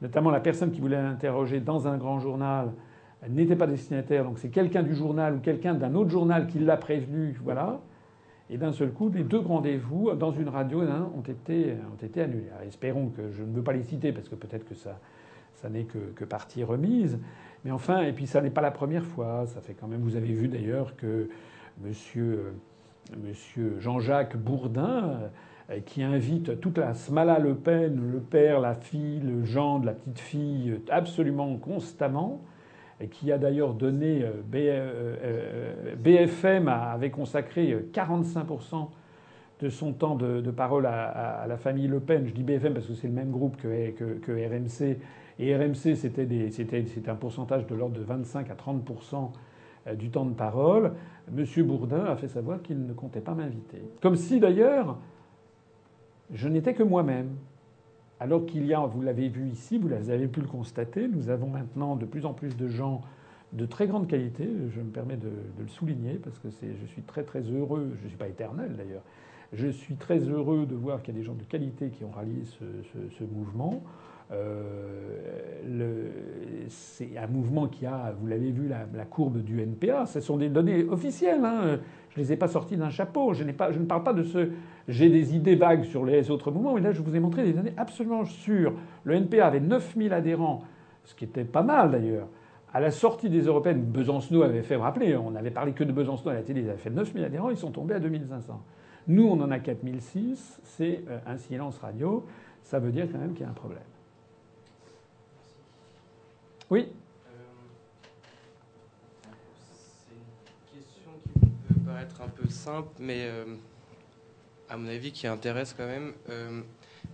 Notamment 0.00 0.30
la 0.30 0.40
personne 0.40 0.72
qui 0.72 0.80
voulait 0.80 1.00
l'interroger 1.00 1.60
dans 1.60 1.86
un 1.86 1.96
grand 1.98 2.18
journal 2.18 2.72
n'était 3.28 3.56
pas 3.56 3.66
destinataire. 3.66 4.24
Donc 4.24 4.38
c'est 4.38 4.48
quelqu'un 4.48 4.82
du 4.82 4.94
journal 4.94 5.36
ou 5.36 5.38
quelqu'un 5.40 5.74
d'un 5.74 5.94
autre 5.94 6.10
journal 6.10 6.46
qui 6.46 6.58
l'a 6.58 6.78
prévenu. 6.78 7.38
Voilà. 7.44 7.80
Et 8.48 8.56
d'un 8.56 8.72
seul 8.72 8.92
coup, 8.92 9.10
les 9.12 9.24
deux 9.24 9.40
rendez-vous 9.40 10.12
dans 10.12 10.32
une 10.32 10.48
radio 10.48 10.82
hein, 10.82 11.10
ont, 11.16 11.22
été, 11.22 11.74
ont 11.92 12.04
été 12.04 12.22
annulés. 12.22 12.48
Alors, 12.54 12.66
espérons 12.66 13.08
que 13.08 13.30
je 13.32 13.42
ne 13.42 13.52
veux 13.52 13.62
pas 13.62 13.72
les 13.72 13.82
citer 13.82 14.12
parce 14.12 14.28
que 14.28 14.36
peut-être 14.36 14.66
que 14.66 14.74
ça, 14.74 15.00
ça 15.54 15.68
n'est 15.68 15.84
que, 15.84 15.98
que 16.14 16.24
partie 16.24 16.62
remise. 16.62 17.18
Mais 17.64 17.72
enfin, 17.72 18.02
et 18.02 18.12
puis 18.12 18.26
ça 18.26 18.40
n'est 18.40 18.50
pas 18.50 18.60
la 18.60 18.70
première 18.70 19.04
fois. 19.04 19.46
Ça 19.46 19.60
fait 19.60 19.74
quand 19.74 19.88
même. 19.88 20.00
Vous 20.00 20.16
avez 20.16 20.32
vu 20.32 20.48
d'ailleurs 20.48 20.94
que 20.96 21.28
Monsieur, 21.82 22.52
euh, 23.12 23.16
Monsieur 23.24 23.76
Jean-Jacques 23.80 24.36
Bourdin, 24.36 25.30
euh, 25.70 25.80
qui 25.84 26.02
invite 26.02 26.60
toute 26.60 26.78
la 26.78 26.94
Smala 26.94 27.38
Le 27.38 27.54
Pen, 27.54 28.12
le 28.12 28.20
père, 28.20 28.60
la 28.60 28.74
fille, 28.74 29.20
le 29.20 29.44
Jean 29.44 29.78
de 29.78 29.86
la 29.86 29.92
petite 29.92 30.20
fille, 30.20 30.80
absolument 30.90 31.56
constamment, 31.56 32.42
et 33.00 33.08
qui 33.08 33.30
a 33.32 33.38
d'ailleurs 33.38 33.74
donné 33.74 34.24
euh, 34.54 35.94
BFM 35.98 36.68
avait 36.68 37.10
consacré 37.10 37.72
euh, 37.72 37.90
45% 37.92 38.88
de 39.60 39.68
son 39.68 39.92
temps 39.92 40.16
de, 40.16 40.50
parole 40.50 40.86
à, 40.86 41.46
la 41.48 41.56
famille 41.56 41.88
Le 41.88 42.00
Pen. 42.00 42.26
Je 42.26 42.32
dis 42.32 42.42
BFM 42.42 42.74
parce 42.74 42.86
que 42.86 42.94
c'est 42.94 43.06
le 43.06 43.14
même 43.14 43.30
groupe 43.30 43.56
que, 43.56 43.66
RMC. 44.28 44.98
Et 45.38 45.56
RMC, 45.56 45.96
c'était 45.96 46.50
c'était 46.50 47.08
un 47.08 47.14
pourcentage 47.14 47.66
de 47.66 47.74
l'ordre 47.74 47.98
de 47.98 48.02
25 48.02 48.50
à 48.50 48.54
30% 48.54 49.14
euh, 49.14 49.18
du 49.94 50.10
temps 50.10 50.24
de 50.24 50.34
parole. 50.34 50.92
Monsieur 51.30 51.64
Bourdin 51.64 52.04
a 52.04 52.16
fait 52.16 52.28
savoir 52.28 52.62
qu'il 52.62 52.86
ne 52.86 52.92
comptait 52.92 53.20
pas 53.20 53.34
m'inviter. 53.34 53.82
Comme 54.00 54.16
si 54.16 54.40
d'ailleurs, 54.40 54.98
je 56.32 56.48
n'étais 56.48 56.74
que 56.74 56.82
moi-même. 56.82 57.36
Alors 58.18 58.46
qu'il 58.46 58.64
y 58.66 58.72
a, 58.72 58.80
vous 58.80 59.02
l'avez 59.02 59.28
vu 59.28 59.46
ici, 59.48 59.78
vous 59.78 59.92
avez 59.92 60.26
pu 60.26 60.40
le 60.40 60.46
constater, 60.46 61.06
nous 61.06 61.28
avons 61.28 61.48
maintenant 61.48 61.96
de 61.96 62.06
plus 62.06 62.24
en 62.24 62.32
plus 62.32 62.56
de 62.56 62.66
gens 62.66 63.02
de 63.52 63.66
très 63.66 63.86
grande 63.86 64.08
qualité. 64.08 64.48
Je 64.74 64.80
me 64.80 64.90
permets 64.90 65.18
de, 65.18 65.30
le 65.58 65.68
souligner 65.68 66.14
parce 66.14 66.38
que 66.38 66.48
je 66.50 66.86
suis 66.86 67.02
très 67.02 67.24
très 67.24 67.42
heureux. 67.42 67.92
Je 67.98 68.04
ne 68.04 68.08
suis 68.08 68.16
pas 68.16 68.28
éternel 68.28 68.74
d'ailleurs. 68.76 69.02
Je 69.52 69.68
suis 69.68 69.96
très 69.96 70.18
heureux 70.18 70.66
de 70.66 70.74
voir 70.74 71.02
qu'il 71.02 71.14
y 71.14 71.16
a 71.18 71.20
des 71.20 71.26
gens 71.26 71.34
de 71.34 71.44
qualité 71.44 71.90
qui 71.90 72.04
ont 72.04 72.10
rallié 72.10 72.42
ce 72.44 73.24
mouvement. 73.24 73.82
Euh, 74.32 76.10
c'est 76.68 77.16
un 77.16 77.26
mouvement 77.26 77.68
qui 77.68 77.86
a, 77.86 78.12
vous 78.18 78.26
l'avez 78.26 78.50
vu, 78.50 78.68
la, 78.68 79.04
courbe 79.04 79.38
du 79.38 79.60
NPA. 79.60 80.06
Ce 80.06 80.20
sont 80.20 80.36
des 80.36 80.48
données 80.48 80.84
officielles. 80.84 81.44
hein. 81.44 81.78
Je 82.10 82.20
ne 82.20 82.24
les 82.24 82.32
ai 82.32 82.36
pas 82.36 82.48
sorties 82.48 82.76
d'un 82.76 82.90
chapeau. 82.90 83.34
Je, 83.34 83.44
ne 83.44 83.52
parle 83.52 84.02
pas 84.02 84.12
de 84.12 84.22
ce. 84.22 84.50
J'ai 84.88 85.10
des 85.10 85.36
idées 85.36 85.54
vagues 85.54 85.84
sur 85.84 86.04
les 86.04 86.30
autres 86.30 86.50
mouvements, 86.50 86.74
mais 86.74 86.80
là, 86.80 86.92
je 86.92 87.02
vous 87.02 87.14
ai 87.14 87.20
montré 87.20 87.44
des 87.44 87.52
données 87.52 87.74
absolument 87.76 88.24
sûres. 88.24 88.72
Le 89.04 89.14
NPA 89.14 89.46
avait 89.46 89.60
9000 89.60 90.12
adhérents, 90.12 90.62
ce 91.04 91.14
qui 91.14 91.24
était 91.24 91.44
pas 91.44 91.62
mal 91.62 91.90
d'ailleurs. 91.90 92.28
À 92.72 92.80
la 92.80 92.90
sortie 92.90 93.30
des 93.30 93.42
européennes, 93.42 93.82
Besancenot 93.82 94.42
avait 94.42 94.62
fait, 94.62 94.76
rappelez, 94.76 95.16
on 95.16 95.30
n'avait 95.30 95.50
parlé 95.50 95.72
que 95.72 95.84
de 95.84 95.92
Besancenot 95.92 96.30
à 96.30 96.34
la 96.34 96.42
télé, 96.42 96.62
ils 96.62 96.68
avaient 96.68 96.78
fait 96.78 96.90
9000 96.90 97.24
adhérents, 97.24 97.50
ils 97.50 97.56
sont 97.56 97.70
tombés 97.70 97.94
à 97.94 98.00
2500. 98.00 98.60
Nous, 99.08 99.26
on 99.26 99.40
en 99.40 99.50
a 99.50 99.58
4006, 99.58 100.60
c'est 100.64 101.04
euh, 101.08 101.18
un 101.26 101.38
silence 101.38 101.78
radio. 101.78 102.26
Ça 102.62 102.78
veut 102.78 102.90
dire 102.90 103.06
quand 103.10 103.18
même 103.18 103.32
qu'il 103.32 103.42
y 103.42 103.46
a 103.46 103.50
un 103.50 103.54
problème. 103.54 103.78
Oui 106.70 106.86
C'est 110.08 110.14
une 110.14 110.80
question 110.82 111.10
qui 111.32 111.38
peut 111.68 111.80
paraître 111.86 112.20
un 112.22 112.28
peu 112.28 112.48
simple, 112.48 112.88
mais 112.98 113.20
euh, 113.22 113.44
à 114.68 114.76
mon 114.76 114.88
avis 114.88 115.12
qui 115.12 115.26
intéresse 115.26 115.74
quand 115.76 115.86
même. 115.86 116.12
Euh, 116.30 116.60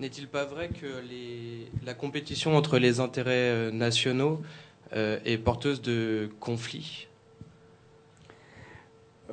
N'est-il 0.00 0.26
pas 0.26 0.46
vrai 0.46 0.70
que 0.70 1.00
les- 1.06 1.68
la 1.84 1.92
compétition 1.92 2.56
entre 2.56 2.78
les 2.78 2.98
intérêts 2.98 3.50
euh, 3.50 3.70
nationaux 3.70 4.40
euh, 4.94 5.18
est 5.26 5.36
porteuse 5.36 5.82
de 5.82 6.30
conflits? 6.40 7.08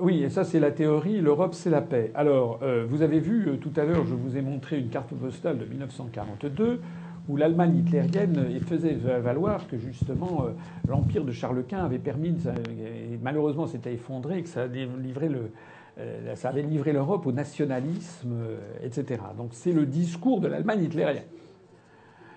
Oui, 0.01 0.23
et 0.23 0.29
ça 0.29 0.43
c'est 0.43 0.59
la 0.59 0.71
théorie, 0.71 1.21
l'Europe 1.21 1.53
c'est 1.53 1.69
la 1.69 1.81
paix. 1.81 2.11
Alors, 2.13 2.59
euh, 2.61 2.85
vous 2.87 3.01
avez 3.03 3.19
vu 3.21 3.47
euh, 3.47 3.55
tout 3.55 3.71
à 3.77 3.85
l'heure, 3.85 4.05
je 4.05 4.13
vous 4.15 4.35
ai 4.35 4.41
montré 4.41 4.79
une 4.79 4.89
carte 4.89 5.13
postale 5.13 5.57
de 5.59 5.65
1942 5.65 6.81
où 7.29 7.37
l'Allemagne 7.37 7.77
hitlérienne 7.77 8.59
faisait 8.67 8.95
valoir 8.95 9.67
que 9.67 9.77
justement 9.77 10.45
euh, 10.45 10.49
l'empire 10.87 11.23
de 11.23 11.31
Charles 11.31 11.63
Quint 11.63 11.85
avait 11.85 11.99
permis, 11.99 12.35
et 12.79 13.17
malheureusement 13.21 13.67
s'était 13.67 13.93
effondré, 13.93 14.41
que 14.41 14.49
ça 14.49 14.63
avait 14.63 14.87
livré 15.01 15.29
le, 15.29 15.51
euh, 15.99 16.35
ça 16.35 16.49
avait 16.49 16.63
livré 16.63 16.91
l'Europe 16.91 17.27
au 17.27 17.31
nationalisme, 17.31 18.31
euh, 18.33 18.57
etc. 18.83 19.21
Donc 19.37 19.49
c'est 19.51 19.71
le 19.73 19.85
discours 19.85 20.41
de 20.41 20.47
l'Allemagne 20.47 20.83
hitlérienne. 20.83 21.23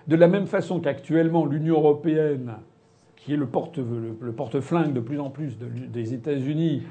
De 0.07 0.15
la 0.15 0.27
même 0.27 0.45
façon 0.45 0.79
qu'actuellement 0.79 1.45
l'Union 1.45 1.75
européenne, 1.77 2.53
qui 3.15 3.33
est 3.33 3.37
le 3.37 3.47
porte- 3.47 3.79
le- 3.79 4.31
porte-flingue 4.31 4.93
de 4.93 4.99
plus 4.99 5.19
en 5.19 5.29
plus 5.31 5.57
de- 5.57 5.87
des 5.87 6.13
États-Unis, 6.13 6.83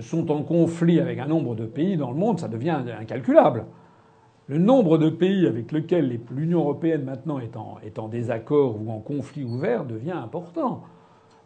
sont 0.00 0.30
en 0.30 0.42
conflit 0.42 1.00
avec 1.00 1.18
un 1.18 1.26
nombre 1.26 1.54
de 1.54 1.66
pays 1.66 1.98
dans 1.98 2.10
le 2.10 2.16
monde, 2.16 2.40
ça 2.40 2.48
devient 2.48 2.78
incalculable. 2.98 3.66
Le 4.52 4.58
nombre 4.58 4.98
de 4.98 5.08
pays 5.08 5.46
avec 5.46 5.72
lesquels 5.72 6.08
les- 6.08 6.20
l'Union 6.30 6.58
européenne 6.58 7.04
maintenant 7.04 7.38
est 7.38 7.56
en, 7.98 8.08
désaccord 8.08 8.78
ou 8.78 8.90
en 8.90 8.98
conflit 8.98 9.44
ouvert 9.44 9.86
devient 9.86 10.10
important. 10.10 10.82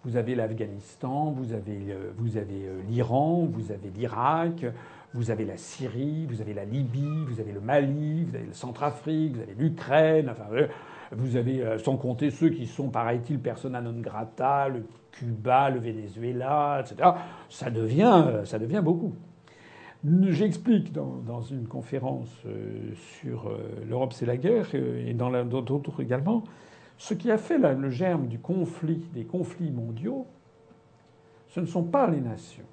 Vous 0.02 0.16
avez 0.16 0.34
l'Afghanistan, 0.34 1.30
vous 1.30 1.52
avez, 1.52 1.92
euh, 1.92 2.10
euh, 2.18 2.80
l'Iran, 2.88 3.46
vous 3.48 3.70
avez 3.70 3.90
l'Irak, 3.96 4.66
vous 5.14 5.30
avez 5.30 5.44
la 5.44 5.56
Syrie, 5.56 6.26
vous 6.28 6.40
avez 6.40 6.52
la 6.52 6.64
Libye, 6.64 7.24
vous 7.28 7.38
avez 7.38 7.52
le 7.52 7.60
Mali, 7.60 8.24
vous 8.24 8.34
avez 8.34 8.46
le 8.46 8.52
Centrafrique, 8.52 9.36
vous 9.36 9.42
avez 9.42 9.54
l'Ukraine, 9.56 10.28
enfin, 10.28 10.46
euh, 10.54 10.66
vous 11.12 11.36
avez, 11.36 11.78
sans 11.78 11.96
compter 11.96 12.30
ceux 12.30 12.48
qui 12.48 12.66
sont, 12.66 12.88
paraît-il, 12.88 13.38
persona 13.38 13.80
non 13.80 14.00
grata, 14.00 14.68
le 14.68 14.84
Cuba, 15.12 15.70
le 15.70 15.78
Venezuela, 15.78 16.80
etc. 16.80 17.10
Ça 17.50 17.70
devient, 17.70 18.40
ça 18.42 18.58
devient 18.58 18.82
beaucoup. 18.82 19.14
J'explique 20.04 20.92
dans, 20.92 21.42
une 21.42 21.66
conférence 21.66 22.30
euh, 22.46 22.92
sur 23.20 23.48
euh, 23.48 23.58
l'Europe 23.88 24.12
c'est 24.12 24.26
la 24.26 24.36
guerre 24.36 24.68
euh, 24.74 25.08
et 25.08 25.14
dans 25.14 25.44
d'autres 25.44 26.02
également, 26.02 26.44
ce 26.98 27.14
qui 27.14 27.30
a 27.30 27.38
fait 27.38 27.58
le 27.58 27.90
germe 27.90 28.26
du 28.26 28.38
conflit, 28.38 29.04
des 29.14 29.24
conflits 29.24 29.70
mondiaux, 29.70 30.26
ce 31.48 31.60
ne 31.60 31.66
sont 31.66 31.82
pas 31.82 32.08
les 32.08 32.20
nations. 32.20 32.64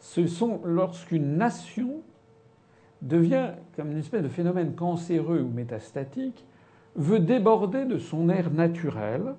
Ce 0.00 0.26
sont 0.26 0.60
lorsqu'une 0.64 1.36
nation 1.36 2.02
devient 3.02 3.50
comme 3.76 3.92
une 3.92 3.98
espèce 3.98 4.22
de 4.22 4.28
phénomène 4.28 4.74
cancéreux 4.74 5.40
ou 5.40 5.48
métastatique, 5.48 6.44
veut 6.96 7.20
déborder 7.20 7.84
de 7.84 7.98
son 7.98 8.28
air 8.30 8.50
naturel 8.50 9.34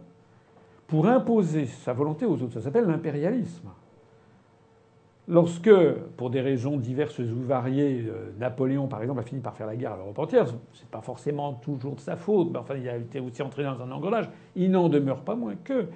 pour 0.88 1.08
imposer 1.08 1.66
sa 1.66 1.94
volonté 1.94 2.26
aux 2.26 2.42
autres. 2.42 2.54
Ça 2.54 2.62
s'appelle 2.62 2.86
l'impérialisme. 2.86 3.70
Lorsque, 5.30 5.70
pour 6.16 6.30
des 6.30 6.40
raisons 6.40 6.78
diverses 6.78 7.20
ou 7.20 7.42
variées, 7.46 8.06
euh, 8.08 8.32
Napoléon, 8.40 8.88
par 8.88 9.02
exemple, 9.02 9.20
a 9.20 9.24
fini 9.24 9.42
par 9.42 9.58
faire 9.58 9.68
la 9.68 9.76
guerre 9.76 9.92
à 9.94 9.98
l'Europe 9.98 10.18
entière, 10.20 10.46
c'est 10.74 10.88
pas 10.90 11.02
forcément 11.02 11.54
toujours 11.54 11.96
de 11.96 12.00
sa 12.00 12.16
faute, 12.16 12.50
mais 12.52 12.60
enfin, 12.60 12.76
il 12.76 12.88
a 12.88 12.96
été 12.96 13.20
aussi 13.20 13.42
entré 13.42 13.64
dans 13.64 13.82
un 13.82 13.92
engrenage, 13.92 14.30
il 14.56 14.72
n'en 14.72 14.88
demeure 14.88 15.22
pas 15.22 15.36
moins 15.36 15.56
que. 15.56 15.88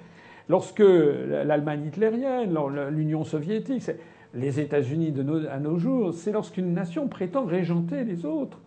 Lorsque 0.50 0.80
l'Allemagne 0.82 1.86
hitlérienne, 1.86 2.54
l'Union 2.90 3.24
soviétique, 3.24 3.90
les 4.34 4.60
États-Unis 4.60 5.12
nos- 5.12 5.46
à 5.46 5.58
nos 5.58 5.78
jours, 5.78 6.12
c'est 6.12 6.32
lorsqu'une 6.32 6.74
nation 6.74 7.08
prétend 7.08 7.46
régenter 7.46 8.04
les 8.04 8.26
autres. 8.26 8.58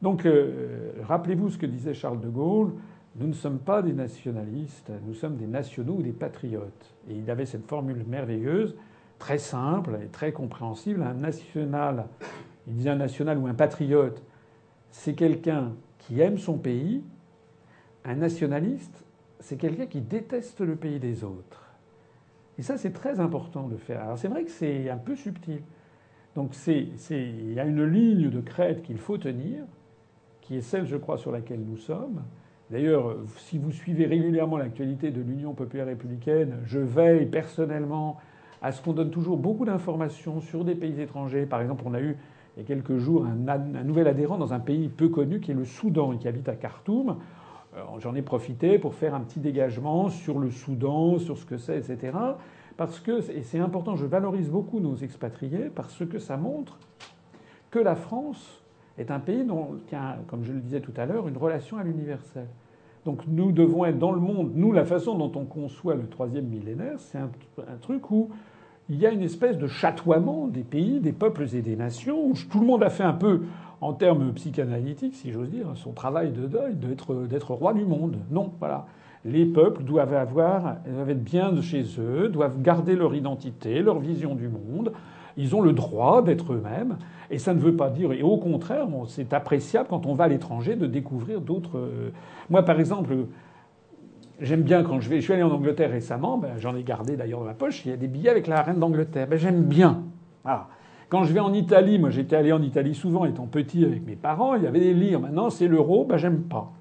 Donc, 0.00 0.26
euh, 0.26 0.92
rappelez-vous 1.02 1.50
ce 1.50 1.58
que 1.58 1.66
disait 1.66 1.94
Charles 1.94 2.20
de 2.20 2.28
Gaulle 2.28 2.72
nous 3.18 3.28
ne 3.28 3.32
sommes 3.32 3.58
pas 3.58 3.80
des 3.80 3.94
nationalistes, 3.94 4.92
nous 5.06 5.14
sommes 5.14 5.36
des 5.36 5.46
nationaux 5.46 5.94
ou 5.94 6.02
des 6.02 6.12
patriotes. 6.12 6.94
Et 7.08 7.14
il 7.14 7.30
avait 7.30 7.46
cette 7.46 7.66
formule 7.66 8.04
merveilleuse, 8.06 8.76
très 9.18 9.38
simple 9.38 9.98
et 10.04 10.08
très 10.08 10.32
compréhensible. 10.32 11.02
Un 11.02 11.14
national, 11.14 12.06
il 12.66 12.74
disait 12.74 12.90
un 12.90 12.96
national 12.96 13.38
ou 13.38 13.46
un 13.46 13.54
patriote, 13.54 14.22
c'est 14.90 15.14
quelqu'un 15.14 15.72
qui 15.98 16.20
aime 16.20 16.38
son 16.38 16.58
pays. 16.58 17.02
Un 18.04 18.16
nationaliste, 18.16 19.04
c'est 19.40 19.56
quelqu'un 19.56 19.86
qui 19.86 20.00
déteste 20.00 20.60
le 20.60 20.76
pays 20.76 20.98
des 20.98 21.24
autres. 21.24 21.62
Et 22.58 22.62
ça, 22.62 22.78
c'est 22.78 22.92
très 22.92 23.20
important 23.20 23.68
de 23.68 23.76
faire. 23.76 24.02
Alors 24.02 24.18
c'est 24.18 24.28
vrai 24.28 24.44
que 24.44 24.50
c'est 24.50 24.88
un 24.88 24.96
peu 24.96 25.14
subtil. 25.14 25.60
Donc 26.34 26.54
c'est, 26.54 26.86
il 27.10 27.52
y 27.52 27.60
a 27.60 27.64
une 27.64 27.84
ligne 27.84 28.30
de 28.30 28.40
crête 28.40 28.82
qu'il 28.82 28.98
faut 28.98 29.18
tenir, 29.18 29.64
qui 30.40 30.56
est 30.56 30.60
celle, 30.60 30.86
je 30.86 30.96
crois, 30.96 31.18
sur 31.18 31.32
laquelle 31.32 31.60
nous 31.60 31.76
sommes. 31.76 32.22
D'ailleurs, 32.70 33.16
si 33.38 33.58
vous 33.58 33.72
suivez 33.72 34.06
régulièrement 34.06 34.58
l'actualité 34.58 35.10
de 35.10 35.20
l'Union 35.20 35.54
populaire 35.54 35.86
républicaine, 35.86 36.58
je 36.64 36.78
veille 36.78 37.26
personnellement 37.26 38.18
à 38.62 38.72
ce 38.72 38.82
qu'on 38.82 38.92
donne 38.92 39.10
toujours 39.10 39.36
beaucoup 39.36 39.64
d'informations 39.64 40.40
sur 40.40 40.64
des 40.64 40.74
pays 40.74 41.00
étrangers. 41.00 41.46
Par 41.46 41.60
exemple, 41.60 41.84
on 41.86 41.94
a 41.94 42.00
eu 42.00 42.16
il 42.56 42.60
y 42.60 42.64
a 42.64 42.66
quelques 42.66 42.96
jours 42.96 43.26
un, 43.26 43.48
un 43.48 43.84
nouvel 43.84 44.08
adhérent 44.08 44.38
dans 44.38 44.54
un 44.54 44.60
pays 44.60 44.88
peu 44.88 45.10
connu 45.10 45.40
qui 45.40 45.50
est 45.50 45.54
le 45.54 45.66
Soudan 45.66 46.14
et 46.14 46.18
qui 46.18 46.26
habite 46.26 46.48
à 46.48 46.54
Khartoum. 46.54 47.16
Euh, 47.76 47.80
j'en 47.98 48.14
ai 48.14 48.22
profité 48.22 48.78
pour 48.78 48.94
faire 48.94 49.14
un 49.14 49.20
petit 49.20 49.40
dégagement 49.40 50.08
sur 50.08 50.38
le 50.38 50.50
Soudan, 50.50 51.18
sur 51.18 51.36
ce 51.36 51.44
que 51.44 51.58
c'est, 51.58 51.76
etc. 51.76 52.16
Parce 52.78 52.98
que, 53.00 53.30
et 53.30 53.42
c'est 53.42 53.58
important, 53.58 53.96
je 53.96 54.06
valorise 54.06 54.50
beaucoup 54.50 54.80
nos 54.80 54.96
expatriés 54.96 55.70
parce 55.74 56.04
que 56.06 56.18
ça 56.18 56.38
montre 56.38 56.78
que 57.70 57.78
la 57.78 57.94
France 57.94 58.62
est 58.96 59.10
un 59.10 59.20
pays 59.20 59.44
dont, 59.44 59.76
qui 59.86 59.94
a, 59.94 60.16
comme 60.28 60.42
je 60.42 60.52
le 60.52 60.60
disais 60.60 60.80
tout 60.80 60.94
à 60.96 61.04
l'heure, 61.04 61.28
une 61.28 61.36
relation 61.36 61.76
à 61.76 61.82
l'universel. 61.82 62.46
Donc 63.06 63.20
nous 63.28 63.52
devons 63.52 63.84
être 63.84 63.98
dans 63.98 64.10
le 64.10 64.20
monde. 64.20 64.50
Nous, 64.56 64.72
la 64.72 64.84
façon 64.84 65.16
dont 65.16 65.30
on 65.36 65.44
conçoit 65.44 65.94
le 65.94 66.08
troisième 66.08 66.46
millénaire, 66.46 66.96
c'est 66.98 67.18
un, 67.18 67.30
truc 67.80 68.10
où 68.10 68.30
il 68.90 68.98
y 68.98 69.06
a 69.06 69.12
une 69.12 69.22
espèce 69.22 69.56
de 69.56 69.68
chatoiement 69.68 70.48
des 70.48 70.64
pays, 70.64 70.98
des 70.98 71.12
peuples 71.12 71.46
et 71.54 71.62
des 71.62 71.76
nations, 71.76 72.26
où 72.26 72.34
tout 72.50 72.60
le 72.60 72.66
monde 72.66 72.82
a 72.82 72.90
fait 72.90 73.04
un 73.04 73.12
peu, 73.12 73.42
en 73.80 73.92
termes 73.92 74.32
psychanalytiques, 74.32 75.14
si 75.14 75.30
j'ose 75.30 75.50
dire, 75.50 75.66
son 75.76 75.92
travail 75.92 76.32
de 76.32 76.46
deuil 76.46 76.74
d'être, 76.74 77.14
d'être 77.26 77.52
roi 77.52 77.74
du 77.74 77.84
monde. 77.84 78.16
Non, 78.30 78.52
voilà. 78.58 78.86
Les 79.24 79.46
peuples 79.46 79.84
doivent 79.84 80.14
avoir, 80.14 80.78
doivent 80.84 81.10
être 81.10 81.24
bien 81.24 81.52
de 81.52 81.60
chez 81.60 81.84
eux, 82.00 82.28
doivent 82.28 82.60
garder 82.60 82.96
leur 82.96 83.14
identité, 83.14 83.82
leur 83.82 84.00
vision 84.00 84.34
du 84.34 84.48
monde. 84.48 84.92
Ils 85.36 85.54
ont 85.54 85.60
le 85.60 85.72
droit 85.72 86.22
d'être 86.22 86.52
eux-mêmes. 86.52 86.98
Et 87.30 87.38
ça 87.38 87.54
ne 87.54 87.58
veut 87.58 87.74
pas 87.74 87.90
dire, 87.90 88.12
et 88.12 88.22
au 88.22 88.36
contraire, 88.36 88.86
c'est 89.08 89.32
appréciable 89.32 89.88
quand 89.90 90.06
on 90.06 90.14
va 90.14 90.24
à 90.24 90.28
l'étranger 90.28 90.76
de 90.76 90.86
découvrir 90.86 91.40
d'autres. 91.40 91.90
Moi, 92.50 92.62
par 92.62 92.78
exemple, 92.78 93.16
j'aime 94.40 94.62
bien 94.62 94.82
quand 94.82 95.00
je 95.00 95.08
vais. 95.08 95.16
Je 95.16 95.22
suis 95.22 95.32
allé 95.32 95.42
en 95.42 95.50
Angleterre 95.50 95.90
récemment, 95.90 96.38
ben, 96.38 96.52
j'en 96.58 96.76
ai 96.76 96.82
gardé 96.82 97.16
d'ailleurs 97.16 97.40
dans 97.40 97.46
ma 97.46 97.54
poche, 97.54 97.84
il 97.84 97.90
y 97.90 97.92
a 97.94 97.96
des 97.96 98.08
billets 98.08 98.30
avec 98.30 98.46
la 98.46 98.62
reine 98.62 98.78
d'Angleterre. 98.78 99.26
Ben, 99.26 99.38
j'aime 99.38 99.64
bien. 99.64 100.02
Voilà. 100.44 100.68
Quand 101.08 101.24
je 101.24 101.32
vais 101.32 101.40
en 101.40 101.52
Italie, 101.52 101.98
moi 101.98 102.10
j'étais 102.10 102.34
allé 102.34 102.52
en 102.52 102.62
Italie 102.62 102.94
souvent 102.94 103.24
étant 103.24 103.46
petit 103.46 103.84
avec 103.84 104.04
mes 104.04 104.16
parents, 104.16 104.56
il 104.56 104.64
y 104.64 104.66
avait 104.66 104.80
des 104.80 104.94
livres. 104.94 105.20
Maintenant 105.20 105.50
c'est 105.50 105.68
l'euro, 105.68 106.04
ben 106.04 106.16
j'aime 106.16 106.42
pas. 106.42 106.72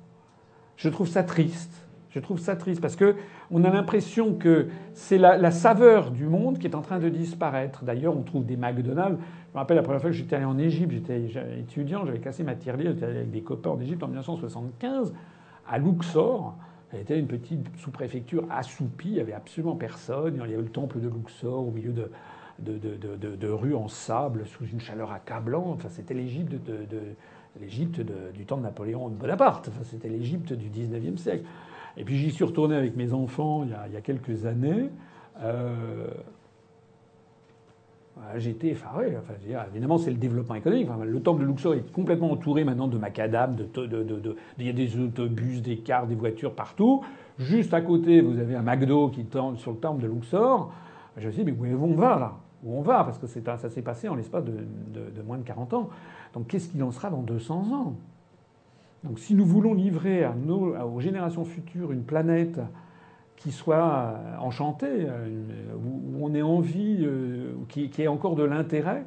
Je 0.77 0.89
trouve 0.89 1.07
ça 1.07 1.23
triste. 1.23 1.84
Je 2.15 2.21
trouve 2.21 2.39
ça 2.39 2.55
triste 2.55 2.79
parce 2.79 2.95
que 2.95 3.17
on 3.51 3.65
a 3.65 3.69
l'impression 3.69 4.35
que 4.35 4.67
c'est 4.93 5.17
la, 5.17 5.51
saveur 5.51 6.11
du 6.11 6.27
monde 6.27 6.59
qui 6.59 6.65
est 6.65 6.73
en 6.73 6.81
train 6.81 6.97
de 6.97 7.09
disparaître. 7.09 7.83
D'ailleurs, 7.83 8.15
on 8.15 8.21
trouve 8.21 8.45
des 8.45 8.55
McDonald's. 8.55 9.19
Je 9.19 9.53
me 9.53 9.57
rappelle 9.59 9.75
la 9.75 9.83
première 9.83 9.99
fois 9.99 10.11
que 10.11 10.15
j'étais 10.15 10.37
allé 10.37 10.45
en 10.45 10.57
Égypte, 10.57 10.93
j'étais 10.93 11.25
étudiant, 11.59 12.05
j'avais 12.05 12.19
cassé 12.19 12.43
ma 12.43 12.55
tirelire, 12.55 12.93
j'étais 12.93 13.05
allé 13.05 13.17
avec 13.17 13.31
des 13.31 13.41
copains 13.41 13.71
en 13.71 13.79
Égypte 13.81 14.01
en 14.01 14.07
1975 14.07 15.13
à 15.67 15.77
Luxor. 15.77 16.55
C'était 16.89 17.19
une 17.19 17.27
petite 17.27 17.67
sous-préfecture 17.79 18.45
assoupie, 18.49 19.09
il 19.09 19.13
n'y 19.15 19.19
avait 19.19 19.33
absolument 19.33 19.75
personne. 19.75 20.35
Il 20.35 20.49
y 20.49 20.53
avait 20.53 20.63
le 20.63 20.69
temple 20.69 21.01
de 21.01 21.09
Luxor 21.09 21.67
au 21.67 21.71
milieu 21.71 21.91
de, 21.91 22.09
de, 22.59 22.77
de, 22.77 23.17
de, 23.17 23.35
de, 23.35 23.47
rues 23.49 23.75
en 23.75 23.89
sable 23.89 24.45
sous 24.45 24.63
une 24.63 24.79
chaleur 24.79 25.11
accablante. 25.11 25.79
Enfin, 25.79 25.89
c'était 25.89 26.13
l'Égypte 26.13 26.53
de, 26.53 26.87
l'Égypte 27.59 27.99
du 28.33 28.45
temps 28.45 28.55
de 28.55 28.63
Napoléon 28.63 29.09
Bonaparte. 29.09 29.67
Enfin, 29.67 29.83
c'était 29.83 30.07
l'Égypte 30.07 30.53
du 30.53 30.69
19e 30.69 31.17
siècle. 31.17 31.43
Et 31.97 32.03
puis 32.03 32.17
j'y 32.17 32.31
suis 32.31 32.43
retourné 32.43 32.75
avec 32.75 32.95
mes 32.95 33.13
enfants 33.13 33.63
il 33.63 33.71
y 33.71 33.73
a, 33.73 33.87
il 33.87 33.93
y 33.93 33.97
a 33.97 34.01
quelques 34.01 34.45
années. 34.45 34.89
Euh, 35.41 36.07
J'étais 38.37 38.69
effaré. 38.69 39.15
Enfin, 39.17 39.33
évidemment, 39.71 39.97
c'est 39.97 40.09
le 40.09 40.17
développement 40.17 40.55
économique. 40.55 40.87
Le 41.05 41.21
temple 41.21 41.41
de 41.41 41.47
Luxor 41.47 41.73
est 41.73 41.91
complètement 41.91 42.31
entouré 42.31 42.63
maintenant 42.63 42.87
de 42.87 42.97
macadam, 42.97 43.55
il 44.57 44.65
y 44.65 44.69
a 44.69 44.73
des 44.73 44.99
autobus, 44.99 45.61
des 45.61 45.77
cars, 45.77 46.07
des 46.07 46.15
voitures 46.15 46.53
partout. 46.53 47.03
Juste 47.37 47.73
à 47.73 47.81
côté, 47.81 48.21
vous 48.21 48.39
avez 48.39 48.55
un 48.55 48.61
McDo 48.61 49.09
qui 49.09 49.25
tend 49.25 49.55
sur 49.57 49.71
le 49.71 49.77
temple 49.77 50.01
de 50.01 50.07
Luxor. 50.07 50.71
Je 51.17 51.27
me 51.27 51.31
suis 51.31 51.43
dit, 51.43 51.51
mais 51.51 51.73
où 51.73 51.83
on 51.83 51.95
va 51.95 52.17
là? 52.17 52.33
Où 52.63 52.77
on 52.77 52.81
va? 52.81 53.03
Parce 53.03 53.17
que 53.17 53.27
ça 53.27 53.69
s'est 53.69 53.81
passé 53.81 54.07
en 54.07 54.15
l'espace 54.15 54.45
de, 54.45 55.21
moins 55.21 55.37
de 55.37 55.43
40 55.43 55.73
ans. 55.73 55.89
Donc 56.33 56.47
qu'est-ce 56.47 56.69
qu'il 56.69 56.81
en 56.83 56.91
sera 56.91 57.09
dans 57.09 57.21
200 57.21 57.73
ans? 57.73 57.95
Donc 59.05 59.19
si 59.19 59.35
nous 59.35 59.45
voulons 59.45 59.73
livrer 59.73 60.25
aux 60.27 60.99
générations 60.99 61.45
futures 61.45 61.91
une 61.91 62.03
planète 62.03 62.59
qui 63.37 63.51
soit 63.51 64.15
enchantée, 64.39 65.05
où 65.75 66.25
on 66.25 66.33
ait 66.33 66.41
envie, 66.41 67.07
qui, 67.69 67.91
ait 67.99 68.07
encore 68.07 68.35
de 68.35 68.43
l'intérêt. 68.43 69.05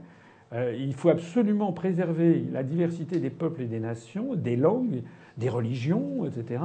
Il 0.79 0.95
faut 0.95 1.09
absolument 1.09 1.73
préserver 1.73 2.45
la 2.53 2.63
diversité 2.63 3.19
des 3.19 3.31
peuples 3.31 3.63
et 3.63 3.67
des 3.67 3.81
nations, 3.81 4.35
des 4.37 4.55
langues, 4.55 5.03
des 5.37 5.49
religions, 5.49 6.25
etc., 6.25 6.63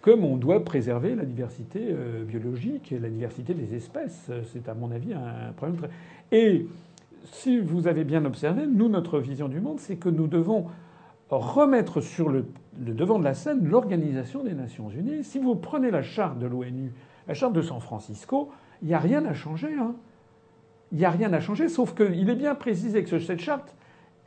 comme 0.00 0.24
on 0.24 0.36
doit 0.36 0.64
préserver 0.64 1.14
la 1.14 1.24
diversité 1.24 1.94
biologique 2.26 2.90
et 2.90 2.98
la 2.98 3.10
diversité 3.10 3.54
des 3.54 3.76
espèces. 3.76 4.30
C'est 4.52 4.68
à 4.68 4.74
mon 4.74 4.90
avis 4.90 5.12
un 5.12 5.52
problème 5.52 5.76
très... 5.76 5.90
Et 6.32 6.66
si 7.24 7.58
vous 7.60 7.86
avez 7.86 8.04
bien 8.04 8.24
observé, 8.24 8.66
nous, 8.66 8.88
notre 8.88 9.20
vision 9.20 9.48
du 9.48 9.60
monde, 9.60 9.78
c'est 9.78 9.96
que 9.96 10.08
nous 10.08 10.26
devons 10.26 10.66
remettre 11.30 12.00
sur 12.00 12.28
le, 12.28 12.46
devant 12.76 13.18
de 13.18 13.24
la 13.24 13.34
scène 13.34 13.66
l'Organisation 13.66 14.42
des 14.42 14.54
Nations 14.54 14.90
Unies. 14.90 15.24
Si 15.24 15.38
vous 15.38 15.54
prenez 15.54 15.90
la 15.90 16.02
charte 16.02 16.38
de 16.38 16.46
l'ONU, 16.46 16.92
la 17.26 17.34
charte 17.34 17.52
de 17.52 17.62
San 17.62 17.80
Francisco, 17.80 18.50
il 18.82 18.88
n'y 18.88 18.94
a 18.94 18.98
rien 18.98 19.24
à 19.24 19.34
changer. 19.34 19.74
Hein. 19.78 19.94
Il 20.92 20.98
n'y 20.98 21.04
a 21.04 21.10
rien 21.10 21.32
à 21.32 21.40
changer, 21.40 21.68
sauf 21.68 21.94
qu'il 21.94 22.30
est 22.30 22.36
bien 22.36 22.54
précisé 22.54 23.04
que 23.04 23.18
cette 23.18 23.40
charte, 23.40 23.74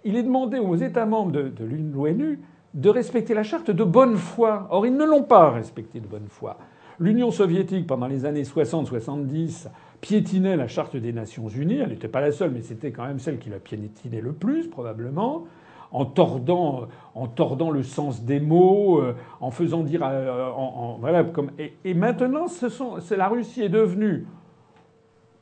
il 0.03 0.15
est 0.15 0.23
demandé 0.23 0.59
aux 0.59 0.75
États 0.75 1.05
membres 1.05 1.31
de, 1.31 1.49
de 1.49 1.65
l'ONU 1.65 2.39
de 2.73 2.89
respecter 2.89 3.33
la 3.33 3.43
charte 3.43 3.71
de 3.71 3.83
bonne 3.83 4.15
foi. 4.15 4.67
Or, 4.69 4.85
ils 4.85 4.95
ne 4.95 5.05
l'ont 5.05 5.23
pas 5.23 5.49
respectée 5.49 5.99
de 5.99 6.07
bonne 6.07 6.27
foi. 6.29 6.57
L'Union 6.99 7.31
soviétique, 7.31 7.87
pendant 7.87 8.07
les 8.07 8.25
années 8.25 8.43
60-70, 8.43 9.67
piétinait 10.01 10.55
la 10.55 10.67
charte 10.67 10.95
des 10.95 11.11
Nations 11.13 11.47
Unies. 11.49 11.79
Elle 11.79 11.89
n'était 11.89 12.07
pas 12.07 12.21
la 12.21 12.31
seule, 12.31 12.51
mais 12.51 12.61
c'était 12.61 12.91
quand 12.91 13.05
même 13.05 13.19
celle 13.19 13.39
qui 13.39 13.49
la 13.49 13.59
piétinait 13.59 14.21
le 14.21 14.33
plus, 14.33 14.67
probablement 14.67 15.45
en 15.91 16.05
tordant, 16.05 16.87
en 17.15 17.27
tordant 17.27 17.71
le 17.71 17.83
sens 17.83 18.23
des 18.23 18.39
mots, 18.39 19.01
euh, 19.01 19.15
en 19.39 19.51
faisant 19.51 19.83
dire, 19.83 20.01
euh, 20.03 20.49
en, 20.49 20.97
voilà, 20.99 21.23
comme 21.23 21.51
et, 21.57 21.93
maintenant, 21.93 22.47
c'est 22.47 23.17
la 23.17 23.27
Russie 23.27 23.63
est 23.63 23.69
devenue 23.69 24.25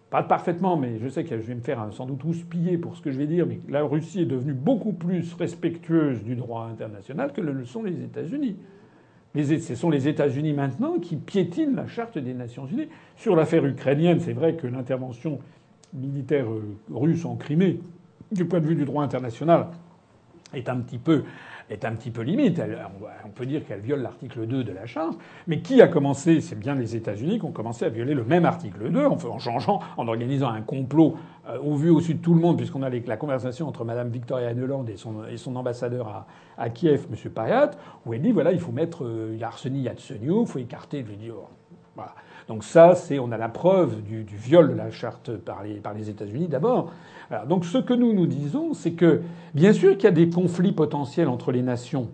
pas 0.10 0.24
parfaitement, 0.24 0.76
mais 0.76 0.98
je 0.98 1.08
sais 1.08 1.24
que 1.24 1.38
je 1.38 1.46
vais 1.46 1.54
me 1.54 1.62
faire 1.62 1.86
sans 1.92 2.08
doute 2.08 2.24
houspiller 2.24 2.80
pour 2.80 2.96
ce 2.96 3.02
que 3.02 3.12
je 3.12 3.18
vais 3.20 3.28
dire, 3.28 3.46
mais 3.46 3.60
la 3.70 3.84
Russie 3.84 4.22
est 4.22 4.26
devenue 4.26 4.54
beaucoup 4.54 4.92
plus 4.92 5.36
respectueuse 5.36 6.24
du 6.24 6.36
droit 6.36 6.66
international 6.66 7.32
que 7.32 7.42
le 7.42 7.64
sont 7.64 7.84
les 7.84 8.02
États-Unis. 8.04 8.56
Ce 9.36 9.76
sont 9.76 9.92
les 9.92 10.08
États-Unis 10.08 10.54
maintenant 10.54 10.98
qui 10.98 11.16
piétinent 11.16 11.76
la 11.76 11.88
charte 11.88 12.18
des 12.18 12.34
Nations 12.34 12.66
Unies. 12.66 12.88
Sur 13.16 13.36
l'affaire 13.36 13.64
ukrainienne, 13.64 14.20
c'est 14.20 14.34
vrai 14.34 14.56
que 14.56 14.66
l'intervention 14.66 15.40
militaire 15.94 16.50
euh, 16.50 16.76
russe 16.92 17.26
en 17.26 17.36
Crimée, 17.36 17.80
du 18.32 18.46
point 18.46 18.60
de 18.60 18.66
vue 18.66 18.76
du 18.76 18.86
droit 18.86 19.04
international, 19.04 19.68
est 20.54 20.70
un 20.70 20.78
petit 20.78 20.98
peu 20.98 21.24
est 21.70 21.86
un 21.86 21.94
petit 21.94 22.12
peu 22.12 22.22
limite. 22.22 22.62
On 23.26 23.30
peut 23.30 23.46
dire 23.46 23.66
qu'elle 23.66 23.82
viole 23.82 24.02
l'article 24.02 24.46
2 24.48 24.64
de 24.64 24.72
la 24.72 24.86
Charte. 24.86 25.18
Mais 25.48 25.60
qui 25.60 25.82
a 25.82 25.88
commencé 25.88 26.42
C'est 26.42 26.58
bien 26.58 26.76
les 26.76 26.96
États-Unis 26.96 27.40
qui 27.40 27.46
ont 27.46 27.52
commencé 27.52 27.86
à 27.86 27.90
violer 27.90 28.14
le 28.14 28.24
même 28.24 28.46
article 28.46 28.90
2 28.90 29.06
en, 29.06 29.40
changeant, 29.40 29.80
en 29.98 30.08
organisant 30.08 30.50
un 30.50 30.62
complot 30.62 31.18
euh, 31.48 31.60
au 31.60 31.76
vu 31.76 31.90
au 31.90 32.00
sud 32.00 32.20
de 32.20 32.24
tout 32.24 32.34
le 32.34 32.42
monde, 32.42 32.58
puisqu'on 32.58 32.84
a 32.84 32.90
la 32.90 33.18
conversation 33.18 33.68
entre 33.68 33.86
Mme 33.86 34.10
Victoria 34.10 34.54
Nuland 34.54 34.86
et 34.88 34.98
son, 34.98 35.26
et 35.26 35.38
son 35.38 35.56
ambassadeur 35.56 36.08
à, 36.08 36.28
à, 36.58 36.70
Kiev, 36.70 37.06
M. 37.12 37.32
Payat, 37.32 37.72
où 38.06 38.14
elle 38.14 38.22
dit 38.22 38.32
voilà, 38.32 38.52
il 38.52 38.60
faut 38.60 38.72
mettre 38.72 39.06
euh, 39.06 39.38
Yatseniu, 39.40 40.42
il 40.42 40.48
faut 40.48 40.60
écarter. 40.60 41.06
Je 41.08 41.14
dis, 41.14 41.32
oh. 41.32 41.46
Donc 42.48 42.64
ça, 42.64 42.96
c'est 42.96 43.20
on 43.20 43.32
a 43.32 43.38
la 43.38 43.50
preuve 43.50 44.02
du, 44.02 44.24
du, 44.24 44.36
viol 44.36 44.70
de 44.70 44.74
la 44.74 44.90
charte 44.90 45.36
par 45.38 45.62
les, 45.64 45.76
par 45.76 45.94
les 45.94 46.10
États-Unis 46.10 46.48
d'abord. 46.48 46.92
Donc 47.48 47.66
ce 47.66 47.78
que 47.78 47.94
nous 47.94 48.14
nous 48.14 48.26
disons, 48.26 48.74
c'est 48.74 48.94
que 48.94 49.22
bien 49.54 49.74
sûr 49.74 49.94
qu'il 49.96 50.06
y 50.06 50.08
a 50.08 50.12
des 50.12 50.30
conflits 50.30 50.72
potentiels 50.72 51.28
entre 51.28 51.52
les 51.52 51.62
nations, 51.62 52.10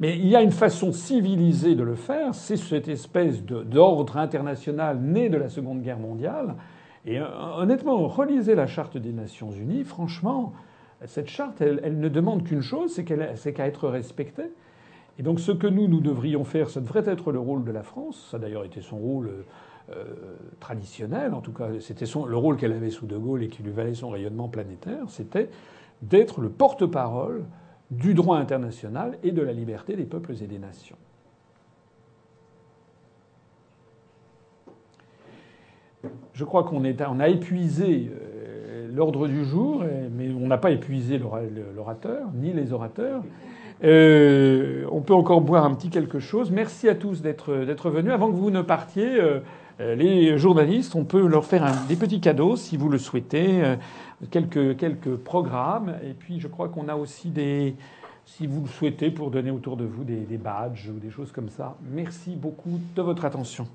mais 0.00 0.16
il 0.18 0.26
y 0.26 0.34
a 0.34 0.42
une 0.42 0.50
façon 0.50 0.90
civilisée 0.90 1.74
de 1.74 1.84
le 1.84 1.94
faire, 1.94 2.34
c'est 2.34 2.56
cette 2.56 2.88
espèce 2.88 3.44
d'ordre 3.44 4.16
international 4.16 4.98
né 4.98 5.28
de 5.28 5.36
la 5.36 5.48
Seconde 5.48 5.82
Guerre 5.82 6.00
mondiale. 6.00 6.56
Et 7.04 7.20
euh, 7.20 7.26
honnêtement, 7.58 8.08
relisez 8.08 8.54
la 8.54 8.66
charte 8.66 8.96
des 8.96 9.12
Nations 9.12 9.52
Unies, 9.52 9.84
franchement, 9.84 10.54
cette 11.04 11.28
charte, 11.28 11.60
elle, 11.60 11.98
ne 11.98 12.08
demande 12.08 12.44
qu'une 12.44 12.62
chose, 12.62 12.92
c'est 12.92 13.04
qu'à 13.04 13.66
être 13.66 13.88
respectée. 13.88 14.50
Et 15.18 15.22
donc 15.22 15.40
ce 15.40 15.52
que 15.52 15.66
nous, 15.66 15.88
nous 15.88 16.00
devrions 16.00 16.44
faire, 16.44 16.70
ça 16.70 16.80
devrait 16.80 17.04
être 17.06 17.30
le 17.30 17.38
rôle 17.38 17.64
de 17.64 17.70
la 17.70 17.82
France, 17.82 18.28
ça 18.30 18.38
a 18.38 18.40
d'ailleurs 18.40 18.64
été 18.64 18.80
son 18.80 18.96
rôle 18.96 19.44
euh, 19.90 20.04
traditionnel, 20.60 21.34
en 21.34 21.40
tout 21.40 21.52
cas 21.52 21.68
c'était 21.80 22.04
le 22.04 22.36
rôle 22.36 22.56
qu'elle 22.56 22.72
avait 22.72 22.90
sous 22.90 23.06
De 23.06 23.16
Gaulle 23.16 23.42
et 23.42 23.48
qui 23.48 23.64
lui 23.64 23.72
valait 23.72 23.94
son 23.94 24.10
rayonnement 24.10 24.48
planétaire, 24.48 25.04
c'était 25.08 25.50
d'être 26.02 26.40
le 26.40 26.50
porte-parole 26.50 27.44
du 27.90 28.14
droit 28.14 28.38
international 28.38 29.18
et 29.24 29.32
de 29.32 29.42
la 29.42 29.52
liberté 29.52 29.96
des 29.96 30.04
peuples 30.04 30.34
et 30.40 30.46
des 30.46 30.60
nations. 30.60 30.96
Je 36.32 36.44
crois 36.44 36.62
qu'on 36.62 36.82
on 36.84 37.20
a 37.20 37.28
épuisé 37.28 38.10
euh, 38.10 38.88
l'ordre 38.94 39.26
du 39.26 39.44
jour, 39.44 39.84
mais 40.16 40.30
on 40.30 40.46
n'a 40.46 40.58
pas 40.58 40.70
épuisé 40.70 41.20
l'orateur, 41.74 42.28
ni 42.34 42.52
les 42.52 42.72
orateurs. 42.72 43.22
Euh, 43.84 44.86
on 44.92 45.00
peut 45.00 45.14
encore 45.14 45.40
boire 45.40 45.64
un 45.64 45.74
petit 45.74 45.90
quelque 45.90 46.20
chose. 46.20 46.50
Merci 46.50 46.88
à 46.88 46.94
tous 46.94 47.20
d'être 47.20 47.90
venus. 47.90 48.12
Avant 48.12 48.30
que 48.30 48.36
vous 48.36 48.50
ne 48.50 48.62
partiez, 48.62 49.20
les 49.96 50.38
journalistes, 50.38 50.94
on 50.94 51.04
peut 51.04 51.26
leur 51.26 51.44
faire 51.44 51.70
des 51.88 51.96
petits 51.96 52.20
cadeaux 52.20 52.56
si 52.56 52.76
vous 52.76 52.88
le 52.88 52.98
souhaitez, 52.98 53.76
quelques, 54.30 54.76
quelques 54.76 55.16
programmes. 55.16 55.96
Et 56.04 56.14
puis 56.14 56.40
je 56.40 56.48
crois 56.48 56.68
qu'on 56.68 56.88
a 56.88 56.94
aussi 56.94 57.30
des, 57.30 57.74
si 58.24 58.46
vous 58.46 58.62
le 58.62 58.68
souhaitez, 58.68 59.10
pour 59.10 59.30
donner 59.30 59.50
autour 59.50 59.76
de 59.76 59.84
vous 59.84 60.04
des, 60.04 60.20
des 60.20 60.38
badges 60.38 60.88
ou 60.88 60.98
des 60.98 61.10
choses 61.10 61.32
comme 61.32 61.48
ça. 61.48 61.76
Merci 61.90 62.36
beaucoup 62.36 62.80
de 62.94 63.02
votre 63.02 63.24
attention. 63.24 63.66